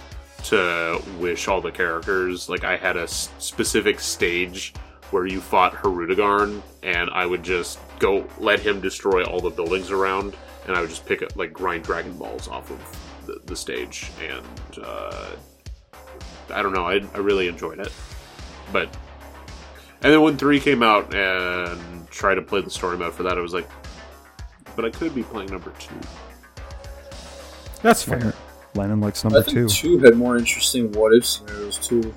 to 0.44 1.00
wish 1.18 1.48
all 1.48 1.60
the 1.60 1.70
characters. 1.70 2.48
Like 2.48 2.64
I 2.64 2.76
had 2.76 2.96
a 2.96 3.02
s- 3.02 3.30
specific 3.38 4.00
stage 4.00 4.74
where 5.10 5.26
you 5.26 5.40
fought 5.40 5.74
Hirudegarn, 5.74 6.62
and 6.82 7.10
I 7.10 7.26
would 7.26 7.42
just 7.42 7.78
go 7.98 8.26
let 8.38 8.60
him 8.60 8.80
destroy 8.80 9.24
all 9.24 9.40
the 9.40 9.50
buildings 9.50 9.90
around, 9.90 10.36
and 10.70 10.78
I 10.78 10.82
would 10.82 10.90
just 10.90 11.04
pick 11.04 11.20
up 11.20 11.34
like 11.34 11.52
grind 11.52 11.82
Dragon 11.82 12.12
Balls 12.12 12.46
off 12.46 12.70
of 12.70 13.26
the, 13.26 13.40
the 13.46 13.56
stage, 13.56 14.12
and 14.22 14.84
uh, 14.84 15.30
I 16.54 16.62
don't 16.62 16.72
know, 16.72 16.86
I, 16.86 17.00
I 17.12 17.18
really 17.18 17.48
enjoyed 17.48 17.80
it. 17.80 17.92
But 18.72 18.84
and 20.02 20.12
then 20.12 20.22
when 20.22 20.36
three 20.36 20.60
came 20.60 20.84
out 20.84 21.12
and 21.12 22.08
tried 22.08 22.36
to 22.36 22.42
play 22.42 22.60
the 22.60 22.70
story 22.70 22.96
mode 22.96 23.12
for 23.14 23.24
that, 23.24 23.36
I 23.36 23.40
was 23.40 23.52
like, 23.52 23.68
but 24.76 24.84
I 24.84 24.90
could 24.90 25.12
be 25.12 25.24
playing 25.24 25.50
number 25.50 25.72
two. 25.80 25.92
That's 27.82 28.04
fair. 28.04 28.18
Lennon, 28.18 28.34
Lennon 28.76 29.00
likes 29.00 29.24
I 29.24 29.28
number 29.28 29.42
think 29.42 29.70
two. 29.70 29.98
two 29.98 29.98
had 29.98 30.16
more 30.16 30.36
interesting 30.36 30.92
what 30.92 31.12
if 31.12 31.26
scenarios 31.26 31.78
too. 31.78 32.14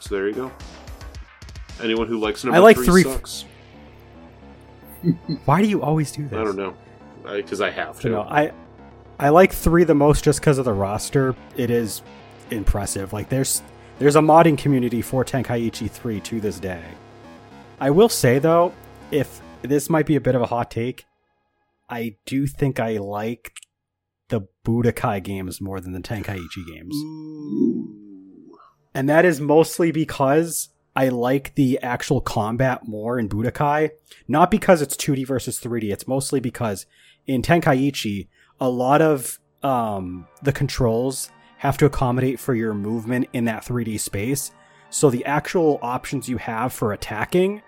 So 0.00 0.14
there 0.14 0.28
you 0.28 0.34
go. 0.34 0.52
Anyone 1.82 2.08
who 2.08 2.20
likes 2.20 2.44
number 2.44 2.58
I 2.58 2.60
like 2.60 2.76
three, 2.76 2.86
three- 2.86 3.02
sucks. 3.04 3.46
Why 5.46 5.62
do 5.62 5.68
you 5.68 5.82
always 5.82 6.12
do 6.12 6.28
this? 6.28 6.38
I 6.38 6.44
don't 6.44 6.56
know, 6.56 6.74
because 7.24 7.60
I, 7.60 7.70
have 7.70 8.00
to. 8.00 8.08
You 8.08 8.14
know, 8.14 8.22
I 8.22 8.52
I 9.18 9.28
like 9.30 9.52
three 9.52 9.84
the 9.84 9.94
most 9.94 10.24
just 10.24 10.40
because 10.40 10.58
of 10.58 10.64
the 10.64 10.72
roster. 10.72 11.34
It 11.56 11.70
is 11.70 12.02
impressive. 12.50 13.12
Like 13.12 13.28
there's 13.28 13.62
there's 13.98 14.16
a 14.16 14.20
modding 14.20 14.58
community 14.58 15.02
for 15.02 15.24
Tenkaichi 15.24 15.90
3 15.90 16.20
to 16.20 16.40
this 16.40 16.58
day. 16.58 16.82
I 17.80 17.90
will 17.90 18.08
say 18.08 18.38
though, 18.38 18.74
if 19.10 19.40
this 19.62 19.88
might 19.88 20.06
be 20.06 20.16
a 20.16 20.20
bit 20.20 20.34
of 20.34 20.42
a 20.42 20.46
hot 20.46 20.70
take, 20.70 21.06
I 21.88 22.16
do 22.26 22.46
think 22.46 22.80
I 22.80 22.98
like 22.98 23.52
the 24.28 24.48
Budokai 24.64 25.22
games 25.22 25.60
more 25.60 25.80
than 25.80 25.92
the 25.92 26.00
Tenkaichi 26.00 26.66
games. 26.66 26.94
Ooh. 26.94 28.58
And 28.94 29.08
that 29.08 29.24
is 29.24 29.40
mostly 29.40 29.90
because 29.92 30.70
I 30.96 31.08
like 31.08 31.54
the 31.56 31.78
actual 31.80 32.20
combat 32.20 32.86
more 32.86 33.18
in 33.18 33.28
Budokai. 33.28 33.90
Not 34.28 34.50
because 34.50 34.80
it's 34.80 34.96
2D 34.96 35.26
versus 35.26 35.60
3D, 35.60 35.92
it's 35.92 36.08
mostly 36.08 36.40
because 36.40 36.86
in 37.26 37.42
Tenkaichi, 37.42 38.28
a 38.60 38.68
lot 38.68 39.02
of 39.02 39.38
um, 39.62 40.26
the 40.42 40.52
controls 40.52 41.30
have 41.58 41.78
to 41.78 41.86
accommodate 41.86 42.38
for 42.38 42.54
your 42.54 42.74
movement 42.74 43.28
in 43.32 43.46
that 43.46 43.64
3D 43.64 43.98
space. 43.98 44.50
So 44.90 45.10
the 45.10 45.24
actual 45.24 45.78
options 45.82 46.28
you 46.28 46.36
have 46.36 46.72
for 46.72 46.92
attacking 46.92 47.62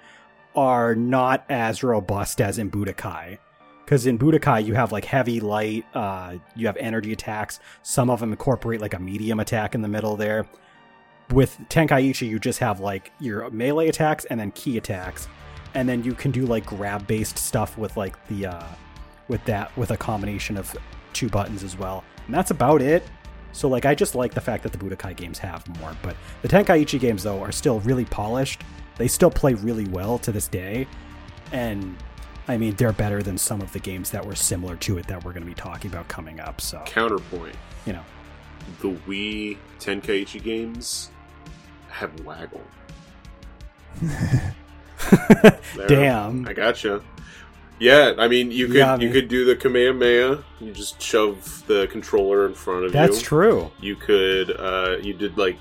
are 0.54 0.94
not 0.94 1.44
as 1.48 1.82
robust 1.82 2.40
as 2.40 2.58
in 2.58 2.70
Budokai. 2.70 3.38
Because 3.84 4.06
in 4.06 4.18
Budokai, 4.18 4.64
you 4.64 4.74
have 4.74 4.92
like 4.92 5.04
heavy, 5.04 5.40
light, 5.40 5.86
uh, 5.94 6.36
you 6.54 6.66
have 6.66 6.76
energy 6.76 7.12
attacks. 7.12 7.60
Some 7.82 8.10
of 8.10 8.20
them 8.20 8.32
incorporate 8.32 8.80
like 8.80 8.94
a 8.94 8.98
medium 8.98 9.40
attack 9.40 9.74
in 9.74 9.82
the 9.82 9.88
middle 9.88 10.16
there 10.16 10.46
with 11.30 11.58
Tenkaichi, 11.68 12.28
you 12.28 12.38
just 12.38 12.58
have 12.60 12.80
like 12.80 13.12
your 13.20 13.50
melee 13.50 13.88
attacks 13.88 14.24
and 14.26 14.38
then 14.38 14.50
ki 14.52 14.78
attacks, 14.78 15.28
and 15.74 15.88
then 15.88 16.04
you 16.04 16.14
can 16.14 16.30
do 16.30 16.46
like 16.46 16.66
grab 16.66 17.06
based 17.06 17.38
stuff 17.38 17.76
with 17.76 17.96
like 17.96 18.24
the 18.28 18.46
uh, 18.46 18.64
with 19.28 19.44
that 19.44 19.76
with 19.76 19.90
a 19.90 19.96
combination 19.96 20.56
of 20.56 20.76
two 21.12 21.28
buttons 21.28 21.62
as 21.62 21.76
well, 21.76 22.04
and 22.26 22.34
that's 22.34 22.50
about 22.50 22.82
it. 22.82 23.04
So 23.52 23.68
like 23.68 23.86
I 23.86 23.94
just 23.94 24.14
like 24.14 24.34
the 24.34 24.40
fact 24.40 24.62
that 24.64 24.72
the 24.72 24.78
Budokai 24.78 25.16
games 25.16 25.38
have 25.38 25.66
more, 25.80 25.96
but 26.02 26.16
the 26.42 26.48
Tenkaichi 26.48 27.00
games 27.00 27.22
though 27.22 27.40
are 27.40 27.52
still 27.52 27.80
really 27.80 28.04
polished. 28.04 28.62
They 28.96 29.08
still 29.08 29.30
play 29.30 29.54
really 29.54 29.86
well 29.86 30.18
to 30.20 30.32
this 30.32 30.48
day, 30.48 30.86
and 31.52 31.96
I 32.48 32.56
mean 32.56 32.74
they're 32.76 32.92
better 32.92 33.22
than 33.22 33.38
some 33.38 33.60
of 33.60 33.72
the 33.72 33.78
games 33.78 34.10
that 34.10 34.24
were 34.24 34.34
similar 34.34 34.76
to 34.76 34.98
it 34.98 35.06
that 35.06 35.24
we're 35.24 35.32
going 35.32 35.42
to 35.42 35.48
be 35.48 35.54
talking 35.54 35.90
about 35.90 36.08
coming 36.08 36.40
up. 36.40 36.60
So 36.60 36.82
Counterpoint: 36.86 37.56
you 37.86 37.94
know, 37.94 38.04
the 38.80 38.90
Wii 38.90 39.56
Tenkaichi 39.80 40.42
games 40.42 41.10
have 41.88 42.18
waggle. 42.20 42.62
Damn. 45.88 46.46
I 46.46 46.52
gotcha. 46.52 47.02
Yeah, 47.78 48.14
I 48.18 48.28
mean, 48.28 48.50
you 48.50 48.68
could 48.68 49.02
you 49.02 49.10
could 49.10 49.28
do 49.28 49.44
the 49.44 49.54
Kamehameha. 49.54 50.42
You 50.60 50.72
just 50.72 51.00
shove 51.00 51.62
the 51.66 51.86
controller 51.88 52.46
in 52.46 52.54
front 52.54 52.86
of 52.86 52.92
That's 52.92 53.08
you. 53.08 53.14
That's 53.16 53.22
true. 53.26 53.70
You 53.80 53.96
could 53.96 54.50
uh, 54.58 54.96
you 55.02 55.12
did 55.12 55.36
like 55.36 55.58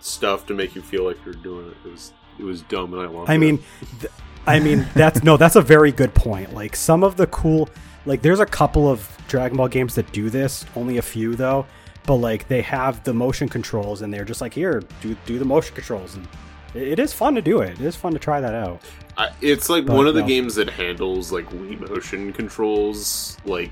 stuff 0.00 0.46
to 0.46 0.54
make 0.54 0.74
you 0.74 0.82
feel 0.82 1.04
like 1.04 1.18
you're 1.24 1.34
doing 1.34 1.68
it. 1.68 1.76
It 1.86 1.90
was 1.90 2.12
it 2.38 2.44
was 2.44 2.62
dumb, 2.62 2.94
and 2.94 3.02
I 3.02 3.06
loved 3.06 3.30
I 3.30 3.34
it. 3.34 3.38
mean, 3.38 3.62
th- 4.00 4.12
I 4.46 4.60
mean 4.60 4.86
that's 4.94 5.22
no, 5.22 5.36
that's 5.36 5.56
a 5.56 5.60
very 5.60 5.92
good 5.92 6.14
point. 6.14 6.54
Like 6.54 6.74
some 6.74 7.04
of 7.04 7.16
the 7.16 7.26
cool, 7.26 7.68
like 8.06 8.22
there's 8.22 8.40
a 8.40 8.46
couple 8.46 8.88
of 8.88 9.06
Dragon 9.28 9.58
Ball 9.58 9.68
games 9.68 9.94
that 9.96 10.10
do 10.12 10.30
this. 10.30 10.64
Only 10.74 10.96
a 10.96 11.02
few 11.02 11.36
though, 11.36 11.66
but 12.06 12.16
like 12.16 12.48
they 12.48 12.62
have 12.62 13.04
the 13.04 13.12
motion 13.12 13.46
controls, 13.46 14.00
and 14.00 14.12
they're 14.12 14.24
just 14.24 14.40
like 14.40 14.54
here, 14.54 14.82
do 15.02 15.14
do 15.26 15.38
the 15.38 15.44
motion 15.44 15.74
controls, 15.74 16.14
and 16.14 16.26
it 16.74 16.98
is 16.98 17.12
fun 17.12 17.34
to 17.34 17.42
do 17.42 17.60
it. 17.60 17.72
It 17.72 17.82
is 17.82 17.94
fun 17.94 18.12
to 18.14 18.18
try 18.18 18.40
that 18.40 18.54
out. 18.54 18.80
I, 19.16 19.30
it's 19.40 19.68
like 19.68 19.86
But 19.86 19.96
one 19.96 20.06
of 20.06 20.14
the 20.14 20.20
no. 20.22 20.26
games 20.26 20.54
that 20.54 20.68
handles 20.70 21.30
like 21.32 21.48
Wii 21.50 21.88
motion 21.88 22.32
controls 22.32 23.36
like 23.44 23.70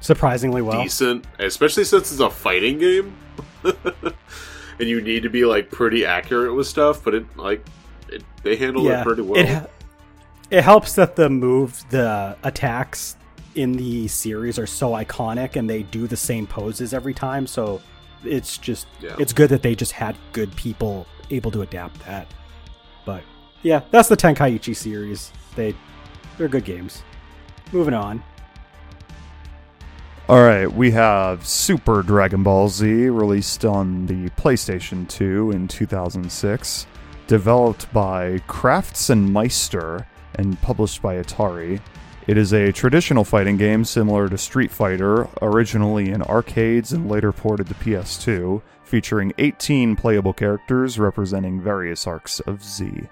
Surprisingly 0.00 0.62
well. 0.62 0.82
decent, 0.82 1.24
especially 1.38 1.84
since 1.84 2.10
it's 2.10 2.20
a 2.20 2.28
fighting 2.30 2.78
game, 2.78 3.16
and 3.64 4.88
you 4.88 5.00
need 5.00 5.22
to 5.22 5.30
be 5.30 5.44
like 5.44 5.70
pretty 5.70 6.04
accurate 6.04 6.54
with 6.54 6.66
stuff. 6.66 7.04
But 7.04 7.14
it 7.14 7.36
like 7.36 7.64
it, 8.08 8.24
they 8.42 8.56
handle 8.56 8.86
it 8.88 9.04
pretty 9.04 9.22
well. 9.22 9.38
It, 9.40 9.70
it 10.50 10.64
helps 10.64 10.94
that 10.96 11.14
the 11.16 11.30
move, 11.30 11.82
the 11.90 12.36
attacks 12.42 13.16
in 13.54 13.72
the 13.72 14.08
series 14.08 14.58
are 14.58 14.66
so 14.66 14.90
iconic 14.92 15.56
and 15.56 15.68
they 15.70 15.82
do 15.84 16.06
the 16.06 16.16
same 16.16 16.46
poses 16.46 16.92
every 16.92 17.14
time. 17.14 17.46
So 17.46 17.80
it's 18.24 18.58
just, 18.58 18.86
Yeah. 19.00 19.14
it's 19.18 19.32
good 19.32 19.50
that 19.50 19.62
they 19.62 19.74
just 19.74 19.92
had 19.92 20.16
good 20.32 20.54
people 20.56 21.06
able 21.30 21.50
to 21.52 21.62
adapt 21.62 22.04
that. 22.06 22.26
Yeah, 23.62 23.82
that's 23.90 24.08
the 24.08 24.16
Tenkaichi 24.16 24.74
series. 24.74 25.32
They, 25.54 25.74
they're 26.36 26.48
good 26.48 26.64
games. 26.64 27.02
Moving 27.72 27.94
on. 27.94 28.22
All 30.28 30.42
right, 30.42 30.66
we 30.72 30.90
have 30.92 31.46
Super 31.46 32.02
Dragon 32.02 32.42
Ball 32.42 32.68
Z, 32.68 32.86
released 33.08 33.64
on 33.64 34.06
the 34.06 34.30
PlayStation 34.30 35.08
2 35.08 35.50
in 35.50 35.68
2006, 35.68 36.86
developed 37.26 37.92
by 37.92 38.38
Crafts 38.46 39.10
and 39.10 39.32
Meister 39.32 40.06
and 40.36 40.60
published 40.62 41.02
by 41.02 41.16
Atari. 41.16 41.80
It 42.28 42.38
is 42.38 42.52
a 42.52 42.72
traditional 42.72 43.24
fighting 43.24 43.56
game 43.56 43.84
similar 43.84 44.28
to 44.28 44.38
Street 44.38 44.70
Fighter, 44.70 45.28
originally 45.42 46.10
in 46.10 46.22
arcades 46.22 46.92
and 46.92 47.10
later 47.10 47.32
ported 47.32 47.66
to 47.66 47.74
PS2, 47.74 48.62
featuring 48.84 49.32
18 49.38 49.96
playable 49.96 50.32
characters 50.32 50.98
representing 50.98 51.60
various 51.60 52.06
arcs 52.06 52.38
of 52.40 52.62
Z. 52.62 53.08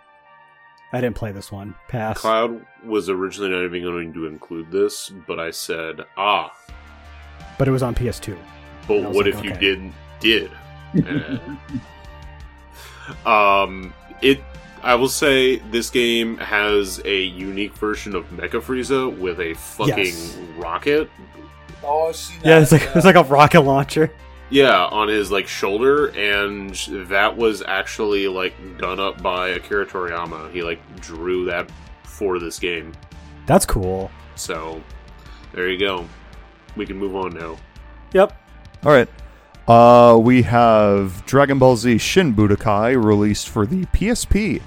I 0.92 1.00
didn't 1.00 1.16
play 1.16 1.30
this 1.32 1.52
one. 1.52 1.74
Pass. 1.88 2.18
Cloud 2.18 2.64
was 2.84 3.08
originally 3.08 3.50
not 3.50 3.64
even 3.64 3.82
going 3.82 4.12
to 4.12 4.26
include 4.26 4.70
this, 4.72 5.08
but 5.08 5.38
I 5.38 5.50
said, 5.52 6.00
ah, 6.16 6.52
But 7.58 7.68
it 7.68 7.70
was 7.70 7.82
on 7.82 7.94
PS2. 7.94 8.36
but 8.88 8.96
And 8.96 9.04
I 9.04 9.08
was 9.08 9.16
what 9.16 9.26
like, 9.26 9.34
if 9.36 9.44
you 9.44 9.52
didn't 9.54 9.94
did? 10.20 10.50
Um, 13.26 13.92
it. 14.22 14.40
I 14.82 14.94
will 14.94 15.08
say 15.08 15.56
this 15.56 15.90
game 15.90 16.38
has 16.38 17.02
a 17.04 17.22
unique 17.24 17.74
version 17.74 18.14
of 18.14 18.24
Mecha 18.30 18.62
Frieza 18.62 19.14
with 19.18 19.40
a 19.40 19.54
fucking 19.54 19.96
Yes. 19.98 20.38
rocket. 20.56 21.10
Oh, 21.82 22.08
I've 22.08 22.16
seen 22.16 22.38
that. 22.40 22.46
Yeah, 22.48 22.60
it's 22.60 22.72
like 22.72 22.88
it's 22.94 23.04
like 23.04 23.16
a 23.16 23.24
rocket 23.24 23.62
launcher. 23.62 24.12
Yeah, 24.50 24.84
on 24.86 25.06
his 25.06 25.30
like 25.30 25.46
shoulder, 25.46 26.08
and 26.08 26.74
that 27.08 27.36
was 27.36 27.62
actually 27.62 28.26
like 28.26 28.54
done 28.78 28.98
up 28.98 29.22
by 29.22 29.50
Akira 29.50 29.86
Toriyama. 29.86 30.50
He 30.50 30.62
like 30.62 30.80
drew 31.00 31.44
that 31.46 31.70
for 32.02 32.40
this 32.40 32.58
game. 32.58 32.92
That's 33.46 33.64
cool. 33.64 34.10
So 34.34 34.82
there 35.52 35.68
you 35.68 35.78
go. 35.78 36.06
We 36.76 36.84
can 36.84 36.98
move 36.98 37.14
on 37.14 37.32
now. 37.32 37.56
Yep. 38.12 38.36
All 38.84 38.92
right. 38.92 39.08
Uh, 39.68 40.18
we 40.18 40.42
have 40.42 41.24
Dragon 41.26 41.58
Ball 41.60 41.76
Z 41.76 41.98
Shin 41.98 42.34
Budokai 42.34 43.02
released 43.02 43.48
for 43.48 43.66
the 43.66 43.84
PSP 43.86 44.60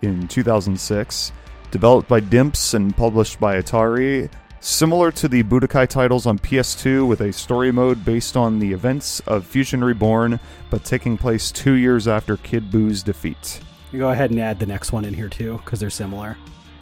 in 0.00 0.26
2006, 0.26 1.32
developed 1.70 2.08
by 2.08 2.20
Dimps 2.20 2.72
and 2.72 2.96
published 2.96 3.38
by 3.38 3.60
Atari. 3.60 4.30
Similar 4.60 5.12
to 5.12 5.28
the 5.28 5.44
Budokai 5.44 5.88
titles 5.88 6.26
on 6.26 6.40
PS2, 6.40 7.06
with 7.06 7.20
a 7.20 7.32
story 7.32 7.70
mode 7.70 8.04
based 8.04 8.36
on 8.36 8.58
the 8.58 8.72
events 8.72 9.20
of 9.20 9.46
Fusion 9.46 9.84
Reborn, 9.84 10.40
but 10.68 10.84
taking 10.84 11.16
place 11.16 11.52
two 11.52 11.74
years 11.74 12.08
after 12.08 12.36
Kid 12.36 12.70
Buu's 12.70 13.04
defeat. 13.04 13.60
You 13.92 14.00
go 14.00 14.10
ahead 14.10 14.30
and 14.30 14.40
add 14.40 14.58
the 14.58 14.66
next 14.66 14.90
one 14.90 15.04
in 15.04 15.14
here 15.14 15.28
too, 15.28 15.58
because 15.64 15.78
they're 15.78 15.90
similar. 15.90 16.36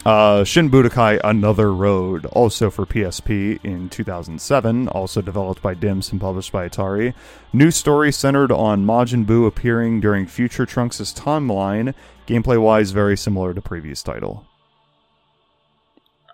Uh, 0.07 0.43
Shin 0.43 0.71
Budokai 0.71 1.19
Another 1.23 1.71
Road, 1.71 2.25
also 2.27 2.71
for 2.71 2.85
PSP 2.85 3.63
in 3.63 3.89
2007, 3.89 4.87
also 4.87 5.21
developed 5.21 5.61
by 5.61 5.75
Dimps 5.75 6.11
and 6.11 6.19
published 6.19 6.51
by 6.51 6.67
Atari. 6.67 7.13
New 7.53 7.69
story 7.69 8.11
centered 8.11 8.51
on 8.51 8.85
Majin 8.85 9.25
Buu 9.25 9.45
appearing 9.45 9.99
during 9.99 10.25
future 10.25 10.65
Trunks' 10.65 11.13
timeline, 11.13 11.93
gameplay 12.25 12.59
wise, 12.59 12.91
very 12.91 13.17
similar 13.17 13.53
to 13.53 13.61
previous 13.61 14.01
title. 14.01 14.47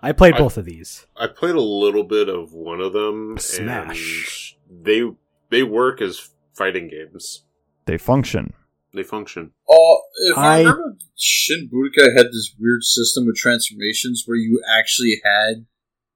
I 0.04 0.12
played 0.12 0.34
I- 0.34 0.38
both 0.38 0.56
of 0.58 0.64
these. 0.66 1.06
I 1.16 1.26
played 1.26 1.54
a 1.54 1.60
little 1.60 2.04
bit 2.04 2.28
of 2.28 2.52
one 2.52 2.80
of 2.80 2.92
them, 2.92 3.38
Smash. 3.38 4.56
and 4.68 4.84
they 4.84 5.02
they 5.50 5.62
work 5.62 6.02
as 6.02 6.30
fighting 6.54 6.88
games. 6.88 7.44
They 7.86 7.98
function. 7.98 8.52
They 8.92 9.02
function. 9.02 9.52
Oh, 9.68 10.02
if 10.30 10.38
I, 10.38 10.56
I- 10.56 10.58
remember, 10.60 10.96
Shin 11.16 11.68
Budokai 11.72 12.16
had 12.16 12.26
this 12.26 12.54
weird 12.58 12.82
system 12.84 13.26
with 13.26 13.36
transformations 13.36 14.24
where 14.26 14.36
you 14.36 14.62
actually 14.78 15.20
had 15.24 15.66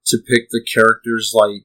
to 0.07 0.19
pick 0.19 0.49
the 0.51 0.65
character's 0.75 1.33
like 1.35 1.65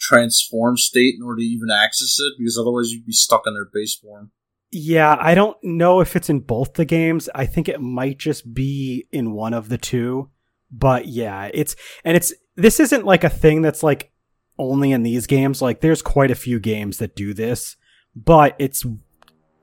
transform 0.00 0.76
state 0.76 1.14
in 1.16 1.22
order 1.22 1.38
to 1.38 1.44
even 1.44 1.70
access 1.70 2.16
it, 2.20 2.34
because 2.38 2.58
otherwise 2.58 2.90
you'd 2.90 3.06
be 3.06 3.12
stuck 3.12 3.42
in 3.46 3.54
their 3.54 3.68
base 3.72 3.96
form. 3.96 4.30
Yeah, 4.70 5.16
I 5.20 5.34
don't 5.34 5.56
know 5.62 6.00
if 6.00 6.16
it's 6.16 6.30
in 6.30 6.40
both 6.40 6.74
the 6.74 6.84
games. 6.86 7.28
I 7.34 7.44
think 7.46 7.68
it 7.68 7.80
might 7.80 8.18
just 8.18 8.54
be 8.54 9.06
in 9.12 9.32
one 9.32 9.52
of 9.54 9.68
the 9.68 9.78
two. 9.78 10.30
But 10.72 11.06
yeah, 11.06 11.50
it's 11.52 11.76
and 12.04 12.16
it's 12.16 12.32
this 12.56 12.80
isn't 12.80 13.04
like 13.04 13.24
a 13.24 13.30
thing 13.30 13.62
that's 13.62 13.82
like 13.82 14.10
only 14.58 14.92
in 14.92 15.02
these 15.02 15.26
games. 15.26 15.60
Like 15.60 15.80
there's 15.80 16.02
quite 16.02 16.30
a 16.30 16.36
few 16.36 16.58
games 16.58 16.98
that 16.98 17.14
do 17.14 17.34
this, 17.34 17.76
but 18.16 18.56
it's 18.58 18.84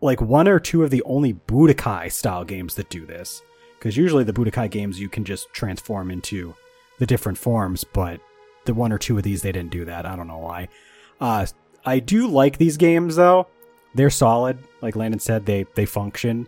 like 0.02 0.22
one 0.22 0.48
or 0.48 0.60
two 0.60 0.84
of 0.84 0.92
the 0.92 1.04
only 1.04 1.34
Budokai 1.34 2.12
style 2.12 2.46
games 2.46 2.76
that 2.76 2.90
do 2.90 3.06
this. 3.06 3.42
Because 3.78 3.98
usually 3.98 4.24
the 4.24 4.34
Budokai 4.34 4.70
games 4.70 5.00
you 5.00 5.10
can 5.10 5.24
just 5.24 5.52
transform 5.54 6.12
into 6.12 6.54
the 7.00 7.06
different 7.06 7.38
forms, 7.38 7.84
but 7.84 8.20
the 8.66 8.74
one 8.74 8.92
or 8.92 8.98
two 8.98 9.18
of 9.18 9.24
these 9.24 9.42
they 9.42 9.52
didn't 9.52 9.72
do 9.72 9.86
that. 9.86 10.06
I 10.06 10.16
don't 10.16 10.28
know 10.28 10.38
why. 10.38 10.68
Uh, 11.20 11.46
I 11.86 12.00
do 12.00 12.28
like 12.28 12.58
these 12.58 12.78
games 12.78 13.16
though. 13.16 13.48
They're 13.96 14.10
solid. 14.10 14.60
Like 14.82 14.96
Landon 14.96 15.20
said, 15.20 15.46
they 15.46 15.66
they 15.76 15.86
function. 15.86 16.48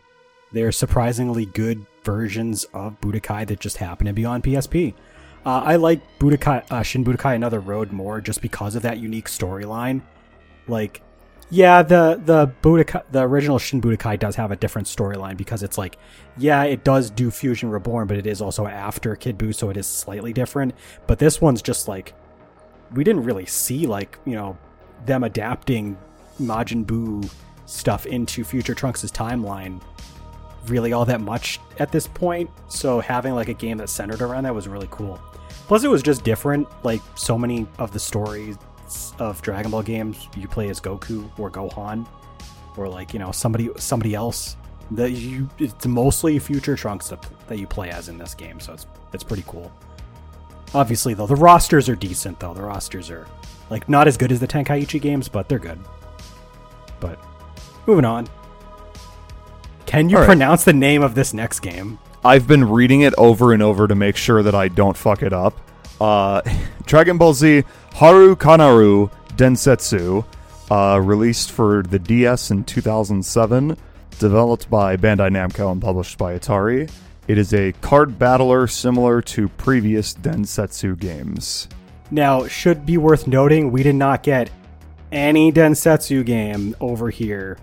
They're 0.52 0.72
surprisingly 0.72 1.46
good 1.46 1.86
versions 2.04 2.64
of 2.74 3.00
Budokai 3.02 3.48
that 3.48 3.60
just 3.60 3.78
happen 3.78 4.08
to 4.08 4.14
be 4.14 4.26
on 4.26 4.42
PSP. 4.42 4.94
Uh, 5.46 5.62
I 5.66 5.76
like 5.78 6.02
Budokai, 6.20 6.64
uh, 6.72 6.84
Shin 6.84 7.04
Budokai 7.04 7.36
Another 7.36 7.60
Road 7.60 7.92
more 7.92 8.22
just 8.22 8.42
because 8.42 8.76
of 8.76 8.84
that 8.84 9.00
unique 9.00 9.28
storyline. 9.28 10.02
Like, 10.68 11.02
yeah, 11.50 11.82
the 11.82 12.22
the 12.24 12.48
Budokai, 12.62 13.04
the 13.12 13.22
original 13.24 13.58
Shin 13.58 13.82
Budokai 13.82 14.20
does 14.20 14.36
have 14.36 14.52
a 14.52 14.56
different 14.56 14.88
storyline 14.88 15.38
because 15.38 15.64
it's 15.64 15.78
like, 15.78 15.98
yeah, 16.38 16.64
it 16.64 16.84
does 16.84 17.10
do 17.10 17.32
Fusion 17.32 17.70
Reborn, 17.72 18.08
but 18.08 18.18
it 18.18 18.28
is 18.28 18.42
also 18.42 18.68
after 18.68 19.16
Kid 19.16 19.38
Buu, 19.38 19.54
so 19.54 19.70
it 19.70 19.78
is 19.78 19.88
slightly 19.88 20.32
different. 20.32 20.76
But 21.08 21.20
this 21.20 21.42
one's 21.42 21.62
just 21.62 21.88
like, 21.88 22.14
we 22.94 23.04
didn't 23.04 23.24
really 23.24 23.46
see 23.46 23.88
like 23.88 24.18
you 24.26 24.36
know 24.36 24.58
them 25.06 25.24
adapting 25.24 25.98
Majin 26.40 26.86
Buu 26.86 27.30
stuff 27.66 28.06
into 28.06 28.44
Future 28.44 28.76
Trunks' 28.76 29.06
timeline 29.06 29.82
really 30.68 30.94
all 30.94 31.06
that 31.06 31.22
much 31.22 31.60
at 31.80 31.92
this 31.92 32.08
point. 32.08 32.50
So 32.68 33.00
having 33.00 33.34
like 33.34 33.50
a 33.50 33.54
game 33.54 33.78
that 33.78 33.90
centered 33.90 34.22
around 34.22 34.44
that 34.44 34.56
was 34.56 34.68
really 34.68 34.88
cool. 34.92 35.20
Plus, 35.68 35.84
it 35.84 35.88
was 35.88 36.04
just 36.04 36.24
different. 36.24 36.68
Like 36.84 37.02
so 37.16 37.38
many 37.38 37.68
of 37.78 37.92
the 37.92 38.00
stories 38.00 38.58
of 39.20 39.42
Dragon 39.42 39.72
Ball 39.72 39.84
games, 39.84 40.28
you 40.36 40.48
play 40.48 40.70
as 40.70 40.80
Goku 40.80 41.30
or 41.40 41.50
Gohan, 41.50 42.08
or 42.78 42.88
like 42.88 43.14
you 43.14 43.20
know 43.20 43.32
somebody 43.32 43.70
somebody 43.78 44.14
else. 44.14 44.58
That 44.92 45.12
you 45.12 45.50
it's 45.58 45.86
mostly 45.86 46.38
Future 46.40 46.76
Trunks 46.76 47.08
that, 47.10 47.26
that 47.48 47.58
you 47.58 47.66
play 47.66 47.90
as 47.90 48.10
in 48.10 48.18
this 48.18 48.36
game. 48.36 48.60
So 48.60 48.74
it's 48.74 48.86
it's 49.14 49.24
pretty 49.24 49.46
cool. 49.48 49.72
Obviously, 50.74 51.14
though, 51.14 51.28
the 51.28 51.36
rosters 51.36 51.88
are 51.88 51.96
decent. 51.96 52.40
Though 52.40 52.54
the 52.54 52.64
rosters 52.64 53.10
are 53.10 53.28
like 53.70 53.88
not 53.88 54.08
as 54.08 54.18
good 54.18 54.32
as 54.32 54.40
the 54.42 54.48
Tenkaichi 54.48 55.02
games, 55.02 55.30
but 55.30 55.48
they're 55.48 55.60
good. 55.60 55.80
But 57.00 57.18
moving 57.88 58.06
on. 58.06 58.28
Can 59.92 60.08
you 60.08 60.16
All 60.16 60.22
right. 60.22 60.28
pronounce 60.28 60.64
the 60.64 60.72
name 60.72 61.04
of 61.04 61.16
this 61.16 61.34
next 61.34 61.60
game? 61.60 62.00
I've 62.24 62.48
been 62.48 62.70
reading 62.70 63.02
it 63.02 63.14
over 63.18 63.52
and 63.52 63.62
over 63.62 63.90
to 63.90 63.94
make 63.94 64.16
sure 64.16 64.42
that 64.42 64.56
I 64.56 64.70
don't 64.70 64.96
fuck 64.96 65.22
it 65.22 65.34
up. 65.34 65.60
Uh, 66.00 66.42
Dragon 66.86 67.18
Ball 67.18 67.34
Z 67.34 67.66
Haru 67.96 68.38
Kanaru 68.38 69.12
Densetsu, 69.36 70.24
uh, 70.72 70.98
released 71.04 71.52
for 71.52 71.84
the 71.84 72.00
DS 72.00 72.52
in 72.52 72.64
2007, 72.64 73.76
developed 74.18 74.70
by 74.70 74.96
Bandai 74.96 75.30
Namco 75.30 75.70
and 75.74 75.82
published 75.82 76.18
by 76.18 76.40
Atari. 76.40 76.90
It 77.28 77.38
is 77.38 77.54
a 77.54 77.74
card 77.82 78.18
battler 78.18 78.68
similar 78.68 79.22
to 79.24 79.50
previous 79.50 80.14
Densetsu 80.14 80.98
games. 80.98 81.68
Now, 82.12 82.48
should 82.48 82.86
be 82.86 82.96
worth 82.96 83.28
noting, 83.28 83.74
we 83.74 83.84
did 83.84 83.96
not 83.96 84.24
get 84.24 84.52
any 85.12 85.52
Densetsu 85.52 86.26
game 86.26 86.78
over 86.80 87.10
here. 87.10 87.58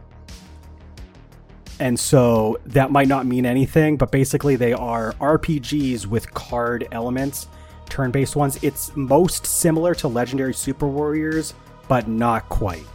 And 1.81 1.99
so 1.99 2.59
that 2.67 2.91
might 2.91 3.09
not 3.09 3.27
mean 3.27 3.47
anything, 3.47 3.97
but 3.97 4.11
basically 4.11 4.57
they 4.57 4.73
are 4.73 5.13
RPGs 5.15 6.07
with 6.07 6.33
card 6.35 6.89
elements, 6.91 7.47
turn 7.89 8.11
based 8.11 8.35
ones. 8.35 8.59
It's 8.63 8.95
most 8.97 9.47
similar 9.47 9.95
to 9.97 10.09
Legendary 10.09 10.55
Super 10.55 10.89
Warriors, 10.89 11.55
but 11.87 12.09
not 12.09 12.49
quite. 12.49 12.87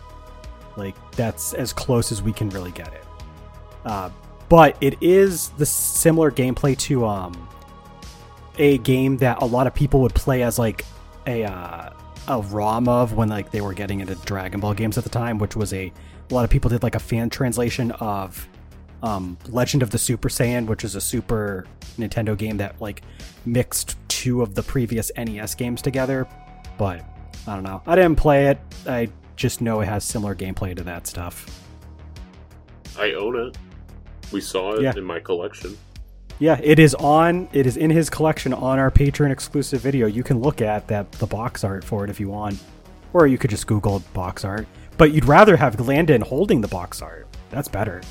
Like, 0.76 0.96
that's 1.12 1.54
as 1.54 1.72
close 1.72 2.12
as 2.12 2.22
we 2.22 2.34
can 2.34 2.50
really 2.50 2.72
get 2.72 2.94
it. 2.94 3.06
Uh, 3.86 4.10
but 4.50 4.76
it 4.82 5.02
is 5.02 5.50
the 5.50 5.66
similar 5.66 6.32
gameplay 6.32 6.78
to 6.80 7.06
um, 7.06 7.48
a 8.58 8.78
game 8.80 9.18
that 9.18 9.42
a 9.42 9.46
lot 9.46 9.68
of 9.68 9.74
people 9.74 10.02
would 10.02 10.14
play 10.14 10.44
as 10.44 10.60
like 10.60 10.86
a 11.26 11.44
uh, 11.46 11.90
a 12.28 12.42
ROM 12.42 12.88
of 12.88 13.14
when 13.14 13.30
like 13.30 13.52
they 13.52 13.62
were 13.62 13.74
getting 13.74 14.00
into 14.00 14.16
Dragon 14.16 14.60
Ball 14.60 14.74
games 14.74 14.98
at 14.98 15.04
the 15.04 15.10
time, 15.10 15.38
which 15.38 15.56
was 15.56 15.74
a 15.74 15.92
a 16.30 16.34
lot 16.34 16.44
of 16.44 16.50
people 16.50 16.70
did 16.70 16.84
like 16.84 16.96
a 16.96 17.00
fan 17.00 17.30
translation 17.30 17.92
of 17.94 18.48
um, 19.04 19.38
Legend 19.50 19.84
of 19.84 19.92
the 19.92 19.98
Super 20.00 20.30
Saiyan, 20.30 20.66
which 20.66 20.84
is 20.84 20.96
a 20.96 21.02
Super 21.02 21.68
Nintendo 22.00 22.36
game 22.36 22.58
that 22.58 22.82
like 22.82 23.04
mixed 23.46 23.98
two 24.08 24.42
of 24.42 24.56
the 24.56 24.64
previous 24.64 25.12
NES 25.16 25.54
games 25.56 25.82
together. 25.82 26.26
But 26.78 27.04
I 27.46 27.54
don't 27.54 27.64
know. 27.64 27.84
I 27.86 27.96
didn't 27.96 28.16
play 28.16 28.48
it. 28.48 28.58
I 28.88 29.10
just 29.36 29.62
know 29.62 29.82
it 29.82 29.86
has 29.86 30.04
similar 30.04 30.34
gameplay 30.34 30.76
to 30.76 30.84
that 30.84 31.06
stuff. 31.06 31.46
I 32.98 33.12
own 33.14 33.36
it. 33.48 33.58
We 34.32 34.42
saw 34.42 34.74
it 34.74 34.82
Yeah. 34.82 34.94
in 34.96 35.04
my 35.04 35.20
collection. 35.20 35.78
Yeah, 36.40 36.60
it 36.64 36.80
is 36.80 36.96
on. 36.96 37.48
It 37.54 37.66
is 37.68 37.78
in 37.78 37.90
his 37.92 38.10
collection 38.10 38.54
on 38.54 38.80
our 38.80 38.90
Patreon 38.90 39.32
exclusive 39.32 39.82
video. 39.82 40.08
You 40.08 40.24
can 40.24 40.40
look 40.42 40.62
at 40.62 40.88
that 40.88 41.12
the 41.14 41.28
box 41.28 41.64
art 41.64 41.84
for 41.84 42.04
it 42.04 42.10
if 42.10 42.20
you 42.20 42.30
want, 42.30 42.58
or 43.14 43.28
you 43.28 43.38
could 43.38 43.50
just 43.50 43.68
Google 43.68 44.02
box 44.14 44.44
art. 44.44 44.68
But 44.98 45.12
you'd 45.12 45.26
rather 45.26 45.56
have 45.58 45.80
Landon 45.80 46.22
holding 46.22 46.62
the 46.62 46.68
box 46.68 47.02
art. 47.02 47.28
That's 47.50 47.68
better. 47.68 48.02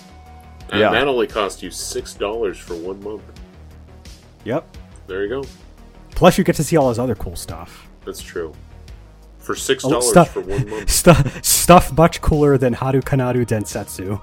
And 0.72 0.80
Yeah. 0.80 0.90
that 0.90 1.06
only 1.06 1.26
cost 1.28 1.62
you 1.62 1.70
six 1.70 2.14
dollars 2.14 2.58
for 2.58 2.74
one 2.74 3.00
month. 3.04 3.22
Yep. 4.44 4.64
There 5.06 5.22
you 5.22 5.28
go. 5.28 5.44
Plus, 6.14 6.36
you 6.38 6.44
get 6.44 6.56
to 6.56 6.64
see 6.64 6.76
all 6.76 6.88
his 6.88 6.98
other 6.98 7.14
cool 7.14 7.36
stuff. 7.36 7.88
That's 8.04 8.20
true. 8.20 8.52
For 9.38 9.54
six 9.54 9.84
Oh, 9.84 9.90
dollars 9.90 10.08
stuff- 10.08 10.30
for 10.30 10.40
one 10.40 10.68
month. 10.68 10.90
Stuff, 11.02 11.44
stuff 11.44 11.92
much 11.96 12.20
cooler 12.20 12.56
than 12.58 12.72
Haru 12.72 13.00
Kanadu 13.02 13.44
Densetsu. 13.46 14.20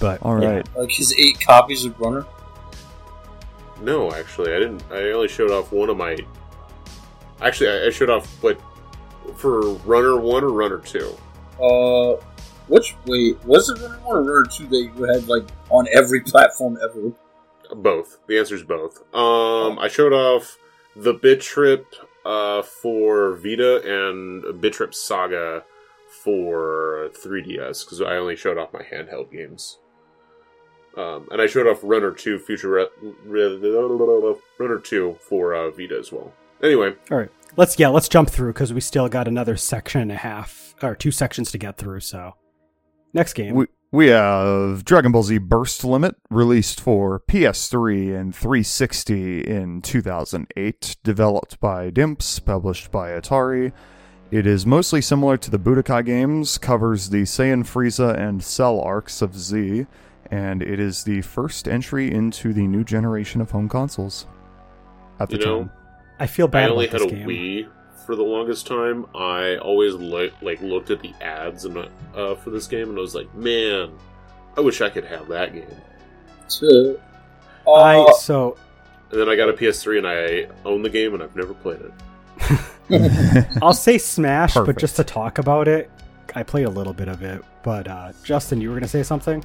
But 0.00 0.22
alright. 0.22 0.66
yeah. 0.74 0.80
Like 0.80 0.90
his 0.90 1.14
eight 1.18 1.38
copies 1.40 1.84
of 1.84 1.98
Runner. 2.00 2.24
No, 3.80 4.12
actually, 4.12 4.52
I 4.54 4.58
didn't. 4.58 4.82
I 4.90 5.10
only 5.10 5.28
showed 5.28 5.50
off 5.50 5.72
one 5.72 5.88
of 5.90 5.96
my. 5.96 6.16
Actually, 7.40 7.70
I, 7.70 7.86
I 7.86 7.90
showed 7.90 8.10
off 8.10 8.28
but 8.40 8.60
for 9.36 9.70
Runner 9.84 10.16
One 10.16 10.44
or 10.44 10.50
Runner 10.50 10.78
Two. 10.78 11.16
Uh, 11.60 12.14
which 12.68 12.94
wait 13.06 13.42
was 13.44 13.68
it 13.68 13.80
Runner 13.80 13.98
One 13.98 14.16
or 14.16 14.22
Runner 14.22 14.48
Two? 14.50 14.66
They 14.66 14.86
had 15.12 15.28
like 15.28 15.44
on 15.70 15.86
every 15.92 16.20
platform 16.26 16.78
ever. 16.82 17.12
Both. 17.74 18.18
The 18.26 18.38
answer 18.38 18.54
is 18.54 18.62
both. 18.62 19.02
Um, 19.14 19.78
I 19.78 19.88
showed 19.88 20.12
off 20.12 20.58
the 20.94 21.14
Bit 21.14 21.40
Trip 21.40 21.86
uh, 22.24 22.62
for 22.62 23.34
Vita 23.36 23.82
and 23.84 24.60
Bit 24.60 24.74
Trip 24.74 24.94
Saga 24.94 25.64
for 26.22 27.08
3DS 27.14 27.84
because 27.84 28.00
I 28.02 28.16
only 28.16 28.36
showed 28.36 28.58
off 28.58 28.72
my 28.72 28.82
handheld 28.82 29.32
games. 29.32 29.78
Um, 30.96 31.26
and 31.30 31.40
I 31.40 31.46
showed 31.46 31.66
off 31.66 31.80
Runner 31.82 32.10
Two 32.10 32.38
Future 32.38 32.68
Re- 32.68 33.16
Re- 33.24 34.36
Runner 34.58 34.78
Two 34.78 35.16
for 35.20 35.54
uh, 35.54 35.70
Vita 35.70 35.96
as 35.98 36.12
well. 36.12 36.32
Anyway, 36.62 36.94
All 37.10 37.16
right, 37.16 37.30
let's 37.56 37.78
yeah, 37.78 37.88
let's 37.88 38.08
jump 38.08 38.28
through 38.28 38.52
because 38.52 38.72
we 38.72 38.80
still 38.80 39.08
got 39.08 39.26
another 39.26 39.56
section 39.56 40.02
and 40.02 40.12
a 40.12 40.16
half 40.16 40.74
or 40.82 40.94
two 40.94 41.10
sections 41.10 41.50
to 41.52 41.58
get 41.58 41.78
through. 41.78 42.00
So, 42.00 42.34
next 43.12 43.34
game. 43.34 43.54
We, 43.54 43.66
we 43.90 44.06
have 44.08 44.84
Dragon 44.84 45.12
Ball 45.12 45.22
Z 45.22 45.38
Burst 45.38 45.84
Limit, 45.84 46.16
released 46.30 46.80
for 46.80 47.20
PS3 47.20 48.18
and 48.18 48.34
360 48.34 49.40
in 49.46 49.82
2008, 49.82 50.96
developed 51.02 51.60
by 51.60 51.90
Dimps, 51.90 52.42
published 52.44 52.90
by 52.90 53.10
Atari. 53.10 53.72
It 54.30 54.46
is 54.46 54.64
mostly 54.64 55.02
similar 55.02 55.36
to 55.36 55.50
the 55.50 55.58
Budokai 55.58 56.06
games, 56.06 56.56
covers 56.56 57.10
the 57.10 57.22
Saiyan 57.22 57.64
Frieza 57.64 58.18
and 58.18 58.42
Cell 58.42 58.80
arcs 58.80 59.20
of 59.20 59.38
Z, 59.38 59.86
and 60.30 60.62
it 60.62 60.80
is 60.80 61.04
the 61.04 61.20
first 61.20 61.68
entry 61.68 62.10
into 62.10 62.54
the 62.54 62.66
new 62.66 62.82
generation 62.82 63.42
of 63.42 63.50
home 63.50 63.68
consoles. 63.68 64.26
At 65.20 65.28
the 65.28 65.36
You 65.36 65.44
know, 65.44 65.58
time. 65.58 65.72
I 66.18 66.26
feel 66.26 66.48
bad 66.48 66.70
I 66.70 66.72
only 66.72 66.88
about 66.88 67.00
had 67.02 67.10
this 67.10 67.12
a 67.12 67.16
game. 67.16 67.28
Wii 67.28 67.68
for 68.04 68.16
the 68.16 68.22
longest 68.22 68.66
time. 68.66 69.06
I 69.14 69.56
always 69.56 69.94
li- 69.94 70.32
like 70.42 70.60
looked 70.60 70.90
at 70.90 71.00
the 71.00 71.12
ads 71.20 71.64
and 71.64 71.78
uh, 72.14 72.34
for 72.36 72.50
this 72.50 72.66
game, 72.66 72.90
and 72.90 72.98
I 72.98 73.00
was 73.00 73.14
like, 73.14 73.32
man, 73.34 73.92
I 74.56 74.60
wish 74.60 74.80
I 74.80 74.90
could 74.90 75.04
have 75.04 75.28
that 75.28 75.52
game. 75.52 75.66
To, 76.60 77.00
uh, 77.66 77.72
I 77.72 78.12
so 78.18 78.58
And 79.10 79.20
then 79.20 79.28
I 79.28 79.36
got 79.36 79.48
a 79.48 79.52
PS3 79.54 79.98
and 79.98 80.06
I 80.06 80.68
own 80.68 80.82
the 80.82 80.90
game, 80.90 81.14
and 81.14 81.22
I've 81.22 81.36
never 81.36 81.54
played 81.54 81.80
it. 81.80 83.58
I'll 83.62 83.72
say 83.72 83.98
Smash, 83.98 84.54
but 84.54 84.76
just 84.76 84.96
to 84.96 85.04
talk 85.04 85.38
about 85.38 85.68
it, 85.68 85.90
I 86.34 86.42
played 86.42 86.66
a 86.66 86.70
little 86.70 86.92
bit 86.92 87.08
of 87.08 87.22
it. 87.22 87.42
But 87.62 87.88
uh, 87.88 88.12
Justin, 88.24 88.60
you 88.60 88.70
were 88.70 88.76
gonna 88.76 88.88
say 88.88 89.02
something? 89.02 89.44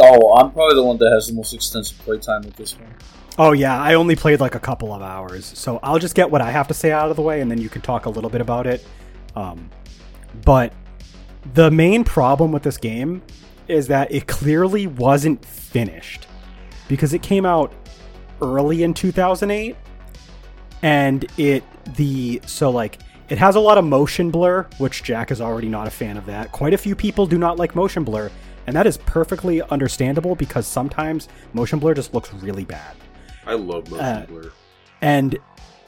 oh, 0.00 0.36
I'm 0.36 0.50
probably 0.50 0.76
the 0.76 0.84
one 0.84 0.98
that 0.98 1.10
has 1.12 1.28
the 1.28 1.34
most 1.34 1.52
extensive 1.54 1.98
playtime 1.98 2.42
with 2.42 2.56
this 2.56 2.78
one. 2.78 2.94
Oh 3.42 3.52
yeah, 3.52 3.80
I 3.80 3.94
only 3.94 4.16
played 4.16 4.38
like 4.38 4.54
a 4.54 4.60
couple 4.60 4.92
of 4.92 5.00
hours, 5.00 5.46
so 5.46 5.80
I'll 5.82 5.98
just 5.98 6.14
get 6.14 6.30
what 6.30 6.42
I 6.42 6.50
have 6.50 6.68
to 6.68 6.74
say 6.74 6.92
out 6.92 7.08
of 7.08 7.16
the 7.16 7.22
way, 7.22 7.40
and 7.40 7.50
then 7.50 7.58
you 7.58 7.70
can 7.70 7.80
talk 7.80 8.04
a 8.04 8.10
little 8.10 8.28
bit 8.28 8.42
about 8.42 8.66
it. 8.66 8.86
Um, 9.34 9.70
but 10.44 10.74
the 11.54 11.70
main 11.70 12.04
problem 12.04 12.52
with 12.52 12.62
this 12.62 12.76
game 12.76 13.22
is 13.66 13.86
that 13.86 14.12
it 14.12 14.26
clearly 14.26 14.86
wasn't 14.86 15.42
finished 15.42 16.26
because 16.86 17.14
it 17.14 17.22
came 17.22 17.46
out 17.46 17.72
early 18.42 18.82
in 18.82 18.92
2008, 18.92 19.74
and 20.82 21.24
it 21.38 21.64
the 21.94 22.42
so 22.44 22.68
like 22.68 22.98
it 23.30 23.38
has 23.38 23.56
a 23.56 23.60
lot 23.60 23.78
of 23.78 23.86
motion 23.86 24.30
blur, 24.30 24.68
which 24.76 25.02
Jack 25.02 25.30
is 25.30 25.40
already 25.40 25.70
not 25.70 25.86
a 25.86 25.90
fan 25.90 26.18
of 26.18 26.26
that. 26.26 26.52
Quite 26.52 26.74
a 26.74 26.78
few 26.78 26.94
people 26.94 27.26
do 27.26 27.38
not 27.38 27.56
like 27.56 27.74
motion 27.74 28.04
blur, 28.04 28.30
and 28.66 28.76
that 28.76 28.86
is 28.86 28.98
perfectly 28.98 29.62
understandable 29.62 30.34
because 30.34 30.66
sometimes 30.66 31.30
motion 31.54 31.78
blur 31.78 31.94
just 31.94 32.12
looks 32.12 32.34
really 32.34 32.66
bad. 32.66 32.94
I 33.50 33.54
love 33.54 33.90
motion 33.90 34.04
Uh, 34.06 34.26
blur. 34.28 34.52
And 35.02 35.38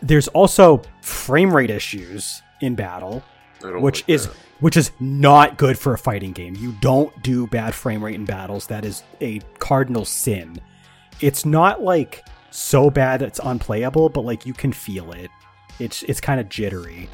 there's 0.00 0.28
also 0.28 0.82
frame 1.00 1.54
rate 1.54 1.70
issues 1.70 2.42
in 2.60 2.74
battle, 2.74 3.22
which 3.62 4.00
like 4.02 4.08
is 4.08 4.26
that. 4.26 4.36
which 4.60 4.76
is 4.76 4.90
not 5.00 5.58
good 5.58 5.78
for 5.78 5.92
a 5.94 5.98
fighting 5.98 6.32
game. 6.32 6.56
You 6.56 6.72
don't 6.80 7.22
do 7.22 7.46
bad 7.46 7.74
frame 7.74 8.02
rate 8.04 8.16
in 8.16 8.24
battles. 8.24 8.66
That 8.66 8.84
is 8.84 9.02
a 9.20 9.40
cardinal 9.58 10.04
sin. 10.04 10.60
It's 11.20 11.44
not 11.44 11.82
like 11.82 12.24
so 12.50 12.90
bad 12.90 13.20
that 13.20 13.28
it's 13.28 13.40
unplayable, 13.42 14.08
but 14.08 14.22
like 14.22 14.44
you 14.44 14.52
can 14.54 14.72
feel 14.72 15.12
it. 15.12 15.30
It's 15.78 16.02
it's 16.04 16.20
kind 16.20 16.40
of 16.40 16.48
jittery. 16.48 17.08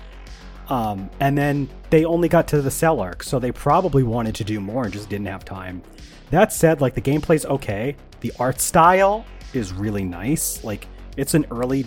Um, 0.69 1.09
and 1.21 1.37
then 1.37 1.69
they 1.91 2.05
only 2.05 2.29
got 2.29 2.47
to 2.49 2.61
the 2.61 2.71
cell 2.71 3.01
arc, 3.01 3.23
so 3.23 3.39
they 3.39 3.53
probably 3.53 4.03
wanted 4.03 4.35
to 4.37 4.45
do 4.45 4.61
more 4.61 4.85
and 4.85 4.93
just 4.93 5.09
didn't 5.09 5.27
have 5.27 5.45
time. 5.45 5.83
That 6.31 6.53
said, 6.53 6.81
like 6.83 6.95
the 6.95 7.01
gameplay's 7.01 7.47
okay. 7.47 7.97
The 8.21 8.33
art 8.39 8.61
style 8.61 9.25
is 9.53 9.73
really 9.73 10.05
nice. 10.05 10.63
Like 10.65 10.87
it's 11.17 11.35
an 11.35 11.47
early 11.51 11.87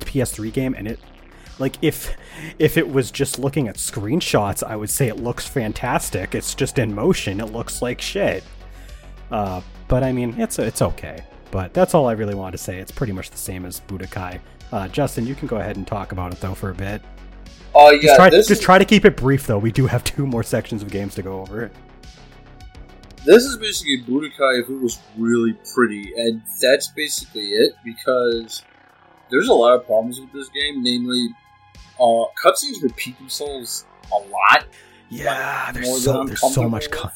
PS3 0.00 0.52
game, 0.52 0.74
and 0.74 0.88
it 0.88 1.00
like 1.58 1.76
if 1.82 2.16
if 2.58 2.76
it 2.76 2.88
was 2.88 3.10
just 3.10 3.38
looking 3.38 3.68
at 3.68 3.76
screenshots, 3.76 4.62
I 4.62 4.76
would 4.76 4.90
say 4.90 5.08
it 5.08 5.18
looks 5.18 5.46
fantastic. 5.46 6.34
It's 6.34 6.54
just 6.54 6.78
in 6.78 6.94
motion, 6.94 7.40
it 7.40 7.52
looks 7.52 7.82
like 7.82 8.00
shit. 8.00 8.44
Uh, 9.30 9.60
but 9.88 10.02
I 10.02 10.12
mean, 10.12 10.38
it's 10.40 10.58
it's 10.58 10.82
okay. 10.82 11.24
But 11.50 11.72
that's 11.72 11.94
all 11.94 12.06
I 12.08 12.12
really 12.12 12.34
wanted 12.34 12.52
to 12.52 12.58
say. 12.58 12.78
It's 12.78 12.92
pretty 12.92 13.12
much 13.12 13.30
the 13.30 13.38
same 13.38 13.64
as 13.64 13.80
Budokai. 13.80 14.40
Uh, 14.72 14.88
Justin, 14.88 15.26
you 15.26 15.34
can 15.34 15.46
go 15.46 15.56
ahead 15.56 15.76
and 15.76 15.86
talk 15.86 16.12
about 16.12 16.32
it 16.32 16.40
though 16.40 16.54
for 16.54 16.70
a 16.70 16.74
bit. 16.74 17.02
Oh 17.74 17.92
Just 17.92 18.04
yeah, 18.04 18.16
try 18.16 18.30
this 18.30 18.48
just 18.48 18.60
is, 18.60 18.64
try 18.64 18.78
to 18.78 18.84
keep 18.84 19.04
it 19.04 19.16
brief 19.16 19.46
though. 19.46 19.58
We 19.58 19.70
do 19.70 19.86
have 19.86 20.02
two 20.02 20.26
more 20.26 20.42
sections 20.42 20.82
of 20.82 20.90
games 20.90 21.14
to 21.16 21.22
go 21.22 21.40
over. 21.40 21.70
This 23.26 23.44
is 23.44 23.56
basically 23.56 24.02
Budokai 24.02 24.62
if 24.62 24.70
it 24.70 24.80
was 24.80 25.00
really 25.18 25.54
pretty, 25.74 26.12
and 26.16 26.42
that's 26.62 26.88
basically 26.88 27.48
it. 27.48 27.74
Because 27.84 28.62
there's 29.30 29.48
a 29.48 29.54
lot 29.54 29.74
of 29.74 29.84
problems 29.86 30.20
with 30.20 30.32
this 30.32 30.48
game, 30.48 30.82
namely, 30.82 31.28
uh, 32.00 32.24
cutscenes 32.42 32.82
repeat 32.82 33.18
themselves 33.18 33.84
a 34.12 34.16
lot. 34.16 34.66
Yeah, 35.10 35.72
there's 35.72 36.04
so 36.04 36.24
there's 36.24 36.40
so 36.40 36.68
much 36.68 36.90
cut, 36.90 37.12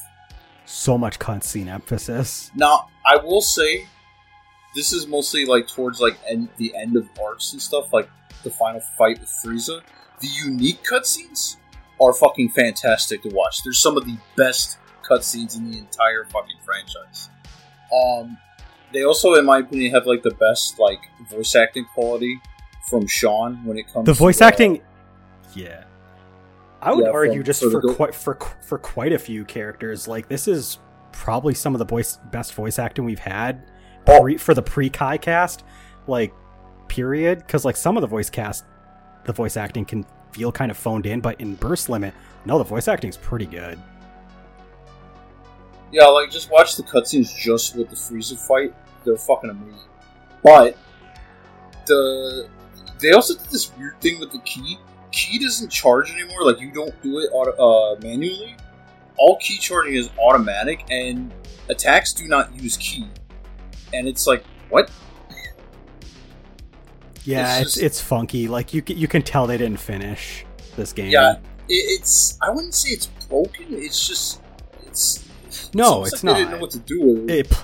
so 0.65 0.99
much 0.99 1.19
cutscene 1.19 1.69
emphasis. 1.69 2.51
Now, 2.55 2.89
I 3.07 3.17
will 3.17 3.41
say, 3.41 3.87
this 4.75 4.93
is 4.93 5.07
mostly 5.07 5.45
like 5.45 5.69
towards 5.69 6.01
like 6.01 6.19
end, 6.29 6.49
the 6.57 6.75
end 6.77 6.97
of 6.97 7.09
arcs 7.23 7.53
and 7.53 7.63
stuff, 7.63 7.93
like 7.93 8.09
the 8.43 8.51
final 8.51 8.81
fight 8.99 9.21
with 9.21 9.31
Frieza. 9.45 9.83
The 10.21 10.29
unique 10.45 10.83
cutscenes 10.83 11.57
are 12.01 12.13
fucking 12.13 12.51
fantastic 12.51 13.23
to 13.23 13.29
watch. 13.31 13.63
They're 13.63 13.73
some 13.73 13.97
of 13.97 14.05
the 14.05 14.17
best 14.37 14.79
cutscenes 15.11 15.57
in 15.57 15.71
the 15.71 15.79
entire 15.79 16.25
fucking 16.25 16.57
franchise. 16.65 17.29
Um, 17.93 18.39
they 18.93 19.05
also, 19.05 19.35
in 19.35 19.45
my 19.45 19.59
opinion, 19.59 19.93
have 19.95 20.07
like 20.07 20.23
the 20.23 20.33
best 20.35 20.79
like 20.79 21.01
voice 21.31 21.55
acting 21.55 21.87
quality 21.95 22.41
from 22.89 23.07
Sean 23.07 23.65
when 23.65 23.79
it 23.79 23.87
comes. 23.93 24.07
The 24.07 24.13
to, 24.13 24.19
voice 24.19 24.41
uh, 24.41 24.47
acting, 24.47 24.83
yeah. 25.55 25.85
I 26.83 26.93
would 26.95 27.05
Yeah, 27.05 27.11
argue 27.11 27.35
from- 27.41 27.45
just 27.45 27.63
for 27.63 27.71
for 27.71 27.81
go- 27.81 27.95
quite 27.95 28.15
for 28.15 28.39
for 28.63 28.79
quite 28.79 29.13
a 29.13 29.19
few 29.19 29.45
characters, 29.45 30.09
like 30.09 30.29
this 30.29 30.49
is 30.49 30.79
probably 31.13 31.55
some 31.55 31.75
of 31.75 31.79
the 31.79 31.85
voice 31.85 32.19
best 32.31 32.55
voice 32.55 32.79
acting 32.79 33.05
we've 33.05 33.19
had 33.19 33.63
Oh. 34.09 34.21
pre, 34.23 34.37
for 34.39 34.55
the 34.55 34.63
pre 34.63 34.89
Kai 34.89 35.19
cast, 35.19 35.63
like 36.07 36.33
period. 36.89 37.39
Because 37.41 37.65
like 37.65 37.77
some 37.77 37.97
of 37.97 38.01
the 38.01 38.07
voice 38.07 38.31
cast, 38.31 38.65
the 39.25 39.33
voice 39.33 39.57
acting 39.57 39.85
can 39.85 40.07
feel 40.33 40.51
kind 40.51 40.71
of 40.71 40.77
phoned 40.77 41.05
in, 41.07 41.21
but 41.21 41.39
in 41.41 41.55
Burst 41.57 41.89
Limit, 41.91 42.15
no, 42.47 42.57
the 42.59 42.65
voice 42.65 42.89
acting's 42.89 43.17
pretty 43.19 43.47
good. 43.47 43.79
Yeah, 45.93 46.07
like 46.07 46.31
just 46.31 46.51
watch 46.51 46.77
the 46.77 46.83
cutscenes 46.83 47.35
just 47.37 47.75
with 47.77 47.89
the 47.91 47.97
Frieza 47.97 48.39
fight. 48.39 48.75
They're 49.05 49.17
fucking 49.17 49.51
amazing. 49.51 49.79
But 50.43 50.77
the 51.87 52.49
they 53.01 53.13
also 53.13 53.35
did 53.35 53.47
this 53.51 53.77
weird 53.77 54.01
thing 54.01 54.21
with 54.21 54.31
the 54.33 54.39
ki. 54.41 54.79
Ki 55.13 55.39
doesn't 55.39 55.71
charge 55.71 56.11
anymore. 56.13 56.45
Like 56.45 56.61
you 56.61 56.71
don't 56.71 56.95
do 57.03 57.19
it 57.19 57.29
auto, 57.33 57.53
uh, 57.53 57.99
manually. 58.01 58.57
All 59.19 59.37
ki 59.39 59.59
charging 59.59 59.95
is 59.95 60.11
automatic, 60.19 60.85
and 60.91 61.33
attacks 61.69 62.13
do 62.13 62.27
not 62.29 62.55
use 62.55 62.77
ki. 62.77 63.07
And 63.93 64.07
it's 64.07 64.27
like 64.27 64.45
what? 64.69 64.91
Yeah, 67.25 67.57
It's 67.59 67.63
it's 67.67 67.75
just- 67.75 67.85
it's 67.85 68.01
funky. 68.01 68.49
Like 68.49 68.73
you 68.73 68.83
can, 68.83 68.97
you 68.97 69.09
can 69.09 69.23
tell 69.23 69.47
they 69.47 69.59
didn't 69.59 69.81
finish 69.81 70.45
this 70.77 70.93
game. 70.93 71.11
Yeah, 71.11 71.33
it, 71.33 71.41
it's 71.69 72.39
I 72.41 72.51
wouldn't 72.51 72.75
say 72.75 72.91
it's 72.91 73.07
broken. 73.29 73.67
It's 73.71 74.07
just 74.07 74.41
it's 74.87 75.27
No, 75.75 75.85
almost 75.95 76.15
it's 76.15 76.25
like 76.25 76.35
They 76.37 76.41
didn't 76.43 76.53
know 76.55 76.59
what 76.61 76.71
to 76.73 76.79
do 76.79 77.01
with 77.03 77.31
it. 77.31 77.51
it 77.51 77.63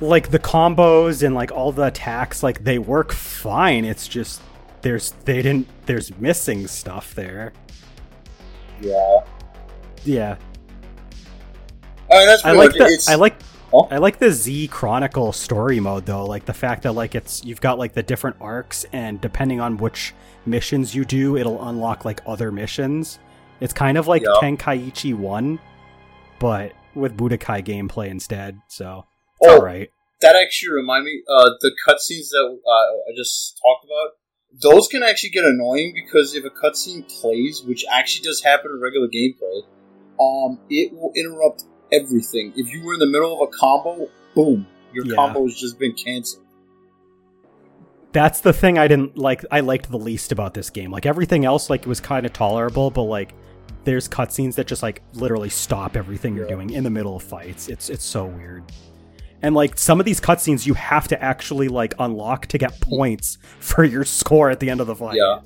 like 0.00 0.30
the 0.30 0.38
combos 0.38 1.22
and 1.22 1.34
like 1.34 1.52
all 1.52 1.72
the 1.72 1.84
attacks 1.84 2.42
like 2.42 2.64
they 2.64 2.78
work 2.78 3.12
fine 3.12 3.84
it's 3.84 4.08
just 4.08 4.40
there's 4.80 5.10
they 5.26 5.42
didn't 5.42 5.68
there's 5.84 6.16
missing 6.18 6.66
stuff 6.66 7.14
there 7.14 7.52
Yeah, 8.80 9.18
yeah 10.04 10.36
I 12.10 12.26
mean 12.26 12.36
i 12.44 12.52
like 12.52 12.72
the. 12.72 12.86
It's, 12.86 13.08
i 13.08 13.14
like 13.14 13.34
I 13.90 13.98
like 13.98 14.18
the 14.18 14.32
Z 14.32 14.66
Chronicle 14.66 15.32
story 15.32 15.78
mode 15.78 16.04
though, 16.04 16.24
like 16.26 16.44
the 16.44 16.52
fact 16.52 16.82
that 16.82 16.92
like 16.92 17.14
it's 17.14 17.44
you've 17.44 17.60
got 17.60 17.78
like 17.78 17.92
the 17.92 18.02
different 18.02 18.34
arcs 18.40 18.84
and 18.92 19.20
depending 19.20 19.60
on 19.60 19.76
which 19.76 20.12
missions 20.44 20.92
you 20.92 21.04
do, 21.04 21.36
it'll 21.36 21.62
unlock 21.68 22.04
like 22.04 22.20
other 22.26 22.50
missions. 22.50 23.20
It's 23.60 23.72
kind 23.72 23.96
of 23.96 24.08
like 24.08 24.22
Yeah. 24.22 24.34
Tenkaichi 24.42 25.14
1, 25.14 25.60
but 26.40 26.72
with 26.96 27.16
Budokai 27.16 27.64
gameplay 27.64 28.08
instead. 28.08 28.60
So 28.66 29.06
it's 29.40 29.48
Oh. 29.52 29.58
all 29.58 29.64
right. 29.64 29.90
That 30.22 30.34
actually 30.36 30.72
remind 30.72 31.04
me, 31.04 31.22
uh, 31.32 31.50
the 31.60 31.70
cutscenes 31.86 32.28
that 32.30 32.58
uh, 32.66 33.10
I 33.10 33.14
just 33.16 33.58
talked 33.62 33.84
about, 33.84 34.10
those 34.60 34.88
can 34.88 35.02
actually 35.02 35.30
get 35.30 35.44
annoying 35.44 35.94
because 35.94 36.34
if 36.34 36.44
a 36.44 36.50
cutscene 36.50 37.08
plays, 37.20 37.62
which 37.62 37.84
actually 37.90 38.24
does 38.24 38.42
happen 38.42 38.72
in 38.74 38.80
regular 38.80 39.06
gameplay, 39.06 39.62
um, 40.20 40.58
it 40.68 40.92
will 40.92 41.12
interrupt 41.16 41.64
everything. 41.92 42.52
If 42.56 42.72
you 42.72 42.84
were 42.84 42.94
in 42.94 43.00
the 43.00 43.06
middle 43.06 43.40
of 43.40 43.48
a 43.48 43.52
combo, 43.56 44.08
boom, 44.34 44.66
your 44.92 45.06
Yeah. 45.06 45.14
combo 45.14 45.44
has 45.44 45.54
just 45.54 45.78
been 45.78 45.94
canceled. 45.94 46.44
That's 48.12 48.40
the 48.40 48.52
thing 48.52 48.76
I 48.76 48.88
didn't 48.88 49.16
like. 49.16 49.44
I 49.50 49.60
liked 49.60 49.90
the 49.90 49.96
least 49.96 50.32
about 50.32 50.52
this 50.52 50.68
game. 50.68 50.90
Like 50.90 51.06
everything 51.06 51.44
else, 51.44 51.70
like 51.70 51.82
it 51.82 51.86
was 51.86 52.00
kind 52.00 52.26
of 52.26 52.32
tolerable, 52.32 52.90
but 52.90 53.04
like 53.04 53.34
there's 53.84 54.08
cutscenes 54.08 54.54
that 54.56 54.66
just 54.66 54.82
like 54.82 55.02
literally 55.14 55.48
stop 55.48 55.96
everything 55.96 56.34
you're 56.36 56.46
Yeah. 56.48 56.54
doing 56.56 56.70
in 56.70 56.84
the 56.84 56.90
middle 56.90 57.16
of 57.16 57.22
fights. 57.22 57.68
It's 57.68 57.88
it's 57.90 58.04
so 58.04 58.26
weird. 58.26 58.64
And 59.42 59.54
like 59.54 59.78
some 59.78 59.98
of 60.00 60.06
these 60.06 60.20
cutscenes, 60.20 60.66
you 60.66 60.74
have 60.74 61.08
to 61.08 61.22
actually 61.22 61.68
like 61.68 61.94
unlock 61.98 62.46
to 62.48 62.58
get 62.58 62.78
points 62.80 63.38
for 63.58 63.84
your 63.84 64.04
score 64.04 64.50
at 64.50 64.60
the 64.60 64.68
end 64.68 64.80
of 64.82 64.86
the 64.86 64.94
fight. 64.94 65.16
Yeah. 65.16 65.40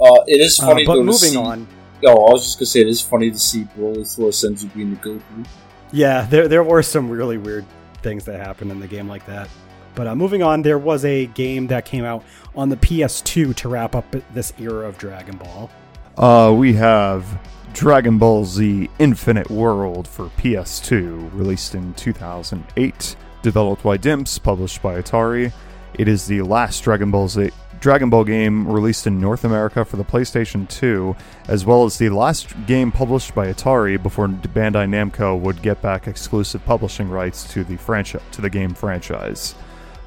Uh, 0.00 0.22
it 0.26 0.40
is 0.40 0.58
Uh, 0.60 0.66
funny 0.66 0.84
but 0.86 0.94
though 0.94 0.98
to 1.00 1.04
moving 1.04 1.30
see. 1.30 1.36
on, 1.36 1.66
Oh, 2.04 2.26
I 2.26 2.32
was 2.32 2.42
just 2.44 2.58
gonna 2.58 2.66
say 2.66 2.80
it 2.82 2.88
is 2.88 3.00
funny 3.00 3.30
to 3.30 3.38
see 3.38 3.64
Broly 3.76 4.06
throw 4.14 4.26
Senzuki 4.26 4.82
into 4.82 4.96
Goku. 5.00 5.46
Yeah, 5.92 6.26
there 6.28 6.46
there 6.46 6.62
were 6.62 6.82
some 6.82 7.08
really 7.08 7.38
weird 7.38 7.64
things 8.02 8.24
that 8.26 8.38
happened 8.38 8.70
in 8.70 8.80
the 8.80 8.86
game 8.86 9.08
like 9.08 9.24
that. 9.26 9.48
But 9.94 10.06
uh, 10.06 10.14
moving 10.14 10.42
on, 10.42 10.60
there 10.60 10.78
was 10.78 11.06
a 11.06 11.24
game 11.26 11.68
that 11.68 11.86
came 11.86 12.04
out 12.04 12.22
on 12.54 12.68
the 12.68 12.76
PS2 12.76 13.54
to 13.56 13.68
wrap 13.70 13.94
up 13.94 14.14
this 14.34 14.52
era 14.58 14.86
of 14.86 14.98
Dragon 14.98 15.38
Ball. 15.38 15.70
Uh, 16.16 16.50
we 16.56 16.72
have 16.72 17.38
Dragon 17.74 18.16
Ball 18.16 18.46
Z 18.46 18.88
Infinite 18.98 19.50
World 19.50 20.08
for 20.08 20.30
PS2, 20.38 21.30
released 21.34 21.74
in 21.74 21.92
2008, 21.92 23.16
developed 23.42 23.82
by 23.82 23.98
Dimps, 23.98 24.42
published 24.42 24.80
by 24.80 24.98
Atari. 24.98 25.52
It 25.92 26.08
is 26.08 26.26
the 26.26 26.40
last 26.40 26.82
Dragon 26.82 27.10
Ball 27.10 27.28
Z 27.28 27.50
Dragon 27.80 28.08
Ball 28.08 28.24
game 28.24 28.66
released 28.66 29.06
in 29.06 29.20
North 29.20 29.44
America 29.44 29.84
for 29.84 29.98
the 29.98 30.04
PlayStation 30.04 30.66
2, 30.70 31.14
as 31.48 31.66
well 31.66 31.84
as 31.84 31.98
the 31.98 32.08
last 32.08 32.54
game 32.66 32.90
published 32.90 33.34
by 33.34 33.52
Atari 33.52 34.02
before 34.02 34.26
Bandai 34.26 34.88
Namco 34.88 35.38
would 35.38 35.60
get 35.60 35.82
back 35.82 36.08
exclusive 36.08 36.64
publishing 36.64 37.10
rights 37.10 37.44
to 37.52 37.62
the 37.62 37.76
franchise 37.76 38.22
to 38.32 38.40
the 38.40 38.48
game 38.48 38.72
franchise. 38.72 39.54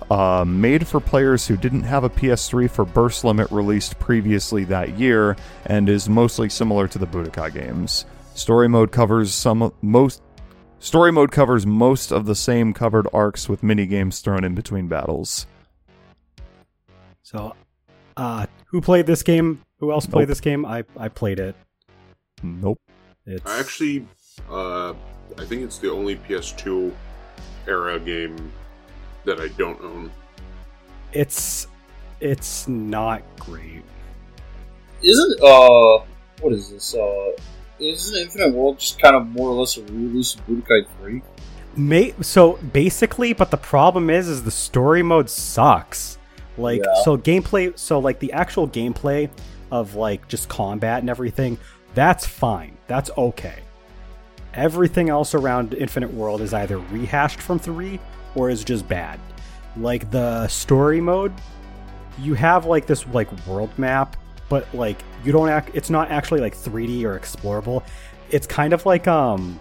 Uh, 0.09 0.43
made 0.43 0.87
for 0.87 0.99
players 0.99 1.45
who 1.45 1.55
didn't 1.55 1.83
have 1.83 2.03
a 2.03 2.09
PS3 2.09 2.69
for 2.69 2.83
Burst 2.83 3.23
Limit 3.23 3.49
released 3.51 3.99
previously 3.99 4.63
that 4.65 4.97
year, 4.97 5.35
and 5.67 5.87
is 5.87 6.09
mostly 6.09 6.49
similar 6.49 6.87
to 6.87 6.97
the 6.97 7.05
Budokai 7.05 7.53
games. 7.53 8.05
Story 8.33 8.67
mode 8.67 8.91
covers 8.91 9.33
some 9.33 9.71
most 9.83 10.23
story 10.79 11.11
mode 11.11 11.31
covers 11.31 11.65
most 11.67 12.11
of 12.11 12.25
the 12.25 12.33
same 12.35 12.73
covered 12.73 13.07
arcs 13.13 13.47
with 13.47 13.61
mini 13.61 13.85
games 13.85 14.19
thrown 14.21 14.43
in 14.43 14.55
between 14.55 14.87
battles. 14.87 15.45
So, 17.21 17.53
uh, 18.17 18.47
who 18.67 18.81
played 18.81 19.05
this 19.05 19.21
game? 19.21 19.61
Who 19.79 19.91
else 19.91 20.05
played 20.07 20.21
Nope. 20.23 20.29
this 20.29 20.41
game? 20.41 20.65
I 20.65 20.85
I 20.97 21.09
played 21.09 21.39
it. 21.39 21.55
Nope. 22.41 22.79
It's 23.25 23.45
I 23.45 23.59
actually, 23.59 24.07
uh, 24.49 24.93
I 25.37 25.45
think 25.45 25.61
it's 25.61 25.77
the 25.77 25.91
only 25.91 26.15
PS2 26.15 26.91
era 27.67 27.99
game 27.99 28.51
that 29.25 29.39
I 29.39 29.47
don't 29.49 29.79
own. 29.81 30.11
it's 31.13 31.67
it's 32.19 32.67
not 32.67 33.21
great. 33.39 33.83
Isn't 35.01 35.41
uh, 35.41 36.03
what 36.41 36.53
is 36.53 36.69
this? 36.71 36.93
Uh, 36.95 37.31
isn't 37.79 38.21
Infinite 38.21 38.53
World 38.53 38.79
just 38.79 38.99
kind 38.99 39.15
of 39.15 39.27
more 39.27 39.49
or 39.49 39.53
less 39.53 39.77
a 39.77 39.83
re-release 39.83 40.35
of 40.35 40.45
Budokai 40.47 40.85
Three? 40.99 41.21
May 41.75 42.13
so 42.21 42.53
basically, 42.73 43.33
but 43.33 43.51
the 43.51 43.57
problem 43.57 44.09
is, 44.09 44.27
is 44.27 44.43
the 44.43 44.51
story 44.51 45.01
mode 45.03 45.29
sucks. 45.29 46.17
Like 46.57 46.81
Yeah. 46.83 47.03
so, 47.03 47.17
gameplay. 47.17 47.77
So 47.79 47.99
like 47.99 48.19
the 48.19 48.33
actual 48.33 48.67
gameplay 48.67 49.29
of 49.71 49.95
like 49.95 50.27
just 50.27 50.49
combat 50.49 50.99
and 50.99 51.09
everything, 51.09 51.57
that's 51.93 52.25
fine. 52.25 52.77
That's 52.87 53.09
okay. 53.17 53.59
Everything 54.53 55.09
else 55.09 55.33
around 55.33 55.73
Infinite 55.73 56.13
World 56.13 56.41
is 56.41 56.53
either 56.53 56.79
rehashed 56.79 57.39
from 57.39 57.59
three 57.59 57.99
or 58.35 58.49
is 58.49 58.63
just 58.63 58.87
bad. 58.87 59.19
Like 59.77 60.09
the 60.11 60.47
story 60.47 61.01
mode, 61.01 61.33
you 62.19 62.33
have 62.33 62.65
like 62.65 62.85
this 62.85 63.05
like 63.07 63.29
world 63.47 63.69
map, 63.77 64.17
but 64.49 64.67
like 64.73 65.01
you 65.23 65.31
don't 65.31 65.49
act. 65.49 65.71
It's 65.73 65.89
not 65.89 66.09
actually 66.11 66.41
like 66.41 66.55
3D 66.55 67.03
or 67.03 67.17
explorable. 67.19 67.83
It's 68.29 68.47
kind 68.47 68.73
of 68.73 68.85
like 68.85 69.07
um 69.07 69.59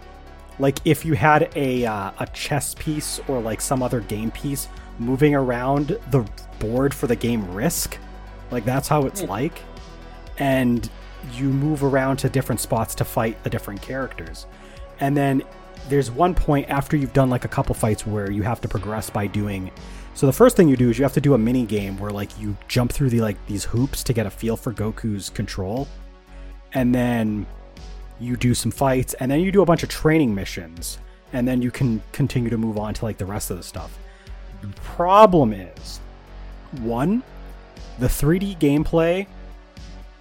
like 0.59 0.79
if 0.85 1.05
you 1.05 1.15
had 1.15 1.51
a 1.57 1.85
uh, 1.87 2.11
a 2.19 2.27
chess 2.33 2.75
piece 2.75 3.21
or 3.29 3.41
like 3.41 3.61
some 3.61 3.83
other 3.83 4.01
game 4.01 4.31
piece 4.33 4.69
moving 4.99 5.35
around 5.35 5.99
the 6.11 6.29
board 6.59 6.93
for 6.93 7.07
the 7.07 7.15
game 7.17 7.49
Risk, 7.55 7.97
like 8.51 8.65
that's 8.65 8.89
how 8.89 9.07
it's 9.07 9.21
Hmm. 9.21 9.29
like, 9.29 9.61
and 10.39 10.89
you 11.35 11.49
move 11.51 11.85
around 11.85 12.17
to 12.19 12.29
different 12.29 12.61
spots 12.61 12.95
to 12.97 13.05
fight 13.05 13.41
the 13.45 13.51
different 13.51 13.83
characters, 13.83 14.47
and 15.01 15.17
then 15.17 15.43
there's 15.89 16.11
one 16.11 16.35
point 16.35 16.69
after 16.69 16.97
you've 16.97 17.13
done 17.13 17.31
like 17.31 17.45
a 17.45 17.49
couple 17.49 17.75
fights 17.75 18.07
where 18.07 18.31
you 18.31 18.43
have 18.43 18.61
to 18.61 18.69
progress 18.69 19.11
by 19.11 19.27
doing. 19.27 19.71
So 20.15 20.27
the 20.27 20.33
first 20.33 20.57
thing 20.57 20.69
you 20.69 20.77
do 20.77 20.91
is 20.91 20.99
you 20.99 21.05
have 21.05 21.15
to 21.15 21.21
do 21.21 21.35
a 21.35 21.39
mini 21.39 21.65
game 21.65 21.99
where 21.99 22.11
like 22.11 22.39
you 22.39 22.57
jump 22.67 22.93
through 22.93 23.11
the 23.11 23.21
like 23.21 23.37
these 23.47 23.65
hoops 23.65 24.03
to 24.05 24.13
get 24.13 24.27
a 24.27 24.31
feel 24.31 24.57
for 24.57 24.73
Goku's 24.73 25.31
control, 25.31 25.89
and 26.73 26.95
then 26.95 27.47
you 28.21 28.37
do 28.37 28.55
some 28.55 28.73
fights 28.73 29.15
and 29.15 29.31
then 29.31 29.41
you 29.41 29.53
do 29.53 29.63
a 29.63 29.67
bunch 29.67 29.83
of 29.83 29.89
training 29.89 30.35
missions 30.35 30.99
and 31.33 31.47
then 31.47 31.63
you 31.63 31.71
can 31.71 32.03
continue 32.13 32.51
to 32.51 32.59
move 32.59 32.79
on 32.79 32.95
to 32.95 33.05
like 33.05 33.19
the 33.19 33.27
rest 33.27 33.51
of 33.51 33.57
the 33.57 33.63
stuff 33.63 33.99
the 34.61 34.69
problem 34.83 35.53
is 35.53 36.01
one 36.81 37.23
the 37.99 38.07
3d 38.07 38.59
gameplay 38.59 39.27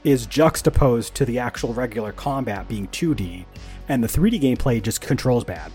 is 0.04 0.26
juxtaposed 0.26 1.16
to 1.16 1.26
the 1.26 1.40
actual 1.40 1.74
regular 1.74 2.12
combat 2.12 2.68
being 2.68 2.88
2d 2.90 3.46
and 3.90 4.04
the 4.04 4.08
3d 4.08 4.42
gameplay 4.42 4.82
just 4.82 5.02
controls 5.02 5.44
bad 5.44 5.72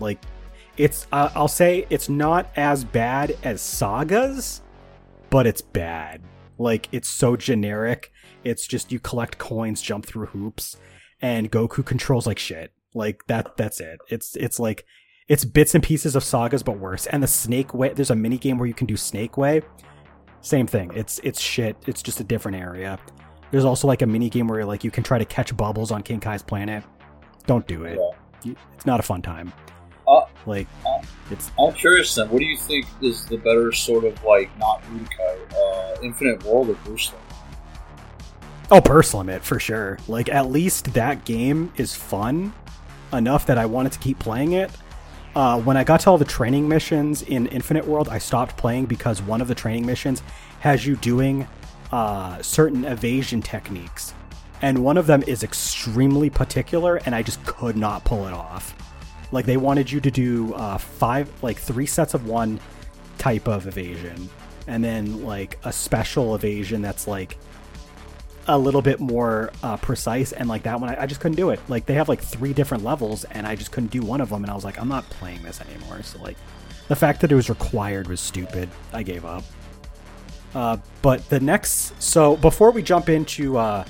like 0.00 0.18
it's 0.76 1.06
uh, 1.12 1.30
i'll 1.34 1.48
say 1.48 1.86
it's 1.90 2.08
not 2.08 2.50
as 2.56 2.84
bad 2.84 3.36
as 3.44 3.60
sagas 3.60 4.62
but 5.30 5.46
it's 5.46 5.62
bad 5.62 6.20
like 6.58 6.88
it's 6.92 7.08
so 7.08 7.36
generic 7.36 8.10
it's 8.44 8.66
just 8.66 8.92
you 8.92 9.00
collect 9.00 9.38
coins 9.38 9.80
jump 9.80 10.06
through 10.06 10.26
hoops 10.26 10.76
and 11.24 11.50
Goku 11.50 11.84
controls 11.84 12.26
like 12.26 12.38
shit. 12.38 12.72
Like 12.92 13.26
that 13.26 13.56
that's 13.56 13.80
it. 13.80 14.00
It's 14.08 14.36
it's 14.36 14.60
like 14.60 14.84
it's 15.26 15.44
bits 15.44 15.74
and 15.74 15.82
pieces 15.82 16.14
of 16.14 16.22
sagas 16.22 16.62
but 16.62 16.78
worse. 16.78 17.06
And 17.06 17.22
the 17.22 17.26
snake 17.26 17.72
way 17.72 17.94
there's 17.94 18.10
a 18.10 18.16
mini 18.16 18.36
game 18.36 18.58
where 18.58 18.68
you 18.68 18.74
can 18.74 18.86
do 18.86 18.96
snake 18.96 19.38
way. 19.38 19.62
Same 20.42 20.66
thing. 20.66 20.92
It's 20.94 21.20
it's 21.24 21.40
shit. 21.40 21.76
It's 21.86 22.02
just 22.02 22.20
a 22.20 22.24
different 22.24 22.58
area. 22.58 22.98
There's 23.50 23.64
also 23.64 23.88
like 23.88 24.02
a 24.02 24.06
mini 24.06 24.28
game 24.28 24.48
where 24.48 24.66
like 24.66 24.84
you 24.84 24.90
can 24.90 25.02
try 25.02 25.18
to 25.18 25.24
catch 25.24 25.56
bubbles 25.56 25.90
on 25.90 26.02
King 26.02 26.20
Kai's 26.20 26.42
planet. 26.42 26.84
Don't 27.46 27.66
do 27.66 27.84
it. 27.84 27.98
Yeah. 28.44 28.54
It's 28.74 28.86
not 28.86 29.00
a 29.00 29.02
fun 29.02 29.22
time. 29.22 29.52
Uh, 30.06 30.26
like 30.44 30.66
uh, 30.86 31.02
it's 31.30 31.50
I'm 31.58 31.72
curious 31.72 32.14
then. 32.14 32.28
What 32.28 32.40
do 32.40 32.44
you 32.44 32.58
think 32.58 32.86
is 33.00 33.24
the 33.24 33.38
better 33.38 33.72
sort 33.72 34.04
of 34.04 34.22
like 34.22 34.50
not 34.58 34.82
Budokai, 34.82 35.54
uh, 35.54 36.02
Infinite 36.02 36.44
World 36.44 36.68
or 36.68 36.74
Burst 36.84 37.12
Limit? 37.12 37.24
Oh, 38.70 38.80
burst 38.80 39.14
limit 39.14 39.42
for 39.42 39.60
sure. 39.60 39.98
Like 40.08 40.28
at 40.28 40.50
least 40.50 40.94
that 40.94 41.24
game 41.24 41.72
is 41.76 41.94
fun 41.94 42.52
enough 43.12 43.46
that 43.46 43.58
I 43.58 43.66
wanted 43.66 43.92
to 43.92 43.98
keep 43.98 44.18
playing 44.18 44.52
it. 44.52 44.70
Uh, 45.34 45.60
when 45.60 45.76
I 45.76 45.84
got 45.84 46.00
to 46.00 46.10
all 46.10 46.18
the 46.18 46.24
training 46.24 46.68
missions 46.68 47.22
in 47.22 47.46
Infinite 47.48 47.86
World, 47.86 48.08
I 48.08 48.18
stopped 48.18 48.56
playing 48.56 48.86
because 48.86 49.20
one 49.20 49.40
of 49.40 49.48
the 49.48 49.54
training 49.54 49.84
missions 49.84 50.22
has 50.60 50.86
you 50.86 50.96
doing 50.96 51.46
uh, 51.92 52.40
certain 52.40 52.84
evasion 52.84 53.42
techniques, 53.42 54.14
and 54.62 54.84
one 54.84 54.96
of 54.96 55.06
them 55.06 55.22
is 55.26 55.42
extremely 55.42 56.30
particular, 56.30 56.96
and 57.06 57.14
I 57.14 57.22
just 57.22 57.44
could 57.44 57.76
not 57.76 58.04
pull 58.04 58.26
it 58.26 58.32
off. 58.32 58.74
Like 59.32 59.46
they 59.46 59.56
wanted 59.56 59.90
you 59.90 60.00
to 60.00 60.10
do 60.10 60.54
uh, 60.54 60.78
five, 60.78 61.30
like 61.42 61.58
three 61.58 61.86
sets 61.86 62.14
of 62.14 62.26
one 62.26 62.60
type 63.18 63.48
of 63.48 63.66
evasion, 63.66 64.28
and 64.66 64.82
then 64.82 65.24
like 65.24 65.58
a 65.64 65.72
special 65.72 66.34
evasion 66.34 66.82
that's 66.82 67.06
like 67.06 67.36
a 68.46 68.58
little 68.58 68.82
bit 68.82 69.00
more 69.00 69.50
uh, 69.62 69.76
precise 69.78 70.32
and 70.32 70.48
like 70.48 70.64
that 70.64 70.78
one 70.80 70.90
I, 70.90 71.02
I 71.02 71.06
just 71.06 71.20
couldn't 71.20 71.36
do 71.36 71.50
it. 71.50 71.60
Like 71.68 71.86
they 71.86 71.94
have 71.94 72.08
like 72.08 72.20
three 72.20 72.52
different 72.52 72.84
levels 72.84 73.24
and 73.24 73.46
i 73.46 73.56
just 73.56 73.72
couldn't 73.72 73.90
do 73.90 74.02
one 74.02 74.20
of 74.20 74.28
them 74.28 74.42
and 74.44 74.50
i 74.50 74.54
was 74.54 74.64
like 74.64 74.78
i'm 74.78 74.88
not 74.88 75.08
playing 75.08 75.42
this 75.42 75.60
anymore. 75.60 76.02
So 76.02 76.20
like 76.20 76.36
the 76.88 76.96
fact 76.96 77.20
that 77.22 77.32
it 77.32 77.34
was 77.34 77.48
required 77.48 78.08
was 78.08 78.20
stupid. 78.20 78.68
I 78.92 79.02
gave 79.02 79.24
up. 79.24 79.44
Uh, 80.54 80.76
but 81.02 81.28
the 81.30 81.40
next 81.40 82.00
so 82.02 82.36
before 82.36 82.70
we 82.70 82.82
jump 82.82 83.08
into 83.08 83.56
uh, 83.56 83.84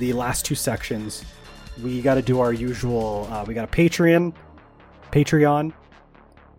the 0.00 0.12
last 0.12 0.44
two 0.44 0.56
sections 0.56 1.24
we 1.82 2.02
got 2.02 2.14
to 2.16 2.22
do 2.22 2.40
our 2.40 2.52
usual 2.52 3.28
uh, 3.30 3.44
we 3.46 3.54
got 3.54 3.64
a 3.64 3.72
patreon 3.72 4.34
Patreon. 5.10 5.72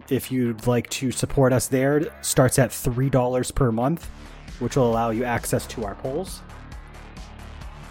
If 0.09 0.31
you'd 0.31 0.67
like 0.67 0.89
to 0.91 1.11
support 1.11 1.53
us 1.53 1.67
there, 1.67 2.13
starts 2.21 2.59
at 2.59 2.71
three 2.71 3.09
dollars 3.09 3.51
per 3.51 3.71
month, 3.71 4.05
which 4.59 4.75
will 4.75 4.89
allow 4.89 5.11
you 5.11 5.23
access 5.23 5.65
to 5.67 5.85
our 5.85 5.95
polls. 5.95 6.41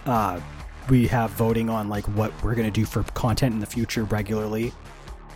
Uh, 0.04 0.40
we 0.88 1.06
have 1.06 1.30
voting 1.30 1.70
on 1.70 1.88
like 1.88 2.04
what 2.08 2.32
we're 2.42 2.54
gonna 2.54 2.70
do 2.70 2.84
for 2.84 3.02
content 3.14 3.54
in 3.54 3.60
the 3.60 3.66
future 3.66 4.04
regularly, 4.04 4.72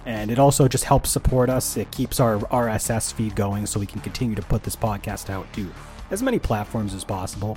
and 0.05 0.31
it 0.31 0.39
also 0.39 0.69
just 0.69 0.85
helps 0.85 1.11
support 1.11 1.49
us. 1.49 1.77
It 1.77 1.91
keeps 1.91 2.20
our 2.20 2.39
RSS 2.39 3.12
feed 3.12 3.35
going, 3.35 3.66
so 3.66 3.81
we 3.81 3.86
can 3.86 4.01
continue 4.01 4.35
to 4.35 4.43
put 4.43 4.62
this 4.62 4.77
podcast 4.77 5.31
out 5.31 5.51
to 5.55 5.73
as 6.11 6.23
many 6.23 6.39
platforms 6.39 6.93
as 6.93 7.05
possible. 7.05 7.57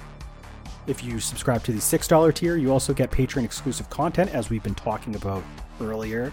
If 0.88 1.04
you 1.04 1.20
subscribe 1.20 1.66
to 1.66 1.74
the 1.74 1.80
$6 1.80 2.34
tier, 2.34 2.56
you 2.56 2.72
also 2.72 2.94
get 2.94 3.12
Patreon 3.12 3.44
exclusive 3.44 3.90
content, 3.90 4.34
as 4.34 4.50
we've 4.50 4.64
been 4.64 4.74
talking 4.74 5.16
about 5.16 5.44
earlier. 5.82 6.32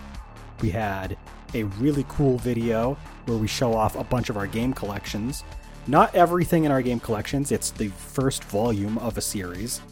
We 0.62 0.70
had 0.70 1.18
a 1.54 1.64
really 1.64 2.06
cool 2.08 2.38
video 2.38 2.96
where 3.26 3.36
we 3.36 3.48
show 3.48 3.74
off 3.74 3.96
a 3.96 4.04
bunch 4.04 4.30
of 4.30 4.36
our 4.36 4.46
game 4.46 4.72
collections. 4.72 5.42
Not 5.88 6.14
everything 6.14 6.62
in 6.62 6.70
our 6.70 6.82
game 6.82 7.00
collections, 7.00 7.50
it's 7.50 7.72
the 7.72 7.88
first 7.88 8.44
volume 8.44 8.96
of 8.98 9.18
a 9.18 9.20
series. 9.20 9.82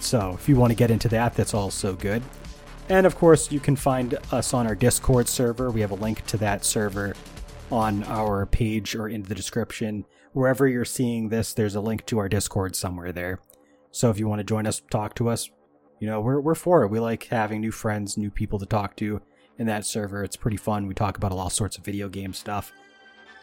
So 0.00 0.32
if 0.32 0.48
you 0.48 0.56
want 0.56 0.70
to 0.70 0.76
get 0.76 0.90
into 0.90 1.08
that, 1.08 1.34
that's 1.34 1.52
also 1.52 1.94
good. 1.94 2.22
And 2.88 3.04
of 3.04 3.16
course, 3.16 3.52
you 3.52 3.60
can 3.60 3.76
find 3.76 4.18
us 4.32 4.54
on 4.54 4.66
our 4.66 4.74
Discord 4.74 5.28
server. 5.28 5.70
We 5.70 5.82
have 5.82 5.90
a 5.90 5.96
link 5.96 6.24
to 6.26 6.38
that 6.38 6.64
server 6.64 7.14
on 7.70 8.04
our 8.04 8.46
page 8.46 8.94
or 8.94 9.08
in 9.08 9.22
the 9.22 9.34
description. 9.34 10.04
Wherever 10.32 10.66
you're 10.66 10.84
seeing 10.84 11.28
this, 11.28 11.52
there's 11.52 11.74
a 11.74 11.80
link 11.80 12.06
to 12.06 12.18
our 12.18 12.28
Discord 12.28 12.76
somewhere 12.76 13.12
there. 13.12 13.40
So 13.90 14.10
if 14.10 14.18
you 14.18 14.28
want 14.28 14.40
to 14.40 14.44
join 14.44 14.66
us, 14.66 14.82
talk 14.90 15.14
to 15.16 15.28
us, 15.28 15.50
you 16.00 16.06
know, 16.06 16.20
we're, 16.20 16.40
we're 16.40 16.54
for 16.54 16.82
it. 16.82 16.88
We 16.88 17.00
like 17.00 17.24
having 17.24 17.60
new 17.60 17.72
friends, 17.72 18.16
new 18.16 18.30
people 18.30 18.58
to 18.58 18.66
talk 18.66 18.96
to 18.96 19.22
in 19.58 19.66
that 19.66 19.86
server. 19.86 20.22
It's 20.22 20.36
pretty 20.36 20.58
fun. 20.58 20.86
We 20.86 20.94
talk 20.94 21.16
about 21.16 21.32
all 21.32 21.50
sorts 21.50 21.78
of 21.78 21.84
video 21.84 22.08
game 22.08 22.34
stuff. 22.34 22.72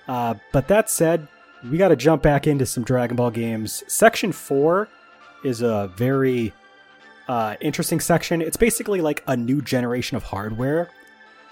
Uh, 0.08 0.36
but 0.52 0.68
that 0.68 0.90
said, 0.90 1.28
we 1.70 1.78
got 1.78 1.88
to 1.90 1.96
jump 1.96 2.22
back 2.22 2.46
into 2.46 2.66
some 2.66 2.84
Dragon 2.84 3.16
Ball 3.16 3.32
games. 3.32 3.84
Section 3.88 4.32
4 4.32 4.88
is 5.44 5.62
a 5.62 5.92
very 5.96 6.54
uh, 7.28 7.56
interesting 7.62 8.00
section. 8.00 8.42
It's 8.42 8.58
basically 8.58 9.02
like 9.02 9.24
a 9.28 9.36
new 9.36 9.62
generation 9.62 10.18
of 10.18 10.24
hardware, 10.24 10.90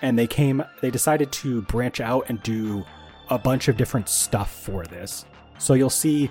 and 0.01 0.17
they 0.17 0.27
came, 0.27 0.63
they 0.81 0.91
decided 0.91 1.31
to 1.31 1.61
branch 1.63 1.99
out 1.99 2.25
and 2.29 2.41
do 2.43 2.85
a 3.29 3.37
bunch 3.37 3.67
of 3.67 3.77
different 3.77 4.09
stuff 4.09 4.51
for 4.51 4.85
this. 4.85 5.25
So 5.57 5.73
you'll 5.73 5.89
see, 5.89 6.29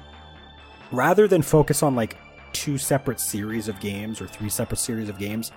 rather 0.92 1.28
than 1.28 1.42
focus 1.42 1.82
on 1.82 1.94
like 1.94 2.16
two 2.52 2.78
separate 2.78 3.20
series 3.20 3.68
of 3.68 3.78
games 3.80 4.20
or 4.20 4.26
three 4.26 4.48
separate 4.48 4.78
series 4.78 5.08
of 5.08 5.18
games, 5.18 5.52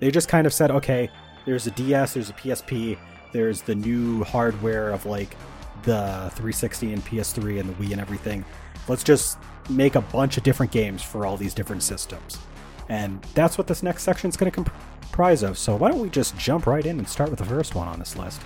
they 0.00 0.10
just 0.10 0.28
kind 0.28 0.46
of 0.46 0.52
said, 0.52 0.70
okay, 0.70 1.08
there's 1.46 1.66
a 1.66 1.70
DS, 1.72 2.14
there's 2.14 2.30
a 2.30 2.34
PSP, 2.34 2.98
there's 3.32 3.62
the 3.62 3.74
new 3.74 4.24
hardware 4.24 4.90
of 4.90 5.06
like 5.06 5.36
the 5.84 6.30
360 6.34 6.92
and 6.92 7.04
PS3 7.04 7.60
and 7.60 7.68
the 7.68 7.74
Wii 7.74 7.92
and 7.92 8.00
everything. 8.00 8.44
Let's 8.88 9.04
just 9.04 9.38
make 9.70 9.94
a 9.94 10.00
bunch 10.00 10.36
of 10.36 10.42
different 10.42 10.72
games 10.72 11.02
for 11.02 11.24
all 11.24 11.36
these 11.36 11.54
different 11.54 11.82
systems. 11.82 12.38
And 12.88 13.22
that's 13.34 13.56
what 13.56 13.66
this 13.66 13.82
next 13.82 14.02
section 14.02 14.28
is 14.28 14.36
going 14.36 14.50
to 14.50 14.70
of. 15.18 15.56
So 15.58 15.76
why 15.76 15.90
don't 15.90 16.00
we 16.00 16.10
just 16.10 16.36
jump 16.36 16.66
right 16.66 16.84
in 16.84 16.98
and 16.98 17.08
start 17.08 17.30
with 17.30 17.38
the 17.38 17.44
first 17.44 17.74
one 17.74 17.88
on 17.88 17.98
this 17.98 18.16
list? 18.16 18.40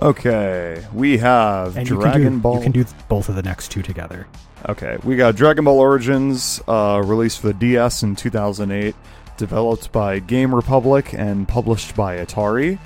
Okay, 0.00 0.84
we 0.94 1.18
have 1.18 1.76
And 1.76 1.86
Dragon 1.86 2.20
you 2.22 2.28
can 2.28 2.34
do, 2.34 2.40
Ball. 2.40 2.54
You 2.56 2.62
can 2.62 2.72
do 2.72 2.84
both 3.08 3.28
of 3.28 3.34
the 3.34 3.42
next 3.42 3.70
two 3.70 3.82
together. 3.82 4.26
Okay, 4.68 4.96
we 5.04 5.16
got 5.16 5.36
Dragon 5.36 5.64
Ball 5.64 5.78
Origins, 5.78 6.60
uh, 6.68 7.02
released 7.04 7.40
for 7.40 7.48
the 7.48 7.54
DS 7.54 8.02
in 8.02 8.16
2008, 8.16 8.94
developed 9.36 9.92
by 9.92 10.18
Game 10.18 10.54
Republic 10.54 11.12
and 11.12 11.46
published 11.46 11.94
by 11.94 12.16
Atari. 12.16 12.78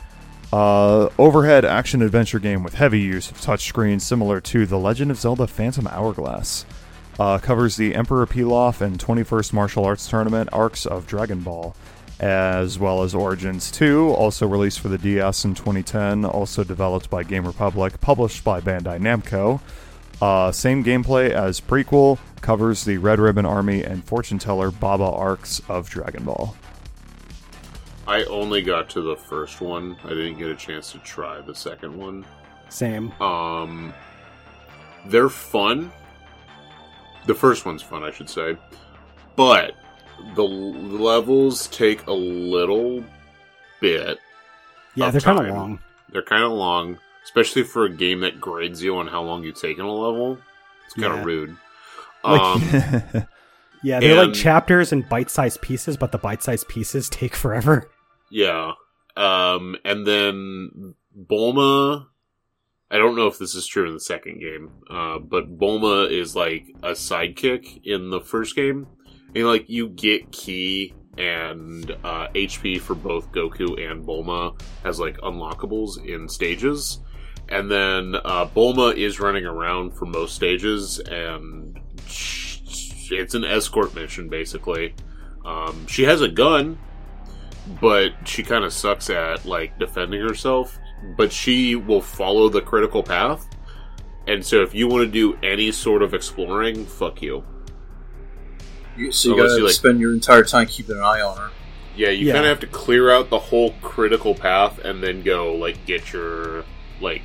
Uh, 0.53 1.09
overhead 1.19 1.65
action 1.65 2.01
adventure 2.01 2.39
game 2.39 2.63
with 2.63 2.75
heavy 2.75 3.01
use 3.01 3.31
of 3.31 3.41
touchscreens, 3.41 4.03
similar 4.03 4.41
to 4.41 4.67
The 4.67 4.79
Legend 4.79 5.11
of 5.11 5.19
Zelda 5.19 5.47
Phantom 5.47 5.87
Hourglass. 5.89 6.65
Uh, 7.19 7.39
covers 7.39 7.77
the 7.77 7.95
Emperor 7.95 8.27
Pilaf 8.27 8.81
and 8.81 8.99
21st 8.99 9.53
Martial 9.53 9.85
Arts 9.85 10.09
Tournament 10.09 10.49
arcs 10.53 10.85
of 10.85 11.07
Dragon 11.07 11.41
Ball, 11.41 11.77
as 12.21 12.79
well 12.79 13.03
as 13.03 13.15
Origins 13.15 13.71
2, 13.71 14.11
also 14.11 14.47
released 14.47 14.81
for 14.81 14.89
the 14.89 14.99
DS 14.99 15.45
in 15.45 15.55
2010, 15.55 16.25
also 16.25 16.65
developed 16.65 17.11
by 17.11 17.23
Game 17.23 17.47
Republic, 17.47 18.01
published 18.01 18.45
by 18.45 18.61
Bandai 18.61 19.01
Namco. 19.01 19.61
Uh, 20.23 20.53
same 20.53 20.85
gameplay 20.85 21.31
as 21.31 21.61
prequel, 21.61 22.19
covers 22.41 22.85
the 22.85 22.99
Red 22.99 23.19
Ribbon 23.19 23.47
Army 23.47 23.83
and 23.83 24.05
Fortune 24.05 24.39
Teller 24.39 24.71
Baba 24.71 25.05
arcs 25.05 25.61
of 25.69 25.91
Dragon 25.91 26.25
Ball. 26.25 26.55
I 28.07 28.25
only 28.25 28.63
got 28.63 28.91
to 28.91 29.01
the 29.01 29.17
first 29.17 29.61
one. 29.61 29.97
I 30.05 30.11
didn't 30.11 30.39
get 30.39 30.49
a 30.49 30.55
chance 30.55 30.93
to 30.93 30.99
try 30.99 31.41
the 31.41 31.55
second 31.55 31.97
one. 31.97 32.25
Same. 32.69 33.11
Um, 33.21 33.95
they're 35.07 35.31
fun. 35.31 35.91
The 37.27 37.35
first 37.35 37.65
one's 37.65 37.83
fun, 37.83 38.05
I 38.05 38.11
should 38.11 38.29
say, 38.29 38.59
but 39.37 39.75
the 40.35 40.43
levels 40.45 41.67
take 41.69 42.07
a 42.07 42.13
little 42.13 43.05
bit. 43.81 44.19
Yeah, 44.95 45.11
they're 45.11 45.21
kind 45.21 45.39
of 45.39 45.55
long. 45.55 45.79
They're 46.13 46.23
kind 46.23 46.45
of 46.45 46.53
long, 46.53 46.99
especially 47.25 47.65
for 47.65 47.85
a 47.85 47.91
game 47.91 48.21
that 48.21 48.41
grades 48.41 48.83
you 48.83 48.97
on 48.97 49.07
how 49.09 49.23
long 49.23 49.43
you 49.45 49.53
take 49.53 49.79
in 49.79 49.85
a 49.85 49.93
level. 49.93 50.39
It's 50.87 50.95
kind 50.95 51.13
of 51.13 51.19
Yeah. 51.21 51.25
rude. 51.25 51.57
Like- 52.23 52.41
Um, 52.41 53.27
Yeah, 53.83 54.01
they're 54.01 54.25
like 54.25 54.33
chapters 54.33 54.93
and 54.93 55.07
bite-sized 55.07 55.61
pieces, 55.61 55.99
but 55.99 56.11
the 56.11 56.17
bite-sized 56.17 56.67
pieces 56.69 57.11
take 57.11 57.35
forever. 57.35 57.91
Yeah. 58.31 58.73
Um, 59.15 59.77
and 59.85 60.07
then 60.07 60.95
Bulma. 61.15 62.07
I 62.91 62.97
don't 62.97 63.15
know 63.15 63.27
if 63.27 63.39
this 63.39 63.55
is 63.55 63.67
true 63.67 63.87
in 63.87 63.93
the 63.93 64.01
second 64.01 64.41
game, 64.41 64.71
uh, 64.89 65.19
but 65.19 65.59
Bulma 65.59 66.11
is 66.11 66.35
like 66.35 66.69
a 66.83 66.93
sidekick 66.93 67.83
in 67.85 68.09
the 68.09 68.21
first 68.21 68.57
game. 68.57 68.87
Like 69.35 69.69
you 69.69 69.89
get 69.89 70.31
ki 70.31 70.95
and 71.19 71.91
uh, 72.05 72.29
HP 72.35 72.81
for 72.81 72.95
both 72.95 73.31
Goku 73.33 73.91
and 73.91 74.05
Bulma 74.05 74.61
as 74.85 74.99
like 74.99 75.17
unlockables 75.19 76.05
in 76.05 76.29
stages. 76.29 77.01
And 77.49 77.71
then 77.71 78.15
uh, 78.25 78.47
Bulma 78.47 78.97
is 78.97 79.21
running 79.21 79.45
around 79.45 79.93
for 79.93 80.07
most 80.07 80.35
stages, 80.35 80.99
and 80.99 81.79
it's 82.07 83.35
an 83.35 83.45
escort 83.45 83.95
mission 83.95 84.29
basically. 84.29 84.95
Um, 85.45 85.87
she 85.87 86.05
has 86.05 86.23
a 86.23 86.29
gun, 86.29 86.79
but 87.81 88.13
she 88.25 88.43
kind 88.43 88.65
of 88.65 88.73
sucks 88.73 89.11
at 89.11 89.45
like 89.45 89.79
defending 89.79 90.21
herself. 90.21 90.79
But 91.19 91.33
she 91.33 91.77
will 91.77 92.01
follow 92.01 92.49
the 92.49 92.63
critical 92.63 93.03
path, 93.03 93.47
and 94.27 94.45
so 94.45 94.63
if 94.63 94.75
you 94.75 94.89
want 94.89 95.05
to 95.05 95.11
do 95.11 95.37
any 95.43 95.71
sort 95.71 96.03
of 96.03 96.15
exploring, 96.15 96.87
fuck 96.87 97.21
you. 97.21 97.45
You, 98.97 99.11
so 99.13 99.29
you 99.31 99.35
Unless 99.35 99.49
gotta 99.51 99.61
you, 99.61 99.67
like- 99.67 99.75
spend 99.75 100.01
your 100.01 100.13
entire 100.13 100.45
time 100.45 100.67
keeping 100.67 100.97
an 100.97 101.03
eye 101.03 101.21
on 101.21 101.37
her. 101.37 101.51
Yeah, 101.97 102.11
you 102.11 102.27
Yeah. 102.29 102.33
kind 102.35 102.45
of 102.45 102.49
have 102.51 102.61
to 102.61 102.67
clear 102.67 103.11
out 103.11 103.31
the 103.31 103.39
whole 103.39 103.73
critical 103.83 104.35
path 104.35 104.79
and 104.85 105.03
then 105.03 105.23
go 105.23 105.55
like 105.55 105.85
get 105.87 106.13
your 106.13 106.65
like 107.01 107.23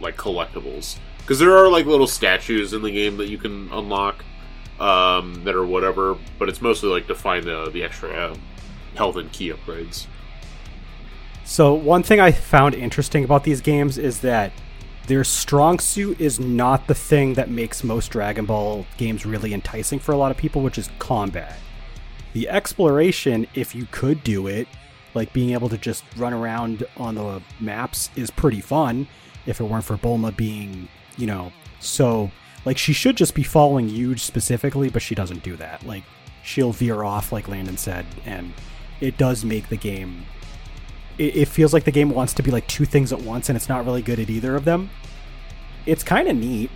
like 0.00 0.16
collectibles 0.16 0.98
because 1.18 1.38
there 1.38 1.56
are 1.56 1.68
like 1.68 1.86
little 1.86 2.06
statues 2.06 2.72
in 2.72 2.82
the 2.82 2.90
game 2.90 3.16
that 3.18 3.28
you 3.28 3.38
can 3.38 3.68
unlock 3.72 4.24
um, 4.78 5.42
that 5.44 5.54
are 5.54 5.64
whatever, 5.64 6.16
but 6.38 6.48
it's 6.48 6.60
mostly 6.60 6.88
like 6.90 7.06
to 7.06 7.14
find 7.14 7.44
the 7.44 7.70
the 7.70 7.82
extra 7.82 8.10
uh, 8.10 8.36
health 8.96 9.16
and 9.16 9.30
ki 9.32 9.50
upgrades. 9.52 10.06
So 11.44 11.72
one 11.72 12.02
thing 12.02 12.18
I 12.20 12.32
found 12.32 12.74
interesting 12.74 13.22
about 13.24 13.44
these 13.44 13.60
games 13.60 13.96
is 13.98 14.20
that 14.20 14.52
their 15.06 15.24
strong 15.24 15.78
suit 15.78 16.20
is 16.20 16.40
not 16.40 16.86
the 16.86 16.94
thing 16.94 17.34
that 17.34 17.50
makes 17.50 17.84
most 17.84 18.10
Dragon 18.10 18.44
Ball 18.44 18.86
games 18.96 19.24
really 19.24 19.54
enticing 19.54 19.98
for 19.98 20.12
a 20.12 20.16
lot 20.16 20.30
of 20.30 20.36
people, 20.36 20.62
which 20.62 20.78
is 20.78 20.90
combat. 20.98 21.56
The 22.32 22.48
exploration, 22.48 23.46
if 23.54 23.74
you 23.74 23.86
could 23.90 24.22
do 24.24 24.46
it, 24.46 24.68
like 25.14 25.32
being 25.32 25.50
able 25.50 25.68
to 25.68 25.78
just 25.78 26.04
run 26.16 26.34
around 26.34 26.84
on 26.96 27.14
the 27.14 27.40
maps, 27.60 28.10
is 28.16 28.30
pretty 28.30 28.60
fun. 28.60 29.08
If 29.46 29.60
it 29.60 29.64
weren't 29.64 29.84
for 29.84 29.96
Bulma 29.96 30.36
being, 30.36 30.88
you 31.16 31.26
know, 31.26 31.52
so 31.80 32.30
like 32.64 32.76
she 32.76 32.92
should 32.92 33.16
just 33.16 33.34
be 33.34 33.44
following 33.44 33.88
you 33.88 34.16
specifically, 34.16 34.90
but 34.90 35.02
she 35.02 35.14
doesn't 35.14 35.42
do 35.42 35.56
that. 35.56 35.86
Like 35.86 36.02
she'll 36.42 36.72
veer 36.72 37.04
off, 37.04 37.32
like 37.32 37.48
Landon 37.48 37.76
said, 37.76 38.04
and 38.24 38.52
it 39.00 39.16
does 39.16 39.44
make 39.44 39.68
the 39.68 39.76
game 39.76 40.26
it, 41.18 41.36
it 41.36 41.48
feels 41.48 41.72
like 41.72 41.84
the 41.84 41.90
game 41.90 42.10
wants 42.10 42.32
to 42.34 42.42
be 42.42 42.50
like 42.50 42.66
two 42.66 42.84
things 42.84 43.12
at 43.12 43.20
once 43.20 43.48
and 43.48 43.56
it's 43.56 43.68
not 43.68 43.84
really 43.84 44.02
good 44.02 44.18
at 44.18 44.30
either 44.30 44.56
of 44.56 44.64
them. 44.64 44.90
It's 45.86 46.02
kind 46.02 46.28
of 46.28 46.36
neat 46.36 46.70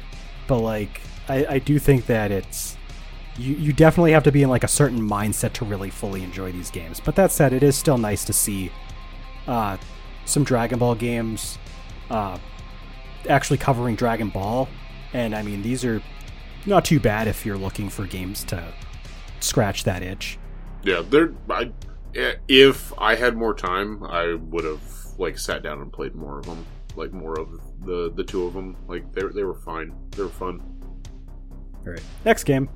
but 0.50 0.58
like 0.58 1.00
I, 1.28 1.46
I 1.46 1.58
do 1.60 1.78
think 1.78 2.06
that 2.06 2.32
it's 2.32 2.76
you, 3.36 3.54
you 3.54 3.72
definitely 3.72 4.10
have 4.10 4.24
to 4.24 4.32
be 4.32 4.42
in 4.42 4.50
like 4.50 4.64
a 4.64 4.68
certain 4.68 5.00
mindset 5.00 5.52
to 5.54 5.64
really 5.64 5.90
fully 5.90 6.24
enjoy 6.24 6.50
these 6.50 6.72
games. 6.72 6.98
But 6.98 7.14
that 7.14 7.30
said 7.30 7.52
it 7.52 7.62
is 7.62 7.76
still 7.76 7.98
nice 7.98 8.24
to 8.24 8.32
see 8.32 8.72
uh, 9.46 9.76
some 10.24 10.42
dragon 10.42 10.80
ball 10.80 10.96
games 10.96 11.56
uh, 12.10 12.36
actually 13.28 13.58
covering 13.58 13.94
dragon 13.94 14.28
ball. 14.28 14.68
And 15.12 15.36
i 15.36 15.42
mean 15.42 15.62
these 15.62 15.84
are 15.84 16.02
not 16.66 16.84
too 16.84 16.98
bad 16.98 17.28
if 17.28 17.46
you're 17.46 17.56
looking 17.56 17.88
for 17.88 18.06
games 18.06 18.42
to 18.44 18.72
scratch 19.38 19.84
that 19.84 20.02
itch. 20.02 20.36
Yeah, 20.82 21.02
they're 21.08 21.32
I, 21.48 21.70
If 22.14 22.92
I 22.98 23.14
had 23.14 23.36
more 23.36 23.54
time, 23.54 24.02
I 24.04 24.34
would 24.34 24.64
have 24.64 24.82
like 25.18 25.38
sat 25.38 25.62
down 25.62 25.80
and 25.80 25.92
played 25.92 26.14
more 26.14 26.38
of 26.38 26.46
them, 26.46 26.66
like 26.96 27.12
more 27.12 27.38
of 27.38 27.48
the 27.84 28.12
the 28.14 28.24
two 28.24 28.44
of 28.46 28.54
them. 28.54 28.76
Like 28.88 29.12
they 29.12 29.22
they 29.34 29.44
were 29.44 29.54
fine. 29.54 29.92
They 30.10 30.22
were 30.22 30.28
fun. 30.28 30.60
All 31.86 31.92
right, 31.92 32.02
next 32.24 32.44
game. 32.44 32.68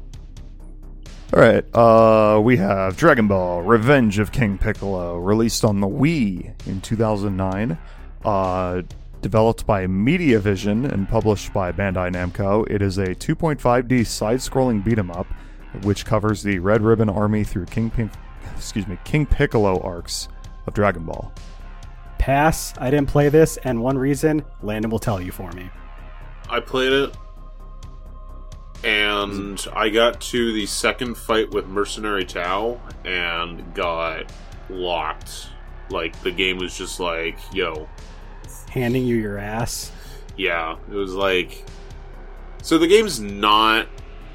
All 1.33 1.41
right, 1.41 1.65
uh, 1.75 2.41
we 2.41 2.57
have 2.59 2.97
Dragon 2.97 3.27
Ball: 3.27 3.63
Revenge 3.63 4.19
of 4.19 4.31
King 4.31 4.57
Piccolo, 4.57 5.19
released 5.19 5.65
on 5.65 5.81
the 5.81 5.89
Wii 5.89 6.67
in 6.69 6.81
2009. 6.81 7.77
Uh, 8.25 8.83
developed 9.21 9.67
by 9.67 9.87
Mediavision 9.87 10.91
and 10.91 11.09
published 11.09 11.53
by 11.53 11.73
Bandai 11.73 12.13
Namco, 12.13 12.71
it 12.71 12.83
is 12.83 12.99
a 12.99 13.15
2.5D 13.15 14.07
side-scrolling 14.07 14.85
beat 14.85 14.99
'em 14.99 15.11
up, 15.11 15.27
which 15.83 16.05
covers 16.05 16.43
the 16.43 16.59
Red 16.59 16.83
Ribbon 16.83 17.09
Army 17.09 17.43
through 17.43 17.65
King 17.67 17.91
Pink, 17.91 18.13
excuse 18.57 18.87
me, 18.87 18.99
King 19.05 19.27
Piccolo 19.27 19.81
arcs 19.81 20.29
of 20.67 20.75
Dragon 20.75 21.05
Ball. 21.05 21.33
Pass. 22.19 22.75
I 22.79 22.91
didn't 22.91 23.09
play 23.09 23.29
this, 23.29 23.57
and 23.59 23.83
one 23.83 23.99
reason 23.99 24.45
Landon 24.63 24.91
will 24.91 24.99
tell 24.99 25.21
you 25.21 25.31
for 25.33 25.51
me. 25.53 25.71
I 26.49 26.61
played 26.61 26.93
it, 26.93 27.17
and 28.83 29.65
I 29.75 29.89
got 29.89 30.21
to 30.23 30.53
the 30.53 30.67
second 30.67 31.17
fight 31.17 31.51
with 31.51 31.67
Mercenary 31.67 32.25
Tao 32.25 32.81
and 33.05 33.75
got 33.75 34.31
locked. 34.69 35.49
Like 35.91 36.19
the 36.23 36.31
game 36.31 36.59
was 36.59 36.77
just 36.77 37.01
like, 37.01 37.39
yo, 37.53 37.89
Handing 38.71 39.05
you 39.05 39.17
your 39.17 39.39
ass. 39.39 39.93
yeah, 40.37 40.77
it 40.91 40.95
was 40.95 41.15
like. 41.15 41.65
So 42.63 42.79
the 42.79 42.87
game's 42.87 43.21
not 43.21 43.87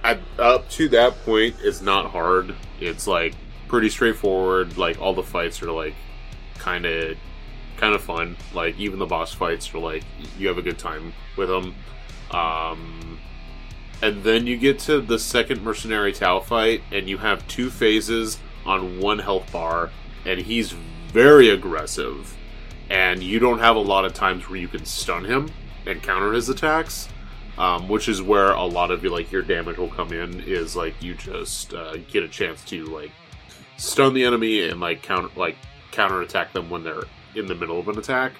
at, 0.03 0.19
up 0.37 0.69
to 0.71 0.87
that 0.89 1.13
point. 1.25 1.55
It's 1.63 1.81
not 1.81 2.11
hard. 2.11 2.55
It's 2.79 3.07
like 3.07 3.33
pretty 3.69 3.89
straightforward. 3.89 4.77
Like 4.77 4.99
all 4.99 5.13
the 5.13 5.23
fights 5.23 5.61
are 5.61 5.71
like 5.71 5.93
kind 6.57 6.85
of 6.85 7.17
kind 7.77 7.95
of 7.95 8.01
fun. 8.01 8.35
Like 8.53 8.77
even 8.77 8.99
the 8.99 9.05
boss 9.05 9.33
fights 9.33 9.73
are 9.73 9.79
like 9.79 10.03
you 10.37 10.49
have 10.49 10.57
a 10.57 10.61
good 10.61 10.77
time 10.77 11.13
with 11.37 11.47
them. 11.47 11.73
Um, 12.31 13.19
and 14.01 14.23
then 14.23 14.45
you 14.47 14.57
get 14.57 14.79
to 14.79 15.01
the 15.01 15.17
second 15.19 15.63
mercenary 15.63 16.13
Tao 16.13 16.39
fight, 16.39 16.81
and 16.91 17.09
you 17.09 17.17
have 17.17 17.45
two 17.47 17.69
phases 17.69 18.39
on 18.65 18.99
one 18.99 19.19
health 19.19 19.51
bar, 19.51 19.89
and 20.25 20.39
he's 20.39 20.71
very 21.11 21.49
aggressive, 21.49 22.37
and 22.89 23.21
you 23.21 23.39
don't 23.39 23.59
have 23.59 23.75
a 23.75 23.79
lot 23.79 24.05
of 24.05 24.13
times 24.13 24.47
where 24.47 24.59
you 24.59 24.67
can 24.67 24.85
stun 24.85 25.25
him 25.25 25.51
and 25.85 26.03
counter 26.03 26.33
his 26.33 26.49
attacks. 26.49 27.09
Um, 27.57 27.89
which 27.89 28.07
is 28.07 28.21
where 28.21 28.51
a 28.51 28.63
lot 28.63 28.89
of 28.89 29.03
your 29.03 29.11
like 29.11 29.33
your 29.33 29.41
damage 29.41 29.77
will 29.77 29.89
come 29.89 30.13
in. 30.13 30.39
Is 30.47 30.77
like 30.77 31.03
you 31.03 31.13
just 31.13 31.73
uh, 31.73 31.97
get 32.09 32.23
a 32.23 32.27
chance 32.29 32.63
to 32.65 32.85
like 32.85 33.11
stun 33.79 34.13
the 34.13 34.23
enemy 34.23 34.67
and 34.69 34.79
like 34.79 35.01
counter 35.01 35.29
like 35.35 35.55
counter 35.91 36.21
attack 36.21 36.53
them 36.53 36.69
when 36.69 36.83
they're 36.83 37.03
in 37.35 37.47
the 37.47 37.55
middle 37.55 37.79
of 37.79 37.87
an 37.87 37.97
attack. 37.97 38.33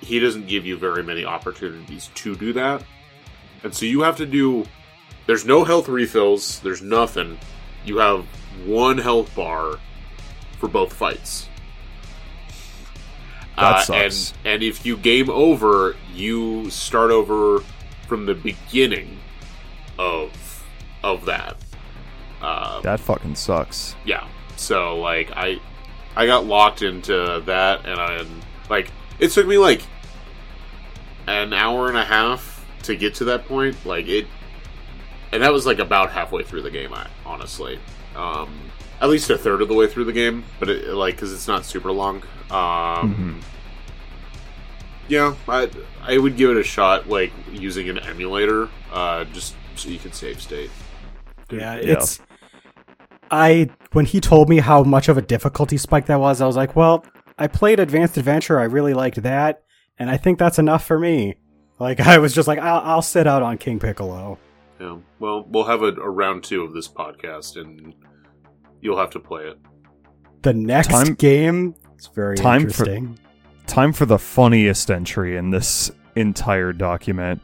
He 0.00 0.18
doesn't 0.18 0.46
give 0.48 0.64
you 0.66 0.76
very 0.76 1.02
many 1.02 1.24
opportunities 1.24 2.10
to 2.14 2.34
do 2.34 2.52
that. 2.54 2.82
And 3.62 3.74
so 3.74 3.84
you 3.86 4.00
have 4.02 4.16
to 4.16 4.26
do 4.26 4.64
there's 5.26 5.44
no 5.44 5.64
health 5.64 5.88
refills, 5.88 6.60
there's 6.60 6.82
nothing. 6.82 7.38
You 7.84 7.98
have 7.98 8.24
one 8.66 8.98
health 8.98 9.34
bar 9.34 9.78
for 10.58 10.68
both 10.68 10.92
fights. 10.92 11.48
That 13.56 13.88
Uh, 13.90 13.92
and 13.94 14.12
sucks. 14.12 14.34
and 14.44 14.62
if 14.62 14.86
you 14.86 14.96
game 14.96 15.28
over, 15.30 15.94
you 16.14 16.70
start 16.70 17.10
over 17.10 17.62
from 18.08 18.26
the 18.26 18.34
beginning 18.34 19.18
of 19.98 20.30
of 21.04 21.24
that. 21.26 21.56
Um, 22.42 22.82
That 22.82 23.00
fucking 23.00 23.34
sucks. 23.34 23.94
yeah 24.04 24.26
so 24.60 24.98
like 24.98 25.30
i 25.32 25.58
i 26.16 26.26
got 26.26 26.44
locked 26.44 26.82
into 26.82 27.42
that 27.46 27.86
and 27.86 27.98
i 27.98 28.24
like 28.68 28.90
it 29.18 29.30
took 29.30 29.46
me 29.46 29.56
like 29.58 29.82
an 31.26 31.52
hour 31.52 31.88
and 31.88 31.96
a 31.96 32.04
half 32.04 32.64
to 32.82 32.94
get 32.94 33.14
to 33.14 33.24
that 33.24 33.46
point 33.46 33.74
like 33.86 34.06
it 34.08 34.26
and 35.32 35.42
that 35.42 35.52
was 35.52 35.64
like 35.64 35.78
about 35.78 36.10
halfway 36.10 36.42
through 36.42 36.62
the 36.62 36.70
game 36.70 36.92
I, 36.92 37.06
honestly 37.24 37.78
um 38.16 38.52
at 39.00 39.08
least 39.08 39.30
a 39.30 39.38
third 39.38 39.62
of 39.62 39.68
the 39.68 39.74
way 39.74 39.86
through 39.86 40.04
the 40.04 40.12
game 40.12 40.44
but 40.58 40.68
it 40.68 40.88
like 40.88 41.14
because 41.14 41.32
it's 41.32 41.48
not 41.48 41.64
super 41.64 41.90
long 41.90 42.22
um 42.50 43.40
yeah 45.08 45.34
i 45.48 45.70
i 46.02 46.18
would 46.18 46.36
give 46.36 46.50
it 46.50 46.56
a 46.56 46.62
shot 46.62 47.08
like 47.08 47.32
using 47.50 47.88
an 47.88 47.98
emulator 48.00 48.68
uh 48.92 49.24
just 49.26 49.54
so 49.76 49.88
you 49.88 49.98
can 49.98 50.12
save 50.12 50.40
state 50.40 50.70
Yeah, 51.50 51.76
Yeah. 51.76 51.94
it's. 51.94 52.20
I 53.30 53.70
when 53.92 54.06
he 54.06 54.20
told 54.20 54.48
me 54.48 54.58
how 54.58 54.82
much 54.82 55.08
of 55.08 55.16
a 55.18 55.22
difficulty 55.22 55.76
spike 55.76 56.06
that 56.06 56.20
was, 56.20 56.40
I 56.40 56.46
was 56.46 56.56
like, 56.56 56.74
well, 56.76 57.04
I 57.38 57.46
played 57.46 57.80
Advanced 57.80 58.16
Adventure. 58.16 58.58
I 58.60 58.64
really 58.64 58.94
liked 58.94 59.22
that, 59.22 59.62
and 59.98 60.10
I 60.10 60.16
think 60.16 60.38
that's 60.38 60.58
enough 60.58 60.84
for 60.84 60.98
me. 60.98 61.36
Like 61.78 62.00
I 62.06 62.18
was 62.18 62.34
just 62.34 62.48
like, 62.48 62.58
I'll, 62.58 62.80
I'll 62.80 63.02
sit 63.02 63.26
out 63.26 63.42
on 63.42 63.58
King 63.58 63.78
Piccolo. 63.78 64.38
Yeah. 64.80 64.96
Well, 65.18 65.44
we'll 65.48 65.64
have 65.64 65.82
a, 65.82 65.88
a 65.92 66.08
round 66.08 66.42
two 66.44 66.62
of 66.62 66.72
this 66.72 66.88
podcast, 66.88 67.60
and 67.60 67.94
you'll 68.80 68.98
have 68.98 69.10
to 69.10 69.20
play 69.20 69.44
it. 69.44 69.58
The 70.42 70.54
next 70.54 70.88
Time- 70.88 71.14
game 71.14 71.74
It's 71.96 72.06
very 72.08 72.36
time 72.36 72.62
for- 72.62 72.66
interesting. 72.68 73.18
Time 73.66 73.92
for 73.92 74.04
the 74.06 74.18
funniest 74.18 74.90
entry 74.90 75.36
in 75.36 75.50
this 75.50 75.92
entire 76.16 76.72
document 76.72 77.40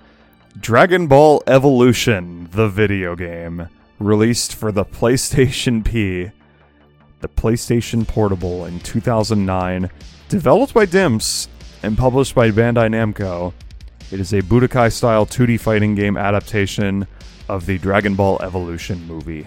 Dragon 0.58 1.06
Ball 1.06 1.42
Evolution, 1.46 2.48
the 2.50 2.68
video 2.68 3.14
game, 3.14 3.68
released 3.98 4.54
for 4.54 4.72
the 4.72 4.84
PlayStation 5.00 5.84
P, 5.84 6.30
the 7.20 7.28
PlayStation 7.28 8.06
Portable 8.06 8.64
in 8.66 8.80
2009, 8.80 9.90
developed 10.28 10.74
by 10.74 10.86
Dimps 10.86 11.48
and 11.82 11.96
published 11.96 12.34
by 12.34 12.50
Bandai 12.50 12.88
Namco. 12.90 13.52
It 14.12 14.20
is 14.20 14.32
a 14.32 14.42
Budokai 14.42 14.92
style 14.92 15.26
2D 15.26 15.58
fighting 15.58 15.94
game 15.94 16.16
adaptation 16.16 17.06
of 17.48 17.66
the 17.66 17.78
Dragon 17.78 18.14
Ball 18.14 18.40
Evolution 18.42 19.04
movie. 19.06 19.46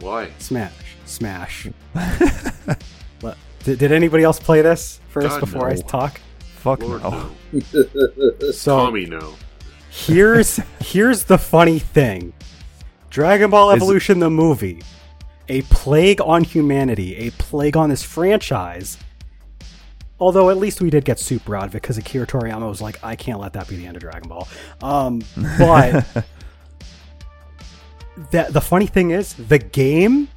Why? 0.00 0.30
Smash, 0.38 0.72
smash. 1.04 1.68
What- 3.20 3.38
did, 3.64 3.78
did 3.78 3.92
anybody 3.92 4.24
else 4.24 4.38
play 4.38 4.60
this 4.62 5.00
first 5.08 5.28
God, 5.28 5.40
before 5.40 5.68
I 5.68 5.76
talk? 5.76 6.20
Fuck 6.56 6.82
Lord, 6.82 7.02
no. 7.02 7.30
no. 7.52 7.62
So 8.52 8.76
Tommy, 8.76 9.06
no. 9.06 9.34
here's 9.90 10.60
here's 10.80 11.24
the 11.24 11.38
funny 11.38 11.78
thing 11.78 12.32
dragon 13.16 13.48
ball 13.48 13.70
evolution 13.70 14.18
the 14.18 14.28
movie 14.28 14.82
a 15.48 15.62
plague 15.62 16.20
on 16.20 16.44
humanity 16.44 17.16
a 17.16 17.30
plague 17.30 17.74
on 17.74 17.88
this 17.88 18.02
franchise 18.02 18.98
although 20.20 20.50
at 20.50 20.58
least 20.58 20.82
we 20.82 20.90
did 20.90 21.02
get 21.02 21.18
super 21.18 21.56
out 21.56 21.64
of 21.64 21.70
it 21.74 21.80
because 21.80 21.96
akira 21.96 22.26
toriyama 22.26 22.68
was 22.68 22.82
like 22.82 23.02
i 23.02 23.16
can't 23.16 23.40
let 23.40 23.54
that 23.54 23.66
be 23.68 23.76
the 23.76 23.86
end 23.86 23.96
of 23.96 24.02
dragon 24.02 24.28
ball 24.28 24.46
um, 24.82 25.22
but 25.58 26.04
that 28.32 28.52
the 28.52 28.60
funny 28.60 28.86
thing 28.86 29.12
is 29.12 29.32
the 29.32 29.58
game 29.58 30.28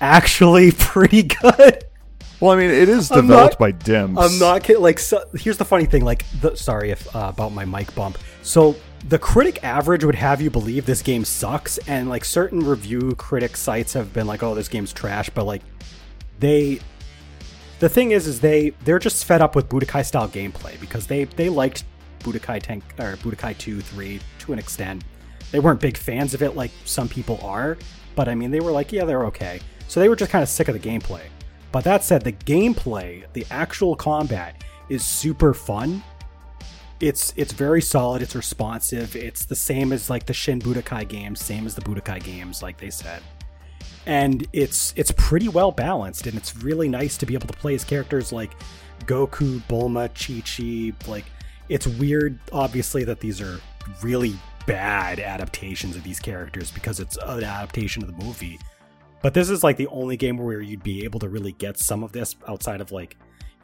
actually 0.00 0.72
pretty 0.78 1.22
good 1.22 1.84
Well, 2.40 2.52
I 2.52 2.56
mean, 2.56 2.70
it 2.70 2.88
is 2.88 3.10
I'm 3.10 3.26
developed 3.26 3.54
not- 3.54 3.58
by 3.58 3.72
Dimps. 3.72 4.16
I'm 4.18 4.38
not 4.38 4.62
kidding. 4.62 4.82
Like, 4.82 4.98
so, 4.98 5.24
here's 5.34 5.56
the 5.56 5.64
funny 5.64 5.86
thing. 5.86 6.04
Like, 6.04 6.22
the, 6.42 6.54
sorry 6.54 6.90
if 6.90 7.16
uh, 7.16 7.30
about 7.34 7.52
my 7.52 7.64
mic 7.64 7.94
bump. 7.94 8.18
So 8.42 8.76
the 9.08 9.18
critic 9.18 9.62
average 9.62 10.04
would 10.04 10.14
have 10.14 10.40
you 10.40 10.50
believe 10.50 10.86
this 10.86 11.02
game 11.02 11.24
sucks, 11.24 11.78
and 11.86 12.08
like 12.08 12.24
certain 12.24 12.60
review 12.60 13.14
critic 13.16 13.56
sites 13.56 13.92
have 13.92 14.12
been 14.12 14.26
like, 14.26 14.42
"Oh, 14.42 14.54
this 14.54 14.68
game's 14.68 14.92
trash," 14.92 15.30
but 15.30 15.44
like 15.44 15.62
they. 16.38 16.80
The 17.78 17.90
thing 17.90 18.12
is, 18.12 18.26
is 18.26 18.40
they 18.40 18.70
they're 18.84 18.98
just 18.98 19.26
fed 19.26 19.42
up 19.42 19.54
with 19.54 19.68
Budokai 19.68 20.04
style 20.04 20.28
gameplay 20.28 20.80
because 20.80 21.06
they 21.06 21.24
they 21.24 21.48
liked 21.48 21.84
Budokai 22.20 22.62
Tank 22.62 22.82
or 22.98 23.16
Budokai 23.16 23.56
two 23.58 23.80
three 23.80 24.20
to 24.40 24.52
an 24.52 24.58
extent. 24.58 25.04
They 25.52 25.60
weren't 25.60 25.80
big 25.80 25.96
fans 25.96 26.34
of 26.34 26.42
it 26.42 26.56
like 26.56 26.70
some 26.84 27.08
people 27.08 27.38
are, 27.42 27.76
but 28.14 28.28
I 28.28 28.34
mean 28.34 28.50
they 28.50 28.60
were 28.60 28.72
like, 28.72 28.92
yeah, 28.92 29.04
they're 29.04 29.26
okay. 29.26 29.60
So 29.88 30.00
they 30.00 30.08
were 30.08 30.16
just 30.16 30.30
kind 30.30 30.42
of 30.42 30.48
sick 30.48 30.68
of 30.68 30.80
the 30.80 30.88
gameplay. 30.88 31.22
But 31.70 31.84
that 31.84 32.02
said, 32.02 32.22
the 32.22 32.32
gameplay, 32.32 33.24
the 33.32 33.46
actual 33.50 33.94
combat, 33.94 34.64
is 34.88 35.04
super 35.04 35.52
fun. 35.52 36.02
It's 37.00 37.32
it's 37.36 37.52
very 37.52 37.82
solid. 37.82 38.22
It's 38.22 38.34
responsive. 38.34 39.14
It's 39.16 39.44
the 39.44 39.56
same 39.56 39.92
as 39.92 40.08
like 40.08 40.26
the 40.26 40.32
Shin 40.32 40.60
Budokai 40.60 41.08
games, 41.08 41.44
same 41.44 41.66
as 41.66 41.74
the 41.74 41.82
Budokai 41.82 42.22
games, 42.22 42.62
like 42.62 42.78
they 42.78 42.90
said. 42.90 43.22
And 44.06 44.46
it's 44.52 44.94
it's 44.96 45.12
pretty 45.12 45.48
well 45.48 45.72
balanced, 45.72 46.26
and 46.26 46.36
it's 46.36 46.56
really 46.56 46.88
nice 46.88 47.16
to 47.18 47.26
be 47.26 47.34
able 47.34 47.48
to 47.48 47.54
play 47.58 47.74
as 47.74 47.84
characters 47.84 48.32
like 48.32 48.52
Goku, 49.04 49.60
Bulma, 49.68 50.08
Chi 50.14 50.40
Chi. 50.40 51.10
Like 51.10 51.26
it's 51.68 51.86
weird, 51.86 52.38
obviously, 52.52 53.04
that 53.04 53.20
these 53.20 53.40
are 53.40 53.60
really 54.02 54.34
bad 54.66 55.20
adaptations 55.20 55.96
of 55.96 56.02
these 56.02 56.18
characters 56.18 56.70
because 56.70 57.00
it's 57.00 57.16
an 57.16 57.44
adaptation 57.44 58.02
of 58.02 58.08
the 58.08 58.24
movie. 58.24 58.58
But 59.22 59.34
this 59.34 59.50
is 59.50 59.64
like 59.64 59.76
the 59.76 59.88
only 59.88 60.16
game 60.16 60.38
where 60.38 60.60
you'd 60.60 60.82
be 60.82 61.04
able 61.04 61.20
to 61.20 61.28
really 61.28 61.52
get 61.52 61.78
some 61.78 62.04
of 62.04 62.12
this 62.12 62.36
outside 62.48 62.80
of 62.80 62.92
like, 62.92 63.16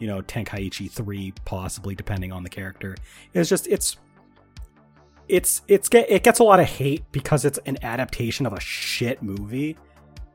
you 0.03 0.09
know, 0.09 0.21
Tenkaichi 0.21 0.91
3 0.91 1.33
possibly 1.45 1.95
depending 1.95 2.33
on 2.33 2.43
the 2.43 2.49
character. 2.49 2.97
It's 3.35 3.49
just 3.49 3.69
it's 3.69 3.99
it's 5.29 5.63
it's 5.69 5.89
get 5.89 6.11
it 6.11 6.25
gets 6.25 6.41
a 6.41 6.43
lot 6.43 6.59
of 6.59 6.67
hate 6.67 7.05
because 7.13 7.45
it's 7.45 7.61
an 7.67 7.79
adaptation 7.85 8.45
of 8.45 8.53
a 8.53 8.59
shit 8.59 9.23
movie, 9.23 9.77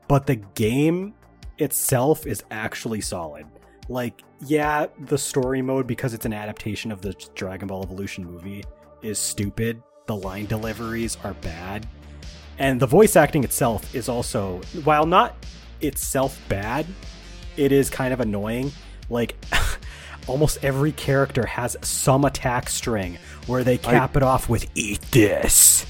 but 0.08 0.26
the 0.26 0.36
game 0.36 1.12
itself 1.58 2.26
is 2.26 2.42
actually 2.50 3.02
solid. 3.02 3.44
Like, 3.90 4.22
yeah, 4.40 4.86
the 5.00 5.18
story 5.18 5.60
mode 5.60 5.86
because 5.86 6.14
it's 6.14 6.24
an 6.24 6.32
adaptation 6.32 6.90
of 6.90 7.02
the 7.02 7.12
Dragon 7.34 7.68
Ball 7.68 7.82
Evolution 7.82 8.24
movie 8.24 8.64
is 9.02 9.18
stupid. 9.18 9.82
The 10.06 10.16
line 10.16 10.46
deliveries 10.46 11.18
are 11.24 11.34
bad. 11.34 11.86
And 12.58 12.80
the 12.80 12.86
voice 12.86 13.16
acting 13.16 13.44
itself 13.44 13.94
is 13.94 14.08
also 14.08 14.62
while 14.84 15.04
not 15.04 15.36
itself 15.82 16.40
bad, 16.48 16.86
it 17.58 17.70
is 17.70 17.90
kind 17.90 18.14
of 18.14 18.20
annoying. 18.20 18.72
Like 19.10 19.36
almost 20.26 20.58
every 20.62 20.92
character 20.92 21.46
has 21.46 21.76
some 21.82 22.24
attack 22.24 22.68
string 22.68 23.18
where 23.46 23.64
they 23.64 23.78
cap 23.78 24.16
it 24.16 24.22
off 24.22 24.48
with 24.48 24.66
eat 24.74 25.00
this. 25.10 25.86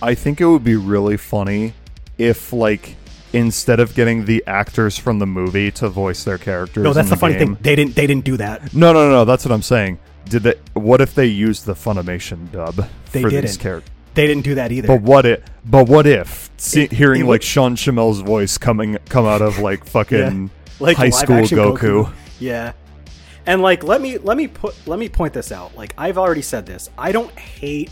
I 0.00 0.14
think 0.14 0.40
it 0.40 0.46
would 0.46 0.64
be 0.64 0.74
really 0.76 1.16
funny 1.16 1.74
if, 2.18 2.52
like, 2.52 2.96
instead 3.32 3.78
of 3.78 3.94
getting 3.94 4.24
the 4.24 4.42
actors 4.46 4.98
from 4.98 5.18
the 5.20 5.26
movie 5.26 5.70
to 5.72 5.88
voice 5.88 6.24
their 6.24 6.38
characters, 6.38 6.82
No, 6.82 6.92
that's 6.92 7.06
in 7.06 7.10
the 7.10 7.16
funny 7.16 7.34
game- 7.34 7.54
thing. 7.54 7.58
They 7.62 7.76
didn't 7.76 7.94
they 7.94 8.06
didn't 8.06 8.24
do 8.24 8.36
that. 8.38 8.74
No, 8.74 8.92
no, 8.92 9.10
no, 9.10 9.24
that's 9.24 9.44
what 9.44 9.52
I'm 9.52 9.62
saying. 9.62 9.98
Did 10.28 10.42
they? 10.44 10.54
What 10.74 11.00
if 11.00 11.14
they 11.14 11.26
used 11.26 11.66
the 11.66 11.74
Funimation 11.74 12.50
dub 12.50 12.74
They 13.12 13.22
for 13.22 13.30
these 13.30 13.40
didn't. 13.42 13.58
characters? 13.60 13.90
They 14.14 14.26
didn't 14.26 14.44
do 14.44 14.54
that 14.56 14.72
either. 14.72 14.88
But 14.88 15.02
what 15.02 15.24
it? 15.24 15.42
But 15.64 15.88
what 15.88 16.06
if 16.06 16.50
see, 16.56 16.82
It- 16.82 16.92
hearing 16.92 17.22
it 17.22 17.26
like 17.26 17.42
Sean 17.42 17.76
Schemmel's 17.76 18.20
voice 18.20 18.58
coming 18.58 18.98
come 19.08 19.24
out 19.26 19.40
of 19.42 19.58
like 19.58 19.84
fucking 19.86 20.50
like 20.80 20.96
high 20.96 21.10
school 21.10 21.36
action 21.36 21.58
Goku? 21.58 22.12
Yeah. 22.38 22.72
And 23.46 23.60
like 23.60 23.82
let 23.82 24.00
me 24.00 24.18
let 24.18 24.36
me 24.36 24.48
put 24.48 24.74
let 24.86 24.98
me 24.98 25.08
point 25.08 25.32
this 25.32 25.52
out. 25.52 25.74
Like 25.76 25.94
I've 25.98 26.18
already 26.18 26.42
said 26.42 26.66
this. 26.66 26.90
I 26.96 27.12
don't 27.12 27.32
hate 27.38 27.90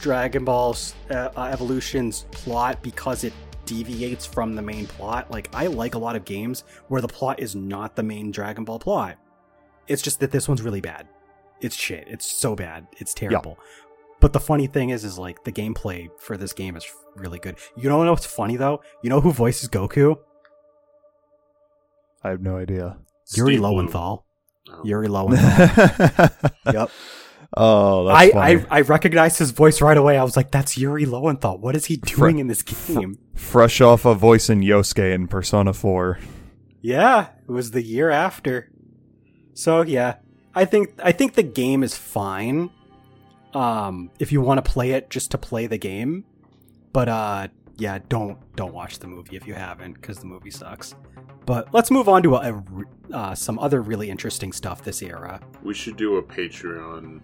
Dragon 0.00 0.44
Ball's 0.44 0.94
uh, 1.10 1.30
Evolution's 1.36 2.26
plot 2.30 2.82
because 2.82 3.24
it 3.24 3.32
deviates 3.64 4.24
from 4.26 4.54
the 4.54 4.62
main 4.62 4.86
plot. 4.86 5.30
Like 5.30 5.48
I 5.54 5.66
like 5.66 5.94
a 5.94 5.98
lot 5.98 6.16
of 6.16 6.24
games 6.24 6.64
where 6.88 7.00
the 7.00 7.08
plot 7.08 7.40
is 7.40 7.54
not 7.54 7.96
the 7.96 8.02
main 8.02 8.30
Dragon 8.30 8.64
Ball 8.64 8.78
plot. 8.78 9.18
It's 9.86 10.02
just 10.02 10.20
that 10.20 10.30
this 10.30 10.48
one's 10.48 10.62
really 10.62 10.80
bad. 10.80 11.08
It's 11.60 11.74
shit. 11.74 12.04
It's 12.06 12.30
so 12.30 12.54
bad. 12.54 12.86
It's 12.98 13.14
terrible. 13.14 13.58
But 14.20 14.32
the 14.32 14.40
funny 14.40 14.66
thing 14.66 14.90
is, 14.90 15.04
is 15.04 15.18
like 15.18 15.44
the 15.44 15.52
gameplay 15.52 16.08
for 16.18 16.36
this 16.36 16.52
game 16.52 16.76
is 16.76 16.86
really 17.16 17.38
good. 17.38 17.56
You 17.76 17.88
don't 17.88 18.04
know 18.04 18.12
what's 18.12 18.26
funny 18.26 18.56
though? 18.56 18.82
You 19.02 19.10
know 19.10 19.20
who 19.20 19.32
voices 19.32 19.68
Goku? 19.68 20.18
I 22.22 22.30
have 22.30 22.42
no 22.42 22.56
idea. 22.56 22.98
Yuri 23.34 23.54
Steve 23.54 23.62
Lowenthal. 23.62 24.26
Oh. 24.70 24.80
Yuri 24.84 25.08
Lowenthal. 25.08 26.28
yep. 26.72 26.90
oh, 27.56 28.04
that's 28.06 28.34
I. 28.34 28.50
I 28.50 28.66
I 28.70 28.80
recognized 28.82 29.38
his 29.38 29.50
voice 29.50 29.80
right 29.80 29.96
away. 29.96 30.18
I 30.18 30.24
was 30.24 30.36
like, 30.36 30.50
"That's 30.50 30.76
Yuri 30.76 31.06
Lowenthal. 31.06 31.58
What 31.58 31.76
is 31.76 31.86
he 31.86 31.96
doing 31.96 32.38
in 32.38 32.46
this 32.46 32.62
game?" 32.62 33.18
Fresh 33.34 33.80
off 33.80 34.04
a 34.04 34.14
voice 34.14 34.50
in 34.50 34.60
Yosuke 34.60 35.14
in 35.14 35.28
Persona 35.28 35.72
4. 35.72 36.18
Yeah, 36.80 37.28
it 37.48 37.50
was 37.50 37.70
the 37.70 37.82
year 37.82 38.10
after. 38.10 38.70
So 39.54 39.82
yeah, 39.82 40.16
I 40.54 40.64
think 40.64 40.90
I 41.02 41.12
think 41.12 41.34
the 41.34 41.42
game 41.42 41.82
is 41.82 41.96
fine. 41.96 42.70
Um, 43.54 44.10
if 44.18 44.30
you 44.32 44.40
want 44.40 44.62
to 44.62 44.70
play 44.70 44.90
it 44.92 45.08
just 45.08 45.30
to 45.30 45.38
play 45.38 45.66
the 45.66 45.78
game, 45.78 46.24
but 46.92 47.08
uh, 47.08 47.48
yeah, 47.78 47.98
don't 48.08 48.36
don't 48.56 48.74
watch 48.74 48.98
the 48.98 49.06
movie 49.06 49.36
if 49.36 49.46
you 49.46 49.54
haven't 49.54 49.94
because 49.94 50.18
the 50.18 50.26
movie 50.26 50.50
sucks. 50.50 50.94
But 51.46 51.72
let's 51.72 51.90
move 51.90 52.08
on 52.08 52.22
to 52.24 52.34
a, 52.34 52.52
a 52.52 53.16
uh, 53.16 53.34
some 53.34 53.58
other 53.58 53.80
really 53.80 54.10
interesting 54.10 54.52
stuff 54.52 54.82
this 54.82 55.00
era. 55.00 55.40
We 55.62 55.72
should 55.72 55.96
do 55.96 56.16
a 56.16 56.22
Patreon 56.22 57.20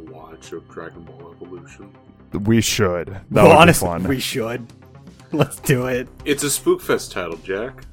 watch 0.00 0.52
of 0.52 0.68
Dragon 0.68 1.02
Ball 1.02 1.32
Evolution. 1.32 1.92
We 2.32 2.60
should. 2.60 3.08
That 3.08 3.24
well, 3.30 3.48
would 3.48 3.56
honestly, 3.56 3.88
be 3.88 3.92
fun. 3.92 4.04
we 4.04 4.20
should. 4.20 4.66
Let's 5.32 5.58
do 5.60 5.86
it. 5.86 6.08
It's 6.24 6.44
a 6.44 6.46
Spookfest 6.46 7.10
title, 7.10 7.36
Jack. 7.38 7.84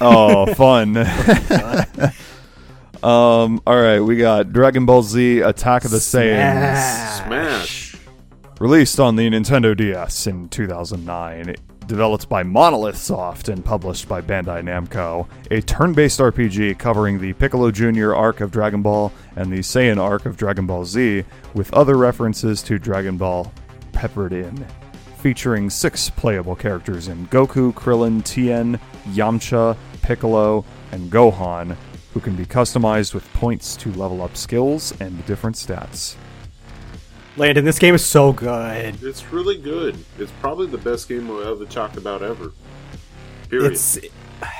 oh, 0.00 0.52
fun. 0.54 0.96
um, 3.02 3.60
all 3.66 3.80
right, 3.80 4.00
we 4.00 4.16
got 4.16 4.52
Dragon 4.52 4.86
Ball 4.86 5.02
Z 5.02 5.40
Attack 5.40 5.84
of 5.84 5.90
the 5.90 5.98
Saiyans. 5.98 7.26
Smash. 7.26 7.87
Released 8.60 8.98
on 8.98 9.14
the 9.14 9.30
Nintendo 9.30 9.76
DS 9.76 10.26
in 10.26 10.48
2009, 10.48 11.54
developed 11.86 12.28
by 12.28 12.42
Monolith 12.42 12.96
Soft 12.96 13.48
and 13.48 13.64
published 13.64 14.08
by 14.08 14.20
Bandai 14.20 14.64
Namco, 14.64 15.28
a 15.52 15.62
turn 15.62 15.92
based 15.92 16.18
RPG 16.18 16.76
covering 16.76 17.20
the 17.20 17.34
Piccolo 17.34 17.70
Jr. 17.70 18.16
arc 18.16 18.40
of 18.40 18.50
Dragon 18.50 18.82
Ball 18.82 19.12
and 19.36 19.52
the 19.52 19.60
Saiyan 19.60 19.98
arc 19.98 20.26
of 20.26 20.36
Dragon 20.36 20.66
Ball 20.66 20.84
Z, 20.84 21.22
with 21.54 21.72
other 21.72 21.96
references 21.96 22.60
to 22.64 22.80
Dragon 22.80 23.16
Ball 23.16 23.52
peppered 23.92 24.32
in. 24.32 24.66
Featuring 25.18 25.70
six 25.70 26.10
playable 26.10 26.56
characters 26.56 27.06
in 27.06 27.28
Goku, 27.28 27.72
Krillin, 27.72 28.24
Tien, 28.24 28.80
Yamcha, 29.10 29.76
Piccolo, 30.02 30.64
and 30.90 31.12
Gohan, 31.12 31.76
who 32.12 32.18
can 32.18 32.34
be 32.34 32.44
customized 32.44 33.14
with 33.14 33.32
points 33.34 33.76
to 33.76 33.92
level 33.92 34.20
up 34.20 34.36
skills 34.36 34.92
and 35.00 35.24
different 35.26 35.54
stats. 35.54 36.16
Landon, 37.38 37.64
this 37.64 37.78
game 37.78 37.94
is 37.94 38.04
so 38.04 38.32
good. 38.32 39.02
It's 39.02 39.24
really 39.32 39.56
good. 39.58 39.96
It's 40.18 40.32
probably 40.40 40.66
the 40.66 40.78
best 40.78 41.08
game 41.08 41.28
we'll 41.28 41.46
ever 41.46 41.64
talk 41.64 41.96
about 41.96 42.22
ever. 42.22 42.52
Period. 43.48 43.72
It's 43.72 43.98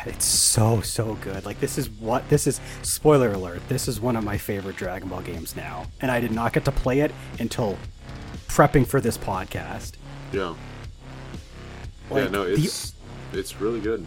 it's 0.06 0.24
so 0.24 0.80
so 0.80 1.14
good. 1.20 1.44
Like 1.44 1.60
this 1.60 1.76
is 1.76 1.90
what 1.90 2.28
this 2.28 2.46
is. 2.46 2.60
Spoiler 2.82 3.32
alert: 3.32 3.60
This 3.68 3.88
is 3.88 4.00
one 4.00 4.16
of 4.16 4.24
my 4.24 4.38
favorite 4.38 4.76
Dragon 4.76 5.08
Ball 5.08 5.22
games 5.22 5.56
now, 5.56 5.86
and 6.00 6.10
I 6.10 6.20
did 6.20 6.30
not 6.32 6.52
get 6.52 6.64
to 6.66 6.72
play 6.72 7.00
it 7.00 7.12
until 7.40 7.76
prepping 8.46 8.86
for 8.86 9.00
this 9.00 9.18
podcast. 9.18 9.92
yeah. 10.32 10.54
yeah, 12.10 12.14
Like, 12.14 12.30
no, 12.30 12.44
the- 12.44 12.52
it's 12.62 12.94
it's 13.32 13.60
really 13.60 13.80
good. 13.80 14.06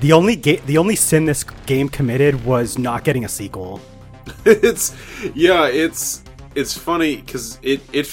The 0.00 0.12
only 0.12 0.36
ga- 0.36 0.60
the 0.66 0.78
only 0.78 0.96
sin 0.96 1.24
this 1.24 1.44
game 1.66 1.88
committed 1.88 2.44
was 2.44 2.78
not 2.78 3.04
getting 3.04 3.24
a 3.24 3.28
sequel. 3.28 3.80
it's 4.44 4.94
yeah, 5.34 5.66
it's 5.66 6.22
it's 6.54 6.76
funny 6.76 7.16
because 7.16 7.58
it 7.62 7.80
it 7.92 8.12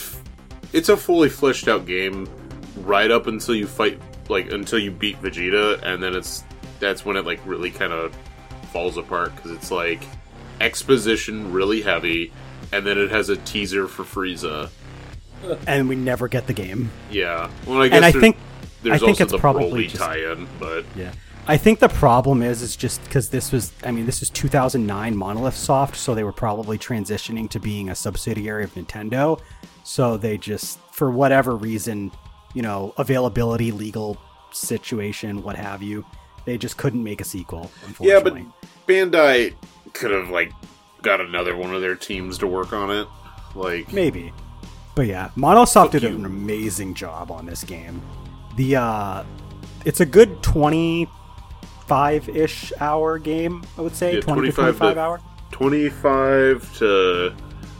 it's 0.74 0.90
a 0.90 0.98
fully 0.98 1.30
fleshed 1.30 1.68
out 1.68 1.86
game 1.86 2.30
right 2.82 3.10
up 3.10 3.28
until 3.28 3.56
you 3.56 3.68
fight 3.68 4.00
like 4.30 4.52
until 4.52 4.80
you 4.80 4.92
beat 4.92 5.22
Vegeta, 5.22 5.82
and 5.84 6.02
then 6.04 6.16
it's 6.16 6.44
that's 6.80 7.06
when 7.06 7.16
it 7.18 7.26
like 7.26 7.40
really 7.46 7.72
kind 7.72 7.94
of 7.94 8.16
falls 8.72 8.98
apart 8.98 9.36
because 9.36 9.52
it's 9.52 9.72
like 9.72 10.02
exposition 10.62 11.52
really 11.52 11.82
heavy, 11.82 12.32
and 12.72 12.86
then 12.86 12.98
it 12.98 13.10
has 13.12 13.30
a 13.30 13.38
teaser 13.38 13.88
for 13.88 14.04
Frieza. 14.04 14.70
and 15.68 15.88
we 15.88 15.96
never 15.96 16.28
get 16.28 16.48
the 16.48 16.54
game. 16.54 16.90
Yeah, 17.12 17.50
well, 17.66 17.82
I 17.82 17.88
guess 17.88 17.96
And 17.98 18.06
I 18.06 18.12
there- 18.12 18.22
think 18.22 18.38
there's 18.84 18.96
I 18.96 19.06
think 19.06 19.10
also 19.12 19.24
it's 19.24 19.32
the 19.32 19.38
probably 19.40 19.86
Broly 19.86 19.90
just- 19.90 20.04
tie-in, 20.04 20.48
but 20.60 20.86
yeah. 20.96 21.12
I 21.50 21.56
think 21.56 21.80
the 21.80 21.88
problem 21.88 22.42
is 22.42 22.62
is 22.62 22.76
just 22.76 23.02
because 23.04 23.30
this 23.30 23.54
was 23.54 23.72
I 23.84 23.92
mean 23.92 24.06
this 24.06 24.22
is 24.22 24.30
2009 24.30 25.16
Monolith 25.16 25.56
Soft, 25.56 25.96
so 25.96 26.14
they 26.14 26.26
were 26.26 26.34
probably 26.34 26.78
transitioning 26.78 27.50
to 27.52 27.60
being 27.60 27.90
a 27.90 27.96
subsidiary 27.96 28.66
of 28.66 28.74
Nintendo. 28.74 29.40
So 29.84 30.18
they 30.18 30.38
just 30.38 30.80
for 30.92 31.10
whatever 31.10 31.56
reason, 31.56 32.12
you 32.54 32.62
know, 32.62 32.94
availability, 32.98 33.72
legal 33.72 34.18
situation, 34.52 35.42
what 35.42 35.56
have 35.56 35.82
you, 35.82 36.06
they 36.44 36.58
just 36.58 36.76
couldn't 36.76 37.04
make 37.04 37.22
a 37.22 37.24
sequel. 37.24 37.72
yeah, 38.02 38.20
but 38.20 38.36
Bandai 38.86 39.54
could 39.94 40.12
have 40.12 40.30
like 40.30 40.52
got 41.02 41.22
another 41.22 41.56
one 41.56 41.74
of 41.74 41.80
their 41.82 41.96
teams 41.96 42.38
to 42.40 42.48
work 42.48 42.74
on 42.74 42.92
it. 42.92 43.08
Like, 43.56 43.94
Maybe. 43.94 44.34
But 44.96 45.08
yeah, 45.08 45.30
Monosoft 45.38 45.92
did 45.92 46.04
you. 46.04 46.10
an 46.10 46.26
amazing 46.26 46.94
job 46.94 47.32
on 47.32 47.46
this 47.46 47.64
game. 47.64 48.02
The 48.58 48.76
uh 48.76 49.24
it's 49.86 50.02
a 50.02 50.06
good 50.06 50.44
25-ish 51.88 52.74
hour 52.80 53.18
game, 53.20 53.64
I 53.78 53.82
would 53.82 53.96
say. 53.96 54.16
Yeah, 54.16 54.22
20 54.22 54.48
to 54.50 54.52
25 54.54 54.78
25 54.78 54.94
to- 54.96 55.00
hour. 55.00 55.22
25 55.52 56.78
to 56.78 57.34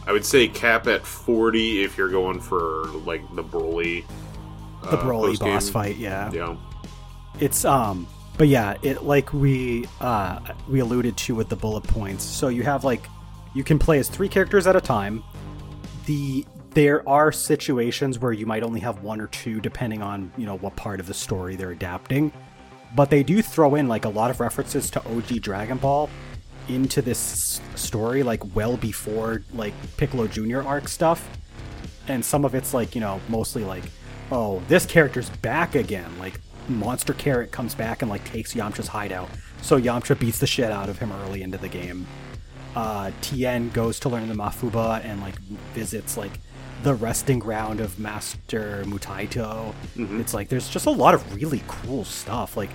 I 0.06 0.12
would 0.12 0.24
say 0.24 0.48
cap 0.48 0.86
at 0.86 1.04
40 1.06 1.84
if 1.84 1.98
you're 1.98 2.08
going 2.08 2.40
for 2.40 2.84
like 3.04 3.22
the 3.34 3.44
Broly 3.44 4.04
The 4.82 4.88
uh, 4.98 5.04
Broly 5.04 5.26
post-game. 5.28 5.54
boss 5.54 5.68
fight, 5.68 5.96
yeah. 5.96 6.30
Yeah. 6.32 6.56
It's 7.40 7.64
um 7.64 8.06
but 8.38 8.48
yeah, 8.48 8.76
it 8.82 9.04
like 9.04 9.32
we 9.32 9.86
uh 10.00 10.40
we 10.68 10.80
alluded 10.80 11.16
to 11.18 11.34
with 11.34 11.48
the 11.50 11.56
bullet 11.56 11.84
points. 11.84 12.24
So 12.24 12.48
you 12.48 12.62
have 12.62 12.84
like 12.84 13.06
you 13.54 13.62
can 13.64 13.78
play 13.78 13.98
as 13.98 14.08
three 14.08 14.28
characters 14.28 14.66
at 14.66 14.74
a 14.76 14.80
time. 14.80 15.22
The 16.06 16.46
there 16.70 17.06
are 17.08 17.30
situations 17.32 18.18
where 18.18 18.32
you 18.32 18.46
might 18.46 18.62
only 18.62 18.80
have 18.80 19.02
one 19.02 19.20
or 19.20 19.26
two 19.26 19.60
depending 19.60 20.00
on, 20.02 20.32
you 20.38 20.46
know, 20.46 20.56
what 20.58 20.74
part 20.76 21.00
of 21.00 21.06
the 21.06 21.14
story 21.14 21.54
they're 21.56 21.70
adapting. 21.72 22.32
But 22.94 23.10
they 23.10 23.22
do 23.22 23.42
throw 23.42 23.74
in 23.74 23.88
like 23.88 24.04
a 24.04 24.08
lot 24.08 24.30
of 24.30 24.40
references 24.40 24.90
to 24.90 25.06
OG 25.06 25.40
Dragon 25.40 25.78
Ball 25.78 26.08
into 26.68 27.00
this 27.00 27.60
story 27.74 28.22
like 28.22 28.54
well 28.54 28.76
before 28.76 29.42
like 29.54 29.74
Piccolo 29.96 30.26
Jr. 30.26 30.60
arc 30.60 30.88
stuff. 30.88 31.28
And 32.08 32.24
some 32.24 32.44
of 32.44 32.54
it's 32.54 32.74
like 32.74 32.94
you 32.94 33.00
know 33.00 33.20
mostly 33.28 33.64
like 33.64 33.84
oh 34.30 34.62
this 34.68 34.86
character's 34.86 35.30
back 35.30 35.74
again. 35.74 36.18
Like 36.18 36.40
monster 36.68 37.14
carrot 37.14 37.50
comes 37.50 37.74
back 37.74 38.02
and 38.02 38.10
like 38.10 38.24
takes 38.24 38.54
yamcha's 38.54 38.88
hideout. 38.88 39.30
So 39.62 39.80
yamcha 39.80 40.18
beats 40.18 40.38
the 40.38 40.46
shit 40.46 40.70
out 40.70 40.88
of 40.88 40.98
him 40.98 41.12
early 41.12 41.42
into 41.42 41.58
the 41.58 41.68
game. 41.68 42.06
Uh 42.74 43.10
tien 43.20 43.70
goes 43.70 43.98
to 44.00 44.08
learn 44.08 44.28
the 44.28 44.34
mafuba 44.34 45.04
and 45.04 45.20
like 45.20 45.38
visits 45.74 46.16
like 46.16 46.32
the 46.82 46.94
resting 46.94 47.38
ground 47.38 47.80
of 47.80 47.98
master 47.98 48.82
mutaito 48.86 49.74
mm-hmm. 49.96 50.20
it's 50.20 50.32
like 50.32 50.48
there's 50.48 50.68
just 50.68 50.86
a 50.86 50.90
lot 50.90 51.14
of 51.14 51.34
really 51.34 51.62
cool 51.66 52.04
stuff 52.04 52.56
like 52.56 52.70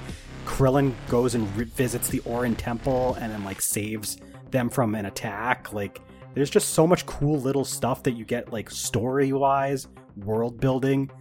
Krillin 0.46 0.94
goes 1.08 1.36
and 1.36 1.56
re- 1.56 1.66
visits 1.66 2.10
the 2.10 2.20
Orin 2.22 2.56
Temple 2.56 3.16
and 3.20 3.32
then 3.32 3.44
like 3.44 3.62
saves 3.62 4.18
them 4.52 4.70
from 4.70 4.96
an 4.96 5.06
attack. 5.06 5.74
Like, 5.74 6.02
there's 6.34 6.50
just 6.50 6.70
so 6.70 6.88
much 6.88 7.06
cool 7.06 7.40
little 7.40 7.66
stuff 7.66 8.04
that 8.04 8.12
you 8.12 8.26
get 8.26 8.52
like 8.52 8.70
story 8.70 9.34
wise, 9.34 9.88
world 10.16 10.60
building, 10.60 11.12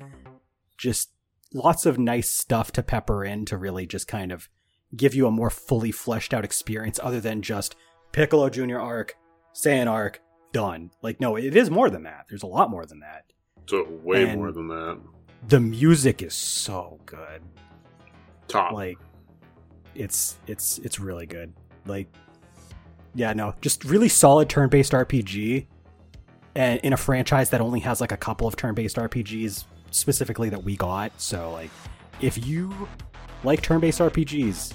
just 0.78 1.10
lots 1.52 1.86
of 1.86 1.98
nice 1.98 2.30
stuff 2.30 2.72
to 2.72 2.82
pepper 2.82 3.24
in 3.24 3.44
to 3.46 3.56
really 3.56 3.86
just 3.86 4.08
kind 4.08 4.32
of 4.32 4.48
give 4.96 5.14
you 5.14 5.26
a 5.26 5.30
more 5.30 5.50
fully 5.50 5.92
fleshed 5.92 6.34
out 6.34 6.44
experience 6.44 6.98
other 7.02 7.20
than 7.20 7.42
just 7.42 7.76
Piccolo 8.12 8.48
Jr. 8.50 8.78
arc, 8.78 9.14
Saiyan 9.54 9.86
arc, 9.86 10.20
done. 10.52 10.90
Like, 11.02 11.20
no, 11.20 11.36
it 11.36 11.56
is 11.56 11.70
more 11.70 11.90
than 11.90 12.02
that. 12.04 12.26
There's 12.28 12.42
a 12.42 12.46
lot 12.46 12.70
more 12.70 12.84
than 12.86 13.00
that. 13.00 13.24
So 13.66 13.86
way 14.02 14.24
And- 14.28 14.38
more 14.40 14.52
than 14.52 14.68
that. 14.68 14.98
The 15.48 15.60
music 15.60 16.22
is 16.22 16.34
so 16.34 17.00
good. 17.04 17.42
Top. 18.48 18.72
Like, 18.72 18.98
it's 19.94 20.36
it's 20.46 20.78
it's 20.78 21.00
really 21.00 21.26
good. 21.26 21.52
Like, 21.86 22.06
yeah, 23.14 23.32
no, 23.32 23.54
just 23.60 23.84
really 23.84 24.08
solid 24.08 24.48
turn-based 24.48 24.92
RPG, 24.92 25.66
and 26.54 26.78
in 26.80 26.92
a 26.92 26.96
franchise 26.96 27.50
that 27.50 27.60
only 27.60 27.80
has 27.80 28.00
like 28.00 28.12
a 28.12 28.16
couple 28.16 28.46
of 28.46 28.54
turn-based 28.56 28.96
RPGs 28.96 29.64
specifically 29.90 30.48
that 30.48 30.62
we 30.62 30.76
got. 30.76 31.12
So, 31.20 31.50
like, 31.52 31.70
if 32.20 32.46
you 32.46 32.88
like 33.42 33.62
turn-based 33.62 34.00
RPGs, 34.00 34.72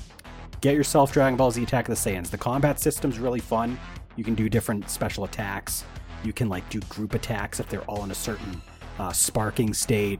get 0.62 0.76
yourself 0.76 1.14
Dragon 1.14 1.38
Ball 1.38 1.52
Z 1.52 1.64
Attack 1.64 1.88
of 1.88 1.96
the 1.96 2.10
Saiyans. 2.10 2.30
The 2.30 2.38
combat 2.38 2.80
system's 2.80 3.20
really 3.20 3.40
fun. 3.40 3.80
You 4.18 4.26
can 4.26 4.36
do 4.36 4.50
different 4.50 4.90
special 4.90 5.24
attacks. 5.24 5.86
You 6.24 6.34
can 6.34 6.50
like 6.50 6.68
do 6.70 6.82
group 6.82 7.14
attacks 7.14 7.62
if 7.62 7.70
they're 7.70 7.84
all 7.84 8.04
in 8.04 8.12
a 8.12 8.16
certain 8.16 8.62
uh, 9.00 9.14
sparking 9.14 9.74
state. 9.74 10.20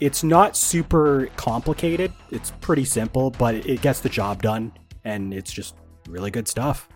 It's 0.00 0.24
not 0.24 0.56
super 0.56 1.28
complicated. 1.36 2.12
It's 2.32 2.50
pretty 2.60 2.84
simple, 2.84 3.30
but 3.30 3.54
it 3.54 3.82
gets 3.82 4.00
the 4.00 4.08
job 4.08 4.42
done, 4.42 4.72
and 5.04 5.32
it's 5.32 5.52
just 5.52 5.76
really 6.08 6.32
good 6.32 6.48
stuff. 6.48 6.88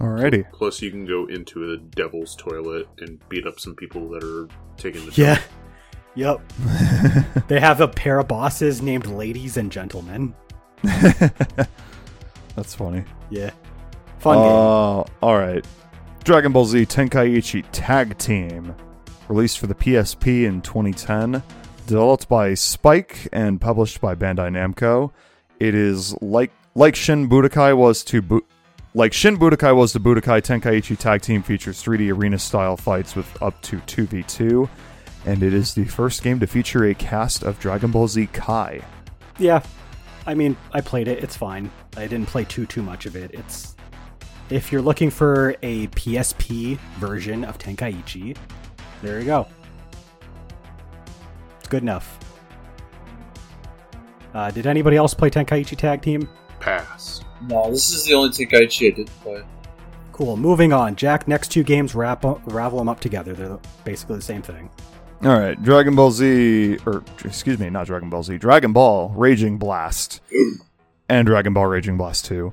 Alrighty. 0.00 0.50
Plus, 0.52 0.80
you 0.80 0.90
can 0.90 1.06
go 1.06 1.26
into 1.26 1.70
the 1.70 1.76
devil's 1.76 2.34
toilet 2.36 2.88
and 2.98 3.20
beat 3.28 3.46
up 3.46 3.60
some 3.60 3.74
people 3.74 4.08
that 4.10 4.24
are 4.24 4.48
taking 4.76 5.04
the 5.06 5.12
Yeah. 5.12 5.40
Yep. 6.14 6.52
they 7.46 7.60
have 7.60 7.80
a 7.80 7.86
pair 7.86 8.18
of 8.18 8.26
bosses 8.26 8.82
named 8.82 9.06
Ladies 9.06 9.56
and 9.56 9.70
Gentlemen. 9.70 10.34
That's 10.82 12.74
funny. 12.74 13.04
Yeah. 13.30 13.50
Fun 14.18 14.36
game. 14.36 14.46
Uh, 14.46 15.04
all 15.22 15.38
right. 15.38 15.64
Dragon 16.24 16.52
Ball 16.52 16.66
Z 16.66 16.86
Tenkaichi 16.86 17.64
Tag 17.72 18.18
Team, 18.18 18.74
released 19.28 19.58
for 19.58 19.66
the 19.66 19.74
PSP 19.74 20.44
in 20.44 20.60
2010, 20.60 21.42
developed 21.86 22.28
by 22.28 22.54
Spike 22.54 23.28
and 23.32 23.60
published 23.60 24.00
by 24.00 24.14
Bandai 24.14 24.50
Namco. 24.50 25.12
It 25.58 25.74
is 25.74 26.20
like 26.20 26.52
like 26.74 26.94
Shin 26.94 27.28
Budokai 27.28 27.76
was 27.76 28.04
to 28.04 28.22
Bu- 28.22 28.44
like 28.94 29.12
Shin 29.12 29.38
Budokai 29.38 29.74
was 29.74 29.92
to 29.92 30.00
Budokai 30.00 30.42
Tenkaichi 30.42 30.98
Tag 30.98 31.22
Team 31.22 31.42
features 31.42 31.82
3D 31.82 32.12
arena 32.12 32.38
style 32.38 32.76
fights 32.76 33.16
with 33.16 33.42
up 33.42 33.60
to 33.62 33.78
2v2, 33.78 34.68
and 35.26 35.42
it 35.42 35.54
is 35.54 35.74
the 35.74 35.84
first 35.84 36.22
game 36.22 36.40
to 36.40 36.46
feature 36.46 36.84
a 36.84 36.94
cast 36.94 37.42
of 37.42 37.58
Dragon 37.58 37.90
Ball 37.90 38.08
Z 38.08 38.28
Kai. 38.32 38.80
Yeah. 39.38 39.62
I 40.26 40.34
mean, 40.34 40.56
I 40.72 40.82
played 40.82 41.08
it. 41.08 41.22
It's 41.24 41.36
fine. 41.36 41.70
I 41.98 42.06
didn't 42.06 42.26
play 42.28 42.44
too 42.44 42.66
too 42.66 42.82
much 42.82 43.06
of 43.06 43.16
it. 43.16 43.32
It's 43.34 43.76
if 44.50 44.72
you're 44.72 44.82
looking 44.82 45.10
for 45.10 45.56
a 45.62 45.88
PSP 45.88 46.78
version 46.98 47.44
of 47.44 47.58
Tenkaichi, 47.58 48.36
there 49.02 49.18
you 49.18 49.26
go. 49.26 49.46
It's 51.58 51.68
good 51.68 51.82
enough. 51.82 52.18
Uh, 54.34 54.50
did 54.50 54.66
anybody 54.66 54.96
else 54.96 55.14
play 55.14 55.30
Tenkaichi 55.30 55.76
Tag 55.76 56.02
Team? 56.02 56.28
Pass. 56.60 57.22
No, 57.42 57.70
this 57.70 57.92
is 57.92 58.04
the 58.04 58.14
only 58.14 58.30
Tenkaichi 58.30 58.92
I 58.92 58.96
did 58.96 59.10
play. 59.22 59.42
Cool. 60.12 60.36
Moving 60.36 60.72
on. 60.72 60.96
Jack, 60.96 61.28
next 61.28 61.48
two 61.48 61.62
games 61.62 61.94
wrap 61.94 62.24
ravel 62.46 62.78
them 62.78 62.88
up 62.88 63.00
together. 63.00 63.34
They're 63.34 63.58
basically 63.84 64.16
the 64.16 64.22
same 64.22 64.42
thing. 64.42 64.70
All 65.22 65.36
right, 65.36 65.60
Dragon 65.60 65.96
Ball 65.96 66.12
Z, 66.12 66.78
or 66.86 67.02
excuse 67.24 67.58
me, 67.58 67.68
not 67.70 67.88
Dragon 67.88 68.08
Ball 68.08 68.22
Z, 68.22 68.38
Dragon 68.38 68.72
Ball 68.72 69.08
Raging 69.16 69.58
Blast, 69.58 70.20
and 71.08 71.26
Dragon 71.26 71.52
Ball 71.52 71.66
Raging 71.66 71.96
Blast 71.96 72.24
2. 72.26 72.52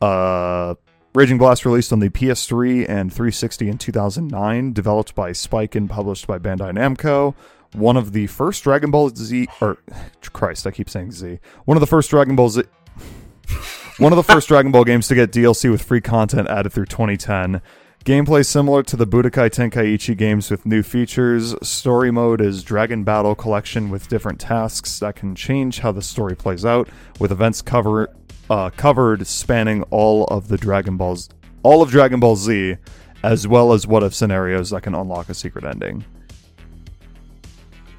Uh, 0.00 0.74
Raging 1.14 1.38
Blast 1.38 1.64
released 1.66 1.92
on 1.92 2.00
the 2.00 2.08
PS3 2.08 2.88
and 2.88 3.12
360 3.12 3.68
in 3.68 3.78
2009, 3.78 4.72
developed 4.72 5.14
by 5.14 5.32
Spike 5.32 5.74
and 5.74 5.88
published 5.88 6.26
by 6.26 6.38
Bandai 6.38 6.72
Namco. 6.72 7.34
One 7.74 7.96
of 7.96 8.12
the 8.12 8.26
first 8.26 8.64
Dragon 8.64 8.90
Ball 8.90 9.10
Z, 9.10 9.46
or 9.60 9.78
Christ, 10.32 10.66
I 10.66 10.70
keep 10.70 10.88
saying 10.88 11.12
Z. 11.12 11.38
One 11.64 11.76
of 11.76 11.80
the 11.80 11.86
first 11.86 12.10
Dragon 12.10 12.36
Ball 12.36 12.48
Z. 12.48 12.62
One 13.98 14.10
of 14.10 14.16
the 14.16 14.22
first 14.22 14.48
Dragon 14.48 14.72
Ball 14.72 14.84
games 14.84 15.06
to 15.08 15.14
get 15.14 15.32
DLC 15.32 15.70
with 15.70 15.82
free 15.82 16.00
content 16.00 16.48
added 16.48 16.72
through 16.72 16.86
2010. 16.86 17.60
Gameplay 18.04 18.44
similar 18.44 18.82
to 18.82 18.96
the 18.96 19.06
Budokai 19.06 19.48
Tenkaichi 19.48 20.16
games 20.16 20.50
with 20.50 20.66
new 20.66 20.82
features. 20.82 21.54
Story 21.62 22.10
mode 22.10 22.40
is 22.40 22.64
Dragon 22.64 23.04
Battle 23.04 23.36
Collection 23.36 23.90
with 23.90 24.08
different 24.08 24.40
tasks 24.40 24.98
that 24.98 25.14
can 25.14 25.36
change 25.36 25.78
how 25.78 25.92
the 25.92 26.02
story 26.02 26.34
plays 26.34 26.64
out, 26.64 26.88
with 27.20 27.30
events 27.30 27.62
cover 27.62 28.12
uh, 28.50 28.70
covered 28.70 29.24
spanning 29.28 29.84
all 29.90 30.24
of 30.24 30.48
the 30.48 30.58
Dragon 30.58 30.96
Balls, 30.96 31.28
all 31.62 31.80
of 31.80 31.90
Dragon 31.90 32.18
Ball 32.18 32.34
Z, 32.34 32.76
as 33.22 33.46
well 33.46 33.72
as 33.72 33.86
what 33.86 34.02
if 34.02 34.12
scenarios 34.12 34.70
that 34.70 34.82
can 34.82 34.96
unlock 34.96 35.28
a 35.28 35.34
secret 35.34 35.64
ending. 35.64 36.04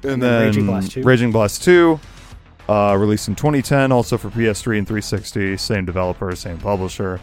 And, 0.02 0.12
And 0.12 0.22
then 0.22 0.46
Raging 0.48 0.66
Blast 0.66 0.92
2. 0.92 1.02
Raging 1.02 1.32
Blast 1.32 1.64
2, 1.64 1.98
uh, 2.68 2.94
released 3.00 3.28
in 3.28 3.36
2010, 3.36 3.90
also 3.90 4.18
for 4.18 4.28
PS3 4.28 4.76
and 4.78 4.86
360, 4.86 5.56
same 5.56 5.86
developer, 5.86 6.36
same 6.36 6.58
publisher. 6.58 7.20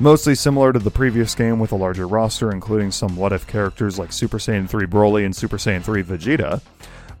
Mostly 0.00 0.34
similar 0.34 0.72
to 0.72 0.78
the 0.80 0.90
previous 0.90 1.34
game 1.34 1.60
with 1.60 1.70
a 1.70 1.76
larger 1.76 2.08
roster, 2.08 2.50
including 2.50 2.90
some 2.90 3.14
what 3.16 3.32
if 3.32 3.46
characters 3.46 3.98
like 3.98 4.12
Super 4.12 4.38
Saiyan 4.38 4.68
3 4.68 4.86
Broly 4.86 5.24
and 5.24 5.34
Super 5.34 5.56
Saiyan 5.56 5.82
3 5.84 6.02
Vegeta. 6.02 6.60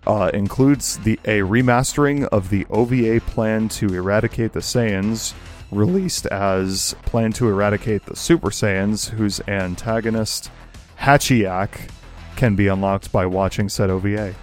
Uh, 0.06 0.30
includes 0.34 0.98
the 0.98 1.18
a 1.24 1.38
remastering 1.40 2.24
of 2.26 2.50
the 2.50 2.66
OVA 2.68 3.20
Plan 3.26 3.68
to 3.70 3.86
Eradicate 3.94 4.52
the 4.52 4.60
Saiyans, 4.60 5.32
released 5.70 6.26
as 6.26 6.94
Plan 7.06 7.32
to 7.32 7.48
Eradicate 7.48 8.04
the 8.04 8.14
Super 8.16 8.50
Saiyans, 8.50 9.08
whose 9.08 9.40
antagonist, 9.48 10.50
Hachiyak, 10.98 11.88
can 12.36 12.54
be 12.54 12.66
unlocked 12.66 13.12
by 13.12 13.24
watching 13.24 13.68
said 13.70 13.88
OVA. 13.88 14.34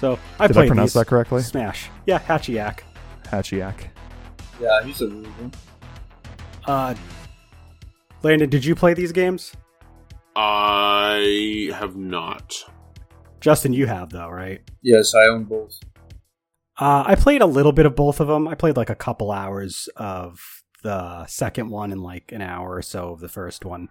So 0.00 0.18
I 0.38 0.46
Did 0.48 0.56
I 0.58 0.66
pronounce 0.66 0.92
these. 0.92 1.00
that 1.00 1.06
correctly? 1.06 1.42
Smash. 1.42 1.88
Yeah, 2.04 2.18
Hachiyak. 2.18 2.80
Hachiyak. 3.24 3.86
Yeah, 4.60 4.82
he's 4.82 5.00
a 5.00 5.06
really 5.06 5.28
one. 5.30 5.52
Uh, 6.66 6.94
Landon, 8.22 8.50
did 8.50 8.64
you 8.64 8.74
play 8.74 8.94
these 8.94 9.12
games? 9.12 9.54
I 10.36 11.70
have 11.74 11.96
not. 11.96 12.64
Justin, 13.40 13.72
you 13.72 13.86
have 13.86 14.10
though, 14.10 14.28
right? 14.28 14.60
Yes, 14.82 15.14
I 15.14 15.26
own 15.26 15.44
both. 15.44 15.78
Uh, 16.78 17.04
I 17.06 17.14
played 17.14 17.42
a 17.42 17.46
little 17.46 17.72
bit 17.72 17.86
of 17.86 17.96
both 17.96 18.20
of 18.20 18.28
them. 18.28 18.48
I 18.48 18.54
played 18.54 18.76
like 18.76 18.90
a 18.90 18.94
couple 18.94 19.32
hours 19.32 19.88
of 19.96 20.40
the 20.82 21.26
second 21.26 21.68
one 21.68 21.92
and 21.92 22.02
like 22.02 22.32
an 22.32 22.42
hour 22.42 22.76
or 22.76 22.82
so 22.82 23.12
of 23.12 23.20
the 23.20 23.28
first 23.28 23.64
one. 23.64 23.88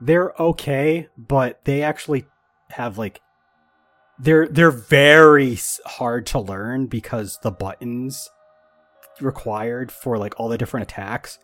They're 0.00 0.32
okay, 0.38 1.08
but 1.16 1.64
they 1.64 1.82
actually 1.82 2.26
have 2.70 2.98
like 2.98 3.20
they're 4.18 4.48
they're 4.48 4.70
very 4.70 5.58
hard 5.86 6.26
to 6.26 6.40
learn 6.40 6.86
because 6.86 7.38
the 7.42 7.50
buttons 7.50 8.28
required 9.20 9.92
for 9.92 10.18
like 10.18 10.38
all 10.38 10.48
the 10.48 10.58
different 10.58 10.90
attacks 10.90 11.38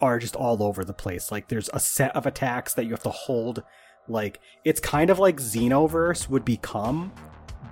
are 0.00 0.18
just 0.18 0.36
all 0.36 0.62
over 0.62 0.84
the 0.84 0.92
place. 0.92 1.30
Like 1.32 1.48
there's 1.48 1.70
a 1.72 1.80
set 1.80 2.14
of 2.14 2.26
attacks 2.26 2.74
that 2.74 2.84
you 2.84 2.90
have 2.90 3.02
to 3.02 3.10
hold 3.10 3.62
like 4.08 4.40
it's 4.64 4.80
kind 4.80 5.10
of 5.10 5.18
like 5.18 5.36
Xenoverse 5.36 6.28
would 6.28 6.44
become, 6.44 7.12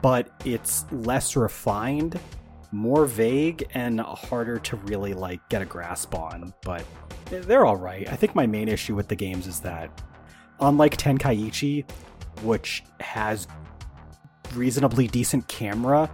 but 0.00 0.30
it's 0.44 0.90
less 0.90 1.36
refined, 1.36 2.18
more 2.70 3.06
vague, 3.06 3.68
and 3.74 4.00
harder 4.00 4.58
to 4.60 4.76
really 4.76 5.14
like 5.14 5.46
get 5.48 5.62
a 5.62 5.66
grasp 5.66 6.14
on. 6.14 6.54
But 6.62 6.84
they're 7.30 7.66
all 7.66 7.76
right. 7.76 8.10
I 8.10 8.16
think 8.16 8.34
my 8.34 8.46
main 8.46 8.68
issue 8.68 8.94
with 8.94 9.08
the 9.08 9.16
games 9.16 9.46
is 9.46 9.60
that, 9.60 10.02
unlike 10.60 10.96
Tenkaichi, 10.96 11.88
which 12.42 12.82
has 13.00 13.46
reasonably 14.54 15.06
decent 15.06 15.46
camera 15.48 16.10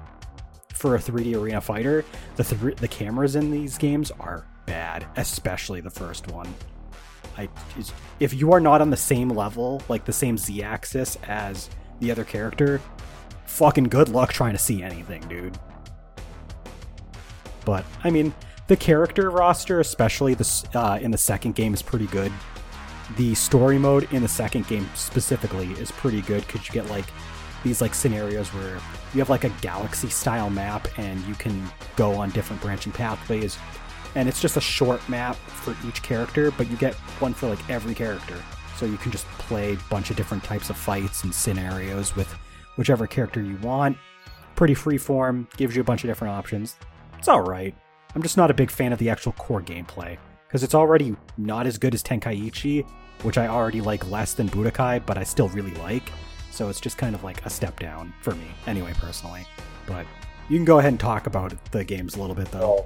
for 0.75 0.97
a 0.97 0.99
3D 0.99 1.35
arena 1.37 1.61
fighter, 1.61 2.05
the 2.37 2.45
th- 2.45 2.77
the 2.77 2.89
cameras 2.89 3.37
in 3.37 3.51
these 3.51 3.79
games 3.79 4.11
are 4.19 4.48
bad, 4.69 5.07
especially 5.17 5.81
the 5.81 5.91
first 5.91 6.29
one. 6.29 6.55
I, 7.39 7.49
if 8.21 8.35
you 8.35 8.53
are 8.53 8.61
not 8.61 8.83
on 8.83 8.91
the 8.91 8.97
same 8.97 9.31
level, 9.31 9.83
like 9.89 10.05
the 10.05 10.13
same 10.13 10.37
z 10.37 10.63
axis 10.63 11.17
as 11.27 11.71
the 12.01 12.11
other 12.11 12.25
character, 12.25 12.81
fucking 13.47 13.85
good 13.85 14.11
luck 14.11 14.33
trying 14.33 14.53
to 14.53 14.59
see 14.59 14.83
anything, 14.83 15.23
dude. 15.23 15.59
But 17.65 17.85
I 18.05 18.11
mean, 18.11 18.35
the 18.67 18.77
character 18.77 19.31
roster, 19.31 19.81
especially 19.81 20.35
this 20.35 20.65
uh, 20.75 20.99
in 21.01 21.11
the 21.11 21.19
second 21.19 21.55
game, 21.55 21.73
is 21.73 21.81
pretty 21.81 22.07
good. 22.09 22.33
The 23.17 23.35
story 23.35 23.79
mode 23.79 24.13
in 24.13 24.21
the 24.21 24.29
second 24.29 24.67
game 24.67 24.89
specifically 24.95 25.69
is 25.73 25.91
pretty 25.93 26.21
good 26.23 26.47
because 26.47 26.69
you 26.69 26.75
get 26.75 26.91
like 26.91 27.07
these 27.65 27.81
like 27.81 27.95
scenarios 27.95 28.49
where 28.49 28.79
you 29.15 29.21
have 29.21 29.31
like 29.31 29.45
a 29.45 29.51
galaxy 29.63 30.11
style 30.11 30.51
map 30.51 30.87
and 30.99 31.25
you 31.25 31.35
can 31.35 31.71
go 31.97 32.15
on 32.15 32.31
different 32.31 32.61
branching 32.61 32.93
pathways 32.93 33.59
and 34.19 34.29
it's 34.29 34.41
just 34.41 34.57
a 34.57 34.61
short 34.61 35.07
map 35.09 35.37
for 35.37 35.77
each 35.87 36.03
character 36.03 36.51
but 36.51 36.69
you 36.71 36.77
get 36.77 36.95
one 37.21 37.33
for 37.33 37.49
like 37.49 37.71
every 37.71 37.95
character. 37.95 38.37
So 38.77 38.87
you 38.87 38.97
can 38.97 39.11
just 39.11 39.27
play 39.39 39.75
a 39.75 39.79
bunch 39.91 40.11
of 40.11 40.17
different 40.17 40.45
types 40.45 40.71
of 40.71 40.77
fights 40.77 41.25
and 41.25 41.35
scenarios 41.35 42.15
with 42.15 42.31
whichever 42.77 43.07
character 43.07 43.43
you 43.43 43.57
want. 43.59 43.97
Pretty 44.55 44.75
freeform 44.75 45.47
gives 45.57 45.75
you 45.75 45.81
a 45.81 45.85
bunch 45.85 46.05
of 46.05 46.09
different 46.09 46.35
options. 46.35 46.77
It's 47.19 47.29
all 47.29 47.41
right 47.41 47.75
i'm 48.15 48.23
just 48.23 48.37
not 48.37 48.51
a 48.51 48.55
big 48.55 48.71
fan 48.71 48.93
of 48.93 48.99
the 48.99 49.11
actual 49.11 49.33
core 49.33 49.61
gameplay 49.61 50.17
because 50.47 50.63
it's 50.63 50.75
already 50.75 51.15
not 51.37 51.67
as 51.67 51.77
good 51.77 51.93
as 51.93 52.03
tenkaichi 52.03 52.89
which 53.23 53.37
i 53.37 53.47
already 53.47 53.83
like 53.83 54.09
less 54.11 54.33
than 54.33 54.49
budokai 54.49 55.05
but 55.05 55.19
i 55.19 55.23
still 55.25 55.49
really 55.49 55.75
like. 55.75 56.11
So 56.59 56.69
it's 56.69 56.81
just 56.81 56.99
kind 56.99 57.15
of 57.15 57.23
like 57.23 57.47
a 57.47 57.51
step 57.51 57.79
down 57.79 58.13
for 58.21 58.35
me, 58.35 58.47
anyway, 58.67 58.93
personally. 58.97 59.47
But 59.87 60.07
you 60.49 60.59
can 60.59 60.65
go 60.65 60.81
ahead 60.81 60.91
and 60.91 60.99
talk 60.99 61.29
about 61.29 61.55
the 61.71 61.85
games 61.85 62.17
a 62.17 62.21
little 62.21 62.35
bit, 62.35 62.51
though. 62.51 62.85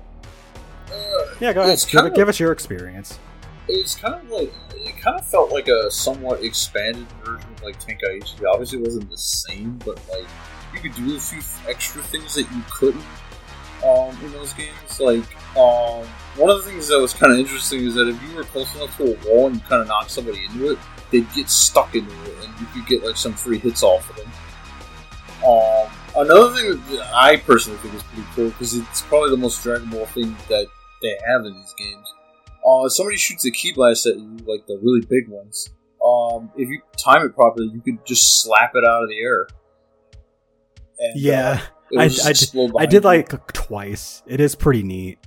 Yeah, 1.40 1.52
go 1.52 1.62
ahead. 1.62 1.82
Give, 1.90 2.05
it- 2.06 2.14
give 2.14 2.28
us 2.28 2.39
your 2.40 2.52
experience. 2.52 3.19
It's 3.69 3.94
kind 3.94 4.14
of 4.14 4.28
like 4.31 4.52
it 4.74 4.97
kind 5.01 5.19
of 5.19 5.24
felt 5.27 5.52
like 5.52 5.69
a 5.69 5.90
somewhat 5.90 6.43
expanded 6.43 7.06
version 7.24 7.48
of 7.56 7.62
like 7.62 7.81
Tenkaichi. 7.81 8.44
Obviously, 8.52 8.81
it 8.81 8.85
wasn't 8.85 9.09
the 9.10 9.16
same, 9.16 9.78
but 9.85 10.01
like 10.10 10.27
you 10.74 10.81
could 10.81 10.94
do 10.97 11.16
a 11.16 11.20
few 11.20 11.40
extra 11.69 12.02
things 12.02 12.35
that 12.35 12.51
you 12.51 12.62
couldn't 12.70 13.05
um, 13.86 14.16
in 14.24 14.32
those 14.32 14.52
games. 14.55 15.01
Like 15.01 15.24
um, 15.56 16.05
one 16.36 16.51
of 16.51 16.62
the 16.64 16.70
things 16.70 16.89
that 16.89 16.98
was 16.98 17.12
kind 17.14 17.32
of 17.32 17.39
interesting 17.39 17.85
is 17.86 17.94
that 17.94 18.09
if 18.09 18.20
you 18.28 18.35
were 18.36 18.43
close 18.44 18.74
enough 18.74 18.97
to 18.97 19.14
a 19.14 19.28
wall 19.28 19.47
and 19.47 19.56
you 19.56 19.62
kind 19.62 19.81
of 19.81 19.89
knocked 19.89 20.10
somebody 20.10 20.44
into 20.44 20.73
it, 20.73 20.78
they'd 21.12 21.32
get 21.32 21.48
stuck 21.48 21.94
into 21.94 22.10
it, 22.24 22.44
and 22.44 22.60
you 22.60 22.66
could 22.74 22.86
get 22.86 23.05
like 23.05 23.16
some 23.16 23.32
free 23.32 23.59
hits 23.59 23.82
off 23.85 24.10
of 24.10 24.16
them. 24.16 24.31
Um, 25.48 25.90
another 26.16 26.55
thing 26.55 26.97
that 26.97 27.10
I 27.14 27.36
personally 27.39 27.78
think 27.78 27.94
is 27.94 28.02
pretty 28.02 28.27
cool 28.35 28.48
because 28.51 28.74
it's 28.74 29.02
probably 29.02 29.31
the 29.31 29.36
most 29.36 29.62
Dragon 29.62 29.89
Ball 29.89 30.06
thing 30.06 30.36
that 30.48 30.66
they 31.03 31.16
have 31.27 31.45
in 31.45 31.55
these 31.55 31.74
games. 31.79 32.15
Uh, 32.66 32.87
if 32.87 32.93
somebody 32.93 33.16
shoots 33.16 33.45
a 33.45 33.51
ki 33.51 33.73
blast 33.73 34.07
at 34.07 34.16
you, 34.16 34.37
like 34.47 34.66
the 34.66 34.79
really 34.83 35.01
big 35.01 35.29
ones, 35.29 35.70
um, 36.05 36.51
if 36.57 36.69
you 36.69 36.81
time 36.97 37.24
it 37.27 37.35
properly, 37.35 37.69
you 37.73 37.81
could 37.81 38.05
just 38.07 38.43
slap 38.43 38.73
it 38.74 38.85
out 38.85 39.03
of 39.03 39.09
the 39.09 39.19
air. 39.20 39.49
And, 40.99 41.20
Yeah, 41.20 41.61
uh, 41.95 42.01
I, 42.01 42.05
I, 42.05 42.09
did, 42.09 42.24
I 42.24 42.66
behind 42.69 42.91
did 42.91 43.03
you. 43.03 43.09
like 43.09 43.53
twice. 43.53 44.23
It 44.27 44.41
is 44.41 44.55
pretty 44.55 44.83
neat. 44.83 45.19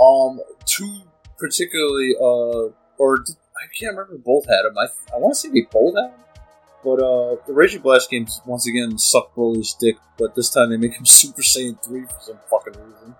Um, 0.00 0.40
two 0.64 1.02
particularly, 1.38 2.14
uh, 2.20 2.72
or 2.98 3.18
I 3.18 3.66
can't 3.78 3.96
remember 3.96 4.18
both 4.18 4.46
had 4.46 4.62
them. 4.64 4.76
I, 4.78 4.86
I 5.14 5.18
want 5.18 5.34
to 5.34 5.40
say 5.40 5.48
they 5.48 5.66
both 5.70 5.94
had 5.96 6.12
them. 6.12 6.20
But 6.84 7.02
uh, 7.02 7.36
the 7.46 7.52
Raging 7.52 7.82
Blast 7.82 8.08
games 8.08 8.40
once 8.46 8.66
again 8.66 8.98
suck 8.98 9.34
Broly's 9.34 9.74
dick, 9.74 9.96
but 10.16 10.34
this 10.34 10.50
time 10.50 10.70
they 10.70 10.76
make 10.76 10.94
him 10.94 11.04
Super 11.06 11.42
Saiyan 11.42 11.82
three 11.84 12.04
for 12.04 12.20
some 12.20 12.38
fucking 12.50 12.80
reason. 12.80 13.14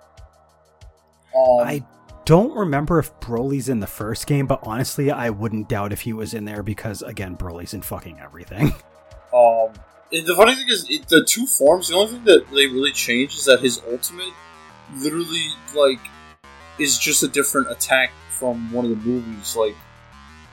Um, 1.35 1.67
I 1.67 1.85
don't 2.25 2.55
remember 2.57 2.99
if 2.99 3.19
Broly's 3.21 3.69
in 3.69 3.81
the 3.81 3.87
first 3.87 4.27
game, 4.27 4.47
but 4.47 4.61
honestly, 4.63 5.11
I 5.11 5.31
wouldn't 5.31 5.69
doubt 5.69 5.93
if 5.93 6.03
he 6.03 6.13
was 6.13 6.35
in 6.35 6.45
there 6.45 6.63
because, 6.63 7.03
again, 7.03 7.37
Broly's 7.37 7.75
in 7.75 7.83
fucking 7.83 8.21
everything. 8.21 8.75
Um, 9.31 9.75
and 10.11 10.27
the 10.27 10.35
funny 10.35 10.55
thing 10.55 10.69
is, 10.71 10.87
it, 10.89 11.07
the 11.09 11.23
two 11.23 11.45
forms. 11.45 11.89
The 11.89 11.97
only 11.97 12.13
thing 12.13 12.25
that 12.25 12.49
they 12.51 12.67
really 12.67 12.93
change 12.93 13.35
is 13.35 13.45
that 13.45 13.61
his 13.61 13.83
ultimate, 13.91 14.33
literally, 14.97 15.49
like, 15.77 16.01
is 16.79 16.99
just 16.99 17.23
a 17.23 17.29
different 17.29 17.71
attack 17.71 18.11
from 18.31 18.73
one 18.73 18.87
of 18.87 18.91
the 18.91 18.97
movies. 18.97 19.55
Like, 19.55 19.77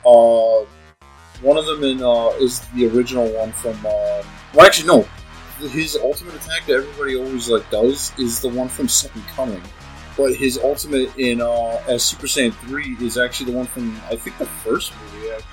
uh, 0.05 0.65
one 1.41 1.57
of 1.57 1.65
them 1.65 1.83
in 1.83 2.01
uh 2.01 2.29
is 2.39 2.59
the 2.75 2.87
original 2.87 3.27
one 3.33 3.51
from. 3.51 3.75
Um, 3.85 4.25
well, 4.53 4.65
actually, 4.65 4.87
no. 4.87 5.07
His 5.69 5.95
ultimate 5.95 6.35
attack 6.35 6.65
that 6.67 6.73
everybody 6.73 7.15
always 7.15 7.49
like 7.49 7.69
does 7.69 8.11
is 8.19 8.41
the 8.41 8.49
one 8.49 8.67
from 8.67 8.89
Second 8.89 9.23
Coming, 9.27 9.61
but 10.17 10.33
his 10.35 10.57
ultimate 10.57 11.15
in 11.17 11.41
uh 11.41 11.81
as 11.87 12.03
Super 12.03 12.27
Saiyan 12.27 12.53
three 12.67 12.95
is 13.01 13.17
actually 13.17 13.51
the 13.51 13.57
one 13.57 13.65
from 13.67 13.95
I 14.09 14.15
think 14.15 14.37
the 14.37 14.45
first 14.45 14.93
movie. 15.13 15.31
Actually. 15.31 15.45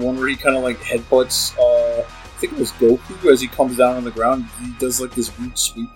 The 0.00 0.06
one 0.06 0.16
where 0.16 0.28
he 0.28 0.36
kind 0.36 0.56
of 0.56 0.62
like 0.62 0.78
headbutts. 0.78 1.56
Uh, 1.58 2.00
I 2.02 2.44
think 2.44 2.54
it 2.54 2.58
was 2.58 2.72
Goku 2.72 3.30
as 3.30 3.40
he 3.40 3.46
comes 3.48 3.76
down 3.76 3.96
on 3.96 4.04
the 4.04 4.10
ground. 4.10 4.46
He 4.60 4.72
does 4.78 5.00
like 5.00 5.14
this 5.14 5.36
weird 5.38 5.56
sweep. 5.58 5.88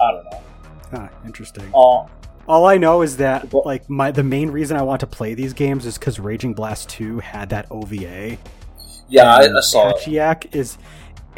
I 0.00 0.12
don't 0.12 0.24
know. 0.24 0.42
Huh, 0.90 1.08
interesting. 1.26 1.70
Uh, 1.74 2.06
All 2.48 2.64
I 2.66 2.78
know 2.78 3.02
is 3.02 3.18
that 3.18 3.52
Well- 3.52 3.62
like 3.66 3.88
my 3.90 4.10
the 4.10 4.22
main 4.24 4.50
reason 4.50 4.76
I 4.76 4.82
want 4.82 5.00
to 5.00 5.06
play 5.06 5.34
these 5.34 5.52
games 5.52 5.84
is 5.86 5.98
because 5.98 6.18
Raging 6.18 6.54
Blast 6.54 6.88
2 6.88 7.18
had 7.20 7.50
that 7.50 7.66
OVA. 7.70 8.38
yeah, 9.08 9.34
I, 9.36 9.40
I 9.54 9.60
saw 9.60 9.90
it. 9.90 9.96
Hachiyak 9.98 10.54
is 10.54 10.78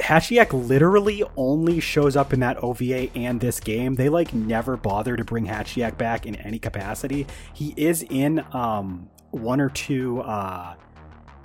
Hachiyak 0.00 0.52
literally 0.68 1.22
only 1.36 1.80
shows 1.80 2.16
up 2.16 2.32
in 2.32 2.40
that 2.40 2.62
OVA 2.62 3.10
and 3.16 3.40
this 3.40 3.60
game. 3.60 3.94
They 3.94 4.08
like 4.08 4.34
never 4.34 4.76
bother 4.76 5.16
to 5.16 5.24
bring 5.24 5.46
Hachiyak 5.46 5.96
back 5.98 6.26
in 6.26 6.36
any 6.36 6.58
capacity. 6.58 7.26
He 7.54 7.74
is 7.76 8.02
in 8.08 8.44
um 8.52 9.08
one 9.30 9.60
or 9.60 9.70
two 9.70 10.20
uh 10.22 10.74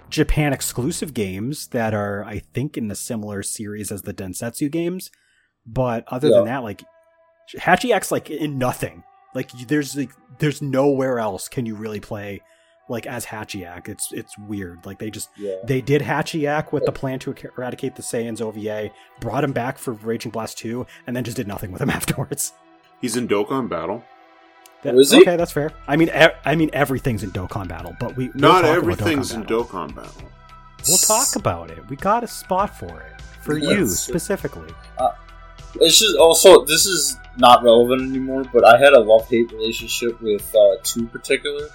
Japan 0.09 0.53
exclusive 0.53 1.13
games 1.13 1.67
that 1.67 1.93
are 1.93 2.23
I 2.23 2.39
think 2.39 2.77
in 2.77 2.87
the 2.87 2.95
similar 2.95 3.43
series 3.43 3.91
as 3.91 4.03
the 4.03 4.13
Densetsu 4.13 4.71
games. 4.71 5.11
But 5.65 6.05
other 6.07 6.29
than 6.29 6.45
that 6.45 6.63
like 6.63 6.83
Hachiyak's 7.57 8.11
like 8.11 8.29
in 8.29 8.57
nothing. 8.57 9.03
Like 9.33 9.51
there's 9.67 9.95
like 9.95 10.11
there's 10.39 10.61
nowhere 10.61 11.19
else 11.19 11.47
can 11.47 11.65
you 11.65 11.75
really 11.75 11.99
play 11.99 12.41
like 12.87 13.05
as 13.07 13.25
Hachiyak. 13.25 13.87
It's 13.89 14.11
it's 14.11 14.37
weird. 14.37 14.85
Like 14.85 14.99
they 14.99 15.09
just 15.09 15.29
Yeah. 15.37 15.55
they 15.63 15.81
did 15.81 16.01
Hachiyak 16.01 16.71
with 16.71 16.85
the 16.85 16.91
plan 16.91 17.19
to 17.19 17.33
eradicate 17.57 17.95
the 17.95 18.01
Saiyans 18.03 18.41
OVA, 18.41 18.91
brought 19.19 19.43
him 19.43 19.51
back 19.53 19.77
for 19.77 19.93
Raging 19.93 20.31
Blast 20.31 20.57
2, 20.59 20.85
and 21.07 21.15
then 21.15 21.23
just 21.23 21.37
did 21.37 21.47
nothing 21.47 21.71
with 21.71 21.81
him 21.81 21.89
afterwards. 21.99 22.53
He's 23.01 23.15
in 23.17 23.27
Dokkan 23.27 23.69
Battle. 23.69 24.03
That- 24.83 24.93
Oh, 24.95 24.99
is 24.99 25.11
he? 25.11 25.21
Okay, 25.21 25.35
that's 25.35 25.51
fair. 25.51 25.71
I 25.87 25.95
mean, 25.95 26.09
e- 26.09 26.35
I 26.45 26.55
mean 26.55 26.69
everything's 26.73 27.23
in 27.23 27.31
Dokkan 27.31 27.67
Battle, 27.67 27.95
but 27.99 28.15
we 28.15 28.27
we'll 28.29 28.35
Not 28.41 28.65
everything's 28.65 29.31
Dokkan 29.31 29.35
in 29.35 29.41
Battle. 29.41 29.63
Dokkan 29.65 29.95
Battle. 29.95 30.29
We'll 30.87 30.97
talk 30.99 31.35
about 31.35 31.71
it. 31.71 31.89
We 31.89 31.95
got 31.95 32.23
a 32.23 32.27
spot 32.27 32.77
for 32.77 33.01
it 33.01 33.21
for 33.41 33.57
Yeah, 33.57 33.69
you 33.71 33.75
sure. 33.77 33.87
specifically. 33.87 34.69
It's 35.81 35.99
just 35.99 36.15
also 36.17 36.63
this 36.65 36.85
is 36.85 37.17
not 37.37 37.63
relevant 37.63 38.01
anymore. 38.03 38.43
But 38.53 38.63
I 38.65 38.77
had 38.77 38.93
a 38.93 38.99
love 38.99 39.27
hate 39.27 39.51
relationship 39.51 40.21
with 40.21 40.53
uh, 40.55 40.75
two 40.83 41.07
particular 41.07 41.67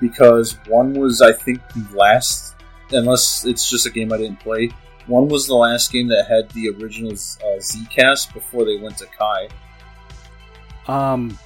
because 0.00 0.58
one 0.66 0.94
was 0.94 1.22
I 1.22 1.32
think 1.32 1.60
the 1.70 1.86
last, 1.96 2.54
unless 2.90 3.44
it's 3.44 3.68
just 3.68 3.86
a 3.86 3.90
game 3.90 4.12
I 4.12 4.18
didn't 4.18 4.40
play. 4.40 4.70
One 5.06 5.28
was 5.28 5.46
the 5.46 5.54
last 5.54 5.92
game 5.92 6.08
that 6.08 6.26
had 6.26 6.50
the 6.50 6.70
original 6.70 7.12
uh, 7.12 7.58
Zcast 7.58 8.34
before 8.34 8.64
they 8.64 8.76
went 8.76 8.98
to 8.98 9.06
Kai. 9.06 9.48
Um, 10.88 11.38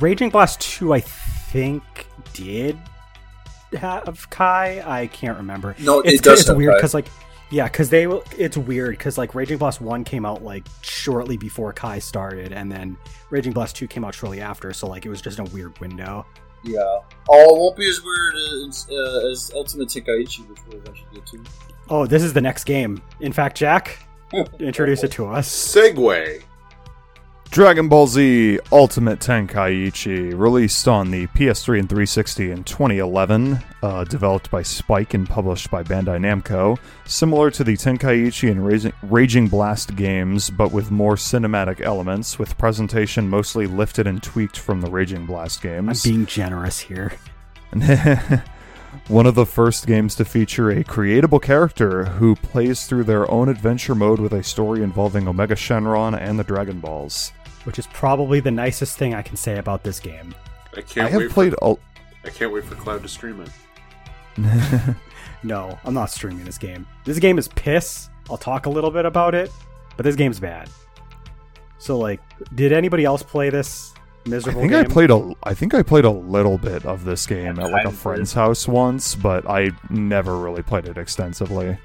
Raging 0.00 0.30
Blast 0.30 0.60
2, 0.60 0.92
I 0.92 1.00
think, 1.00 1.82
did 2.32 2.78
have 3.76 4.28
Kai. 4.30 4.82
I 4.84 5.06
can't 5.08 5.36
remember. 5.36 5.76
No, 5.78 6.00
it's 6.00 6.14
it 6.14 6.22
does 6.24 6.40
it's 6.40 6.48
have 6.48 6.56
weird 6.56 6.74
because 6.76 6.94
like 6.94 7.06
yeah 7.52 7.64
because 7.64 7.90
they 7.90 8.06
it's 8.38 8.56
weird 8.56 8.96
because 8.96 9.18
like 9.18 9.34
raging 9.34 9.58
blast 9.58 9.80
1 9.80 10.04
came 10.04 10.24
out 10.24 10.42
like 10.42 10.64
shortly 10.80 11.36
before 11.36 11.72
kai 11.72 11.98
started 11.98 12.50
and 12.50 12.72
then 12.72 12.96
raging 13.28 13.52
blast 13.52 13.76
2 13.76 13.86
came 13.86 14.04
out 14.04 14.14
shortly 14.14 14.40
after 14.40 14.72
so 14.72 14.88
like 14.88 15.04
it 15.04 15.10
was 15.10 15.20
just 15.20 15.38
a 15.38 15.44
weird 15.44 15.78
window 15.78 16.26
Yeah. 16.64 16.98
Oh, 17.28 17.56
it 17.56 17.58
won't 17.58 17.76
be 17.76 17.88
as 17.88 18.00
weird 18.02 18.34
as, 18.68 18.86
uh, 18.90 19.30
as 19.30 19.50
Ultimate 19.54 19.88
Tenkaichi, 19.88 20.48
which 20.48 20.58
we'll 20.68 20.78
eventually 20.78 21.08
get 21.14 21.26
to. 21.26 21.42
oh 21.90 22.06
this 22.06 22.22
is 22.22 22.32
the 22.32 22.40
next 22.40 22.64
game 22.64 23.02
in 23.20 23.32
fact 23.32 23.56
jack 23.56 23.98
introduce 24.60 25.02
it 25.02 25.10
to 25.12 25.26
us 25.26 25.48
Segue. 25.50 26.42
Dragon 27.52 27.86
Ball 27.86 28.06
Z 28.06 28.60
Ultimate 28.72 29.20
Tenkaichi, 29.20 30.32
released 30.34 30.88
on 30.88 31.10
the 31.10 31.26
PS3 31.26 31.80
and 31.80 31.88
360 31.88 32.50
in 32.50 32.64
2011, 32.64 33.58
uh, 33.82 34.04
developed 34.04 34.50
by 34.50 34.62
Spike 34.62 35.12
and 35.12 35.28
published 35.28 35.70
by 35.70 35.82
Bandai 35.82 36.18
Namco. 36.18 36.78
Similar 37.04 37.50
to 37.50 37.62
the 37.62 37.76
Tenkaichi 37.76 38.50
and 38.50 38.92
Raging, 39.02 39.48
Blast 39.48 39.94
games, 39.96 40.48
but 40.48 40.72
with 40.72 40.90
more 40.90 41.16
cinematic 41.16 41.82
elements, 41.82 42.38
with 42.38 42.56
presentation 42.56 43.28
mostly 43.28 43.66
lifted 43.66 44.06
and 44.06 44.22
tweaked 44.22 44.56
from 44.58 44.80
the 44.80 44.90
Raging 44.90 45.26
Blast 45.26 45.60
games. 45.60 46.06
i'm 46.06 46.10
being 46.10 46.24
generous 46.24 46.80
here 46.80 47.12
One 49.08 49.26
of 49.26 49.34
the 49.34 49.46
first 49.46 49.86
games 49.86 50.14
to 50.16 50.24
feature 50.24 50.70
a 50.70 50.84
creatable 50.84 51.40
character 51.40 52.04
who 52.04 52.36
plays 52.36 52.86
through 52.86 53.04
their 53.04 53.30
own 53.30 53.48
adventure 53.48 53.94
mode 53.94 54.20
with 54.20 54.32
a 54.32 54.42
story 54.42 54.82
involving 54.82 55.26
Omega 55.26 55.54
Shenron 55.54 56.18
and 56.18 56.38
the 56.38 56.44
Dragon 56.44 56.78
Balls. 56.78 57.32
Which 57.64 57.78
is 57.78 57.86
probably 57.88 58.40
the 58.40 58.50
nicest 58.50 58.98
thing 58.98 59.14
i 59.14 59.22
can 59.22 59.36
say 59.36 59.58
about 59.58 59.82
this 59.82 60.00
game 60.00 60.34
I 60.76 60.80
can't 60.80 61.06
I 61.06 61.10
have 61.10 61.20
wait 61.20 61.30
played 61.30 61.54
For, 61.58 61.78
a, 62.24 62.26
I 62.26 62.30
can't 62.30 62.52
wait 62.52 62.64
for 62.64 62.74
Cloud 62.76 63.02
to 63.02 63.08
stream 63.08 63.40
it. 63.42 63.50
no 65.42 65.78
i'm 65.84 65.92
not 65.92 66.10
streaming 66.10 66.44
this 66.44 66.56
game 66.56 66.86
this 67.04 67.18
game 67.18 67.38
is 67.38 67.48
piss 67.48 68.08
i'll 68.30 68.38
talk 68.38 68.64
a 68.66 68.70
little 68.70 68.90
bit 68.90 69.04
about 69.04 69.34
it 69.34 69.50
but 69.96 70.04
this 70.04 70.16
game's 70.16 70.40
bad 70.40 70.70
so 71.78 71.98
like 71.98 72.20
did 72.54 72.72
anybody 72.72 73.04
else 73.04 73.22
play 73.22 73.50
this 73.50 73.92
miserable? 74.26 74.60
I 74.60 74.62
think 74.62 74.72
game 74.72 74.84
I 74.84 74.84
played 74.84 75.10
a 75.10 75.34
I 75.42 75.54
think 75.54 75.74
I 75.74 75.82
played 75.82 76.04
a 76.04 76.10
little 76.10 76.58
bit 76.58 76.84
of 76.86 77.04
this 77.04 77.26
game 77.26 77.58
at 77.58 77.70
like 77.70 77.86
a 77.86 77.90
friend's 77.90 78.32
house 78.32 78.68
once, 78.68 79.14
but 79.14 79.48
I 79.48 79.70
never 79.90 80.38
really 80.38 80.62
played 80.62 80.86
it 80.86 80.98
extensively. 80.98 81.78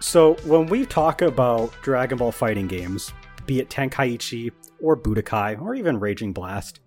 So 0.00 0.34
when 0.44 0.66
we 0.66 0.84
talk 0.84 1.22
about 1.22 1.72
Dragon 1.82 2.18
Ball 2.18 2.32
fighting 2.32 2.66
games, 2.66 3.12
be 3.46 3.60
it 3.60 3.70
Tenkaichi 3.70 4.52
or 4.84 5.00
Budokai 5.00 5.60
or 5.60 5.74
even 5.74 5.98
Raging 5.98 6.32
Blast, 6.32 6.80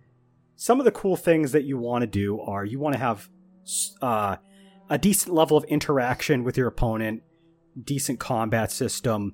some 0.56 0.80
of 0.80 0.86
the 0.86 0.91
cool 0.91 1.15
things 1.15 1.52
that 1.52 1.64
you 1.64 1.78
want 1.78 2.03
to 2.03 2.07
do 2.07 2.40
are 2.40 2.64
you 2.64 2.80
want 2.80 2.94
to 2.94 2.99
have 2.99 3.30
uh, 4.02 4.38
a 4.90 4.98
decent 4.98 5.34
level 5.34 5.57
of 5.57 5.64
interaction 5.65 6.44
with 6.44 6.57
your 6.57 6.68
opponent, 6.68 7.24
decent 7.84 8.19
combat 8.19 8.72
system. 8.72 9.34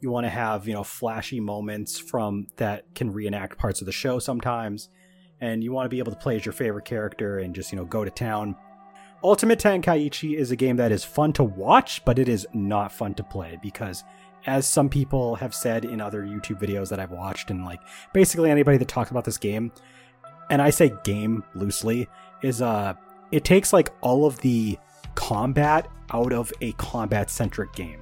You 0.00 0.10
want 0.10 0.26
to 0.26 0.30
have 0.30 0.66
you 0.66 0.74
know 0.74 0.84
flashy 0.84 1.40
moments 1.40 1.98
from 1.98 2.48
that 2.56 2.94
can 2.94 3.12
reenact 3.12 3.58
parts 3.58 3.80
of 3.80 3.86
the 3.86 3.92
show 3.92 4.18
sometimes, 4.18 4.88
and 5.40 5.62
you 5.62 5.72
want 5.72 5.86
to 5.86 5.90
be 5.90 5.98
able 5.98 6.12
to 6.12 6.18
play 6.18 6.36
as 6.36 6.44
your 6.44 6.52
favorite 6.52 6.84
character 6.84 7.38
and 7.38 7.54
just 7.54 7.72
you 7.72 7.76
know 7.76 7.84
go 7.84 8.04
to 8.04 8.10
town. 8.10 8.56
Ultimate 9.22 9.58
Tenkaichi 9.58 10.34
is 10.34 10.50
a 10.50 10.56
game 10.56 10.76
that 10.76 10.92
is 10.92 11.04
fun 11.04 11.34
to 11.34 11.44
watch, 11.44 12.02
but 12.06 12.18
it 12.18 12.28
is 12.28 12.46
not 12.54 12.90
fun 12.90 13.12
to 13.14 13.22
play 13.22 13.58
because 13.62 14.02
as 14.46 14.66
some 14.66 14.88
people 14.88 15.34
have 15.36 15.54
said 15.54 15.84
in 15.84 16.00
other 16.00 16.22
YouTube 16.22 16.60
videos 16.60 16.88
that 16.88 16.98
I've 16.98 17.10
watched, 17.10 17.50
and 17.50 17.64
like 17.64 17.80
basically 18.12 18.50
anybody 18.50 18.78
that 18.78 18.88
talks 18.88 19.10
about 19.10 19.24
this 19.24 19.38
game, 19.38 19.72
and 20.48 20.60
I 20.60 20.70
say 20.70 20.92
game 21.04 21.44
loosely, 21.54 22.08
is 22.42 22.62
uh 22.62 22.94
it 23.32 23.44
takes 23.44 23.72
like 23.72 23.90
all 24.00 24.26
of 24.26 24.38
the 24.40 24.78
combat 25.14 25.88
out 26.12 26.32
of 26.32 26.52
a 26.60 26.72
combat 26.72 27.30
centric 27.30 27.72
game. 27.74 28.00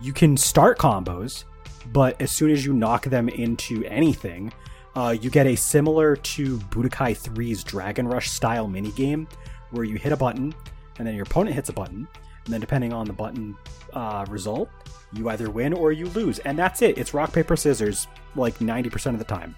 You 0.00 0.12
can 0.12 0.36
start 0.36 0.78
combos, 0.78 1.44
but 1.92 2.20
as 2.20 2.30
soon 2.30 2.50
as 2.50 2.66
you 2.66 2.72
knock 2.72 3.04
them 3.04 3.28
into 3.28 3.84
anything, 3.84 4.52
uh, 4.94 5.16
you 5.18 5.30
get 5.30 5.46
a 5.46 5.56
similar 5.56 6.16
to 6.16 6.58
Budokai 6.58 7.18
3's 7.18 7.64
Dragon 7.64 8.06
Rush 8.06 8.30
style 8.30 8.68
minigame 8.68 9.26
where 9.70 9.84
you 9.84 9.96
hit 9.96 10.12
a 10.12 10.16
button 10.16 10.54
and 10.98 11.06
then 11.06 11.14
your 11.14 11.24
opponent 11.24 11.54
hits 11.54 11.70
a 11.70 11.72
button, 11.72 12.06
and 12.44 12.52
then 12.52 12.60
depending 12.60 12.92
on 12.92 13.06
the 13.06 13.12
button 13.12 13.56
uh, 13.92 14.24
result, 14.28 14.68
you 15.12 15.28
either 15.28 15.50
win 15.50 15.72
or 15.72 15.92
you 15.92 16.06
lose. 16.08 16.38
And 16.40 16.58
that's 16.58 16.82
it. 16.82 16.98
It's 16.98 17.14
rock, 17.14 17.32
paper, 17.32 17.56
scissors 17.56 18.06
like 18.34 18.58
90% 18.58 19.12
of 19.12 19.18
the 19.18 19.24
time. 19.24 19.54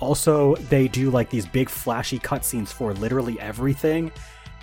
Also, 0.00 0.56
they 0.56 0.88
do 0.88 1.10
like 1.10 1.30
these 1.30 1.46
big 1.46 1.68
flashy 1.68 2.18
cutscenes 2.18 2.68
for 2.68 2.92
literally 2.94 3.38
everything. 3.40 4.10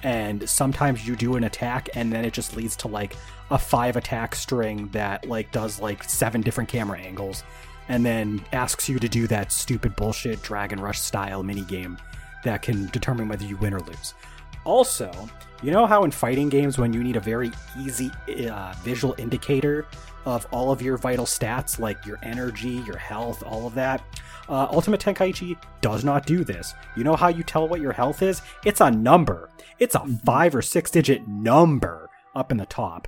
And 0.03 0.47
sometimes 0.49 1.07
you 1.07 1.15
do 1.15 1.35
an 1.35 1.45
attack 1.45 1.89
and 1.95 2.11
then 2.11 2.25
it 2.25 2.33
just 2.33 2.55
leads 2.55 2.75
to 2.77 2.87
like 2.87 3.15
a 3.51 3.57
five 3.57 3.95
attack 3.95 4.35
string 4.35 4.89
that 4.89 5.27
like 5.27 5.51
does 5.51 5.79
like 5.79 6.03
seven 6.03 6.41
different 6.41 6.69
camera 6.69 6.99
angles 6.99 7.43
and 7.89 8.05
then 8.05 8.43
asks 8.53 8.87
you 8.87 8.99
to 8.99 9.09
do 9.09 9.27
that 9.27 9.51
stupid 9.51 9.95
bullshit 9.95 10.41
Dragon 10.41 10.79
Rush 10.79 10.99
style 10.99 11.43
mini 11.43 11.61
game 11.61 11.97
that 12.43 12.61
can 12.61 12.87
determine 12.87 13.27
whether 13.27 13.43
you 13.43 13.57
win 13.57 13.73
or 13.73 13.79
lose. 13.81 14.13
Also, 14.69 15.11
you 15.63 15.71
know 15.71 15.87
how 15.87 16.03
in 16.03 16.11
fighting 16.11 16.47
games, 16.47 16.77
when 16.77 16.93
you 16.93 17.03
need 17.03 17.15
a 17.15 17.19
very 17.19 17.49
easy 17.79 18.11
uh, 18.51 18.71
visual 18.83 19.15
indicator 19.17 19.87
of 20.25 20.45
all 20.51 20.71
of 20.71 20.79
your 20.79 20.95
vital 20.95 21.25
stats, 21.25 21.79
like 21.79 22.05
your 22.05 22.19
energy, 22.21 22.83
your 22.85 22.95
health, 22.95 23.41
all 23.41 23.65
of 23.65 23.73
that? 23.73 23.99
Uh, 24.47 24.67
Ultimate 24.71 25.01
Tenkaichi 25.01 25.57
does 25.81 26.03
not 26.03 26.27
do 26.27 26.43
this. 26.43 26.75
You 26.95 27.03
know 27.03 27.15
how 27.15 27.29
you 27.29 27.41
tell 27.41 27.67
what 27.67 27.81
your 27.81 27.93
health 27.93 28.21
is? 28.21 28.43
It's 28.63 28.79
a 28.79 28.91
number. 28.91 29.49
It's 29.79 29.95
a 29.95 30.05
five 30.23 30.53
or 30.53 30.61
six 30.61 30.91
digit 30.91 31.27
number 31.27 32.07
up 32.35 32.51
in 32.51 32.57
the 32.57 32.67
top. 32.67 33.07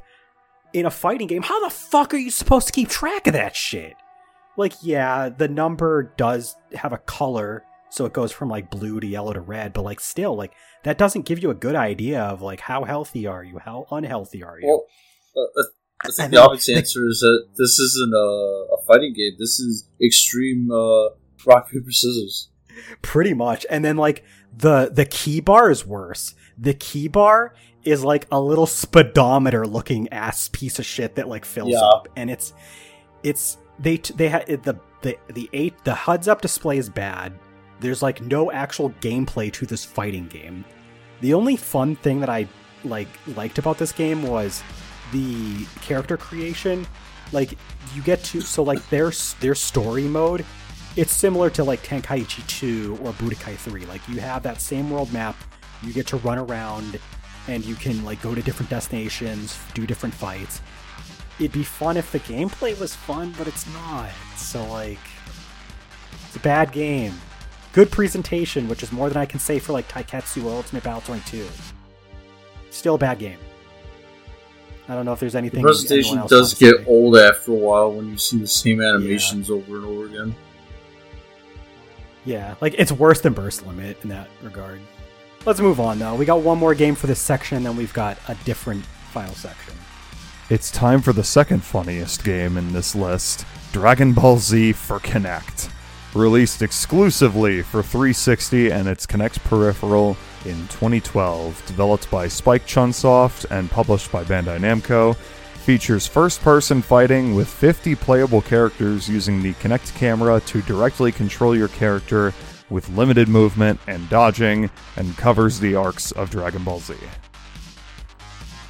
In 0.73 0.87
a 0.87 0.91
fighting 0.91 1.27
game, 1.27 1.43
how 1.43 1.63
the 1.63 1.69
fuck 1.69 2.11
are 2.15 2.17
you 2.17 2.31
supposed 2.31 2.65
to 2.65 2.73
keep 2.73 2.89
track 2.89 3.27
of 3.27 3.33
that 3.33 3.55
shit? 3.55 3.93
Like, 4.57 4.73
yeah, 4.81 5.29
the 5.29 5.47
number 5.47 6.11
does 6.17 6.55
have 6.73 6.91
a 6.91 6.97
color, 6.97 7.65
so 7.91 8.05
it 8.05 8.13
goes 8.13 8.31
from 8.31 8.49
like 8.49 8.69
blue 8.69 8.99
to 8.99 9.07
yellow 9.07 9.33
to 9.33 9.41
red, 9.41 9.73
but 9.73 9.83
like, 9.83 9.99
still, 9.99 10.35
like, 10.35 10.53
that 10.83 10.97
doesn't 10.97 11.25
give 11.25 11.43
you 11.43 11.49
a 11.49 11.55
good 11.55 11.75
idea 11.75 12.21
of 12.21 12.41
like 12.41 12.61
how 12.61 12.85
healthy 12.85 13.27
are 13.27 13.43
you, 13.43 13.59
how 13.59 13.85
unhealthy 13.91 14.43
are 14.43 14.59
you. 14.59 14.67
Well, 14.67 14.85
uh, 15.35 15.63
I 16.03 16.07
think 16.07 16.19
and 16.25 16.33
the 16.33 16.41
obvious 16.41 16.69
answer 16.69 17.05
is 17.07 17.19
that 17.19 17.47
this 17.57 17.77
isn't 17.79 18.13
a, 18.13 18.75
a, 18.75 18.85
fighting 18.87 19.13
game. 19.13 19.33
This 19.37 19.59
is 19.59 19.87
extreme 20.03 20.71
uh, 20.71 21.09
rock 21.45 21.69
paper 21.69 21.91
scissors. 21.91 22.49
Pretty 23.01 23.33
much, 23.33 23.65
and 23.69 23.85
then 23.85 23.97
like 23.97 24.23
the 24.55 24.89
the 24.91 25.05
ki 25.05 25.41
bar 25.41 25.69
is 25.69 25.85
worse. 25.85 26.33
The 26.57 26.73
ki 26.73 27.09
bar 27.09 27.53
is 27.83 28.03
like 28.03 28.25
a 28.31 28.39
little 28.39 28.65
speedometer 28.65 29.67
looking 29.67 30.07
ass 30.09 30.49
piece 30.49 30.79
of 30.79 30.85
shit 30.85 31.15
that 31.15 31.27
like 31.27 31.45
fills 31.45 31.71
yeah. 31.71 31.81
up, 31.81 32.07
and 32.15 32.31
it's 32.31 32.53
it's 33.21 33.57
they 33.77 33.97
they 33.97 34.29
had 34.29 34.47
the 34.47 34.79
the 35.01 35.17
the 35.33 35.49
eight 35.53 35.75
the 35.83 35.93
HUDs 35.93 36.27
up 36.27 36.41
display 36.41 36.77
is 36.77 36.89
bad. 36.89 37.33
There's 37.81 38.03
like 38.03 38.21
no 38.21 38.51
actual 38.51 38.91
gameplay 39.01 39.51
to 39.53 39.65
this 39.65 39.83
fighting 39.83 40.27
game. 40.27 40.63
The 41.21 41.33
only 41.33 41.55
fun 41.55 41.95
thing 41.95 42.19
that 42.19 42.29
I 42.29 42.47
like 42.83 43.07
liked 43.35 43.57
about 43.57 43.79
this 43.79 43.91
game 43.91 44.23
was 44.23 44.63
the 45.11 45.65
character 45.81 46.15
creation. 46.15 46.85
Like 47.31 47.57
you 47.95 48.03
get 48.03 48.23
to 48.25 48.41
so 48.41 48.61
like 48.61 48.87
their 48.89 49.11
their 49.39 49.55
story 49.55 50.03
mode. 50.03 50.45
It's 50.95 51.11
similar 51.11 51.49
to 51.51 51.63
like 51.63 51.81
Tenkaichi 51.83 52.45
2 52.47 52.99
or 53.01 53.13
Budokai 53.13 53.55
3. 53.55 53.85
Like 53.85 54.07
you 54.07 54.19
have 54.19 54.43
that 54.43 54.61
same 54.61 54.91
world 54.91 55.11
map. 55.11 55.35
You 55.81 55.91
get 55.91 56.05
to 56.07 56.17
run 56.17 56.37
around 56.37 56.99
and 57.47 57.65
you 57.65 57.75
can 57.75 58.05
like 58.05 58.21
go 58.21 58.35
to 58.35 58.41
different 58.43 58.69
destinations, 58.69 59.57
do 59.73 59.87
different 59.87 60.13
fights. 60.13 60.61
It'd 61.39 61.51
be 61.51 61.63
fun 61.63 61.97
if 61.97 62.11
the 62.11 62.19
gameplay 62.19 62.79
was 62.79 62.93
fun, 62.93 63.33
but 63.39 63.47
it's 63.47 63.65
not. 63.73 64.11
So 64.35 64.63
like 64.67 64.99
it's 66.27 66.35
a 66.35 66.39
bad 66.39 66.71
game. 66.71 67.13
Good 67.73 67.89
presentation, 67.89 68.67
which 68.67 68.83
is 68.83 68.91
more 68.91 69.07
than 69.07 69.17
I 69.17 69.25
can 69.25 69.39
say 69.39 69.59
for 69.59 69.71
like 69.71 69.87
Taiketsu 69.87 70.43
or 70.45 70.51
Ultimate 70.51 70.83
Battle 70.83 71.01
22. 71.01 71.47
Still 72.69 72.95
a 72.95 72.97
bad 72.97 73.19
game. 73.19 73.39
I 74.89 74.95
don't 74.95 75.05
know 75.05 75.13
if 75.13 75.21
there's 75.21 75.35
anything. 75.35 75.61
The 75.61 75.67
presentation 75.67 76.21
does 76.27 76.53
get 76.53 76.85
old 76.85 77.15
after 77.15 77.51
a 77.51 77.55
while 77.55 77.93
when 77.93 78.09
you 78.09 78.17
see 78.17 78.39
the 78.39 78.47
same 78.47 78.81
animations 78.81 79.47
yeah. 79.47 79.55
over 79.55 79.77
and 79.77 79.85
over 79.85 80.05
again. 80.05 80.35
Yeah, 82.25 82.55
like 82.59 82.75
it's 82.77 82.91
worse 82.91 83.21
than 83.21 83.33
Burst 83.33 83.65
Limit 83.65 83.97
in 84.03 84.09
that 84.09 84.27
regard. 84.43 84.81
Let's 85.45 85.59
move 85.59 85.79
on 85.79 85.97
though. 85.97 86.15
We 86.15 86.25
got 86.25 86.41
one 86.41 86.57
more 86.57 86.75
game 86.75 86.95
for 86.95 87.07
this 87.07 87.19
section, 87.19 87.57
and 87.57 87.65
then 87.65 87.77
we've 87.77 87.93
got 87.93 88.17
a 88.27 88.35
different 88.43 88.83
final 89.11 89.33
section. 89.33 89.73
It's 90.49 90.69
time 90.71 91.01
for 91.01 91.13
the 91.13 91.23
second 91.23 91.63
funniest 91.63 92.25
game 92.25 92.57
in 92.57 92.73
this 92.73 92.93
list 92.93 93.45
Dragon 93.71 94.11
Ball 94.11 94.37
Z 94.37 94.73
for 94.73 94.99
Kinect 94.99 95.71
released 96.13 96.61
exclusively 96.61 97.61
for 97.61 97.81
360 97.81 98.71
and 98.71 98.87
its 98.87 99.05
Kinect 99.05 99.43
peripheral 99.43 100.17
in 100.45 100.55
2012. 100.67 101.65
Developed 101.65 102.09
by 102.11 102.27
Spike 102.27 102.65
Chunsoft 102.65 103.45
and 103.51 103.69
published 103.71 104.11
by 104.11 104.23
Bandai 104.23 104.59
Namco, 104.59 105.15
features 105.15 106.07
first 106.07 106.41
person 106.41 106.81
fighting 106.81 107.35
with 107.35 107.47
50 107.47 107.95
playable 107.95 108.41
characters 108.41 109.07
using 109.07 109.41
the 109.41 109.53
Kinect 109.55 109.95
camera 109.95 110.39
to 110.41 110.61
directly 110.63 111.11
control 111.11 111.55
your 111.55 111.67
character 111.69 112.33
with 112.71 112.89
limited 112.89 113.27
movement 113.27 113.79
and 113.87 114.09
dodging, 114.09 114.69
and 114.95 115.15
covers 115.17 115.59
the 115.59 115.75
arcs 115.75 116.11
of 116.13 116.29
Dragon 116.31 116.63
Ball 116.63 116.79
Z. 116.79 116.95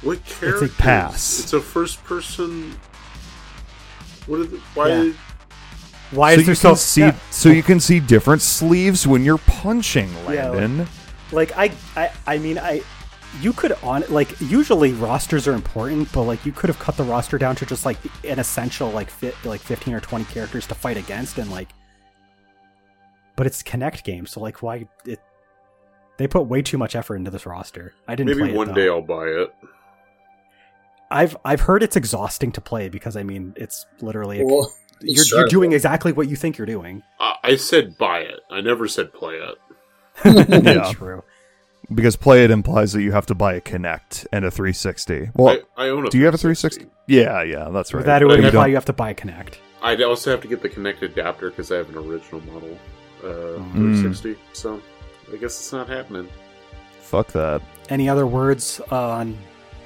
What 0.02 0.24
character? 0.24 0.64
It's 0.64 0.74
a 0.74 0.76
pass. 0.76 1.40
It's 1.40 1.52
a 1.52 1.60
first 1.60 2.02
person. 2.04 2.78
What 4.26 4.40
is 4.40 4.52
it? 4.52 4.60
Why? 4.74 4.88
Yeah. 4.88 5.12
Why 6.12 6.34
so 6.34 6.40
is 6.40 6.46
there 6.46 6.54
so 6.54 6.74
see 6.74 7.00
yeah. 7.00 7.16
so 7.30 7.48
you 7.48 7.62
can 7.62 7.80
see 7.80 7.98
different 7.98 8.42
sleeves 8.42 9.06
when 9.06 9.24
you're 9.24 9.38
punching, 9.38 10.12
Landon? 10.26 10.78
Yeah, 10.78 10.86
like, 11.32 11.56
like 11.56 11.74
I, 11.96 12.02
I 12.02 12.12
I 12.34 12.38
mean 12.38 12.58
I 12.58 12.82
you 13.40 13.52
could 13.54 13.72
on 13.82 14.04
like 14.10 14.38
usually 14.40 14.92
rosters 14.92 15.48
are 15.48 15.54
important, 15.54 16.12
but 16.12 16.22
like 16.22 16.44
you 16.44 16.52
could 16.52 16.68
have 16.68 16.78
cut 16.78 16.96
the 16.96 17.04
roster 17.04 17.38
down 17.38 17.56
to 17.56 17.66
just 17.66 17.86
like 17.86 17.96
an 18.24 18.38
essential 18.38 18.90
like 18.90 19.08
fit 19.08 19.34
like 19.44 19.60
15 19.60 19.94
or 19.94 20.00
20 20.00 20.24
characters 20.26 20.66
to 20.66 20.74
fight 20.74 20.98
against 20.98 21.38
and 21.38 21.50
like 21.50 21.68
but 23.34 23.46
it's 23.46 23.62
Kinect 23.62 24.04
game, 24.04 24.26
so 24.26 24.40
like 24.40 24.62
why 24.62 24.86
it 25.06 25.20
they 26.18 26.28
put 26.28 26.42
way 26.42 26.60
too 26.60 26.76
much 26.76 26.94
effort 26.94 27.16
into 27.16 27.30
this 27.30 27.46
roster. 27.46 27.94
I 28.06 28.14
didn't 28.14 28.38
Maybe 28.38 28.52
one 28.52 28.70
it, 28.70 28.74
day 28.74 28.88
I'll 28.88 29.00
buy 29.00 29.26
it. 29.26 29.54
I've 31.10 31.36
I've 31.44 31.60
heard 31.60 31.82
it's 31.82 31.96
exhausting 31.96 32.52
to 32.52 32.60
play 32.60 32.88
because 32.88 33.16
I 33.16 33.22
mean 33.22 33.54
it's 33.56 33.86
literally 34.00 34.44
well, 34.44 34.70
you're, 35.02 35.24
you're 35.32 35.48
doing 35.48 35.72
exactly 35.72 36.12
what 36.12 36.28
you 36.28 36.36
think 36.36 36.58
you're 36.58 36.66
doing. 36.66 37.02
I, 37.20 37.36
I 37.42 37.56
said 37.56 37.98
buy 37.98 38.20
it. 38.20 38.40
I 38.50 38.60
never 38.60 38.88
said 38.88 39.12
play 39.12 39.34
it. 39.34 39.58
yeah. 40.64 40.92
True. 40.92 41.22
Because 41.92 42.16
play 42.16 42.44
it 42.44 42.50
implies 42.50 42.92
that 42.92 43.02
you 43.02 43.12
have 43.12 43.26
to 43.26 43.34
buy 43.34 43.54
a 43.54 43.60
Kinect 43.60 44.26
and 44.32 44.44
a 44.44 44.50
360. 44.50 45.30
Well, 45.34 45.58
I, 45.76 45.84
I 45.84 45.88
own 45.88 46.06
a. 46.06 46.10
Do 46.10 46.18
you 46.18 46.24
have 46.24 46.34
a 46.34 46.38
360? 46.38 46.86
Yeah, 47.06 47.42
yeah, 47.42 47.68
that's 47.70 47.92
right. 47.92 48.04
That 48.04 48.24
would 48.24 48.40
imply 48.42 48.68
you 48.68 48.74
have 48.74 48.84
to 48.86 48.92
buy 48.92 49.10
a 49.10 49.14
Kinect. 49.14 49.56
I'd 49.82 50.00
also 50.00 50.30
have 50.30 50.40
to 50.42 50.48
get 50.48 50.62
the 50.62 50.68
Kinect 50.68 51.02
adapter 51.02 51.50
because 51.50 51.72
I 51.72 51.76
have 51.76 51.90
an 51.90 51.96
original 51.96 52.40
model 52.52 52.78
uh, 53.22 53.58
mm. 53.58 53.72
360. 53.72 54.36
So 54.52 54.80
I 55.32 55.36
guess 55.36 55.58
it's 55.58 55.72
not 55.72 55.88
happening. 55.88 56.28
Fuck 57.00 57.28
that. 57.32 57.60
Any 57.88 58.08
other 58.08 58.26
words 58.26 58.80
on 58.90 59.36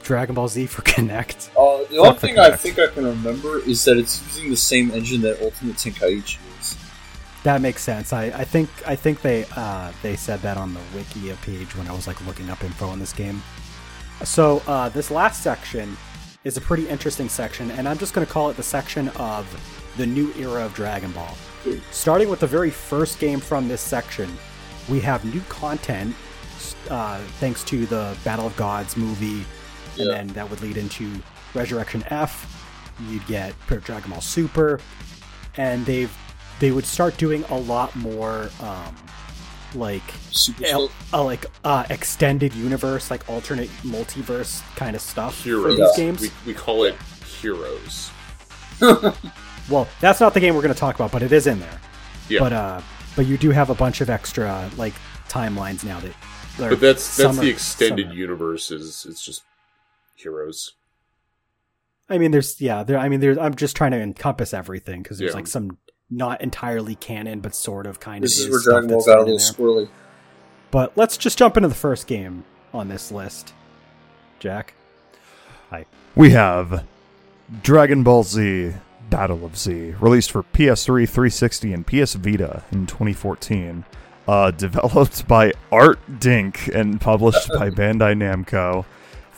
Dragon 0.06 0.36
Ball 0.36 0.48
Z 0.48 0.66
for 0.66 0.82
Kinect. 0.90 1.50
Uh, 1.56 1.84
the 1.90 1.98
only 1.98 2.18
thing 2.18 2.38
I 2.38 2.54
think 2.56 2.78
I 2.78 2.86
can 2.86 3.04
remember 3.04 3.58
is 3.58 3.84
that 3.84 3.96
it's 3.96 4.22
using 4.26 4.50
the 4.50 4.56
same 4.56 4.92
engine 4.92 5.20
that 5.22 5.42
Ultimate 5.42 5.76
Tenkaichi 5.76 6.38
is. 6.60 6.76
That 7.42 7.60
makes 7.60 7.82
sense. 7.82 8.12
I, 8.12 8.26
I 8.26 8.44
think 8.44 8.70
I 8.86 8.94
think 8.94 9.22
they 9.22 9.46
uh, 9.56 9.92
they 10.02 10.16
said 10.16 10.40
that 10.40 10.56
on 10.56 10.74
the 10.74 10.80
Wikia 10.94 11.40
page 11.42 11.76
when 11.76 11.88
I 11.88 11.92
was 11.92 12.06
like 12.06 12.24
looking 12.24 12.50
up 12.50 12.62
info 12.62 12.86
on 12.86 13.00
this 13.00 13.12
game. 13.12 13.42
So 14.24 14.62
uh, 14.66 14.88
this 14.90 15.10
last 15.10 15.42
section 15.42 15.96
is 16.44 16.56
a 16.56 16.60
pretty 16.60 16.88
interesting 16.88 17.28
section, 17.28 17.72
and 17.72 17.88
I'm 17.88 17.98
just 17.98 18.14
going 18.14 18.26
to 18.26 18.32
call 18.32 18.48
it 18.50 18.56
the 18.56 18.62
section 18.62 19.08
of 19.16 19.44
the 19.96 20.06
new 20.06 20.32
era 20.38 20.64
of 20.64 20.74
Dragon 20.74 21.10
Ball. 21.12 21.34
Starting 21.90 22.28
with 22.28 22.38
the 22.38 22.46
very 22.46 22.70
first 22.70 23.18
game 23.18 23.40
from 23.40 23.66
this 23.66 23.80
section, 23.80 24.30
we 24.88 25.00
have 25.00 25.24
new 25.24 25.40
content 25.48 26.14
uh, 26.90 27.18
thanks 27.40 27.64
to 27.64 27.86
the 27.86 28.16
Battle 28.24 28.46
of 28.46 28.56
Gods 28.56 28.96
movie, 28.96 29.44
and 29.98 30.06
Yeah. 30.08 30.14
then 30.16 30.26
that 30.28 30.48
would 30.50 30.60
lead 30.60 30.76
into 30.76 31.10
Resurrection 31.54 32.04
F. 32.08 32.52
You'd 33.08 33.26
get 33.26 33.54
Dragon 33.68 34.10
Ball 34.10 34.20
Super, 34.20 34.80
and 35.56 35.84
they've 35.86 36.10
they 36.60 36.70
would 36.70 36.86
start 36.86 37.16
doing 37.18 37.44
a 37.50 37.56
lot 37.58 37.94
more 37.96 38.48
um, 38.62 38.96
like 39.74 40.02
Super 40.30 40.64
el- 40.64 40.88
Slip. 40.88 40.92
uh, 41.12 41.22
like 41.24 41.44
uh, 41.64 41.84
extended 41.90 42.54
universe, 42.54 43.10
like 43.10 43.28
alternate 43.28 43.68
multiverse 43.82 44.62
kind 44.76 44.96
of 44.96 45.02
stuff 45.02 45.36
for 45.42 45.74
these 45.74 45.96
games. 45.96 46.20
We, 46.22 46.30
we 46.46 46.54
call 46.54 46.84
it 46.84 46.94
Heroes. 47.40 48.10
Well, 49.68 49.88
that's 50.00 50.20
not 50.20 50.32
the 50.32 50.38
game 50.38 50.54
we're 50.54 50.62
going 50.62 50.72
to 50.72 50.78
talk 50.78 50.94
about, 50.94 51.10
but 51.10 51.24
it 51.24 51.32
is 51.32 51.48
in 51.48 51.58
there. 51.58 51.80
Yeah. 52.28 52.38
But 52.38 52.52
uh, 52.52 52.80
but 53.16 53.26
you 53.26 53.36
do 53.36 53.50
have 53.50 53.68
a 53.68 53.74
bunch 53.74 54.00
of 54.00 54.08
extra 54.08 54.70
like 54.76 54.94
timelines 55.28 55.82
now 55.84 55.98
that. 56.00 56.12
But 56.56 56.80
that's 56.80 57.16
that's 57.16 57.36
the 57.38 57.48
extended 57.48 58.10
are- 58.10 58.14
universe. 58.14 58.70
Is 58.70 59.04
it's 59.08 59.24
just 59.24 59.42
Heroes. 60.16 60.74
I 62.08 62.18
mean, 62.18 62.30
there's 62.30 62.60
yeah, 62.60 62.82
there. 62.82 62.98
I 62.98 63.08
mean, 63.08 63.20
there's. 63.20 63.38
I'm 63.38 63.54
just 63.54 63.76
trying 63.76 63.90
to 63.92 64.00
encompass 64.00 64.54
everything 64.54 65.02
because 65.02 65.18
there's 65.18 65.30
Yeah. 65.32 65.36
like 65.36 65.46
some 65.46 65.78
not 66.08 66.40
entirely 66.40 66.94
canon, 66.94 67.40
but 67.40 67.54
sort 67.54 67.86
of 67.86 67.98
kind 68.00 68.22
This 68.22 68.38
of. 68.40 68.46
is 68.46 68.50
where 68.50 68.60
stuff 68.60 68.72
Dragon 68.74 68.88
Ball 68.90 68.98
that's 68.98 69.06
got 69.06 69.18
a 69.18 69.20
in 69.22 69.26
little 69.26 69.38
there. 69.38 69.86
squirrely. 69.86 69.88
But 70.70 70.92
let's 70.96 71.16
just 71.16 71.38
jump 71.38 71.56
into 71.56 71.68
the 71.68 71.74
first 71.74 72.06
game 72.06 72.44
on 72.72 72.88
this 72.88 73.10
list. 73.10 73.54
Jack. 74.38 74.74
Hi. 75.70 75.86
We 76.14 76.30
have 76.30 76.84
Dragon 77.62 78.02
Ball 78.04 78.22
Z 78.22 78.72
Battle 79.10 79.44
of 79.44 79.56
Z, 79.56 79.94
released 80.00 80.30
for 80.32 80.42
PS3, 80.42 81.08
360, 81.08 81.72
and 81.72 81.86
PS 81.86 82.14
Vita 82.14 82.62
in 82.72 82.86
2014. 82.86 83.84
Uh, 84.28 84.50
developed 84.56 85.26
by 85.28 85.52
Art 85.70 85.98
Dink 86.20 86.68
and 86.74 87.00
published 87.00 87.48
by 87.50 87.70
Bandai 87.70 88.14
Namco. 88.16 88.84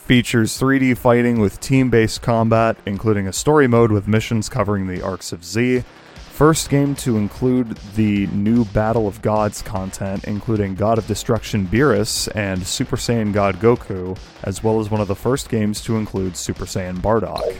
Features 0.09 0.59
3D 0.59 0.97
fighting 0.97 1.39
with 1.39 1.59
team 1.59 1.91
based 1.91 2.23
combat, 2.23 2.75
including 2.87 3.27
a 3.27 3.31
story 3.31 3.67
mode 3.67 3.91
with 3.91 4.07
missions 4.07 4.49
covering 4.49 4.87
the 4.87 5.03
arcs 5.03 5.31
of 5.31 5.45
Z. 5.45 5.83
First 6.31 6.71
game 6.71 6.95
to 6.95 7.17
include 7.17 7.77
the 7.93 8.25
new 8.25 8.65
Battle 8.65 9.07
of 9.07 9.21
Gods 9.21 9.61
content, 9.61 10.23
including 10.23 10.73
God 10.73 10.97
of 10.97 11.05
Destruction 11.05 11.67
Beerus 11.67 12.27
and 12.35 12.65
Super 12.65 12.95
Saiyan 12.95 13.33
God 13.33 13.59
Goku, 13.59 14.17
as 14.45 14.63
well 14.63 14.79
as 14.79 14.89
one 14.89 14.99
of 14.99 15.07
the 15.07 15.13
first 15.13 15.47
games 15.47 15.79
to 15.81 15.97
include 15.97 16.35
Super 16.35 16.65
Saiyan 16.65 16.97
Bardock. 16.97 17.55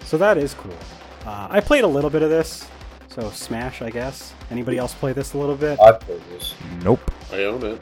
So 0.00 0.18
that 0.18 0.36
is 0.36 0.54
cool. 0.54 0.76
Uh, 1.24 1.46
I 1.48 1.60
played 1.60 1.84
a 1.84 1.86
little 1.86 2.10
bit 2.10 2.22
of 2.22 2.30
this. 2.30 2.66
So 3.06 3.30
Smash, 3.30 3.82
I 3.82 3.90
guess. 3.90 4.34
Anybody 4.50 4.78
else 4.78 4.94
play 4.94 5.12
this 5.12 5.34
a 5.34 5.38
little 5.38 5.54
bit? 5.54 5.78
I 5.78 5.92
played 5.92 6.22
this. 6.30 6.56
Nope. 6.82 7.08
I 7.32 7.44
own 7.44 7.64
it. 7.64 7.80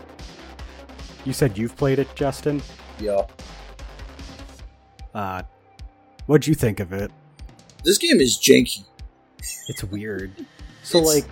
You 1.24 1.32
said 1.32 1.56
you've 1.56 1.78
played 1.78 1.98
it, 1.98 2.14
Justin. 2.14 2.60
Yeah. 3.02 3.26
Uh, 5.14 5.42
what'd 6.26 6.46
you 6.46 6.54
think 6.54 6.80
of 6.80 6.92
it? 6.92 7.10
This 7.84 7.98
game 7.98 8.20
is 8.20 8.38
janky. 8.38 8.84
It's 9.68 9.84
weird. 9.84 10.32
So 10.84 10.98
It's- 10.98 11.14
like, 11.14 11.24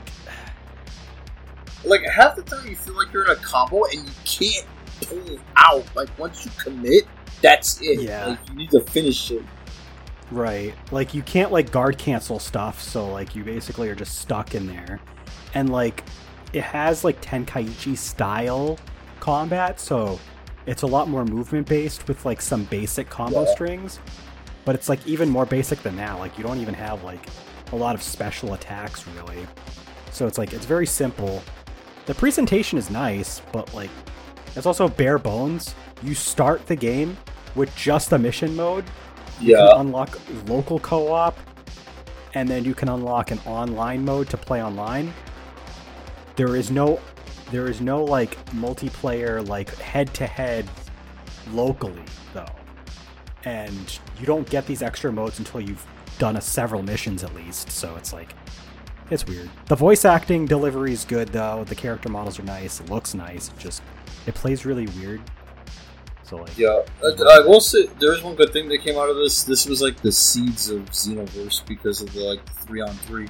Like 1.84 2.02
half 2.09 2.36
the 2.36 2.42
time 2.42 2.68
you 2.68 2.76
feel 2.76 2.94
like 2.97 3.12
you're 3.12 3.24
in 3.24 3.30
a 3.32 3.36
combo 3.36 3.82
and 3.84 4.06
you 4.06 4.14
can't 4.24 4.66
pull 5.02 5.38
out. 5.56 5.84
Like 5.97 6.09
once 6.18 6.44
you 6.44 6.52
commit, 6.56 7.05
that's 7.42 7.80
it. 7.82 8.02
Yeah. 8.02 8.26
Like 8.26 8.48
you 8.48 8.55
need 8.55 8.70
to 8.70 8.80
finish 8.82 9.32
it. 9.32 9.42
right? 10.30 10.72
Like 10.92 11.14
you 11.14 11.22
can't 11.22 11.51
like 11.51 11.72
guard 11.72 11.98
cancel 11.98 12.38
stuff. 12.38 12.80
So 12.80 13.09
like 13.10 13.34
you 13.34 13.42
basically 13.42 13.88
are 13.88 13.97
just 13.97 14.18
stuck 14.18 14.55
in 14.55 14.68
there, 14.68 15.01
and 15.55 15.68
like 15.70 16.05
it 16.52 16.62
has 16.62 17.02
like 17.02 17.20
Tenkaichi 17.20 17.97
style 17.98 18.78
combat. 19.18 19.80
So 19.80 20.20
it's 20.66 20.82
a 20.82 20.87
lot 20.87 21.09
more 21.09 21.24
movement 21.24 21.66
based 21.69 22.07
with 22.09 22.24
like 22.24 22.41
some 22.41 22.65
basic 22.65 23.09
combo 23.09 23.45
Yeah. 23.45 23.53
strings. 23.53 23.99
But 24.65 24.74
it's 24.74 24.89
like 24.89 25.05
even 25.07 25.28
more 25.28 25.47
basic 25.47 25.82
than 25.82 25.97
that. 25.97 26.19
Like 26.19 26.37
you 26.37 26.45
don't 26.45 26.59
even 26.59 26.74
have 26.74 27.03
like 27.03 27.27
a 27.73 27.77
lot 27.77 27.95
of 27.95 28.03
special 28.03 28.53
attacks 28.55 29.07
really. 29.09 29.47
So 30.12 30.27
it's 30.27 30.39
like 30.39 30.53
it's 30.53 30.66
very 30.66 30.87
simple. 30.87 31.43
The 32.07 32.15
presentation 32.15 32.78
is 32.78 32.91
nice, 32.91 33.41
but 33.53 33.73
like 33.74 33.91
it's 34.57 34.66
also 34.66 34.89
bare 34.89 35.19
bones. 35.19 35.74
You 36.03 36.15
start 36.15 36.66
the 36.66 36.77
game 36.77 37.16
with 37.55 37.74
just 37.77 38.11
the 38.11 38.19
mission 38.19 38.55
mode. 38.57 38.85
You 39.41 39.57
Yeah. 39.57 39.69
can 39.73 39.81
unlock 39.87 40.19
local 40.47 40.78
co-op, 40.81 41.39
and 42.35 42.49
then 42.49 42.65
you 42.65 42.74
can 42.74 42.89
unlock 42.89 43.31
an 43.31 43.41
online 43.47 44.05
mode 44.05 44.28
to 44.31 44.37
play 44.37 44.62
online. 44.62 45.12
There 46.37 46.57
is 46.57 46.70
no, 46.70 47.01
there 47.51 47.66
is 47.68 47.81
no 47.81 48.05
like 48.05 48.43
multiplayer 48.51 49.47
like 49.47 49.74
head-to-head 49.77 50.68
locally 51.52 52.02
though, 52.32 52.47
and 53.44 53.98
you 54.18 54.27
don't 54.27 54.48
get 54.48 54.66
these 54.66 54.82
extra 54.82 55.12
modes 55.12 55.39
until 55.39 55.60
you've 55.60 55.85
done 56.18 56.36
a 56.36 56.40
several 56.40 56.82
missions 56.82 57.24
at 57.24 57.35
least. 57.35 57.70
So 57.70 57.97
it's 57.97 58.12
like, 58.12 58.35
it's 59.10 59.27
weird. 59.27 59.51
The 59.66 59.77
voice 59.77 60.05
acting 60.05 60.47
delivery 60.47 60.93
is 60.93 61.05
good 61.05 61.28
though. 61.28 61.64
The 61.64 61.74
character 61.74 62.09
models 62.09 62.39
are 62.39 62.44
nice. 62.44 62.81
It 62.81 62.90
looks 62.90 63.14
nice. 63.14 63.48
It 63.48 63.59
just 63.59 63.82
it 64.27 64.35
plays 64.35 64.64
really 64.64 64.86
weird. 64.98 65.20
So 66.22 66.36
like, 66.36 66.56
Yeah, 66.56 66.82
I, 67.02 67.39
I 67.39 67.40
will 67.40 67.60
say 67.60 67.86
there's 67.98 68.22
one 68.22 68.36
good 68.36 68.52
thing 68.52 68.68
that 68.68 68.78
came 68.78 68.97
out 68.97 69.09
of 69.09 69.16
this. 69.16 69.43
This 69.43 69.66
was 69.66 69.82
like 69.82 70.01
the 70.01 70.12
seeds 70.12 70.70
of 70.70 70.89
Xenoverse 70.90 71.66
because 71.66 72.02
of 72.02 72.12
the 72.12 72.20
like 72.20 72.40
three 72.66 72.81
on 72.81 72.94
three. 72.98 73.28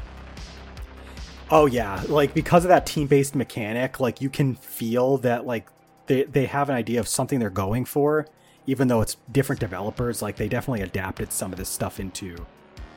Oh 1.53 1.67
yeah, 1.67 2.03
like 2.09 2.33
because 2.33 2.65
of 2.65 2.69
that 2.69 2.87
team-based 2.87 3.35
mechanic, 3.35 3.99
like 3.99 4.21
you 4.21 4.31
can 4.31 4.55
feel 4.55 5.17
that 5.19 5.47
like 5.47 5.67
they 6.07 6.23
they 6.23 6.47
have 6.47 6.69
an 6.69 6.77
idea 6.77 7.01
of 7.01 7.09
something 7.09 7.41
they're 7.41 7.51
going 7.51 7.85
for, 7.85 8.27
even 8.67 8.87
though 8.87 9.01
it's 9.01 9.17
different 9.33 9.61
developers. 9.61 10.23
Like 10.23 10.37
they 10.37 10.49
definitely 10.49 10.83
adapted 10.83 11.33
some 11.33 11.53
of 11.53 11.59
this 11.59 11.69
stuff 11.69 11.99
into 11.99 12.37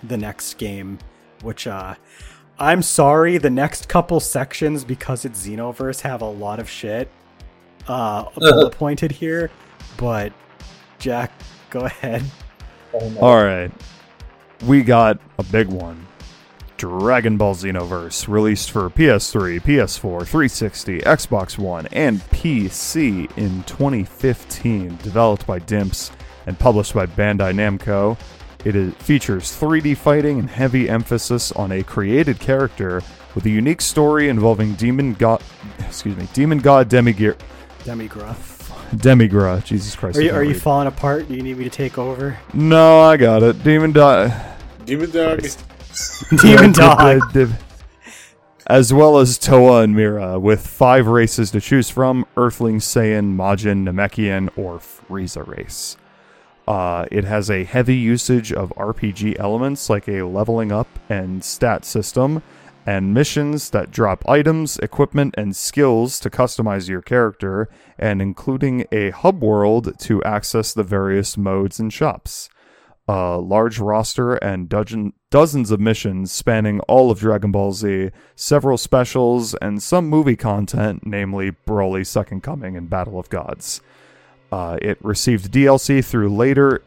the 0.04 0.18
next 0.18 0.56
game, 0.60 1.00
which 1.42 1.66
uh 1.66 1.96
I'm 2.60 2.84
sorry, 2.84 3.40
the 3.40 3.50
next 3.50 3.90
couple 3.90 4.20
sections 4.20 4.84
because 4.84 5.26
it's 5.26 5.48
Xenoverse 5.48 6.02
have 6.02 6.22
a 6.22 6.30
lot 6.30 6.60
of 6.60 6.70
shit 6.70 7.10
uh 7.88 8.26
bullet 8.36 8.74
pointed 8.74 9.12
here, 9.12 9.50
but 9.98 10.32
Jack, 11.00 11.32
go 11.72 11.82
ahead. 11.82 12.24
All 13.20 13.44
right. 13.44 13.72
We 14.64 14.84
got 14.84 15.20
a 15.40 15.44
big 15.44 15.68
one. 15.68 16.06
Dragon 16.84 17.38
Ball 17.38 17.56
Xenoverse, 17.56 18.28
released 18.28 18.70
for 18.72 18.90
PS3, 18.90 19.62
PS4, 19.62 20.02
360, 20.02 21.00
Xbox 21.00 21.58
One, 21.58 21.88
and 21.94 22.20
PC 22.24 23.32
in 23.38 23.64
2015. 23.64 24.98
Developed 24.98 25.48
by 25.48 25.60
Dimps 25.62 26.12
and 26.46 26.60
published 26.60 26.94
by 26.94 27.06
Bandai 27.06 27.54
Namco. 27.54 28.20
It 28.66 28.76
is, 28.76 28.94
features 28.96 29.58
3D 29.58 29.96
fighting 29.96 30.40
and 30.40 30.50
heavy 30.50 30.90
emphasis 30.90 31.54
on 31.54 31.72
a 31.72 31.84
created 31.84 32.42
character 32.42 33.02
with 33.34 33.46
a 33.46 33.50
unique 33.50 33.80
story 33.80 34.28
involving 34.28 34.74
demon 34.74 35.14
god, 35.14 35.42
excuse 35.80 36.18
me, 36.18 36.28
demon 36.34 36.58
god 36.58 36.90
Demigear, 36.90 37.38
Demigruff. 37.86 38.50
Demigra. 38.94 39.64
Jesus 39.64 39.96
Christ! 39.96 40.18
Are 40.18 40.22
you 40.22 40.32
are 40.32 40.44
you 40.44 40.54
falling 40.54 40.88
apart? 40.88 41.30
Do 41.30 41.34
you 41.34 41.44
need 41.44 41.58
me 41.58 41.64
to 41.64 41.70
take 41.70 41.98
over? 41.98 42.38
No, 42.54 43.00
I 43.00 43.16
got 43.16 43.42
it. 43.42 43.64
Demon 43.64 43.94
dog. 43.94 44.32
Demon 44.86 45.12
Dog. 45.12 45.46
Demon 46.42 46.72
Dog. 46.72 47.22
As 48.66 48.94
well 48.94 49.18
as 49.18 49.38
Towa 49.38 49.84
and 49.84 49.96
Mira, 49.96 50.40
with 50.40 50.66
five 50.66 51.08
races 51.08 51.52
to 51.52 51.60
choose 51.60 51.90
from 51.90 52.26
Earthling, 52.38 52.80
Saiyan, 52.80 53.36
Majin, 53.36 53.84
Namekian, 53.84 54.50
or 54.58 54.80
Frieza 54.80 55.46
race. 55.46 55.98
Uh, 56.66 57.06
it 57.12 57.26
has 57.26 57.52
a 57.52 57.66
heavy 57.66 57.96
usage 57.96 58.54
of 58.54 58.70
RPG 58.78 59.38
elements 59.38 59.90
like 59.90 60.08
a 60.08 60.24
leveling 60.24 60.72
up 60.72 60.88
and 61.10 61.44
stat 61.44 61.84
system, 61.84 62.42
and 62.86 63.14
missions 63.14 63.70
that 63.72 63.92
drop 63.92 64.28
items, 64.30 64.78
equipment, 64.80 65.36
and 65.38 65.56
skills 65.56 66.20
to 66.22 66.30
customize 66.30 66.88
your 66.88 67.02
character, 67.02 67.68
and 68.00 68.22
including 68.22 68.86
a 68.94 69.10
hub 69.10 69.44
world 69.44 70.00
to 70.00 70.24
access 70.24 70.74
the 70.74 70.84
various 70.84 71.36
modes 71.36 71.80
and 71.80 71.92
shops 71.92 72.50
a 73.08 73.38
large 73.38 73.80
roster 73.80 74.36
and 74.36 74.70
dozen, 74.70 75.14
dozens 75.30 75.72
of 75.72 75.80
missions 75.80 76.32
spanning 76.32 76.80
all 76.82 77.12
of 77.12 77.20
Dragon 77.20 77.52
Ball 77.52 77.74
Z, 77.74 78.12
several 78.36 78.78
specials, 78.78 79.54
and 79.56 79.84
some 79.84 80.08
movie 80.08 80.36
content, 80.36 81.06
namely 81.06 81.52
Broly's 81.52 82.10
Second 82.10 82.44
Coming 82.44 82.78
and 82.78 82.90
Battle 82.90 83.20
of 83.20 83.30
Gods. 83.30 83.82
Uh, 84.52 84.78
it 84.82 85.04
received 85.04 85.52
DLC 85.52 86.04
through 86.04 86.34
later 86.34 86.84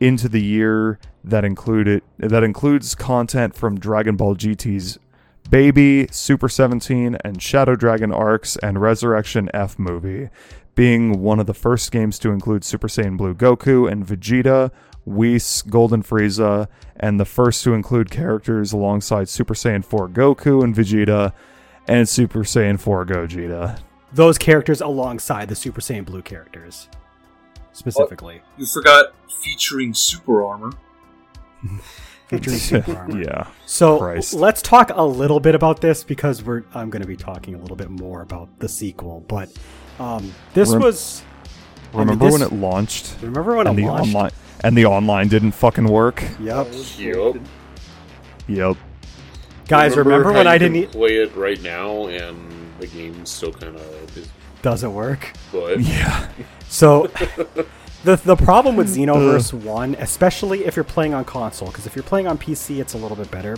into 0.00 0.28
the 0.28 0.42
year 0.42 0.98
that 1.22 1.44
included 1.44 2.02
that 2.18 2.42
includes 2.42 2.94
content 2.94 3.54
from 3.54 3.78
Dragon 3.78 4.16
Ball 4.16 4.36
GT's 4.36 4.98
Baby, 5.50 6.08
Super 6.10 6.48
17, 6.48 7.16
and 7.22 7.40
Shadow 7.40 7.76
Dragon 7.76 8.12
arcs 8.12 8.56
and 8.56 8.80
Resurrection 8.80 9.48
F 9.54 9.78
movie, 9.78 10.28
being 10.74 11.20
one 11.22 11.38
of 11.38 11.46
the 11.46 11.54
first 11.54 11.92
games 11.92 12.18
to 12.20 12.30
include 12.30 12.64
Super 12.64 12.88
Saiyan 12.88 13.16
Blue 13.16 13.34
Goku 13.34 13.90
and 13.90 14.04
Vegeta, 14.04 14.72
Whis, 15.06 15.62
Golden 15.62 16.02
Frieza, 16.02 16.68
and 16.96 17.18
the 17.18 17.24
first 17.24 17.62
to 17.64 17.72
include 17.72 18.10
characters 18.10 18.72
alongside 18.72 19.28
Super 19.28 19.54
Saiyan 19.54 19.84
4 19.84 20.08
Goku 20.08 20.62
and 20.62 20.74
Vegeta, 20.74 21.32
and 21.88 22.08
Super 22.08 22.40
Saiyan 22.40 22.78
4 22.78 23.06
Gogeta. 23.06 23.78
Those 24.12 24.36
characters 24.36 24.80
alongside 24.80 25.48
the 25.48 25.54
Super 25.54 25.80
Saiyan 25.80 26.04
Blue 26.04 26.22
characters, 26.22 26.88
specifically 27.72 28.42
You 28.56 28.66
forgot 28.66 29.14
featuring 29.42 29.94
super 29.94 30.44
armor. 30.44 30.72
featuring 32.28 32.56
Super 32.56 32.96
Armor. 32.96 33.22
yeah. 33.22 33.46
So 33.66 33.98
Christ. 33.98 34.34
let's 34.34 34.62
talk 34.62 34.90
a 34.94 35.04
little 35.04 35.40
bit 35.40 35.54
about 35.54 35.80
this 35.80 36.04
because 36.04 36.42
we're 36.42 36.64
I'm 36.74 36.90
going 36.90 37.02
to 37.02 37.08
be 37.08 37.16
talking 37.16 37.54
a 37.54 37.58
little 37.58 37.76
bit 37.76 37.90
more 37.90 38.22
about 38.22 38.48
the 38.58 38.68
sequel. 38.68 39.24
But 39.28 39.50
um, 39.98 40.34
this 40.54 40.70
Rem- 40.70 40.82
was 40.82 41.22
I 41.94 41.98
mean, 41.98 42.08
Remember 42.08 42.30
when 42.30 42.42
it 42.42 42.52
launched 42.52 43.16
remember 43.22 43.56
when 43.56 43.66
and 43.66 43.78
it 43.78 43.82
the 43.82 43.88
launched? 43.88 44.14
online 44.14 44.30
and 44.60 44.76
the 44.76 44.86
online 44.86 45.28
didn't 45.28 45.52
fucking 45.52 45.86
work? 45.86 46.22
Yep, 46.40 46.68
Yup. 46.98 47.36
Yep. 48.48 48.76
guys, 49.68 49.96
remember, 49.96 50.30
how 50.32 50.38
when 50.38 50.46
I 50.46 50.58
didn't? 50.58 50.90
play 50.92 51.16
it 51.18 51.34
right 51.36 51.60
now 51.62 52.06
and 52.06 52.36
the 52.78 52.86
game 52.86 53.24
still 53.26 53.52
kind 53.52 53.76
of 53.76 54.28
Doesn't 54.62 54.92
work. 54.94 55.32
but 55.52 55.80
Yeah. 55.80 56.28
So 56.68 57.06
the 58.04 58.16
the 58.16 58.36
problem 58.36 58.76
with 58.76 58.88
Xenoverse 58.94 59.52
One, 59.54 59.94
especially 59.96 60.64
if 60.64 60.76
you're 60.76 60.84
playing 60.84 61.14
on 61.14 61.24
console, 61.24 61.68
because 61.68 61.86
if 61.86 61.94
you're 61.96 62.02
playing 62.02 62.26
on 62.26 62.36
PC, 62.38 62.78
it's 62.80 62.94
a 62.94 62.98
little 62.98 63.16
bit 63.16 63.30
better. 63.30 63.56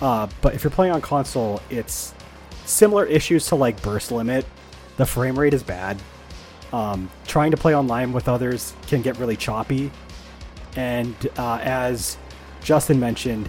Uh, 0.00 0.28
but 0.42 0.54
if 0.54 0.62
you're 0.64 0.70
playing 0.70 0.92
on 0.92 1.00
console, 1.00 1.60
it's 1.70 2.14
similar 2.64 3.04
issues 3.06 3.46
to 3.48 3.54
like 3.56 3.80
burst 3.82 4.10
limit. 4.12 4.44
The 4.96 5.06
frame 5.06 5.38
rate 5.38 5.54
is 5.54 5.62
bad. 5.62 5.98
Um, 6.72 7.10
trying 7.26 7.52
to 7.52 7.56
play 7.56 7.74
online 7.74 8.12
with 8.12 8.28
others 8.28 8.74
can 8.86 9.02
get 9.02 9.16
really 9.18 9.36
choppy. 9.36 9.90
And 10.74 11.14
uh, 11.38 11.58
as 11.62 12.18
Justin 12.62 12.98
mentioned, 12.98 13.48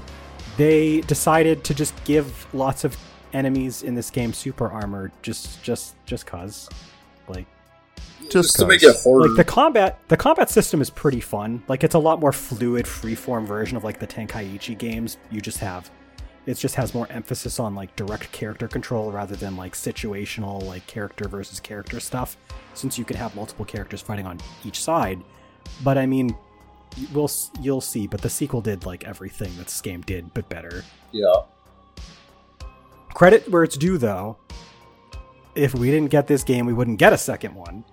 they 0.57 1.01
decided 1.01 1.63
to 1.65 1.73
just 1.73 1.93
give 2.03 2.47
lots 2.53 2.83
of 2.83 2.95
enemies 3.33 3.83
in 3.83 3.95
this 3.95 4.09
game 4.09 4.33
super 4.33 4.69
armor 4.71 5.11
just 5.21 5.61
just 5.61 5.95
just 6.05 6.25
cause 6.25 6.69
like 7.27 7.45
Just 8.29 8.55
to 8.57 8.65
make 8.65 8.81
it 8.83 8.95
harder. 9.03 9.27
like 9.27 9.37
the 9.37 9.43
combat 9.43 9.99
the 10.07 10.17
combat 10.17 10.49
system 10.49 10.81
is 10.81 10.89
pretty 10.89 11.19
fun 11.19 11.61
like 11.67 11.83
it's 11.83 11.93
a 11.95 11.99
lot 11.99 12.19
more 12.19 12.31
fluid 12.31 12.85
freeform 12.85 13.45
version 13.45 13.75
of 13.77 13.83
like 13.83 13.99
the 13.99 14.07
tenkaichi 14.07 14.77
games 14.77 15.17
you 15.29 15.41
just 15.41 15.59
have 15.59 15.91
it 16.45 16.53
just 16.55 16.75
has 16.75 16.93
more 16.93 17.07
emphasis 17.11 17.59
on 17.59 17.75
like 17.75 17.93
direct 17.97 18.31
character 18.31 18.67
control 18.67 19.11
rather 19.11 19.35
than 19.35 19.57
like 19.57 19.73
situational 19.73 20.63
like 20.63 20.87
character 20.87 21.27
versus 21.27 21.59
character 21.59 21.99
stuff 21.99 22.37
since 22.77 22.97
you 22.97 23.05
could 23.05 23.15
have 23.15 23.35
multiple 23.35 23.65
characters 23.65 24.01
fighting 24.01 24.25
on 24.25 24.39
each 24.65 24.81
side 24.81 25.21
but 25.83 25.97
i 25.97 26.05
mean 26.05 26.35
we'll 27.13 27.29
you'll 27.61 27.81
see 27.81 28.07
but 28.07 28.21
the 28.21 28.29
sequel 28.29 28.61
did 28.61 28.85
like 28.85 29.03
everything 29.05 29.55
that 29.57 29.65
this 29.65 29.81
game 29.81 30.01
did 30.01 30.33
but 30.33 30.47
better 30.49 30.83
yeah. 31.11 31.41
Credit 33.13 33.49
where 33.49 33.63
it's 33.63 33.77
due, 33.77 33.97
though. 33.97 34.37
If 35.55 35.73
we 35.73 35.89
didn't 35.89 36.11
get 36.11 36.27
this 36.27 36.43
game, 36.43 36.65
we 36.65 36.73
wouldn't 36.73 36.99
get 36.99 37.13
a 37.13 37.17
second 37.17 37.55
one. 37.55 37.83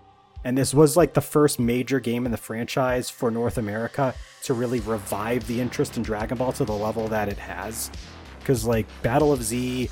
And 0.45 0.59
this 0.59 0.75
was 0.75 0.97
like 0.99 1.15
the 1.15 1.23
first 1.23 1.59
major 1.59 1.99
game 1.99 2.27
in 2.27 2.33
the 2.33 2.37
franchise 2.37 3.09
for 3.09 3.31
North 3.31 3.57
America 3.57 4.15
to 4.43 4.53
really 4.53 4.81
revive 4.81 5.47
the 5.47 5.59
interest 5.59 5.97
in 5.97 6.03
Dragon 6.03 6.37
Ball 6.37 6.53
to 6.53 6.67
the 6.67 6.75
level 6.75 7.09
that 7.09 7.31
it 7.31 7.39
has. 7.39 7.91
Because 8.39 8.67
like 8.67 8.87
Battle 9.03 9.33
of 9.33 9.43
Z, 9.43 9.89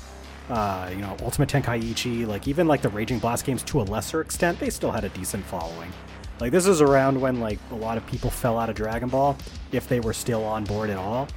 uh, 0.49 0.89
you 0.91 0.97
know, 0.97 1.15
Ultimate 1.21 1.49
Tenkaichi, 1.49 2.27
like 2.27 2.47
even 2.47 2.67
like 2.67 2.81
the 2.81 2.89
Raging 2.89 3.19
Blast 3.19 3.45
games 3.45 3.63
to 3.63 3.81
a 3.81 3.83
lesser 3.83 4.21
extent, 4.21 4.59
they 4.59 4.69
still 4.69 4.91
had 4.91 5.03
a 5.03 5.09
decent 5.09 5.45
following. 5.45 5.91
Like 6.39 6.51
this 6.51 6.65
is 6.65 6.81
around 6.81 7.19
when 7.19 7.39
like 7.39 7.59
a 7.71 7.75
lot 7.75 7.97
of 7.97 8.05
people 8.07 8.29
fell 8.29 8.57
out 8.57 8.69
of 8.69 8.75
Dragon 8.75 9.09
Ball, 9.09 9.37
if 9.71 9.87
they 9.87 9.99
were 9.99 10.13
still 10.13 10.43
on 10.43 10.63
board 10.63 10.89
at 10.89 10.97
all 10.97 11.27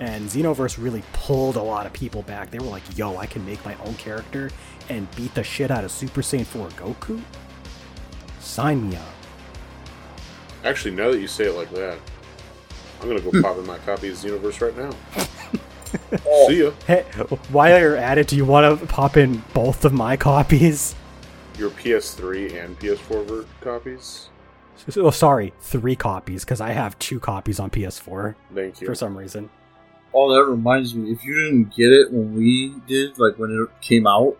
and 0.00 0.26
Xenoverse 0.28 0.82
really 0.82 1.02
pulled 1.12 1.56
a 1.56 1.62
lot 1.62 1.86
of 1.86 1.92
people 1.92 2.22
back. 2.22 2.50
They 2.50 2.58
were 2.58 2.66
like, 2.66 2.82
"Yo, 2.96 3.16
I 3.16 3.26
can 3.26 3.44
make 3.44 3.64
my 3.64 3.74
own 3.84 3.94
character 3.94 4.50
and 4.88 5.10
beat 5.16 5.34
the 5.34 5.42
shit 5.42 5.70
out 5.70 5.84
of 5.84 5.90
Super 5.90 6.22
Saiyan 6.22 6.46
4 6.46 6.68
Goku." 6.70 7.20
Sign 8.40 8.88
me 8.88 8.96
up. 8.96 9.02
actually 10.64 10.94
now 10.94 11.10
that 11.10 11.20
you 11.20 11.28
say 11.28 11.44
it 11.44 11.54
like 11.54 11.70
that, 11.70 11.98
I'm 13.00 13.08
gonna 13.08 13.20
go 13.20 13.30
pop 13.42 13.58
in 13.58 13.66
my 13.66 13.78
copy 13.78 14.08
of 14.08 14.16
Xenoverse 14.16 14.60
right 14.60 14.76
now. 14.76 14.90
Oh, 16.26 16.48
See 16.48 16.62
ya. 16.64 16.70
Hey, 16.86 17.02
while 17.50 17.78
you're 17.78 17.96
at 17.96 18.18
it, 18.18 18.28
do 18.28 18.36
you 18.36 18.44
want 18.44 18.80
to 18.80 18.86
pop 18.86 19.16
in 19.16 19.42
both 19.54 19.84
of 19.84 19.92
my 19.92 20.16
copies? 20.16 20.94
Your 21.58 21.70
PS3 21.70 22.64
and 22.64 22.78
PS4 22.78 23.26
ver- 23.26 23.44
copies. 23.60 24.28
Oh, 24.96 25.10
sorry, 25.10 25.52
three 25.60 25.96
copies 25.96 26.44
because 26.44 26.60
I 26.60 26.70
have 26.70 26.98
two 27.00 27.18
copies 27.20 27.58
on 27.58 27.68
PS4 27.70 28.34
Thank 28.54 28.80
you. 28.80 28.86
for 28.86 28.94
some 28.94 29.16
reason. 29.18 29.50
oh, 30.14 30.32
that 30.34 30.48
reminds 30.50 30.94
me. 30.94 31.10
If 31.10 31.24
you 31.24 31.34
didn't 31.34 31.74
get 31.76 31.90
it 31.92 32.12
when 32.12 32.34
we 32.34 32.74
did, 32.86 33.18
like 33.18 33.38
when 33.38 33.50
it 33.50 33.82
came 33.84 34.06
out, 34.06 34.36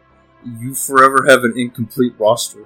you 0.60 0.74
forever 0.74 1.26
have 1.28 1.42
an 1.44 1.54
incomplete 1.56 2.14
roster. 2.18 2.64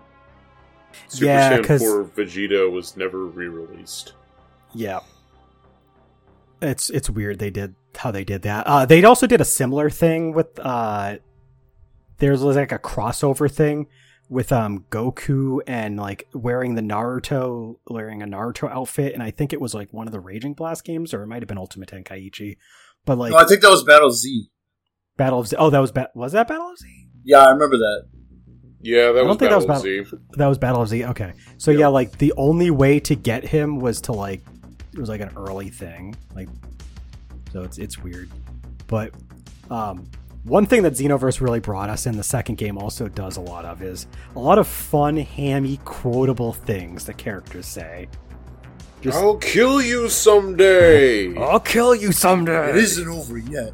Super 1.09 1.25
Yeah, 1.27 1.59
Saiyan 1.59 1.65
'cause- 1.65 1.83
4 1.83 2.05
Vegeta 2.05 2.71
was 2.71 2.97
never 2.97 3.25
re-released. 3.25 4.13
Yeah. 4.75 5.01
It's 6.61 6.91
it's 6.91 7.11
weird 7.11 7.39
they 7.39 7.51
did 7.51 7.75
how 7.97 8.11
they 8.11 8.25
did 8.25 8.43
that. 8.43 8.67
Uh 8.67 8.87
they 8.87 9.03
also 9.05 9.27
did 9.27 9.41
a 9.41 9.45
similar 9.45 9.91
thing 9.91 10.33
with 10.33 10.59
uh 10.61 11.17
there's 12.19 12.43
like 12.43 12.73
a 12.73 12.79
crossover 12.79 13.51
thing 13.51 13.87
with 14.29 14.53
um 14.53 14.85
Goku 14.91 15.61
and 15.67 15.99
like 15.99 16.29
wearing 16.33 16.75
the 16.75 16.83
Naruto 16.83 17.77
wearing 17.89 18.23
a 18.23 18.27
Naruto 18.27 18.71
outfit 18.71 19.15
and 19.15 19.23
I 19.23 19.31
think 19.31 19.53
it 19.53 19.61
was 19.61 19.75
like 19.75 19.93
one 19.93 20.07
of 20.07 20.13
the 20.13 20.21
Raging 20.21 20.55
Blast 20.55 20.85
games 20.85 21.13
or 21.13 21.23
it 21.23 21.27
might 21.27 21.43
have 21.43 21.49
been 21.49 21.59
Ultimate 21.59 21.89
Tenkaichi. 21.91 22.57
But 23.05 23.19
like 23.19 23.33
no, 23.33 23.39
I 23.39 23.45
think 23.45 23.61
that 23.63 23.71
was 23.71 23.85
Battle 23.85 24.11
Z. 24.13 24.49
Battle 25.17 25.41
of 25.41 25.49
Z 25.49 25.57
Oh, 25.59 25.71
that 25.71 25.81
was 25.81 25.93
ba- 25.93 26.11
was 26.15 26.33
that 26.33 26.49
Battle 26.49 26.71
of 26.71 26.79
Z? 26.79 26.87
Yeah, 27.25 27.39
I 27.45 27.51
remember 27.51 27.77
that. 27.77 28.05
Yeah, 28.81 29.13
that 29.13 29.15
don't 29.15 29.29
was 29.29 29.37
think 29.39 29.51
that 29.51 29.57
was 29.57 29.67
Battle 29.67 30.01
of 30.01 30.09
Z. 30.09 30.17
That 30.39 30.47
was 30.47 30.59
Battle 30.59 30.83
of 30.83 30.89
Z. 30.89 31.05
Okay. 31.07 31.33
So 31.59 31.71
Yeah. 31.71 31.81
yeah, 31.81 31.87
like 31.89 32.19
the 32.19 32.33
only 32.37 32.71
way 32.71 32.99
to 33.01 33.15
get 33.15 33.45
him 33.45 33.79
was 33.79 34.01
to 34.03 34.13
like 34.13 34.41
it 34.93 34.99
was 34.99 35.09
like 35.09 35.21
an 35.21 35.31
early 35.37 35.69
thing. 35.71 36.15
Like 36.35 36.49
so 37.53 37.63
it's 37.63 37.79
it's 37.79 37.99
weird. 37.99 38.31
But 38.87 39.13
um 39.71 40.09
one 40.45 40.67
thing 40.67 40.83
that 40.83 40.95
Xenoverse 40.95 41.41
really 41.41 41.61
brought 41.61 41.89
us 41.89 42.07
in 42.07 42.17
the 42.17 42.25
second 42.25 42.57
game 42.57 42.77
also 42.77 43.07
does 43.07 43.37
a 43.37 43.41
lot 43.41 43.65
of 43.65 43.81
is 43.81 44.07
a 44.35 44.41
lot 44.41 44.59
of 44.59 44.67
fun, 44.67 45.17
hammy, 45.17 45.79
quotable 45.85 46.53
things 46.53 47.05
the 47.05 47.15
characters 47.15 47.67
say. 47.67 48.09
Just 49.01 49.19
I'll 49.19 49.37
kill 49.37 49.81
you 49.81 50.09
someday. 50.09 51.37
I'll 51.39 51.61
kill 51.61 51.95
you 51.95 52.13
someday. 52.13 52.71
It 52.71 52.77
isn't 52.77 53.09
over 53.09 53.39
yet. 53.39 53.73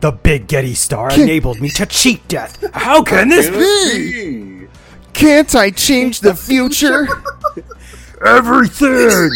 The 0.00 0.12
big 0.12 0.48
Gete 0.48 0.76
star 0.76 1.12
enabled 1.12 1.60
me 1.60 1.68
to 1.70 1.84
cheat 1.84 2.26
death. 2.26 2.64
How 2.72 3.02
can 3.02 3.28
this 3.28 3.50
be? 3.50 4.12
be? 4.62 4.68
Can't 5.12 5.54
I 5.54 5.70
change 5.70 6.20
the 6.20 6.34
future? 6.34 7.06
Everything. 8.24 9.30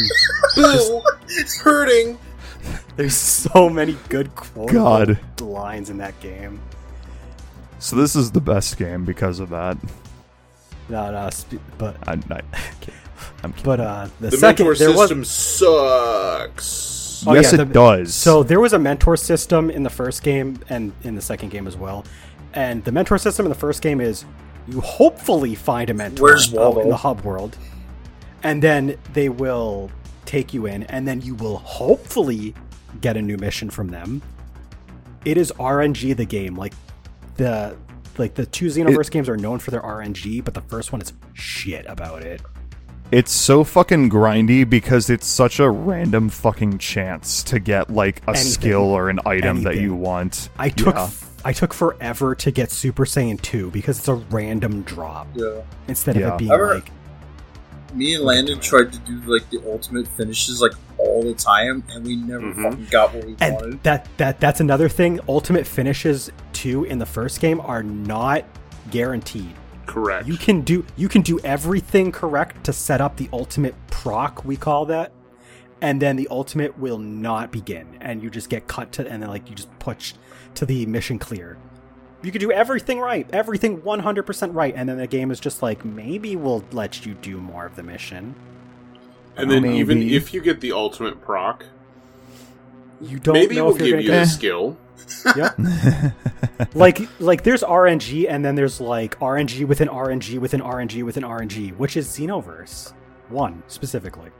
Bill, 0.56 1.02
it's 1.28 1.58
hurting. 1.58 2.18
There's 2.96 3.16
so 3.16 3.68
many 3.68 3.96
good 4.08 4.34
quotable 4.34 4.66
God. 4.68 5.18
lines 5.40 5.90
in 5.90 5.98
that 5.98 6.18
game. 6.20 6.60
so 7.78 7.96
this 7.96 8.14
is 8.16 8.30
the 8.30 8.40
best 8.40 8.76
game 8.76 9.04
because 9.04 9.40
of 9.40 9.50
that. 9.50 9.76
No, 10.88 11.10
no, 11.10 11.30
sp- 11.32 11.62
but 11.78 11.96
I, 12.06 12.12
I, 12.12 12.40
I'm 13.42 13.52
kidding. 13.52 13.54
but 13.64 13.80
uh, 13.80 14.08
the, 14.20 14.30
The 14.30 14.36
second 14.36 14.66
mentor 14.66 14.78
there 14.78 14.90
was 14.96 15.08
system 15.08 15.24
sucks. 15.24 17.24
Oh, 17.26 17.32
yes, 17.34 17.52
yeah, 17.54 17.62
it 17.62 17.72
does. 17.72 18.14
so 18.14 18.42
there 18.42 18.60
was 18.60 18.74
a 18.74 18.78
mentor 18.78 19.16
system 19.16 19.70
in 19.70 19.82
the 19.82 19.90
first 19.90 20.22
game 20.22 20.58
and 20.68 20.92
in 21.04 21.14
the 21.14 21.22
second 21.22 21.50
game 21.50 21.66
as 21.66 21.76
well. 21.76 22.04
And 22.52 22.84
the 22.84 22.92
mentor 22.92 23.16
system 23.18 23.46
in 23.46 23.50
the 23.50 23.58
first 23.58 23.80
game 23.82 24.00
is 24.00 24.24
you 24.68 24.80
hopefully 24.80 25.54
find 25.54 25.88
a 25.90 25.94
mentor 25.94 26.22
Where's 26.24 26.50
Waldo? 26.50 26.80
in 26.82 26.88
the 26.90 26.96
hub 26.96 27.22
world, 27.22 27.56
and 28.42 28.62
then 28.62 28.96
they 29.14 29.28
will 29.30 29.90
take 30.26 30.52
you 30.54 30.66
in, 30.66 30.82
and 30.84 31.08
then 31.08 31.20
you 31.22 31.34
will 31.34 31.58
hopefully 31.58 32.54
get 33.00 33.16
a 33.16 33.22
new 33.22 33.36
mission 33.36 33.70
from 33.70 33.88
them. 33.88 34.22
It 35.24 35.36
is 35.36 35.52
RNG 35.52 36.16
the 36.16 36.24
game, 36.24 36.54
like 36.56 36.72
the 37.36 37.76
like 38.18 38.34
the 38.34 38.46
two 38.46 38.66
Xenoverse 38.66 39.10
games 39.10 39.28
are 39.28 39.36
known 39.36 39.58
for 39.58 39.70
their 39.72 39.80
RNG, 39.82 40.44
but 40.44 40.54
the 40.54 40.60
first 40.62 40.92
one 40.92 41.00
is 41.00 41.12
shit 41.32 41.84
about 41.88 42.22
it. 42.22 42.40
it's 43.12 43.30
so 43.32 43.62
fucking 43.64 44.08
grindy 44.10 44.68
because 44.68 45.10
it's 45.10 45.26
such 45.26 45.60
a 45.60 45.68
random 45.70 46.28
fucking 46.28 46.78
chance 46.78 47.42
to 47.44 47.58
get 47.60 47.90
like 47.90 48.22
a 48.26 48.30
Anything. 48.30 48.46
skill 48.46 48.80
or 48.82 49.08
an 49.10 49.20
item 49.26 49.62
that 49.64 49.76
you 49.76 49.94
want. 49.94 50.48
I 50.58 50.68
took 50.70 50.94
Yeah. 50.94 51.10
I 51.44 51.52
took 51.52 51.74
forever 51.74 52.34
to 52.36 52.50
get 52.50 52.70
Super 52.70 53.04
Saiyan 53.04 53.40
2 53.42 53.70
because 53.70 53.98
it's 53.98 54.08
a 54.08 54.14
random 54.14 54.80
drop 54.82 55.26
Yeah. 55.34 55.60
instead 55.88 56.16
of 56.16 56.22
Yeah. 56.22 56.32
it 56.34 56.38
being 56.38 56.50
I 56.50 56.54
remember- 56.54 56.74
like 56.76 56.90
Me 57.94 58.14
and 58.14 58.24
Landon 58.24 58.58
tried 58.60 58.92
to 58.92 58.98
do 59.00 59.20
like 59.26 59.48
the 59.50 59.62
ultimate 59.70 60.06
finishes 60.08 60.60
like 60.60 60.72
all 60.98 61.22
the 61.22 61.34
time, 61.34 61.84
and 61.90 62.04
we 62.04 62.16
never 62.16 62.46
Mhm. 62.52 62.62
fucking 62.62 62.86
got 62.90 63.14
what 63.14 63.24
we 63.24 63.36
and 63.40 63.54
wanted. 63.54 63.82
that 63.84 64.08
that 64.16 64.40
that's 64.40 64.60
another 64.60 64.88
thing 64.88 65.20
ultimate 65.28 65.66
finishes 65.66 66.30
2 66.52 66.84
in 66.84 66.98
the 66.98 67.06
first 67.06 67.40
game 67.40 67.60
are 67.60 67.82
not 67.82 68.44
guaranteed. 68.90 69.54
Correct. 69.86 70.26
You 70.26 70.36
can 70.36 70.62
do 70.62 70.84
you 70.96 71.08
can 71.08 71.22
do 71.22 71.38
everything 71.44 72.10
correct 72.10 72.64
to 72.64 72.72
set 72.72 73.00
up 73.00 73.16
the 73.16 73.28
ultimate 73.32 73.74
proc 73.88 74.44
we 74.44 74.56
call 74.56 74.86
that 74.86 75.12
and 75.80 76.00
then 76.02 76.16
the 76.16 76.26
ultimate 76.30 76.78
will 76.78 76.98
not 76.98 77.52
begin, 77.52 77.86
and 78.00 78.22
you 78.22 78.30
just 78.30 78.48
get 78.48 78.66
cut 78.66 78.90
to, 78.92 79.06
and 79.08 79.22
then 79.22 79.28
like 79.30 79.48
you 79.48 79.54
just 79.54 79.68
push 79.78 80.14
to 80.54 80.64
the 80.66 80.86
mission 80.86 81.18
clear. 81.18 81.58
You 82.24 82.32
could 82.32 82.40
do 82.40 82.50
everything 82.50 82.98
right, 83.00 83.28
everything 83.32 83.82
100% 83.82 84.54
right, 84.54 84.72
and 84.74 84.88
then 84.88 84.96
the 84.96 85.06
game 85.06 85.30
is 85.30 85.38
just 85.38 85.62
like, 85.62 85.84
maybe 85.84 86.36
we'll 86.36 86.64
let 86.72 87.04
you 87.04 87.14
do 87.14 87.36
more 87.38 87.66
of 87.66 87.76
the 87.76 87.82
mission. 87.82 88.34
And 89.36 89.50
then 89.50 89.62
Maybe. 89.62 89.78
even 89.78 90.02
if 90.02 90.32
you 90.32 90.40
get 90.40 90.60
the 90.60 90.72
ultimate 90.72 91.20
proc, 91.20 91.66
You 93.00 93.18
don't 93.18 93.34
maybe 93.34 93.56
know 93.56 93.66
we'll 93.66 93.74
if 93.74 93.80
you're 93.82 94.00
give 94.00 94.06
gonna 94.08 94.20
you 94.20 94.24
get 94.24 94.24
the 94.24 94.30
skill. 94.30 94.76
Yep. 95.36 95.58
like 96.74 97.00
like 97.20 97.42
there's 97.42 97.62
RNG 97.62 98.26
and 98.30 98.42
then 98.44 98.54
there's 98.54 98.80
like 98.80 99.18
RNG 99.18 99.66
within 99.66 99.88
RNG 99.88 100.38
within 100.38 100.60
RNG 100.60 101.02
within 101.02 101.24
RNG, 101.24 101.76
which 101.76 101.96
is 101.96 102.08
Xenoverse 102.08 102.92
one 103.28 103.62
specifically. 103.68 104.30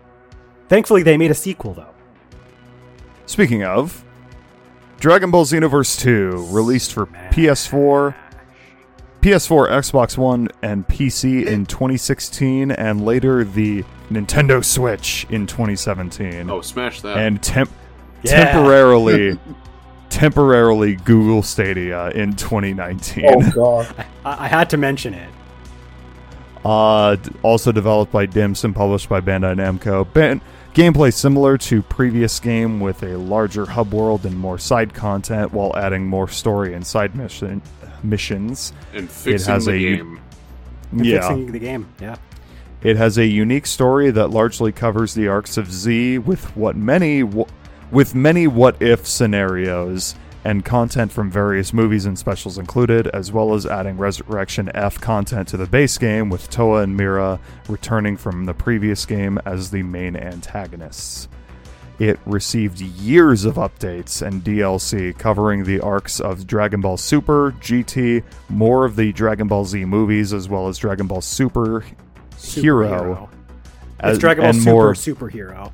Thankfully, 0.68 1.02
they 1.02 1.18
made 1.18 1.30
a 1.30 1.34
sequel 1.34 1.74
though. 1.74 1.92
Speaking 3.26 3.62
of, 3.64 4.04
Dragon 5.04 5.30
Ball 5.30 5.44
Xenoverse 5.44 6.00
2 6.00 6.46
released 6.50 6.94
for 6.94 7.04
PS4, 7.04 8.14
PS4, 9.20 9.68
Xbox 9.68 10.16
One, 10.16 10.48
and 10.62 10.88
PC 10.88 11.44
in 11.44 11.66
2016, 11.66 12.70
and 12.70 13.04
later 13.04 13.44
the 13.44 13.84
Nintendo 14.10 14.64
Switch 14.64 15.26
in 15.28 15.46
2017. 15.46 16.48
Oh, 16.48 16.62
smash 16.62 17.02
that! 17.02 17.18
and 17.18 17.42
temp- 17.42 17.70
Yeah. 18.22 18.44
temporarily, 18.46 19.38
temporarily 20.08 20.96
Google 20.96 21.42
Stadia 21.42 22.08
in 22.12 22.34
2019. 22.34 23.24
Oh 23.28 23.50
god. 23.50 24.06
I, 24.24 24.46
I 24.46 24.48
had 24.48 24.70
to 24.70 24.78
mention 24.78 25.12
it. 25.12 25.28
Uh, 26.64 27.18
also 27.42 27.72
developed 27.72 28.10
by 28.10 28.26
Dimps 28.26 28.64
and 28.64 28.74
published 28.74 29.10
by 29.10 29.20
Bandai 29.20 29.54
Namco. 29.54 30.10
Ban- 30.14 30.40
gameplay 30.74 31.12
similar 31.12 31.56
to 31.58 31.82
previous 31.82 32.38
game 32.40 32.80
with 32.80 33.02
a 33.02 33.16
larger 33.16 33.64
hub 33.66 33.92
world 33.94 34.26
and 34.26 34.36
more 34.36 34.58
side 34.58 34.92
content, 34.92 35.52
while 35.52 35.74
adding 35.76 36.06
more 36.06 36.28
story 36.28 36.74
and 36.74 36.86
side 36.86 37.14
mission 37.16 37.62
missions. 38.02 38.72
and 38.92 39.10
fixing 39.10 39.52
has 39.52 39.64
the 39.66 39.72
a- 39.72 39.96
game. 39.96 40.20
And 40.92 41.06
yeah, 41.06 41.20
Fixing 41.28 41.52
the 41.52 41.58
game. 41.58 41.88
Yeah. 42.00 42.16
it 42.82 42.96
has 42.96 43.16
a 43.18 43.26
unique 43.26 43.66
story 43.66 44.10
that 44.10 44.28
largely 44.28 44.72
covers 44.72 45.14
the 45.14 45.26
arcs 45.28 45.56
of 45.56 45.72
Z 45.72 46.18
with 46.18 46.54
what 46.56 46.76
many 46.76 47.20
w- 47.22 47.46
with 47.90 48.14
many 48.14 48.46
what 48.46 48.80
if 48.82 49.06
scenarios 49.06 50.14
and 50.44 50.64
content 50.64 51.10
from 51.10 51.30
various 51.30 51.72
movies 51.72 52.04
and 52.04 52.18
specials 52.18 52.58
included, 52.58 53.06
as 53.08 53.32
well 53.32 53.54
as 53.54 53.64
adding 53.66 53.96
Resurrection 53.96 54.70
F 54.74 55.00
content 55.00 55.48
to 55.48 55.56
the 55.56 55.66
base 55.66 55.96
game 55.98 56.28
with 56.28 56.50
Towa 56.50 56.82
and 56.82 56.96
Mira 56.96 57.40
returning 57.68 58.16
from 58.16 58.44
the 58.44 58.54
previous 58.54 59.06
game 59.06 59.38
as 59.46 59.70
the 59.70 59.82
main 59.82 60.16
antagonists. 60.16 61.28
It 61.98 62.18
received 62.26 62.80
years 62.80 63.44
of 63.44 63.54
updates 63.54 64.20
and 64.20 64.42
DLC 64.42 65.16
covering 65.16 65.62
the 65.64 65.80
arcs 65.80 66.18
of 66.20 66.46
Dragon 66.46 66.80
Ball 66.80 66.96
Super, 66.96 67.52
GT, 67.60 68.22
more 68.48 68.84
of 68.84 68.96
the 68.96 69.12
Dragon 69.12 69.46
Ball 69.46 69.64
Z 69.64 69.84
movies, 69.84 70.32
as 70.32 70.48
well 70.48 70.66
as 70.68 70.76
Dragon 70.76 71.06
Ball 71.06 71.20
Super 71.20 71.84
Hero, 72.42 73.28
It's 74.00 74.00
as- 74.00 74.18
Dragon 74.18 74.42
Ball 74.44 74.52
Super 74.52 74.70
more 74.70 74.92
superhero. 74.94 75.72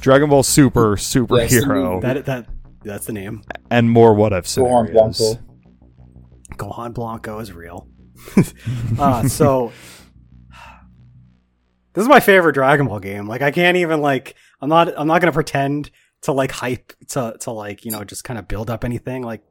Dragon 0.00 0.28
Ball 0.30 0.42
Super 0.42 0.96
That's 0.96 1.14
Superhero, 1.14 1.94
movie. 1.94 2.06
That 2.06 2.24
that 2.24 2.46
that's 2.82 3.06
the 3.06 3.12
name. 3.12 3.42
and 3.70 3.90
more 3.90 4.14
what 4.14 4.32
if 4.32 4.44
Gohan 4.44 4.86
scenarios. 4.86 5.18
Blanco. 5.18 5.44
Gohan 6.56 6.94
Blanco 6.94 7.38
is 7.38 7.52
real. 7.52 7.88
uh, 8.98 9.26
so 9.28 9.72
this 11.94 12.02
is 12.02 12.08
my 12.08 12.20
favorite 12.20 12.52
Dragon 12.52 12.86
Ball 12.86 13.00
game. 13.00 13.26
Like 13.26 13.42
I 13.42 13.50
can't 13.50 13.76
even 13.76 14.00
like 14.00 14.34
I'm 14.60 14.68
not 14.68 14.92
I'm 14.96 15.06
not 15.06 15.20
gonna 15.20 15.32
pretend 15.32 15.90
to 16.22 16.32
like 16.32 16.50
hype 16.50 16.92
to 17.08 17.36
to 17.40 17.50
like 17.50 17.84
you 17.84 17.90
know 17.90 18.04
just 18.04 18.24
kind 18.24 18.38
of 18.38 18.46
build 18.46 18.70
up 18.70 18.84
anything. 18.84 19.22
Like 19.22 19.42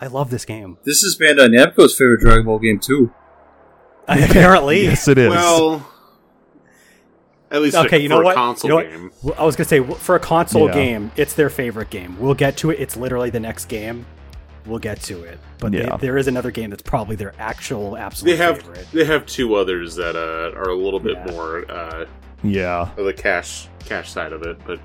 I 0.00 0.06
love 0.08 0.30
this 0.30 0.44
game. 0.44 0.78
This 0.84 1.02
is 1.02 1.18
Bandai 1.18 1.48
Namco's 1.48 1.96
favorite 1.96 2.20
Dragon 2.20 2.44
Ball 2.44 2.58
game 2.58 2.78
too. 2.78 3.12
Apparently, 4.08 4.84
Yes, 4.84 5.08
it 5.08 5.18
is. 5.18 5.30
Well, 5.30 5.84
at 7.50 7.62
least 7.62 7.76
Okay, 7.76 7.88
for 7.88 7.96
you 7.96 8.08
know 8.08 8.20
a 8.20 8.24
what? 8.24 8.34
console 8.34 8.70
You 8.70 8.76
know 8.76 8.90
game. 8.90 9.12
Well, 9.22 9.34
I 9.38 9.44
was 9.44 9.56
gonna 9.56 9.68
say 9.68 9.80
for 9.82 10.16
a 10.16 10.20
console 10.20 10.66
Yeah. 10.68 10.74
game, 10.74 11.12
it's 11.16 11.34
their 11.34 11.50
favorite 11.50 11.90
game. 11.90 12.16
We'll 12.18 12.34
get 12.34 12.56
to 12.58 12.70
it. 12.70 12.80
It's 12.80 12.96
literally 12.96 13.30
the 13.30 13.40
next 13.40 13.66
game. 13.66 14.04
We'll 14.66 14.80
get 14.80 15.00
to 15.02 15.22
it. 15.22 15.38
But 15.58 15.72
they- 15.72 15.78
Yeah. 15.84 15.96
there 15.96 16.16
is 16.18 16.26
another 16.26 16.50
game 16.50 16.70
that's 16.70 16.82
probably 16.82 17.14
their 17.14 17.32
actual 17.38 17.96
absolute 17.96 18.32
They 18.32 18.36
have 18.44 18.58
favorite. 18.58 18.86
they 18.92 19.04
have 19.04 19.24
two 19.26 19.54
others 19.54 19.94
that 19.94 20.16
uh, 20.16 20.58
are 20.58 20.70
a 20.70 20.74
little 20.74 20.98
bit 21.00 21.16
Yeah. 21.24 21.32
more 21.32 21.70
uh, 21.70 22.04
yeah, 22.42 22.88
the 22.96 23.12
cash 23.12 23.68
cash 23.84 24.10
side 24.10 24.32
of 24.32 24.42
it, 24.42 24.58
but 24.66 24.80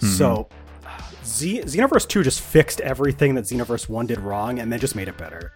So, 0.00 0.48
Z- 1.24 1.62
Xenoverse 1.64 2.06
2 2.08 2.22
just 2.22 2.40
fixed 2.40 2.80
everything 2.80 3.34
that 3.36 3.44
Xenoverse 3.44 3.88
1 3.88 4.06
did 4.06 4.18
wrong 4.20 4.58
and 4.58 4.70
then 4.72 4.78
just 4.80 4.94
made 4.96 5.08
it 5.08 5.16
better. 5.16 5.52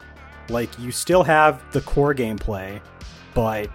Like, 0.48 0.70
you 0.78 0.92
still 0.92 1.24
have 1.24 1.60
the 1.72 1.80
core 1.80 2.14
gameplay, 2.14 2.80
but 3.34 3.68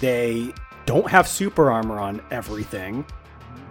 they 0.00 0.52
don't 0.92 1.10
have 1.10 1.26
super 1.26 1.70
armor 1.70 1.98
on 1.98 2.20
everything. 2.30 3.02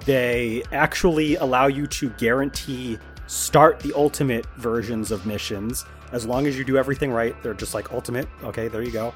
They 0.06 0.64
actually 0.72 1.36
allow 1.36 1.68
you 1.68 1.86
to 1.86 2.10
guarantee 2.12 2.98
start 3.28 3.80
the 3.80 3.94
ultimate 3.96 4.48
versions 4.58 5.12
of 5.12 5.28
missions 5.28 5.86
as 6.14 6.26
long 6.26 6.48
as 6.48 6.58
you 6.58 6.66
do 6.66 6.78
everything 6.78 7.12
right. 7.12 7.36
They're 7.44 7.54
just 7.54 7.76
like 7.76 7.94
ultimate. 7.94 8.28
Okay, 8.44 8.70
there 8.70 8.82
you 8.82 8.90
go. 8.90 9.14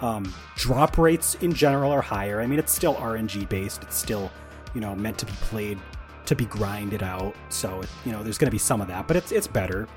Um, 0.00 0.32
drop 0.54 0.96
rates 0.96 1.34
in 1.36 1.52
general 1.52 1.90
are 1.90 2.00
higher. 2.00 2.40
I 2.40 2.46
mean, 2.46 2.60
it's 2.60 2.72
still 2.72 2.94
RNG 2.94 3.48
based. 3.48 3.82
It's 3.82 3.96
still, 3.96 4.30
you 4.72 4.80
know, 4.80 4.94
meant 4.94 5.18
to 5.18 5.26
be 5.26 5.32
played 5.32 5.78
to 6.26 6.36
be 6.36 6.44
grinded 6.44 7.02
out. 7.02 7.34
So, 7.48 7.82
you 8.04 8.12
know, 8.12 8.22
there's 8.22 8.38
going 8.38 8.46
to 8.46 8.54
be 8.54 8.58
some 8.58 8.80
of 8.80 8.86
that, 8.86 9.08
but 9.08 9.16
it's 9.16 9.32
it's 9.32 9.48
better. 9.48 9.88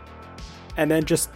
And 0.75 0.89
then 0.89 1.05
just 1.05 1.29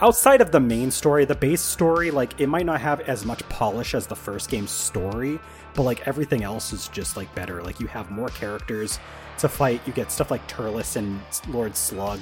outside 0.00 0.40
of 0.40 0.50
the 0.50 0.60
main 0.60 0.90
story, 0.90 1.24
the 1.24 1.34
base 1.34 1.60
story, 1.60 2.10
like 2.10 2.40
it 2.40 2.48
might 2.48 2.66
not 2.66 2.80
have 2.80 3.00
as 3.02 3.24
much 3.24 3.46
polish 3.48 3.94
as 3.94 4.06
the 4.06 4.16
first 4.16 4.50
game's 4.50 4.70
story, 4.70 5.38
but 5.74 5.82
like 5.82 6.06
everything 6.06 6.42
else 6.42 6.72
is 6.72 6.88
just 6.88 7.16
like 7.16 7.32
better. 7.34 7.62
Like 7.62 7.80
you 7.80 7.86
have 7.86 8.10
more 8.10 8.28
characters 8.28 8.98
to 9.38 9.48
fight. 9.48 9.80
You 9.86 9.92
get 9.92 10.12
stuff 10.12 10.30
like 10.30 10.46
Turles 10.46 10.96
and 10.96 11.20
Lord 11.48 11.76
Slug 11.76 12.20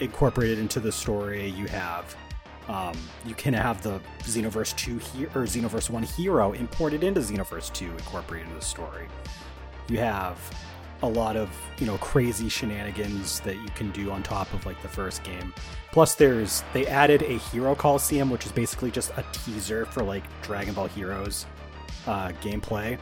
incorporated 0.00 0.58
into 0.58 0.80
the 0.80 0.92
story. 0.92 1.48
You 1.48 1.66
have 1.66 2.16
um, 2.68 2.96
you 3.26 3.34
can 3.34 3.52
have 3.52 3.82
the 3.82 4.00
Xenoverse 4.20 4.74
2 4.76 4.98
he- 4.98 5.26
or 5.26 5.44
Xenoverse 5.44 5.90
1 5.90 6.02
hero 6.02 6.52
imported 6.52 7.04
into 7.04 7.20
Xenoverse 7.20 7.70
2 7.72 7.90
incorporated 7.90 8.46
into 8.46 8.58
the 8.60 8.64
story. 8.64 9.06
You 9.88 9.98
have 9.98 10.38
a 11.02 11.08
lot 11.08 11.36
of, 11.36 11.50
you 11.78 11.86
know, 11.86 11.98
crazy 11.98 12.48
shenanigans 12.48 13.40
that 13.40 13.56
you 13.56 13.68
can 13.74 13.90
do 13.90 14.10
on 14.10 14.22
top 14.22 14.52
of 14.54 14.64
like 14.66 14.80
the 14.82 14.88
first 14.88 15.22
game. 15.22 15.52
Plus 15.92 16.14
there's 16.14 16.62
they 16.72 16.86
added 16.86 17.22
a 17.22 17.38
Hero 17.38 17.74
Coliseum 17.74 18.30
which 18.30 18.46
is 18.46 18.52
basically 18.52 18.90
just 18.90 19.10
a 19.16 19.24
teaser 19.32 19.86
for 19.86 20.02
like 20.02 20.24
Dragon 20.42 20.74
Ball 20.74 20.86
Heroes 20.86 21.46
uh, 22.06 22.28
gameplay. 22.42 22.98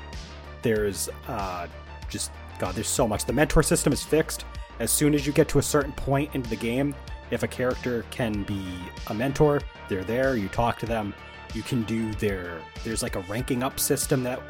There's 0.62 1.08
uh, 1.28 1.66
just 2.08 2.32
god, 2.58 2.74
there's 2.74 2.88
so 2.88 3.06
much. 3.06 3.24
The 3.24 3.32
mentor 3.32 3.62
system 3.62 3.92
is 3.92 4.02
fixed. 4.02 4.44
As 4.78 4.90
soon 4.90 5.14
as 5.14 5.26
you 5.26 5.32
get 5.32 5.48
to 5.48 5.58
a 5.58 5.62
certain 5.62 5.92
point 5.92 6.34
into 6.34 6.48
the 6.50 6.56
game, 6.56 6.94
if 7.30 7.42
a 7.42 7.48
character 7.48 8.04
can 8.10 8.42
be 8.42 8.64
a 9.08 9.14
mentor, 9.14 9.60
they're 9.88 10.04
there, 10.04 10.36
you 10.36 10.48
talk 10.48 10.78
to 10.80 10.86
them, 10.86 11.14
you 11.54 11.62
can 11.62 11.82
do 11.84 12.12
their 12.14 12.60
there's 12.84 13.02
like 13.02 13.16
a 13.16 13.20
ranking 13.20 13.62
up 13.62 13.78
system 13.78 14.22
that 14.22 14.40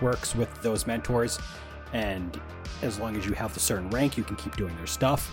works 0.00 0.34
with 0.34 0.62
those 0.62 0.86
mentors 0.86 1.38
and 1.92 2.40
as 2.82 2.98
long 2.98 3.16
as 3.16 3.26
you 3.26 3.32
have 3.32 3.54
the 3.54 3.60
certain 3.60 3.88
rank 3.90 4.16
you 4.16 4.24
can 4.24 4.36
keep 4.36 4.56
doing 4.56 4.74
their 4.76 4.86
stuff. 4.86 5.30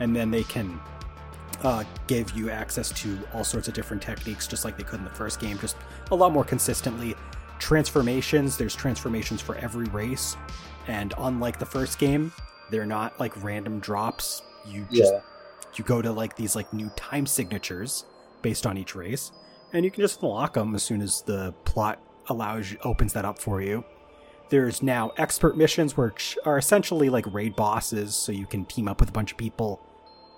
And 0.00 0.14
then 0.14 0.30
they 0.30 0.44
can 0.44 0.80
uh, 1.62 1.84
give 2.06 2.30
you 2.32 2.50
access 2.50 2.90
to 3.02 3.18
all 3.34 3.44
sorts 3.44 3.68
of 3.68 3.74
different 3.74 4.02
techniques 4.02 4.46
just 4.46 4.64
like 4.64 4.76
they 4.76 4.82
could 4.84 4.98
in 5.00 5.04
the 5.04 5.10
first 5.10 5.40
game 5.40 5.58
just 5.58 5.76
a 6.10 6.14
lot 6.14 6.32
more 6.32 6.44
consistently. 6.44 7.14
Transformations 7.58 8.56
there's 8.56 8.74
transformations 8.74 9.40
for 9.40 9.56
every 9.56 9.86
race. 9.86 10.36
And 10.88 11.12
unlike 11.18 11.58
the 11.58 11.66
first 11.66 11.98
game 11.98 12.32
they're 12.70 12.86
not 12.86 13.18
like 13.20 13.42
random 13.42 13.80
drops. 13.80 14.42
You 14.66 14.86
just 14.92 15.12
Yeah. 15.12 15.20
you 15.76 15.84
go 15.84 16.00
to 16.00 16.12
like 16.12 16.36
these 16.36 16.54
like 16.56 16.72
new 16.72 16.88
time 16.90 17.26
signatures 17.26 18.04
based 18.42 18.66
on 18.66 18.78
each 18.78 18.94
race. 18.94 19.32
And 19.72 19.84
you 19.84 19.90
can 19.90 20.02
just 20.02 20.22
unlock 20.22 20.54
them 20.54 20.74
as 20.74 20.82
soon 20.82 21.00
as 21.02 21.22
the 21.22 21.52
plot 21.64 22.00
allows 22.28 22.70
you 22.72 22.78
opens 22.84 23.12
that 23.12 23.24
up 23.24 23.38
for 23.38 23.60
you 23.60 23.84
there's 24.50 24.82
now 24.82 25.12
expert 25.16 25.56
missions 25.56 25.96
which 25.96 26.36
are 26.44 26.58
essentially 26.58 27.08
like 27.08 27.24
raid 27.32 27.56
bosses 27.56 28.14
so 28.14 28.32
you 28.32 28.46
can 28.46 28.64
team 28.64 28.88
up 28.88 29.00
with 29.00 29.08
a 29.08 29.12
bunch 29.12 29.32
of 29.32 29.38
people 29.38 29.80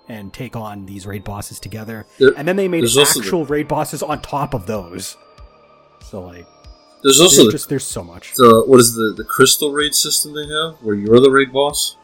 and 0.07 0.33
take 0.33 0.55
on 0.55 0.85
these 0.85 1.05
raid 1.05 1.23
bosses 1.23 1.59
together 1.59 2.05
There- 2.19 2.33
and 2.37 2.47
then 2.47 2.55
they 2.55 2.67
made 2.67 2.81
there's 2.81 2.97
also 2.97 3.19
the- 3.19 3.25
actual 3.25 3.45
raid 3.45 3.67
bosses 3.67 4.01
on 4.03 4.21
top 4.21 4.53
of 4.53 4.65
those 4.67 5.17
so 6.01 6.21
like 6.21 6.45
There's 7.03 7.19
also 7.19 7.43
there's 7.43 7.53
just 7.53 7.69
there's 7.69 7.85
so 7.85 8.03
much 8.03 8.33
the 8.35 8.63
what 8.67 8.79
is 8.79 8.93
the 8.95 9.13
the 9.17 9.23
crystal 9.23 9.71
raid 9.71 9.93
system 9.95 10.33
they 10.33 10.45
have 10.47 10.75
where 10.81 10.95
you're 10.95 11.19
the 11.19 11.31
raid 11.31 11.51
boss. 11.51 11.97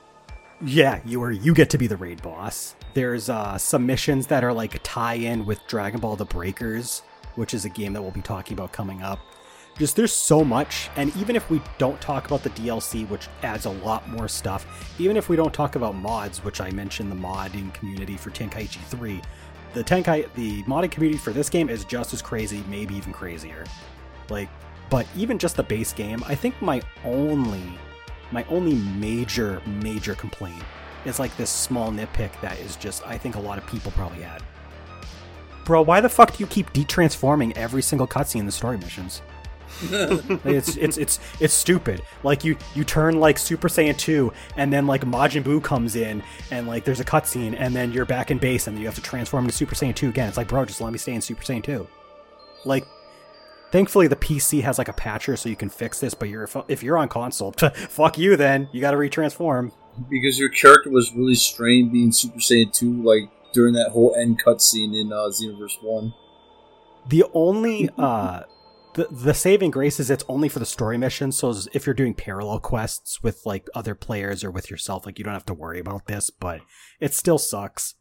Yeah, 0.62 1.00
you 1.06 1.24
are. 1.24 1.32
You 1.32 1.54
get 1.54 1.70
to 1.70 1.78
be 1.78 1.88
the 1.88 1.96
raid 1.96 2.22
boss. 2.22 2.76
There's 2.94 3.30
uh, 3.30 3.58
some 3.58 3.86
missions 3.86 4.28
that 4.28 4.44
are 4.44 4.52
like 4.52 4.78
tie-in 4.84 5.46
with 5.46 5.66
Dragon 5.70 6.02
Ball: 6.02 6.18
The 6.18 6.26
Breakers, 6.26 7.02
which 7.36 7.54
is 7.54 7.64
a 7.64 7.70
game 7.70 7.94
that 7.94 8.02
we'll 8.02 8.12
be 8.12 8.22
talking 8.22 8.58
about 8.58 8.74
coming 8.74 9.02
up. 9.02 9.20
Just 9.80 9.96
there's 9.96 10.14
so 10.14 10.44
much 10.44 10.90
and 10.98 11.16
even 11.16 11.36
if 11.38 11.50
we 11.50 11.62
don't 11.78 12.00
talk 12.02 12.28
about 12.28 12.44
the 12.44 12.50
DLC 12.52 13.08
which 13.08 13.28
adds 13.44 13.66
a 13.66 13.70
lot 13.70 14.08
more 14.10 14.28
stuff 14.28 14.94
even 15.00 15.16
if 15.16 15.30
we 15.30 15.38
don't 15.38 15.54
talk 15.54 15.76
about 15.76 15.96
mods 15.96 16.44
which 16.44 16.60
I 16.60 16.70
mentioned 16.72 17.10
the 17.10 17.16
modding 17.16 17.74
community 17.74 18.18
for 18.18 18.30
Tenkaichi 18.30 18.84
3 18.84 19.22
the 19.74 19.84
Tenkai 19.84 20.32
the 20.34 20.62
modding 20.64 20.92
community 20.92 21.18
for 21.18 21.32
this 21.32 21.50
game 21.50 21.70
is 21.70 21.86
just 21.86 22.14
as 22.14 22.22
crazy 22.22 22.64
maybe 22.68 22.94
even 22.96 23.14
crazier. 23.14 23.64
Like 24.30 24.50
but 24.90 25.08
even 25.16 25.40
just 25.40 25.56
the 25.56 25.64
base 25.64 25.94
game 25.94 26.24
I 26.28 26.36
think 26.36 26.62
my 26.62 26.82
only 27.06 27.64
my 28.32 28.44
only 28.50 28.76
major 29.00 29.62
major 29.66 30.14
complaint 30.14 30.64
is 31.06 31.20
like 31.20 31.36
this 31.38 31.50
small 31.50 31.90
nitpick 31.90 32.40
that 32.42 32.60
is 32.60 32.76
just 32.76 33.08
I 33.08 33.18
think 33.18 33.36
a 33.36 33.40
lot 33.40 33.58
of 33.58 33.66
people 33.66 33.92
probably 33.92 34.24
had. 34.24 34.44
Bro 35.64 35.84
why 35.84 36.02
the 36.02 36.10
fuck 36.10 36.36
do 36.36 36.44
you 36.44 36.48
keep 36.48 36.74
detransforming 36.74 37.56
every 37.56 37.82
single 37.82 38.08
cutscene 38.08 38.42
in 38.42 38.46
the 38.46 38.52
story 38.52 38.78
missions 38.78 39.22
it's 40.46 40.76
it's 40.78 40.98
it's 40.98 41.20
it's 41.40 41.54
stupid. 41.54 42.02
Like 42.24 42.44
you 42.44 42.58
you 42.76 42.84
turn 42.84 43.20
like 43.20 43.38
Super 43.38 43.68
Saiyan 43.68 43.98
2 43.98 44.32
and 44.58 44.72
then 44.74 44.88
like 44.88 45.02
Majin 45.06 45.44
Buu 45.44 45.64
comes 45.64 45.96
in 45.96 46.24
and 46.52 46.68
like 46.68 46.84
there's 46.84 47.00
a 47.00 47.06
cutscene 47.06 47.56
and 47.58 47.76
then 47.76 47.92
you're 47.92 48.06
back 48.06 48.32
in 48.32 48.38
base 48.38 48.68
and 48.68 48.78
you 48.78 48.86
have 48.86 48.96
to 48.96 49.02
transform 49.02 49.46
into 49.46 49.56
Super 49.56 49.76
Saiyan 49.76 49.96
2 49.96 50.10
again. 50.10 50.28
It's 50.28 50.38
like, 50.38 50.48
bro, 50.48 50.66
just 50.66 50.82
let 50.82 50.92
me 50.92 50.98
stay 50.98 51.14
in 51.14 51.22
Super 51.22 51.44
Saiyan 51.44 51.64
2. 51.64 51.88
Like 52.66 52.86
thankfully 53.72 54.08
the 54.08 54.16
PC 54.16 54.62
has 54.64 54.78
like 54.78 54.88
a 54.88 54.94
patcher 54.94 55.38
so 55.38 55.48
you 55.50 55.56
can 55.56 55.70
fix 55.70 56.00
this, 56.00 56.14
but 56.14 56.30
you're 56.30 56.50
if 56.68 56.84
you're 56.84 56.98
on 56.98 57.08
console, 57.08 57.52
fuck 57.74 58.18
you 58.18 58.36
then. 58.36 58.70
You 58.72 58.82
got 58.82 58.92
to 58.92 58.98
retransform 58.98 59.72
because 60.10 60.40
your 60.40 60.50
character 60.50 60.90
was 60.90 61.14
really 61.14 61.36
strained 61.36 61.92
being 61.92 62.12
Super 62.12 62.40
Saiyan 62.40 62.74
2 62.74 63.04
like 63.04 63.30
during 63.54 63.74
that 63.74 63.92
whole 63.92 64.16
end 64.16 64.42
cutscene 64.44 65.00
in 65.00 65.12
uh, 65.12 65.30
Xenoverse 65.30 65.82
1. 65.82 66.14
The 67.08 67.24
only 67.34 67.90
uh 67.98 68.44
the 69.00 69.08
the 69.14 69.34
saving 69.34 69.72
grace 69.72 70.00
is 70.00 70.10
it's 70.10 70.26
only 70.28 70.50
for 70.50 70.60
the 70.60 70.66
story 70.66 70.98
missions. 70.98 71.38
So 71.38 71.54
if 71.74 71.86
you're 71.86 71.94
doing 71.94 72.14
parallel 72.14 72.60
quests 72.60 73.24
with 73.24 73.46
like 73.46 73.68
other 73.74 73.96
players 73.96 74.44
or 74.44 74.52
with 74.52 74.70
yourself, 74.70 75.06
like 75.06 75.18
you 75.18 75.24
don't 75.24 75.34
have 75.34 75.46
to 75.46 75.54
worry 75.54 75.80
about 75.80 76.08
this. 76.08 76.30
But 76.30 76.62
it 77.00 77.14
still 77.14 77.38
sucks. 77.38 77.96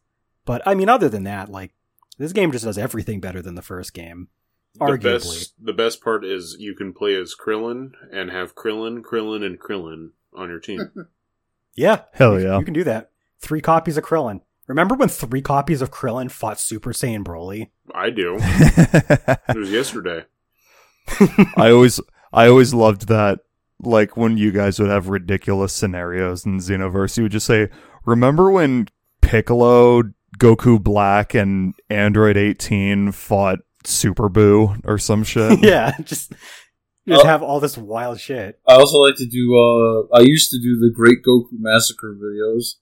But 0.45 0.61
I 0.65 0.73
mean, 0.75 0.89
other 0.89 1.07
than 1.07 1.23
that, 1.23 1.49
like 1.49 1.71
this 2.17 2.33
game 2.33 2.51
just 2.51 2.65
does 2.65 2.77
everything 2.77 3.21
better 3.21 3.41
than 3.41 3.55
the 3.55 3.61
first 3.61 3.93
game. 3.93 4.27
The 4.75 4.85
Arguably, 4.85 5.03
best, 5.03 5.53
the 5.59 5.73
best 5.73 6.03
part 6.03 6.23
is 6.25 6.57
you 6.59 6.75
can 6.75 6.93
play 6.93 7.15
as 7.15 7.33
Krillin 7.33 7.93
and 8.11 8.29
have 8.29 8.55
Krillin, 8.55 9.01
Krillin, 9.01 9.43
and 9.43 9.59
Krillin 9.59 10.09
on 10.35 10.49
your 10.49 10.59
team. 10.59 10.91
yeah, 11.75 12.03
Hell 12.13 12.39
yeah. 12.39 12.59
you 12.59 12.65
can 12.65 12.73
do 12.73 12.83
that. 12.83 13.09
Three 13.39 13.61
copies 13.61 13.97
of 13.97 14.03
Krillin. 14.03 14.41
Remember 14.67 14.93
when 14.93 15.09
three 15.09 15.41
copies 15.41 15.81
of 15.81 15.89
Krillin 15.89 16.29
fought 16.29 16.59
Super 16.59 16.91
Saiyan 16.91 17.23
Broly? 17.23 17.69
I 17.95 18.09
do. 18.11 18.37
It 19.49 19.57
was 19.57 19.71
yesterday. 19.71 20.25
I 21.57 21.71
always 21.71 21.99
I 22.33 22.47
always 22.47 22.73
loved 22.73 23.07
that 23.07 23.39
like 23.81 24.17
when 24.17 24.37
you 24.37 24.51
guys 24.51 24.79
would 24.79 24.89
have 24.89 25.07
ridiculous 25.09 25.73
scenarios 25.73 26.45
in 26.45 26.59
Xenoverse, 26.59 27.17
you 27.17 27.23
would 27.23 27.31
just 27.31 27.45
say, 27.47 27.69
Remember 28.05 28.51
when 28.51 28.87
Piccolo, 29.21 30.03
Goku 30.37 30.81
Black, 30.81 31.33
and 31.33 31.73
Android 31.89 32.35
18 32.37 33.11
fought 33.13 33.59
Super 33.85 34.29
Buu 34.29 34.79
or 34.85 34.97
some 34.97 35.23
shit? 35.23 35.59
yeah, 35.63 35.91
just 36.03 36.31
just 37.07 37.23
Oh. 37.23 37.25
have 37.25 37.41
all 37.41 37.59
this 37.59 37.77
wild 37.77 38.19
shit. 38.19 38.59
I 38.67 38.73
also 38.75 38.97
like 38.99 39.15
to 39.15 39.25
do. 39.25 39.55
Uh, 39.57 40.15
I 40.15 40.21
used 40.21 40.51
to 40.51 40.59
do 40.59 40.77
the 40.79 40.91
Great 40.93 41.23
Goku 41.27 41.57
Massacre 41.59 42.15
videos. 42.15 42.75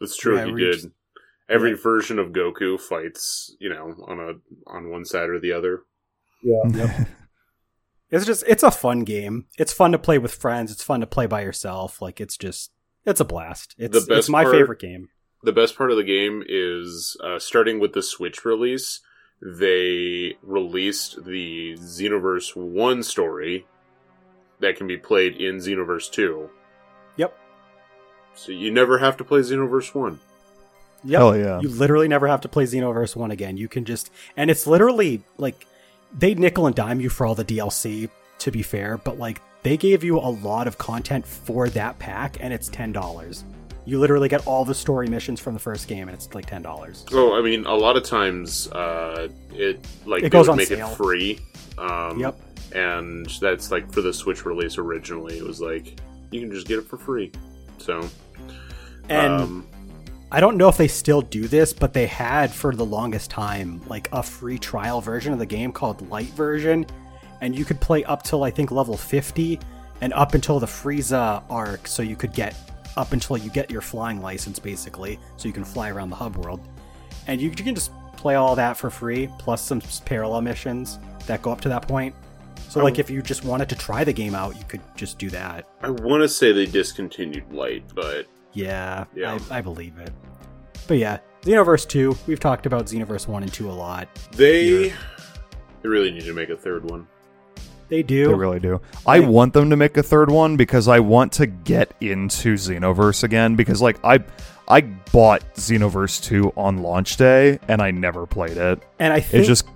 That's 0.00 0.16
true. 0.16 0.36
Yeah, 0.36 0.46
he 0.46 0.52
did. 0.56 0.72
just- 0.74 0.88
Every 1.48 1.70
yeah. 1.70 1.76
version 1.82 2.18
of 2.18 2.28
Goku 2.28 2.80
fights, 2.80 3.54
you 3.58 3.68
know, 3.68 3.94
on 4.06 4.20
a 4.20 4.70
on 4.70 4.90
one 4.90 5.04
side 5.04 5.28
or 5.28 5.38
the 5.40 5.52
other. 5.52 5.80
Yeah, 6.42 7.04
It's 8.10 8.26
just 8.26 8.44
it's 8.46 8.62
a 8.62 8.70
fun 8.70 9.04
game. 9.04 9.46
It's 9.58 9.72
fun 9.72 9.92
to 9.92 9.98
play 9.98 10.18
with 10.18 10.34
friends. 10.34 10.70
It's 10.70 10.82
fun 10.82 11.00
to 11.00 11.06
play 11.06 11.24
by 11.26 11.40
yourself. 11.40 12.02
Like 12.02 12.20
it's 12.20 12.36
just 12.36 12.70
it's 13.06 13.20
a 13.20 13.24
blast. 13.24 13.74
It's 13.78 13.92
The 13.94 14.00
best 14.06 14.18
it's 14.18 14.28
my 14.28 14.42
part- 14.42 14.54
favorite 14.54 14.80
game. 14.80 15.08
The 15.44 15.52
best 15.52 15.76
part 15.76 15.90
of 15.90 15.96
the 15.96 16.04
game 16.04 16.44
is 16.46 17.16
uh, 17.24 17.38
starting 17.38 17.80
with 17.80 17.94
the 17.94 18.02
Switch 18.02 18.44
release. 18.44 19.00
They 19.40 20.36
released 20.42 21.24
the 21.24 21.74
Xenoverse 21.80 22.54
One 22.54 23.02
story 23.02 23.66
that 24.60 24.76
can 24.76 24.86
be 24.86 24.98
played 24.98 25.34
in 25.36 25.56
Xenoverse 25.56 26.10
Two. 26.12 26.50
Yep. 27.16 27.36
So 28.34 28.52
you 28.52 28.70
never 28.70 28.98
have 28.98 29.16
to 29.16 29.24
play 29.24 29.40
Xenoverse 29.40 29.94
One. 29.94 30.20
Yep. 31.04 31.18
Hell 31.18 31.36
yeah. 31.36 31.60
You 31.60 31.68
literally 31.70 32.06
never 32.08 32.28
have 32.28 32.42
to 32.42 32.48
play 32.48 32.64
Xenoverse 32.64 33.16
1 33.16 33.32
again. 33.32 33.56
You 33.56 33.66
can 33.68 33.84
just 33.84 34.10
and 34.36 34.48
it's 34.50 34.66
literally 34.68 35.22
like 35.38 35.66
they 36.14 36.34
nickel 36.34 36.66
and 36.66 36.74
dime 36.76 37.00
you 37.00 37.08
for 37.08 37.26
all 37.26 37.34
the 37.34 37.44
DLC 37.44 38.08
to 38.38 38.50
be 38.50 38.62
fair, 38.62 38.98
but 38.98 39.18
like 39.18 39.40
they 39.62 39.76
gave 39.76 40.02
you 40.02 40.18
a 40.18 40.28
lot 40.42 40.66
of 40.66 40.76
content 40.78 41.26
for 41.26 41.68
that 41.70 41.98
pack 41.98 42.36
and 42.40 42.52
it's 42.52 42.68
$10. 42.68 43.44
You 43.84 43.98
literally 43.98 44.28
get 44.28 44.46
all 44.46 44.64
the 44.64 44.74
story 44.74 45.08
missions 45.08 45.40
from 45.40 45.54
the 45.54 45.60
first 45.60 45.88
game 45.88 46.08
and 46.08 46.14
it's 46.16 46.34
like 46.34 46.46
$10. 46.46 47.10
So 47.10 47.34
I 47.36 47.42
mean, 47.42 47.64
a 47.66 47.74
lot 47.74 47.96
of 47.96 48.02
times 48.04 48.68
uh, 48.72 49.28
it 49.52 49.84
like 50.06 50.20
It 50.20 50.22
they 50.24 50.28
goes 50.30 50.48
on 50.48 50.56
make 50.56 50.68
sale. 50.68 50.90
it 50.90 50.96
free. 50.96 51.38
Um, 51.78 52.18
Yep. 52.18 52.36
and 52.74 53.26
that's 53.40 53.70
like 53.70 53.90
for 53.92 54.02
the 54.02 54.12
Switch 54.12 54.44
release 54.44 54.78
originally. 54.78 55.38
It 55.38 55.44
was 55.44 55.60
like 55.60 55.98
you 56.30 56.40
can 56.40 56.50
just 56.50 56.66
get 56.66 56.78
it 56.78 56.86
for 56.88 56.96
free. 56.96 57.30
So 57.78 58.08
And 59.08 59.32
um, 59.42 59.66
I 60.34 60.40
don't 60.40 60.56
know 60.56 60.70
if 60.70 60.78
they 60.78 60.88
still 60.88 61.20
do 61.20 61.46
this, 61.46 61.74
but 61.74 61.92
they 61.92 62.06
had 62.06 62.50
for 62.50 62.74
the 62.74 62.86
longest 62.86 63.30
time 63.30 63.82
like 63.86 64.08
a 64.12 64.22
free 64.22 64.58
trial 64.58 65.02
version 65.02 65.30
of 65.34 65.38
the 65.38 65.44
game 65.44 65.72
called 65.72 66.08
Light 66.08 66.30
version, 66.30 66.86
and 67.42 67.54
you 67.54 67.66
could 67.66 67.78
play 67.82 68.02
up 68.04 68.22
till 68.22 68.42
I 68.42 68.50
think 68.50 68.70
level 68.70 68.96
50 68.96 69.60
and 70.00 70.10
up 70.14 70.32
until 70.32 70.58
the 70.58 70.64
Frieza 70.64 71.42
arc, 71.50 71.86
so 71.86 72.02
you 72.02 72.16
could 72.16 72.32
get 72.32 72.56
up 72.96 73.12
until 73.12 73.36
you 73.36 73.50
get 73.50 73.70
your 73.70 73.82
flying 73.82 74.22
license 74.22 74.58
basically, 74.58 75.20
so 75.36 75.48
you 75.48 75.52
can 75.52 75.66
fly 75.66 75.90
around 75.90 76.08
the 76.08 76.16
hub 76.16 76.36
world. 76.36 76.66
And 77.26 77.38
you, 77.38 77.50
you 77.50 77.54
can 77.54 77.74
just 77.74 77.92
play 78.16 78.36
all 78.36 78.56
that 78.56 78.78
for 78.78 78.88
free, 78.88 79.28
plus 79.38 79.60
some 79.60 79.82
parallel 80.06 80.40
missions 80.40 80.98
that 81.26 81.42
go 81.42 81.52
up 81.52 81.60
to 81.60 81.68
that 81.68 81.86
point. 81.86 82.14
So, 82.70 82.82
like, 82.82 82.98
if 82.98 83.10
you 83.10 83.20
just 83.20 83.44
wanted 83.44 83.68
to 83.68 83.74
try 83.74 84.02
the 84.02 84.14
game 84.14 84.34
out, 84.34 84.56
you 84.56 84.64
could 84.64 84.80
just 84.96 85.18
do 85.18 85.28
that. 85.28 85.68
I 85.82 85.90
want 85.90 86.22
to 86.22 86.28
say 86.28 86.52
they 86.52 86.64
discontinued 86.64 87.52
Light, 87.52 87.84
but 87.94 88.28
Yeah, 88.52 89.04
Yeah. 89.14 89.38
I, 89.50 89.58
I 89.58 89.60
believe 89.60 89.98
it. 89.98 90.10
But 90.86 90.98
yeah, 90.98 91.18
Xenoverse 91.42 91.86
2, 91.88 92.16
we've 92.26 92.40
talked 92.40 92.66
about 92.66 92.86
Xenoverse 92.86 93.26
1 93.28 93.42
and 93.42 93.52
2 93.52 93.70
a 93.70 93.72
lot. 93.72 94.08
they 94.32 94.86
Yeah. 94.86 94.92
they 95.82 95.88
really 95.88 96.10
need 96.10 96.24
to 96.24 96.34
make 96.34 96.48
a 96.50 96.56
third 96.56 96.88
one. 96.90 97.06
They 97.88 98.02
do. 98.02 98.28
They 98.28 98.34
really 98.34 98.60
do. 98.60 98.80
I 99.06 99.18
Like- 99.18 99.28
want 99.28 99.52
them 99.52 99.68
to 99.70 99.76
make 99.76 99.96
a 99.96 100.02
third 100.02 100.30
one 100.30 100.56
because 100.56 100.88
I 100.88 101.00
want 101.00 101.32
to 101.32 101.46
get 101.46 101.92
into 102.00 102.54
Xenoverse 102.54 103.22
again 103.22 103.54
because 103.56 103.82
like 103.82 103.98
I 104.04 104.20
I 104.68 104.80
bought 105.12 105.42
Xenoverse 105.56 106.22
2 106.22 106.52
on 106.56 106.78
launch 106.78 107.16
day 107.16 107.58
and 107.68 107.82
I 107.82 107.90
never 107.90 108.26
played 108.26 108.56
it. 108.56 108.82
and 108.98 109.12
I 109.12 109.20
think 109.20 109.44
It 109.44 109.46
just 109.46 109.66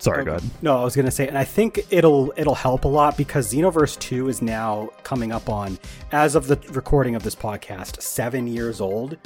Sorry, 0.00 0.24
go 0.24 0.32
ahead. 0.32 0.50
No, 0.62 0.76
I 0.78 0.82
was 0.84 0.96
gonna 0.96 1.10
say, 1.10 1.28
and 1.28 1.36
I 1.38 1.44
think 1.44 1.86
it'll 1.90 2.32
it'll 2.36 2.54
help 2.54 2.84
a 2.84 2.88
lot 2.88 3.16
because 3.16 3.52
Xenoverse 3.52 3.98
Two 3.98 4.28
is 4.28 4.42
now 4.42 4.90
coming 5.04 5.30
up 5.30 5.48
on, 5.48 5.78
as 6.10 6.34
of 6.34 6.46
the 6.48 6.58
recording 6.72 7.14
of 7.14 7.22
this 7.22 7.34
podcast, 7.36 8.00
seven 8.02 8.46
years 8.46 8.80
old, 8.80 9.16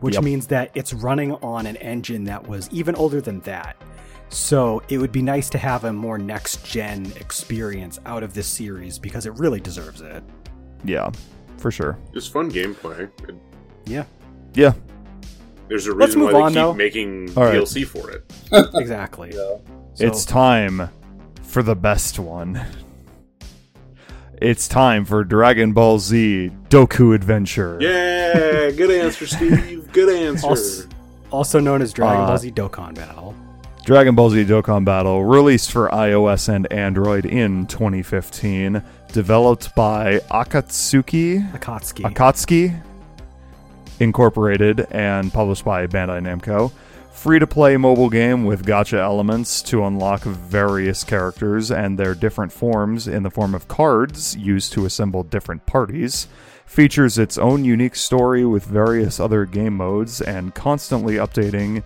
which 0.00 0.14
Yep. 0.14 0.24
means 0.24 0.46
that 0.46 0.70
it's 0.74 0.94
running 0.94 1.32
on 1.34 1.66
an 1.66 1.76
engine 1.76 2.24
that 2.24 2.46
was 2.48 2.68
even 2.72 2.94
older 2.94 3.20
than 3.20 3.40
that. 3.40 3.76
So 4.28 4.80
it 4.88 4.98
would 4.98 5.10
be 5.10 5.22
nice 5.22 5.50
to 5.50 5.58
have 5.58 5.82
a 5.84 5.92
more 5.92 6.16
next 6.16 6.64
gen 6.64 7.12
experience 7.16 7.98
out 8.06 8.22
of 8.22 8.32
this 8.32 8.46
series 8.46 8.96
because 8.98 9.26
it 9.26 9.32
really 9.36 9.58
deserves 9.58 10.00
it. 10.00 10.22
Yeah, 10.84 11.10
for 11.56 11.72
sure. 11.72 11.98
Just 12.14 12.32
fun 12.32 12.50
gameplay. 12.50 13.10
Yeah, 13.86 14.04
Yeah. 14.54 14.74
There's 15.68 15.86
a 15.86 15.92
Let's 15.94 16.10
reason 16.16 16.20
move 16.22 16.32
why 16.32 16.40
they 16.42 16.48
keep 16.48 16.54
though. 16.54 16.74
making 16.74 17.32
All 17.36 17.44
right. 17.44 17.54
DLC 17.60 17.84
for 17.86 18.10
it. 18.10 18.24
exactly. 18.74 19.32
yeah. 19.34 19.56
So- 20.00 20.06
It's 20.06 20.24
time 20.24 20.88
for 21.42 21.62
the 21.62 21.76
best 21.76 22.18
one. 22.18 22.60
It's 24.40 24.66
time 24.66 25.04
for 25.04 25.22
Dragon 25.24 25.72
Ball 25.74 25.98
Z 25.98 26.50
Dokkan 26.70 27.14
Adventure. 27.14 27.76
Yeah, 27.80 28.70
good 28.70 28.90
answer, 28.90 29.26
Steve. 29.34 29.92
Good 29.92 30.08
answer. 30.08 30.46
Also, 30.46 30.88
also 31.30 31.60
known 31.60 31.82
as 31.82 31.92
Dragon 31.92 32.22
Uh, 32.24 32.26
Ball 32.28 32.38
Z 32.38 32.50
Dokkan 32.52 32.94
Battle. 32.94 33.34
Dragon 33.84 34.14
Ball 34.14 34.30
Z 34.30 34.44
Dokkan 34.46 34.84
Battle, 34.86 35.22
released 35.24 35.70
for 35.72 35.88
iOS 35.90 36.48
and 36.48 36.70
Android 36.72 37.26
in 37.26 37.66
2015, 37.66 38.82
developed 39.12 39.74
by 39.74 40.20
Akatsuki 40.30 41.50
Akatsuki. 41.52 42.04
Akatsuki 42.10 42.80
Incorporated 43.98 44.86
and 44.92 45.30
published 45.30 45.64
by 45.66 45.86
Bandai 45.86 46.20
Namco. 46.22 46.72
Free 47.20 47.38
to 47.38 47.46
play 47.46 47.76
mobile 47.76 48.08
game 48.08 48.46
with 48.46 48.64
gacha 48.64 48.96
elements 48.96 49.60
to 49.64 49.84
unlock 49.84 50.22
various 50.22 51.04
characters 51.04 51.70
and 51.70 51.98
their 51.98 52.14
different 52.14 52.50
forms 52.50 53.06
in 53.06 53.24
the 53.24 53.30
form 53.30 53.54
of 53.54 53.68
cards 53.68 54.34
used 54.36 54.72
to 54.72 54.86
assemble 54.86 55.22
different 55.22 55.66
parties. 55.66 56.28
Features 56.64 57.18
its 57.18 57.36
own 57.36 57.62
unique 57.62 57.94
story 57.94 58.46
with 58.46 58.64
various 58.64 59.20
other 59.20 59.44
game 59.44 59.76
modes 59.76 60.22
and 60.22 60.54
constantly 60.54 61.16
updating 61.16 61.82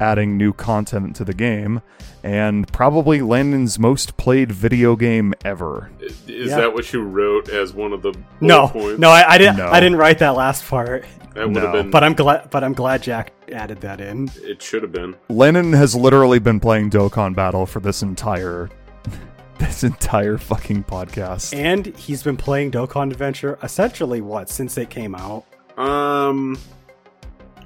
adding 0.00 0.36
new 0.36 0.52
content 0.52 1.16
to 1.16 1.24
the 1.24 1.34
game, 1.34 1.80
and 2.22 2.70
probably 2.72 3.20
Landon's 3.20 3.78
most 3.78 4.16
played 4.16 4.50
video 4.52 4.96
game 4.96 5.34
ever. 5.44 5.90
Is 6.00 6.50
Yeah. 6.50 6.56
that 6.56 6.72
what 6.74 6.92
you 6.92 7.02
wrote 7.02 7.48
as 7.48 7.72
one 7.72 7.92
of 7.92 8.02
the 8.02 8.14
No, 8.40 8.68
points? 8.68 8.98
no, 8.98 9.10
I, 9.10 9.32
I 9.34 9.38
didn't. 9.38 9.56
No. 9.58 9.68
I 9.68 9.80
didn't 9.80 9.98
write 9.98 10.18
that 10.20 10.34
last 10.36 10.66
part. 10.68 11.04
that 11.34 11.46
would 11.46 11.54
No. 11.54 11.60
have 11.60 11.72
been. 11.72 11.90
But 11.90 12.02
I'm 12.04 12.14
glad. 12.14 12.50
But 12.50 12.64
I'm 12.64 12.72
glad 12.74 13.02
Jack 13.02 13.32
added 13.52 13.80
that 13.82 14.00
in. 14.00 14.28
it 14.42 14.60
should 14.62 14.82
have 14.82 14.90
been. 14.92 15.14
Landon 15.28 15.72
has 15.72 15.94
literally 15.94 16.38
been 16.40 16.58
playing 16.58 16.90
Dokkan 16.90 17.34
Battle 17.36 17.64
for 17.66 17.78
this 17.80 18.02
entire 18.02 18.68
this 19.58 19.84
entire 19.84 20.36
fucking 20.38 20.84
podcast. 20.84 21.56
And 21.56 21.86
he's 21.96 22.22
been 22.22 22.36
playing 22.36 22.70
Dokkan 22.72 23.10
Adventure 23.12 23.58
essentially 23.62 24.20
what 24.20 24.48
since 24.48 24.76
it 24.78 24.90
came 24.90 25.14
out, 25.14 25.44
Um, 25.76 26.58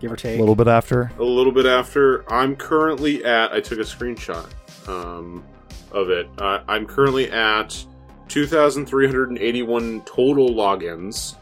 give 0.03 0.13
or 0.13 0.17
A 0.29 0.37
little 0.39 0.55
bit 0.57 0.69
after. 0.69 1.11
a 1.19 1.23
little 1.25 1.53
bit 1.53 1.65
after. 1.65 2.31
I'm 2.31 2.55
currently 2.57 3.25
at. 3.25 3.53
I 3.53 3.61
took 3.61 3.79
a 3.79 3.83
screenshot 3.83 4.47
um, 4.89 5.45
of 5.93 6.11
it. 6.11 6.29
Uh, 6.39 6.61
I'm 6.69 6.87
currently 6.87 7.31
at 7.31 7.83
2,381 8.29 10.03
total 10.03 10.51
logins. 10.51 11.37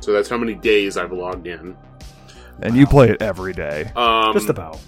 So 0.00 0.12
that's 0.12 0.28
how 0.28 0.36
many 0.38 0.54
days 0.54 0.96
I've 0.96 1.12
logged 1.12 1.46
in. 1.46 1.76
And 2.62 2.76
you 2.76 2.86
play 2.86 3.10
it 3.10 3.20
every 3.20 3.52
day. 3.52 3.90
Um, 3.96 4.32
Just 4.32 4.48
about. 4.48 4.78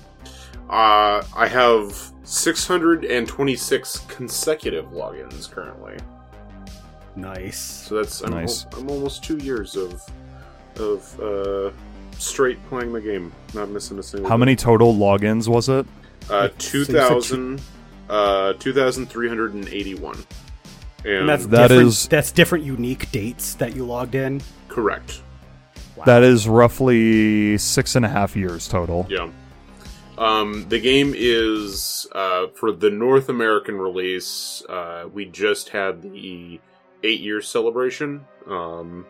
Uh, 0.71 1.23
I 1.37 1.47
have 1.49 1.93
626 2.25 3.99
consecutive 4.09 4.87
logins 4.87 5.51
currently. 5.51 5.97
Nice. 7.17 7.59
So 7.59 7.97
that's 7.97 8.21
I'm, 8.23 8.31
Nice. 8.31 8.67
al- 8.73 8.81
I'm 8.81 8.91
almost 8.91 9.25
two 9.25 9.39
years 9.39 9.75
of 9.77 10.03
of 10.77 11.21
uh, 11.21 11.71
straight 12.19 12.65
playing 12.69 12.93
the 12.93 13.01
game, 13.01 13.33
not 13.55 13.69
missing 13.69 13.99
a 13.99 14.03
single. 14.03 14.29
How 14.29 14.37
day. 14.37 14.41
many 14.41 14.57
total 14.57 14.95
logins 14.95 15.49
was 15.49 15.69
it? 15.69 15.87
Uh, 16.29 16.49
So 16.59 16.79
you 16.79 16.85
two 16.85 16.85
said. 16.85 17.61
Uh, 18.09 18.53
two 18.55 18.73
thousand 18.73 19.07
three 19.07 19.29
hundred 19.29 19.55
and 19.55 19.69
eighty-one. 19.69 20.25
And, 21.05 21.15
And 21.15 21.29
that's 21.29 21.47
That 21.47 21.69
different, 21.69 22.09
that's 22.11 22.33
different 22.33 22.65
unique 22.65 23.11
dates 23.13 23.55
that 23.55 23.75
you 23.77 23.85
logged 23.85 24.15
in. 24.15 24.41
correct. 24.69 25.23
That 26.05 26.23
is 26.23 26.47
roughly 26.47 27.57
six 27.59 27.97
and 27.97 28.05
a 28.05 28.09
half 28.09 28.37
years 28.37 28.69
total. 28.69 29.07
Yeah. 29.09 29.31
Um, 30.19 30.67
the 30.69 30.79
game 30.79 31.15
is 31.17 32.07
uh, 32.13 32.47
for 32.55 32.71
the 32.73 32.91
North 32.91 33.29
American 33.29 33.77
release. 33.77 34.63
Uh, 34.69 35.09
we 35.13 35.25
just 35.27 35.71
had 35.71 36.03
the 36.03 36.61
eight-year 37.03 37.41
celebration, 37.43 38.25
um, 38.47 39.05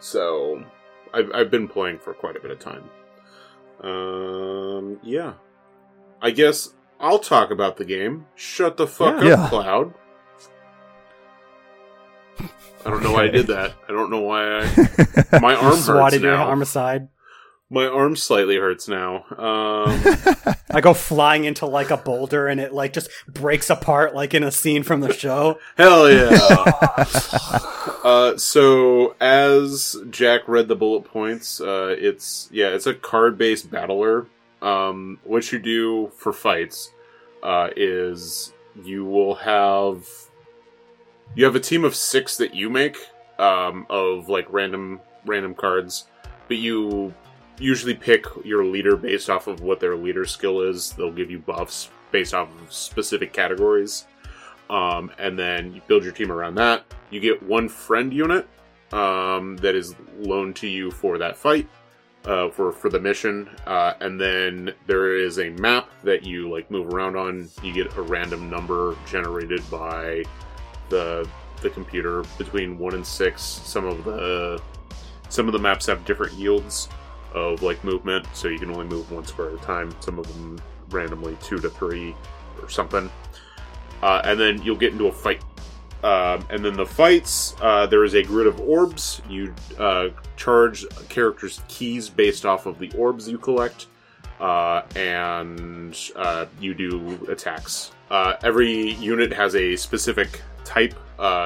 so 0.00 0.64
I've, 1.14 1.30
I've 1.34 1.50
been 1.50 1.68
playing 1.68 1.98
for 1.98 2.14
quite 2.14 2.36
a 2.36 2.40
bit 2.40 2.50
of 2.50 2.58
time. 2.58 2.84
Um, 3.82 4.98
yeah, 5.02 5.34
I 6.20 6.30
guess 6.30 6.70
I'll 7.00 7.18
talk 7.18 7.50
about 7.50 7.76
the 7.76 7.84
game. 7.84 8.26
Shut 8.34 8.76
the 8.76 8.86
fuck 8.86 9.22
Yeah. 9.22 9.32
up, 9.34 9.38
Yeah. 9.42 9.48
Cloud. 9.48 9.94
I 12.84 12.90
don't 12.90 13.02
know 13.02 13.12
why 13.12 13.24
I 13.24 13.28
did 13.28 13.46
that. 13.48 13.74
I 13.88 13.92
don't 13.92 14.10
know 14.10 14.20
why 14.22 14.60
I. 14.60 15.38
My 15.40 15.54
arm 15.54 15.66
hurts 15.74 15.84
Swatted 15.84 16.22
your 16.22 16.32
now. 16.36 16.44
arm 16.48 16.62
aside. 16.62 17.08
My 17.72 17.86
arm 17.86 18.16
slightly 18.16 18.56
hurts 18.56 18.86
now. 18.86 19.24
Um, 19.30 20.04
I 20.70 20.82
go 20.82 20.92
flying 20.92 21.46
into 21.46 21.64
like 21.64 21.90
a 21.90 21.96
boulder 21.96 22.46
and 22.46 22.60
it 22.60 22.74
like 22.74 22.92
just 22.92 23.08
breaks 23.26 23.70
apart 23.70 24.14
like 24.14 24.34
in 24.34 24.42
a 24.42 24.52
scene 24.52 24.82
from 24.82 25.00
the 25.00 25.10
show. 25.10 25.58
hell 25.78 26.12
yeah! 26.12 26.38
uh, 28.04 28.36
so 28.36 29.16
as 29.22 29.96
Jack 30.10 30.42
read 30.48 30.68
the 30.68 30.76
bullet 30.76 31.04
points, 31.04 31.62
uh, 31.62 31.96
it's 31.98 32.50
yeah, 32.52 32.68
it's 32.68 32.86
a 32.86 32.92
card-based 32.92 33.70
battler. 33.70 34.26
Um, 34.60 35.18
what 35.24 35.50
you 35.50 35.58
do 35.58 36.12
for 36.18 36.34
fights 36.34 36.90
uh, 37.42 37.70
is 37.74 38.52
you 38.84 39.06
will 39.06 39.36
have 39.36 40.06
you 41.34 41.46
have 41.46 41.56
a 41.56 41.60
team 41.60 41.86
of 41.86 41.96
six 41.96 42.36
that 42.36 42.54
you 42.54 42.68
make 42.68 42.98
um, 43.38 43.86
of 43.88 44.28
like 44.28 44.46
random 44.52 45.00
random 45.24 45.54
cards, 45.54 46.06
but 46.48 46.58
you 46.58 47.14
usually 47.58 47.94
pick 47.94 48.24
your 48.44 48.64
leader 48.64 48.96
based 48.96 49.30
off 49.30 49.46
of 49.46 49.60
what 49.60 49.80
their 49.80 49.96
leader 49.96 50.24
skill 50.24 50.62
is. 50.62 50.92
They'll 50.92 51.12
give 51.12 51.30
you 51.30 51.38
buffs 51.38 51.90
based 52.10 52.34
off 52.34 52.48
of 52.60 52.72
specific 52.72 53.32
categories. 53.32 54.06
Um, 54.70 55.10
and 55.18 55.38
then 55.38 55.74
you 55.74 55.82
build 55.86 56.04
your 56.04 56.12
team 56.12 56.32
around 56.32 56.54
that. 56.56 56.84
You 57.10 57.20
get 57.20 57.42
one 57.42 57.68
friend 57.68 58.12
unit 58.12 58.48
um, 58.92 59.56
that 59.58 59.74
is 59.74 59.94
loaned 60.18 60.56
to 60.56 60.68
you 60.68 60.90
for 60.90 61.18
that 61.18 61.36
fight, 61.36 61.68
uh, 62.24 62.48
for 62.48 62.72
for 62.72 62.88
the 62.88 63.00
mission. 63.00 63.50
Uh, 63.66 63.94
and 64.00 64.20
then 64.20 64.72
there 64.86 65.16
is 65.16 65.38
a 65.38 65.50
map 65.50 65.90
that 66.04 66.24
you 66.24 66.50
like 66.50 66.70
move 66.70 66.92
around 66.94 67.16
on. 67.16 67.48
You 67.62 67.72
get 67.72 67.96
a 67.96 68.02
random 68.02 68.48
number 68.48 68.96
generated 69.06 69.62
by 69.70 70.24
the 70.88 71.28
the 71.60 71.70
computer 71.70 72.24
between 72.38 72.78
one 72.78 72.94
and 72.94 73.06
six. 73.06 73.42
Some 73.42 73.84
of 73.84 74.04
the 74.04 74.60
some 75.28 75.46
of 75.48 75.52
the 75.52 75.58
maps 75.58 75.86
have 75.86 76.04
different 76.04 76.32
yields 76.34 76.88
of 77.34 77.62
like 77.62 77.82
movement, 77.84 78.26
so 78.34 78.48
you 78.48 78.58
can 78.58 78.70
only 78.70 78.86
move 78.86 79.10
one 79.10 79.24
square 79.24 79.48
at 79.48 79.54
a 79.54 79.58
time. 79.58 79.94
Some 80.00 80.18
of 80.18 80.26
them 80.28 80.60
randomly 80.90 81.36
two 81.42 81.58
to 81.58 81.70
three 81.70 82.14
or 82.60 82.68
something. 82.68 83.10
Uh, 84.02 84.20
and 84.24 84.38
then 84.38 84.60
you'll 84.62 84.76
get 84.76 84.92
into 84.92 85.06
a 85.06 85.12
fight. 85.12 85.42
Um, 86.02 86.44
and 86.50 86.64
then 86.64 86.74
the 86.74 86.84
fights, 86.84 87.54
uh, 87.60 87.86
there 87.86 88.02
is 88.02 88.14
a 88.14 88.22
grid 88.24 88.48
of 88.48 88.60
orbs. 88.60 89.22
You 89.28 89.54
uh, 89.78 90.08
charge 90.36 90.84
characters' 91.08 91.60
keys 91.68 92.08
based 92.08 92.44
off 92.44 92.66
of 92.66 92.80
the 92.80 92.90
orbs 92.98 93.28
you 93.28 93.38
collect, 93.38 93.86
uh, 94.40 94.82
and 94.96 95.96
uh, 96.16 96.46
you 96.60 96.74
do 96.74 97.24
attacks. 97.30 97.92
Uh, 98.10 98.34
every 98.42 98.94
unit 98.94 99.32
has 99.32 99.54
a 99.54 99.76
specific 99.76 100.42
type. 100.64 100.94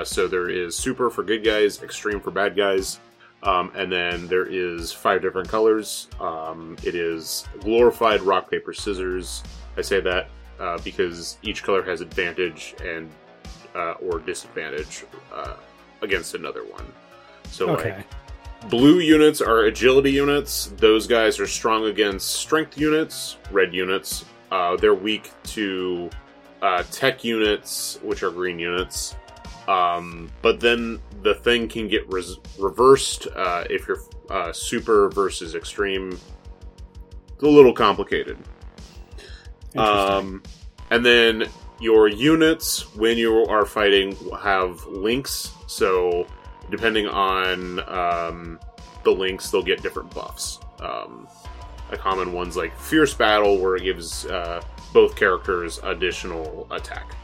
So 0.05 0.27
there 0.27 0.49
is 0.49 0.75
super 0.75 1.11
for 1.11 1.23
good 1.23 1.45
guys, 1.45 1.83
extreme 1.83 2.21
for 2.21 2.31
bad 2.31 2.57
guys, 2.57 2.99
um, 3.43 3.71
and 3.75 3.91
then 3.93 4.27
there 4.29 4.47
is 4.47 4.93
five 4.93 5.23
different 5.23 5.49
colors. 5.49 6.09
Um, 6.21 6.77
it 6.83 6.95
is 6.95 7.47
glorified 7.61 8.23
rock 8.23 8.51
paper 8.51 8.73
scissors. 8.73 9.43
I 9.77 9.83
say 9.83 10.01
that 10.01 10.29
uh, 10.59 10.79
because 10.79 11.39
each 11.43 11.63
color 11.63 11.83
has 11.83 12.01
advantage 12.01 12.75
and 12.85 13.11
uh, 13.75 13.93
or 14.01 14.19
disadvantage 14.21 15.05
uh, 15.33 15.55
against 16.03 16.35
another 16.35 16.65
one. 16.65 16.87
So 17.51 17.71
Okay. 17.71 17.95
like 17.97 18.07
blue 18.71 19.01
units 19.01 19.41
are 19.41 19.65
agility 19.65 20.11
units. 20.11 20.73
Those 20.79 21.07
guys 21.07 21.39
are 21.39 21.47
strong 21.47 21.87
against 21.87 22.29
strength 22.29 22.79
units. 22.79 23.37
Red 23.51 23.75
units, 23.75 24.25
uh, 24.51 24.77
they're 24.77 24.95
weak 24.95 25.31
to 25.45 26.09
uh, 26.63 26.83
tech 26.91 27.23
units, 27.23 27.99
which 28.03 28.23
are 28.23 28.31
green 28.31 28.59
units. 28.59 29.15
Um, 29.69 30.31
but 30.43 30.61
then 30.61 31.01
the 31.23 31.35
thing 31.35 31.69
can 31.69 31.89
get 31.89 32.11
res- 32.13 32.39
reversed 32.59 33.27
uh, 33.35 33.65
if 33.69 33.89
you're 33.89 34.03
uh, 34.31 34.53
super 34.53 35.09
versus 35.11 35.55
extreme. 35.55 36.19
It's 37.33 37.43
a 37.43 37.49
little 37.49 37.73
complicated. 37.73 38.39
Um, 39.77 40.43
and 40.91 41.05
then 41.05 41.49
your 41.81 42.09
units, 42.09 42.95
when 42.97 43.19
you 43.19 43.45
are 43.47 43.67
fighting, 43.67 44.17
have 44.41 44.85
links. 44.87 45.53
So 45.67 46.27
depending 46.71 47.07
on 47.07 47.81
um, 47.89 48.61
the 49.05 49.11
links, 49.11 49.51
they'll 49.51 49.63
get 49.63 49.83
different 49.83 50.15
buffs. 50.15 50.61
Um, 50.81 51.29
a 51.91 51.97
common 51.97 52.33
one's 52.33 52.57
like 52.57 52.77
Fierce 52.79 53.15
Battle, 53.15 53.59
where 53.59 53.77
it 53.77 53.83
gives 53.83 54.27
uh, 54.27 54.63
both 54.93 55.15
characters 55.17 55.79
additional 55.83 56.67
attack, 56.71 57.15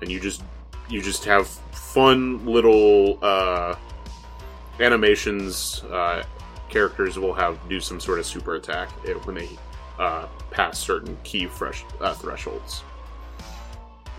and 0.00 0.10
you 0.10 0.18
just 0.18 0.42
you 0.88 1.00
just 1.02 1.24
have 1.24 1.46
fun 1.46 2.44
little 2.44 3.18
uh, 3.22 3.74
animations. 4.80 5.82
Uh, 5.84 6.24
characters 6.68 7.18
will 7.18 7.34
have 7.34 7.58
do 7.68 7.80
some 7.80 8.00
sort 8.00 8.18
of 8.18 8.26
super 8.26 8.56
attack 8.56 8.90
when 9.24 9.36
they 9.36 9.48
uh, 9.98 10.26
pass 10.50 10.78
certain 10.78 11.16
ki 11.22 11.46
fresh 11.46 11.84
uh, 12.00 12.14
thresholds. 12.14 12.82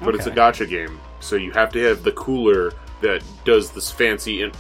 But 0.01 0.15
it's 0.15 0.25
a 0.25 0.31
gacha 0.31 0.67
game, 0.67 0.99
so 1.21 1.37
you 1.37 1.51
have 1.51 1.71
to 1.71 1.79
have 1.83 2.03
the 2.03 2.11
cooler 2.13 2.73
that 3.01 3.23
does 3.45 3.71
this 3.71 3.89
fancy 3.89 4.43
en- 4.43 4.51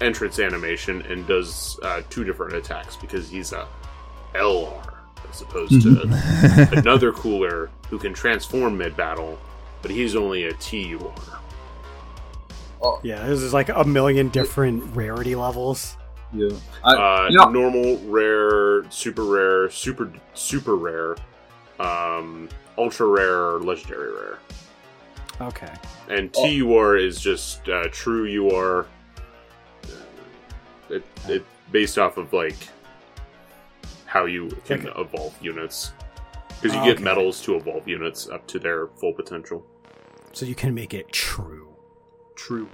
entrance 0.00 0.38
animation 0.40 1.02
and 1.02 1.26
does 1.26 1.78
uh, 1.82 2.02
two 2.10 2.24
different 2.24 2.54
attacks 2.54 2.96
because 2.96 3.28
he's 3.28 3.52
a 3.52 3.68
LR 4.34 4.94
as 5.30 5.42
opposed 5.42 5.82
to 5.82 6.68
another 6.78 7.12
cooler 7.12 7.70
who 7.88 7.98
can 7.98 8.12
transform 8.12 8.76
mid 8.76 8.96
battle, 8.96 9.38
but 9.82 9.90
he's 9.90 10.16
only 10.16 10.44
a 10.44 10.52
TUR. 10.54 11.12
Oh, 12.80 13.00
Yeah, 13.02 13.26
this 13.26 13.40
is 13.40 13.52
like 13.52 13.68
a 13.70 13.84
million 13.84 14.28
different 14.28 14.84
rarity 14.94 15.34
levels. 15.34 15.96
yeah. 16.32 16.50
I, 16.84 16.94
Uh, 16.94 17.26
you 17.30 17.36
know, 17.38 17.48
normal, 17.50 17.98
rare, 18.06 18.88
super 18.90 19.24
rare, 19.24 19.70
super 19.70 20.12
super 20.34 20.76
rare, 20.76 21.16
um, 21.80 22.48
ultra 22.76 23.06
rare, 23.06 23.58
legendary 23.58 24.12
rare. 24.12 24.38
Okay. 25.40 25.72
And 26.08 26.30
Oh. 26.36 26.48
TUR 26.48 26.96
is 26.96 27.20
just 27.20 27.68
uh, 27.68 27.88
true 27.90 28.26
UR. 28.26 28.86
It, 30.90 31.04
it 31.28 31.44
based 31.70 31.98
off 31.98 32.16
of 32.16 32.32
like 32.32 32.56
how 34.06 34.24
you 34.24 34.48
can 34.64 34.86
Okay. 34.88 35.00
evolve 35.00 35.34
units 35.42 35.92
because 36.60 36.74
you 36.74 36.80
Oh, 36.80 36.84
get 36.84 36.94
okay. 36.96 37.04
medals 37.04 37.40
to 37.42 37.56
evolve 37.56 37.86
units 37.88 38.28
up 38.28 38.46
to 38.48 38.58
their 38.58 38.88
full 38.88 39.12
potential. 39.12 39.64
So 40.32 40.44
you 40.46 40.54
can 40.54 40.74
make 40.74 40.92
it 40.94 41.10
true. 41.12 41.68
True, 42.36 42.68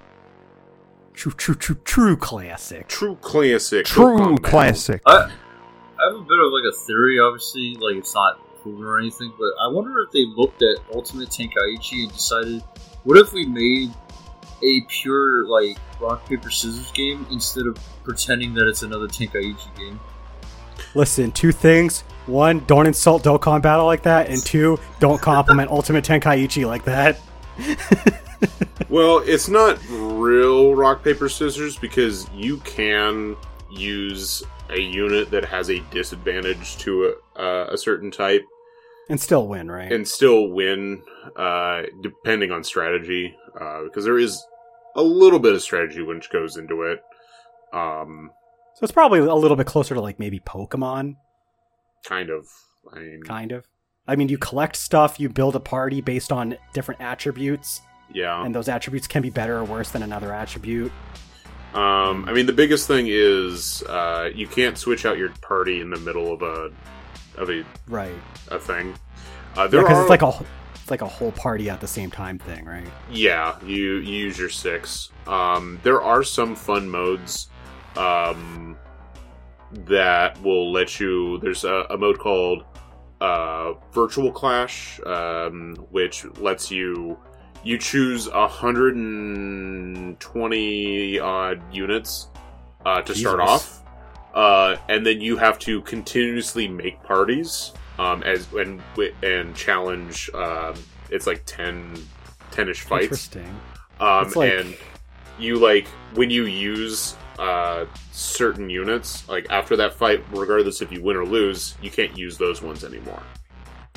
True, 1.14 1.32
true, 1.32 1.54
true, 1.54 1.76
true 1.84 2.16
classic. 2.16 2.88
true 2.88 3.16
classic. 3.20 3.86
True 3.86 4.04
Dokkan 4.04 4.18
Battle. 4.18 4.36
classic. 4.38 5.00
I, 5.06 5.12
I 5.14 6.06
have 6.08 6.16
a 6.16 6.22
bit 6.22 6.38
of 6.40 6.52
like 6.52 6.64
a 6.68 6.76
theory. 6.86 7.20
Obviously, 7.20 7.76
like 7.80 7.96
it's 7.96 8.14
not 8.14 8.40
proven 8.62 8.84
or 8.84 8.98
anything, 8.98 9.32
but 9.38 9.46
I 9.64 9.68
wonder 9.68 10.00
if 10.00 10.10
they 10.10 10.24
looked 10.26 10.62
at 10.62 10.78
Ultimate 10.92 11.28
Tenkaichi 11.30 12.02
and 12.04 12.12
decided, 12.12 12.62
what 13.04 13.16
if 13.16 13.32
we 13.32 13.46
made 13.46 13.90
a 14.62 14.80
pure 14.88 15.46
like 15.46 15.78
rock 16.00 16.28
paper 16.28 16.50
scissors 16.50 16.90
game 16.92 17.26
instead 17.30 17.66
of 17.66 17.78
pretending 18.02 18.52
that 18.54 18.66
it's 18.66 18.82
another 18.82 19.06
Tenkaichi 19.06 19.76
game? 19.78 20.00
Listen, 20.94 21.32
two 21.32 21.52
things. 21.52 22.00
One, 22.26 22.60
don't 22.66 22.86
insult 22.86 23.22
Dokkan 23.22 23.60
Battle 23.60 23.84
like 23.84 24.02
that, 24.04 24.28
and 24.30 24.44
two, 24.44 24.78
don't 24.98 25.20
compliment 25.20 25.70
Ultimate 25.72 26.04
Tenkaichi 26.04 26.66
like 26.66 26.84
that. 26.84 27.20
Well, 28.88 29.22
it's 29.24 29.48
not 29.48 29.78
real 29.88 30.74
rock 30.74 31.02
paper 31.02 31.28
scissors 31.28 31.76
because 31.76 32.28
you 32.32 32.58
can 32.58 33.36
use 33.70 34.42
a 34.70 34.78
unit 34.78 35.30
that 35.30 35.44
has 35.46 35.70
a 35.70 35.80
disadvantage 35.90 36.76
to 36.78 37.14
a, 37.36 37.40
uh, 37.40 37.66
a 37.72 37.78
certain 37.78 38.10
type 38.10 38.44
And 39.08 39.20
still 39.20 39.48
win, 39.48 39.70
right? 39.70 39.90
and 39.90 40.06
still 40.06 40.48
win, 40.48 41.02
uh, 41.36 41.82
depending 42.02 42.52
on 42.52 42.62
strategy, 42.62 43.34
uh, 43.60 43.82
because 43.84 44.04
there 44.04 44.18
is 44.18 44.44
a 44.94 45.02
little 45.02 45.38
bit 45.40 45.54
of 45.54 45.62
strategy 45.62 46.02
which 46.02 46.30
goes 46.30 46.56
into 46.56 46.82
it. 46.82 47.02
Um, 47.72 48.30
so 48.74 48.82
it's 48.82 48.92
probably 48.92 49.20
a 49.20 49.34
little 49.34 49.56
bit 49.56 49.66
closer 49.66 49.94
to 49.94 50.00
like 50.00 50.18
maybe 50.18 50.40
Pokemon, 50.40 51.16
kind 52.06 52.30
of. 52.30 52.46
I 52.92 52.98
mean, 52.98 53.22
kind 53.22 53.52
of. 53.52 53.66
I 54.06 54.16
mean, 54.16 54.28
you 54.28 54.36
collect 54.36 54.76
stuff, 54.76 55.18
you 55.18 55.28
build 55.30 55.56
a 55.56 55.60
party 55.60 56.00
based 56.02 56.30
on 56.30 56.56
different 56.74 57.00
attributes, 57.00 57.80
yeah. 58.12 58.44
and 58.44 58.54
those 58.54 58.68
attributes 58.68 59.06
can 59.06 59.22
be 59.22 59.30
better 59.30 59.56
or 59.56 59.64
worse 59.64 59.90
than 59.90 60.02
another 60.02 60.32
attribute. 60.32 60.92
Um, 61.72 62.24
I 62.28 62.32
mean, 62.32 62.46
the 62.46 62.52
biggest 62.52 62.86
thing 62.86 63.06
is 63.08 63.82
uh, 63.88 64.30
you 64.32 64.46
can't 64.46 64.78
switch 64.78 65.06
out 65.06 65.18
your 65.18 65.30
party 65.40 65.80
in 65.80 65.90
the 65.90 65.98
middle 65.98 66.32
of 66.32 66.42
a 66.42 66.70
of 67.36 67.50
a, 67.50 67.64
Right. 67.88 68.14
a 68.48 68.60
thing. 68.60 68.94
Uh, 69.56 69.66
there 69.66 69.80
Because 69.82 69.98
are 69.98 70.00
it's 70.02 70.10
like 70.10 70.22
a 70.22 70.44
it's 70.74 70.90
like 70.90 71.02
a 71.02 71.08
whole 71.08 71.32
party 71.32 71.70
at 71.70 71.80
the 71.80 71.86
same 71.86 72.10
time 72.10 72.38
thing, 72.38 72.64
right? 72.64 72.86
Yeah, 73.10 73.56
you, 73.64 73.94
you 73.96 74.26
use 74.26 74.38
your 74.38 74.50
six. 74.50 75.10
Um, 75.26 75.80
there 75.82 76.02
are 76.02 76.22
some 76.22 76.54
fun 76.54 76.88
modes 76.88 77.48
um, 77.96 78.76
that 79.86 80.40
will 80.42 80.70
let 80.72 80.98
you. 81.00 81.38
There's 81.38 81.64
a, 81.64 81.86
a 81.90 81.96
mode 81.96 82.18
called 82.18 82.64
uh, 83.20 83.74
Virtual 83.92 84.30
Clash, 84.32 85.00
um, 85.06 85.76
which 85.90 86.24
lets 86.38 86.70
you 86.70 87.18
you 87.62 87.78
choose 87.78 88.28
120 88.28 91.18
odd 91.18 91.74
units 91.74 92.28
uh, 92.84 93.00
to 93.02 93.14
start 93.14 93.40
off, 93.40 93.82
uh, 94.34 94.76
and 94.88 95.06
then 95.06 95.20
you 95.20 95.36
have 95.36 95.58
to 95.60 95.80
continuously 95.82 96.66
make 96.68 97.02
parties 97.02 97.72
um, 97.98 98.22
as 98.22 98.52
and 98.52 98.82
and 99.22 99.54
challenge. 99.56 100.30
Um, 100.34 100.74
it's 101.10 101.26
like 101.26 101.42
10 101.46 101.94
10ish 102.50 102.80
fights. 102.80 103.04
Interesting. 103.04 103.60
Um, 104.00 104.30
like- 104.34 104.52
and 104.52 104.76
you 105.38 105.58
like 105.58 105.86
when 106.14 106.30
you 106.30 106.44
use 106.44 107.16
uh, 107.38 107.86
certain 108.12 108.68
units, 108.70 109.28
like 109.28 109.46
after 109.50 109.76
that 109.76 109.94
fight, 109.94 110.24
regardless 110.32 110.82
if 110.82 110.92
you 110.92 111.02
win 111.02 111.16
or 111.16 111.24
lose, 111.24 111.76
you 111.82 111.90
can't 111.90 112.16
use 112.16 112.38
those 112.38 112.62
ones 112.62 112.84
anymore. 112.84 113.22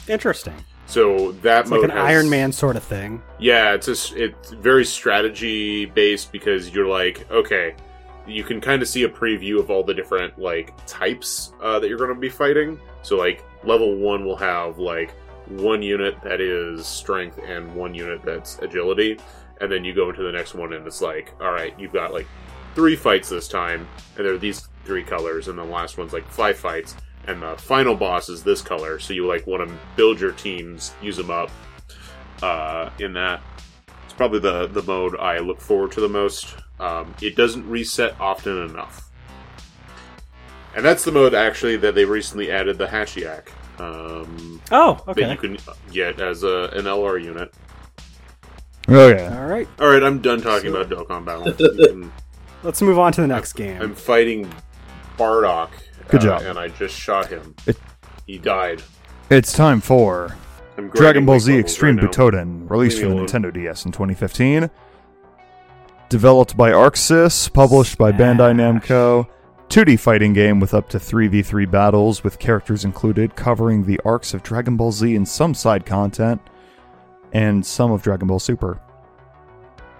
Interesting. 0.07 0.55
So 0.85 1.33
that 1.43 1.61
It's 1.61 1.71
like 1.71 1.83
an 1.83 1.89
has- 1.89 1.99
Iron 1.99 2.29
Man 2.29 2.51
sort 2.51 2.77
of 2.77 2.83
thing. 2.83 3.21
Yeah, 3.39 3.73
it's 3.73 3.87
a, 3.89 4.23
it's 4.23 4.51
very 4.51 4.85
strategy 4.85 5.85
based 5.85 6.31
because 6.31 6.69
you're 6.69 6.87
like, 6.87 7.29
okay, 7.29 7.75
you 8.25 8.43
can 8.43 8.59
kind 8.61 8.81
of 8.81 8.87
see 8.87 9.03
a 9.03 9.09
preview 9.09 9.59
of 9.59 9.69
all 9.69 9.83
the 9.83 9.93
different 9.93 10.37
like 10.39 10.73
types 10.85 11.53
uh, 11.61 11.79
that 11.79 11.89
you're 11.89 11.97
going 11.97 12.13
to 12.13 12.19
be 12.19 12.29
fighting. 12.29 12.79
So 13.01 13.17
like 13.17 13.43
level 13.63 13.97
one 13.97 14.25
will 14.25 14.37
have 14.37 14.79
like 14.79 15.13
one 15.47 15.81
unit 15.81 16.21
that 16.23 16.39
is 16.41 16.85
strength 16.87 17.39
and 17.45 17.73
one 17.75 17.93
unit 17.93 18.21
that's 18.23 18.59
agility, 18.59 19.17
and 19.61 19.71
then 19.71 19.83
you 19.83 19.93
go 19.93 20.09
into 20.09 20.23
the 20.23 20.31
next 20.31 20.53
one 20.55 20.73
and 20.73 20.85
it's 20.87 21.01
like, 21.01 21.33
all 21.41 21.51
right, 21.51 21.77
you've 21.77 21.93
got 21.93 22.13
like 22.13 22.27
three 22.77 22.95
fights 22.95 23.27
this 23.27 23.47
time, 23.47 23.87
and 24.15 24.23
they're 24.23 24.37
these 24.37 24.69
three 24.85 25.01
colors, 25.01 25.47
and 25.47 25.57
the 25.57 25.63
last 25.63 25.97
one's 25.97 26.13
like 26.13 26.29
five 26.29 26.55
fights, 26.55 26.95
and 27.25 27.41
the 27.41 27.57
final 27.57 27.95
boss 27.95 28.29
is 28.29 28.43
this 28.43 28.61
color. 28.61 28.99
So 28.99 29.15
you 29.15 29.25
like 29.25 29.47
want 29.47 29.67
to 29.67 29.75
build 29.95 30.21
your 30.21 30.31
teams, 30.33 30.93
use 31.01 31.17
them 31.17 31.31
up 31.31 31.49
uh, 32.43 32.91
in 32.99 33.13
that. 33.13 33.41
It's 34.05 34.13
probably 34.13 34.37
the 34.37 34.67
the 34.67 34.83
mode 34.83 35.17
I 35.17 35.39
look 35.39 35.59
forward 35.59 35.91
to 35.93 36.01
the 36.01 36.07
most. 36.07 36.55
Um, 36.79 37.15
it 37.19 37.35
doesn't 37.35 37.67
reset 37.67 38.15
often 38.21 38.55
enough, 38.69 39.09
and 40.75 40.85
that's 40.85 41.03
the 41.03 41.11
mode 41.11 41.33
actually 41.33 41.77
that 41.77 41.95
they 41.95 42.05
recently 42.05 42.51
added 42.51 42.77
the 42.77 42.85
Hatchiyack 42.85 43.47
um, 43.79 44.61
Oh, 44.69 45.03
that 45.07 45.31
you 45.31 45.37
can 45.37 45.57
get 45.91 46.21
as 46.21 46.43
a, 46.43 46.69
an 46.73 46.85
LR 46.85 47.23
unit. 47.23 47.51
Oh 48.87 49.07
yeah. 49.07 49.35
All 49.35 49.47
right. 49.47 49.67
All 49.79 49.89
right, 49.89 50.03
I'm 50.03 50.21
done 50.21 50.41
talking 50.41 50.69
about 50.69 50.89
Dokkan 50.89 51.25
Battle. 51.25 52.11
You 52.57 52.61
can- 52.61 52.67
Let's 52.67 52.81
move 52.81 52.99
on 52.99 53.11
to 53.13 53.21
the 53.21 53.27
next 53.27 53.53
game. 53.53 53.81
I'm 53.81 53.95
fighting 53.95 54.51
Bardock. 55.17 55.69
Good 56.09 56.21
uh, 56.21 56.23
job. 56.23 56.41
And 56.43 56.57
I 56.59 56.69
just 56.69 56.95
shot 56.97 57.27
him. 57.27 57.55
It- 57.65 57.77
he 58.25 58.37
died. 58.37 58.81
It's 59.29 59.53
time 59.53 59.79
for 59.81 60.35
Dragon 60.93 61.25
Ball 61.25 61.39
Z 61.39 61.57
Extreme 61.57 61.97
right 61.97 62.03
now. 62.03 62.09
Butoden, 62.09 62.69
released 62.69 62.99
for 62.99 63.07
the. 63.07 63.15
Nintendo 63.15 63.53
DS 63.53 63.85
in 63.85 63.91
2015. 63.91 64.69
Developed 66.09 66.55
by 66.55 66.71
ArcSys, 66.71 67.51
published 67.53 67.97
by 67.97 68.11
Bandai 68.11 68.53
Namco. 68.55 69.27
2D 69.69 69.99
fighting 69.99 70.31
game 70.31 70.61
with 70.61 70.73
up 70.73 70.87
to 70.87 70.97
3v3 70.97 71.69
battles 71.69 72.23
with 72.23 72.39
characters 72.39 72.85
included 72.85 73.35
covering 73.35 73.83
the 73.83 73.99
arcs 74.05 74.33
of 74.33 74.41
Dragon 74.41 74.77
Ball 74.77 74.93
Z 74.93 75.13
and 75.13 75.27
some 75.27 75.53
side 75.53 75.85
content, 75.85 76.39
and 77.33 77.65
some 77.65 77.91
of 77.91 78.01
Dragon 78.01 78.27
Ball 78.29 78.39
Super. 78.39 78.79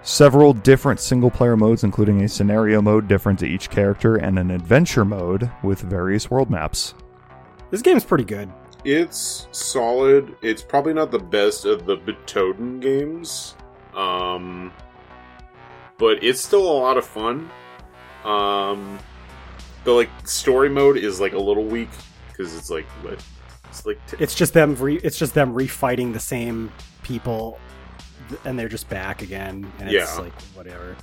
Several 0.02 0.52
different 0.54 1.00
single 1.00 1.30
player 1.30 1.56
modes, 1.56 1.84
including 1.84 2.22
a 2.22 2.28
scenario 2.28 2.80
mode 2.80 3.08
different 3.08 3.38
to 3.40 3.46
each 3.46 3.68
character, 3.68 4.16
and 4.16 4.38
an 4.38 4.50
adventure 4.50 5.04
mode 5.04 5.50
with 5.62 5.80
various 5.80 6.30
world 6.30 6.48
maps. 6.50 6.94
this 7.70 7.82
game's 7.82 8.04
pretty 8.04 8.24
good. 8.24 8.50
It's 8.84 9.48
solid. 9.50 10.34
It's 10.40 10.62
probably 10.62 10.94
not 10.94 11.10
the 11.10 11.18
best 11.18 11.64
of 11.64 11.84
the 11.84 11.96
Butoden 11.96 12.80
games, 12.80 13.54
um, 13.94 14.72
but 15.98 16.22
it's 16.22 16.40
still 16.40 16.62
a 16.62 16.78
lot 16.78 16.96
of 16.96 17.04
fun. 17.04 17.50
Um, 18.24 18.98
the 19.84 19.92
like 19.92 20.08
story 20.26 20.70
mode 20.70 20.96
is 20.96 21.20
like 21.20 21.32
a 21.32 21.38
little 21.38 21.64
weak 21.64 21.90
because 22.30 22.56
it's 22.56 22.70
like 22.70 22.86
what 23.02 23.22
it's 23.68 23.84
like 23.84 23.98
t- 24.06 24.16
It's 24.20 24.34
just 24.34 24.54
them. 24.54 24.74
Re- 24.76 25.00
it's 25.02 25.18
just 25.18 25.34
them 25.34 25.52
refighting 25.54 26.12
the 26.12 26.20
same 26.20 26.72
people, 27.02 27.52
th- 27.52 27.67
and 28.44 28.58
they're 28.58 28.68
just 28.68 28.88
back 28.88 29.22
again. 29.22 29.70
And 29.78 29.90
it's 29.90 30.16
Yeah. 30.16 30.20
like 30.22 30.40
whatever. 30.54 30.96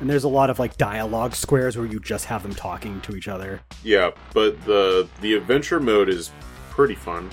And 0.00 0.08
there's 0.08 0.24
a 0.24 0.28
lot 0.28 0.50
of 0.50 0.58
like 0.58 0.76
dialogue 0.76 1.34
squares 1.34 1.76
where 1.76 1.86
you 1.86 2.00
just 2.00 2.26
have 2.26 2.42
them 2.42 2.54
talking 2.54 3.00
to 3.02 3.16
each 3.16 3.28
other. 3.28 3.60
yeah, 3.82 4.10
but 4.34 4.62
the 4.64 5.08
the 5.20 5.34
adventure 5.34 5.80
mode 5.80 6.08
is 6.08 6.30
pretty 6.70 6.94
fun. 6.94 7.30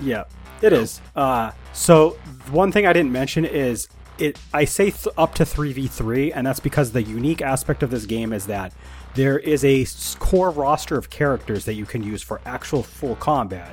Yeah, 0.00 0.24
it 0.62 0.72
is. 0.72 1.00
Uh, 1.14 1.52
so 1.72 2.10
one 2.50 2.72
thing 2.72 2.86
I 2.86 2.92
didn't 2.92 3.12
mention 3.12 3.44
is 3.44 3.88
it. 4.18 4.38
I 4.52 4.64
say 4.64 4.90
th- 4.90 5.08
up 5.16 5.34
to 5.36 5.44
three 5.44 5.72
v 5.72 5.86
three, 5.86 6.32
and 6.32 6.46
that's 6.46 6.60
because 6.60 6.92
the 6.92 7.02
unique 7.02 7.40
aspect 7.42 7.82
of 7.82 7.90
this 7.90 8.06
game 8.06 8.32
is 8.32 8.46
that 8.46 8.72
there 9.14 9.38
is 9.38 9.64
a 9.64 9.86
core 10.18 10.50
roster 10.50 10.96
of 10.98 11.10
characters 11.10 11.64
that 11.66 11.74
you 11.74 11.86
can 11.86 12.02
use 12.02 12.22
for 12.22 12.40
actual 12.44 12.82
full 12.82 13.16
combat, 13.16 13.72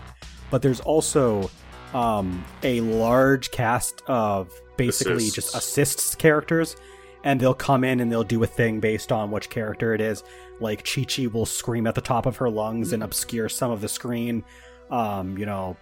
but 0.51 0.61
there's 0.61 0.80
also 0.81 1.49
um, 1.93 2.43
a 2.63 2.81
large 2.81 3.51
cast 3.51 4.01
of 4.07 4.51
basically 4.77 5.15
Assists. 5.15 5.35
just 5.35 5.55
assists 5.55 6.15
characters. 6.15 6.75
And 7.23 7.39
they'll 7.39 7.53
come 7.53 7.83
in 7.83 7.99
and 7.99 8.11
they'll 8.11 8.23
do 8.23 8.41
a 8.41 8.47
thing 8.47 8.79
based 8.79 9.11
on 9.11 9.29
which 9.29 9.51
character 9.51 9.93
it 9.93 10.01
is. 10.01 10.23
Like 10.59 10.83
Chi 10.83 11.03
Chi 11.03 11.27
will 11.27 11.45
scream 11.45 11.85
at 11.85 11.93
the 11.93 12.01
top 12.01 12.25
of 12.25 12.37
her 12.37 12.49
lungs 12.49 12.93
and 12.93 13.03
obscure 13.03 13.47
some 13.47 13.69
of 13.69 13.81
the 13.81 13.87
screen. 13.87 14.43
Um, 14.89 15.37
you 15.37 15.45
know, 15.45 15.77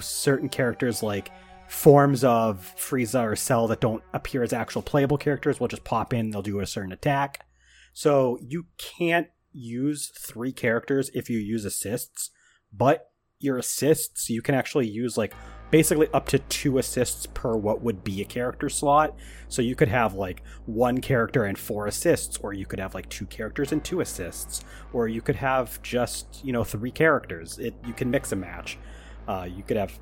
certain 0.00 0.48
characters 0.48 1.02
like 1.02 1.30
forms 1.68 2.24
of 2.24 2.74
Frieza 2.78 3.22
or 3.22 3.36
Cell 3.36 3.68
that 3.68 3.80
don't 3.80 4.02
appear 4.14 4.42
as 4.42 4.54
actual 4.54 4.80
playable 4.80 5.18
characters 5.18 5.60
will 5.60 5.68
just 5.68 5.84
pop 5.84 6.14
in, 6.14 6.30
they'll 6.30 6.42
do 6.42 6.60
a 6.60 6.66
certain 6.66 6.92
attack. 6.92 7.44
So 7.92 8.38
you 8.40 8.66
can't 8.78 9.28
use 9.52 10.10
three 10.18 10.52
characters 10.52 11.10
if 11.12 11.28
you 11.28 11.38
use 11.38 11.64
assists, 11.64 12.30
but 12.72 13.10
your 13.40 13.58
assists 13.58 14.28
you 14.28 14.42
can 14.42 14.54
actually 14.54 14.88
use 14.88 15.16
like 15.16 15.32
basically 15.70 16.08
up 16.14 16.26
to 16.26 16.38
two 16.38 16.78
assists 16.78 17.26
per 17.26 17.54
what 17.56 17.82
would 17.82 18.02
be 18.02 18.22
a 18.22 18.24
character 18.24 18.68
slot. 18.68 19.14
So 19.48 19.62
you 19.62 19.74
could 19.74 19.88
have 19.88 20.14
like 20.14 20.42
one 20.66 21.00
character 21.00 21.44
and 21.44 21.58
four 21.58 21.86
assists, 21.86 22.38
or 22.38 22.52
you 22.52 22.66
could 22.66 22.78
have 22.78 22.94
like 22.94 23.08
two 23.08 23.26
characters 23.26 23.72
and 23.72 23.84
two 23.84 24.00
assists, 24.00 24.64
or 24.92 25.08
you 25.08 25.20
could 25.20 25.36
have 25.36 25.80
just 25.82 26.44
you 26.44 26.52
know 26.52 26.64
three 26.64 26.90
characters. 26.90 27.58
It 27.58 27.74
you 27.86 27.92
can 27.92 28.10
mix 28.10 28.32
and 28.32 28.40
match. 28.40 28.78
Uh, 29.26 29.48
you 29.50 29.62
could 29.62 29.76
have 29.76 29.98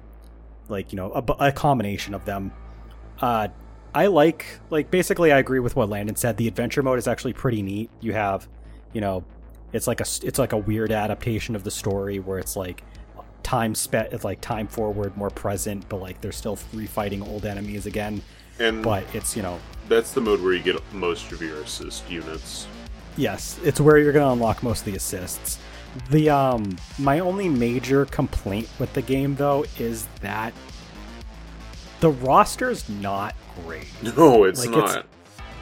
like 0.68 0.92
you 0.92 0.96
know 0.96 1.12
a, 1.12 1.46
a 1.46 1.52
combination 1.52 2.14
of 2.14 2.24
them. 2.24 2.52
Uh, 3.20 3.48
I 3.94 4.06
like 4.06 4.60
like 4.70 4.90
basically 4.90 5.32
I 5.32 5.38
agree 5.38 5.60
with 5.60 5.74
what 5.76 5.88
Landon 5.88 6.16
said. 6.16 6.36
The 6.36 6.48
adventure 6.48 6.82
mode 6.82 6.98
is 6.98 7.08
actually 7.08 7.32
pretty 7.32 7.62
neat. 7.62 7.90
You 8.00 8.12
have, 8.12 8.48
you 8.92 9.00
know, 9.00 9.24
it's 9.72 9.86
like 9.86 10.00
a 10.00 10.06
it's 10.22 10.38
like 10.38 10.52
a 10.52 10.58
weird 10.58 10.92
adaptation 10.92 11.56
of 11.56 11.64
the 11.64 11.70
story 11.70 12.18
where 12.18 12.38
it's 12.38 12.56
like 12.56 12.84
time 13.46 13.76
spent 13.76 14.12
it's 14.12 14.24
like 14.24 14.40
time 14.40 14.66
forward, 14.66 15.16
more 15.16 15.30
present, 15.30 15.88
but 15.88 15.98
like 15.98 16.20
they're 16.20 16.32
still 16.32 16.56
refighting 16.74 17.26
old 17.26 17.46
enemies 17.46 17.86
again. 17.86 18.20
And 18.58 18.82
But 18.82 19.04
it's 19.14 19.36
you 19.36 19.42
know 19.42 19.60
that's 19.88 20.12
the 20.12 20.20
mode 20.20 20.42
where 20.42 20.52
you 20.52 20.62
get 20.62 20.80
most 20.92 21.30
of 21.30 21.40
your 21.40 21.60
assist 21.60 22.10
units. 22.10 22.66
Yes, 23.16 23.58
it's 23.64 23.80
where 23.80 23.98
you're 23.98 24.12
going 24.12 24.26
to 24.26 24.32
unlock 24.32 24.62
most 24.62 24.80
of 24.80 24.86
the 24.86 24.96
assists. 24.96 25.58
The 26.10 26.28
um 26.28 26.76
my 26.98 27.20
only 27.20 27.48
major 27.48 28.04
complaint 28.06 28.68
with 28.80 28.92
the 28.94 29.02
game 29.02 29.36
though 29.36 29.64
is 29.78 30.06
that 30.22 30.52
the 32.00 32.10
roster's 32.10 32.88
not 32.88 33.34
great. 33.64 33.86
No, 34.16 34.44
it's 34.44 34.66
Like, 34.66 34.70
not. 34.76 34.88
it's- 34.90 35.04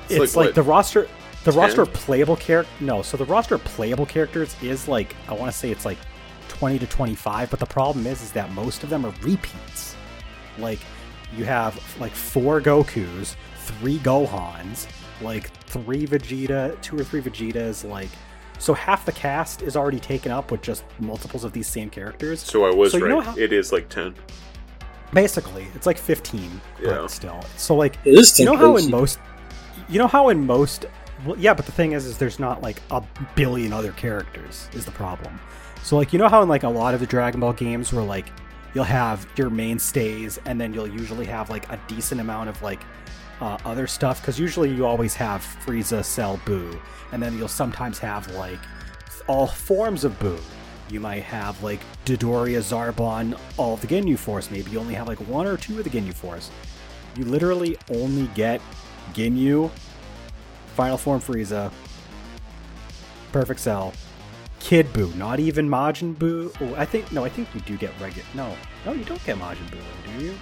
It's, 0.09 0.23
It's, 0.23 0.37
like, 0.37 0.47
what, 0.47 0.55
the 0.55 0.63
roster 0.63 1.09
the 1.45 1.53
10? 1.53 1.61
roster 1.61 1.83
of 1.83 1.93
playable 1.93 2.37
character 2.37 2.73
no, 2.81 3.03
so 3.03 3.17
the 3.19 3.25
roster 3.27 3.55
of 3.57 3.65
playable 3.65 4.07
characters 4.07 4.57
is 4.63 4.89
like 4.89 5.15
I 5.29 5.35
want 5.35 5.53
to 5.53 5.57
say 5.59 5.71
it's 5.71 5.85
like 5.85 5.99
20 6.55 6.79
to 6.79 6.87
25, 6.87 7.51
but 7.51 7.59
the 7.61 7.67
problem 7.67 8.07
is 8.07 8.23
is 8.23 8.33
that 8.33 8.51
most 8.53 8.83
of 8.83 8.91
them 8.91 9.05
are 9.05 9.13
repeats. 9.23 9.97
Like 10.59 10.79
you 11.37 11.45
have 11.45 11.79
like 12.01 12.13
four 12.13 12.61
Gokus, 12.61 13.35
three 13.59 13.99
Gohans, 13.99 14.87
like 15.21 15.51
three 15.67 16.07
Vegeta, 16.07 16.81
two 16.81 16.99
or 16.99 17.05
three 17.05 17.21
Vegetas, 17.21 17.89
like 17.89 18.09
so 18.59 18.73
half 18.73 19.05
the 19.05 19.13
cast 19.13 19.63
is 19.63 19.77
already 19.77 19.99
taken 19.99 20.31
up 20.31 20.51
with 20.53 20.63
just 20.63 20.85
multiples 21.01 21.43
of 21.45 21.53
these 21.53 21.67
same 21.67 21.91
characters. 21.91 22.41
So 22.41 22.65
I 22.65 22.71
was 22.75 22.93
So 22.93 22.99
right. 23.01 23.25
how- 23.25 23.37
it 23.37 23.53
is 23.53 23.73
like 23.73 23.89
ten. 23.89 24.15
Basically, 25.13 25.67
it's 25.75 25.87
like 25.87 25.99
15, 25.99 26.61
Yeah. 26.81 26.89
but 26.91 27.11
still. 27.11 27.41
So 27.57 27.75
like 27.77 27.97
It 28.05 28.15
is 28.15 28.39
you 28.39 28.47
know 28.47 28.57
how 28.57 28.77
in 28.77 28.91
most 28.91 29.19
you 29.89 29.99
know 29.99 30.07
how 30.09 30.29
in 30.29 30.47
most 30.47 30.87
well, 31.27 31.37
yeah 31.39 31.53
but 31.55 31.67
the 31.67 31.73
thing 31.73 31.93
is 31.93 32.07
is 32.07 32.17
there's 32.19 32.39
not 32.39 32.63
like 32.63 32.81
a 32.91 33.03
billion 33.35 33.73
other 33.73 33.93
characters 33.93 34.69
is 34.73 34.85
the 34.85 34.91
problem 34.91 35.39
so 35.85 35.97
like 35.97 36.13
you 36.13 36.19
know 36.19 36.29
how 36.29 36.43
in 36.43 36.49
like 36.49 36.65
a 36.65 36.69
lot 36.69 36.95
of 36.95 37.01
the 37.01 37.07
dragon 37.07 37.41
ball 37.41 37.53
games 37.53 37.93
where 37.93 38.03
like 38.03 38.27
you'll 38.75 38.83
have 38.83 39.29
your 39.37 39.51
mainstays 39.51 40.41
and 40.47 40.61
then 40.61 40.75
you'll 40.75 40.89
usually 40.89 41.27
have 41.27 41.51
like 41.51 41.71
a 41.71 41.79
decent 41.87 42.21
amount 42.21 42.49
of 42.49 42.61
like 42.63 42.81
uh, 43.41 43.59
other 43.65 43.87
stuff 43.87 44.21
because 44.21 44.41
usually 44.41 44.73
you 44.73 44.87
always 44.87 45.15
have 45.15 45.41
frieza 45.65 46.05
cell 46.05 46.41
Buu 46.45 46.81
and 47.13 47.23
then 47.23 47.37
you'll 47.39 47.47
sometimes 47.47 47.99
have 47.99 48.29
like 48.33 48.59
all 49.29 49.47
forms 49.47 50.03
of 50.03 50.19
Buu 50.19 50.41
you 50.91 51.01
might 51.01 51.23
have 51.23 51.63
like 51.63 51.81
Dodoria, 52.05 52.59
Zarbon, 52.61 53.39
all 53.57 53.75
of 53.75 53.81
the 53.81 53.87
Ginyu 53.87 54.19
Force. 54.19 54.51
Maybe 54.51 54.71
you 54.71 54.79
only 54.79 54.95
have 54.95 55.09
like 55.09 55.19
one 55.21 55.47
or 55.47 55.57
two 55.57 55.79
of 55.79 55.85
the 55.85 55.91
Ginyu 55.91 56.13
Force. 56.13 56.51
You 57.17 57.25
literally 57.25 57.79
only 57.91 58.27
get 58.35 58.61
Ginyu, 59.13 59.71
Final 60.75 60.99
Form 60.99 61.21
Frieza, 61.21 61.73
Perfect 63.33 63.61
Cell, 63.61 63.93
Kid 64.65 64.87
Buu, 64.95 65.15
not 65.17 65.41
even 65.41 65.69
Majin 65.69 66.17
Buu. 66.17 66.51
Oh, 66.63 66.75
I 66.77 66.87
think 66.87 67.13
no, 67.13 67.23
I 67.23 67.29
think 67.29 67.55
you 67.55 67.61
do 67.61 67.77
get 67.77 67.93
regular. 68.01 68.27
No, 68.35 68.57
no, 68.87 68.93
you 68.93 69.05
don't 69.05 69.23
get 69.23 69.37
Majin 69.37 69.69
Buu, 69.69 70.19
do 70.19 70.25
you? 70.25 70.35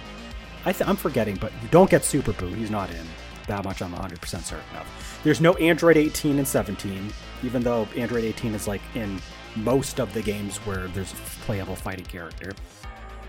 I 0.65 0.73
I'm 0.85 0.95
forgetting, 0.95 1.35
but 1.35 1.51
you 1.61 1.67
don't 1.71 1.89
get 1.89 2.05
Super 2.05 2.31
Buu. 2.31 2.55
He's 2.55 2.71
not 2.71 2.89
in. 2.89 3.05
That 3.47 3.65
much 3.65 3.81
I'm 3.81 3.91
100% 3.91 4.21
certain 4.21 4.77
of. 4.77 5.19
There's 5.25 5.41
no 5.41 5.55
Android 5.55 5.97
18 5.97 6.37
and 6.37 6.47
17, 6.47 7.11
even 7.43 7.63
though 7.63 7.85
Android 7.97 8.23
18 8.23 8.55
is 8.55 8.65
like 8.65 8.81
in 8.95 9.19
most 9.57 9.99
of 9.99 10.13
the 10.13 10.21
games 10.21 10.55
where 10.59 10.87
there's 10.87 11.11
a 11.11 11.17
playable 11.45 11.75
fighting 11.75 12.05
character. 12.05 12.53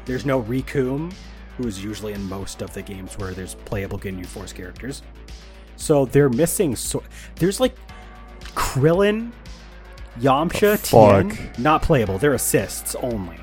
There's 0.04 0.24
no 0.24 0.44
Recoome, 0.44 1.12
who 1.56 1.66
is 1.66 1.82
usually 1.82 2.12
in 2.12 2.22
most 2.28 2.62
of 2.62 2.72
the 2.72 2.82
games 2.82 3.18
where 3.18 3.32
there's 3.32 3.56
playable 3.56 3.98
Ginyu 3.98 4.26
Force 4.26 4.52
characters. 4.52 5.02
So 5.74 6.04
they're 6.04 6.28
missing. 6.28 6.76
So 6.76 7.02
there's 7.34 7.58
like 7.58 7.74
Krillin, 8.54 9.32
Yamcha, 10.20 10.78
fuck? 10.78 11.36
Tien, 11.36 11.50
not 11.58 11.82
playable. 11.82 12.18
They're 12.18 12.34
assists 12.34 12.94
only. 12.96 13.38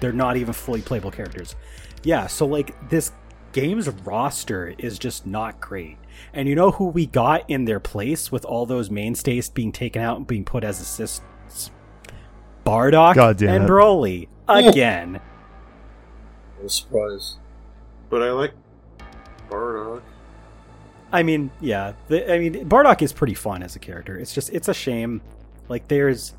They're 0.00 0.12
not 0.12 0.36
even 0.36 0.52
fully 0.52 0.82
playable 0.82 1.10
characters. 1.10 1.54
Yeah, 2.02 2.26
so 2.26 2.46
like 2.46 2.88
this 2.88 3.12
game's 3.52 3.88
roster 3.88 4.74
is 4.78 4.98
just 4.98 5.26
not 5.26 5.60
great. 5.60 5.98
And 6.32 6.48
you 6.48 6.54
know 6.54 6.72
who 6.72 6.86
we 6.86 7.06
got 7.06 7.48
in 7.48 7.64
their 7.64 7.80
place 7.80 8.30
with 8.30 8.44
all 8.44 8.66
those 8.66 8.90
mainstays 8.90 9.48
being 9.48 9.72
taken 9.72 10.02
out 10.02 10.16
and 10.18 10.26
being 10.26 10.44
put 10.44 10.64
as 10.64 10.80
assists? 10.80 11.22
Bardock 12.64 13.14
God 13.14 13.38
damn 13.38 13.48
and 13.48 13.64
it. 13.64 13.68
Broly 13.70 14.28
again. 14.48 15.20
No 16.60 16.68
surprise. 16.68 17.36
But 18.10 18.22
I 18.22 18.30
like 18.32 18.52
Bardock. 19.48 20.02
I 21.12 21.22
mean, 21.22 21.50
yeah. 21.60 21.94
The, 22.08 22.32
I 22.32 22.38
mean, 22.38 22.68
Bardock 22.68 23.02
is 23.02 23.12
pretty 23.12 23.34
fun 23.34 23.62
as 23.62 23.74
a 23.76 23.78
character. 23.78 24.16
It's 24.18 24.34
just 24.34 24.50
it's 24.50 24.68
a 24.68 24.74
shame. 24.74 25.22
Like 25.70 25.88
there's 25.88 26.34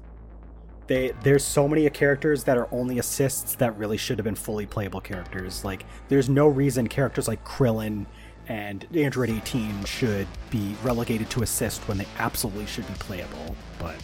they 0.87 1.13
there's 1.23 1.43
so 1.43 1.67
many 1.67 1.89
characters 1.89 2.43
that 2.43 2.57
are 2.57 2.67
only 2.71 2.99
assists 2.99 3.55
that 3.55 3.75
really 3.77 3.97
should 3.97 4.19
have 4.19 4.25
been 4.25 4.35
fully 4.35 4.65
playable 4.65 4.99
characters. 5.01 5.63
Like 5.65 5.85
there's 6.09 6.29
no 6.29 6.47
reason 6.47 6.87
characters 6.87 7.27
like 7.27 7.43
Krillin 7.45 8.05
and 8.47 8.85
Android 8.93 9.29
18 9.29 9.85
should 9.85 10.27
be 10.49 10.75
relegated 10.83 11.29
to 11.29 11.43
assist 11.43 11.87
when 11.87 11.97
they 11.97 12.07
absolutely 12.19 12.65
should 12.65 12.85
be 12.87 12.93
playable. 12.95 13.55
But 13.79 13.95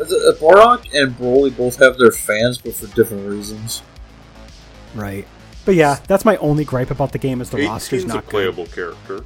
Uh, 0.00 0.04
Bardock 0.40 0.92
and 0.92 1.16
Broly 1.16 1.56
both 1.56 1.76
have 1.76 1.96
their 1.98 2.10
fans, 2.10 2.58
but 2.58 2.74
for 2.74 2.86
different 2.96 3.28
reasons. 3.28 3.82
right. 4.94 5.26
But 5.64 5.74
yeah, 5.74 6.00
that's 6.08 6.24
my 6.24 6.36
only 6.38 6.64
gripe 6.64 6.90
about 6.90 7.12
the 7.12 7.18
game 7.18 7.40
is 7.42 7.50
the 7.50 7.64
roster's 7.66 8.02
18's 8.04 8.10
a 8.12 8.14
not 8.14 8.24
good. 8.24 8.30
playable 8.30 8.66
character. 8.66 9.24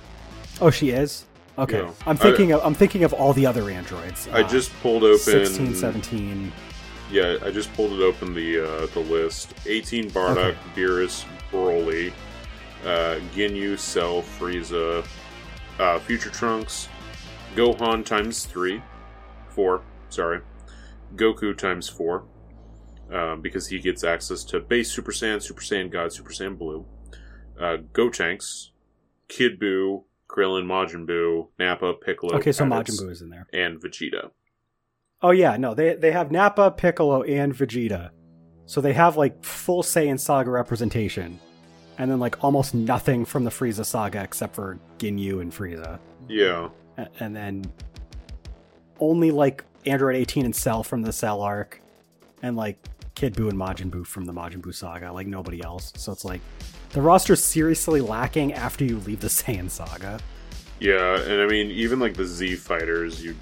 Oh, 0.61 0.71
she 0.71 0.91
is. 0.91 1.25
Okay. 1.59 1.81
I'm 2.07 2.15
I- 2.15 2.15
thinking 2.15 2.53
of 2.53 2.65
I'm 2.65 2.75
thinking 2.75 3.05
of 3.05 3.13
all 3.13 3.33
the 3.33 3.47
other 3.47 3.69
androids. 3.71 4.29
I 4.33 4.43
Uh, 4.43 4.49
just 4.49 4.73
pulled 4.81 5.05
open 5.05 5.19
16, 5.19 5.75
17. 5.75 6.53
Yeah, 7.11 7.37
I 7.45 7.51
just 7.51 7.73
pulled 7.75 7.93
it 7.93 8.03
open 8.03 8.35
the 8.35 8.61
uh, 8.61 8.87
the 8.95 9.01
list. 9.01 9.53
18 9.67 10.11
Bardock, 10.11 10.37
Okay. 10.39 10.59
Beerus, 10.75 11.25
Broly, 11.51 12.13
uh, 12.87 13.21
Ginyu, 13.35 13.79
Cell, 13.79 14.23
Frieza, 14.23 15.07
uh, 15.79 15.99
Future 16.01 16.31
Trunks, 16.31 16.89
Gohan 17.55 18.05
times 18.05 18.45
three, 18.47 18.83
four. 19.51 19.83
Sorry, 20.09 20.41
Goku 21.17 21.57
times 21.57 21.87
four, 21.89 22.25
um, 23.13 23.43
because 23.43 23.67
he 23.67 23.79
gets 23.79 24.05
access 24.05 24.43
to 24.45 24.61
base 24.61 24.91
Super 24.91 25.13
Saiyan, 25.13 25.43
Super 25.43 25.61
Saiyan 25.63 25.91
God, 25.91 26.13
Super 26.15 26.31
Saiyan 26.33 26.57
Blue. 26.57 26.87
Uh, 27.61 27.77
Gotenks, 27.93 28.71
Kid 29.29 29.61
Buu, 29.61 30.05
Krillin, 30.33 30.65
Majin 30.65 31.07
Buu, 31.07 31.49
Nappa, 31.59 31.93
Piccolo, 31.95 32.37
Okay, 32.37 32.53
so 32.53 32.65
Raditz, 32.65 32.71
Majin 32.71 33.01
Buu 33.03 33.11
is 33.11 33.21
in 33.23 33.29
there. 33.31 33.47
and 33.53 33.79
Vegeta. 33.81 34.31
Oh 35.21 35.31
yeah, 35.31 35.57
no, 35.57 35.75
they 35.75 35.95
they 35.95 36.11
have 36.13 36.33
Nappa, 36.33 36.71
Piccolo, 36.71 37.23
and 37.23 37.55
Vegeta, 37.55 38.11
so 38.67 38.81
they 38.81 38.93
have 38.95 39.17
like 39.17 39.45
full 39.45 39.83
Saiyan 39.83 40.19
Saga 40.19 40.51
representation, 40.51 41.39
and 41.99 42.11
then 42.11 42.19
like 42.19 42.43
almost 42.43 42.75
nothing 42.75 43.25
from 43.25 43.45
the 43.45 43.51
Frieza 43.51 43.85
saga 43.85 44.23
except 44.23 44.55
for 44.55 44.79
Ginyu 44.99 45.41
and 45.41 45.53
Frieza, 45.53 45.99
Yeah, 46.29 46.71
A- 46.99 47.09
and 47.21 47.37
then 47.37 47.65
only 49.01 49.31
like 49.31 49.65
Android 49.87 50.17
18 50.17 50.45
and 50.45 50.55
Cell 50.57 50.83
from 50.83 51.03
the 51.03 51.13
Cell 51.13 51.41
arc, 51.41 51.81
and 52.43 52.57
like 52.57 52.79
Kid 53.15 53.35
Buu 53.35 53.49
and 53.49 53.59
Majin 53.59 53.91
Buu 53.91 54.07
from 54.07 54.25
the 54.25 54.33
Majin 54.33 54.61
Buu 54.61 54.75
saga, 54.75 55.13
like 55.13 55.27
nobody 55.27 55.63
else. 55.63 55.93
So 55.97 56.11
it's 56.13 56.25
like 56.25 56.41
the 56.93 57.03
roster's 57.03 57.43
seriously 57.43 58.01
lacking 58.01 58.53
after 58.53 58.85
you 58.85 58.99
leave 59.01 59.21
the 59.21 59.27
Saiyan 59.29 59.71
saga. 59.71 60.21
Yeah, 60.81 61.21
and 61.21 61.41
I 61.41 61.47
mean, 61.47 61.71
even 61.71 61.99
like 62.01 62.15
the 62.15 62.25
Z 62.25 62.57
fighters, 62.57 63.25
you 63.25 63.37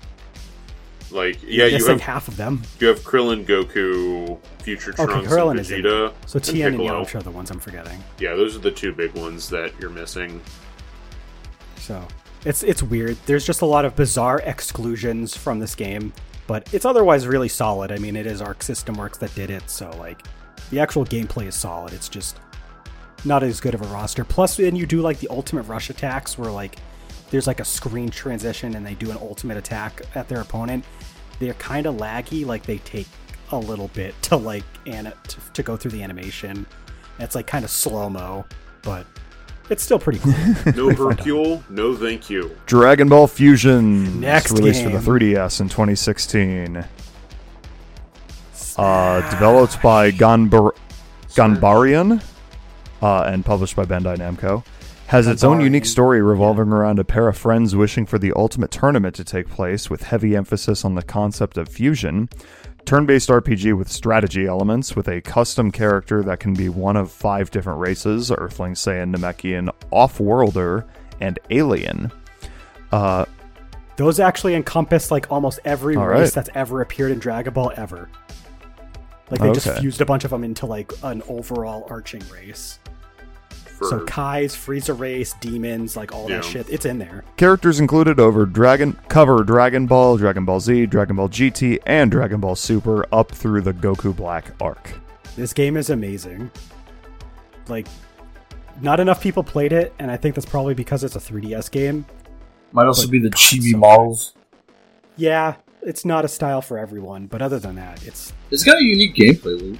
like, 1.10 1.38
yeah, 1.42 1.64
you 1.66 1.84
have 1.86 2.00
half 2.00 2.28
of 2.28 2.36
them. 2.36 2.62
you 2.78 2.86
have 2.86 3.00
Krillin, 3.00 3.44
Goku, 3.44 4.38
Future 4.62 4.92
Okay, 4.92 5.04
Trunks, 5.04 5.32
Krillin 5.32 5.52
and 5.52 5.60
is 5.60 5.70
Vegeta. 5.70 6.12
So 6.26 6.38
Tien 6.38 6.66
and 6.68 6.76
Piccolo. 6.76 7.02
Yamcha 7.02 7.16
are 7.16 7.22
the 7.22 7.30
ones 7.30 7.50
I'm 7.50 7.58
forgetting. 7.58 8.02
Yeah, 8.18 8.34
those 8.34 8.54
are 8.54 8.60
the 8.60 8.70
two 8.70 8.92
big 8.92 9.14
ones 9.14 9.48
that 9.50 9.72
you're 9.80 9.90
missing. 9.90 10.40
So 11.76 12.06
it's 12.44 12.62
it's 12.62 12.82
weird. 12.82 13.16
There's 13.26 13.44
just 13.44 13.62
a 13.62 13.66
lot 13.66 13.84
of 13.84 13.96
bizarre 13.96 14.40
exclusions 14.44 15.36
from 15.36 15.58
this 15.58 15.74
game, 15.74 16.12
but 16.46 16.72
it's 16.72 16.84
otherwise 16.84 17.26
really 17.26 17.48
solid. 17.48 17.90
I 17.90 17.96
mean, 17.98 18.16
it 18.16 18.26
is 18.26 18.40
Arc 18.40 18.62
System 18.62 18.94
Works 18.96 19.18
that 19.18 19.34
did 19.34 19.50
it, 19.50 19.68
so 19.68 19.90
like 19.98 20.22
the 20.70 20.78
actual 20.78 21.04
gameplay 21.04 21.46
is 21.46 21.54
solid. 21.54 21.92
It's 21.92 22.08
just 22.08 22.38
not 23.24 23.42
as 23.42 23.60
good 23.60 23.74
of 23.74 23.82
a 23.82 23.86
roster. 23.86 24.24
Plus, 24.24 24.58
when 24.58 24.76
you 24.76 24.86
do 24.86 25.00
like 25.00 25.18
the 25.18 25.28
ultimate 25.28 25.62
rush 25.62 25.90
attacks, 25.90 26.38
where 26.38 26.50
like 26.50 26.76
there's 27.30 27.46
like 27.46 27.60
a 27.60 27.64
screen 27.64 28.10
transition 28.10 28.74
and 28.74 28.84
they 28.84 28.94
do 28.94 29.10
an 29.10 29.18
ultimate 29.20 29.56
attack 29.56 30.02
at 30.14 30.28
their 30.28 30.40
opponent, 30.40 30.84
they're 31.38 31.54
kind 31.54 31.86
of 31.86 31.96
laggy. 31.96 32.44
Like 32.46 32.64
they 32.64 32.78
take 32.78 33.06
a 33.52 33.58
little 33.58 33.88
bit 33.88 34.20
to 34.22 34.36
like 34.36 34.64
and 34.86 35.12
to, 35.28 35.36
to 35.54 35.62
go 35.62 35.76
through 35.76 35.92
the 35.92 36.02
animation. 36.02 36.66
It's 37.18 37.34
like 37.34 37.46
kind 37.46 37.64
of 37.64 37.70
slow 37.70 38.08
mo, 38.08 38.46
but 38.82 39.06
it's 39.68 39.82
still 39.82 39.98
pretty 39.98 40.18
cool. 40.18 40.32
No 40.74 40.90
Hercule, 40.90 41.62
no 41.68 41.94
thank 41.94 42.30
you. 42.30 42.56
Dragon 42.66 43.08
Ball 43.08 43.26
Fusion 43.26 44.20
Next 44.20 44.52
released 44.52 44.82
for 44.82 44.90
the 44.90 44.98
3DS 44.98 45.60
in 45.60 45.68
2016. 45.68 46.84
Uh, 48.76 49.30
developed 49.30 49.82
by 49.82 50.10
Ganbar- 50.10 50.74
Ganbarion 51.34 52.22
uh, 53.02 53.22
and 53.22 53.44
published 53.44 53.76
by 53.76 53.84
Bandai 53.84 54.16
Namco. 54.18 54.64
Has 55.06 55.26
its 55.26 55.42
own 55.42 55.60
unique 55.60 55.86
story 55.86 56.22
revolving 56.22 56.68
around 56.68 57.00
a 57.00 57.04
pair 57.04 57.26
of 57.26 57.36
friends 57.36 57.74
wishing 57.74 58.06
for 58.06 58.16
the 58.16 58.32
ultimate 58.36 58.70
tournament 58.70 59.16
to 59.16 59.24
take 59.24 59.48
place, 59.48 59.90
with 59.90 60.04
heavy 60.04 60.36
emphasis 60.36 60.84
on 60.84 60.94
the 60.94 61.02
concept 61.02 61.58
of 61.58 61.68
fusion. 61.68 62.28
Turn 62.84 63.06
based 63.06 63.28
RPG 63.28 63.76
with 63.76 63.90
strategy 63.90 64.46
elements, 64.46 64.94
with 64.94 65.08
a 65.08 65.20
custom 65.20 65.72
character 65.72 66.22
that 66.22 66.38
can 66.40 66.54
be 66.54 66.68
one 66.68 66.96
of 66.96 67.10
five 67.10 67.50
different 67.50 67.80
races 67.80 68.30
Earthling, 68.30 68.74
Saiyan, 68.74 69.14
Namekian, 69.14 69.74
Off-Worlder, 69.90 70.86
and 71.20 71.38
Alien. 71.50 72.12
Uh, 72.92 73.24
Those 73.96 74.20
actually 74.20 74.54
encompass 74.54 75.10
like 75.10 75.30
almost 75.30 75.60
every 75.64 75.96
race 75.96 76.06
right. 76.06 76.32
that's 76.32 76.50
ever 76.54 76.80
appeared 76.80 77.10
in 77.10 77.18
Dragon 77.18 77.52
Ball 77.52 77.72
ever. 77.76 78.08
Like 79.30 79.40
they 79.40 79.52
just 79.52 79.78
fused 79.78 80.00
a 80.00 80.06
bunch 80.06 80.24
of 80.24 80.30
them 80.30 80.42
into 80.42 80.66
like 80.66 80.92
an 81.04 81.22
overall 81.28 81.86
arching 81.88 82.22
race. 82.32 82.79
For 83.80 83.88
So 83.88 84.04
Kai's, 84.04 84.54
Frieza 84.54 84.96
race, 84.98 85.34
demons, 85.40 85.96
like 85.96 86.14
all 86.14 86.28
Yeah. 86.28 86.36
that 86.36 86.44
shit, 86.44 86.68
it's 86.68 86.84
in 86.84 86.98
there. 86.98 87.24
Characters 87.38 87.80
included 87.80 88.20
over 88.20 88.44
Dragon 88.44 88.96
cover 89.08 89.42
Dragon 89.42 89.86
Ball, 89.86 90.18
Dragon 90.18 90.44
Ball 90.44 90.60
Z, 90.60 90.84
Dragon 90.86 91.16
Ball 91.16 91.28
GT, 91.30 91.78
and 91.86 92.10
Dragon 92.10 92.40
Ball 92.40 92.54
Super 92.54 93.06
up 93.10 93.32
through 93.32 93.62
the 93.62 93.72
Goku 93.72 94.14
Black 94.14 94.52
arc. 94.60 94.92
This 95.34 95.54
game 95.54 95.78
is 95.78 95.88
amazing. 95.88 96.50
Like, 97.68 97.86
not 98.82 99.00
enough 99.00 99.22
people 99.22 99.42
played 99.42 99.72
it, 99.72 99.94
and 99.98 100.10
I 100.10 100.16
think 100.18 100.34
that's 100.34 100.46
probably 100.46 100.74
because 100.74 101.02
it's 101.02 101.16
a 101.16 101.20
3DS 101.20 101.70
game. 101.70 102.04
Might 102.72 102.84
also 102.86 103.02
But- 103.06 103.10
be 103.12 103.18
the 103.18 103.30
chibi 103.30 103.72
so- 103.72 103.78
models. 103.78 104.34
Yeah, 105.16 105.54
it's 105.82 106.04
not 106.04 106.24
a 106.26 106.28
style 106.28 106.60
for 106.60 106.78
everyone, 106.78 107.28
but 107.28 107.40
other 107.40 107.58
than 107.58 107.76
that, 107.76 108.06
it's 108.06 108.32
It's 108.50 108.62
got 108.62 108.76
a 108.78 108.84
unique 108.84 109.14
gameplay 109.14 109.58
loop. 109.60 109.78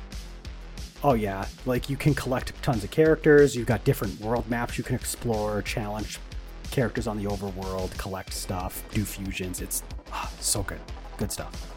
Oh 1.02 1.14
yeah, 1.14 1.46
like 1.66 1.88
you 1.88 1.96
can 1.96 2.14
collect 2.14 2.52
tons 2.62 2.84
of 2.84 2.90
characters. 2.90 3.56
You've 3.56 3.66
got 3.66 3.84
different 3.84 4.20
world 4.20 4.48
maps 4.48 4.78
you 4.78 4.84
can 4.84 4.94
explore, 4.94 5.62
challenge 5.62 6.18
characters 6.70 7.06
on 7.06 7.16
the 7.16 7.24
overworld, 7.24 7.96
collect 7.98 8.32
stuff, 8.32 8.82
do 8.92 9.04
fusions. 9.04 9.60
It's 9.60 9.82
ah, 10.12 10.30
so 10.40 10.62
good, 10.62 10.80
good 11.16 11.32
stuff. 11.32 11.74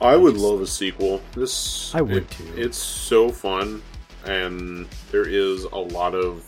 I 0.00 0.14
would 0.14 0.36
love 0.36 0.60
a 0.60 0.66
sequel. 0.66 1.22
This 1.34 1.94
I 1.94 2.02
would 2.02 2.16
it- 2.18 2.30
too. 2.30 2.52
It's 2.56 2.76
so 2.76 3.30
fun, 3.30 3.82
and 4.26 4.86
there 5.10 5.26
is 5.26 5.64
a 5.64 5.78
lot 5.78 6.14
of 6.14 6.44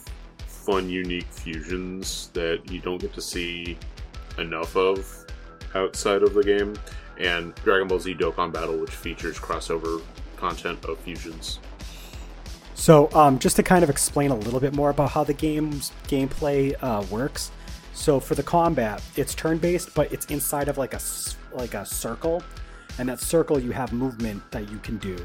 fun, 0.47 0.91
unique 0.91 1.27
fusions 1.31 2.31
that 2.35 2.71
you 2.71 2.81
don't 2.81 3.01
get 3.01 3.15
to 3.15 3.23
see 3.23 3.79
enough 4.37 4.77
of 4.77 5.25
outside 5.75 6.23
of 6.23 6.35
the 6.35 6.43
game. 6.43 6.77
And 7.19 7.55
Dragon 7.57 7.89
Ball 7.89 7.99
Z 7.99 8.15
Dokkan 8.15 8.53
Battle, 8.53 8.77
which 8.79 8.91
features 8.91 9.39
crossover 9.39 10.03
content 10.39 10.85
of 10.85 10.99
fusions. 11.01 11.59
So, 12.75 13.11
um, 13.13 13.39
just 13.41 13.57
to 13.57 13.63
kind 13.63 13.83
of 13.83 13.91
explain 13.91 14.31
a 14.31 14.37
little 14.37 14.61
bit 14.61 14.73
more 14.73 14.91
about 14.91 15.11
how 15.11 15.25
the 15.25 15.35
game's 15.35 15.91
gameplay 16.07 16.75
uh, 16.81 17.05
works. 17.11 17.51
So, 17.93 18.21
for 18.21 18.37
the 18.37 18.43
combat, 18.45 19.03
it's 19.17 19.35
turn-based, 19.35 19.95
but 19.95 20.13
it's 20.13 20.27
inside 20.27 20.69
of 20.69 20.79
like 20.79 20.95
a 20.95 21.01
like 21.53 21.75
a 21.75 21.85
circle, 21.85 22.43
and 22.99 23.09
that 23.09 23.21
circle 23.21 23.59
you 23.59 23.73
have 23.73 23.93
movement 23.93 24.49
that 24.53 24.71
you 24.71 24.79
can 24.79 24.99
do. 24.99 25.17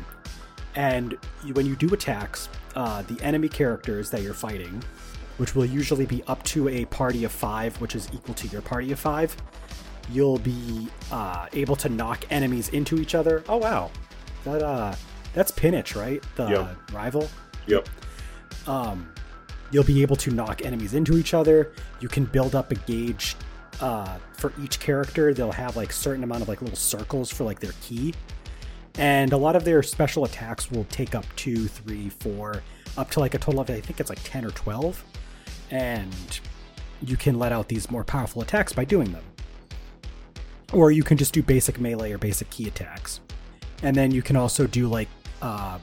And 0.76 1.16
you, 1.46 1.54
when 1.54 1.68
you 1.68 1.76
do 1.76 1.94
attacks, 1.94 2.50
uh, 2.76 3.04
the 3.04 3.22
enemy 3.24 3.50
characters 3.50 4.10
that 4.10 4.24
you're 4.24 4.34
fighting, 4.34 4.84
which 5.38 5.54
will 5.56 5.66
usually 5.66 6.08
be 6.08 6.24
up 6.24 6.42
to 6.46 6.70
a 6.70 6.86
party 6.86 7.24
of 7.24 7.32
five, 7.32 7.80
which 7.80 7.96
is 7.96 8.10
equal 8.14 8.34
to 8.34 8.48
your 8.48 8.62
party 8.62 8.92
of 8.92 9.00
five, 9.00 9.38
you'll 10.12 10.40
be 10.40 10.88
uh, 11.12 11.48
able 11.54 11.76
to 11.76 11.90
knock 11.90 12.26
enemies 12.32 12.70
into 12.70 13.00
each 13.00 13.14
other. 13.14 13.44
Oh 13.48 13.58
wow, 13.58 13.92
that 14.46 14.62
uh, 14.62 14.96
that's 15.34 15.52
Pinich, 15.52 15.96
right? 16.00 16.24
The 16.36 16.48
Yep. 16.50 16.92
rival 16.92 17.30
Yep. 17.68 17.88
um, 18.68 19.12
you'll 19.72 19.84
be 19.84 20.02
able 20.02 20.16
to 20.18 20.32
knock 20.32 20.64
enemies 20.66 20.94
into 20.94 21.18
each 21.18 21.34
other. 21.34 21.72
You 22.00 22.08
can 22.08 22.26
build 22.26 22.54
up 22.56 22.72
a 22.72 22.76
gauge 22.76 23.36
uh, 23.82 24.18
for 24.34 24.54
each 24.62 24.80
character. 24.80 25.34
They'll 25.34 25.52
have 25.52 25.76
like 25.76 25.92
certain 25.92 26.24
amount 26.24 26.42
of 26.44 26.48
like 26.50 26.62
little 26.62 26.76
circles 26.78 27.32
for 27.32 27.44
like 27.44 27.60
their 27.60 27.72
ki, 27.82 28.14
and 28.98 29.34
a 29.34 29.38
lot 29.38 29.56
of 29.56 29.64
their 29.64 29.82
special 29.82 30.26
attacks 30.26 30.70
will 30.70 30.86
take 30.86 31.16
up 31.16 31.26
two, 31.36 31.68
three, 31.68 32.10
four, 32.10 32.62
up 32.98 33.10
to 33.12 33.20
like 33.20 33.34
a 33.34 33.38
total 33.40 33.62
of 33.62 33.70
I 33.70 33.80
think 33.80 34.00
it's 34.00 34.10
like 34.10 34.20
ten 34.24 34.46
or 34.46 34.52
twelve, 34.52 35.04
and 35.72 36.14
you 37.02 37.18
can 37.18 37.40
let 37.40 37.52
out 37.52 37.68
these 37.70 37.90
more 37.90 38.04
powerful 38.04 38.42
attacks 38.42 38.74
by 38.74 38.86
doing 38.86 39.12
them. 39.12 39.24
Or 40.72 40.92
you 40.92 41.04
can 41.04 41.18
just 41.18 41.34
do 41.34 41.44
basic 41.44 41.80
melee 41.80 42.12
or 42.14 42.18
basic 42.18 42.50
ki 42.50 42.68
attacks, 42.68 43.20
and 43.84 43.96
then 43.96 44.12
you 44.12 44.22
can 44.22 44.36
also 44.36 44.66
do 44.66 44.88
like 44.88 45.10
uh, 45.42 45.78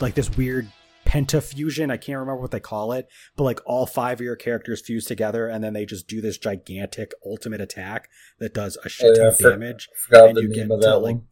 like 0.00 0.14
this 0.14 0.36
weird 0.36 0.66
pentafusion. 1.06 1.90
I 1.90 1.96
can't 1.96 2.18
remember 2.18 2.40
what 2.40 2.50
they 2.50 2.60
call 2.60 2.92
it, 2.92 3.08
but 3.36 3.44
like 3.44 3.60
all 3.66 3.86
five 3.86 4.18
of 4.18 4.24
your 4.24 4.36
characters 4.36 4.80
fuse 4.80 5.04
together, 5.04 5.46
and 5.46 5.62
then 5.62 5.72
they 5.72 5.86
just 5.86 6.08
do 6.08 6.20
this 6.20 6.38
gigantic 6.38 7.12
ultimate 7.24 7.60
attack 7.60 8.08
that 8.40 8.54
does 8.54 8.76
a 8.84 8.88
shit 8.88 9.12
Oh, 9.12 9.14
ton 9.14 9.26
of 9.26 9.38
damage. 9.38 9.88
And 10.10 10.38
you 10.38 10.48
get 10.52 10.68
to, 10.68 10.74
like, 10.76 11.02
one. 11.16 11.26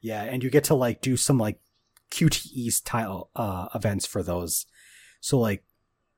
Yeah, 0.00 0.22
and 0.22 0.42
you 0.42 0.50
get 0.50 0.64
to 0.64 0.74
like 0.74 1.00
do 1.00 1.16
some 1.16 1.38
like 1.38 1.60
QTE 2.10 2.72
style 2.72 3.30
uh, 3.36 3.68
events 3.74 4.06
for 4.06 4.22
those. 4.22 4.66
So 5.20 5.38
like 5.38 5.62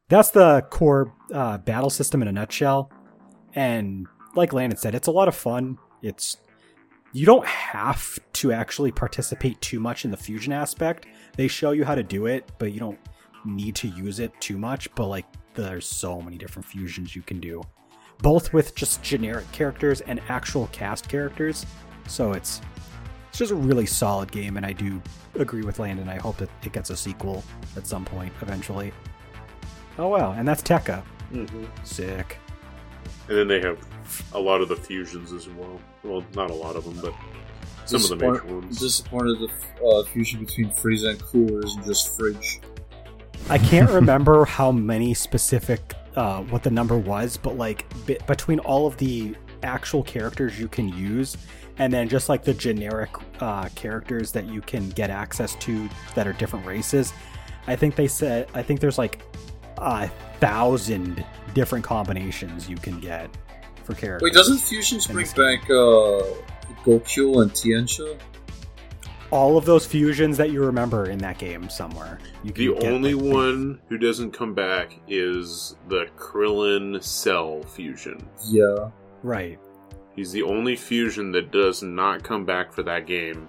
that's 0.08 0.30
the 0.30 0.62
core 0.70 1.14
uh, 1.32 1.58
battle 1.58 1.90
system 1.90 2.22
in 2.22 2.28
a 2.28 2.32
nutshell. 2.32 2.90
And 3.54 4.06
like 4.34 4.52
Landon 4.52 4.78
said, 4.78 4.94
it's 4.94 5.08
a 5.08 5.12
lot 5.12 5.28
of 5.28 5.34
fun. 5.34 5.78
It's 6.02 6.38
you 7.12 7.26
don't 7.26 7.46
have 7.46 8.18
to 8.34 8.52
actually 8.52 8.90
participate 8.90 9.60
too 9.60 9.78
much 9.78 10.04
in 10.04 10.10
the 10.10 10.16
fusion 10.16 10.52
aspect. 10.52 11.06
They 11.36 11.48
show 11.48 11.72
you 11.72 11.84
how 11.84 11.94
to 11.94 12.02
do 12.02 12.26
it, 12.26 12.50
but 12.58 12.72
you 12.72 12.80
don't 12.80 12.98
need 13.44 13.74
to 13.76 13.88
use 13.88 14.18
it 14.18 14.32
too 14.40 14.56
much. 14.56 14.92
But 14.94 15.06
like 15.08 15.26
there's 15.54 15.86
so 15.86 16.20
many 16.22 16.38
different 16.38 16.66
fusions 16.66 17.14
you 17.14 17.22
can 17.22 17.40
do. 17.40 17.62
Both 18.18 18.52
with 18.52 18.74
just 18.74 19.02
generic 19.02 19.50
characters 19.52 20.00
and 20.02 20.20
actual 20.28 20.68
cast 20.72 21.08
characters. 21.08 21.66
So 22.06 22.32
it's 22.32 22.60
it's 23.28 23.38
just 23.38 23.52
a 23.52 23.56
really 23.56 23.86
solid 23.86 24.30
game, 24.30 24.56
and 24.58 24.66
I 24.66 24.72
do 24.72 25.00
agree 25.36 25.62
with 25.62 25.78
Landon. 25.78 26.08
I 26.08 26.16
hope 26.16 26.36
that 26.36 26.50
it 26.62 26.72
gets 26.72 26.90
a 26.90 26.96
sequel 26.96 27.42
at 27.76 27.86
some 27.86 28.04
point 28.04 28.32
eventually. 28.42 28.92
Oh 29.98 30.08
wow, 30.08 30.32
and 30.32 30.46
that's 30.46 30.62
Tekka. 30.62 31.02
Mm-hmm. 31.32 31.64
Sick. 31.84 32.38
And 33.28 33.38
then 33.38 33.48
they 33.48 33.60
have 33.60 33.78
a 34.34 34.40
lot 34.40 34.60
of 34.60 34.68
the 34.68 34.76
fusions 34.76 35.32
as 35.32 35.48
well. 35.48 35.80
Well, 36.02 36.24
not 36.34 36.50
a 36.50 36.54
lot 36.54 36.76
of 36.76 36.84
them, 36.84 36.98
but 37.02 37.14
some 37.86 38.02
of 38.02 38.08
the 38.08 38.16
major 38.16 38.32
Disappoint- 38.32 38.54
ones. 38.62 38.78
Disappointed 38.78 39.38
the 39.40 39.84
uh, 39.86 40.02
fusion 40.04 40.44
between 40.44 40.70
Frieza 40.70 41.10
and 41.10 41.22
Cooler 41.22 41.64
isn't 41.64 41.84
just 41.84 42.16
Fridge. 42.16 42.60
I 43.48 43.58
can't 43.58 43.90
remember 44.00 44.44
how 44.44 44.70
many 44.72 45.14
specific 45.14 45.94
uh, 46.16 46.42
what 46.44 46.62
the 46.62 46.70
number 46.70 46.96
was, 46.98 47.36
but 47.36 47.56
like 47.56 47.84
be- 48.06 48.18
between 48.26 48.58
all 48.60 48.86
of 48.86 48.96
the 48.98 49.34
actual 49.62 50.02
characters 50.02 50.58
you 50.58 50.68
can 50.68 50.88
use, 50.88 51.36
and 51.78 51.92
then 51.92 52.08
just 52.08 52.28
like 52.28 52.44
the 52.44 52.54
generic 52.54 53.10
uh, 53.40 53.68
characters 53.74 54.30
that 54.32 54.44
you 54.46 54.60
can 54.60 54.90
get 54.90 55.08
access 55.10 55.54
to 55.56 55.88
that 56.14 56.26
are 56.26 56.32
different 56.34 56.66
races, 56.66 57.12
I 57.66 57.76
think 57.76 57.94
they 57.96 58.08
said 58.08 58.48
I 58.54 58.62
think 58.62 58.80
there's 58.80 58.98
like 58.98 59.22
a 59.78 60.08
thousand 60.38 61.24
different 61.54 61.84
combinations 61.84 62.68
you 62.68 62.76
can 62.76 63.00
get 63.00 63.30
for 63.82 63.94
characters. 63.94 64.22
Wait, 64.22 64.32
doesn't 64.34 64.58
Fusions 64.58 65.06
bring 65.06 65.26
back 65.36 65.64
uh, 65.70 66.22
Gokule 66.84 67.42
and 67.42 67.50
Tiencha? 67.52 68.18
all 69.30 69.56
of 69.56 69.64
those 69.64 69.86
fusions 69.86 70.36
that 70.36 70.50
you 70.50 70.62
remember 70.62 71.06
in 71.08 71.16
that 71.18 71.38
game 71.38 71.70
somewhere? 71.70 72.18
You 72.44 72.52
The 72.52 72.68
only 72.86 73.14
like, 73.14 73.24
the- 73.24 73.30
one 73.30 73.80
who 73.88 73.96
doesn't 73.96 74.32
come 74.32 74.52
back 74.52 74.92
is 75.08 75.74
the 75.88 76.06
Krillin 76.18 77.02
Cell 77.02 77.62
fusion. 77.62 78.28
Yeah. 78.48 78.90
right? 79.22 79.58
He's 80.14 80.32
the 80.32 80.42
only 80.42 80.76
fusion 80.76 81.32
that 81.32 81.50
does 81.50 81.82
not 81.82 82.22
come 82.22 82.44
back 82.44 82.74
for 82.74 82.82
that 82.82 83.06
game. 83.06 83.48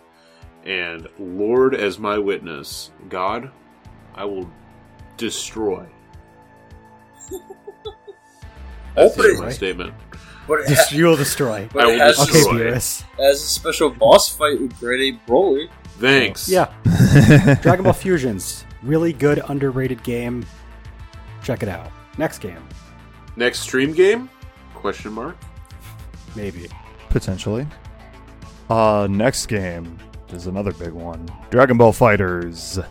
And 0.65 1.09
Lord 1.19 1.75
as 1.75 1.99
my 1.99 2.17
witness, 2.17 2.91
God, 3.09 3.51
I 4.15 4.23
will 4.23 4.49
destroy. 5.17 5.85
That's 8.95 9.17
Open 9.17 9.31
it. 9.31 9.39
my 9.39 9.49
statement. 9.51 9.93
But 10.47 10.61
it, 10.61 10.67
Just 10.69 10.89
ha- 10.91 10.95
you 10.97 11.05
will 11.05 11.15
destroy. 11.15 11.69
but 11.73 11.85
I 11.85 11.89
it 11.89 11.91
will 11.93 11.99
has, 11.99 12.19
Okay, 12.19 12.31
destroy. 12.33 12.53
Beerus. 12.59 13.01
has 13.17 13.41
a 13.41 13.45
special 13.47 13.89
boss 13.89 14.29
fight 14.35 14.59
with 14.59 14.77
Grade 14.79 15.15
A 15.15 15.29
Broly. 15.31 15.69
Thanks. 15.99 16.49
Yeah, 16.49 16.73
Dragon 17.61 17.83
Ball 17.83 17.93
Fusions, 17.93 18.65
really 18.81 19.13
good 19.13 19.41
underrated 19.47 20.03
game. 20.03 20.45
Check 21.43 21.61
it 21.63 21.69
out. 21.69 21.91
Next 22.17 22.39
game, 22.39 22.61
Next 23.35 23.59
stream 23.61 23.93
game? 23.93 24.29
Question 24.75 25.13
mark. 25.13 25.37
maybe. 26.35 26.67
Potentially. 27.09 27.65
Uh, 28.69 29.07
next 29.09 29.45
game 29.45 29.97
is 30.29 30.47
another 30.47 30.71
big 30.73 30.91
one. 30.91 31.27
Dragon 31.51 31.77
Ball 31.77 31.93
FighterZ. 31.93 32.85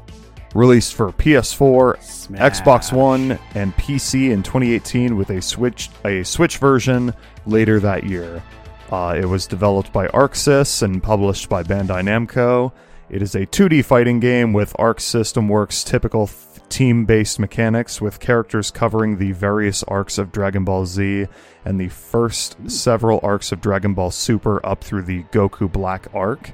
Released 0.55 0.95
for 0.95 1.11
PS4, 1.13 2.03
Smash. 2.03 2.61
Xbox 2.61 2.93
One, 2.93 3.39
and 3.55 3.75
PC 3.77 4.31
in 4.31 4.43
2018 4.43 5.17
with 5.17 5.31
a 5.31 5.41
Switch 5.41 5.89
a 6.05 6.23
Switch 6.25 6.59
version 6.59 7.13
later 7.47 7.81
that 7.81 8.05
year. 8.05 8.43
Uh, 8.91 9.17
it 9.19 9.25
was 9.25 9.47
developed 9.47 9.93
by 9.93 10.07
ArcSys 10.09 10.83
and 10.83 11.03
published 11.03 11.49
by 11.49 11.63
Bandai 11.63 12.03
Namco. 12.03 12.73
It 13.09 13.23
is 13.23 13.35
a 13.35 13.47
2D 13.47 13.85
fighting 13.85 14.21
game 14.21 14.53
with 14.53 14.75
Arc 14.79 15.01
System 15.01 15.49
Works' 15.49 15.83
typical 15.85 16.27
th- 16.27 16.37
team-based 16.69 17.39
mechanics, 17.39 18.01
with 18.01 18.21
characters 18.21 18.71
covering 18.71 19.19
the 19.19 19.33
various 19.33 19.83
arcs 19.85 20.19
of 20.19 20.33
Dragon 20.33 20.65
Ball 20.65 20.87
Z 20.87 21.27
and 21.65 21.81
the 21.81 21.89
first 21.89 22.71
several 22.71 23.21
arcs 23.23 23.53
of 23.53 23.61
Dragon 23.61 23.93
Ball 23.95 24.11
Super 24.11 24.65
up 24.65 24.83
through 24.83 25.03
the 25.03 25.25
Goku 25.25 25.71
Black 25.71 26.07
arc. 26.15 26.53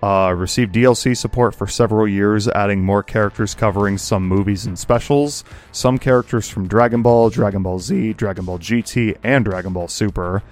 Uh, 0.00 0.32
received 0.36 0.72
DLC 0.74 1.16
support 1.16 1.54
for 1.56 1.66
several 1.66 2.06
years, 2.06 2.46
adding 2.48 2.84
more 2.84 3.02
characters 3.02 3.52
covering 3.54 3.98
some 3.98 4.26
movies 4.28 4.64
and 4.64 4.78
specials, 4.78 5.42
some 5.72 5.98
characters 5.98 6.48
from 6.48 6.68
Dragon 6.68 7.02
Ball, 7.02 7.30
Dragon 7.30 7.64
Ball 7.64 7.80
Z, 7.80 8.12
Dragon 8.12 8.44
Ball 8.44 8.58
GT, 8.60 9.16
and 9.24 9.44
Dragon 9.44 9.72
Ball 9.72 9.88
Super. 9.88 10.42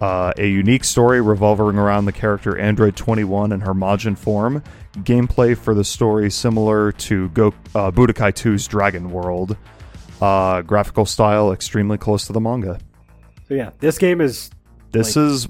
Uh, 0.00 0.32
a 0.36 0.46
unique 0.48 0.82
story 0.84 1.20
revolving 1.20 1.76
around 1.78 2.06
the 2.06 2.12
character 2.12 2.58
Android 2.58 2.96
21 2.96 3.52
in 3.52 3.60
her 3.60 3.74
Majin 3.74 4.18
form. 4.18 4.62
Gameplay 4.98 5.56
for 5.56 5.74
the 5.74 5.84
story 5.84 6.28
similar 6.30 6.90
to 6.92 7.28
Go- 7.30 7.54
uh, 7.76 7.90
Budokai 7.92 8.32
2's 8.32 8.66
Dragon 8.66 9.10
World. 9.10 9.56
Uh, 10.20 10.62
graphical 10.62 11.06
style 11.06 11.52
extremely 11.52 11.98
close 11.98 12.26
to 12.26 12.32
the 12.32 12.40
manga. 12.40 12.80
So 13.46 13.54
yeah, 13.54 13.70
this 13.78 13.96
game 13.98 14.20
is 14.20 14.50
This 14.90 15.14
Like- 15.16 15.24
is, 15.26 15.48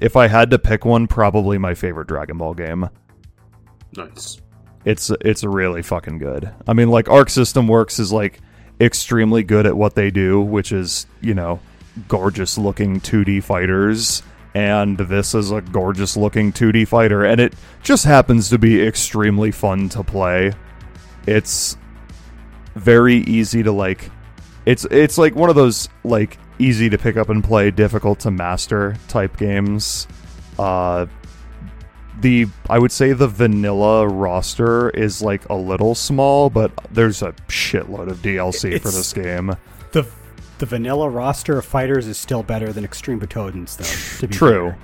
if 0.00 0.16
I 0.16 0.28
had 0.28 0.50
to 0.50 0.58
pick 0.58 0.84
one, 0.84 1.06
probably 1.06 1.58
my 1.58 1.74
favorite 1.74 2.08
Dragon 2.08 2.38
Ball 2.38 2.54
game. 2.54 2.88
Nice. 3.96 4.40
it's 4.84 5.10
it's 5.20 5.42
really 5.42 5.82
fucking 5.82 6.18
good. 6.18 6.52
I 6.66 6.72
mean, 6.72 6.90
like 6.90 7.08
Arc 7.08 7.30
System 7.30 7.66
Works 7.66 7.98
is 7.98 8.12
like 8.12 8.40
extremely 8.80 9.42
good 9.42 9.66
at 9.66 9.76
what 9.76 9.94
they 9.94 10.10
do, 10.10 10.40
which 10.40 10.72
is 10.72 11.06
you 11.20 11.34
know 11.34 11.60
gorgeous 12.08 12.58
looking 12.58 13.00
2D 13.00 13.42
fighters, 13.42 14.22
and 14.54 14.98
this 14.98 15.34
is 15.34 15.50
a 15.50 15.60
gorgeous 15.60 16.16
looking 16.16 16.52
2D 16.52 16.86
fighter, 16.86 17.24
and 17.24 17.40
it 17.40 17.54
just 17.82 18.04
happens 18.04 18.50
to 18.50 18.58
be 18.58 18.82
extremely 18.82 19.50
fun 19.50 19.88
to 19.90 20.02
play. 20.02 20.52
It's 21.26 21.76
very 22.74 23.16
easy 23.16 23.62
to 23.62 23.72
like. 23.72 24.10
It's 24.66 24.84
it's 24.90 25.16
like 25.16 25.34
one 25.34 25.48
of 25.48 25.56
those 25.56 25.88
like 26.04 26.38
easy 26.58 26.88
to 26.90 26.98
pick 26.98 27.16
up 27.16 27.28
and 27.28 27.42
play, 27.42 27.70
difficult 27.70 28.20
to 28.20 28.30
master 28.30 28.96
type 29.08 29.36
games. 29.36 30.06
Uh, 30.58 31.06
the 32.20 32.46
I 32.70 32.78
would 32.78 32.92
say 32.92 33.12
the 33.12 33.28
vanilla 33.28 34.08
roster 34.08 34.88
is 34.90 35.20
like 35.20 35.46
a 35.48 35.54
little 35.54 35.94
small, 35.94 36.48
but 36.48 36.72
there's 36.90 37.20
a 37.22 37.32
shitload 37.48 38.08
of 38.10 38.18
DLC 38.18 38.80
for 38.80 38.88
this 38.90 39.12
game. 39.12 39.54
the 39.92 40.06
the 40.58 40.64
vanilla 40.66 41.10
roster 41.10 41.58
of 41.58 41.66
fighters 41.66 42.06
is 42.06 42.16
still 42.16 42.42
better 42.42 42.72
than 42.72 42.84
Extreme 42.84 43.20
Butoden's 43.20 43.76
though. 43.76 44.20
To 44.20 44.28
be 44.28 44.34
True, 44.34 44.70
fair. 44.70 44.78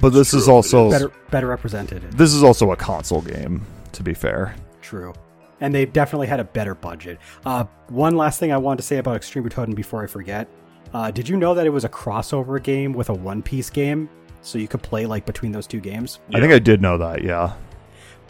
but 0.00 0.10
this 0.14 0.30
true, 0.30 0.38
is 0.38 0.48
also 0.48 0.90
better 0.90 1.12
better 1.30 1.46
represented. 1.48 2.02
this 2.12 2.32
is 2.32 2.42
also 2.42 2.72
a 2.72 2.76
console 2.76 3.20
game. 3.20 3.60
To 3.92 4.02
be 4.02 4.14
fair, 4.14 4.56
True. 4.80 5.12
And 5.60 5.74
they 5.74 5.84
definitely 5.86 6.26
had 6.26 6.40
a 6.40 6.44
better 6.44 6.74
budget. 6.74 7.18
Uh, 7.44 7.64
one 7.88 8.16
last 8.16 8.40
thing 8.40 8.52
I 8.52 8.56
wanted 8.56 8.78
to 8.78 8.82
say 8.82 8.96
about 8.96 9.16
Extreme 9.16 9.48
Butoden 9.48 9.74
before 9.74 10.02
I 10.02 10.06
forget. 10.06 10.48
Uh, 10.94 11.10
did 11.10 11.28
you 11.28 11.36
know 11.36 11.54
that 11.54 11.66
it 11.66 11.70
was 11.70 11.84
a 11.84 11.88
crossover 11.88 12.62
game 12.62 12.92
with 12.92 13.08
a 13.08 13.14
One 13.14 13.42
Piece 13.42 13.68
game? 13.68 14.08
So 14.42 14.58
you 14.58 14.68
could 14.68 14.82
play 14.82 15.06
like 15.06 15.26
between 15.26 15.50
those 15.52 15.66
two 15.66 15.80
games. 15.80 16.20
I 16.32 16.38
think 16.40 16.52
I 16.52 16.58
did 16.60 16.80
know 16.80 16.96
that. 16.98 17.22
Yeah, 17.24 17.54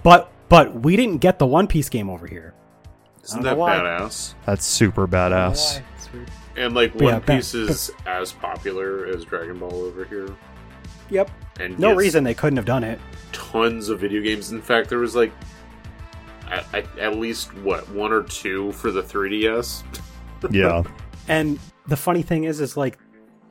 But 0.02 0.32
but 0.48 0.74
we 0.82 0.96
didn't 0.96 1.18
get 1.18 1.38
the 1.38 1.46
One 1.46 1.66
Piece 1.66 1.88
game 1.88 2.08
over 2.08 2.26
here. 2.26 2.54
Isn't 3.22 3.42
that 3.42 3.56
why. 3.56 3.76
badass? 3.76 4.34
that's 4.46 4.64
super 4.64 5.06
badass. 5.06 5.82
And 6.56 6.74
like 6.74 6.94
One 6.94 7.04
yeah, 7.04 7.18
ba- 7.18 7.36
Piece 7.36 7.54
is 7.54 7.90
as 8.06 8.32
popular 8.32 9.06
as 9.06 9.24
Dragon 9.24 9.58
Ball 9.58 9.74
over 9.74 10.04
here. 10.04 10.34
Yep. 11.10 11.30
And 11.60 11.78
No 11.78 11.94
reason 11.94 12.24
they 12.24 12.34
couldn't 12.34 12.56
have 12.56 12.66
done 12.66 12.84
it. 12.84 12.98
Tons 13.32 13.88
of 13.88 14.00
video 14.00 14.22
games. 14.22 14.52
In 14.52 14.62
fact, 14.62 14.88
there 14.88 15.00
was 15.00 15.14
like 15.14 15.32
at, 16.50 16.64
at, 16.74 16.98
at 16.98 17.16
least 17.16 17.54
what 17.58 17.88
one 17.90 18.12
or 18.12 18.22
two 18.22 18.72
for 18.72 18.90
the 18.90 19.02
3DS. 19.02 19.82
Yeah, 20.50 20.82
And 21.26 21.58
the 21.86 21.96
funny 21.96 22.22
thing 22.22 22.44
is, 22.44 22.60
is 22.60 22.76
like 22.76 22.98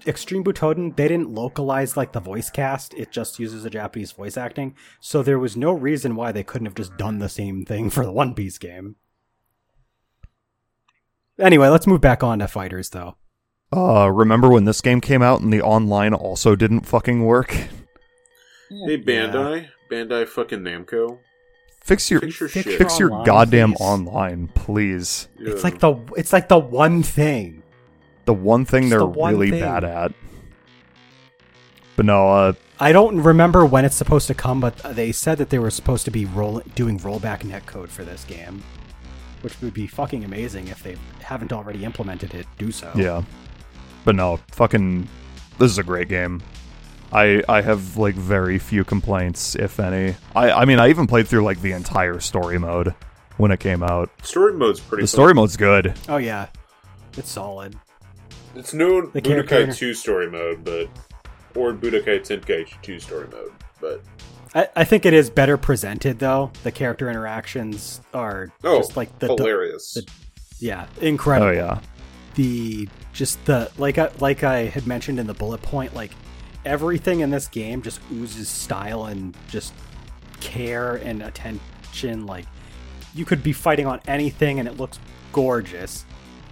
Extreme 0.05 0.43
Butoden, 0.43 0.95
they 0.95 1.07
didn't 1.07 1.29
localize 1.29 1.95
like 1.95 2.11
the 2.11 2.19
voice 2.19 2.49
cast. 2.49 2.93
It 2.95 3.11
just 3.11 3.39
uses 3.39 3.63
a 3.63 3.69
Japanese 3.69 4.11
voice 4.11 4.35
acting. 4.37 4.75
So 4.99 5.23
there 5.23 5.39
was 5.39 5.55
no 5.55 5.71
reason 5.71 6.15
why 6.15 6.31
they 6.31 6.43
couldn't 6.43 6.65
have 6.65 6.75
just 6.75 6.97
done 6.97 7.19
the 7.19 7.29
same 7.29 7.63
thing 7.65 7.89
for 7.89 8.03
the 8.05 8.11
One 8.11 8.33
Piece 8.35 8.57
game. 8.57 8.95
Anyway, 11.39 11.67
let's 11.67 11.87
move 11.87 12.01
back 12.01 12.21
on 12.23 12.39
to 12.39 12.47
fighters 12.47 12.89
though. 12.89 13.15
uh, 13.71 14.07
remember 14.11 14.49
when 14.49 14.65
this 14.65 14.81
game 14.81 15.01
came 15.01 15.21
out 15.21 15.41
and 15.41 15.51
the 15.51 15.61
online 15.61 16.13
also 16.13 16.55
didn't 16.55 16.81
fucking 16.85 17.23
work? 17.25 17.51
Hey 17.51 19.01
Bandai, 19.01 19.67
Bandai 19.91 20.27
fucking 20.27 20.59
Namco. 20.59 21.19
Fix 21.83 22.11
your 22.11 22.21
Fix 22.21 22.39
your 22.39 22.49
Fix 22.49 22.69
shit. 22.69 22.77
fix 22.77 22.99
your 22.99 23.11
Online, 23.11 23.25
goddamn 23.25 23.73
please. 23.73 23.81
online, 23.81 24.47
please. 24.49 25.27
It's 25.39 25.63
like 25.63 25.79
the 25.79 25.95
it's 26.17 26.31
like 26.33 26.49
the 26.49 26.59
one 26.59 27.01
thing. 27.03 27.62
The 28.26 28.34
one 28.34 28.66
thing 28.66 28.84
It's 28.84 28.90
they're 28.92 29.00
the 29.00 29.06
one 29.06 29.34
really 29.34 29.52
thing. 29.52 29.60
bad 29.61 29.84
at. 29.84 30.11
But 31.95 32.06
no, 32.06 32.30
uh, 32.30 32.53
I 32.80 32.92
don't 32.92 33.22
remember 33.22 33.66
when 33.66 33.85
it's 33.85 33.95
supposed 33.95 34.27
to 34.27 34.34
come, 34.34 34.60
but 34.60 34.77
they 34.95 35.11
said 35.11 35.38
that 35.38 35.50
they 35.50 35.60
were 35.60 35.69
supposed 35.69 36.06
to 36.06 36.11
be 36.11 36.26
roll- 36.26 36.61
doing 36.76 37.00
rollback 37.00 37.40
netcode 37.42 37.90
for 37.90 38.03
this 38.03 38.24
game, 38.24 38.64
which 39.42 39.60
would 39.61 39.74
be 39.74 39.85
fucking 39.85 40.24
amazing 40.24 40.69
if 40.69 40.82
they 40.82 40.95
haven't 41.22 41.53
already 41.53 41.84
implemented 41.85 42.34
it. 42.34 42.48
Do 42.58 42.72
so. 42.72 42.92
Yeah. 42.95 43.24
But 44.06 44.16
no, 44.16 44.38
fucking 44.52 45.08
this 45.60 45.69
is 45.69 45.77
a 45.77 45.84
great 45.84 46.10
game. 46.10 46.42
I 47.11 47.43
I 47.48 47.61
have 47.61 47.95
like 47.95 48.16
very 48.16 48.58
few 48.58 48.84
complaints, 48.84 49.56
if 49.56 49.80
any. 49.80 50.16
I 50.35 50.52
I 50.52 50.66
mean 50.66 50.80
I 50.80 50.90
even 50.90 51.06
played 51.06 51.27
through 51.27 51.43
like 51.43 51.61
the 51.61 51.74
entire 51.74 52.19
story 52.19 52.58
mode 52.58 52.95
when 53.38 53.52
it 53.52 53.60
came 53.60 53.84
out. 53.84 54.10
story 54.26 54.53
mode's 54.53 54.80
pretty. 54.80 55.03
The 55.03 55.08
fun. 55.08 55.14
story 55.16 55.34
mode's 55.35 55.58
good. 55.58 55.93
Oh 56.10 56.18
yeah, 56.18 56.48
it's 57.16 57.30
solid. 57.30 57.76
It's 58.56 58.73
no 58.73 59.06
The 59.07 59.22
character- 59.22 59.67
Budokai 59.67 59.75
2 59.75 59.93
story 59.93 60.30
mode, 60.30 60.64
but 60.64 60.88
or 61.56 61.73
Budokai 61.73 62.19
Tenkaichi 62.22 62.82
2 62.82 62.99
story 62.99 63.27
mode, 63.32 63.51
but 63.80 64.01
I, 64.56 64.67
I 64.75 64.83
think 64.83 65.06
it 65.06 65.14
is 65.14 65.30
better 65.30 65.57
presented 65.57 66.19
though. 66.19 66.51
The 66.64 66.72
character 66.72 67.09
interactions 67.09 68.01
are 68.14 68.51
oh, 68.64 68.77
just 68.77 68.95
like 68.98 69.17
the, 69.19 69.27
the 69.27 69.35
hilarious. 69.35 69.93
the- 69.95 70.07
yeah, 70.59 70.88
incredible. 71.01 71.49
Oh 71.49 71.51
yeah. 71.51 71.80
the 72.35 72.88
just 73.14 73.43
the 73.45 73.72
like 73.77 73.98
I, 73.98 74.09
like 74.19 74.43
I 74.43 74.65
had 74.65 74.88
mentioned 74.88 75.19
in 75.19 75.27
the 75.27 75.33
bullet 75.33 75.61
point, 75.61 75.93
like 75.95 76.11
everything 76.65 77.19
in 77.19 77.30
this 77.32 77.48
game 77.48 77.82
just 77.82 77.99
oozes 78.11 78.48
style 78.48 79.06
and 79.06 79.35
just 79.49 79.73
care 80.40 80.95
and 80.95 81.22
attention. 81.23 82.25
Like 82.25 82.45
you 83.14 83.25
could 83.25 83.43
be 83.43 83.53
fighting 83.53 83.85
on 83.88 83.99
anything 84.07 84.59
and 84.59 84.67
it 84.67 84.77
looks 84.77 84.99
gorgeous. 85.32 86.06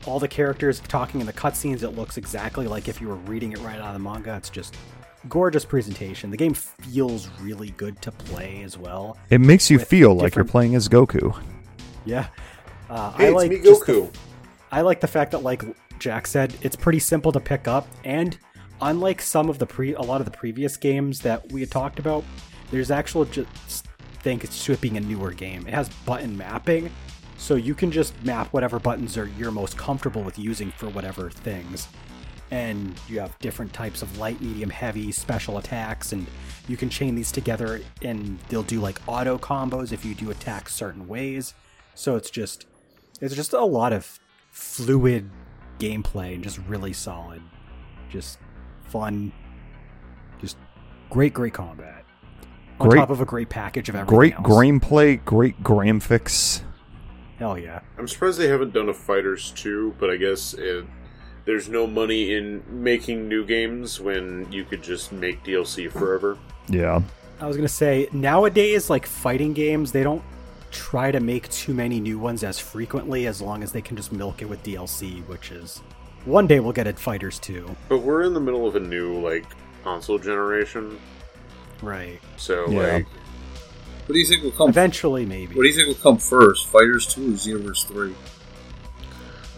All 0.06 0.20
the 0.20 0.28
characters 0.28 0.80
talking 0.80 1.22
in 1.22 1.28
the 1.28 1.34
cutscenes, 1.34 1.84
it 1.84 1.92
looks 1.92 2.18
exactly 2.18 2.68
like 2.68 2.88
if 2.88 3.00
you 3.00 3.08
were 3.08 3.16
reading 3.16 3.52
it 3.52 3.60
right 3.60 3.80
out 3.80 3.88
of 3.88 3.94
the 3.94 4.00
manga. 4.00 4.36
It's 4.36 4.50
just 4.50 4.76
gorgeous 5.30 5.64
presentation. 5.66 6.32
The 6.32 6.38
game 6.38 6.54
feels 6.54 7.30
really 7.40 7.72
good 7.72 8.02
to 8.02 8.12
play 8.12 8.64
as 8.64 8.78
well. 8.78 9.18
It 9.30 9.42
makes 9.42 9.70
you 9.70 9.78
With 9.78 9.88
feel 9.88 10.16
like 10.16 10.36
you're 10.36 10.46
playing 10.46 10.76
as 10.76 10.90
Goku. 10.90 11.40
Yeah. 12.06 12.28
Uh, 12.90 13.12
hey, 13.14 13.26
I 13.26 13.28
it's 13.28 13.36
like 13.36 13.52
me 13.52 13.62
just 13.62 13.86
the 13.86 13.94
Goku. 13.94 14.14
I 14.72 14.82
like 14.82 15.02
the 15.02 15.08
fact 15.08 15.32
that, 15.32 15.44
like 15.44 15.64
Jack 16.00 16.26
said, 16.26 16.56
it's 16.62 16.76
pretty 16.76 17.00
simple 17.00 17.32
to 17.32 17.40
pick 17.40 17.68
up, 17.68 17.88
and 18.04 18.38
unlike 18.82 19.22
some 19.22 19.50
of 19.50 19.60
the 19.60 19.66
pre, 19.66 19.94
a 19.94 20.02
lot 20.02 20.22
of 20.22 20.26
the 20.26 20.36
previous 20.36 20.78
games 20.78 21.20
that 21.20 21.52
we 21.52 21.60
had 21.60 21.70
talked 21.70 22.00
about, 22.00 22.24
there's 22.72 22.90
actual 22.90 23.26
just 23.26 23.86
think 24.24 24.44
it's 24.44 24.66
to 24.66 24.74
it 24.74 24.82
being 24.82 24.98
a 24.98 25.00
newer 25.00 25.32
game. 25.32 25.68
It 25.68 25.74
has 25.74 25.90
button 25.90 26.38
mapping, 26.38 26.90
so 27.42 27.56
you 27.56 27.74
can 27.74 27.92
just 27.92 28.14
map 28.24 28.54
whatever 28.54 28.78
buttons 28.80 29.18
are 29.18 29.26
you're 29.36 29.50
most 29.50 29.76
comfortable 29.76 30.22
with 30.22 30.38
using 30.38 30.70
for 30.70 30.88
whatever 30.90 31.32
things. 31.32 31.88
And 32.52 32.94
you 33.08 33.20
have 33.20 33.36
different 33.40 33.74
types 33.74 34.04
of 34.04 34.20
light, 34.20 34.40
medium, 34.42 34.70
heavy, 34.70 35.12
special 35.12 35.58
attacks, 35.58 36.14
and 36.14 36.28
you 36.68 36.78
can 36.78 36.88
chain 36.88 37.16
these 37.16 37.32
together, 37.32 37.82
and 38.04 38.38
they'll 38.50 38.62
do 38.62 38.80
like 38.80 39.00
auto 39.08 39.40
combos 39.40 39.92
if 39.92 40.06
you 40.06 40.14
do 40.14 40.30
attack 40.30 40.70
certain 40.70 41.08
ways. 41.08 41.56
So 41.96 42.16
it's 42.16 42.30
just 42.30 42.68
it's 43.22 43.34
just 43.34 43.54
a 43.54 43.66
lot 43.66 43.92
of 43.92 44.20
fluid 44.52 45.28
gameplay 45.80 46.36
and 46.36 46.44
just 46.44 46.60
really 46.68 46.94
solid 46.94 47.42
just 48.12 48.38
fun 48.84 49.32
just 50.40 50.58
great 51.10 51.34
great 51.34 51.54
combat 51.56 52.06
on 52.80 52.88
Great- 52.90 53.00
top 53.00 53.10
of 53.10 53.20
a 53.20 53.26
great 53.26 53.50
package 53.50 53.90
of 53.90 53.96
everything 53.96 54.16
Great 54.16 54.34
else. 54.36 54.46
gameplay, 54.46 55.24
great 55.26 55.64
graphics. 55.64 56.62
Hell 57.42 57.58
yeah 57.58 57.80
I'm 57.98 58.08
surprised 58.08 58.38
they 58.38 58.48
haven't 58.48 58.72
done 58.72 58.88
a 58.88 58.94
FighterZ 58.94 59.56
2, 59.56 59.96
but 60.00 60.12
I 60.12 60.16
guess 60.18 60.54
it, 60.54 60.86
there's 61.46 61.68
no 61.70 61.88
money 61.88 62.36
in 62.36 62.62
making 62.70 63.28
new 63.28 63.44
games 63.44 64.00
when 64.00 64.46
you 64.52 64.64
could 64.64 64.84
just 64.84 65.12
make 65.12 65.44
DLC 65.44 65.92
forever. 65.92 66.38
Yeah. 66.70 67.02
i 67.40 67.48
was 67.48 67.56
gonna 67.58 67.68
say 67.68 68.08
nowadays 68.14 68.92
like 68.92 69.08
fighting 69.08 69.54
games 69.54 69.92
they 69.92 70.04
don't 70.04 70.22
try 70.70 71.10
to 71.12 71.20
make 71.20 71.50
too 71.50 71.74
many 71.74 72.00
new 72.00 72.20
ones 72.20 72.44
as 72.44 72.60
frequently 72.60 73.26
as 73.26 73.42
long 73.42 73.64
as 73.64 73.72
they 73.72 73.82
can 73.82 73.98
just 73.98 74.12
milk 74.12 74.44
it 74.44 74.46
with 74.46 74.62
DLC, 74.64 75.26
which 75.28 75.50
is 75.52 75.80
one 76.26 76.46
day 76.46 76.60
we'll 76.60 76.72
get 76.74 76.86
it 76.86 76.96
FighterZ 76.98 77.42
2. 77.42 77.76
But 77.90 77.98
we're 78.04 78.22
in 78.22 78.36
the 78.36 78.40
middle 78.40 78.68
of 78.68 78.76
a 78.76 78.80
new 78.80 79.20
like 79.20 79.46
console 79.84 80.20
generation, 80.20 81.00
Right. 81.82 82.20
so 82.38 82.70
Yeah. 82.70 82.94
like 82.94 83.08
What 84.12 84.16
do 84.16 84.20
you 84.20 84.26
think 84.26 84.44
will 84.44 84.52
come? 84.52 84.68
Eventually, 84.68 85.26
maybe. 85.26 85.56
What 85.56 85.62
do 85.62 85.70
you 85.70 85.74
think 85.74 85.88
will 85.88 85.96
come 85.96 86.18
first, 86.18 86.70
FighterZ 86.70 87.12
Two 87.12 87.30
or 87.30 87.38
Xenoverse 87.38 87.88
Three? 87.88 88.14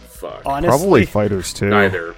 fuck 0.10 0.44
Honestly, 0.46 1.08
Probably 1.08 1.08
FighterZ 1.08 1.56
Two. 1.56 1.70
neither. 1.70 2.16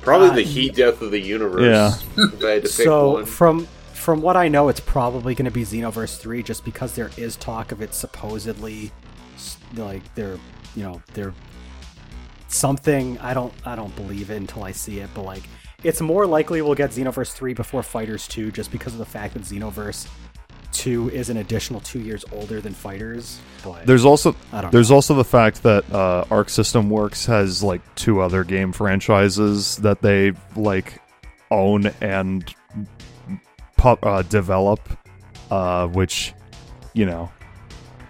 Probably 0.00 0.30
Uh, 0.30 0.34
the 0.36 0.42
heat 0.44 0.74
death 0.76 1.02
of 1.02 1.10
the 1.10 1.20
universe. 1.20 1.60
Yeah. 1.60 2.24
if 2.24 2.42
I 2.42 2.48
had 2.52 2.62
to 2.62 2.68
pick 2.68 2.70
so 2.70 3.10
one. 3.10 3.26
from 3.26 3.68
from 3.92 4.22
what 4.22 4.34
I 4.34 4.48
know, 4.48 4.68
it's 4.68 4.80
probably 4.80 5.34
going 5.34 5.44
to 5.44 5.50
be 5.50 5.62
Xenoverse 5.62 6.16
3 6.16 6.42
just 6.42 6.64
because 6.64 6.94
there 6.94 7.10
is 7.18 7.36
talk 7.36 7.70
of 7.70 7.82
it 7.82 7.92
supposedly 7.92 8.90
like 9.76 10.02
they're, 10.14 10.38
you 10.74 10.82
know, 10.84 11.02
they're 11.12 11.34
something 12.48 13.18
I 13.18 13.34
don't 13.34 13.52
I 13.66 13.76
don't 13.76 13.94
believe 13.94 14.30
it 14.30 14.36
until 14.36 14.64
I 14.64 14.72
see 14.72 15.00
it, 15.00 15.10
but 15.14 15.24
like 15.24 15.42
it's 15.84 16.00
more 16.00 16.24
likely 16.24 16.62
we'll 16.62 16.74
get 16.74 16.92
Xenoverse 16.92 17.32
3 17.32 17.52
before 17.52 17.82
FighterZ 17.82 18.26
2 18.28 18.52
just 18.52 18.72
because 18.72 18.94
of 18.94 18.98
the 19.00 19.04
fact 19.04 19.34
that 19.34 19.42
Xenoverse 19.42 20.08
2 20.72 21.10
is 21.10 21.30
an 21.30 21.38
additional 21.38 21.80
2 21.80 22.00
years 22.00 22.24
older 22.32 22.60
than 22.60 22.74
FighterZ. 22.74 23.38
But 23.64 23.86
There's 23.86 24.04
also 24.04 24.34
I 24.52 24.62
don't 24.62 24.70
there's 24.70 24.90
also 24.90 25.14
the 25.14 25.24
fact 25.24 25.62
that 25.62 25.90
uh, 25.92 26.24
Arc 26.30 26.48
System 26.48 26.90
Works 26.90 27.26
has 27.26 27.62
like 27.62 27.80
two 27.94 28.20
other 28.20 28.44
game 28.44 28.72
franchises 28.72 29.76
that 29.78 30.00
they 30.00 30.32
like 30.56 31.00
own 31.50 31.86
and 32.00 32.54
uh, 33.84 34.22
develop, 34.22 34.80
uh, 35.50 35.86
which 35.88 36.34
you 36.94 37.06
know 37.06 37.30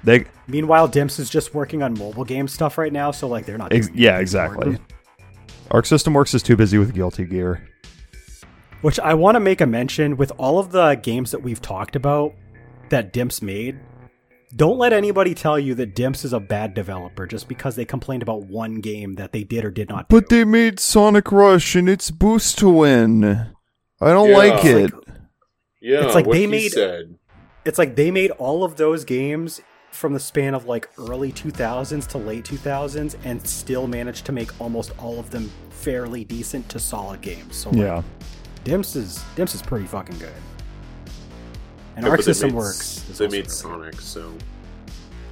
they 0.05 0.25
meanwhile 0.47 0.89
Dimps 0.89 1.19
is 1.19 1.31
just 1.31 1.55
working 1.55 1.83
on 1.83 1.99
mobile 1.99 2.25
game 2.25 2.49
stuff 2.49 2.79
right 2.79 2.93
now, 2.93 3.11
so 3.11 3.29
like 3.29 3.47
they're 3.47 3.59
not 3.59 3.73
ex- 3.73 3.91
yeah 3.95 4.19
exactly. 4.19 4.69
important. 4.69 4.93
Arc 5.71 5.87
System 5.87 6.15
Works 6.15 6.35
is 6.35 6.43
too 6.43 6.57
busy 6.57 6.79
with 6.79 6.95
Guilty 6.95 7.25
Gear. 7.25 7.67
Which 8.83 8.99
I 8.99 9.15
want 9.15 9.37
to 9.37 9.41
make 9.41 9.61
a 9.61 9.67
mention 9.67 10.17
with 10.17 10.33
all 10.39 10.59
of 10.59 10.73
the 10.73 10.95
games 10.95 11.31
that 11.33 11.43
we've 11.43 11.61
talked 11.61 11.97
about 11.97 12.35
that 12.91 13.12
Dimps 13.12 13.41
made. 13.43 13.78
Don't 14.57 14.78
let 14.78 14.93
anybody 14.93 15.33
tell 15.35 15.59
you 15.59 15.75
that 15.77 15.94
Dimps 15.94 16.25
is 16.25 16.33
a 16.33 16.41
bad 16.41 16.75
developer 16.75 17.27
just 17.27 17.47
because 17.49 17.77
they 17.77 17.85
complained 17.85 18.23
about 18.23 18.43
one 18.47 18.81
game 18.81 19.15
that 19.15 19.33
they 19.33 19.44
did 19.44 19.65
or 19.65 19.70
did 19.70 19.89
not 19.89 20.09
do. 20.09 20.17
But 20.20 20.28
they 20.28 20.44
made 20.44 20.81
Sonic 20.81 21.31
Rush 21.31 21.77
and 21.77 21.89
it's 21.89 22.10
Boost 22.10 22.59
to 22.59 22.69
Win. 22.69 23.25
I 24.01 24.10
don't 24.12 24.31
Yeah. 24.31 24.36
like 24.36 24.65
It's 24.65 24.93
it. 24.93 25.01
yeah, 25.81 26.05
it's 26.05 26.15
like 26.17 26.27
what 26.27 26.33
they 26.35 26.41
he 26.41 26.47
made- 26.49 26.73
said. 26.73 27.15
It's 27.65 27.78
like 27.78 27.94
they 27.94 28.10
made 28.10 28.31
all 28.33 28.65
of 28.65 28.77
those 28.77 29.05
games 29.05 29.60
from 29.93 30.15
the 30.15 30.20
span 30.20 30.55
of 30.55 30.65
like 30.67 30.89
early 30.99 31.31
2000s 31.31 32.07
to 32.09 32.19
late 32.19 32.44
2000s 32.44 33.17
and 33.25 33.47
still 33.47 33.86
managed 33.86 34.25
to 34.27 34.33
make 34.33 34.59
almost 34.60 34.93
all 34.99 35.19
of 35.20 35.31
them 35.31 35.51
fairly 35.70 36.25
decent 36.25 36.69
to 36.70 36.78
solid 36.81 37.20
games. 37.20 37.55
So 37.57 37.70
like, 37.70 37.78
yeah. 37.78 38.02
Dimps 38.65 38.97
is 38.97 39.19
Dimps 39.36 39.55
is 39.55 39.62
pretty 39.62 39.86
fucking 39.86 40.19
good. 40.19 40.33
And 42.01 42.07
Yeah, 42.07 42.12
Arc 42.12 42.23
System 42.23 42.49
made- 42.51 42.57
Works. 42.57 43.05
is 43.11 43.19
They 43.19 43.27
made 43.27 43.31
very 43.45 43.49
Sonic, 43.49 44.01
so 44.01 44.33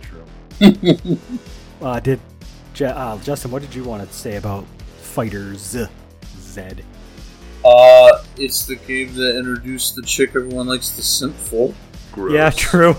True. 0.03 0.27
uh, 1.81 1.99
did 2.01 2.21
Je- 2.75 2.85
uh, 2.85 3.17
Justin? 3.23 3.51
What 3.51 3.63
did 3.63 3.75
you 3.75 3.85
want 3.85 4.07
to 4.07 4.15
say 4.15 4.37
about 4.37 4.67
Fighters 5.01 5.61
Z? 6.39 6.65
Uh, 7.65 8.23
it's 8.37 8.67
the 8.67 8.77
game 8.77 9.15
that 9.15 9.39
introduced 9.39 9.95
the 9.97 10.03
chick 10.03 10.31
everyone 10.37 10.67
likes 10.67 10.91
to 10.91 11.03
simp 11.03 11.35
for. 11.37 11.73
gross. 12.13 12.33
Yeah, 12.35 12.51
true. 12.55 12.97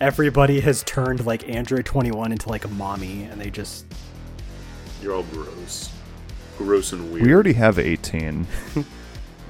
Everybody 0.00 0.60
has 0.60 0.84
turned 0.84 1.26
like 1.26 1.48
Android 1.48 1.84
21 1.86 2.30
into 2.30 2.48
like 2.48 2.64
a 2.64 2.68
mommy, 2.68 3.24
and 3.24 3.40
they 3.40 3.50
just 3.50 3.86
You're 5.02 5.16
all 5.16 5.24
gross. 5.24 5.90
Gross 6.58 6.92
and 6.92 7.10
weird. 7.12 7.26
We 7.26 7.34
already 7.34 7.54
have 7.54 7.80
18. 7.80 8.46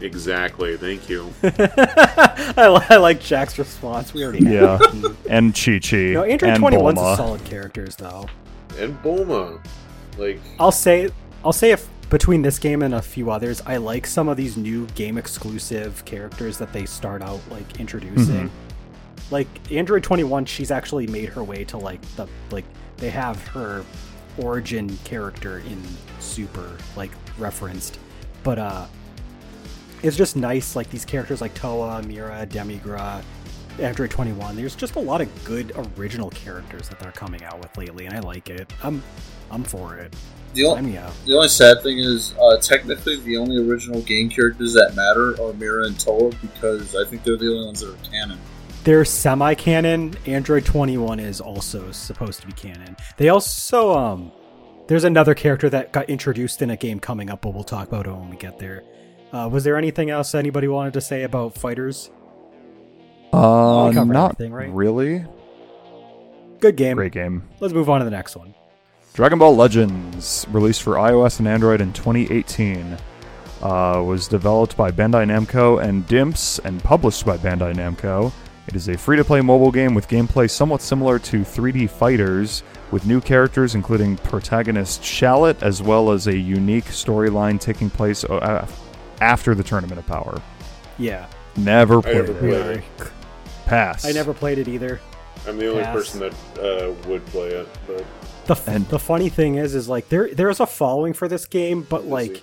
Exactly. 0.00 0.76
Thank 0.76 1.08
you. 1.08 1.32
I, 1.42 2.68
li- 2.68 2.86
I 2.90 2.96
like 2.96 3.20
Jack's 3.20 3.58
response. 3.58 4.12
We 4.12 4.24
already 4.24 4.44
have 4.44 4.52
Yeah. 4.52 4.78
it. 5.10 5.16
And 5.30 5.54
Chi 5.54 5.78
Chi. 5.78 5.96
no, 6.12 6.24
Android 6.24 6.54
and 6.54 6.62
21's 6.62 6.98
Bulma. 6.98 7.12
a 7.12 7.16
solid 7.16 7.44
characters 7.44 7.96
though. 7.96 8.26
And 8.78 9.00
Bulma. 9.02 9.64
Like, 10.18 10.40
I'll 10.58 10.72
say 10.72 11.10
I'll 11.44 11.52
say 11.52 11.70
if 11.70 11.88
between 12.10 12.42
this 12.42 12.58
game 12.58 12.82
and 12.82 12.94
a 12.94 13.02
few 13.02 13.30
others, 13.30 13.62
I 13.66 13.76
like 13.78 14.06
some 14.06 14.28
of 14.28 14.36
these 14.36 14.56
new 14.56 14.86
game 14.88 15.16
exclusive 15.18 16.04
characters 16.04 16.58
that 16.58 16.72
they 16.72 16.84
start 16.86 17.22
out 17.22 17.40
like 17.50 17.80
introducing. 17.80 18.50
Like 19.30 19.48
Android 19.72 20.02
21, 20.02 20.44
she's 20.44 20.70
actually 20.70 21.06
made 21.06 21.30
her 21.30 21.42
way 21.42 21.64
to 21.64 21.78
like 21.78 22.00
the 22.16 22.26
like 22.50 22.64
they 22.98 23.10
have 23.10 23.44
her 23.48 23.84
origin 24.38 24.96
character 25.04 25.58
in 25.60 25.80
Super 26.20 26.76
like 26.96 27.10
referenced. 27.38 27.98
But 28.42 28.58
uh 28.58 28.86
it's 30.04 30.16
just 30.16 30.36
nice 30.36 30.76
like 30.76 30.90
these 30.90 31.04
characters 31.04 31.40
like 31.40 31.54
Towa, 31.54 32.04
Mira, 32.06 32.46
Demigra, 32.46 33.22
Android 33.78 34.10
21. 34.10 34.54
There's 34.54 34.76
just 34.76 34.96
a 34.96 35.00
lot 35.00 35.20
of 35.22 35.44
good 35.44 35.72
original 35.98 36.30
characters 36.30 36.88
that 36.90 36.98
they're 37.00 37.10
coming 37.12 37.42
out 37.42 37.58
with 37.58 37.76
lately 37.78 38.04
and 38.06 38.14
I 38.14 38.20
like 38.20 38.50
it. 38.50 38.70
I'm 38.82 39.02
I'm 39.50 39.64
for 39.64 39.96
it. 39.96 40.14
The, 40.52 40.62
Sign 40.62 40.78
only, 40.78 40.90
me 40.92 40.98
up. 40.98 41.12
the 41.26 41.34
only 41.34 41.48
sad 41.48 41.82
thing 41.82 41.98
is, 41.98 42.32
uh, 42.40 42.58
technically, 42.58 43.16
the 43.16 43.36
only 43.36 43.56
original 43.56 44.00
game 44.02 44.28
characters 44.28 44.72
that 44.74 44.94
matter 44.94 45.40
are 45.42 45.52
Mira 45.54 45.86
and 45.86 45.96
Towa 45.96 46.32
because 46.40 46.94
I 46.94 47.04
think 47.04 47.24
they're 47.24 47.36
the 47.36 47.50
only 47.50 47.66
ones 47.66 47.80
that 47.80 47.92
are 47.92 48.10
canon. 48.10 48.38
They're 48.84 49.04
semi-canon. 49.04 50.14
Android 50.26 50.64
21 50.64 51.18
is 51.18 51.40
also 51.40 51.90
supposed 51.90 52.40
to 52.42 52.46
be 52.46 52.52
canon. 52.52 52.96
They 53.16 53.30
also 53.30 53.96
um 53.96 54.32
there's 54.86 55.04
another 55.04 55.34
character 55.34 55.70
that 55.70 55.92
got 55.92 56.10
introduced 56.10 56.60
in 56.60 56.70
a 56.70 56.76
game 56.76 57.00
coming 57.00 57.30
up, 57.30 57.40
but 57.40 57.54
we'll 57.54 57.64
talk 57.64 57.88
about 57.88 58.06
it 58.06 58.12
when 58.12 58.28
we 58.28 58.36
get 58.36 58.58
there. 58.58 58.84
Uh, 59.34 59.48
was 59.48 59.64
there 59.64 59.76
anything 59.76 60.10
else 60.10 60.32
anybody 60.32 60.68
wanted 60.68 60.92
to 60.92 61.00
say 61.00 61.24
about 61.24 61.54
fighters? 61.54 62.08
Uh, 63.32 63.90
not 63.92 64.36
right? 64.38 64.70
really. 64.70 65.26
Good 66.60 66.76
game. 66.76 66.96
Great 66.96 67.10
game. 67.10 67.42
Let's 67.58 67.74
move 67.74 67.90
on 67.90 67.98
to 67.98 68.04
the 68.04 68.12
next 68.12 68.36
one. 68.36 68.54
Dragon 69.12 69.40
Ball 69.40 69.56
Legends, 69.56 70.46
released 70.50 70.84
for 70.84 70.94
iOS 70.94 71.40
and 71.40 71.48
Android 71.48 71.80
in 71.80 71.92
2018, 71.92 72.96
uh, 73.60 74.00
was 74.06 74.28
developed 74.28 74.76
by 74.76 74.92
Bandai 74.92 75.26
Namco 75.26 75.82
and 75.82 76.06
Dimps 76.06 76.64
and 76.64 76.80
published 76.84 77.26
by 77.26 77.36
Bandai 77.36 77.74
Namco. 77.74 78.32
It 78.68 78.76
is 78.76 78.88
a 78.88 78.96
free 78.96 79.16
to 79.16 79.24
play 79.24 79.40
mobile 79.40 79.72
game 79.72 79.94
with 79.94 80.06
gameplay 80.06 80.48
somewhat 80.48 80.80
similar 80.80 81.18
to 81.18 81.40
3D 81.40 81.90
Fighters, 81.90 82.62
with 82.92 83.04
new 83.04 83.20
characters 83.20 83.74
including 83.74 84.16
protagonist 84.16 85.02
Shallot, 85.02 85.60
as 85.60 85.82
well 85.82 86.12
as 86.12 86.28
a 86.28 86.36
unique 86.36 86.84
storyline 86.84 87.58
taking 87.58 87.90
place 87.90 88.22
uh, 88.22 88.66
after 89.20 89.54
the 89.54 89.62
Tournament 89.62 89.98
of 89.98 90.06
Power. 90.06 90.40
Yeah, 90.98 91.26
Never 91.56 91.98
I 91.98 92.02
played 92.02 92.14
never 92.16 92.32
it. 92.32 92.38
played 92.38 92.50
really. 92.52 92.74
it. 92.74 92.84
Pass. 93.66 94.04
I 94.04 94.12
never 94.12 94.34
played 94.34 94.58
it 94.58 94.68
either. 94.68 95.00
I'm 95.46 95.58
the 95.58 95.68
only 95.70 95.82
Pass. 95.84 95.94
person 95.94 96.20
that 96.20 96.32
uh, 96.60 96.92
would 97.08 97.24
play 97.26 97.48
it, 97.48 97.68
but 97.86 98.04
The 98.46 98.52
f- 98.52 98.68
And- 98.68 98.86
the 98.88 98.98
funny 98.98 99.28
thing 99.28 99.56
is, 99.56 99.74
is 99.74 99.88
like 99.88 100.08
there 100.08 100.32
there's 100.34 100.60
a 100.60 100.66
following 100.66 101.12
for 101.12 101.28
this 101.28 101.46
game, 101.46 101.82
but 101.88 102.06
like 102.06 102.42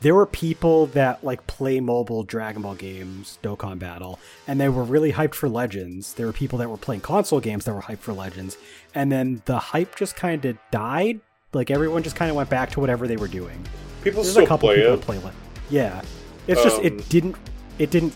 there 0.00 0.14
were 0.14 0.26
people 0.26 0.86
that 0.86 1.22
like 1.22 1.46
play 1.46 1.78
mobile 1.80 2.22
Dragon 2.22 2.62
Ball 2.62 2.74
games, 2.74 3.38
Dokkan 3.42 3.78
Battle, 3.78 4.18
and 4.46 4.60
they 4.60 4.68
were 4.68 4.82
really 4.84 5.12
hyped 5.12 5.34
for 5.34 5.48
Legends. 5.48 6.14
There 6.14 6.26
were 6.26 6.32
people 6.32 6.58
that 6.60 6.70
were 6.70 6.76
playing 6.78 7.02
console 7.02 7.40
games 7.40 7.64
that 7.66 7.74
were 7.74 7.82
hyped 7.82 7.98
for 7.98 8.12
Legends, 8.12 8.56
and 8.94 9.10
then 9.12 9.42
the 9.44 9.58
hype 9.58 9.96
just 9.96 10.16
kind 10.16 10.44
of 10.44 10.56
died. 10.70 11.20
Like 11.52 11.70
everyone 11.70 12.02
just 12.02 12.16
kind 12.16 12.30
of 12.30 12.36
went 12.36 12.48
back 12.48 12.70
to 12.72 12.80
whatever 12.80 13.06
they 13.08 13.16
were 13.16 13.28
doing. 13.28 13.62
people 14.02 14.22
There's 14.22 14.32
still 14.32 14.44
a 14.44 14.48
couple 14.48 14.68
play 14.68 14.76
people 14.76 14.94
it. 14.94 14.96
that 14.96 15.04
play 15.06 15.18
Le- 15.18 15.32
Yeah, 15.70 16.02
it's 16.46 16.62
just 16.62 16.78
Um, 16.78 16.86
it 16.86 17.08
didn't 17.08 17.36
it 17.78 17.90
didn't 17.90 18.14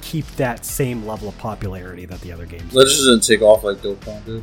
keep 0.00 0.26
that 0.36 0.64
same 0.64 1.06
level 1.06 1.28
of 1.28 1.38
popularity 1.38 2.04
that 2.06 2.20
the 2.20 2.32
other 2.32 2.46
games. 2.46 2.62
did. 2.64 2.74
Legends 2.74 3.04
didn't 3.04 3.20
take 3.22 3.42
off 3.42 3.64
like 3.64 3.78
Dokkan 3.78 4.24
did. 4.24 4.42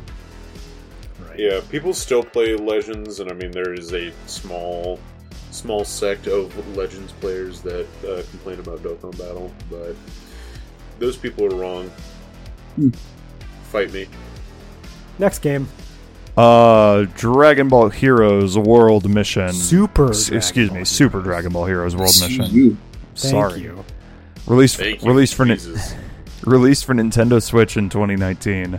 Right. 1.28 1.38
Yeah, 1.38 1.60
people 1.70 1.92
still 1.94 2.22
play 2.22 2.56
Legends, 2.56 3.20
and 3.20 3.30
I 3.30 3.34
mean 3.34 3.50
there 3.50 3.72
is 3.74 3.92
a 3.92 4.12
small, 4.26 4.98
small 5.50 5.84
sect 5.84 6.26
of 6.26 6.76
Legends 6.76 7.12
players 7.12 7.60
that 7.62 7.86
uh, 8.08 8.22
complain 8.30 8.58
about 8.58 8.82
Dokkan 8.82 9.16
Battle, 9.18 9.52
but 9.70 9.94
those 10.98 11.16
people 11.16 11.44
are 11.46 11.56
wrong. 11.56 11.90
Hmm. 12.76 12.90
Fight 13.64 13.92
me. 13.92 14.06
Next 15.18 15.40
game, 15.40 15.68
Uh, 16.36 17.06
Dragon 17.16 17.68
Ball 17.68 17.88
Heroes 17.90 18.56
World 18.56 19.08
Mission. 19.08 19.52
Super. 19.52 20.10
S- 20.10 20.26
Dragon 20.26 20.36
excuse 20.38 20.70
me, 20.70 20.76
Ball 20.78 20.84
Super 20.84 21.10
Heroes. 21.18 21.24
Dragon 21.26 21.52
Ball 21.52 21.66
Heroes 21.66 21.96
World 21.96 22.14
Mission. 22.20 22.44
You. 22.46 22.76
Thank 23.16 23.30
Sorry. 23.32 23.60
you. 23.60 23.84
Released 24.46 24.76
Thank 24.76 25.02
you. 25.02 25.08
released 25.08 25.34
for 25.34 25.44
Ni- 25.44 25.58
released 26.44 26.84
for 26.84 26.94
Nintendo 26.94 27.42
Switch 27.42 27.76
in 27.76 27.88
2019. 27.88 28.78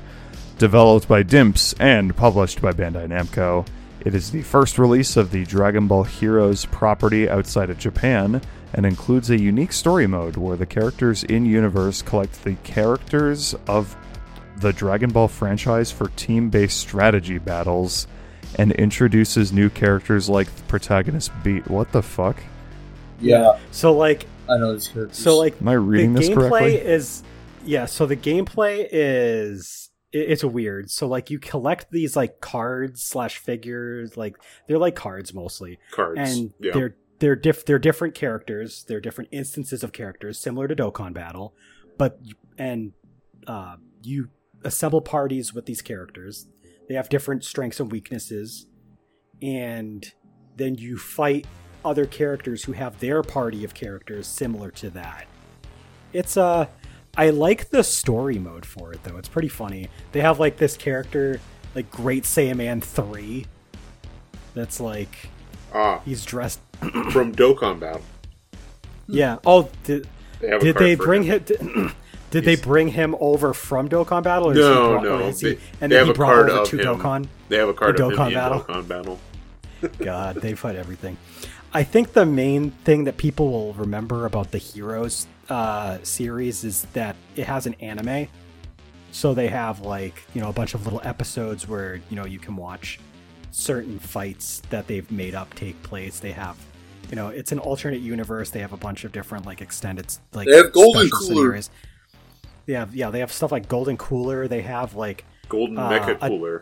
Developed 0.58 1.08
by 1.08 1.24
Dimps 1.24 1.74
and 1.80 2.16
published 2.16 2.62
by 2.62 2.72
Bandai 2.72 3.08
Namco. 3.08 3.68
It 4.06 4.16
is 4.16 4.32
the 4.32 4.42
first 4.42 4.80
release 4.80 5.16
of 5.18 5.32
the 5.32 5.46
Dragon 5.46 5.88
Ball 5.88 6.04
Heroes 6.04 6.66
property 6.66 7.30
outside 7.30 7.70
of 7.70 7.78
Japan 7.78 8.42
and 8.74 8.86
includes 8.86 9.30
a 9.30 9.40
unique 9.40 9.74
story 9.74 10.08
mode 10.08 10.38
where 10.38 10.56
the 10.58 10.66
characters 10.66 11.24
in 11.26 11.46
universe 11.46 12.02
collect 12.02 12.44
the 12.44 12.56
characters 12.64 13.54
of 13.68 13.96
the 14.62 14.72
Dragon 14.74 15.12
Ball 15.12 15.28
franchise 15.28 15.92
for 15.92 16.08
team 16.10 16.50
based 16.50 16.80
strategy 16.80 17.38
battles 17.38 18.08
and 18.58 18.72
introduces 18.74 19.52
new 19.54 19.70
characters 19.70 20.30
like 20.30 20.54
the 20.56 20.64
protagonist 20.64 21.32
Beat. 21.44 21.68
What 21.70 21.92
the 21.92 22.02
fuck? 22.02 22.38
Yeah, 23.20 23.58
So 23.72 23.94
like 23.94 24.26
I 24.50 24.58
know 24.58 24.74
these 24.74 24.88
characters. 24.88 25.18
so 25.18 25.38
like 25.38 25.62
Am 25.62 25.68
I 25.68 25.74
reading 25.74 26.14
the 26.14 26.20
this 26.22 26.30
gameplay 26.30 26.50
correctly? 26.50 26.76
is 26.76 27.24
yeah 27.64 27.86
so 27.86 28.06
the 28.08 28.18
gameplay 28.18 28.88
is 28.92 29.92
it- 30.12 30.32
it's 30.32 30.44
weird 30.44 30.90
so 30.90 31.08
like 31.08 31.30
you 31.30 31.38
collect 31.38 31.92
these 31.92 32.16
like 32.16 32.42
cards 32.42 33.04
slash 33.04 33.38
figures 33.38 34.18
like 34.18 34.36
they're 34.68 34.80
like 34.80 34.96
cards 34.96 35.32
mostly 35.34 35.78
Cards. 35.92 36.20
and 36.20 36.54
yeah. 36.60 36.72
they're 36.74 36.96
they're 37.20 37.36
diff 37.36 37.64
they're 37.66 37.78
different 37.78 38.16
characters 38.16 38.84
they're 38.88 39.00
different 39.00 39.30
instances 39.32 39.84
of 39.84 39.92
characters 39.94 40.40
similar 40.40 40.68
to 40.68 40.76
dokkan 40.76 41.14
battle 41.14 41.54
but 42.00 42.20
and 42.58 42.94
uh, 43.46 43.76
you 44.02 44.30
assemble 44.64 45.02
parties 45.02 45.54
with 45.54 45.66
these 45.66 45.82
characters. 45.82 46.48
They 46.88 46.96
have 46.96 47.10
different 47.10 47.44
strengths 47.44 47.80
and 47.80 47.92
weaknesses. 47.92 48.68
And 49.42 50.12
then 50.56 50.76
you 50.76 50.98
fight 50.98 51.48
other 51.84 52.06
characters 52.06 52.64
who 52.66 52.74
have 52.74 53.00
their 53.00 53.24
party 53.24 53.64
of 53.64 53.74
characters 53.74 54.28
similar 54.28 54.72
to 54.72 54.90
that. 54.92 55.26
It's 56.14 56.38
uh 56.38 56.68
i 57.18 57.30
like 57.30 57.70
the 57.70 57.84
story 57.84 58.38
mode 58.38 58.66
for 58.66 58.94
it 58.94 59.04
though. 59.04 59.18
It's 59.18 59.30
pretty 59.30 59.48
funny. 59.48 59.90
They 60.12 60.22
have 60.22 60.40
like 60.40 60.58
this 60.58 60.78
character 60.78 61.40
like 61.74 61.90
great 61.90 62.24
saiyaman 62.24 62.84
3 62.84 63.46
that's 64.54 64.80
like 64.80 65.30
ah, 65.74 66.02
he's 66.06 66.26
dressed 66.26 66.60
from 67.12 67.34
Dokkan 67.34 67.80
Battle. 67.80 68.02
yeah. 69.08 69.38
Oh 69.46 69.70
did, 69.86 70.08
did 70.40 70.76
they 70.76 70.96
bring 70.96 71.24
him. 71.24 71.44
him 71.46 71.94
did, 72.32 72.46
they 72.46 72.56
bring 72.56 72.88
him 72.88 73.16
over 73.20 73.54
from 73.54 73.88
dokkan 73.90 74.24
battle 74.24 74.50
or 74.50 74.52
is 74.54 74.58
he 74.58 74.64
No, 74.64 74.90
brought- 74.90 75.04
no. 75.04 75.10
or 75.18 75.22
is 75.30 75.40
he- 75.42 75.50
They, 75.54 75.60
and 75.82 75.92
they 75.92 75.96
then 75.96 75.98
have 76.00 76.08
he 76.08 76.12
a 76.12 76.16
brought 76.16 76.34
card 76.34 76.50
over 76.50 76.62
of 76.62 76.70
to 76.70 76.78
him. 76.78 76.86
dokkan 77.00 77.28
They 77.50 77.58
have 77.58 77.70
a 77.70 77.74
card 77.74 77.98
The 77.98 78.06
of 78.06 78.12
him 78.12 78.18
Dokkan 78.18 78.28
in 78.28 78.34
Battle? 78.34 78.60
Dokkan 78.62 78.88
Battle. 78.88 79.20
God, 80.00 80.36
they 80.38 80.54
fight 80.56 80.76
everything. 80.76 81.18
I 81.74 81.84
think 81.84 82.14
the 82.14 82.26
main 82.26 82.72
thing 82.84 83.06
that 83.06 83.18
people 83.18 83.50
will 83.52 83.74
remember 83.74 84.26
about 84.26 84.52
the 84.52 84.58
Heroes 84.58 85.26
uh, 85.50 85.98
series 86.04 86.64
is 86.64 86.86
that 86.94 87.16
it 87.36 87.46
has 87.48 87.66
an 87.66 87.76
anime. 87.80 88.28
So 89.12 89.34
they 89.34 89.48
have 89.48 89.82
like 89.82 90.22
you 90.34 90.42
know 90.42 90.50
a 90.50 90.54
bunch 90.54 90.74
of 90.74 90.84
little 90.86 91.02
episodes 91.04 91.68
where 91.68 91.96
you 92.10 92.16
know 92.16 92.26
you 92.26 92.40
can 92.40 92.56
watch 92.56 93.00
certain 93.52 94.00
fights 94.00 94.62
that 94.70 94.88
they've 94.88 95.10
made 95.12 95.36
up 95.36 95.54
take 95.56 95.82
place. 95.84 96.20
They 96.20 96.32
have 96.32 96.58
you 97.10 97.16
know 97.16 97.28
it's 97.30 97.52
an 97.52 97.60
alternate 97.60 98.02
universe. 98.02 98.50
They 98.52 98.60
have 98.60 98.72
a 98.74 98.78
bunch 98.78 99.04
of 99.04 99.12
different 99.12 99.46
like 99.46 99.62
extended 99.62 100.14
like 100.34 100.48
They 100.48 100.56
have 100.58 100.72
Golden 100.72 101.08
special 101.08 101.28
Cooler. 101.28 101.36
scenarios. 101.42 101.70
They 102.66 102.74
have 102.74 102.96
yeah 102.96 103.10
they 103.10 103.20
have 103.20 103.32
stuff 103.32 103.52
like 103.52 103.68
Golden 103.68 103.98
Cooler. 103.98 104.48
They 104.48 104.62
have 104.62 104.96
like 104.96 105.26
Golden 105.50 105.78
Uh, 105.78 105.90
Mecha 105.90 106.20
Cooler. 106.20 106.62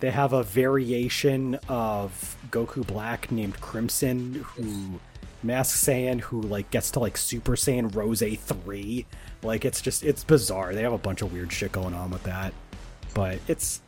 they 0.00 0.10
have 0.10 0.32
a 0.32 0.42
variation 0.42 1.56
of 1.68 2.36
Goku 2.50 2.86
Black 2.86 3.30
named 3.30 3.60
Crimson, 3.60 4.44
who 4.56 4.98
Mask 5.42 5.76
Saiyan, 5.76 6.20
who 6.20 6.40
like 6.42 6.70
gets 6.70 6.90
to 6.92 7.00
like 7.00 7.16
Super 7.16 7.52
Saiyan 7.56 7.94
Rose 7.94 8.22
A 8.22 8.34
three. 8.34 9.06
Like 9.42 9.64
it's 9.64 9.80
just 9.80 10.02
it's 10.04 10.24
bizarre. 10.24 10.74
They 10.74 10.82
have 10.82 10.92
a 10.92 10.98
bunch 10.98 11.22
of 11.22 11.32
weird 11.32 11.52
shit 11.52 11.72
going 11.72 11.94
on 11.94 12.10
with 12.10 12.22
that, 12.24 12.52
but 13.14 13.38
it's 13.48 13.80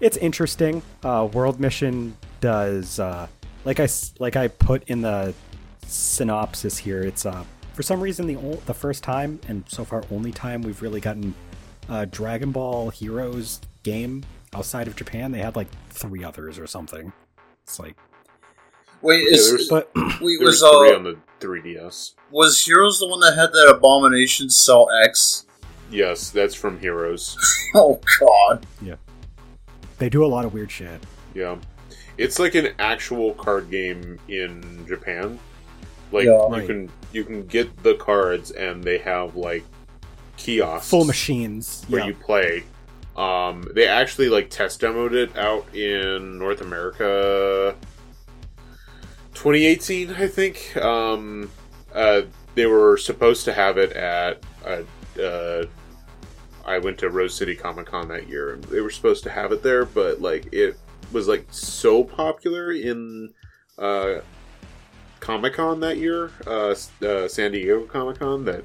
it's 0.00 0.16
interesting. 0.16 0.82
Uh, 1.04 1.28
World 1.32 1.60
Mission 1.60 2.16
does 2.40 2.98
uh, 2.98 3.26
like 3.64 3.80
I 3.80 3.88
like 4.18 4.36
I 4.36 4.48
put 4.48 4.84
in 4.90 5.02
the 5.02 5.34
synopsis 5.86 6.78
here. 6.78 7.02
It's 7.02 7.26
uh 7.26 7.44
for 7.80 7.84
some 7.84 8.02
reason 8.02 8.26
the 8.26 8.36
ol- 8.36 8.62
the 8.66 8.74
first 8.74 9.02
time 9.02 9.40
and 9.48 9.64
so 9.66 9.86
far 9.86 10.04
only 10.10 10.30
time 10.30 10.60
we've 10.60 10.82
really 10.82 11.00
gotten 11.00 11.34
uh, 11.88 12.04
Dragon 12.04 12.52
Ball 12.52 12.90
Heroes 12.90 13.58
game 13.84 14.22
outside 14.54 14.86
of 14.86 14.96
Japan. 14.96 15.32
They 15.32 15.38
had 15.38 15.56
like 15.56 15.68
three 15.88 16.22
others 16.22 16.58
or 16.58 16.66
something. 16.66 17.10
It's 17.62 17.78
like, 17.78 17.96
wait, 19.00 19.22
Yeah, 19.22 19.38
is 19.38 19.66
but 19.70 19.90
wait 19.96 20.38
There's 20.40 20.40
was 20.40 20.58
three 20.60 20.92
uh 20.92 20.94
on 20.94 21.04
the 21.04 21.16
3DS. 21.40 22.16
was 22.30 22.62
Heroes 22.62 22.98
the 22.98 23.06
one 23.08 23.20
that 23.20 23.34
had 23.34 23.50
that 23.54 23.74
abomination 23.74 24.50
Cell 24.50 24.86
X? 25.02 25.46
Yes, 25.90 26.28
that's 26.28 26.54
from 26.54 26.78
Heroes. 26.80 27.34
Oh 27.74 27.98
God! 28.18 28.66
Yeah, 28.82 28.96
they 29.96 30.10
do 30.10 30.22
a 30.22 30.26
lot 30.26 30.44
of 30.44 30.52
weird 30.52 30.70
shit. 30.70 31.00
Yeah. 31.34 31.56
It's 32.18 32.38
like 32.38 32.54
an 32.56 32.74
actual 32.78 33.32
card 33.34 33.70
game 33.70 34.18
in 34.28 34.84
Japan. 34.86 35.38
Like 36.12 36.24
Yeah. 36.26 36.56
you 36.56 36.66
can 36.66 36.90
you 37.12 37.24
can 37.24 37.46
get 37.46 37.82
the 37.82 37.94
cards 37.94 38.50
and 38.50 38.82
they 38.82 38.98
have 38.98 39.36
like 39.36 39.64
kiosks 40.36 40.88
Full 40.90 41.04
machines. 41.04 41.84
where 41.88 42.00
Yeah. 42.00 42.06
you 42.08 42.14
play. 42.14 42.64
Um, 43.16 43.68
they 43.74 43.86
actually 43.86 44.28
like 44.28 44.48
test 44.50 44.80
demoed 44.80 45.12
it 45.12 45.36
out 45.36 45.74
in 45.74 46.38
North 46.38 46.60
America 46.60 47.74
2018, 49.34 50.10
I 50.14 50.26
think. 50.26 50.76
Um, 50.76 51.50
uh, 51.94 52.22
they 52.54 52.66
were 52.66 52.96
supposed 52.96 53.44
to 53.46 53.52
have 53.52 53.78
it 53.78 53.92
at 53.92 54.42
uh, 54.66 55.20
uh, 55.20 55.64
I 56.64 56.78
went 56.78 56.98
to 56.98 57.10
Rose 57.10 57.34
City 57.34 57.54
Comic 57.56 57.86
Con 57.86 58.08
that 58.08 58.28
year, 58.28 58.54
and 58.54 58.64
they 58.64 58.80
were 58.80 58.90
supposed 58.90 59.22
to 59.24 59.30
have 59.30 59.50
it 59.52 59.62
there, 59.62 59.84
but 59.84 60.20
like 60.20 60.52
it 60.52 60.76
was 61.12 61.26
like 61.26 61.46
so 61.50 62.04
popular 62.04 62.72
in 62.72 63.32
uh, 63.78 64.16
Comic 65.20 65.54
Con 65.54 65.80
that 65.80 65.98
year, 65.98 66.30
uh, 66.46 66.74
uh, 67.04 67.28
San 67.28 67.52
Diego 67.52 67.82
Comic 67.84 68.18
Con, 68.18 68.44
that 68.46 68.64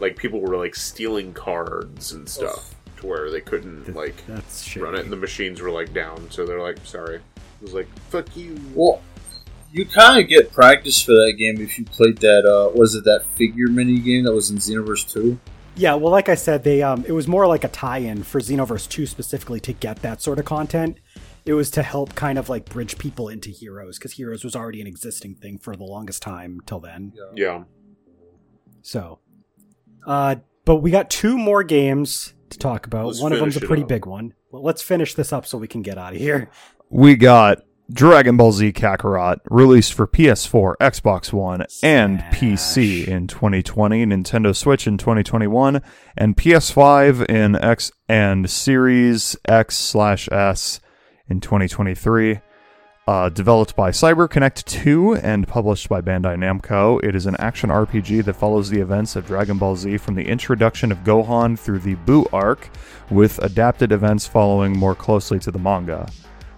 like 0.00 0.16
people 0.16 0.40
were 0.40 0.56
like 0.56 0.74
stealing 0.74 1.32
cards 1.32 2.12
and 2.12 2.28
stuff 2.28 2.74
to 2.98 3.06
where 3.06 3.30
they 3.30 3.40
couldn't 3.40 3.84
Th- 3.86 3.96
like 3.96 4.26
That's 4.26 4.62
shit. 4.62 4.82
run 4.82 4.94
it, 4.94 5.00
and 5.00 5.12
the 5.12 5.16
machines 5.16 5.60
were 5.60 5.70
like 5.70 5.92
down, 5.94 6.30
so 6.30 6.44
they're 6.46 6.60
like, 6.60 6.78
sorry. 6.84 7.16
It 7.16 7.22
was 7.62 7.74
like, 7.74 7.88
fuck 8.10 8.36
you. 8.36 8.58
Well, 8.74 9.00
you 9.72 9.84
kind 9.86 10.22
of 10.22 10.28
get 10.28 10.52
practice 10.52 11.02
for 11.02 11.12
that 11.12 11.34
game 11.38 11.60
if 11.60 11.78
you 11.78 11.84
played 11.84 12.18
that. 12.18 12.44
Uh, 12.44 12.70
was 12.76 12.94
it 12.94 13.04
that 13.04 13.24
figure 13.34 13.68
mini 13.68 13.98
game 13.98 14.24
that 14.24 14.32
was 14.32 14.50
in 14.50 14.58
Xenoverse 14.58 15.10
Two? 15.10 15.38
Yeah, 15.76 15.94
well, 15.94 16.12
like 16.12 16.28
I 16.28 16.36
said, 16.36 16.62
they 16.62 16.82
um, 16.82 17.04
it 17.06 17.12
was 17.12 17.26
more 17.26 17.46
like 17.48 17.64
a 17.64 17.68
tie-in 17.68 18.22
for 18.22 18.40
Xenoverse 18.40 18.88
2 18.88 19.06
specifically 19.06 19.58
to 19.58 19.72
get 19.72 20.02
that 20.02 20.22
sort 20.22 20.38
of 20.38 20.44
content. 20.44 20.98
It 21.46 21.54
was 21.54 21.70
to 21.72 21.82
help 21.82 22.14
kind 22.14 22.38
of 22.38 22.48
like 22.48 22.64
bridge 22.64 22.96
people 22.96 23.28
into 23.28 23.50
Heroes 23.50 23.98
because 23.98 24.12
Heroes 24.12 24.44
was 24.44 24.56
already 24.56 24.80
an 24.80 24.86
existing 24.86 25.34
thing 25.34 25.58
for 25.58 25.76
the 25.76 25.84
longest 25.84 26.22
time 26.22 26.60
till 26.64 26.80
then. 26.80 27.12
Yeah. 27.34 27.64
So, 28.80 29.18
uh, 30.06 30.36
but 30.64 30.76
we 30.76 30.90
got 30.90 31.10
two 31.10 31.36
more 31.36 31.62
games 31.62 32.32
to 32.50 32.58
talk 32.58 32.86
about. 32.86 33.06
Let's 33.06 33.20
one 33.20 33.32
of 33.32 33.40
them's 33.40 33.56
a 33.56 33.60
pretty 33.60 33.84
big 33.84 34.06
one. 34.06 34.34
Well, 34.50 34.62
let's 34.62 34.82
finish 34.82 35.14
this 35.14 35.32
up 35.32 35.46
so 35.46 35.58
we 35.58 35.68
can 35.68 35.82
get 35.82 35.98
out 35.98 36.14
of 36.14 36.18
here. 36.18 36.50
We 36.88 37.16
got 37.16 37.58
Dragon 37.92 38.36
Ball 38.38 38.52
Z 38.52 38.72
Kakarot, 38.72 39.40
released 39.50 39.92
for 39.92 40.06
PS4, 40.06 40.76
Xbox 40.80 41.32
One, 41.32 41.66
and 41.82 42.20
PC 42.32 43.06
in 43.06 43.26
2020, 43.26 44.06
Nintendo 44.06 44.56
Switch 44.56 44.86
in 44.86 44.96
2021, 44.96 45.82
and 46.16 46.36
PS5 46.36 47.28
in 47.28 47.56
X 47.56 47.92
and 48.08 48.48
Series 48.48 49.36
X 49.46 49.76
slash 49.76 50.28
S 50.32 50.80
in 51.28 51.40
2023. 51.40 52.40
Uh, 53.06 53.28
developed 53.28 53.76
by 53.76 53.90
CyberConnect 53.90 54.64
2 54.64 55.16
and 55.16 55.46
published 55.46 55.90
by 55.90 56.00
Bandai 56.00 56.36
Namco, 56.38 57.04
it 57.04 57.14
is 57.14 57.26
an 57.26 57.36
action 57.38 57.68
RPG 57.68 58.24
that 58.24 58.32
follows 58.32 58.70
the 58.70 58.80
events 58.80 59.14
of 59.14 59.26
Dragon 59.26 59.58
Ball 59.58 59.76
Z 59.76 59.98
from 59.98 60.14
the 60.14 60.26
introduction 60.26 60.90
of 60.90 61.04
Gohan 61.04 61.58
through 61.58 61.80
the 61.80 61.96
Buu 61.96 62.26
arc, 62.32 62.70
with 63.10 63.38
adapted 63.40 63.92
events 63.92 64.26
following 64.26 64.74
more 64.74 64.94
closely 64.94 65.38
to 65.40 65.50
the 65.50 65.58
manga. 65.58 66.10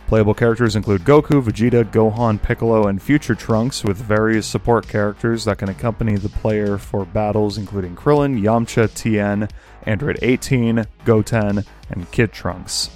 Playable 0.07 0.35
characters 0.35 0.77
include 0.77 1.03
Goku, 1.03 1.43
Vegeta, 1.43 1.83
Gohan, 1.83 2.41
Piccolo, 2.41 2.87
and 2.87 3.03
Future 3.03 3.35
Trunks, 3.35 3.83
with 3.83 3.97
various 3.97 4.47
support 4.47 4.87
characters 4.87 5.45
that 5.47 5.59
can 5.59 5.69
accompany 5.69 6.15
the 6.15 6.29
player 6.29 6.79
for 6.79 7.05
battles, 7.05 7.59
including 7.59 7.97
Krillin, 7.97 8.41
Yamcha, 8.41 8.95
Tien, 8.95 9.49
Android 9.83 10.21
18, 10.23 10.87
Goten, 11.05 11.65
and 11.91 12.11
Kid 12.13 12.33
Trunks. 12.33 12.91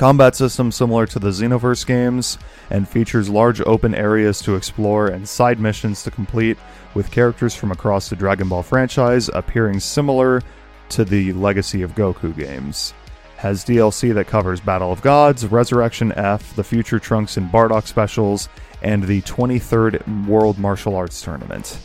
Combat 0.00 0.34
system 0.34 0.72
similar 0.72 1.04
to 1.04 1.18
the 1.18 1.28
Xenoverse 1.28 1.84
games 1.84 2.38
and 2.70 2.88
features 2.88 3.28
large 3.28 3.60
open 3.66 3.94
areas 3.94 4.40
to 4.40 4.54
explore 4.54 5.08
and 5.08 5.28
side 5.28 5.60
missions 5.60 6.02
to 6.04 6.10
complete, 6.10 6.56
with 6.94 7.10
characters 7.10 7.54
from 7.54 7.70
across 7.70 8.08
the 8.08 8.16
Dragon 8.16 8.48
Ball 8.48 8.62
franchise 8.62 9.28
appearing 9.34 9.78
similar 9.78 10.40
to 10.88 11.04
the 11.04 11.34
Legacy 11.34 11.82
of 11.82 11.94
Goku 11.94 12.34
games. 12.34 12.94
Has 13.36 13.62
DLC 13.62 14.14
that 14.14 14.26
covers 14.26 14.58
Battle 14.58 14.90
of 14.90 15.02
Gods, 15.02 15.44
Resurrection 15.46 16.12
F, 16.12 16.56
the 16.56 16.64
Future 16.64 16.98
Trunks 16.98 17.36
and 17.36 17.52
Bardock 17.52 17.86
specials, 17.86 18.48
and 18.80 19.04
the 19.04 19.20
23rd 19.20 20.26
World 20.26 20.58
Martial 20.58 20.96
Arts 20.96 21.20
Tournament. 21.20 21.78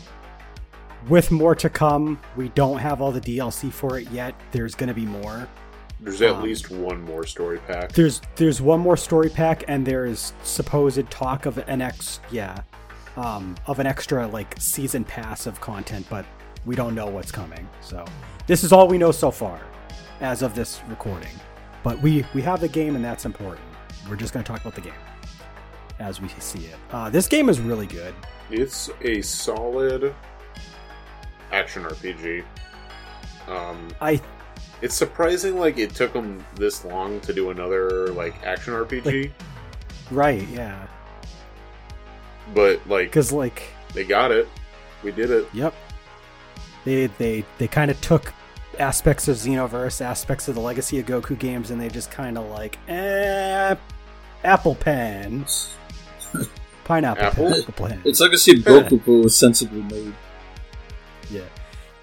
With 1.06 1.30
more 1.30 1.54
to 1.56 1.68
come, 1.68 2.18
we 2.34 2.48
don't 2.48 2.78
have 2.78 3.02
all 3.02 3.12
the 3.12 3.20
DLC 3.20 3.70
for 3.70 3.98
it 3.98 4.10
yet. 4.10 4.34
There's 4.52 4.74
going 4.74 4.88
to 4.88 4.94
be 4.94 5.04
more. 5.04 5.46
There's 6.00 6.20
at 6.22 6.30
Um, 6.36 6.42
least 6.42 6.70
one 6.70 7.02
more 7.02 7.24
story 7.24 7.58
pack. 7.58 7.92
There's 7.92 8.20
there's 8.36 8.60
one 8.60 8.80
more 8.80 8.96
story 8.96 9.30
pack, 9.30 9.64
and 9.68 9.86
there 9.86 10.04
is 10.06 10.32
supposed 10.42 11.10
talk 11.10 11.46
of 11.46 11.58
an 11.58 11.80
ex 11.80 12.20
yeah, 12.30 12.60
um, 13.16 13.54
of 13.66 13.78
an 13.78 13.86
extra 13.86 14.26
like 14.26 14.54
season 14.58 15.04
pass 15.04 15.46
of 15.46 15.60
content, 15.60 16.06
but 16.10 16.24
we 16.66 16.74
don't 16.76 16.94
know 16.94 17.06
what's 17.06 17.32
coming. 17.32 17.66
So 17.80 18.04
this 18.46 18.62
is 18.64 18.72
all 18.72 18.88
we 18.88 18.98
know 18.98 19.12
so 19.12 19.30
far. 19.30 19.60
as 20.20 20.40
of 20.42 20.54
this 20.54 20.80
recording. 20.88 21.28
But 21.82 22.00
we 22.00 22.24
we 22.34 22.42
have 22.42 22.60
the 22.60 22.68
game, 22.68 22.96
and 22.96 23.04
that's 23.04 23.24
important. 23.24 23.60
We're 24.08 24.16
just 24.16 24.32
going 24.32 24.44
to 24.44 24.50
talk 24.50 24.60
about 24.60 24.74
the 24.74 24.80
game 24.80 25.00
as 25.98 26.20
we 26.20 26.28
see 26.38 26.66
it. 26.66 26.76
Uh, 26.90 27.08
this 27.10 27.26
game 27.28 27.48
is 27.48 27.58
really 27.60 27.86
good. 27.86 28.14
It's 28.50 28.90
a 29.02 29.20
solid 29.22 30.14
action 31.52 31.84
RPG. 31.84 32.44
Um, 33.48 33.88
I 34.00 34.20
it's 34.82 34.94
surprising 34.94 35.58
like 35.58 35.78
it 35.78 35.94
took 35.94 36.12
them 36.12 36.44
this 36.56 36.84
long 36.84 37.20
to 37.20 37.32
do 37.32 37.50
another 37.50 38.08
like 38.08 38.34
action 38.44 38.74
RPG, 38.74 39.30
right, 40.10 40.46
yeah, 40.48 40.86
but 42.54 42.86
like 42.88 43.08
because 43.08 43.32
like 43.32 43.62
they 43.94 44.04
got 44.04 44.30
it. 44.32 44.48
We 45.02 45.12
did 45.12 45.30
it. 45.30 45.48
Yep. 45.52 45.74
They 46.84 47.06
they 47.06 47.44
they 47.58 47.68
kind 47.68 47.90
of 47.90 48.00
took 48.00 48.32
aspects 48.78 49.28
of 49.28 49.36
Xenoverse, 49.36 50.00
aspects 50.00 50.48
of 50.48 50.54
the 50.54 50.60
Legacy 50.60 50.98
of 50.98 51.06
Goku 51.06 51.38
games, 51.38 51.70
and 51.70 51.80
they 51.80 51.88
just 51.88 52.10
kind 52.10 52.36
of 52.38 52.46
like, 52.50 52.78
eh, 52.88 53.74
Apple 54.44 54.74
Pen, 54.74 55.46
pineapple 56.84 57.24
Apple? 57.24 57.50
pen, 57.50 57.62
Apple 57.68 57.88
Pen. 57.88 58.02
It's 58.04 58.20
like 58.20 58.32
a 58.32 58.38
see 58.38 58.62
Goku, 58.62 59.00
but 59.04 59.12
was 59.12 59.36
sensibly 59.36 59.82
made. 59.82 60.14
Yeah. 61.30 61.42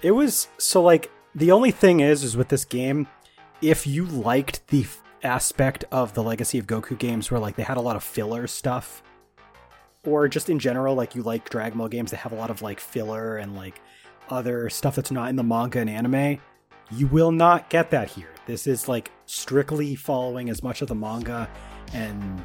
It 0.02 0.10
was 0.10 0.48
so 0.58 0.82
like 0.82 1.10
the 1.34 1.50
only 1.50 1.70
thing 1.70 2.00
is 2.00 2.22
is 2.22 2.36
with 2.36 2.48
this 2.48 2.64
game, 2.64 3.06
if 3.60 3.86
you 3.86 4.04
liked 4.04 4.66
the 4.68 4.82
f- 4.82 5.02
aspect 5.22 5.84
of 5.90 6.14
the 6.14 6.22
Legacy 6.22 6.58
of 6.58 6.66
Goku 6.66 6.98
games 6.98 7.30
where 7.30 7.40
like 7.40 7.56
they 7.56 7.62
had 7.62 7.76
a 7.76 7.80
lot 7.80 7.96
of 7.96 8.04
filler 8.04 8.46
stuff 8.46 9.02
or 10.06 10.28
just 10.28 10.50
in 10.50 10.58
general 10.58 10.94
like 10.94 11.14
you 11.14 11.22
like 11.22 11.48
Dragon 11.48 11.78
Ball 11.78 11.88
games 11.88 12.10
that 12.10 12.18
have 12.18 12.32
a 12.32 12.36
lot 12.36 12.50
of 12.50 12.62
like 12.62 12.78
filler 12.78 13.38
and 13.38 13.56
like 13.56 13.80
other 14.28 14.68
stuff 14.70 14.96
that's 14.96 15.10
not 15.10 15.28
in 15.28 15.36
the 15.36 15.42
manga 15.42 15.78
and 15.78 15.90
anime, 15.90 16.38
you 16.90 17.06
will 17.06 17.32
not 17.32 17.70
get 17.70 17.90
that 17.90 18.10
here. 18.10 18.28
This 18.46 18.66
is 18.66 18.88
like 18.88 19.10
strictly 19.26 19.94
following 19.94 20.50
as 20.50 20.62
much 20.62 20.82
of 20.82 20.88
the 20.88 20.94
manga 20.94 21.48
and 21.92 22.42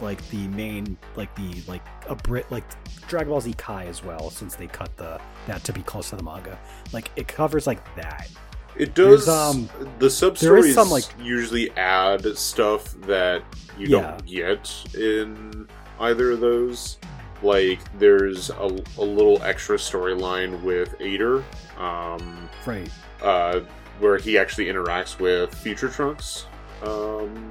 like 0.00 0.26
the 0.30 0.48
main 0.48 0.96
like 1.16 1.34
the 1.36 1.62
like 1.68 1.82
a 2.08 2.14
Brit 2.14 2.50
like 2.50 2.64
Dragon 3.08 3.28
Ball 3.30 3.40
Z 3.40 3.54
Kai 3.58 3.84
as 3.86 4.02
well, 4.04 4.30
since 4.30 4.54
they 4.56 4.66
cut 4.66 4.96
the 4.96 5.20
that 5.46 5.62
to 5.64 5.72
be 5.72 5.82
close 5.82 6.10
to 6.10 6.16
the 6.16 6.22
manga. 6.22 6.58
Like 6.92 7.10
it 7.16 7.28
covers 7.28 7.66
like 7.66 7.82
that. 7.96 8.28
It 8.76 8.94
does. 8.94 9.28
Um, 9.28 9.68
the 9.98 10.08
sub 10.08 10.38
stories 10.38 10.74
some, 10.74 10.88
like- 10.88 11.04
usually 11.20 11.70
add 11.72 12.36
stuff 12.38 12.94
that 13.02 13.42
you 13.78 13.88
don't 13.88 14.24
get 14.24 14.70
in 14.94 15.68
either 16.00 16.32
of 16.32 16.40
those. 16.40 16.98
Like 17.42 17.80
there's 17.98 18.50
a, 18.50 18.54
a 18.98 19.04
little 19.04 19.42
extra 19.42 19.76
storyline 19.76 20.62
with 20.62 20.94
Eighter, 21.00 21.44
um, 21.76 22.48
Right. 22.64 22.88
uh, 23.20 23.60
where 23.98 24.16
he 24.16 24.38
actually 24.38 24.66
interacts 24.66 25.18
with 25.18 25.52
Future 25.54 25.88
Trunks 25.88 26.46
um, 26.82 27.50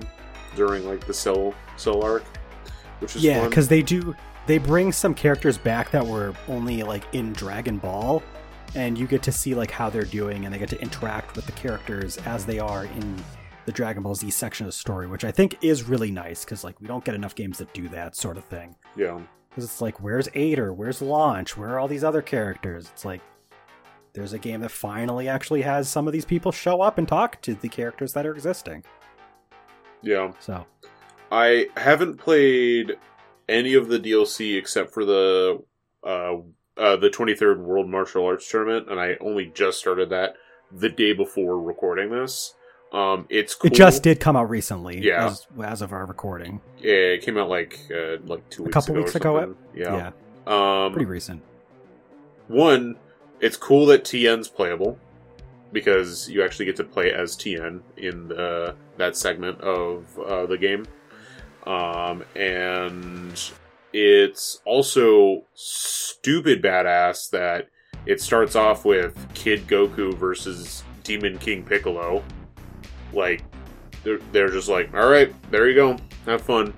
during 0.56 0.88
like 0.88 1.06
the 1.06 1.14
Cell 1.14 1.54
Cell 1.78 2.04
arc, 2.04 2.24
which 3.00 3.16
is 3.16 3.24
Yeah, 3.24 3.48
because 3.48 3.68
they 3.68 3.82
do 3.82 4.16
they 4.48 4.58
bring 4.58 4.92
some 4.92 5.14
characters 5.14 5.58
back 5.58 5.92
that 5.92 6.06
were 6.06 6.34
only 6.48 6.84
like 6.84 7.04
in 7.14 7.34
Dragon 7.34 7.78
Ball, 7.78 8.24
and 8.76 8.98
you 8.98 9.08
get 9.08 9.22
to 9.24 9.32
see 9.32 9.56
like 9.56 9.72
how 9.72 9.90
they're 9.90 10.04
doing, 10.04 10.46
and 10.46 10.54
they 10.54 10.60
get 10.60 10.70
to 10.70 10.82
interact 10.82 11.36
with 11.36 11.46
the 11.46 11.52
characters 11.54 12.18
as 12.26 12.46
they 12.46 12.60
are 12.60 12.86
in 12.86 13.24
the 13.66 13.72
Dragon 13.72 14.02
Ball 14.02 14.16
Z 14.16 14.30
section 14.32 14.66
of 14.66 14.70
the 14.70 14.78
story, 14.78 15.08
which 15.08 15.24
I 15.24 15.32
think 15.32 15.58
is 15.62 15.84
really 15.84 16.12
nice 16.12 16.44
because 16.44 16.64
like 16.64 16.80
we 16.82 16.88
don't 16.88 17.06
get 17.06 17.16
enough 17.16 17.36
games 17.36 17.58
that 17.60 17.74
do 17.74 17.88
that 17.90 18.16
sort 18.16 18.38
of 18.38 18.46
thing. 18.46 18.76
yeah, 18.96 19.20
Because 19.50 19.64
it's 19.64 19.82
like, 19.82 20.02
where's 20.02 20.28
Eighter? 20.34 20.74
Where's 20.74 21.02
Launch? 21.02 21.56
Where 21.56 21.70
are 21.70 21.80
all 21.80 21.88
these 21.88 22.04
other 22.04 22.24
characters? 22.24 22.90
It's 22.92 23.06
like, 23.06 23.22
there's 24.14 24.34
a 24.34 24.40
game 24.40 24.62
that 24.62 24.72
finally 24.72 25.30
actually 25.30 25.62
has 25.62 25.88
some 25.88 26.08
of 26.08 26.12
these 26.12 26.26
people 26.26 26.52
show 26.52 26.82
up 26.82 26.98
and 26.98 27.08
talk 27.08 27.40
to 27.44 27.54
the 27.54 27.70
characters 27.70 28.14
that 28.14 28.26
are 28.26 28.34
existing. 28.34 28.84
Yeah. 30.02 30.32
So, 30.40 30.66
I 31.32 31.68
haven't 31.78 32.18
played 32.18 32.94
any 33.48 33.74
of 33.74 33.88
the 33.88 34.00
DLC 34.00 34.58
except 34.58 34.94
for 34.94 35.06
the 35.06 35.64
uh, 36.06 36.36
uh, 36.78 36.96
the 36.98 37.10
23rd 37.10 37.60
World 37.60 37.88
Martial 37.90 38.26
Arts 38.26 38.50
Tournament, 38.50 38.90
and 38.90 39.00
I 39.00 39.16
only 39.22 39.46
just 39.54 39.78
started 39.80 40.10
that 40.10 40.36
the 40.72 40.90
day 40.90 41.14
before 41.14 41.60
recording 41.62 42.10
this. 42.12 42.54
Um, 42.94 43.26
it's 43.30 43.56
cool. 43.56 43.68
it 43.72 43.74
just 43.74 44.04
did 44.04 44.20
come 44.20 44.36
out 44.36 44.50
recently, 44.50 45.00
Yeah. 45.02 45.28
as, 45.28 45.48
as 45.64 45.82
of 45.82 45.94
our 45.94 46.06
recording. 46.06 46.60
Yeah, 46.80 46.92
it 46.94 47.22
came 47.22 47.38
out 47.38 47.48
like 47.50 47.80
uh, 47.90 48.18
like 48.26 48.50
two 48.50 48.64
weeks 48.64 48.76
a 48.76 48.80
couple 48.80 48.96
ago. 48.96 49.02
weeks 49.04 49.16
ago, 49.16 49.40
something. 49.40 49.58
Yeah, 49.74 50.12
Yeah. 50.48 50.86
Um, 50.86 50.92
pretty 50.92 51.06
recent. 51.06 51.42
one, 52.48 52.98
it's 53.40 53.56
cool 53.58 53.86
that 53.88 54.04
Tien's 54.06 54.48
playable 54.50 54.98
because 55.72 56.30
you 56.30 56.43
actually 56.43 56.66
get 56.66 56.75
to 56.77 56.83
play 56.83 57.11
as 57.14 57.35
Tien 57.35 57.82
in 57.98 58.27
the, 58.27 58.75
that 58.98 59.16
segment 59.16 59.59
of 59.61 60.06
uh, 60.19 60.45
the 60.45 60.58
game. 60.58 60.85
Um, 61.66 62.24
and 62.35 63.40
it's 63.93 64.61
also 64.66 65.43
stupid 65.53 66.61
badass 66.61 67.30
that 67.32 67.69
it 68.06 68.22
starts 68.22 68.56
off 68.56 68.83
with 68.83 69.16
Kid 69.33 69.67
Goku 69.67 70.14
versus 70.14 70.83
Demon 71.03 71.38
King 71.38 71.64
Piccolo. 71.64 72.24
Like, 73.14 73.43
they're, 74.03 74.19
they're 74.32 74.50
just 74.50 74.69
like, 74.69 74.93
all 74.93 75.09
right, 75.09 75.33
there 75.51 75.69
you 75.69 75.75
go, 75.75 75.98
have 76.25 76.41
fun. 76.41 76.74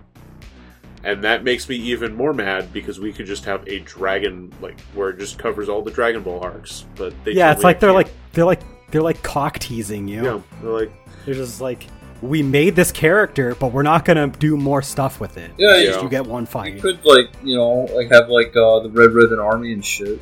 And 1.06 1.24
that 1.24 1.44
makes 1.44 1.68
me 1.68 1.76
even 1.76 2.16
more 2.16 2.34
mad 2.34 2.72
because 2.72 3.00
we 3.00 3.12
could 3.12 3.26
just 3.26 3.44
have 3.44 3.68
a 3.68 3.80
dragon 3.80 4.54
like 4.62 4.80
where 4.94 5.10
it 5.10 5.20
just 5.20 5.38
covers 5.38 5.68
all 5.68 5.82
the 5.82 5.92
Dragon 5.92 6.24
Ball 6.24 6.40
arcs. 6.42 6.86
But 6.96 7.14
they 7.26 7.34
Yeah, 7.34 7.52
it's 7.52 7.62
like 7.64 7.82
they're 7.82 7.90
can't. 7.90 8.08
like 8.08 8.14
they're 8.32 8.46
like 8.46 8.62
they're 8.94 9.02
like 9.02 9.24
cock 9.24 9.58
teasing 9.58 10.08
you. 10.08 10.24
yeah, 10.24 10.40
they're 10.62 10.72
like 10.72 10.92
They're 11.26 11.34
just 11.34 11.60
like, 11.60 11.88
we 12.22 12.44
made 12.44 12.76
this 12.76 12.92
character, 12.92 13.56
but 13.56 13.74
we're 13.74 13.82
not 13.82 14.06
gonna 14.06 14.28
do 14.28 14.56
more 14.56 14.84
stuff 14.84 15.20
with 15.20 15.36
it. 15.36 15.50
Yeah, 15.58 15.78
Yeah. 15.78 16.02
You 16.02 16.08
get 16.08 16.26
one 16.28 16.46
fight. 16.46 16.76
You 16.76 16.82
could 16.82 17.04
like 17.04 17.26
you 17.44 17.58
know 17.58 17.90
like 17.96 18.12
have 18.12 18.30
like 18.30 18.56
uh, 18.56 18.80
the 18.82 18.90
Red 18.94 19.10
Ribbon 19.10 19.40
Army 19.40 19.74
and 19.74 19.84
shit. 19.84 20.22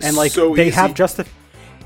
and 0.00 0.16
like 0.16 0.30
so 0.30 0.54
they 0.54 0.68
easy. 0.68 0.76
have 0.76 0.94
justi- 0.94 1.24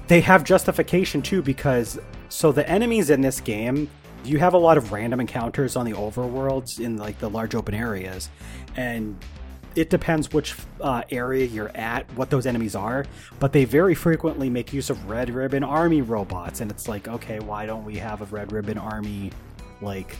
they 0.07 0.21
have 0.21 0.45
justification 0.45 1.23
too 1.23 1.41
because 1.41 1.99
so 2.29 2.53
the 2.53 2.69
enemies 2.69 3.09
in 3.11 3.23
this 3.23 3.41
game 3.41 3.89
you 4.23 4.39
have 4.39 4.53
a 4.53 4.59
lot 4.59 4.77
of 4.77 4.93
random 4.93 5.19
encounters 5.21 5.77
on 5.77 5.87
the 5.87 5.93
overworlds 5.93 6.79
in 6.79 6.99
like 6.99 7.19
the 7.21 7.31
large 7.31 7.55
open 7.55 7.75
areas 7.75 8.29
and 8.77 9.17
it 9.77 9.91
depends 9.91 10.33
which 10.33 10.55
uh, 10.81 11.03
area 11.11 11.45
you're 11.45 11.75
at 11.77 12.11
what 12.15 12.31
those 12.31 12.47
enemies 12.47 12.75
are 12.75 13.05
but 13.39 13.53
they 13.53 13.65
very 13.65 13.95
frequently 13.95 14.51
make 14.51 14.73
use 14.73 14.91
of 14.91 15.09
red 15.09 15.31
ribbon 15.31 15.63
army 15.63 16.03
robots 16.03 16.61
and 16.61 16.71
it's 16.71 16.89
like 16.89 17.07
okay 17.09 17.39
why 17.41 17.67
don't 17.67 17.85
we 17.85 17.97
have 17.97 18.21
a 18.21 18.25
red 18.27 18.51
ribbon 18.53 18.79
army 18.79 19.31
like 19.81 20.17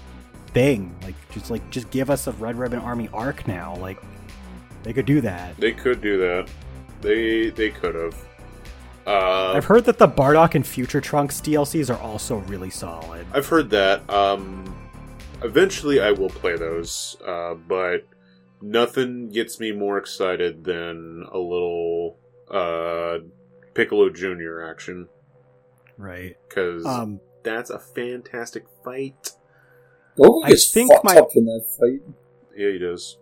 thing 0.49 0.95
like 1.03 1.15
just 1.31 1.51
like 1.51 1.69
just 1.71 1.91
give 1.91 2.11
us 2.11 2.27
a 2.27 2.33
red 2.33 2.57
ribbon 2.57 2.79
army 2.79 3.09
arc 3.13 3.47
now 3.47 3.77
like 3.77 3.99
they 4.83 4.93
could 4.93 5.07
do 5.07 5.21
that 5.21 5.57
they 5.57 5.73
could 5.73 6.01
do 6.01 6.19
that. 6.19 6.49
They 7.01 7.51
they 7.51 7.71
could 7.71 7.95
have. 7.95 8.15
Uh, 9.07 9.53
I've 9.55 9.65
heard 9.65 9.87
that 9.87 9.99
the 9.99 10.07
Bardock 10.07 10.55
and 10.55 10.67
Future 10.67 11.01
Trunks 11.01 11.41
DLCs 11.41 11.93
are 11.95 12.01
also 12.01 12.37
really 12.41 12.71
solid. 12.71 13.27
I've 13.33 13.47
heard 13.47 13.71
that. 13.71 14.09
Um, 14.11 14.77
eventually, 15.43 16.01
I 16.01 16.13
will 16.13 16.29
play 16.29 16.57
those, 16.57 17.17
uh, 17.27 17.55
but 17.55 18.07
nothing 18.63 19.29
gets 19.31 19.59
me 19.61 19.73
more 19.73 19.99
excited 19.99 20.65
than 20.65 21.25
a 21.33 21.39
little 21.39 22.17
uh, 22.51 23.19
Piccolo 23.75 24.11
Junior 24.11 24.69
action 24.69 25.09
Right. 25.97 26.37
because 26.49 26.85
Um, 26.87 27.21
that's 27.43 27.71
a 27.71 27.79
fantastic 27.79 28.65
fight. 28.85 29.33
Goku 30.19 30.45
I 30.45 30.49
gets 30.51 30.71
think 30.73 30.93
fucked 30.93 31.05
my- 31.05 31.17
up 31.17 31.29
in 31.35 31.45
that 31.47 31.65
fight. 31.79 32.15
Yeah, 32.57 32.71
he 32.73 32.79
does. 32.79 33.17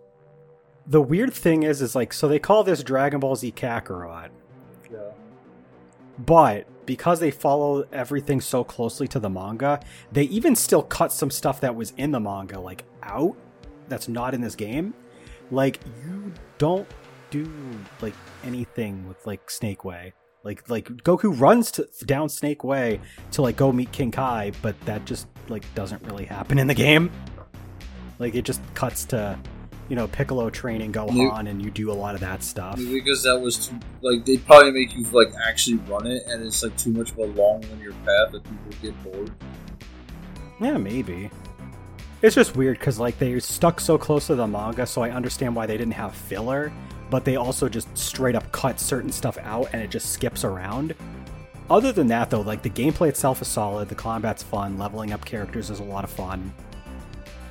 the 0.87 1.01
weird 1.01 1.31
thing 1.33 1.61
is, 1.63 1.81
is 1.83 1.93
like, 1.95 2.11
so 2.11 2.27
they 2.27 2.39
call 2.39 2.63
this 2.63 2.81
Dragon 2.81 3.19
Ball 3.19 3.35
Z 3.35 3.51
Kakarot, 3.51 4.29
Yeah. 4.91 5.11
but 6.17 6.65
because 6.87 7.19
they 7.19 7.29
follow 7.29 7.85
everything 7.93 8.41
so 8.41 8.63
closely 8.63 9.07
to 9.09 9.19
the 9.19 9.29
manga, 9.29 9.79
they 10.11 10.23
even 10.23 10.55
still 10.55 10.81
cut 10.81 11.11
some 11.13 11.29
stuff 11.29 11.61
that 11.61 11.75
was 11.75 11.93
in 11.97 12.09
the 12.11 12.19
manga, 12.19 12.59
like, 12.59 12.85
out 13.03 13.35
that's 13.87 14.07
not 14.07 14.33
in 14.33 14.41
this 14.41 14.55
game. 14.55 14.95
Like, 15.51 15.79
you 16.05 16.31
don't 16.57 16.87
do, 17.31 17.49
like, 18.01 18.13
anything 18.43 19.07
with, 19.07 19.25
like, 19.25 19.49
Snake 19.49 19.83
Way. 19.83 20.13
Like, 20.43 20.69
like 20.69 20.87
Goku 20.87 21.37
runs 21.39 21.71
to, 21.71 21.87
down 22.05 22.29
Snake 22.29 22.63
Way 22.63 23.01
to, 23.31 23.41
like, 23.41 23.55
go 23.55 23.71
meet 23.71 23.91
King 23.91 24.11
Kai, 24.11 24.51
but 24.61 24.79
that 24.85 25.05
just, 25.05 25.27
like, 25.47 25.63
doesn't 25.75 26.03
really 26.03 26.25
happen 26.25 26.59
in 26.59 26.67
the 26.67 26.73
game. 26.73 27.11
Like, 28.19 28.35
it 28.35 28.43
just 28.43 28.61
cuts 28.73 29.05
to, 29.05 29.37
you 29.89 29.95
know, 29.95 30.07
Piccolo 30.07 30.49
training 30.49 30.93
Gohan, 30.93 31.49
and 31.49 31.61
you 31.61 31.71
do 31.71 31.91
a 31.91 31.93
lot 31.93 32.13
of 32.13 32.21
that 32.21 32.43
stuff. 32.43 32.77
Because 32.77 33.23
that 33.23 33.39
was 33.39 33.67
too 33.67 33.79
like 34.01 34.23
they'd 34.23 34.45
probably 34.45 34.71
make 34.71 34.95
you 34.95 35.03
like 35.11 35.29
actually 35.47 35.77
run 35.77 36.05
it, 36.05 36.23
and 36.27 36.43
it's 36.45 36.61
like 36.61 36.77
too 36.77 36.91
much 36.91 37.11
of 37.11 37.17
a 37.17 37.25
long 37.25 37.61
linear 37.61 37.91
path 38.05 38.31
that 38.31 38.43
people 38.43 38.71
get 38.81 39.03
bored. 39.03 39.31
Yeah, 40.61 40.77
maybe. 40.77 41.31
It's 42.21 42.35
just 42.35 42.55
weird 42.55 42.79
because 42.79 42.99
like 42.99 43.17
they 43.17 43.39
stuck 43.39 43.79
so 43.79 43.97
close 43.97 44.27
to 44.27 44.35
the 44.35 44.45
manga, 44.45 44.85
so 44.85 45.01
I 45.01 45.11
understand 45.11 45.55
why 45.55 45.65
they 45.65 45.77
didn't 45.77 45.93
have 45.93 46.13
filler, 46.13 46.71
but 47.09 47.23
they 47.23 47.37
also 47.37 47.69
just 47.69 47.95
straight 47.97 48.35
up 48.35 48.51
cut 48.51 48.79
certain 48.79 49.11
stuff 49.11 49.37
out 49.37 49.69
and 49.71 49.81
it 49.81 49.89
just 49.89 50.11
skips 50.11 50.43
around. 50.43 50.95
other 51.69 51.91
than 51.91 52.07
that, 52.07 52.29
though, 52.29 52.41
like 52.41 52.61
the 52.61 52.69
gameplay 52.69 53.07
itself 53.09 53.41
is 53.41 53.47
solid. 53.47 53.87
The 53.87 53.95
combat's 53.95 54.43
fun. 54.43 54.77
Leveling 54.77 55.13
up 55.13 55.23
characters 55.23 55.69
is 55.69 55.79
a 55.79 55.83
lot 55.83 56.03
of 56.03 56.09
fun. 56.09 56.53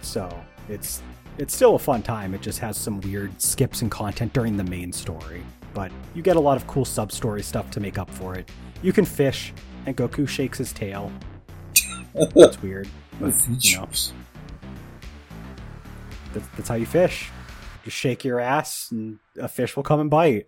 So 0.02 0.28
it's 0.68 1.02
it's 1.38 1.55
still 1.55 1.76
a 1.76 1.78
fun 1.78 2.02
time. 2.02 2.34
It 2.34 2.42
just 2.42 2.58
has 2.58 2.76
some 2.76 3.00
weird 3.00 3.40
skips 3.40 3.80
in 3.80 3.88
content 3.88 4.32
during 4.32 4.56
the 4.56 4.64
main 4.64 4.92
story, 4.92 5.42
but 5.72 5.90
you 6.14 6.22
get 6.22 6.36
a 6.36 6.40
lot 6.40 6.56
of 6.56 6.66
cool 6.66 6.84
sub 6.84 7.10
story 7.12 7.42
stuff 7.42 7.70
to 7.70 7.80
make 7.80 7.97
up 7.97 8.10
for 8.10 8.34
it. 8.34 8.50
You 8.82 8.92
can 8.92 9.05
fish, 9.05 9.55
and 9.86 9.97
Goku 9.97 10.28
shakes 10.28 10.58
his 10.58 10.72
tail. 10.72 11.10
That's 12.34 12.60
weird, 12.60 12.88
but 13.20 13.34
you 13.60 13.76
know. 13.76 13.88
That's, 16.32 16.47
that's 16.57 16.68
how 16.68 16.74
you 16.74 16.86
fish. 16.86 17.31
Just 17.84 17.97
shake 17.97 18.24
your 18.24 18.40
ass, 18.40 18.89
and 18.90 19.18
a 19.40 19.48
fish 19.48 19.76
will 19.76 19.82
come 19.82 20.00
and 20.00 20.10
bite. 20.10 20.47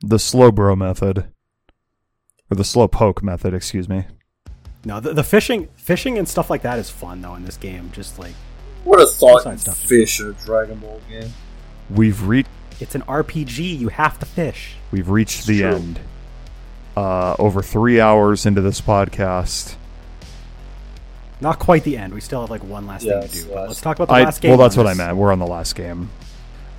The 0.00 0.16
Slowbro 0.16 0.76
method. 0.76 1.26
Or 2.50 2.54
the 2.56 2.64
Slowpoke 2.64 3.22
method, 3.22 3.54
excuse 3.54 3.88
me. 3.88 4.04
No, 4.84 5.00
the, 5.00 5.14
the 5.14 5.22
fishing, 5.24 5.68
fishing 5.76 6.18
and 6.18 6.28
stuff 6.28 6.50
like 6.50 6.62
that 6.62 6.78
is 6.78 6.90
fun 6.90 7.22
though 7.22 7.34
in 7.36 7.44
this 7.44 7.56
game. 7.56 7.90
Just 7.92 8.18
like 8.18 8.34
What 8.84 9.00
a 9.00 9.06
thought 9.06 9.38
Besides 9.44 9.62
stuff. 9.62 9.78
fish 9.78 10.20
in 10.20 10.26
a 10.28 10.32
Dragon 10.32 10.78
Ball 10.80 11.00
game. 11.08 11.32
We've 11.88 12.26
reached 12.26 12.50
it's 12.80 12.94
an 12.96 13.02
RPG. 13.02 13.78
You 13.78 13.88
have 13.90 14.18
to 14.18 14.26
fish. 14.26 14.74
we've 14.90 15.08
reached 15.08 15.46
the 15.46 15.60
true. 15.60 15.68
end. 15.68 16.00
Uh, 16.96 17.36
over 17.38 17.62
three 17.62 18.00
hours 18.00 18.44
into 18.44 18.60
this 18.60 18.80
podcast. 18.80 19.76
Not 21.42 21.58
quite 21.58 21.82
the 21.82 21.96
end. 21.98 22.14
We 22.14 22.20
still 22.20 22.40
have 22.40 22.50
like 22.50 22.62
one 22.62 22.86
last 22.86 23.02
Yeah, 23.02 23.20
thing 23.22 23.30
to 23.30 23.48
do. 23.48 23.52
But 23.52 23.68
let's 23.68 23.80
talk 23.80 23.96
about 23.98 24.06
the 24.06 24.14
I, 24.14 24.22
last 24.22 24.40
game. 24.40 24.50
well, 24.50 24.58
that's 24.58 24.78
on 24.78 24.84
what 24.84 24.90
I 24.92 24.94
meant. 24.94 25.16
We're 25.16 25.32
on 25.32 25.40
the 25.40 25.46
last 25.46 25.74
game. 25.74 26.08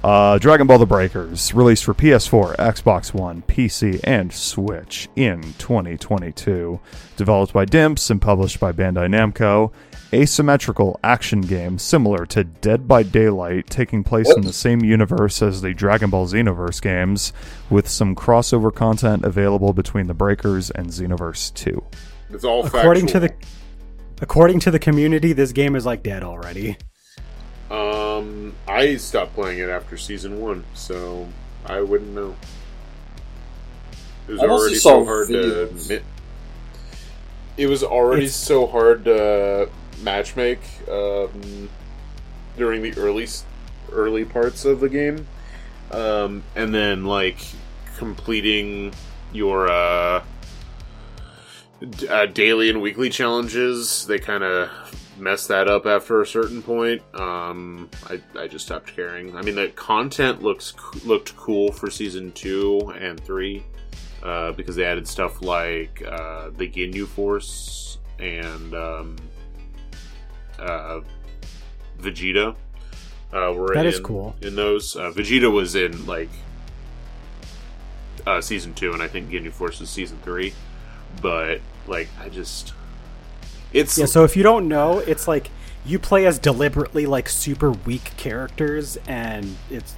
Uh, 0.04 0.38
Dragon 0.38 0.68
Ball 0.68 0.80
The 0.80 0.86
Breakers, 0.86 1.54
released 1.54 1.84
for 1.86 1.94
PS4, 1.94 2.56
Xbox 2.58 3.14
One, 3.14 3.42
PC, 3.42 4.00
and 4.06 4.32
Switch 4.34 5.10
in 5.18 5.42
2022. 5.60 6.80
Developed 7.18 7.54
by 7.54 7.66
Dimps 7.66 8.10
and 8.10 8.22
published 8.22 8.60
by 8.60 8.72
Bandai 8.72 9.08
Namco. 9.08 9.72
Asymmetrical 10.14 11.00
action 11.04 11.42
game 11.42 11.78
similar 11.78 12.26
to 12.28 12.44
Dead 12.44 12.88
by 12.88 13.04
Daylight, 13.04 13.70
taking 13.70 14.04
place 14.04 14.30
in 14.36 14.44
the 14.44 14.54
same 14.54 14.82
universe 14.82 15.42
as 15.42 15.62
the 15.62 15.74
Dragon 15.74 16.10
Ball 16.10 16.28
Xenoverse 16.28 16.82
games, 16.82 17.34
with 17.70 17.88
some 17.90 18.16
crossover 18.16 18.74
content 18.74 19.26
available 19.26 19.74
between 19.74 20.08
The 20.08 20.14
Breakers 20.14 20.70
and 20.72 20.88
Xenoverse 20.88 21.54
2. 21.54 21.84
It's 22.30 22.44
all 22.44 22.66
According 22.66 23.08
to 23.08 23.20
the 23.20 23.34
according 24.22 24.60
to 24.62 24.72
the 24.72 24.80
community, 24.80 25.34
this 25.34 25.52
game 25.52 25.76
is 25.76 25.86
like 25.86 26.04
dead 26.04 26.24
already. 26.24 26.78
Um, 27.72 28.54
I 28.68 28.96
stopped 28.98 29.34
playing 29.34 29.60
it 29.60 29.70
after 29.70 29.98
season 29.98 30.40
one, 30.40 30.64
so 30.74 31.28
I 31.66 31.82
wouldn't 31.82 32.12
know. 32.14 32.36
It 34.28 34.34
was 34.34 34.44
I 34.44 34.48
mostly 34.48 34.66
already 34.68 34.76
so 34.76 35.06
hard 35.06 35.28
videos. 35.30 35.32
to. 35.44 35.64
admit- 35.64 36.04
It 37.58 37.68
was 37.68 37.84
already 37.84 38.24
It's- 38.24 38.36
so 38.36 38.68
hard 38.68 39.06
to 39.06 39.70
matchmake 40.04 40.60
um, 40.90 41.70
during 42.58 42.82
the 42.82 42.94
early 42.98 43.28
early 43.92 44.26
parts 44.26 44.66
of 44.66 44.80
the 44.80 44.90
game, 44.90 45.28
um, 45.92 46.44
and 46.56 46.74
then 46.74 47.06
like 47.06 47.38
completing 47.98 48.94
your 49.32 49.70
uh, 49.70 50.20
d- 50.20 50.26
uh, 52.10 52.26
daily 52.28 52.70
and 52.70 52.82
weekly 52.82 53.10
challenges. 53.10 54.06
They 54.06 54.20
kind 54.20 54.44
of 54.44 54.70
messed 55.18 55.48
that 55.50 55.68
up 55.68 55.86
after 55.86 56.22
a 56.22 56.28
certain 56.28 56.62
point. 56.62 57.02
Um, 57.14 57.90
I, 58.10 58.22
I 58.38 58.48
just 58.48 58.66
stopped 58.66 58.96
caring. 58.96 59.36
I 59.36 59.42
mean, 59.42 59.56
the 59.56 59.70
content 59.70 60.42
looks 60.42 60.74
looked 61.06 61.36
cool 61.36 61.72
for 61.72 61.90
season 61.90 62.32
two 62.32 62.94
and 62.98 63.20
three 63.20 63.64
uh, 64.22 64.52
because 64.54 64.76
they 64.76 64.86
added 64.86 65.08
stuff 65.08 65.42
like 65.42 66.04
uh, 66.08 66.50
the 66.58 66.68
Ginyu 66.70 67.08
Force 67.08 67.98
and 68.20 68.74
um, 68.74 69.16
uh, 70.60 71.02
Vegeta. 72.00 72.56
Uh, 73.32 73.52
were 73.52 73.74
That 73.74 73.88
in, 73.88 73.94
is 73.94 74.00
cool. 74.00 74.36
In 74.42 74.56
those, 74.56 74.96
uh, 74.96 75.12
Vegeta 75.12 75.52
was 75.52 75.74
in 75.76 76.06
like 76.06 76.30
uh, 78.28 78.42
season 78.42 78.74
two, 78.74 78.94
and 78.94 79.02
I 79.02 79.08
think 79.08 79.30
Ginyu 79.30 79.52
Force 79.52 79.80
was 79.80 79.90
season 79.90 80.20
three. 80.24 80.54
But 81.22 81.62
like, 81.88 82.10
I 82.20 82.30
just 82.30 82.74
it's 83.74 83.98
Yeah. 83.98 84.06
So 84.06 84.24
if 84.24 84.36
you 84.38 84.44
don't 84.44 84.68
know, 84.68 85.00
it's 85.00 85.28
like 85.28 85.50
you 85.86 86.00
play 86.00 86.26
as 86.26 86.40
deliberately 86.40 87.06
like 87.06 87.28
super 87.28 87.72
weak 87.72 88.12
characters, 88.18 88.98
and 89.08 89.56
it's 89.70 89.96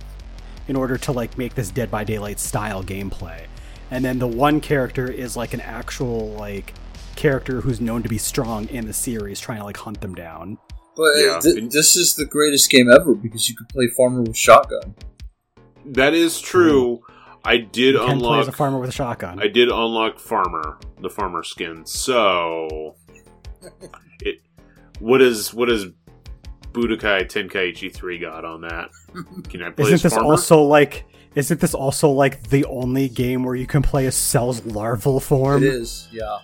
in 0.67 0.75
order 0.75 0.97
to 0.97 1.11
like 1.11 1.37
make 1.37 1.55
this 1.55 1.69
Dead 1.69 1.91
by 1.91 2.03
Daylight 2.03 2.39
style 2.39 2.83
gameplay. 2.83 3.45
And 3.91 4.03
then 4.03 4.17
the 4.17 4.27
one 4.27 4.61
character 4.61 5.09
is 5.11 5.37
like 5.37 5.53
an 5.53 5.61
actual 5.61 6.31
like 6.31 6.73
character 7.15 7.61
who's 7.61 7.79
known 7.79 8.01
to 8.03 8.09
be 8.09 8.17
strong 8.17 8.67
in 8.69 8.85
the 8.87 8.93
series, 8.93 9.39
trying 9.39 9.59
to 9.59 9.63
like 9.63 9.77
hunt 9.77 10.01
them 10.01 10.15
down. 10.15 10.57
But 10.95 11.03
uh, 11.03 11.19
Yeah. 11.19 11.39
th- 11.39 11.71
this 11.71 11.95
is 11.95 12.15
the 12.15 12.25
greatest 12.25 12.69
game 12.71 12.89
ever 12.91 13.13
because 13.13 13.47
you 13.49 13.55
could 13.55 13.69
play 13.69 13.87
farmer 13.87 14.21
with 14.21 14.37
shotgun. 14.37 14.95
that 15.85 16.13
is 16.13 16.41
true. 16.41 17.01
I 17.45 17.57
did 17.57 17.93
You 17.95 17.99
can 17.99 18.19
play 18.19 18.39
as 18.39 18.47
a 18.47 18.49
unlock. 18.49 18.55
farmer 18.55 18.79
with 18.79 18.89
a 18.89 18.93
shotgun. 18.93 19.39
I 19.41 19.47
did 19.47 19.69
unlock 19.69 20.19
farmer, 20.19 20.79
the 21.01 21.09
farmer 21.09 21.43
skin. 21.43 21.85
So 21.85 22.95
it 24.21 24.41
what 24.99 25.21
is 25.21 25.53
what 25.53 25.69
is 25.69 25.85
Budokai 26.71 27.23
Tenkaichi 27.31 27.93
three 27.93 28.19
got 28.19 28.43
on 28.45 28.61
that? 28.61 28.89
Can 29.49 29.61
I 29.63 29.69
play 29.69 29.83
Isn't 29.85 29.93
as 29.93 30.03
this 30.03 30.13
farmer? 30.13 30.31
also 30.31 30.61
like? 30.63 31.05
Isn't 31.35 31.59
this 31.59 31.73
also 31.73 32.09
like 32.09 32.49
the 32.49 32.63
only 32.65 33.09
game 33.09 33.43
where 33.43 33.55
you 33.55 33.67
can 33.67 33.81
play 33.81 34.05
as 34.07 34.15
Cell's 34.15 34.65
larval 34.65 35.19
form? 35.19 35.63
It 35.63 35.67
is, 35.67 36.07
yeah. 36.11 36.37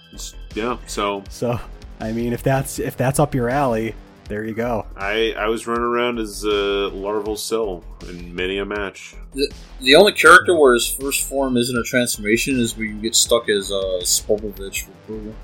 yeah. 0.53 0.77
So 0.85 1.23
So, 1.29 1.57
I 2.01 2.11
mean, 2.11 2.33
if 2.33 2.43
that's 2.43 2.77
if 2.77 2.97
that's 2.97 3.17
up 3.19 3.33
your 3.33 3.49
alley, 3.49 3.95
there 4.31 4.45
you 4.45 4.53
go. 4.53 4.85
I 4.95 5.33
I 5.37 5.47
was 5.47 5.67
running 5.67 5.83
around 5.83 6.17
as 6.17 6.45
a 6.45 6.87
larval 6.87 7.35
cell 7.35 7.83
in 8.07 8.33
many 8.33 8.59
a 8.59 8.65
match. 8.65 9.13
The, 9.33 9.51
the 9.81 9.95
only 9.95 10.13
character 10.13 10.57
where 10.57 10.73
his 10.73 10.87
first 10.87 11.27
form 11.27 11.57
isn't 11.57 11.77
a 11.77 11.83
transformation 11.83 12.57
is 12.57 12.77
where 12.77 12.85
you 12.85 12.95
get 13.01 13.13
stuck 13.13 13.49
as 13.49 13.69
uh, 13.69 13.99
Spopovich 14.03 14.83
for 14.83 14.91
Pooh. 15.05 15.35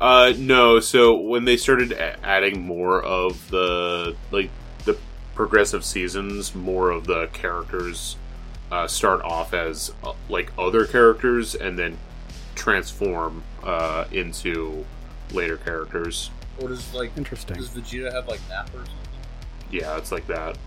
Uh, 0.00 0.32
no. 0.38 0.80
So 0.80 1.14
when 1.14 1.44
they 1.44 1.58
started 1.58 1.92
a- 1.92 2.18
adding 2.24 2.62
more 2.62 3.02
of 3.02 3.50
the 3.50 4.16
like 4.30 4.50
the 4.86 4.96
progressive 5.34 5.84
seasons, 5.84 6.54
more 6.54 6.90
of 6.90 7.06
the 7.06 7.26
characters 7.34 8.16
uh, 8.72 8.86
start 8.86 9.20
off 9.20 9.52
as 9.52 9.92
uh, 10.02 10.14
like 10.30 10.50
other 10.58 10.86
characters 10.86 11.54
and 11.54 11.78
then 11.78 11.98
transform 12.54 13.42
uh, 13.62 14.06
into 14.12 14.86
later 15.30 15.58
characters. 15.58 16.30
Or 16.62 16.68
does 16.68 16.92
like 16.94 17.10
Interesting. 17.16 17.56
does 17.56 17.68
Vegeta 17.70 18.12
have 18.12 18.28
like 18.28 18.40
Nappa 18.48 18.76
or 18.78 18.84
something? 18.86 18.96
Yeah, 19.70 19.96
it's 19.96 20.12
like 20.12 20.26
that. 20.26 20.58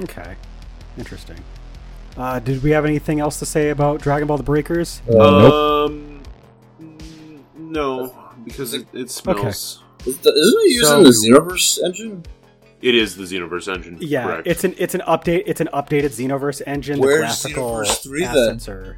Okay, 0.00 0.34
interesting. 0.96 1.36
Uh, 2.16 2.38
did 2.38 2.62
we 2.62 2.70
have 2.70 2.84
anything 2.84 3.20
else 3.20 3.38
to 3.38 3.46
say 3.46 3.70
about 3.70 4.00
Dragon 4.00 4.28
Ball: 4.28 4.36
The 4.36 4.42
Breakers? 4.42 5.02
Uh, 5.08 5.12
nope. 5.12 5.52
Um, 5.52 6.22
mm, 6.80 7.40
no, 7.56 8.14
because 8.44 8.74
it, 8.74 8.86
it 8.92 9.10
smells. 9.10 9.82
Is 10.06 10.16
the, 10.18 10.30
isn't 10.30 10.60
it 10.62 10.70
using 10.70 10.86
So- 10.86 11.02
the 11.02 11.10
Xenoverse 11.10 11.82
engine? 11.84 12.24
It 12.80 12.94
is 12.94 13.14
the 13.16 13.24
Xenoverse 13.24 13.70
engine. 13.72 13.98
Yeah, 14.00 14.24
correct. 14.24 14.46
it's 14.46 14.64
an 14.64 14.74
it's 14.78 14.94
an 14.94 15.02
update. 15.06 15.42
It's 15.46 15.60
an 15.60 15.68
updated 15.74 16.10
Xenoverse 16.16 16.62
engine. 16.66 16.98
Where's 16.98 17.42
the 17.42 17.48
graphical 17.52 17.80
Xenoverse 17.80 18.02
3 18.02 18.24
then? 18.24 18.60
are. 18.74 18.96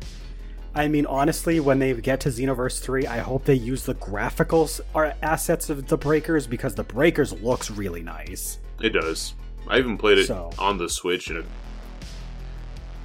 I 0.74 0.88
mean, 0.88 1.04
honestly, 1.06 1.60
when 1.60 1.78
they 1.78 1.92
get 1.94 2.20
to 2.20 2.30
Xenoverse 2.30 2.80
three, 2.80 3.06
I 3.06 3.18
hope 3.18 3.44
they 3.44 3.54
use 3.54 3.84
the 3.84 3.94
graphical 3.94 4.68
or 4.94 5.12
assets 5.22 5.68
of 5.68 5.86
the 5.86 5.98
Breakers 5.98 6.46
because 6.46 6.74
the 6.74 6.84
Breakers 6.84 7.32
looks 7.42 7.70
really 7.70 8.02
nice. 8.02 8.58
It 8.80 8.90
does. 8.90 9.34
I 9.68 9.78
even 9.78 9.98
played 9.98 10.18
it 10.18 10.26
So- 10.26 10.50
on 10.58 10.78
the 10.78 10.88
Switch, 10.88 11.28
and 11.28 11.38
it, 11.40 11.44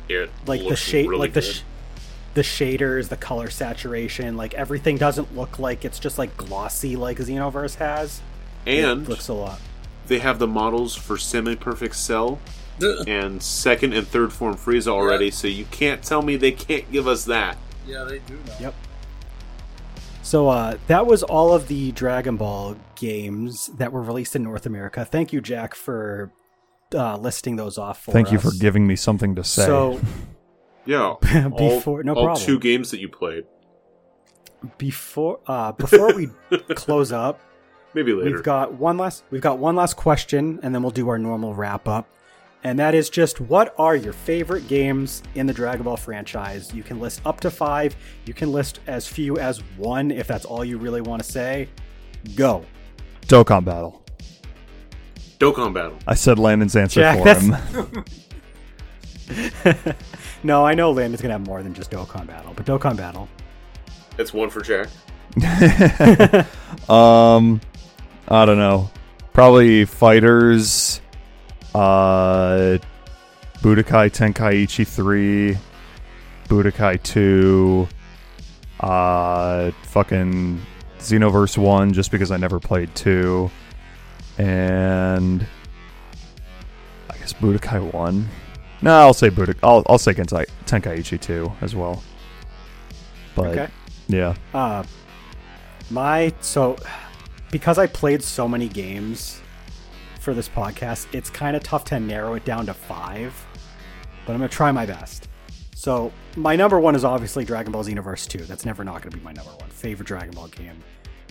it 0.09 0.29
like 0.45 0.65
the 0.67 0.75
shade 0.75 1.07
really 1.09 1.19
like 1.19 1.33
the 1.33 1.41
sh- 1.41 1.61
the 2.33 2.41
shaders 2.41 3.09
the 3.09 3.17
color 3.17 3.49
saturation 3.49 4.37
like 4.37 4.53
everything 4.53 4.95
doesn't 4.97 5.35
look 5.35 5.57
like 5.59 5.83
it's 5.83 5.97
just 5.99 6.17
like 6.19 6.35
glossy 6.37 6.95
like 6.95 7.17
xenoverse 7.17 7.75
has. 7.75 8.21
And 8.65 9.03
it 9.03 9.09
looks 9.09 9.27
a 9.27 9.33
lot. 9.33 9.59
they 10.07 10.19
have 10.19 10.39
the 10.39 10.47
models 10.47 10.95
for 10.95 11.17
semi-perfect 11.17 11.95
Cell 11.95 12.39
and 13.07 13.41
second 13.41 13.93
and 13.93 14.07
third 14.07 14.31
form 14.33 14.55
Frieza 14.55 14.87
already. 14.89 15.25
Yeah. 15.25 15.31
So 15.31 15.47
you 15.47 15.65
can't 15.65 16.01
tell 16.03 16.21
me 16.21 16.35
they 16.35 16.51
can't 16.51 16.89
give 16.91 17.07
us 17.07 17.25
that. 17.25 17.57
yeah, 17.87 18.03
they 18.03 18.19
do 18.19 18.37
now. 18.47 18.53
Yep. 18.59 18.75
so 20.21 20.49
uh 20.49 20.77
that 20.87 21.05
was 21.07 21.23
all 21.23 21.53
of 21.53 21.67
the 21.69 21.91
dragon 21.93 22.35
ball 22.37 22.75
games 22.95 23.67
that 23.77 23.91
were 23.93 24.01
released 24.01 24.35
in 24.35 24.43
north 24.43 24.65
america 24.65 25.05
thank 25.05 25.31
you 25.31 25.39
jack 25.39 25.73
for 25.73 26.31
uh 26.93 27.15
listing 27.17 27.55
those 27.55 27.77
off 27.77 28.01
for 28.03 28.11
Thank 28.11 28.31
you 28.33 28.39
for 28.39 28.51
giving 28.59 28.85
me 28.87 28.95
something 28.95 29.35
to 29.35 29.43
say. 29.43 29.65
so 29.65 29.99
Yeah, 30.85 31.15
Before- 31.21 31.99
all, 31.99 32.03
no 32.03 32.13
all 32.15 32.25
problem. 32.25 32.45
two 32.45 32.59
games 32.59 32.91
that 32.91 32.99
you 32.99 33.09
played. 33.09 33.43
before 34.77 35.39
uh 35.47 35.71
before 35.73 36.13
we 36.13 36.27
close 36.75 37.11
up 37.11 37.39
Maybe 37.93 38.13
later. 38.13 38.35
We've 38.35 38.43
got 38.43 38.73
one 38.73 38.97
last 38.97 39.23
we've 39.31 39.41
got 39.41 39.59
one 39.59 39.75
last 39.75 39.95
question 39.95 40.59
and 40.61 40.73
then 40.75 40.81
we'll 40.83 40.91
do 40.91 41.07
our 41.09 41.17
normal 41.17 41.53
wrap 41.55 41.87
up. 41.87 42.07
And 42.63 42.77
that 42.79 42.95
is 42.95 43.09
just 43.09 43.39
what 43.39 43.73
are 43.77 43.95
your 43.95 44.13
favorite 44.13 44.67
games 44.67 45.23
in 45.35 45.45
the 45.47 45.53
Dragon 45.53 45.83
Ball 45.83 45.95
franchise? 45.97 46.73
You 46.73 46.83
can 46.83 46.99
list 46.99 47.21
up 47.25 47.39
to 47.41 47.51
five. 47.51 47.95
You 48.25 48.33
can 48.33 48.51
list 48.51 48.79
as 48.87 49.07
few 49.07 49.37
as 49.37 49.59
one 49.77 50.11
if 50.11 50.27
that's 50.27 50.43
all 50.45 50.65
you 50.65 50.77
really 50.77 51.01
want 51.01 51.23
to 51.23 51.31
say. 51.31 51.69
Go. 52.35 52.65
Dokkan 53.27 53.63
Battle. 53.63 54.03
Dokkan 55.39 55.73
Battle. 55.73 55.97
I 56.07 56.15
said 56.15 56.39
Landon's 56.39 56.75
answer 56.75 57.01
Jack, 57.01 57.19
for 57.19 57.23
that's- 57.23 57.73
him. 57.73 58.03
no, 60.43 60.65
I 60.65 60.73
know 60.73 60.91
Landon's 60.91 61.21
gonna 61.21 61.33
have 61.33 61.45
more 61.45 61.61
than 61.61 61.73
just 61.73 61.91
Dokkan 61.91 62.25
Battle, 62.27 62.53
but 62.55 62.65
Dokkan 62.65 62.95
Battle. 62.97 63.27
It's 64.17 64.33
one 64.33 64.49
for 64.49 64.61
Jack. 64.61 64.87
um, 66.89 67.61
I 68.27 68.45
don't 68.45 68.57
know. 68.57 68.89
Probably 69.33 69.85
FighterZ. 69.85 71.01
Uh, 71.77 72.79
Budokai 73.59 74.09
Tenkaichi 74.11 74.87
three, 74.87 75.55
Budokai 76.47 77.01
two. 77.03 77.87
Uh, 78.79 79.69
fucking 79.83 80.59
Xenoverse 80.99 81.57
one, 81.57 81.93
just 81.93 82.09
because 82.11 82.31
I 82.31 82.37
never 82.37 82.59
played 82.59 82.93
two, 82.95 83.51
and 84.39 85.45
I 87.11 87.17
guess 87.17 87.33
Budokai 87.33 87.93
one. 87.93 88.27
No, 88.81 88.91
I'll 88.99 89.13
say 89.13 89.29
Budokai. 89.29 89.59
I'll 89.61 89.83
I'll 89.87 89.97
say 89.99 90.13
Gentai, 90.13 90.45
Tenkaichi 90.65 91.19
two 91.21 91.51
as 91.61 91.75
well. 91.75 92.01
But 93.35 93.47
Okay. 93.49 93.67
yeah. 94.07 94.33
Uh, 94.51 94.83
my 95.91 96.33
so 96.41 96.75
because 97.51 97.77
I 97.77 97.85
played 97.85 98.23
so 98.23 98.47
many 98.47 98.67
games 98.67 99.41
for 100.27 100.33
this 100.33 100.49
podcast, 100.49 101.07
it's 101.13 101.29
kind 101.29 101.55
of 101.55 101.63
tough 101.63 101.85
to 101.85 101.97
narrow 101.97 102.33
it 102.33 102.43
down 102.43 102.65
to 102.65 102.73
five. 102.73 103.33
But 104.25 104.33
I'm 104.33 104.39
gonna 104.39 104.49
try 104.49 104.73
my 104.73 104.85
best. 104.85 105.29
So 105.73 106.11
my 106.35 106.53
number 106.57 106.81
one 106.81 106.95
is 106.95 107.05
obviously 107.05 107.45
Dragon 107.45 107.71
Ball 107.71 107.85
Xenoverse 107.85 108.27
2. 108.27 108.39
That's 108.39 108.65
never 108.65 108.83
not 108.83 109.01
gonna 109.01 109.15
be 109.15 109.23
my 109.23 109.31
number 109.31 109.51
one 109.51 109.69
favorite 109.69 110.05
Dragon 110.05 110.31
Ball 110.31 110.49
game. 110.49 110.83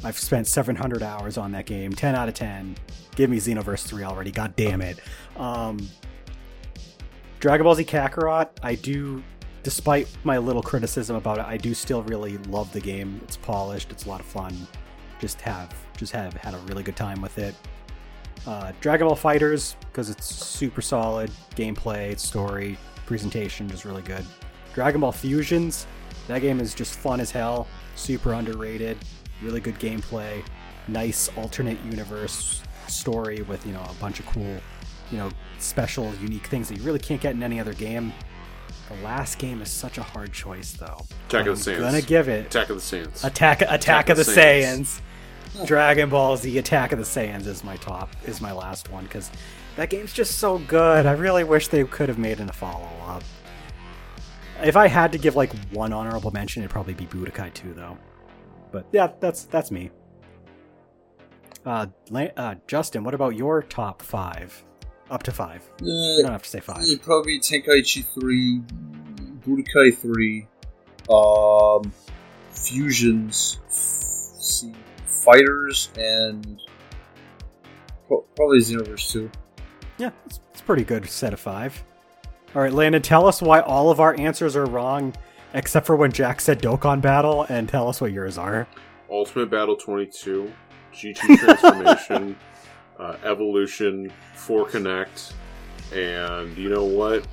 I've 0.03 0.19
spent 0.19 0.47
700 0.47 1.03
hours 1.03 1.37
on 1.37 1.53
that 1.53 1.67
game, 1.67 1.93
10 1.93 2.15
out 2.15 2.27
of 2.27 2.33
10. 2.33 2.75
Give 3.17 3.29
me 3.29 3.37
Xenoverse 3.37 3.87
3 3.87 4.03
already. 4.03 4.31
God 4.31 4.57
damn 4.57 4.81
it. 4.81 4.99
Um, 5.37 5.91
Dragon 7.39 7.65
Ball 7.65 7.75
Z 7.75 7.85
Kakarot, 7.85 8.49
I 8.63 8.77
do, 8.77 9.23
despite 9.63 10.09
my 10.25 10.39
little 10.39 10.63
criticism 10.63 11.17
about 11.17 11.37
it, 11.37 11.45
I 11.45 11.59
do 11.59 11.75
still 11.75 12.03
really 12.05 12.39
love 12.49 12.73
the 12.73 12.81
game. 12.81 13.21
It's 13.25 13.37
polished, 13.37 13.93
it's 13.93 14.07
a 14.07 14.09
lot 14.09 14.21
of 14.21 14.27
fun. 14.27 14.67
Just 15.21 15.43
have, 15.43 15.75
just 15.99 16.13
have 16.13 16.33
had 16.33 16.55
a 16.55 16.59
really 16.61 16.83
good 16.83 16.97
time 16.97 17.21
with 17.21 17.37
it. 17.37 17.55
Uh, 18.47 18.73
Dragon 18.81 19.09
Ball 19.09 19.17
FighterZ 19.17 19.75
because 19.81 20.09
it's 20.09 20.27
super 20.27 20.81
solid 20.81 21.31
gameplay, 21.57 22.19
story, 22.19 22.79
presentation, 23.05 23.69
just 23.69 23.85
really 23.85 24.03
good. 24.03 24.25
Dragon 24.75 25.01
Ball 25.01 25.13
Fusions, 25.13 25.87
that 26.29 26.41
game 26.41 26.61
is 26.61 26.75
just 26.75 26.99
fun 26.99 27.21
as 27.21 27.31
hell, 27.31 27.67
super 27.97 28.35
underrated, 28.35 28.99
really 29.43 29.61
good 29.61 29.79
gameplay, 29.79 30.45
nice 30.87 31.29
alternate 31.37 31.79
universe 31.85 32.63
story 32.87 33.43
with 33.43 33.67
you 33.67 33.73
know 33.73 33.83
a 33.83 33.95
bunch 33.95 34.21
of 34.21 34.27
cool, 34.27 34.57
you 35.11 35.19
know, 35.19 35.31
special, 35.59 36.13
unique 36.23 36.47
things 36.47 36.69
that 36.69 36.79
you 36.79 36.85
really 36.85 36.99
can't 36.99 37.21
get 37.21 37.35
in 37.35 37.43
any 37.43 37.59
other 37.59 37.75
game. 37.75 38.13
The 38.89 39.05
last 39.05 39.39
game 39.39 39.61
is 39.63 39.71
such 39.71 39.99
a 39.99 40.03
hard 40.03 40.33
choice, 40.33 40.73
though. 40.73 41.01
Attack 41.29 41.47
of 41.47 41.65
the 41.65 41.71
Saiyans. 41.73 41.81
gonna 41.81 42.03
give 42.03 42.29
it 42.29 42.47
Attack 42.47 42.71
of 42.71 42.77
the 42.77 42.83
Saiyans. 42.83 43.25
Attack 43.25 43.63
Attack, 43.63 44.09
of 44.11 44.17
the, 44.17 44.23
Saiyans. 44.23 45.01
Saiyans. 45.01 45.01
Dragon 45.65 46.11
Ball 46.11 46.37
Z 46.37 46.59
Attack 46.59 46.93
of 46.93 46.99
the 46.99 47.05
Saiyans 47.05 47.47
is 47.47 47.65
my 47.65 47.77
top 47.77 48.11
is 48.27 48.41
my 48.41 48.53
last 48.53 48.91
one 48.91 49.05
because 49.05 49.31
that 49.77 49.91
game's 49.91 50.13
just 50.13 50.39
so 50.39 50.59
good. 50.59 51.07
I 51.07 51.13
really 51.13 51.45
wish 51.45 51.69
they 51.69 51.85
could 51.85 52.09
have 52.09 52.19
made 52.19 52.41
it 52.41 52.51
a 52.51 52.53
follow 52.53 52.89
up. 53.07 53.23
If 54.63 54.77
I 54.77 54.89
had 54.89 55.13
to 55.13 55.19
give 55.19 55.37
like 55.37 55.53
one 55.71 55.93
honorable 55.93 56.31
mention, 56.31 56.63
it'd 56.63 56.71
probably 56.71 56.95
be 56.95 57.07
Budokai 57.07 57.53
2 57.55 57.75
though. 57.75 57.97
But 58.73 58.87
yeah, 58.93 59.09
that's 59.21 59.45
that's 59.45 59.71
me. 59.71 59.91
Uh, 61.65 61.87
uh, 62.37 62.55
Justin, 62.67 63.03
what 63.05 63.15
about 63.15 63.35
your 63.35 63.63
top 63.63 64.01
five? 64.03 64.63
Up 65.11 65.23
to 65.25 65.33
five. 65.33 65.69
You 65.81 66.19
don't 66.23 66.31
Uh, 66.31 66.33
have 66.33 66.43
to 66.43 66.49
say 66.49 66.61
five. 66.61 66.83
it'd 66.83 67.03
probably 67.03 67.39
be 67.39 67.41
Tenkaichi 67.41 68.05
3, 68.05 68.61
Budokai 69.47 69.97
3, 69.97 70.47
um, 71.09 71.93
Fusions, 72.53 73.59
see, 73.69 74.73
FighterZ, 75.27 75.97
and 75.99 76.61
probably 78.37 78.59
Xenoverse 78.61 79.11
2. 79.11 79.31
Yeah, 79.99 80.11
it's, 80.27 80.41
it's 80.51 80.61
a 80.61 80.65
pretty 80.65 80.85
good 80.85 81.09
set 81.09 81.33
of 81.33 81.41
five. 81.41 81.83
All 82.55 82.63
right, 82.63 82.73
Landon, 82.73 83.03
tell 83.03 83.27
us 83.27 83.43
why 83.43 83.61
all 83.61 83.91
of 83.91 84.01
our 84.01 84.19
answers 84.19 84.57
are 84.57 84.67
wrong, 84.67 85.15
except 85.55 85.87
for 85.87 85.97
when 85.97 86.13
Jack 86.13 86.41
said 86.41 86.61
Dokkan 86.61 87.01
Battle, 87.01 87.45
and 87.49 87.69
tell 87.69 87.89
us 87.89 88.01
what 88.01 88.13
yours 88.13 88.39
are. 88.39 88.67
Ultimate 89.11 89.51
Battle 89.51 89.77
22, 89.77 90.53
GT 90.93 91.37
Transformation, 91.39 92.37
uh, 92.99 93.17
Evolution, 93.25 94.13
4 94.35 94.67
Kinect, 94.67 95.33
and 95.93 96.57
you 96.57 96.69
know 96.69 96.85
what? 96.85 97.27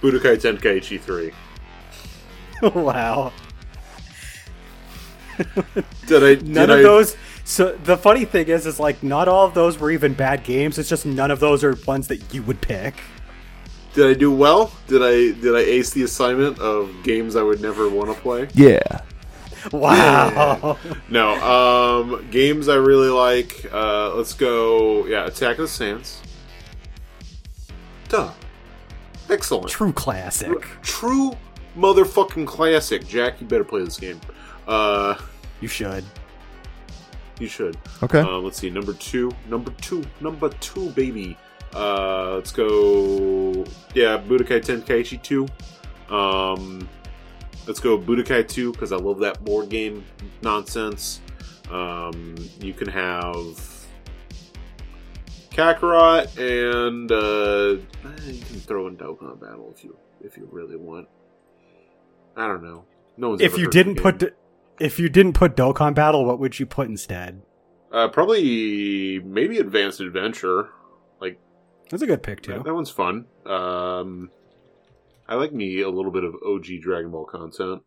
Budokai 0.00 0.36
Tenkaichi 0.36 1.00
3. 1.00 1.32
wow. 2.80 3.32
Did 6.06 6.22
I? 6.24 6.34
None 6.44 6.68
did 6.68 6.70
of 6.70 6.78
I- 6.78 6.82
those. 6.82 7.16
So 7.44 7.72
the 7.84 7.96
funny 7.96 8.24
thing 8.26 8.48
is, 8.48 8.66
is 8.66 8.78
like 8.78 9.02
not 9.02 9.26
all 9.28 9.46
of 9.46 9.54
those 9.54 9.78
were 9.78 9.90
even 9.90 10.12
bad 10.12 10.44
games. 10.44 10.78
It's 10.78 10.88
just 10.88 11.06
none 11.06 11.30
of 11.30 11.40
those 11.40 11.64
are 11.64 11.76
ones 11.86 12.08
that 12.08 12.34
you 12.34 12.42
would 12.42 12.60
pick. 12.60 12.94
Did 13.94 14.06
I 14.06 14.14
do 14.14 14.30
well? 14.30 14.70
Did 14.86 15.02
I 15.02 15.32
did 15.40 15.54
I 15.56 15.60
ace 15.60 15.90
the 15.90 16.02
assignment 16.02 16.58
of 16.58 16.94
games 17.02 17.36
I 17.36 17.42
would 17.42 17.60
never 17.62 17.88
want 17.88 18.14
to 18.14 18.20
play? 18.20 18.48
Yeah. 18.54 18.80
Wow. 19.72 20.78
No. 21.10 21.34
Um, 21.34 22.30
games 22.30 22.68
I 22.68 22.76
really 22.76 23.08
like. 23.08 23.66
Uh, 23.72 24.14
let's 24.14 24.32
go. 24.32 25.04
Yeah, 25.06 25.26
Attack 25.26 25.58
of 25.58 25.64
the 25.64 25.84
Saiyans. 25.84 26.20
Duh. 28.08 28.30
Excellent. 29.28 29.68
True 29.68 29.92
classic. 29.92 30.64
True 30.82 31.36
motherfucking 31.76 32.46
classic. 32.46 33.06
Jack, 33.08 33.40
you 33.40 33.48
better 33.48 33.64
play 33.64 33.82
this 33.84 33.98
game. 33.98 34.20
Uh, 34.68 35.16
You 35.60 35.66
should. 35.68 36.04
you 37.40 37.48
should. 37.48 37.76
Okay. 38.02 38.20
Um, 38.20 38.44
let's 38.44 38.58
see. 38.58 38.70
Number 38.70 38.92
two. 38.92 39.32
Number 39.48 39.70
two. 39.80 40.04
Number 40.20 40.50
two, 40.60 40.90
baby. 40.90 41.36
Uh, 41.74 42.34
let's 42.36 42.52
go. 42.52 43.64
Yeah, 43.94 44.18
Budokai 44.18 44.60
Tenkaichi 44.64 45.22
2. 45.22 46.14
Um, 46.14 46.88
let's 47.66 47.80
go 47.80 47.98
Budokai 47.98 48.46
2 48.48 48.72
because 48.72 48.92
I 48.92 48.96
love 48.96 49.18
that 49.20 49.44
board 49.44 49.68
game 49.68 50.04
nonsense. 50.42 51.20
Um, 51.70 52.34
you 52.60 52.72
can 52.72 52.88
have 52.88 53.60
Kakarot 55.50 56.36
and 56.38 57.10
uh, 57.12 57.80
eh, 58.08 58.30
you 58.30 58.42
can 58.44 58.60
throw 58.60 58.86
in 58.86 58.96
Dokkan 58.96 59.40
Battle 59.40 59.72
if 59.76 59.84
you 59.84 59.96
if 60.24 60.36
you 60.36 60.48
really 60.50 60.76
want. 60.76 61.08
I 62.36 62.46
don't 62.46 62.62
know. 62.62 62.84
No 63.16 63.30
one's 63.30 63.40
If 63.42 63.52
ever 63.52 63.58
you 63.60 63.66
heard 63.66 63.72
didn't 63.72 63.96
put. 63.96 64.18
D- 64.18 64.28
if 64.80 64.98
you 64.98 65.08
didn't 65.08 65.32
put 65.34 65.56
Dokkan 65.56 65.94
Battle, 65.94 66.24
what 66.24 66.38
would 66.38 66.58
you 66.58 66.66
put 66.66 66.88
instead? 66.88 67.42
uh, 67.90 68.06
probably 68.08 69.18
maybe 69.20 69.58
Advanced 69.58 70.00
Adventure. 70.00 70.68
Like 71.20 71.38
That's 71.90 72.02
a 72.02 72.06
good 72.06 72.22
pick 72.22 72.42
too. 72.42 72.52
That, 72.52 72.64
that 72.64 72.74
one's 72.74 72.90
fun. 72.90 73.24
Um, 73.46 74.30
I 75.26 75.36
like 75.36 75.52
me 75.52 75.80
a 75.80 75.88
little 75.88 76.10
bit 76.10 76.24
of 76.24 76.34
OG 76.46 76.66
Dragon 76.82 77.10
Ball 77.10 77.24
content. 77.24 77.82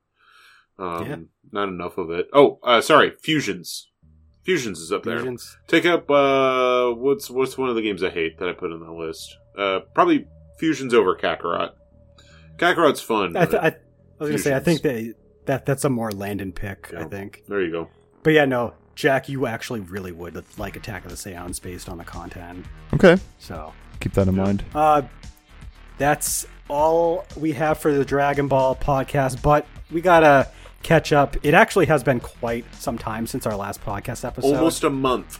Um, 0.79 1.05
Yeah. 1.05 1.15
Not 1.51 1.69
enough 1.69 1.97
of 1.99 2.09
it. 2.09 2.29
Oh, 2.33 2.59
uh, 2.63 2.81
sorry, 2.81 3.13
Fusions. 3.21 3.89
Fusions 4.43 4.79
is 4.79 4.91
up 4.91 5.03
there. 5.03 5.19
Fusions. 5.19 5.55
Take 5.67 5.85
up 5.85 6.09
uh, 6.09 6.91
what's 6.93 7.29
what's 7.29 7.55
one 7.57 7.69
of 7.69 7.75
the 7.75 7.81
games 7.83 8.03
I 8.03 8.09
hate 8.09 8.39
that 8.39 8.49
I 8.49 8.53
put 8.53 8.71
in 8.71 8.79
the 8.79 8.91
list? 8.91 9.37
Uh, 9.55 9.81
probably 9.93 10.25
Fusions 10.57 10.95
over 10.95 11.15
Kakarot. 11.15 11.73
Kakarot's 12.57 13.01
fun. 13.01 13.37
I, 13.37 13.45
th- 13.45 13.61
I, 13.61 13.67
I 13.67 13.73
was 14.17 14.29
gonna 14.29 14.39
say 14.39 14.55
I 14.55 14.59
think 14.59 14.81
that 14.81 15.13
that 15.45 15.65
that's 15.65 15.83
a 15.85 15.89
more 15.89 16.11
Landon 16.11 16.51
pick. 16.51 16.93
I 16.95 17.03
think. 17.05 17.43
there 17.47 17.61
you 17.61 17.71
go. 17.71 17.89
But 18.23 18.33
yeah, 18.33 18.45
no, 18.45 18.73
Jack, 18.95 19.29
you 19.29 19.47
actually 19.47 19.79
really 19.79 20.11
would 20.11 20.43
like 20.57 20.75
Attack 20.75 21.05
of 21.05 21.11
the 21.11 21.17
Saiyans 21.17 21.61
based 21.61 21.89
on 21.89 21.97
the 21.97 22.03
content. 22.03 22.65
Okay. 22.93 23.17
So, 23.39 23.73
Keep 23.99 24.13
that 24.13 24.27
in 24.27 24.35
Yeah. 24.35 24.43
mind. 24.43 24.63
uh, 24.75 25.01
that's 25.97 26.45
all 26.67 27.25
we 27.35 27.51
have 27.53 27.77
for 27.77 27.93
the 27.93 28.05
Dragon 28.05 28.47
Ball 28.47 28.75
podcast. 28.75 29.41
But 29.41 29.65
we 29.91 30.01
gotta 30.01 30.47
catch 30.83 31.11
up. 31.13 31.35
It 31.43 31.53
actually 31.53 31.85
has 31.87 32.03
been 32.03 32.19
quite 32.19 32.65
some 32.75 32.97
time 32.97 33.27
since 33.27 33.45
our 33.45 33.55
last 33.55 33.83
podcast 33.83 34.25
episode. 34.25 34.55
Almost 34.55 34.83
a 34.83 34.89
month. 34.89 35.39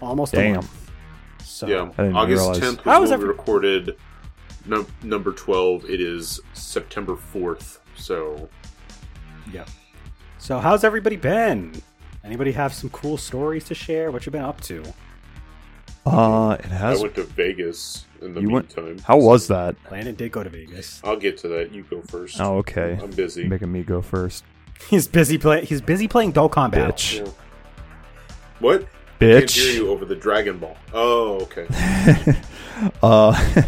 almost 0.00 0.34
a 0.34 0.36
Damn. 0.36 0.54
month. 0.56 0.90
So 1.42 1.66
Yeah, 1.66 1.90
I 1.98 2.08
August 2.12 2.60
tenth 2.60 2.80
How 2.82 3.00
was 3.00 3.10
was 3.10 3.18
when 3.18 3.20
we 3.20 3.26
recorded 3.26 3.96
num- 4.66 4.86
number 5.02 5.32
twelve. 5.32 5.84
It 5.88 6.00
is 6.02 6.40
September 6.52 7.16
fourth. 7.16 7.80
So 7.96 8.48
yeah. 9.52 9.64
So 10.38 10.58
how's 10.58 10.84
everybody 10.84 11.16
been? 11.16 11.72
Anybody 12.24 12.52
have 12.52 12.72
some 12.74 12.90
cool 12.90 13.16
stories 13.16 13.64
to 13.64 13.74
share? 13.74 14.10
What 14.10 14.26
you 14.26 14.32
been 14.32 14.42
up 14.42 14.60
to? 14.62 14.82
Uh, 16.04 16.56
it 16.58 16.64
has. 16.66 16.72
I 16.72 16.76
has. 16.88 17.02
went 17.02 17.14
to 17.16 17.24
Vegas 17.24 18.04
in 18.22 18.32
the 18.34 18.40
You 18.40 18.50
went- 18.50 18.76
meantime. 18.76 18.98
How 19.04 19.16
was 19.18 19.48
that? 19.48 19.74
Landon 19.90 20.14
did 20.14 20.30
go 20.32 20.42
to 20.44 20.50
Vegas. 20.50 21.00
I'll 21.04 21.16
get 21.16 21.36
to 21.38 21.48
that. 21.48 21.72
You 21.72 21.82
go 21.84 22.00
first. 22.02 22.40
Oh, 22.40 22.58
okay. 22.58 22.98
I'm 23.02 23.10
busy. 23.10 23.46
Making 23.48 23.72
me 23.72 23.82
go 23.82 24.00
first, 24.02 24.44
He's 24.90 25.08
busy 25.08 25.38
play. 25.38 25.64
He's 25.64 25.80
busy 25.80 26.06
playing 26.06 26.32
Dokkan 26.34 26.70
Battle. 26.70 26.92
bitch. 26.92 27.24
Yeah. 27.24 27.32
What? 28.60 28.80
Can't 29.18 29.32
hear 29.32 29.40
Bitch. 29.40 29.74
you 29.74 29.88
over 29.88 30.04
the 30.04 30.14
Dragon 30.16 30.58
Ball. 30.58 30.76
Oh, 30.92 31.40
okay. 31.42 31.66
Uh, 33.02 33.62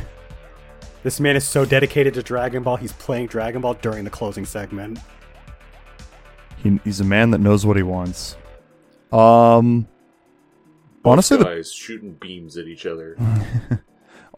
This 1.05 1.20
man 1.20 1.36
is 1.36 1.44
so 1.48 1.65
dedicated 1.65 2.12
to 2.15 2.23
Dragon 2.23 2.62
Ball. 2.62 2.76
He's 2.76 2.92
playing 2.92 3.28
Dragon 3.28 3.62
Ball 3.62 3.74
during 3.74 4.05
the 4.05 4.10
closing 4.10 4.44
segment. 4.44 4.98
He, 6.62 6.80
he's 6.84 7.00
a 7.00 7.04
man 7.04 7.30
that 7.30 7.38
knows 7.38 7.64
what 7.66 7.76
he 7.76 7.82
wants. 7.82 8.36
Um, 9.12 9.88
honestly, 11.04 11.36
Both 11.38 11.46
the 11.46 11.54
guys 11.56 11.72
shooting 11.72 12.14
beams 12.14 12.56
at 12.56 12.66
each 12.66 12.86
other. 12.86 13.16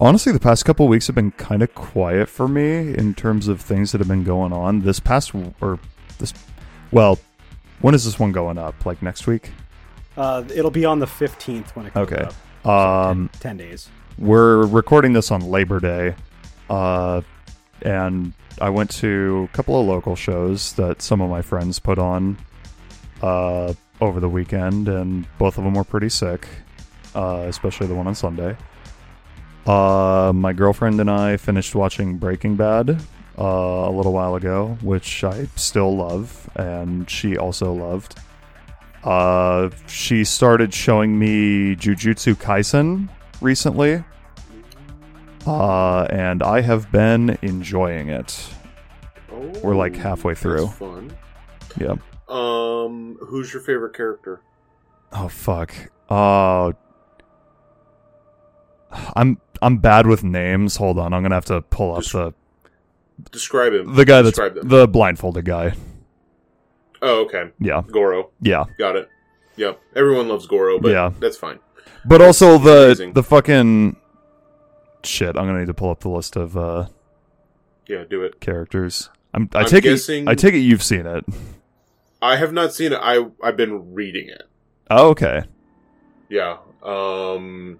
honestly, 0.00 0.32
the 0.32 0.40
past 0.40 0.64
couple 0.64 0.86
weeks 0.88 1.06
have 1.08 1.16
been 1.16 1.32
kind 1.32 1.62
of 1.62 1.74
quiet 1.74 2.28
for 2.28 2.48
me 2.48 2.94
in 2.94 3.14
terms 3.14 3.48
of 3.48 3.60
things 3.60 3.92
that 3.92 3.98
have 3.98 4.08
been 4.08 4.24
going 4.24 4.52
on. 4.52 4.80
This 4.80 5.00
past 5.00 5.32
or 5.60 5.78
this, 6.18 6.32
well, 6.92 7.18
when 7.80 7.94
is 7.94 8.04
this 8.04 8.18
one 8.18 8.32
going 8.32 8.58
up? 8.58 8.86
Like 8.86 9.02
next 9.02 9.26
week? 9.26 9.50
Uh, 10.16 10.44
it'll 10.54 10.70
be 10.70 10.84
on 10.84 10.98
the 10.98 11.06
15th 11.06 11.70
when 11.76 11.86
it 11.86 11.94
comes 11.94 12.12
Okay. 12.12 12.22
up. 12.24 12.34
So 12.64 12.70
Um, 12.70 13.30
10, 13.34 13.56
10 13.56 13.68
days. 13.68 13.88
we're 14.18 14.66
recording 14.66 15.14
this 15.14 15.30
on 15.30 15.40
Labor 15.40 15.80
Day, 15.80 16.14
uh, 16.68 17.22
and 17.82 18.32
I 18.60 18.70
went 18.70 18.90
to 18.98 19.48
a 19.50 19.56
couple 19.56 19.80
of 19.80 19.86
local 19.86 20.16
shows 20.16 20.72
that 20.74 21.02
some 21.02 21.20
of 21.20 21.30
my 21.30 21.42
friends 21.42 21.78
put 21.78 21.98
on 21.98 22.36
uh, 23.22 23.72
over 24.00 24.20
the 24.20 24.28
weekend, 24.28 24.88
and 24.88 25.26
both 25.38 25.58
of 25.58 25.64
them 25.64 25.74
were 25.74 25.84
pretty 25.84 26.08
sick, 26.08 26.46
uh, 27.14 27.44
especially 27.46 27.86
the 27.86 27.94
one 27.94 28.06
on 28.06 28.14
Sunday. 28.14 28.56
Uh, 29.66 30.32
my 30.34 30.52
girlfriend 30.52 31.00
and 31.00 31.10
I 31.10 31.36
finished 31.36 31.74
watching 31.74 32.16
Breaking 32.16 32.56
Bad 32.56 32.90
uh, 33.38 33.44
a 33.44 33.90
little 33.90 34.12
while 34.12 34.34
ago, 34.34 34.78
which 34.82 35.22
I 35.22 35.46
still 35.56 35.96
love, 35.96 36.48
and 36.56 37.08
she 37.08 37.36
also 37.36 37.72
loved. 37.72 38.18
Uh, 39.04 39.70
she 39.86 40.24
started 40.24 40.74
showing 40.74 41.18
me 41.18 41.76
Jujutsu 41.76 42.34
Kaisen 42.34 43.08
recently, 43.40 44.04
uh, 45.46 46.04
and 46.10 46.42
I 46.42 46.60
have 46.60 46.90
been 46.92 47.38
enjoying 47.42 48.08
it. 48.08 48.46
Oh, 49.32 49.40
We're, 49.62 49.74
like, 49.76 49.96
halfway 49.96 50.34
through. 50.34 50.66
fun. 50.68 51.12
Yeah. 51.78 51.94
Um, 52.28 53.16
who's 53.20 53.52
your 53.52 53.62
favorite 53.62 53.94
character? 53.96 54.40
Oh 55.12 55.28
fuck. 55.28 55.72
Uh, 56.08 56.72
I'm 59.16 59.40
I'm 59.62 59.78
bad 59.78 60.06
with 60.06 60.22
names. 60.24 60.76
Hold 60.76 60.98
on, 60.98 61.12
I'm 61.12 61.22
gonna 61.22 61.34
have 61.34 61.44
to 61.46 61.62
pull 61.62 61.94
up 61.96 62.02
Just- 62.02 62.12
the 62.12 62.34
Describe 63.32 63.74
him. 63.74 63.94
the 63.94 64.04
guy 64.04 64.22
that's 64.22 64.36
Describe 64.36 64.54
them. 64.54 64.68
the 64.68 64.88
blindfolded 64.88 65.44
guy. 65.44 65.74
Oh, 67.02 67.24
okay. 67.24 67.50
Yeah, 67.58 67.82
Gojo. 67.82 68.30
yeah. 68.40 68.64
Got 68.78 68.96
it. 68.96 69.08
Yep. 69.56 69.78
Everyone 69.94 70.28
loves 70.28 70.46
Gojo, 70.46 70.80
but 70.80 70.92
Yeah. 70.92 71.10
that's 71.18 71.36
fine. 71.36 71.58
But 72.04 72.22
also 72.22 72.56
the 72.58 72.84
amazing. 72.86 73.12
the 73.12 73.22
fucking 73.22 73.96
shit. 75.06 75.36
I'm 75.36 75.46
gonna 75.46 75.58
need 75.60 75.66
to 75.66 75.74
pull 75.74 75.90
up 75.90 76.00
the 76.00 76.08
list 76.10 76.36
of 76.36 76.56
uh 76.56 76.86
Yeah, 77.86 78.04
do 78.08 78.22
it. 78.22 78.40
characters. 78.40 79.10
I'm, 79.32 79.48
I 79.54 79.60
I'm 79.60 79.66
take 79.66 79.84
guessing- 79.84 80.24
it. 80.24 80.30
I 80.30 80.34
take 80.34 80.54
it 80.54 80.58
you've 80.58 80.82
seen 80.82 81.06
it. 81.06 81.24
I 82.22 82.36
have 82.36 82.52
not 82.52 82.72
seen 82.74 82.92
it. 82.92 82.98
I 83.00 83.26
I've 83.42 83.56
been 83.56 83.94
reading 83.94 84.28
it. 84.28 84.42
Oh, 84.90 85.08
okay. 85.10 85.42
Yeah. 86.28 86.58
Um 86.82 87.78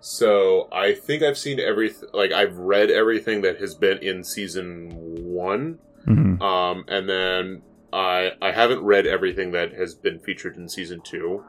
so 0.00 0.68
I 0.72 0.94
think 0.94 1.22
I've 1.22 1.38
seen 1.38 1.58
everything 1.58 2.08
like 2.12 2.30
I've 2.32 2.56
read 2.58 2.90
everything 2.90 3.42
that 3.42 3.58
has 3.60 3.74
been 3.74 3.98
in 3.98 4.22
season 4.24 4.90
1. 4.94 5.78
hmm 6.04 6.42
Um 6.42 6.84
and 6.88 7.08
then 7.08 7.62
I 7.92 8.32
I 8.40 8.52
haven't 8.52 8.82
read 8.82 9.06
everything 9.06 9.52
that 9.52 9.72
has 9.74 9.94
been 9.94 10.18
featured 10.18 10.56
in 10.56 10.68
season 10.68 11.00
2. 11.02 11.42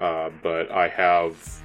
Uh 0.00 0.30
but 0.42 0.70
I 0.70 0.88
have 0.88 1.62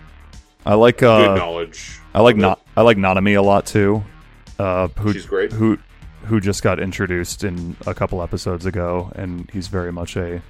I 0.65 0.75
like 0.75 0.99
good 0.99 1.29
uh 1.29 1.35
knowledge. 1.35 1.99
I 2.13 2.21
like 2.21 2.35
not 2.35 2.61
I 2.75 2.81
like 2.81 2.97
Nanami 2.97 3.37
a 3.37 3.41
lot 3.41 3.65
too. 3.65 4.03
Uh, 4.59 4.87
who 4.87 5.13
She's 5.13 5.25
great. 5.25 5.51
who 5.51 5.77
who 6.25 6.39
just 6.39 6.63
got 6.63 6.79
introduced 6.79 7.43
in 7.43 7.75
a 7.85 7.93
couple 7.93 8.21
episodes 8.21 8.65
ago, 8.65 9.11
and 9.15 9.49
he's 9.51 9.67
very 9.67 9.91
much 9.91 10.15
a 10.15 10.41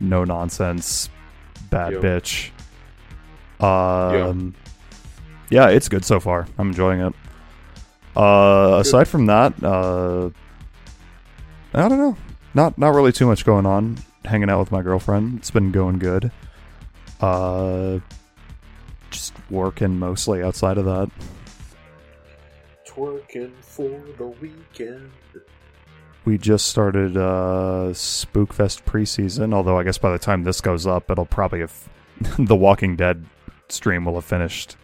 no 0.00 0.24
nonsense 0.24 1.10
bad 1.70 1.94
bitch. 1.94 2.50
Um, 3.60 4.54
yeah. 5.50 5.68
it's 5.68 5.88
good 5.88 6.04
so 6.04 6.20
far. 6.20 6.46
I'm 6.58 6.68
enjoying 6.68 7.00
it. 7.00 7.14
Uh, 8.16 8.78
aside 8.80 9.08
from 9.08 9.26
that, 9.26 9.52
uh, 9.62 10.30
I 11.74 11.88
don't 11.88 11.98
know. 11.98 12.16
Not 12.54 12.78
not 12.78 12.94
really 12.94 13.12
too 13.12 13.26
much 13.26 13.44
going 13.44 13.66
on. 13.66 13.98
Hanging 14.24 14.48
out 14.48 14.60
with 14.60 14.72
my 14.72 14.80
girlfriend. 14.80 15.38
It's 15.38 15.50
been 15.50 15.70
going 15.70 15.98
good. 15.98 16.30
Uh, 17.20 17.98
just 19.14 19.32
working 19.50 19.98
mostly 19.98 20.42
outside 20.42 20.76
of 20.76 20.84
that. 20.84 21.10
Twerking 22.86 23.52
for 23.60 24.02
the 24.18 24.26
weekend. 24.26 25.10
We 26.24 26.38
just 26.38 26.66
started 26.66 27.16
uh, 27.16 27.90
Spookfest 27.92 28.84
preseason. 28.84 29.54
Although 29.54 29.78
I 29.78 29.84
guess 29.84 29.98
by 29.98 30.10
the 30.10 30.18
time 30.18 30.44
this 30.44 30.60
goes 30.60 30.86
up, 30.86 31.10
it'll 31.10 31.26
probably 31.26 31.60
have 31.60 31.88
the 32.38 32.56
Walking 32.56 32.96
Dead 32.96 33.24
stream 33.68 34.04
will 34.04 34.14
have 34.14 34.24
finished. 34.24 34.76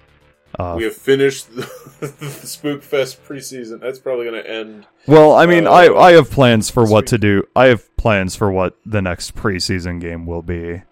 Uh, 0.59 0.75
we 0.77 0.85
have 0.85 0.97
finished 0.97 1.55
the, 1.55 1.63
Spookfest 2.01 3.19
preseason. 3.27 3.81
That's 3.81 3.99
probably 3.99 4.27
going 4.27 4.43
to 4.43 4.51
end. 4.51 4.87
well, 5.07 5.33
I 5.35 5.47
mean, 5.47 5.67
I 5.67 5.87
uh, 5.89 5.95
I 5.95 6.13
have 6.13 6.31
plans 6.31 6.71
for 6.71 6.85
what 6.85 7.07
to 7.09 7.19
do. 7.19 7.45
I 7.55 7.67
have 7.67 7.97
plans 7.97 8.37
for 8.37 8.51
what 8.51 8.77
the 8.85 9.01
next 9.01 9.35
preseason 9.35 10.01
game 10.01 10.27
will 10.27 10.43
be. 10.43 10.83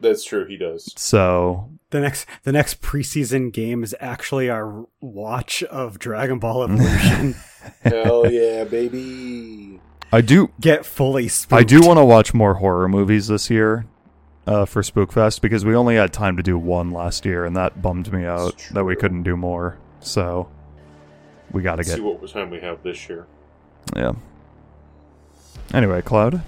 That's 0.00 0.24
true. 0.24 0.46
He 0.46 0.56
does. 0.56 0.92
So 0.96 1.70
The 1.94 2.00
next 2.00 2.26
the 2.42 2.50
next 2.50 2.82
preseason 2.82 3.52
game 3.52 3.84
is 3.84 3.94
actually 4.00 4.50
our 4.50 4.88
watch 5.00 5.62
of 5.62 6.00
Dragon 6.00 6.40
Ball 6.40 6.64
Evolution. 6.64 7.36
Hell 7.82 8.28
yeah, 8.28 8.64
baby! 8.64 9.78
I 10.10 10.20
do 10.20 10.50
Get 10.60 10.84
fully 10.84 11.28
spooked. 11.28 11.60
I 11.60 11.62
do 11.62 11.86
want 11.86 11.98
to 11.98 12.04
watch 12.04 12.34
more 12.34 12.54
horror 12.54 12.88
movies 12.88 13.28
this 13.28 13.48
year 13.48 13.86
uh, 14.44 14.64
for 14.64 14.82
Spookfest 14.82 15.40
because 15.40 15.64
we 15.64 15.76
only 15.76 15.94
had 15.94 16.12
time 16.12 16.36
to 16.36 16.42
do 16.42 16.58
one 16.58 16.90
last 16.90 17.24
year, 17.24 17.44
and 17.44 17.54
that 17.54 17.80
bummed 17.80 18.12
me 18.12 18.24
out 18.24 18.68
that 18.72 18.82
we 18.82 18.96
couldn't 18.96 19.22
do 19.22 19.36
more. 19.36 19.78
So 20.00 20.48
we 21.52 21.62
got 21.62 21.76
to 21.76 21.84
get 21.84 21.94
see 21.94 22.00
what 22.00 22.28
time 22.28 22.50
we 22.50 22.58
have 22.58 22.82
this 22.82 23.08
year. 23.08 23.24
yeah. 23.94 24.14
Anyway, 25.72 26.02
Cloud. 26.02 26.42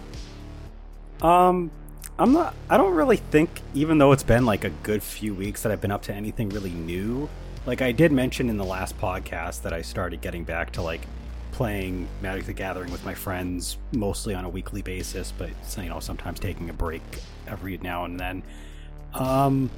Um, 1.23 1.70
I'm 2.19 2.33
not. 2.33 2.55
I 2.70 2.77
don't 2.77 2.95
really 2.95 3.19
think, 3.19 3.61
even 3.75 3.99
though 3.99 4.12
it's 4.12 4.23
been 4.23 4.47
like 4.47 4.65
a 4.65 4.70
good 4.70 5.03
few 5.03 5.35
weeks 5.35 5.62
that 5.62 5.73
I've 5.73 5.81
been 5.81 5.91
up 5.91 6.03
to 6.03 6.15
anything 6.15 6.49
really 6.49 6.70
new. 6.70 7.28
Like 7.67 7.83
I 7.83 7.93
did 7.93 8.11
mention 8.11 8.49
in 8.49 8.57
the 8.57 8.65
last 8.65 8.99
podcast 8.99 9.62
that 9.62 9.73
I 9.73 9.83
started 9.83 10.23
getting 10.23 10.45
back 10.45 10.73
to 10.73 10.83
like 10.83 11.03
playing 11.53 12.09
Magic 12.23 12.47
the 12.47 12.53
Gathering 12.53 12.91
with 12.91 13.05
my 13.05 13.15
friends, 13.15 13.77
mostly 13.93 14.35
on 14.35 14.45
a 14.45 14.49
weekly 14.49 14.83
basis, 14.83 15.33
but 15.36 15.51
you 15.77 15.89
know 15.89 16.01
sometimes 16.01 16.41
taking 16.41 16.70
a 16.70 16.73
break 16.73 17.03
every 17.47 17.77
now 17.78 18.05
and 18.05 18.19
then. 18.19 18.43
Um, 19.12 19.70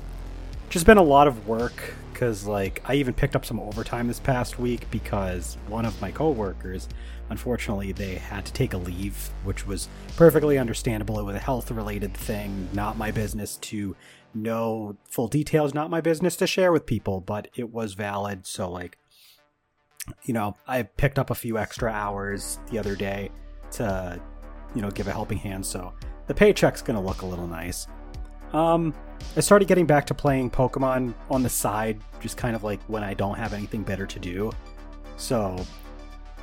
just 0.70 0.86
been 0.86 0.98
a 0.98 1.02
lot 1.02 1.26
of 1.26 1.48
work 1.48 1.94
because 2.12 2.46
like 2.46 2.82
I 2.84 2.94
even 2.94 3.14
picked 3.14 3.34
up 3.34 3.44
some 3.44 3.58
overtime 3.58 4.06
this 4.06 4.20
past 4.20 4.58
week 4.58 4.88
because 4.90 5.56
one 5.68 5.84
of 5.84 6.00
my 6.00 6.10
coworkers, 6.12 6.88
unfortunately, 7.30 7.92
they 7.92 8.16
had 8.16 8.44
to 8.46 8.52
take 8.52 8.72
a 8.72 8.78
leave, 8.78 9.30
which 9.44 9.66
was 9.66 9.88
perfectly 10.16 10.58
understandable. 10.58 11.18
It 11.18 11.24
was 11.24 11.36
a 11.36 11.40
health 11.40 11.70
related 11.70 12.14
thing, 12.14 12.68
not 12.72 12.96
my 12.96 13.10
business 13.10 13.56
to 13.56 13.96
know 14.34 14.96
full 15.08 15.28
details, 15.28 15.74
not 15.74 15.90
my 15.90 16.00
business 16.00 16.36
to 16.36 16.46
share 16.46 16.72
with 16.72 16.86
people, 16.86 17.20
but 17.20 17.48
it 17.56 17.72
was 17.72 17.94
valid. 17.94 18.46
So 18.46 18.70
like, 18.70 18.98
you 20.24 20.34
know, 20.34 20.56
I 20.66 20.82
picked 20.82 21.18
up 21.18 21.30
a 21.30 21.34
few 21.34 21.58
extra 21.58 21.90
hours 21.90 22.58
the 22.70 22.78
other 22.78 22.96
day 22.96 23.30
to, 23.72 24.20
you 24.74 24.82
know, 24.82 24.90
give 24.90 25.08
a 25.08 25.12
helping 25.12 25.38
hand. 25.38 25.64
So 25.64 25.92
the 26.26 26.34
paycheck's 26.34 26.82
gonna 26.82 27.02
look 27.02 27.22
a 27.22 27.26
little 27.26 27.46
nice. 27.46 27.86
Um, 28.52 28.94
I 29.36 29.40
started 29.40 29.68
getting 29.68 29.86
back 29.86 30.06
to 30.06 30.14
playing 30.14 30.50
Pokemon 30.50 31.14
on 31.30 31.42
the 31.42 31.48
side, 31.48 32.00
just 32.20 32.36
kind 32.36 32.56
of 32.56 32.64
like 32.64 32.80
when 32.84 33.02
I 33.02 33.14
don't 33.14 33.36
have 33.36 33.52
anything 33.52 33.82
better 33.82 34.06
to 34.06 34.18
do. 34.18 34.50
So, 35.16 35.56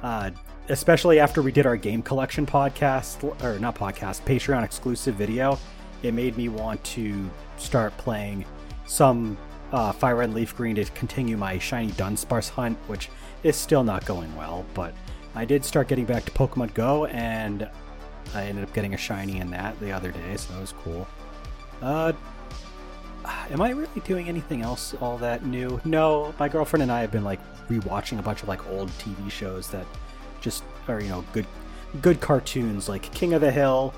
uh, 0.03 0.31
especially 0.69 1.19
after 1.19 1.41
we 1.41 1.51
did 1.51 1.65
our 1.65 1.77
game 1.77 2.01
collection 2.01 2.45
podcast, 2.45 3.23
or 3.43 3.59
not 3.59 3.75
podcast, 3.75 4.23
Patreon 4.23 4.63
exclusive 4.63 5.15
video, 5.15 5.59
it 6.03 6.13
made 6.13 6.37
me 6.37 6.49
want 6.49 6.83
to 6.83 7.29
start 7.57 7.95
playing 7.97 8.45
some 8.85 9.37
uh, 9.71 9.91
Fire 9.91 10.17
Red 10.17 10.33
Leaf 10.33 10.55
Green 10.55 10.75
to 10.75 10.85
continue 10.85 11.37
my 11.37 11.57
shiny 11.57 11.91
Dunsparce 11.91 12.49
hunt, 12.49 12.77
which 12.87 13.09
is 13.43 13.55
still 13.55 13.83
not 13.83 14.05
going 14.05 14.33
well. 14.35 14.65
But 14.73 14.93
I 15.35 15.45
did 15.45 15.63
start 15.65 15.87
getting 15.87 16.05
back 16.05 16.25
to 16.25 16.31
Pokemon 16.31 16.73
Go, 16.73 17.05
and 17.05 17.69
I 18.33 18.43
ended 18.43 18.63
up 18.63 18.73
getting 18.73 18.93
a 18.93 18.97
shiny 18.97 19.39
in 19.39 19.51
that 19.51 19.79
the 19.79 19.91
other 19.91 20.11
day, 20.11 20.37
so 20.37 20.53
that 20.53 20.61
was 20.61 20.73
cool. 20.83 21.07
Uh, 21.81 22.13
am 23.51 23.61
I 23.61 23.69
really 23.69 24.01
doing 24.05 24.29
anything 24.29 24.61
else 24.61 24.95
all 25.01 25.17
that 25.17 25.45
new? 25.45 25.79
No, 25.85 26.33
my 26.39 26.49
girlfriend 26.49 26.83
and 26.83 26.91
I 26.91 27.01
have 27.01 27.11
been 27.11 27.23
like 27.23 27.39
rewatching 27.67 28.19
a 28.19 28.21
bunch 28.21 28.43
of 28.43 28.47
like 28.47 28.65
old 28.69 28.89
TV 28.91 29.29
shows 29.29 29.69
that 29.69 29.85
just 30.45 30.63
are 30.87 31.01
you 31.01 31.09
know 31.09 31.25
good 31.33 31.45
good 32.01 32.21
cartoons 32.21 32.87
like 32.87 33.01
King 33.13 33.33
of 33.33 33.41
the 33.41 33.51
Hill, 33.51 33.93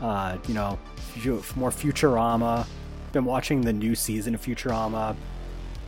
uh, 0.00 0.36
you 0.46 0.54
know, 0.54 0.78
more 1.56 1.70
Futurama. 1.70 2.66
Been 3.12 3.24
watching 3.24 3.62
the 3.62 3.72
new 3.72 3.94
season 3.94 4.34
of 4.34 4.42
Futurama. 4.42 5.16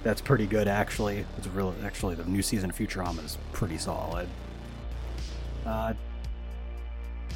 That's 0.03 0.21
pretty 0.21 0.47
good 0.47 0.67
actually. 0.67 1.25
It's 1.37 1.47
really 1.49 1.77
actually 1.85 2.15
the 2.15 2.25
new 2.25 2.43
season 2.43 2.71
of 2.71 2.77
Futurama 2.77 3.25
is 3.25 3.39
pretty 3.53 3.77
solid. 3.77 4.29
Uh, 5.65 5.95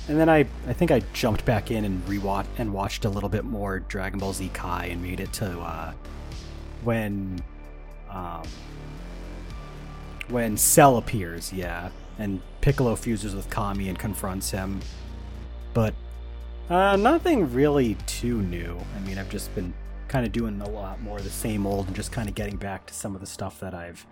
and 0.09 0.19
then 0.19 0.29
I, 0.29 0.47
I 0.67 0.73
think 0.73 0.91
I 0.91 1.01
jumped 1.13 1.45
back 1.45 1.71
in 1.71 1.85
and 1.85 2.05
rewatched 2.07 2.47
and 2.59 2.73
watched 2.73 3.05
a 3.05 3.09
little 3.09 3.29
bit 3.29 3.45
more 3.45 3.81
Dragon 3.81 4.19
Ball 4.19 4.33
Z 4.33 4.51
Kai 4.55 4.87
and 4.87 5.03
made 5.03 5.21
it 5.21 5.33
to 5.35 5.61
uh, 5.61 5.93
when 6.85 7.43
um, 8.09 8.43
when 10.29 10.57
Cell 10.57 10.97
appears, 10.97 11.53
yeah, 11.53 11.91
and 12.21 12.41
Piccolo 12.61 12.95
fuses 12.95 13.35
with 13.35 13.49
Kami 13.49 13.89
and 13.89 13.99
confronts 13.99 14.51
him. 14.51 14.81
But 15.73 15.95
uh, 16.69 16.97
nothing 16.97 17.53
really 17.53 17.97
too 18.07 18.43
new. 18.43 18.79
I 18.95 19.01
mean, 19.01 19.19
I've 19.19 19.31
just 19.31 19.53
been 19.55 19.73
kind 20.07 20.27
of 20.27 20.33
doing 20.33 20.61
a 20.61 20.69
lot 20.69 21.01
more 21.01 21.19
of 21.19 21.25
the 21.25 21.31
same 21.31 21.67
old 21.67 21.87
and 21.87 21.97
just 21.97 22.13
kind 22.13 22.29
of 22.29 22.35
getting 22.35 22.57
back 22.57 22.87
to 22.87 22.95
some 22.95 23.15
of 23.15 23.21
the 23.21 23.27
stuff 23.27 23.59
that 23.61 23.75
I've 23.75 24.07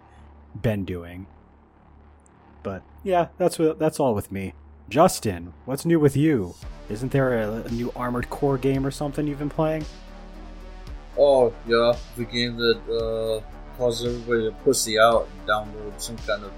been 0.61 0.85
doing. 0.85 1.27
But 2.62 2.83
yeah, 3.05 3.28
that's 3.37 3.59
what 3.59 3.78
that's 3.78 4.01
all 4.01 4.15
with 4.15 4.33
me. 4.33 4.55
Justin, 4.89 5.53
what's 5.67 5.85
new 5.85 6.01
with 6.01 6.17
you? 6.17 6.55
Isn't 6.89 7.12
there 7.12 7.43
a, 7.43 7.62
a 7.62 7.70
new 7.70 7.93
Armored 7.95 8.31
Core 8.31 8.57
game 8.57 8.87
or 8.87 8.91
something 8.91 9.27
you've 9.27 9.39
been 9.39 9.51
playing? 9.51 9.85
Oh 11.19 11.53
yeah, 11.67 11.95
the 12.17 12.25
game 12.25 12.57
that 12.57 12.81
uh, 12.89 13.77
causes 13.77 14.07
everybody 14.07 14.49
to 14.49 14.65
pussy 14.65 14.99
out 14.99 15.28
and 15.28 15.49
download 15.49 16.01
some 16.01 16.17
kind 16.19 16.45
of 16.45 16.53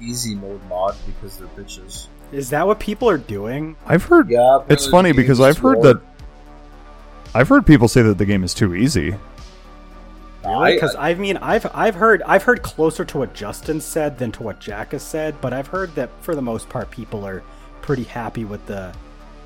easy 0.00 0.34
mode 0.34 0.60
mod 0.68 0.94
because 1.06 1.36
they're 1.36 1.48
bitches. 1.48 2.06
Is 2.32 2.50
that 2.50 2.66
what 2.66 2.80
people 2.80 3.08
are 3.08 3.18
doing? 3.18 3.76
I've 3.86 4.04
heard. 4.04 4.28
Yeah, 4.30 4.60
It's 4.68 4.86
funny 4.86 5.12
because 5.12 5.40
I've 5.40 5.58
heard 5.58 5.82
hard. 5.82 5.98
that. 5.98 6.02
I've 7.34 7.48
heard 7.48 7.66
people 7.66 7.88
say 7.88 8.02
that 8.02 8.18
the 8.18 8.24
game 8.24 8.42
is 8.44 8.54
too 8.54 8.74
easy. 8.74 9.14
I- 10.44 10.74
Because 10.74 10.94
I, 10.96 11.14
mean, 11.14 11.36
I've 11.38 11.66
I've 11.74 11.96
heard 11.96 12.22
I've 12.22 12.44
heard 12.44 12.62
closer 12.62 13.04
to 13.04 13.18
what 13.18 13.34
Justin 13.34 13.80
said 13.80 14.18
than 14.18 14.30
to 14.32 14.42
what 14.42 14.60
Jack 14.60 14.92
has 14.92 15.02
said, 15.02 15.40
but 15.40 15.52
I've 15.52 15.66
heard 15.68 15.94
that 15.96 16.10
for 16.20 16.34
the 16.34 16.42
most 16.42 16.68
part, 16.68 16.90
people 16.90 17.24
are 17.24 17.42
pretty 17.82 18.04
happy 18.04 18.44
with 18.44 18.64
the 18.66 18.94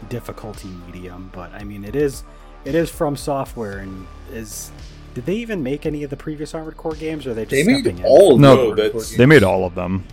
difficulty 0.09 0.69
medium. 0.87 1.31
But 1.33 1.53
I 1.53 1.65
mean, 1.65 1.85
it 1.85 1.97
is 1.97 2.23
it 2.65 2.75
is 2.75 2.91
from 2.91 3.17
software, 3.17 3.79
and 3.79 4.07
is 4.31 4.71
did 5.15 5.25
they 5.27 5.35
even 5.37 5.63
make 5.63 5.87
any 5.87 6.03
of 6.05 6.11
the 6.11 6.17
previous 6.17 6.55
Armored 6.55 6.77
Core 6.77 6.95
games, 6.95 7.27
or 7.27 7.31
are 7.31 7.35
they 7.35 7.45
just 7.45 7.51
they 7.53 7.63
stepping 7.63 7.97
made 7.97 8.01
in? 8.01 8.05
all 8.05 8.35
of 8.35 8.41
No, 8.41 8.51
the 8.51 8.57
No, 8.57 8.61
Armored 8.63 8.77
Core 8.77 8.77
that's- 8.77 9.09
games. 9.09 9.17
They 9.17 9.27
made 9.27 9.43
all 9.43 9.65
of 9.65 9.75
them. 9.75 10.05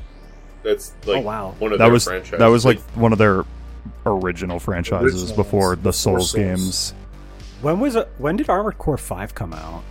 That's 0.67 0.93
like 1.05 1.17
Oh, 1.17 1.21
wow. 1.21 1.55
one 1.59 1.71
of 1.71 1.79
That 1.79 1.85
their 1.85 1.93
was 1.93 2.03
franchises. 2.03 2.39
that 2.39 2.47
was 2.47 2.65
like 2.65 2.79
one 2.95 3.13
of 3.13 3.17
their 3.17 3.45
original 4.05 4.59
franchises 4.59 5.21
Original 5.23 5.35
before 5.37 5.75
the 5.77 5.93
Souls 5.93 6.31
Souls. 6.31 6.33
games. 6.33 6.93
When 7.61 7.79
was 7.79 7.95
it, 7.95 8.09
when 8.17 8.35
did 8.35 8.49
Armored 8.49 8.77
Core 8.77 8.97
Five 8.97 9.33
come 9.33 9.53
out? 9.53 9.83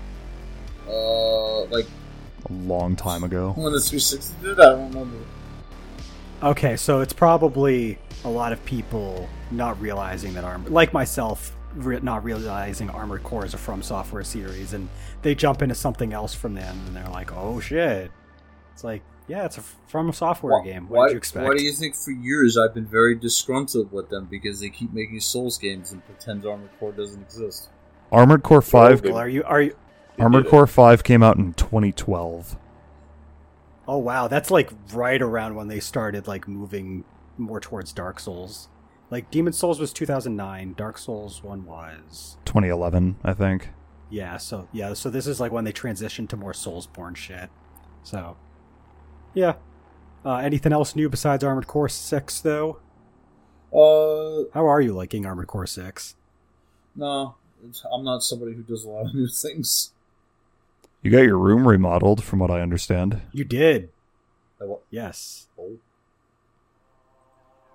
uh, 0.89 1.63
like 1.65 1.87
A 2.49 2.53
long 2.53 2.95
time 2.95 3.25
ago. 3.25 3.53
when 3.57 3.73
the 3.73 3.81
360 3.81 4.35
did. 4.43 4.61
I 4.61 4.67
don't 4.71 4.89
remember. 4.93 5.17
Okay, 6.43 6.77
so 6.77 7.01
it's 7.01 7.13
probably 7.15 7.99
a 8.25 8.29
lot 8.29 8.53
of 8.53 8.63
people 8.67 9.29
not 9.51 9.81
realizing 9.81 10.35
that 10.35 10.45
Armor, 10.45 10.69
like 10.69 10.93
myself, 10.93 11.57
re- 11.75 12.01
not 12.03 12.23
realizing 12.23 12.91
Armored 12.91 13.23
Core 13.23 13.45
is 13.47 13.55
a 13.55 13.59
From 13.59 13.83
Software 13.83 14.23
series, 14.25 14.73
and 14.75 14.89
they 15.23 15.35
jump 15.35 15.63
into 15.63 15.75
something 15.75 16.13
else 16.13 16.35
from 16.35 16.55
them, 16.55 16.79
and 16.87 16.95
they're 16.95 17.09
like, 17.09 17.35
"Oh 17.35 17.59
shit!" 17.61 18.11
It's 18.75 18.85
like, 18.85 19.03
yeah, 19.29 19.45
it's 19.45 19.59
a 19.59 19.63
From 19.89 20.09
a 20.09 20.13
Software 20.13 20.59
Why- 20.61 20.65
game. 20.65 20.89
What 20.89 20.97
why, 20.99 21.07
did 21.09 21.13
you 21.13 21.19
expect? 21.19 21.47
why 21.47 21.55
do 21.57 21.63
you 21.65 21.73
think 21.73 21.95
for 21.95 22.11
years 22.11 22.57
I've 22.57 22.75
been 22.75 22.87
very 22.87 23.15
disgruntled 23.15 23.93
with 23.93 24.09
them 24.09 24.27
because 24.31 24.61
they 24.61 24.71
keep 24.71 24.93
making 24.93 25.21
Souls 25.21 25.59
games 25.59 25.93
and 25.93 26.05
pretend 26.05 26.45
Armored 26.47 26.71
Core 26.79 26.93
doesn't 26.93 27.23
exist? 27.23 27.69
Armored 28.13 28.43
Core 28.43 28.63
Five. 28.63 29.03
well, 29.03 29.17
are 29.17 29.29
you 29.29 29.43
are 29.45 29.63
you? 29.63 29.77
Armored. 30.19 30.47
Core 30.49 30.67
Five 30.67 31.05
came 31.05 31.23
out 31.23 31.37
in 31.37 31.53
2012. 31.55 32.57
Oh 33.89 33.99
wow, 33.99 34.29
that's 34.29 34.51
like 34.51 34.71
right 34.93 35.21
around 35.21 35.55
when 35.55 35.69
they 35.69 35.81
started 35.81 36.27
like 36.27 36.49
moving 36.49 37.05
more 37.39 37.61
towards 37.61 37.93
Dark 37.93 38.19
Souls. 38.19 38.69
Like 39.11 39.31
Demon's 39.31 39.59
Souls 39.59 39.79
was 39.79 39.93
2009, 39.93 40.75
Dark 40.77 40.99
Souls 40.99 41.43
one 41.45 41.65
was 41.65 42.37
2011, 42.45 43.17
I 43.23 43.33
think. 43.35 43.69
Yeah, 44.11 44.37
so 44.39 44.69
yeah, 44.73 44.95
so 44.95 45.11
this 45.11 45.27
is 45.27 45.39
like 45.41 45.53
when 45.53 45.65
they 45.65 45.73
transitioned 45.73 46.29
to 46.31 46.37
more 46.37 46.53
Soulsborne 46.53 47.15
shit. 47.17 47.51
So, 48.03 48.37
yeah. 49.37 49.55
Uh, 50.25 50.39
anything 50.39 50.73
else 50.73 50.97
new 50.97 51.09
besides 51.09 51.45
Armored 51.45 51.69
Core 51.69 51.89
Six, 51.89 52.41
though? 52.41 52.79
Uh, 53.73 54.51
How 54.55 54.67
are 54.67 54.81
you 54.81 54.93
liking 54.93 55.25
Armored 55.25 55.47
Core 55.47 55.67
Six? 55.69 56.17
no, 56.97 57.35
it's- 57.63 57.85
I'm 57.93 58.03
not 58.05 58.23
somebody 58.25 58.55
who 58.55 58.63
does 58.63 58.85
a 58.85 58.89
lot 58.89 59.07
of 59.07 59.15
new 59.15 59.29
things. 59.29 59.93
You 61.03 61.11
got 61.13 61.21
your 61.23 61.39
room 61.39 61.69
remodeled, 61.69 62.25
from 62.25 62.39
what 62.41 62.51
I 62.51 62.61
understand. 62.63 63.21
You 63.33 63.45
did, 63.45 63.91
I 64.61 64.65
wa- 64.65 64.79
yes. 64.91 65.47
oh. 65.61 65.77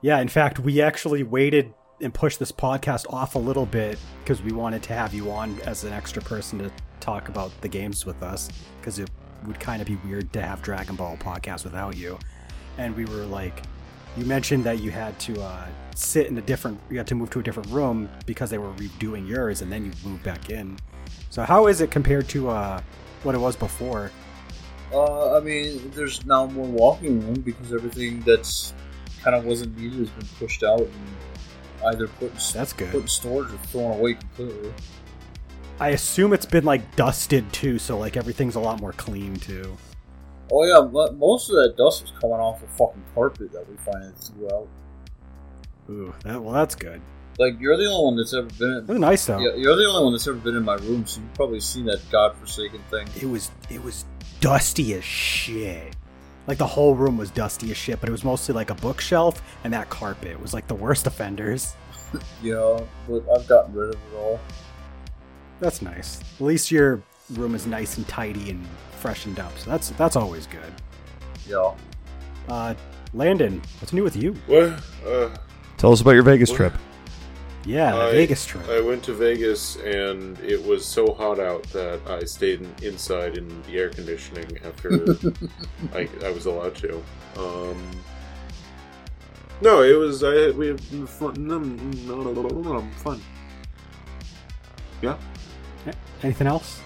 Yeah, 0.01 0.19
in 0.19 0.27
fact, 0.27 0.59
we 0.59 0.81
actually 0.81 1.23
waited 1.23 1.73
and 2.01 2.11
pushed 2.13 2.39
this 2.39 2.51
podcast 2.51 3.05
off 3.13 3.35
a 3.35 3.39
little 3.39 3.67
bit 3.67 3.99
because 4.23 4.41
we 4.41 4.51
wanted 4.51 4.81
to 4.83 4.93
have 4.93 5.13
you 5.13 5.29
on 5.31 5.59
as 5.61 5.83
an 5.83 5.93
extra 5.93 6.21
person 6.23 6.57
to 6.59 6.71
talk 6.99 7.29
about 7.29 7.51
the 7.61 7.67
games 7.69 8.05
with 8.05 8.23
us 8.23 8.49
because 8.79 8.97
it 8.97 9.09
would 9.45 9.59
kind 9.59 9.81
of 9.81 9.87
be 9.87 9.95
weird 9.97 10.31
to 10.33 10.41
have 10.41 10.61
Dragon 10.61 10.95
Ball 10.95 11.17
podcast 11.17 11.63
without 11.63 11.97
you. 11.97 12.17
And 12.77 12.95
we 12.95 13.05
were 13.05 13.25
like, 13.25 13.63
you 14.17 14.25
mentioned 14.25 14.63
that 14.65 14.79
you 14.81 14.91
had 14.91 15.17
to 15.21 15.41
uh, 15.41 15.67
sit 15.95 16.27
in 16.27 16.37
a 16.37 16.41
different, 16.41 16.79
you 16.89 16.97
had 16.97 17.07
to 17.07 17.15
move 17.15 17.29
to 17.31 17.39
a 17.39 17.43
different 17.43 17.69
room 17.69 18.09
because 18.25 18.49
they 18.49 18.57
were 18.57 18.71
redoing 18.73 19.27
yours, 19.27 19.61
and 19.61 19.71
then 19.71 19.85
you 19.85 19.91
moved 20.03 20.23
back 20.23 20.49
in. 20.49 20.77
So 21.29 21.43
how 21.43 21.67
is 21.67 21.81
it 21.81 21.91
compared 21.91 22.27
to 22.29 22.49
uh, 22.49 22.81
what 23.23 23.35
it 23.35 23.39
was 23.39 23.55
before? 23.55 24.11
Uh, 24.93 25.37
I 25.37 25.39
mean, 25.39 25.91
there's 25.95 26.25
now 26.25 26.45
more 26.47 26.67
walking 26.67 27.25
room 27.25 27.39
because 27.41 27.71
everything 27.73 28.19
that's 28.21 28.73
kind 29.23 29.35
of 29.35 29.45
wasn't 29.45 29.77
needed 29.77 29.99
has 29.99 30.09
been 30.09 30.27
pushed 30.39 30.63
out 30.63 30.81
and 30.81 30.91
either 31.85 32.07
put 32.07 32.31
in, 32.31 32.37
That's 32.53 32.73
good. 32.73 32.91
put 32.91 33.01
in 33.03 33.07
storage 33.07 33.53
or 33.53 33.57
thrown 33.67 33.97
away 33.97 34.15
completely. 34.15 34.73
I 35.81 35.89
assume 35.89 36.31
it's 36.31 36.45
been 36.45 36.63
like 36.63 36.95
dusted 36.95 37.51
too, 37.51 37.79
so 37.79 37.97
like 37.97 38.15
everything's 38.15 38.53
a 38.53 38.59
lot 38.59 38.79
more 38.79 38.93
clean 38.93 39.35
too. 39.35 39.75
Oh 40.51 40.63
yeah, 40.63 40.87
mo- 40.87 41.11
most 41.13 41.49
of 41.49 41.55
that 41.55 41.75
dust 41.75 42.03
was 42.03 42.11
coming 42.11 42.37
off 42.37 42.61
the 42.61 42.67
fucking 42.67 43.01
carpet 43.15 43.51
that 43.51 43.67
we 43.67 43.75
finally 43.77 44.11
threw 44.21 44.47
out. 44.51 44.67
Ooh, 45.89 46.13
that, 46.23 46.39
well, 46.39 46.53
that's 46.53 46.75
good. 46.75 47.01
Like 47.39 47.59
you're 47.59 47.77
the 47.77 47.87
only 47.87 48.05
one 48.05 48.15
that's 48.15 48.31
ever 48.35 48.47
been. 48.59 48.85
Was 48.85 48.99
nice 48.99 49.25
though. 49.25 49.39
Yeah, 49.39 49.55
you're 49.55 49.75
the 49.75 49.85
only 49.85 50.03
one 50.03 50.13
that's 50.13 50.27
ever 50.27 50.37
been 50.37 50.55
in 50.55 50.63
my 50.63 50.75
room, 50.75 51.07
so 51.07 51.19
you've 51.19 51.33
probably 51.33 51.59
seen 51.59 51.85
that 51.85 51.99
godforsaken 52.11 52.83
thing. 52.91 53.07
It 53.19 53.25
was 53.25 53.49
it 53.71 53.83
was 53.83 54.05
dusty 54.39 54.93
as 54.93 55.03
shit. 55.03 55.95
Like 56.45 56.59
the 56.59 56.67
whole 56.67 56.93
room 56.93 57.17
was 57.17 57.31
dusty 57.31 57.71
as 57.71 57.77
shit, 57.77 57.99
but 57.99 58.07
it 58.07 58.11
was 58.11 58.23
mostly 58.23 58.53
like 58.53 58.69
a 58.69 58.75
bookshelf 58.75 59.41
and 59.63 59.73
that 59.73 59.89
carpet 59.89 60.39
was 60.39 60.53
like 60.53 60.67
the 60.67 60.75
worst 60.75 61.07
offenders. 61.07 61.73
Know, 62.43 62.85
but 63.07 63.23
I've 63.33 63.47
gotten 63.47 63.73
rid 63.73 63.95
of 63.95 63.95
it 63.95 64.17
all. 64.17 64.37
That's 65.61 65.81
nice. 65.81 66.19
At 66.19 66.41
least 66.41 66.71
your 66.71 67.01
room 67.35 67.55
is 67.55 67.65
nice 67.65 67.95
and 67.95 68.05
tidy 68.09 68.49
and 68.49 68.67
freshened 68.99 69.39
up, 69.39 69.57
so 69.57 69.69
that's 69.69 69.91
that's 69.91 70.17
always 70.17 70.47
good. 70.47 70.73
Yeah. 71.47 71.73
Uh, 72.49 72.73
Landon, 73.13 73.61
what's 73.79 73.93
new 73.93 74.03
with 74.03 74.15
you? 74.17 74.33
What? 74.47 74.81
Uh, 75.07 75.29
Tell 75.77 75.93
us 75.93 76.01
about 76.01 76.11
your 76.11 76.23
Vegas 76.23 76.49
What? 76.49 76.57
trip. 76.57 76.73
Yeah, 77.63 77.91
the 77.91 78.01
I- 78.01 78.11
Vegas 78.11 78.45
trip. 78.45 78.67
I 78.69 78.81
went 78.81 79.03
to 79.03 79.13
Vegas 79.13 79.75
and 79.77 80.39
it 80.39 80.65
was 80.65 80.83
so 80.83 81.13
hot 81.13 81.39
out 81.39 81.61
that 81.73 81.99
I 82.07 82.23
stayed 82.23 82.61
in, 82.61 82.73
inside 82.81 83.37
in 83.37 83.61
the 83.63 83.77
air 83.77 83.89
conditioning 83.89 84.57
after 84.65 84.89
I, 85.93 86.09
I 86.23 86.31
was 86.31 86.47
allowed 86.47 86.73
to. 86.77 86.97
Um, 87.37 87.91
no, 89.61 89.83
it 89.83 89.93
was 89.93 90.23
I 90.23 90.49
we 90.51 90.67
had 90.69 90.81
fun. 91.07 91.35
Fun. 92.97 93.21
Yeah. 95.03 95.17
Anything 96.23 96.47
else? 96.47 96.79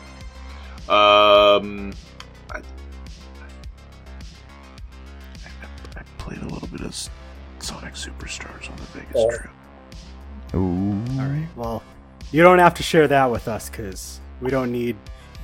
Um, 0.88 1.94
I, 2.52 2.58
I, 2.58 2.62
I 5.98 6.02
played 6.18 6.40
a 6.42 6.46
little 6.48 6.68
bit 6.68 6.82
of 6.82 6.96
Sonic 7.60 7.94
Superstars 7.96 8.70
on 8.70 8.76
the 8.78 8.84
Vegas 9.00 9.12
Oh. 9.16 9.30
trip. 9.30 9.50
Ooh. 10.54 11.02
All 11.20 11.28
right. 11.28 11.48
Well, 11.56 11.84
you 12.32 12.44
don't 12.44 12.60
have 12.60 12.74
to 12.76 12.84
share 12.84 13.08
that 13.08 13.30
with 13.32 13.48
us 13.48 13.70
because 13.70 14.20
we 14.42 14.50
don't 14.50 14.72
need 14.72 14.96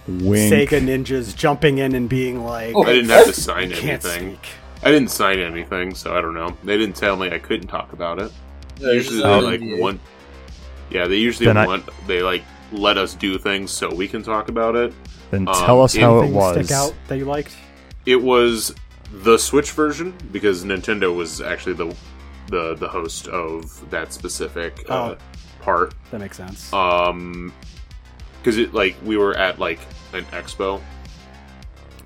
Wink. 0.07 0.51
Sega 0.69 0.79
ninjas 0.81 1.35
jumping 1.35 1.79
in 1.79 1.95
and 1.95 2.07
being 2.07 2.43
like, 2.45 2.73
Oh, 2.75 2.83
I 2.83 2.93
didn't 2.93 3.09
have 3.09 3.25
to 3.25 3.33
sign 3.33 3.71
anything. 3.73 4.35
speak." 4.37 4.47
I 4.83 4.89
didn't 4.89 5.11
sign 5.11 5.37
anything, 5.39 5.93
so 5.93 6.15
I 6.17 6.21
don't 6.21 6.33
know. 6.33 6.57
They 6.63 6.75
didn't 6.77 6.95
tell 6.95 7.15
me 7.15 7.29
I 7.29 7.37
couldn't 7.37 7.67
talk 7.67 7.93
about 7.93 8.17
it. 8.19 8.31
Yeah, 8.79 8.93
usually 8.93 9.21
they 9.21 9.41
like 9.41 9.59
NDA. 9.61 9.79
want. 9.79 10.01
Yeah, 10.89 11.05
they 11.07 11.17
usually 11.17 11.45
Then 11.45 11.57
I- 11.57 11.67
want. 11.67 11.87
They 12.07 12.23
like 12.23 12.43
let 12.71 12.97
us 12.97 13.15
do 13.15 13.37
things 13.37 13.71
so 13.71 13.93
we 13.93 14.07
can 14.07 14.23
talk 14.23 14.49
about 14.49 14.75
it. 14.75 14.93
Then 15.29 15.47
Um, 15.47 15.53
tell 15.65 15.81
us 15.81 15.95
how 15.95 16.21
it 16.21 16.29
was. 16.31 16.55
stick 16.65 16.71
out 16.75 16.93
that 17.07 17.17
you 17.17 17.25
liked? 17.25 17.55
It 18.05 18.21
was 18.21 18.73
the 19.23 19.37
Switch 19.37 19.71
version 19.71 20.13
because 20.31 20.63
Nintendo 20.63 21.13
was 21.15 21.41
actually 21.41 21.73
the 21.73 21.95
the 22.47 22.75
the 22.75 22.87
host 22.87 23.27
of 23.27 23.89
that 23.91 24.11
specific 24.13 24.85
uh, 24.89 25.15
Oh. 25.15 25.17
part. 25.61 25.93
That 26.11 26.19
makes 26.21 26.37
sense. 26.37 26.71
Um, 26.73 27.53
because 28.41 28.57
it 28.57 28.73
like 28.73 28.95
we 29.05 29.17
were 29.17 29.37
at 29.37 29.59
like 29.59 29.79
an 30.13 30.25
expo 30.25 30.81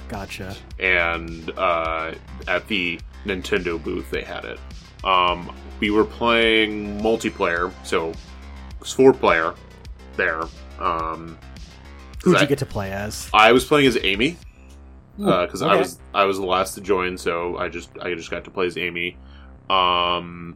gotcha. 0.08 0.56
and 0.80 1.50
uh, 1.58 2.12
at 2.48 2.68
the 2.68 3.00
Nintendo 3.26 3.82
booth 3.82 4.10
they 4.12 4.22
had 4.24 4.46
it. 4.46 4.60
Um, 5.04 5.56
we 5.80 5.90
were 5.92 6.06
playing 6.06 7.00
multiplayer, 7.02 7.72
so 7.84 8.10
it 8.10 8.18
was 8.80 8.92
four 8.94 9.14
player 9.14 9.54
there. 10.18 10.42
Um, 10.80 11.38
'cause 12.14 12.24
Who'd 12.24 12.38
I, 12.38 12.42
you 12.42 12.48
get 12.48 12.60
to 12.60 12.66
play 12.66 12.92
as? 12.92 13.30
I 13.34 13.52
was 13.52 13.66
playing 13.66 13.88
as 13.88 13.98
Amy 14.02 14.38
because 15.18 15.62
I 15.62 15.70
okay. 15.72 15.80
was 15.80 16.00
I 16.14 16.26
was 16.26 16.38
the 16.38 16.46
last 16.46 16.74
to 16.76 16.82
join, 16.82 17.18
so 17.18 17.58
I 17.58 17.70
just 17.70 17.90
I 18.02 18.14
just 18.16 18.30
got 18.32 18.44
to 18.46 18.52
play 18.52 18.68
as 18.68 18.78
Amy. 18.78 19.18
Um, 19.70 20.56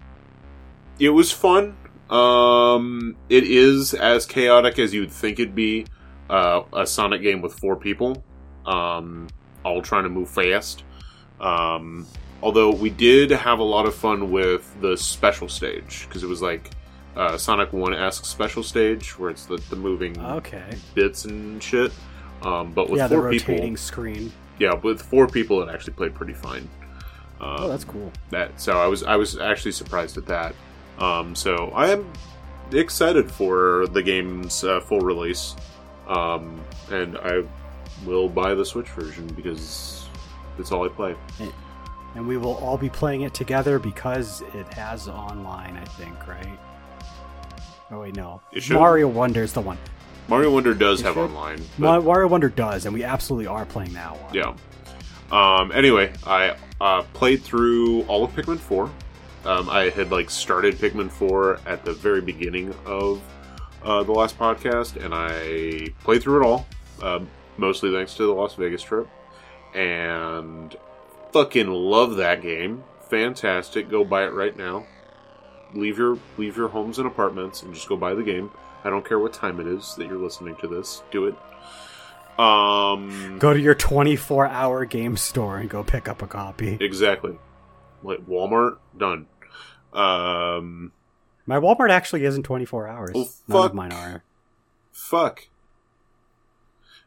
it 0.99 1.09
was 1.09 1.31
fun. 1.31 1.77
Um, 2.09 3.15
it 3.29 3.43
is 3.43 3.93
as 3.93 4.25
chaotic 4.25 4.79
as 4.79 4.93
you'd 4.93 5.11
think 5.11 5.39
it'd 5.39 5.55
be. 5.55 5.85
Uh, 6.29 6.63
a 6.73 6.85
Sonic 6.85 7.23
game 7.23 7.41
with 7.41 7.53
four 7.55 7.75
people, 7.75 8.23
um, 8.67 9.25
all 9.65 9.81
trying 9.81 10.03
to 10.03 10.09
move 10.09 10.29
fast. 10.29 10.83
Um, 11.41 12.05
although 12.43 12.69
we 12.69 12.91
did 12.91 13.31
have 13.31 13.57
a 13.57 13.63
lot 13.63 13.87
of 13.87 13.95
fun 13.95 14.29
with 14.29 14.79
the 14.79 14.95
special 14.95 15.49
stage 15.49 16.05
because 16.07 16.21
it 16.21 16.27
was 16.27 16.39
like 16.39 16.69
uh, 17.15 17.37
Sonic 17.37 17.73
One 17.73 17.93
esque 17.93 18.25
special 18.25 18.63
stage 18.63 19.17
where 19.19 19.29
it's 19.29 19.45
the, 19.45 19.57
the 19.69 19.75
moving 19.75 20.19
Okay. 20.19 20.75
bits 20.93 21.25
and 21.25 21.61
shit. 21.61 21.91
Um, 22.41 22.71
but 22.71 22.89
with 22.89 22.99
yeah, 22.99 23.07
the 23.07 23.17
rotating 23.19 23.61
people, 23.73 23.77
screen. 23.77 24.31
yeah, 24.59 24.73
with 24.73 25.01
four 25.01 25.27
people, 25.27 25.61
it 25.61 25.73
actually 25.73 25.93
played 25.93 26.15
pretty 26.15 26.33
fine. 26.33 26.69
Um, 27.41 27.47
Oh, 27.63 27.67
that's 27.69 27.83
cool. 27.85 28.11
that 28.31 28.59
so 28.59 28.79
I 28.79 28.87
was 28.87 29.03
I 29.03 29.15
was 29.15 29.37
actually 29.37 29.71
surprised 29.73 30.17
at 30.17 30.25
that. 30.27 30.55
Um, 30.99 31.35
so 31.35 31.71
I 31.75 31.87
am 31.89 32.11
excited 32.71 33.31
for 33.31 33.87
the 33.87 34.01
game's 34.03 34.63
uh, 34.63 34.79
full 34.81 34.99
release, 35.01 35.55
um, 36.07 36.61
and 36.91 37.17
I 37.17 37.43
will 38.05 38.29
buy 38.29 38.53
the 38.53 38.65
Switch 38.65 38.87
version 38.89 39.27
because 39.27 40.07
that's 40.57 40.71
all 40.71 40.85
I 40.85 40.89
play. 40.89 41.15
And 42.15 42.27
we 42.27 42.37
will 42.37 42.55
all 42.57 42.77
be 42.77 42.89
playing 42.89 43.21
it 43.21 43.33
together 43.33 43.79
because 43.79 44.41
it 44.53 44.73
has 44.73 45.07
online, 45.07 45.77
I 45.77 45.85
think, 45.85 46.27
right? 46.27 46.59
Oh 47.91 48.01
wait, 48.01 48.15
no. 48.15 48.41
It 48.51 48.63
should. 48.63 48.75
Mario 48.75 49.07
Wonder 49.07 49.43
is 49.43 49.53
the 49.53 49.61
one. 49.61 49.77
Mario 50.27 50.51
Wonder 50.51 50.73
does 50.75 51.01
It 51.01 51.05
have 51.05 51.15
should. 51.15 51.25
online. 51.25 51.59
Ma- 51.77 51.97
But, 51.97 52.05
Mario 52.05 52.27
Wonder 52.27 52.49
does, 52.49 52.85
and 52.85 52.93
we 52.93 53.03
absolutely 53.03 53.47
are 53.47 53.65
playing 53.65 53.93
that 53.93 54.11
one. 54.21 54.33
yeah. 54.33 54.53
Um, 55.31 55.71
anyway, 55.71 56.11
I 56.25 56.55
uh, 56.81 57.03
played 57.13 57.41
through 57.43 58.03
all 58.03 58.23
of 58.23 58.31
Pikmin 58.35 58.57
Four. 58.59 58.91
Um, 59.45 59.69
I 59.69 59.89
had 59.89 60.11
like 60.11 60.29
started 60.29 60.75
Pikmin 60.75 61.09
Four 61.09 61.59
at 61.65 61.83
the 61.85 61.93
very 61.93 62.21
beginning 62.21 62.73
of 62.85 63.21
uh, 63.83 64.03
the 64.03 64.11
last 64.11 64.37
podcast, 64.37 65.03
and 65.03 65.13
I 65.13 65.87
played 66.03 66.21
through 66.23 66.41
it 66.41 66.45
all, 66.45 66.65
um, 67.01 67.27
mostly 67.57 67.91
thanks 67.91 68.13
to 68.15 68.25
the 68.25 68.33
Las 68.33 68.55
Vegas 68.55 68.81
trip, 68.83 69.07
and 69.73 70.75
fucking 71.31 71.67
love 71.67 72.15
that 72.17 72.41
game. 72.41 72.83
Fantastic! 73.09 73.89
Go 73.89 74.03
buy 74.03 74.23
it 74.25 74.33
right 74.33 74.55
now. 74.57 74.85
Leave 75.73 75.97
your 75.97 76.17
leave 76.37 76.57
your 76.57 76.67
homes 76.69 76.97
and 76.97 77.07
apartments 77.07 77.61
and 77.63 77.73
just 77.73 77.87
go 77.87 77.95
buy 77.95 78.13
the 78.13 78.23
game. 78.23 78.49
I 78.83 78.89
don't 78.89 79.05
care 79.05 79.19
what 79.19 79.33
time 79.33 79.59
it 79.59 79.67
is 79.67 79.93
that 79.95 80.07
you're 80.07 80.17
listening 80.17 80.55
to 80.57 80.67
this. 80.67 81.03
Do 81.11 81.25
it. 81.27 81.35
Um, 82.39 83.37
Go 83.39 83.53
to 83.53 83.59
your 83.59 83.75
24 83.75 84.47
hour 84.47 84.85
game 84.85 85.17
store 85.17 85.57
and 85.57 85.69
go 85.69 85.83
pick 85.83 86.07
up 86.07 86.21
a 86.21 86.27
copy. 86.27 86.77
exactly. 86.79 87.37
Like 88.01 88.25
Walmart, 88.25 88.77
done. 88.97 89.27
Um, 89.91 90.93
My 91.45 91.57
Walmart 91.59 91.89
actually 91.89 92.23
isn't 92.23 92.43
24 92.43 92.87
hours. 92.87 93.13
None 93.13 93.25
fuck. 93.49 93.71
of 93.71 93.73
mine 93.75 93.91
are. 93.91 94.23
fuck. 94.93 95.47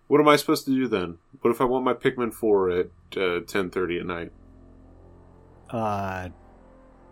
What 0.09 0.21
am 0.21 0.29
I 0.29 0.37
supposed 0.37 0.67
to 0.67 0.71
do 0.75 0.87
then? 0.87 1.17
What 1.41 1.51
if 1.53 1.61
I 1.63 1.65
want 1.65 1.85
my 1.87 1.95
Pikmin 1.95 2.35
four 2.35 2.69
at 2.71 2.89
uh, 3.17 3.41
ten 3.47 3.71
thirty 3.71 3.99
at 3.99 4.05
night? 4.05 4.31
Uh, 5.71 6.29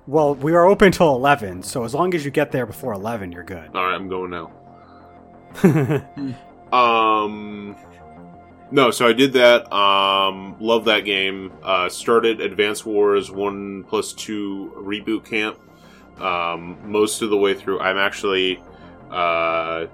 well, 0.07 0.35
we 0.35 0.55
are 0.55 0.67
open 0.67 0.93
till 0.93 1.15
11, 1.15 1.63
so 1.63 1.85
as 1.85 1.95
long 1.95 2.15
as 2.15 2.25
you 2.25 2.31
get 2.31 2.53
there 2.53 2.67
before 2.67 2.93
11, 2.93 3.33
you're 3.33 3.45
good. 3.45 3.71
All 3.75 3.85
right, 3.85 3.95
I'm 3.95 4.09
going 4.09 4.31
now. 4.31 4.53
Um, 6.73 7.77
no, 8.71 8.91
so 8.91 9.07
I 9.07 9.13
did 9.13 9.33
that. 9.33 9.73
Um, 9.73 10.57
love 10.61 10.85
that 10.85 11.01
game. 11.01 11.53
Uh, 11.63 11.89
started 11.89 12.41
Advance 12.41 12.87
Wars 12.87 13.31
one 13.31 13.85
plus 13.85 14.13
two 14.13 14.73
reboot 14.77 15.25
camp. 15.25 15.59
Um, 16.21 16.79
most 16.85 17.23
of 17.23 17.31
the 17.31 17.37
way 17.37 17.55
through, 17.55 17.81
I'm 17.81 17.99
actually. 17.99 18.63
Uh, 19.11 19.87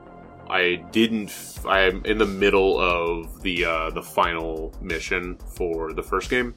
I 0.49 0.85
didn't. 0.93 1.31
F- 1.31 1.65
I'm 1.67 2.05
in 2.05 2.19
the 2.19 2.27
middle 2.27 2.79
of 2.79 3.43
the 3.43 3.65
uh, 3.65 3.91
the 3.91 4.03
final 4.03 4.75
mission 4.83 5.39
for 5.55 5.93
the 5.93 6.03
first 6.03 6.29
game. 6.29 6.55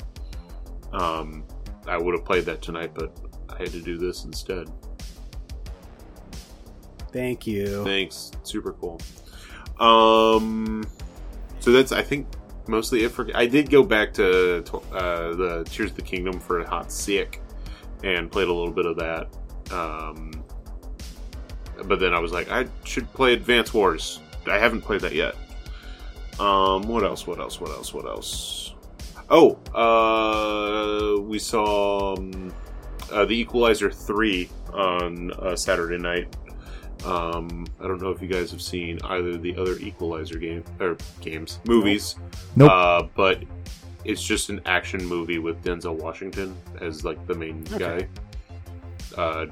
Um, 0.92 1.45
I 1.88 1.98
would 1.98 2.14
have 2.14 2.26
played 2.26 2.45
that 2.45 2.61
tonight, 2.61 2.92
but 2.94 3.18
I 3.50 3.58
had 3.58 3.72
to 3.72 3.82
do 3.82 3.98
this 3.98 4.26
instead. 4.26 4.69
Thank 7.11 7.48
you. 7.48 7.84
Thanks. 7.84 8.32
Super 8.44 8.74
cool. 8.74 9.00
Um, 9.80 10.86
so 11.60 11.72
that's 11.72 11.92
I 11.92 12.03
think 12.03 12.28
mostly 12.68 13.03
it 13.03 13.11
for. 13.11 13.28
I 13.34 13.45
did 13.45 13.69
go 13.69 13.84
back 13.84 14.14
to, 14.16 14.64
uh, 14.94 15.34
the 15.36 15.66
Tears 15.69 15.92
of 15.92 15.95
the 15.95 16.02
Kingdom 16.02 16.40
for 16.40 16.60
a 16.60 16.69
hot 16.69 16.92
sick, 16.92 17.42
and 18.03 18.32
played 18.32 18.48
a 18.48 18.53
little 18.53 18.74
bit 18.74 18.86
of 18.86 18.98
that. 18.98 19.28
Um, 19.74 20.44
but 21.86 22.00
then 22.00 22.14
I 22.14 22.19
was 22.19 22.32
like, 22.32 22.50
I 22.50 22.68
should 22.84 23.11
play 23.14 23.34
Advance 23.34 23.74
Wars. 23.74 24.19
I 24.48 24.58
haven't 24.58 24.82
played 24.82 25.02
that 25.02 25.14
yet. 25.14 25.36
Um, 26.40 26.84
what 26.84 27.03
else? 27.03 27.28
What 27.28 27.40
else? 27.40 27.60
What 27.60 27.72
else? 27.72 27.94
What 27.94 28.06
else? 28.06 28.74
Oh, 29.30 29.60
uh, 29.76 31.22
we 31.22 31.38
saw 31.38 32.16
um, 32.16 32.53
uh, 33.11 33.25
the 33.25 33.38
Equalizer 33.39 33.89
three 33.91 34.49
on 34.73 35.31
uh, 35.33 35.55
Saturday 35.55 35.97
night. 35.97 36.35
Um, 37.05 37.65
I 37.79 37.88
don't 37.88 38.01
know 38.01 38.09
if 38.11 38.21
you 38.21 38.27
guys 38.27 38.51
have 38.51 38.61
seen 38.61 38.99
either 39.05 39.38
the 39.38 39.55
other 39.55 39.77
Equalizer 39.77 40.38
game 40.38 40.63
or 40.79 40.97
games, 41.21 41.59
movies. 41.65 42.15
Nope. 42.55 42.71
Uh, 42.71 43.03
but 43.15 43.41
it's 44.05 44.21
just 44.23 44.49
an 44.49 44.59
action 44.65 45.03
movie 45.05 45.39
with 45.39 45.63
Denzel 45.63 45.95
Washington 45.95 46.55
as 46.81 47.03
like 47.05 47.25
the 47.27 47.35
main 47.35 47.65
Okay. 47.73 48.07
guy. 49.15 49.21
Uh, 49.21 49.45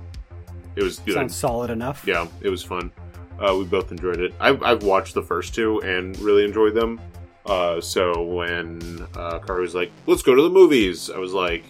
it 0.76 0.84
was 0.84 1.00
good. 1.00 1.14
Sounds 1.16 1.36
solid 1.36 1.70
enough. 1.70 2.04
Yeah, 2.06 2.28
it 2.42 2.50
was 2.50 2.64
fun. 2.64 2.92
Uh, 3.40 3.56
we 3.58 3.66
both 3.66 3.92
enjoyed 3.92 4.20
it. 4.20 4.34
I've, 4.40 4.62
I've 4.64 4.84
watched 4.84 5.14
the 5.14 5.22
first 5.24 5.54
two 5.56 5.82
and 5.84 6.18
really 6.20 6.44
enjoyed 6.44 6.74
them. 6.74 7.00
Uh, 7.46 7.80
so 7.80 8.24
when 8.24 9.08
uh, 9.16 9.40
Car 9.40 9.62
was 9.62 9.74
like, 9.74 9.92
"Let's 10.06 10.22
go 10.22 10.36
to 10.36 10.42
the 10.42 10.50
movies," 10.50 11.10
I 11.10 11.18
was 11.18 11.32
like, 11.34 11.64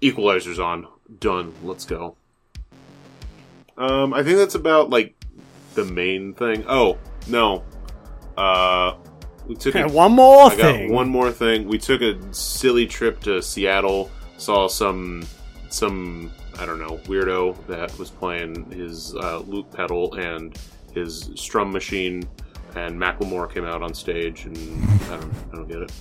"Equalizer's 0.00 0.58
on, 0.58 0.86
done. 1.20 1.52
Let's 1.62 1.84
go." 1.84 2.16
Um, 3.76 4.12
I 4.12 4.22
think 4.22 4.38
that's 4.38 4.54
about 4.56 4.90
like 4.90 5.14
the 5.74 5.84
main 5.84 6.34
thing. 6.34 6.64
Oh 6.68 6.98
no, 7.28 7.62
uh, 8.36 8.96
we 9.46 9.54
took 9.54 9.74
a 9.74 9.86
one 9.88 10.12
more 10.12 10.50
I 10.50 10.56
got 10.56 10.74
thing. 10.74 10.92
one 10.92 11.08
more 11.08 11.30
thing. 11.30 11.68
We 11.68 11.78
took 11.78 12.02
a 12.02 12.18
silly 12.32 12.86
trip 12.86 13.20
to 13.20 13.40
Seattle. 13.40 14.10
Saw 14.36 14.68
some 14.68 15.24
some 15.70 16.32
I 16.58 16.66
don't 16.66 16.80
know 16.80 16.98
weirdo 17.04 17.66
that 17.66 17.96
was 17.98 18.10
playing 18.10 18.70
his 18.72 19.14
uh, 19.14 19.38
loop 19.46 19.72
pedal 19.72 20.14
and 20.14 20.58
his 20.92 21.30
strum 21.36 21.70
machine, 21.70 22.28
and 22.74 22.98
Macklemore 22.98 23.52
came 23.52 23.64
out 23.64 23.82
on 23.82 23.94
stage, 23.94 24.44
and 24.44 24.56
I 25.04 25.16
don't 25.18 25.34
I 25.52 25.56
don't 25.56 25.68
get 25.68 25.82
it. 25.82 25.92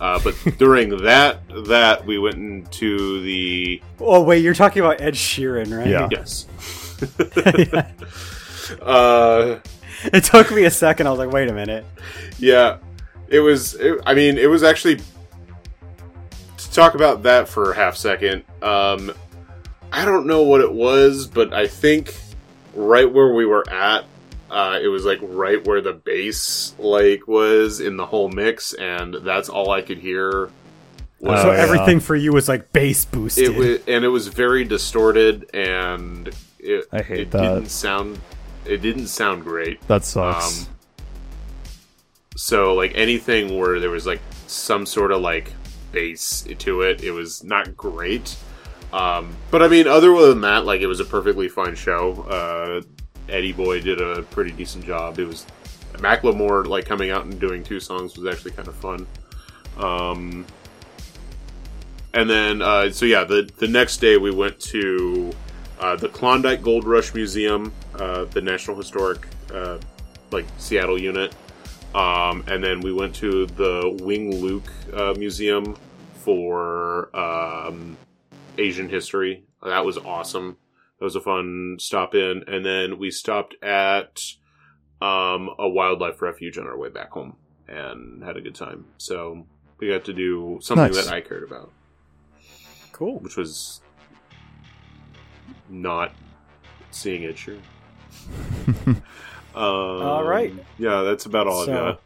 Uh, 0.00 0.20
but 0.22 0.34
during 0.58 0.96
that 0.98 1.40
that 1.66 2.06
we 2.06 2.18
went 2.18 2.36
into 2.36 3.20
the 3.22 3.82
Oh 4.00 4.22
wait, 4.22 4.42
you're 4.44 4.54
talking 4.54 4.80
about 4.82 5.00
Ed 5.00 5.14
Sheeran, 5.14 5.76
right? 5.76 5.88
Yeah. 5.88 6.08
yes. 6.10 6.46
uh, 8.82 9.58
It 10.04 10.24
took 10.24 10.50
me 10.52 10.64
a 10.64 10.70
second. 10.70 11.06
I 11.06 11.10
was 11.10 11.18
like, 11.18 11.32
wait 11.32 11.48
a 11.48 11.52
minute. 11.52 11.84
Yeah, 12.38 12.78
it 13.28 13.40
was. 13.40 13.74
It, 13.74 14.00
I 14.06 14.14
mean, 14.14 14.38
it 14.38 14.48
was 14.48 14.62
actually 14.62 14.96
to 16.56 16.70
talk 16.72 16.94
about 16.94 17.24
that 17.24 17.48
for 17.48 17.72
a 17.72 17.74
half 17.74 17.96
second. 17.96 18.44
Um, 18.62 19.12
I 19.92 20.04
don't 20.04 20.26
know 20.26 20.42
what 20.42 20.60
it 20.60 20.72
was, 20.72 21.26
but 21.26 21.52
I 21.52 21.66
think 21.66 22.14
right 22.74 23.10
where 23.10 23.32
we 23.32 23.46
were 23.46 23.68
at, 23.70 24.04
uh, 24.50 24.78
it 24.82 24.88
was 24.88 25.04
like 25.04 25.18
right 25.22 25.64
where 25.66 25.80
the 25.80 25.92
bass 25.92 26.74
like 26.78 27.26
was 27.28 27.80
in 27.80 27.96
the 27.96 28.06
whole 28.06 28.28
mix, 28.28 28.72
and 28.74 29.14
that's 29.22 29.48
all 29.48 29.70
I 29.70 29.82
could 29.82 29.98
hear. 29.98 30.50
Was 31.20 31.42
so 31.42 31.50
Oh, 31.50 31.52
yeah. 31.52 31.58
everything 31.58 31.98
for 32.00 32.14
you 32.14 32.32
was 32.32 32.48
like 32.48 32.72
bass 32.72 33.04
boosted. 33.04 33.44
it 33.44 33.56
was, 33.56 33.78
and 33.88 34.04
it 34.04 34.08
was 34.08 34.28
very 34.28 34.64
distorted, 34.64 35.50
and 35.54 36.28
it 36.58 36.86
I 36.92 37.02
hate 37.02 37.20
it 37.20 37.30
that. 37.32 37.40
didn't 37.54 37.70
sound 37.70 38.18
it 38.64 38.82
didn't 38.82 39.06
sound 39.08 39.42
great. 39.44 39.80
That 39.88 40.04
sucks. 40.04 40.66
Um, 40.68 40.74
so 42.36 42.74
like 42.74 42.92
anything 42.94 43.58
where 43.58 43.80
there 43.80 43.90
was 43.90 44.06
like 44.06 44.20
some 44.46 44.86
sort 44.86 45.10
of 45.12 45.20
like 45.20 45.52
bass 45.92 46.46
to 46.58 46.82
it, 46.82 47.02
it 47.02 47.10
was 47.10 47.42
not 47.42 47.76
great. 47.76 48.36
Um, 48.92 49.36
but 49.50 49.62
I 49.62 49.68
mean, 49.68 49.86
other 49.86 50.14
than 50.28 50.40
that, 50.42 50.64
like 50.64 50.80
it 50.80 50.86
was 50.86 51.00
a 51.00 51.04
perfectly 51.04 51.48
fine 51.48 51.74
show. 51.74 52.22
Uh, 52.22 52.82
Eddie 53.28 53.52
Boy 53.52 53.80
did 53.80 54.00
a 54.00 54.22
pretty 54.22 54.52
decent 54.52 54.84
job. 54.84 55.18
It 55.18 55.26
was 55.26 55.46
Macklemore 55.94 56.66
like 56.66 56.86
coming 56.86 57.10
out 57.10 57.24
and 57.24 57.38
doing 57.40 57.62
two 57.62 57.80
songs 57.80 58.16
was 58.16 58.32
actually 58.32 58.52
kind 58.52 58.68
of 58.68 58.74
fun. 58.76 59.06
Um, 59.76 60.46
and 62.14 62.28
then 62.28 62.62
uh, 62.62 62.90
so 62.90 63.06
yeah, 63.06 63.24
the 63.24 63.48
the 63.58 63.68
next 63.68 63.98
day 63.98 64.16
we 64.16 64.30
went 64.30 64.58
to 64.60 65.32
uh, 65.80 65.96
the 65.96 66.08
Klondike 66.08 66.62
Gold 66.62 66.84
Rush 66.84 67.14
Museum, 67.14 67.72
uh, 67.94 68.24
the 68.24 68.40
National 68.40 68.76
Historic 68.76 69.26
uh, 69.52 69.78
like 70.30 70.46
Seattle 70.58 71.00
unit, 71.00 71.34
um, 71.94 72.44
and 72.48 72.62
then 72.62 72.80
we 72.80 72.92
went 72.92 73.14
to 73.16 73.46
the 73.46 73.96
Wing 74.02 74.40
Luke 74.40 74.70
uh, 74.92 75.14
Museum 75.16 75.76
for 76.14 77.14
um, 77.16 77.96
Asian 78.56 78.88
history. 78.88 79.44
That 79.62 79.84
was 79.84 79.98
awesome. 79.98 80.56
That 80.98 81.04
was 81.04 81.16
a 81.16 81.20
fun 81.20 81.76
stop 81.78 82.14
in, 82.14 82.42
and 82.48 82.64
then 82.66 82.98
we 82.98 83.10
stopped 83.10 83.54
at 83.62 84.20
um, 85.00 85.48
a 85.58 85.68
wildlife 85.68 86.20
refuge 86.22 86.58
on 86.58 86.66
our 86.66 86.76
way 86.76 86.88
back 86.88 87.10
home 87.12 87.36
and 87.68 88.22
had 88.24 88.36
a 88.36 88.40
good 88.40 88.54
time. 88.56 88.86
So 88.98 89.46
we 89.78 89.88
got 89.88 90.04
to 90.06 90.12
do 90.12 90.58
something 90.60 90.86
Nice. 90.92 91.04
that 91.06 91.14
I 91.14 91.20
cared 91.20 91.44
about, 91.44 91.70
Cool. 92.92 93.20
which 93.20 93.36
was 93.36 93.80
not 95.68 96.12
seeing 96.90 97.22
it. 97.22 97.38
Sure. 97.38 97.54
All 99.54 100.24
right. 100.24 100.52
Yeah, 100.78 101.02
that's 101.02 101.26
about 101.26 101.46
all 101.46 101.64
So- 101.64 101.72
I've 101.72 101.78
got. 101.94 102.02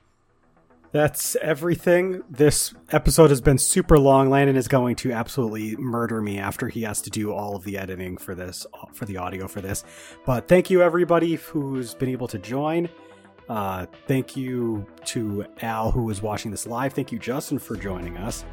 That's 0.93 1.37
everything. 1.37 2.23
This 2.29 2.75
episode 2.91 3.31
has 3.31 3.41
been 3.41 3.57
super 3.57 3.99
long. 3.99 4.29
Landon 4.29 4.57
is 4.57 4.69
going 4.69 4.95
to 4.97 5.13
absolutely 5.13 5.75
murder 5.77 6.21
me 6.21 6.39
after 6.39 6.69
he 6.69 6.83
has 6.83 7.01
to 7.03 7.11
do 7.11 7.33
all 7.33 7.57
of 7.57 7.65
the 7.65 7.79
editing 7.79 8.19
for 8.19 8.35
this, 8.35 8.67
for 8.93 9.07
the 9.07 9.17
audio 9.17 9.49
for 9.49 9.63
this. 9.63 9.85
But 10.27 10.49
thank 10.49 10.69
you, 10.69 10.83
everybody 10.83 11.37
who's 11.37 11.95
been 11.95 12.11
able 12.11 12.29
to 12.29 12.39
join. 12.39 12.91
Uh, 13.49 13.87
thank 14.07 14.37
you 14.37 14.87
to 15.07 15.47
Al, 15.63 15.91
who 15.91 16.11
is 16.11 16.21
watching 16.21 16.51
this 16.51 16.67
live. 16.67 16.93
Thank 16.93 17.11
you, 17.11 17.19
Justin, 17.19 17.59
for 17.59 17.75
joining 17.75 18.19
us. 18.19 18.45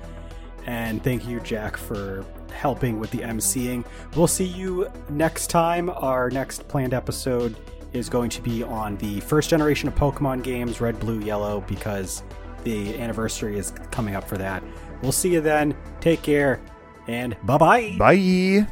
And 0.65 1.03
thank 1.03 1.27
you, 1.27 1.41
Jack, 1.41 1.75
for 1.75 2.25
helping 2.53 2.99
with 3.01 3.11
the 3.11 3.19
emceeing. 3.19 3.85
We'll 4.15 4.27
see 4.27 4.45
you 4.45 4.89
next 5.09 5.47
time. 5.47 5.89
Our 5.89 6.29
next 6.29 6.67
planned 6.69 6.93
episode 6.93 7.57
is 7.93 8.09
going 8.09 8.29
to 8.31 8.41
be 8.41 8.63
on 8.63 8.97
the 8.97 9.19
first 9.21 9.49
generation 9.49 9.87
of 9.87 9.95
Pokemon 9.95 10.43
games, 10.43 10.81
Red, 10.81 10.99
Blue, 10.99 11.19
Yellow, 11.19 11.61
because 11.61 12.23
the 12.63 12.99
anniversary 12.99 13.57
is 13.57 13.71
coming 13.91 14.15
up 14.15 14.27
for 14.27 14.37
that. 14.37 14.63
We'll 15.01 15.11
see 15.11 15.33
you 15.33 15.41
then. 15.41 15.75
Take 16.01 16.21
care, 16.21 16.61
and 17.07 17.35
bye 17.43 17.57
bye. 17.57 17.95
Bye. 17.97 18.67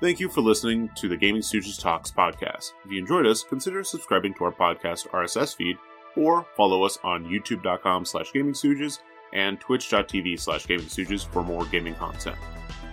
Thank 0.00 0.18
you 0.18 0.28
for 0.28 0.40
listening 0.40 0.90
to 0.96 1.08
the 1.08 1.16
Gaming 1.16 1.42
Stooges 1.42 1.80
Talks 1.80 2.10
podcast. 2.10 2.72
If 2.84 2.90
you 2.90 2.98
enjoyed 2.98 3.24
us, 3.24 3.44
consider 3.44 3.84
subscribing 3.84 4.34
to 4.34 4.44
our 4.44 4.52
podcast 4.52 5.08
RSS 5.10 5.54
feed 5.54 5.76
or 6.16 6.44
follow 6.56 6.82
us 6.82 6.98
on 7.04 7.24
youtube.com 7.24 8.04
slash 8.04 8.32
gaming 8.32 8.52
stooges 8.52 8.98
and 9.32 9.60
twitch.tv 9.60 10.40
slash 10.40 10.66
gaming 10.66 10.86
stooges 10.86 11.24
for 11.24 11.44
more 11.44 11.66
gaming 11.66 11.94
content. 11.94 12.36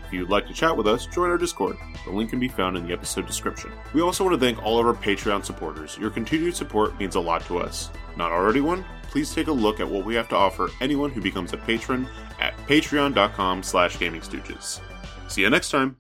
If 0.09 0.13
you'd 0.13 0.29
like 0.29 0.47
to 0.47 0.53
chat 0.55 0.75
with 0.75 0.88
us, 0.88 1.05
join 1.05 1.29
our 1.29 1.38
Discord. 1.38 1.77
The 2.03 2.11
link 2.11 2.31
can 2.31 2.39
be 2.39 2.47
found 2.47 2.75
in 2.75 2.88
the 2.88 2.93
episode 2.93 3.27
description. 3.27 3.71
We 3.93 4.01
also 4.01 4.23
want 4.23 4.33
to 4.33 4.43
thank 4.43 4.59
all 4.65 4.79
of 4.79 4.88
our 4.88 4.95
Patreon 4.95 5.45
supporters. 5.45 5.99
Your 5.99 6.09
continued 6.09 6.55
support 6.55 6.99
means 6.99 7.13
a 7.13 7.19
lot 7.19 7.45
to 7.45 7.59
us. 7.59 7.91
Not 8.17 8.31
already 8.31 8.59
one? 8.59 8.83
Please 9.03 9.31
take 9.31 9.49
a 9.49 9.51
look 9.51 9.79
at 9.79 9.88
what 9.88 10.05
we 10.05 10.15
have 10.15 10.27
to 10.29 10.35
offer 10.35 10.71
anyone 10.81 11.11
who 11.11 11.21
becomes 11.21 11.53
a 11.53 11.57
patron 11.57 12.09
at 12.39 12.57
patreon.com 12.65 13.61
slash 13.61 13.99
gaming 13.99 14.21
stooges. 14.21 14.81
See 15.27 15.41
you 15.41 15.49
next 15.51 15.69
time. 15.69 15.95